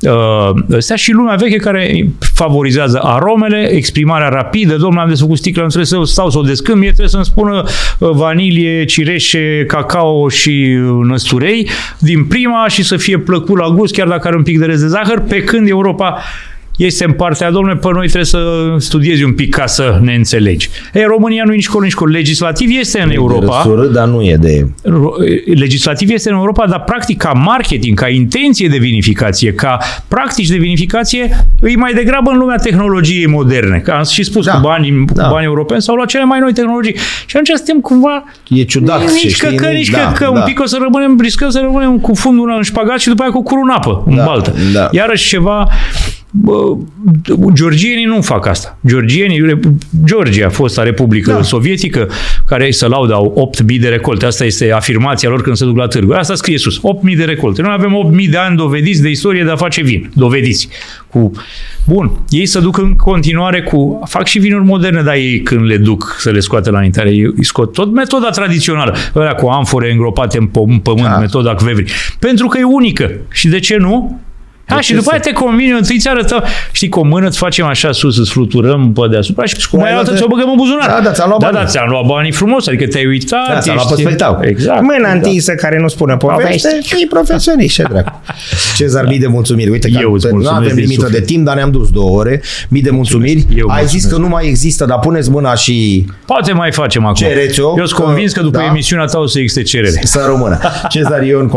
uh, 0.00 0.76
astea 0.76 0.96
și 0.96 1.12
lumea 1.12 1.34
veche 1.34 1.56
care 1.56 2.08
favorizează 2.34 3.00
aromele, 3.02 3.68
exprimarea 3.72 4.28
rapidă, 4.28 4.76
domnule, 4.76 5.00
am 5.00 5.08
desfăcut 5.08 5.38
sticla, 5.38 5.62
nu 5.62 5.68
trebuie 5.68 5.86
să 5.86 6.12
stau 6.12 6.30
să 6.30 6.38
o 6.38 6.42
descâm, 6.42 6.78
mie 6.78 6.88
trebuie 6.88 7.08
să-mi 7.08 7.24
spună 7.24 7.64
uh, 7.98 8.10
vanilie, 8.10 8.84
cireșe, 8.84 9.64
cacao 9.66 10.28
și 10.28 10.78
uh, 10.80 11.06
năsturei 11.06 11.68
din 11.98 12.24
prima 12.24 12.68
și 12.68 12.82
să 12.82 12.96
fie 12.96 13.18
plăcut 13.18 13.58
la 13.58 13.68
gust, 13.68 13.94
chiar 13.94 14.08
dacă 14.08 14.26
are 14.26 14.36
un 14.36 14.42
pic 14.42 14.58
de 14.58 14.64
rez 14.64 14.80
de 14.80 14.86
zahăr, 14.86 15.20
pe 15.20 15.42
când 15.42 15.68
Europa 15.68 16.22
este 16.76 17.04
în 17.04 17.12
partea, 17.12 17.50
domnule, 17.50 17.76
pe 17.76 17.88
noi 17.92 18.06
trebuie 18.06 18.24
să 18.24 18.38
studiezi 18.78 19.22
un 19.22 19.32
pic 19.32 19.54
ca 19.54 19.66
să 19.66 19.98
ne 20.02 20.14
înțelegi. 20.14 20.68
E, 20.92 21.04
România 21.04 21.42
nu 21.46 21.52
e 21.52 21.54
nici 21.54 21.68
acolo, 21.68 21.84
nici 21.84 21.94
acolo. 21.94 22.10
Legislativ 22.10 22.68
este 22.78 23.00
în 23.00 23.10
Europa. 23.10 23.62
Răsură, 23.64 23.86
dar 23.86 24.06
nu 24.06 24.22
e 24.22 24.36
de... 24.40 24.68
Legislativ 25.54 26.10
este 26.10 26.30
în 26.30 26.36
Europa, 26.36 26.66
dar 26.66 26.80
practic 26.84 27.18
ca 27.18 27.32
marketing, 27.32 27.98
ca 27.98 28.08
intenție 28.08 28.68
de 28.68 28.76
vinificație, 28.76 29.52
ca 29.52 29.78
practici 30.08 30.48
de 30.48 30.56
vinificație, 30.56 31.46
îi 31.60 31.76
mai 31.76 31.92
degrabă 31.92 32.30
în 32.30 32.38
lumea 32.38 32.56
tehnologiei 32.56 33.26
moderne. 33.26 33.78
Că 33.78 33.90
am 33.90 34.04
și 34.04 34.22
spus, 34.22 34.44
da. 34.44 34.52
cu 34.52 34.60
bani, 34.60 35.04
da. 35.14 35.22
cu 35.22 35.32
bani 35.32 35.44
europeni 35.44 35.82
sau 35.82 35.94
la 35.94 36.04
cele 36.04 36.24
mai 36.24 36.38
noi 36.40 36.52
tehnologii. 36.52 36.94
Și 37.26 37.36
atunci 37.36 37.56
suntem 37.56 37.80
cumva... 37.80 38.24
E 38.48 38.62
ciudat. 38.62 39.02
Nici 39.22 39.36
că, 39.36 39.48
că, 39.48 39.66
nici 39.66 39.90
da, 39.90 39.98
că, 39.98 40.24
că 40.24 40.24
da. 40.24 40.30
un 40.30 40.42
pic 40.44 40.60
o 40.60 40.66
să 40.66 40.78
rămânem, 40.80 41.18
riscăm 41.20 41.50
să 41.50 41.58
rămânem 41.62 41.98
cu 41.98 42.14
fundul 42.14 42.54
în 42.56 42.62
șpagat 42.62 42.98
și 42.98 43.08
după 43.08 43.22
aia 43.22 43.30
cu 43.30 43.42
curul 43.42 43.64
în 43.68 43.74
apă, 43.74 44.02
în 44.06 44.16
da, 44.16 44.24
baltă. 44.24 44.54
Da. 44.72 44.88
Iarăși 44.90 45.28
ceva 45.28 45.68
georgienii 47.52 48.04
nu 48.04 48.20
fac 48.20 48.46
asta. 48.46 48.78
Georgienii, 48.86 49.60
Georgia, 50.04 50.48
fosta 50.48 50.82
Republică 50.82 51.32
da. 51.32 51.42
Sovietică, 51.42 52.08
care 52.46 52.70
se 52.70 52.86
laudă, 52.86 53.14
au 53.14 53.52
8.000 53.72 53.80
de 53.80 53.88
recolte. 53.88 54.26
Asta 54.26 54.44
este 54.44 54.72
afirmația 54.72 55.28
lor 55.28 55.42
când 55.42 55.56
se 55.56 55.64
duc 55.64 55.76
la 55.76 55.86
târgu. 55.86 56.12
Asta 56.12 56.34
scrie 56.34 56.58
sus. 56.58 56.78
8.000 56.78 57.16
de 57.16 57.24
recolte. 57.24 57.62
Noi 57.62 57.72
avem 57.72 58.12
8.000 58.20 58.30
de 58.30 58.36
ani 58.36 58.56
dovediți 58.56 59.02
de 59.02 59.08
istorie 59.08 59.44
de 59.44 59.50
a 59.50 59.56
face 59.56 59.82
vin. 59.82 60.10
Dovediți. 60.14 60.68
Cu... 61.08 61.30
Bun. 61.86 62.10
Ei 62.28 62.46
se 62.46 62.60
duc 62.60 62.78
în 62.78 62.94
continuare 62.94 63.62
cu... 63.62 64.02
Fac 64.08 64.26
și 64.26 64.38
vinuri 64.38 64.64
moderne, 64.64 65.02
dar 65.02 65.14
ei 65.14 65.42
când 65.42 65.66
le 65.66 65.76
duc 65.76 66.16
să 66.18 66.30
le 66.30 66.40
scoate 66.40 66.70
la 66.70 66.82
intrare, 66.82 67.10
ei 67.10 67.32
scot 67.40 67.72
tot 67.72 67.92
metoda 67.92 68.30
tradițională. 68.30 68.94
Ăla 69.14 69.32
cu 69.32 69.46
amfore 69.46 69.90
îngropate 69.90 70.38
în 70.38 70.46
pământ, 70.46 70.82
da. 71.02 71.18
metoda 71.18 71.54
Kvevri. 71.54 71.92
Pentru 72.18 72.46
că 72.46 72.58
e 72.58 72.64
unică. 72.64 73.10
Și 73.30 73.48
de 73.48 73.58
ce 73.58 73.76
nu? 73.76 74.20
Ha, 74.66 74.80
și 74.80 74.94
după 74.94 75.10
aia 75.10 75.20
te 75.20 75.32
convine, 75.32 75.72
întâi 75.72 75.98
ți 75.98 76.08
arătăm, 76.08 76.44
știi, 76.72 76.88
cu 76.88 77.00
o 77.00 77.02
mână 77.02 77.26
îți 77.26 77.38
facem 77.38 77.66
așa 77.66 77.92
sus, 77.92 78.18
îți 78.18 78.30
fluturăm 78.30 78.92
pe 78.92 79.00
deasupra 79.10 79.44
și 79.44 79.68
cu 79.70 79.76
mai 79.76 79.92
altă 79.92 80.14
ți-o 80.14 80.26
băgăm 80.26 80.50
în 80.50 80.56
buzunar. 80.56 80.88
Da, 80.88 81.00
da, 81.02 81.12
ți-am 81.12 81.28
luat 81.28 81.40
da, 81.40 81.46
banii. 81.46 81.64
Da, 81.64 81.70
ți-am 81.70 81.88
luat 81.88 82.06
banii 82.06 82.32
frumos, 82.32 82.66
adică 82.66 82.86
te-ai 82.86 83.06
uitat. 83.06 83.48
Da, 83.48 83.58
ți-am 83.58 83.74
luat 83.74 83.94
pe 83.94 84.00
spectacol. 84.00 84.44
Exact. 84.44 84.82
Mâna 84.82 84.94
exact. 84.96 85.14
întinsă 85.14 85.54
care 85.54 85.78
nu 85.78 85.88
spune 85.88 86.16
poveste, 86.16 86.80
e 87.02 87.06
profesionist, 87.08 87.74
ce 87.74 87.82
dracu. 87.82 88.22
Cezar, 88.76 89.06
mii 89.06 89.18
de 89.18 89.26
mulțumiri. 89.26 89.70
Uite 89.70 89.90
că 89.90 89.98
Eu 90.00 90.18
nu 90.32 90.48
avem 90.48 90.76
limită 90.76 91.08
de 91.10 91.20
timp, 91.20 91.44
dar 91.44 91.54
ne-am 91.54 91.70
dus 91.70 91.90
două 91.90 92.18
ore. 92.18 92.42
Mii 92.68 92.82
de 92.82 92.90
mulțumiri. 92.90 93.46
Eu 93.56 93.68
Ai 93.68 93.86
zis 93.86 94.04
că 94.04 94.16
nu 94.16 94.28
mai 94.28 94.46
există, 94.46 94.84
dar 94.84 94.98
puneți 94.98 95.30
mâna 95.30 95.54
și... 95.54 96.06
Poate 96.26 96.52
mai 96.52 96.72
facem 96.72 97.02
acum. 97.02 97.14
Cereți-o. 97.14 97.74
Eu 97.78 97.86
sunt 97.86 98.04
convins 98.04 98.32
că 98.32 98.40
după 98.40 98.58
da. 98.58 98.64
emisiunea 98.64 99.04
ta 99.04 99.18
o 99.18 99.26
să 99.26 99.38
existe 99.38 99.62
cerere. 99.62 100.00
Să 100.02 100.24
rămână. 100.26 100.58
Cezar 100.88 101.20
e 101.22 101.36
un 101.36 101.48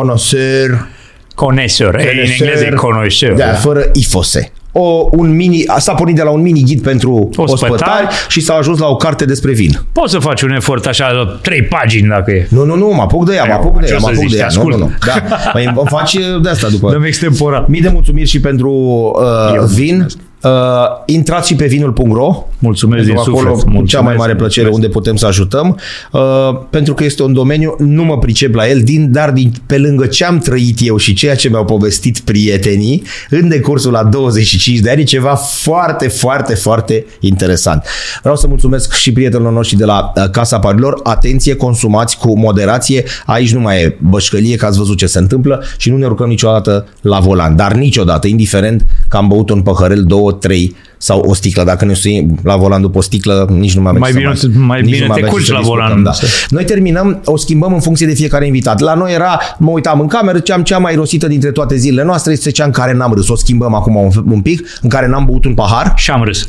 conoseur 1.45 1.91
Connoisseur, 1.91 2.26
în 2.26 2.32
engleză 2.32 2.66
e 2.66 2.70
connoisseur. 2.70 3.34
Da, 3.34 3.45
da, 3.45 3.53
fără 3.53 3.90
ifose. 3.94 4.52
O, 4.72 5.07
un 5.11 5.36
mini, 5.36 5.66
s-a 5.78 5.94
pornit 5.94 6.16
de 6.16 6.22
la 6.22 6.30
un 6.30 6.41
mini 6.41 6.64
ghid 6.64 6.82
pentru 6.82 7.30
ospătari, 7.36 7.72
ospătari 7.72 8.07
și 8.28 8.40
s-a 8.40 8.53
ajuns 8.53 8.80
la 8.80 8.88
o 8.88 8.95
carte 8.95 9.26
despre 9.26 9.52
vin. 9.52 9.80
Poți 9.91 10.11
să 10.11 10.20
faci 10.20 10.41
un 10.41 10.52
efort 10.52 10.86
așa, 10.86 11.40
trei 11.41 11.64
pagini 11.64 12.07
dacă 12.07 12.32
e. 12.32 12.48
Nu, 12.49 12.66
nu, 12.66 12.76
nu, 12.76 12.88
mă 12.88 13.02
apuc 13.02 13.26
de 13.26 13.36
ea, 13.36 13.44
mă 13.44 13.53
apuc 13.53 13.80
de 13.80 13.88
ea, 13.91 13.98
mă 13.98 14.07
apuc 14.07 14.30
de 14.30 14.38
ea. 14.38 14.48
Nu, 14.56 14.68
nu, 14.68 14.78
nu. 14.78 14.91
Da. 15.06 15.36
Păi, 15.53 15.74
faci 15.86 16.18
de 16.41 16.49
asta 16.49 16.68
după. 16.68 16.91
Dăm 16.91 17.03
extemporat. 17.03 17.68
Mii 17.68 17.82
de 17.82 17.90
mulțumiri 17.90 18.30
și 18.30 18.40
pentru 18.40 18.72
uh, 18.72 19.66
vin. 19.74 19.95
Mulțumesc. 19.95 20.18
Uh, 20.44 20.52
intrați 21.06 21.48
și 21.48 21.56
pe 21.56 21.66
vinul.ro. 21.66 22.48
Mulțumesc 22.60 23.06
din 23.06 23.18
acolo, 23.18 23.36
suflet. 23.36 23.53
Mulțumesc, 23.53 23.86
cea 23.86 23.99
mai 23.99 24.16
mare 24.16 24.36
plăcere 24.36 24.68
mulțumesc. 24.70 24.76
unde 24.76 24.88
putem 24.88 25.16
să 25.16 25.26
ajutăm, 25.26 25.80
uh, 26.11 26.22
pentru 26.70 26.94
că 26.94 27.03
este 27.03 27.24
un 27.24 27.34
domeniu, 27.34 27.76
nu 27.78 28.03
mă 28.03 28.18
pricep 28.18 28.53
la 28.53 28.70
el, 28.70 28.82
din, 28.82 29.11
dar 29.11 29.32
din, 29.32 29.52
pe 29.66 29.78
lângă 29.78 30.06
ce 30.06 30.26
am 30.26 30.38
trăit 30.38 30.78
eu 30.82 30.98
și 30.98 31.14
ceea 31.14 31.36
ce 31.36 31.49
mi-au 31.49 31.66
povestit 31.66 32.20
prietenii 32.20 33.03
în 33.30 33.48
decursul 33.48 33.91
la 33.91 34.03
25 34.03 34.80
de 34.80 34.90
ani, 34.90 35.02
e 35.02 35.03
ceva 35.03 35.36
foarte, 35.36 36.07
foarte, 36.07 36.56
foarte 36.56 37.06
interesant. 37.20 37.86
Vreau 38.22 38.36
să 38.36 38.48
mulțumesc 38.48 38.94
și 38.94 39.11
prietenilor 39.11 39.53
noștri 39.53 39.78
de 39.78 39.86
la 39.86 40.11
uh, 40.16 40.30
Casa 40.30 40.60
Parilor. 40.60 40.99
Atenție, 41.03 41.56
consumați 41.56 42.18
cu 42.18 42.38
moderație. 42.38 43.03
Aici 43.26 43.53
nu 43.53 43.60
mai 43.60 43.82
e 43.82 43.98
bășcălie, 44.02 44.56
că 44.56 44.66
ați 44.66 44.78
văzut 44.78 44.98
ce 44.98 45.06
se 45.06 45.20
întâmplă 45.20 45.64
și 45.78 45.90
nu 45.90 45.98
ne 45.98 46.06
urcăm 46.06 46.28
niciodată 46.28 46.88
la 47.02 47.20
volan. 47.20 47.56
Dar 47.56 47.74
niciodată, 47.74 48.28
indiferent 48.28 48.86
că 49.07 49.18
am 49.18 49.28
băut 49.28 49.49
un 49.49 49.61
păhărel, 49.61 50.03
două, 50.03 50.28
trei 50.31 50.76
sau 50.97 51.19
o 51.19 51.34
sticlă. 51.34 51.64
Dacă 51.64 51.85
ne 51.85 51.93
sui 51.93 52.27
la 52.43 52.56
volan 52.56 52.81
după 52.81 52.97
o 52.97 53.01
sticlă, 53.01 53.47
nici 53.51 53.76
nu 53.76 53.81
mai 53.81 53.89
avem 53.89 54.01
Mai 54.01 54.11
ce 54.11 54.18
bine- 54.18 54.35
să 54.35 54.47
mai 54.53 54.81
nici 54.81 54.91
bine 54.91 55.06
nu 55.06 55.14
te 55.14 55.19
avem 55.19 55.23
ce 55.26 55.30
culci 55.31 55.45
să 55.45 55.53
la 55.53 55.60
discutăm, 55.60 55.85
volan. 55.85 56.03
Da. 56.03 56.11
Noi 56.49 56.64
terminăm, 56.64 57.22
o 57.26 57.38
schimbăm 57.38 57.73
în 57.73 57.80
funcție 57.80 58.07
de 58.07 58.14
fiecare 58.14 58.45
invitat. 58.45 58.80
La 58.80 58.93
noi 58.93 59.14
era, 59.14 59.39
mă 59.57 59.69
uitam 59.72 59.99
în 59.99 60.07
cameră, 60.07 60.39
ceam 60.39 60.64
cea 60.64 60.77
mai 60.77 60.95
rosită 60.95 61.27
dintre 61.27 61.51
toate 61.51 61.76
zilele 61.76 62.03
noastre 62.03 62.31
este 62.31 62.51
cea 62.51 62.65
în 62.65 62.72
care 62.72 62.93
n-am 62.93 63.14
râs. 63.14 63.30
O 63.30 63.35
schimbăm 63.35 63.73
acum 63.73 63.95
un, 63.95 64.10
un 64.31 64.41
pic, 64.41 64.68
în 64.81 64.89
care 64.89 65.07
n-am 65.07 65.26
băut 65.26 65.45
un 65.45 65.53
pahar. 65.53 65.93
Și 65.95 66.11
am 66.11 66.23
râs. 66.23 66.47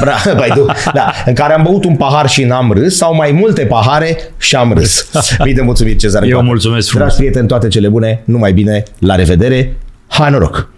Bra, 0.00 0.14
bai, 0.38 0.50
tu, 0.54 0.66
da, 0.94 1.12
în 1.26 1.34
care 1.34 1.52
am 1.54 1.62
băut 1.62 1.84
un 1.84 1.96
pahar 1.96 2.28
și 2.28 2.44
n-am 2.44 2.72
râs 2.72 2.96
sau 2.96 3.14
mai 3.14 3.30
multe 3.32 3.62
pahare 3.64 4.16
și 4.38 4.56
am 4.56 4.72
râs. 4.72 5.10
Mii 5.44 5.54
de 5.54 5.60
mulțumiri, 5.60 5.96
Cezar. 5.96 6.22
Eu 6.22 6.30
Coate. 6.30 6.46
mulțumesc 6.46 6.88
frumos. 6.88 7.06
Dragi 7.06 7.20
prieteni, 7.20 7.46
toate 7.48 7.68
cele 7.68 7.88
bune, 7.88 8.22
numai 8.24 8.52
bine, 8.52 8.82
la 8.98 9.14
revedere, 9.14 9.76
hai 10.08 10.30
noroc! 10.30 10.68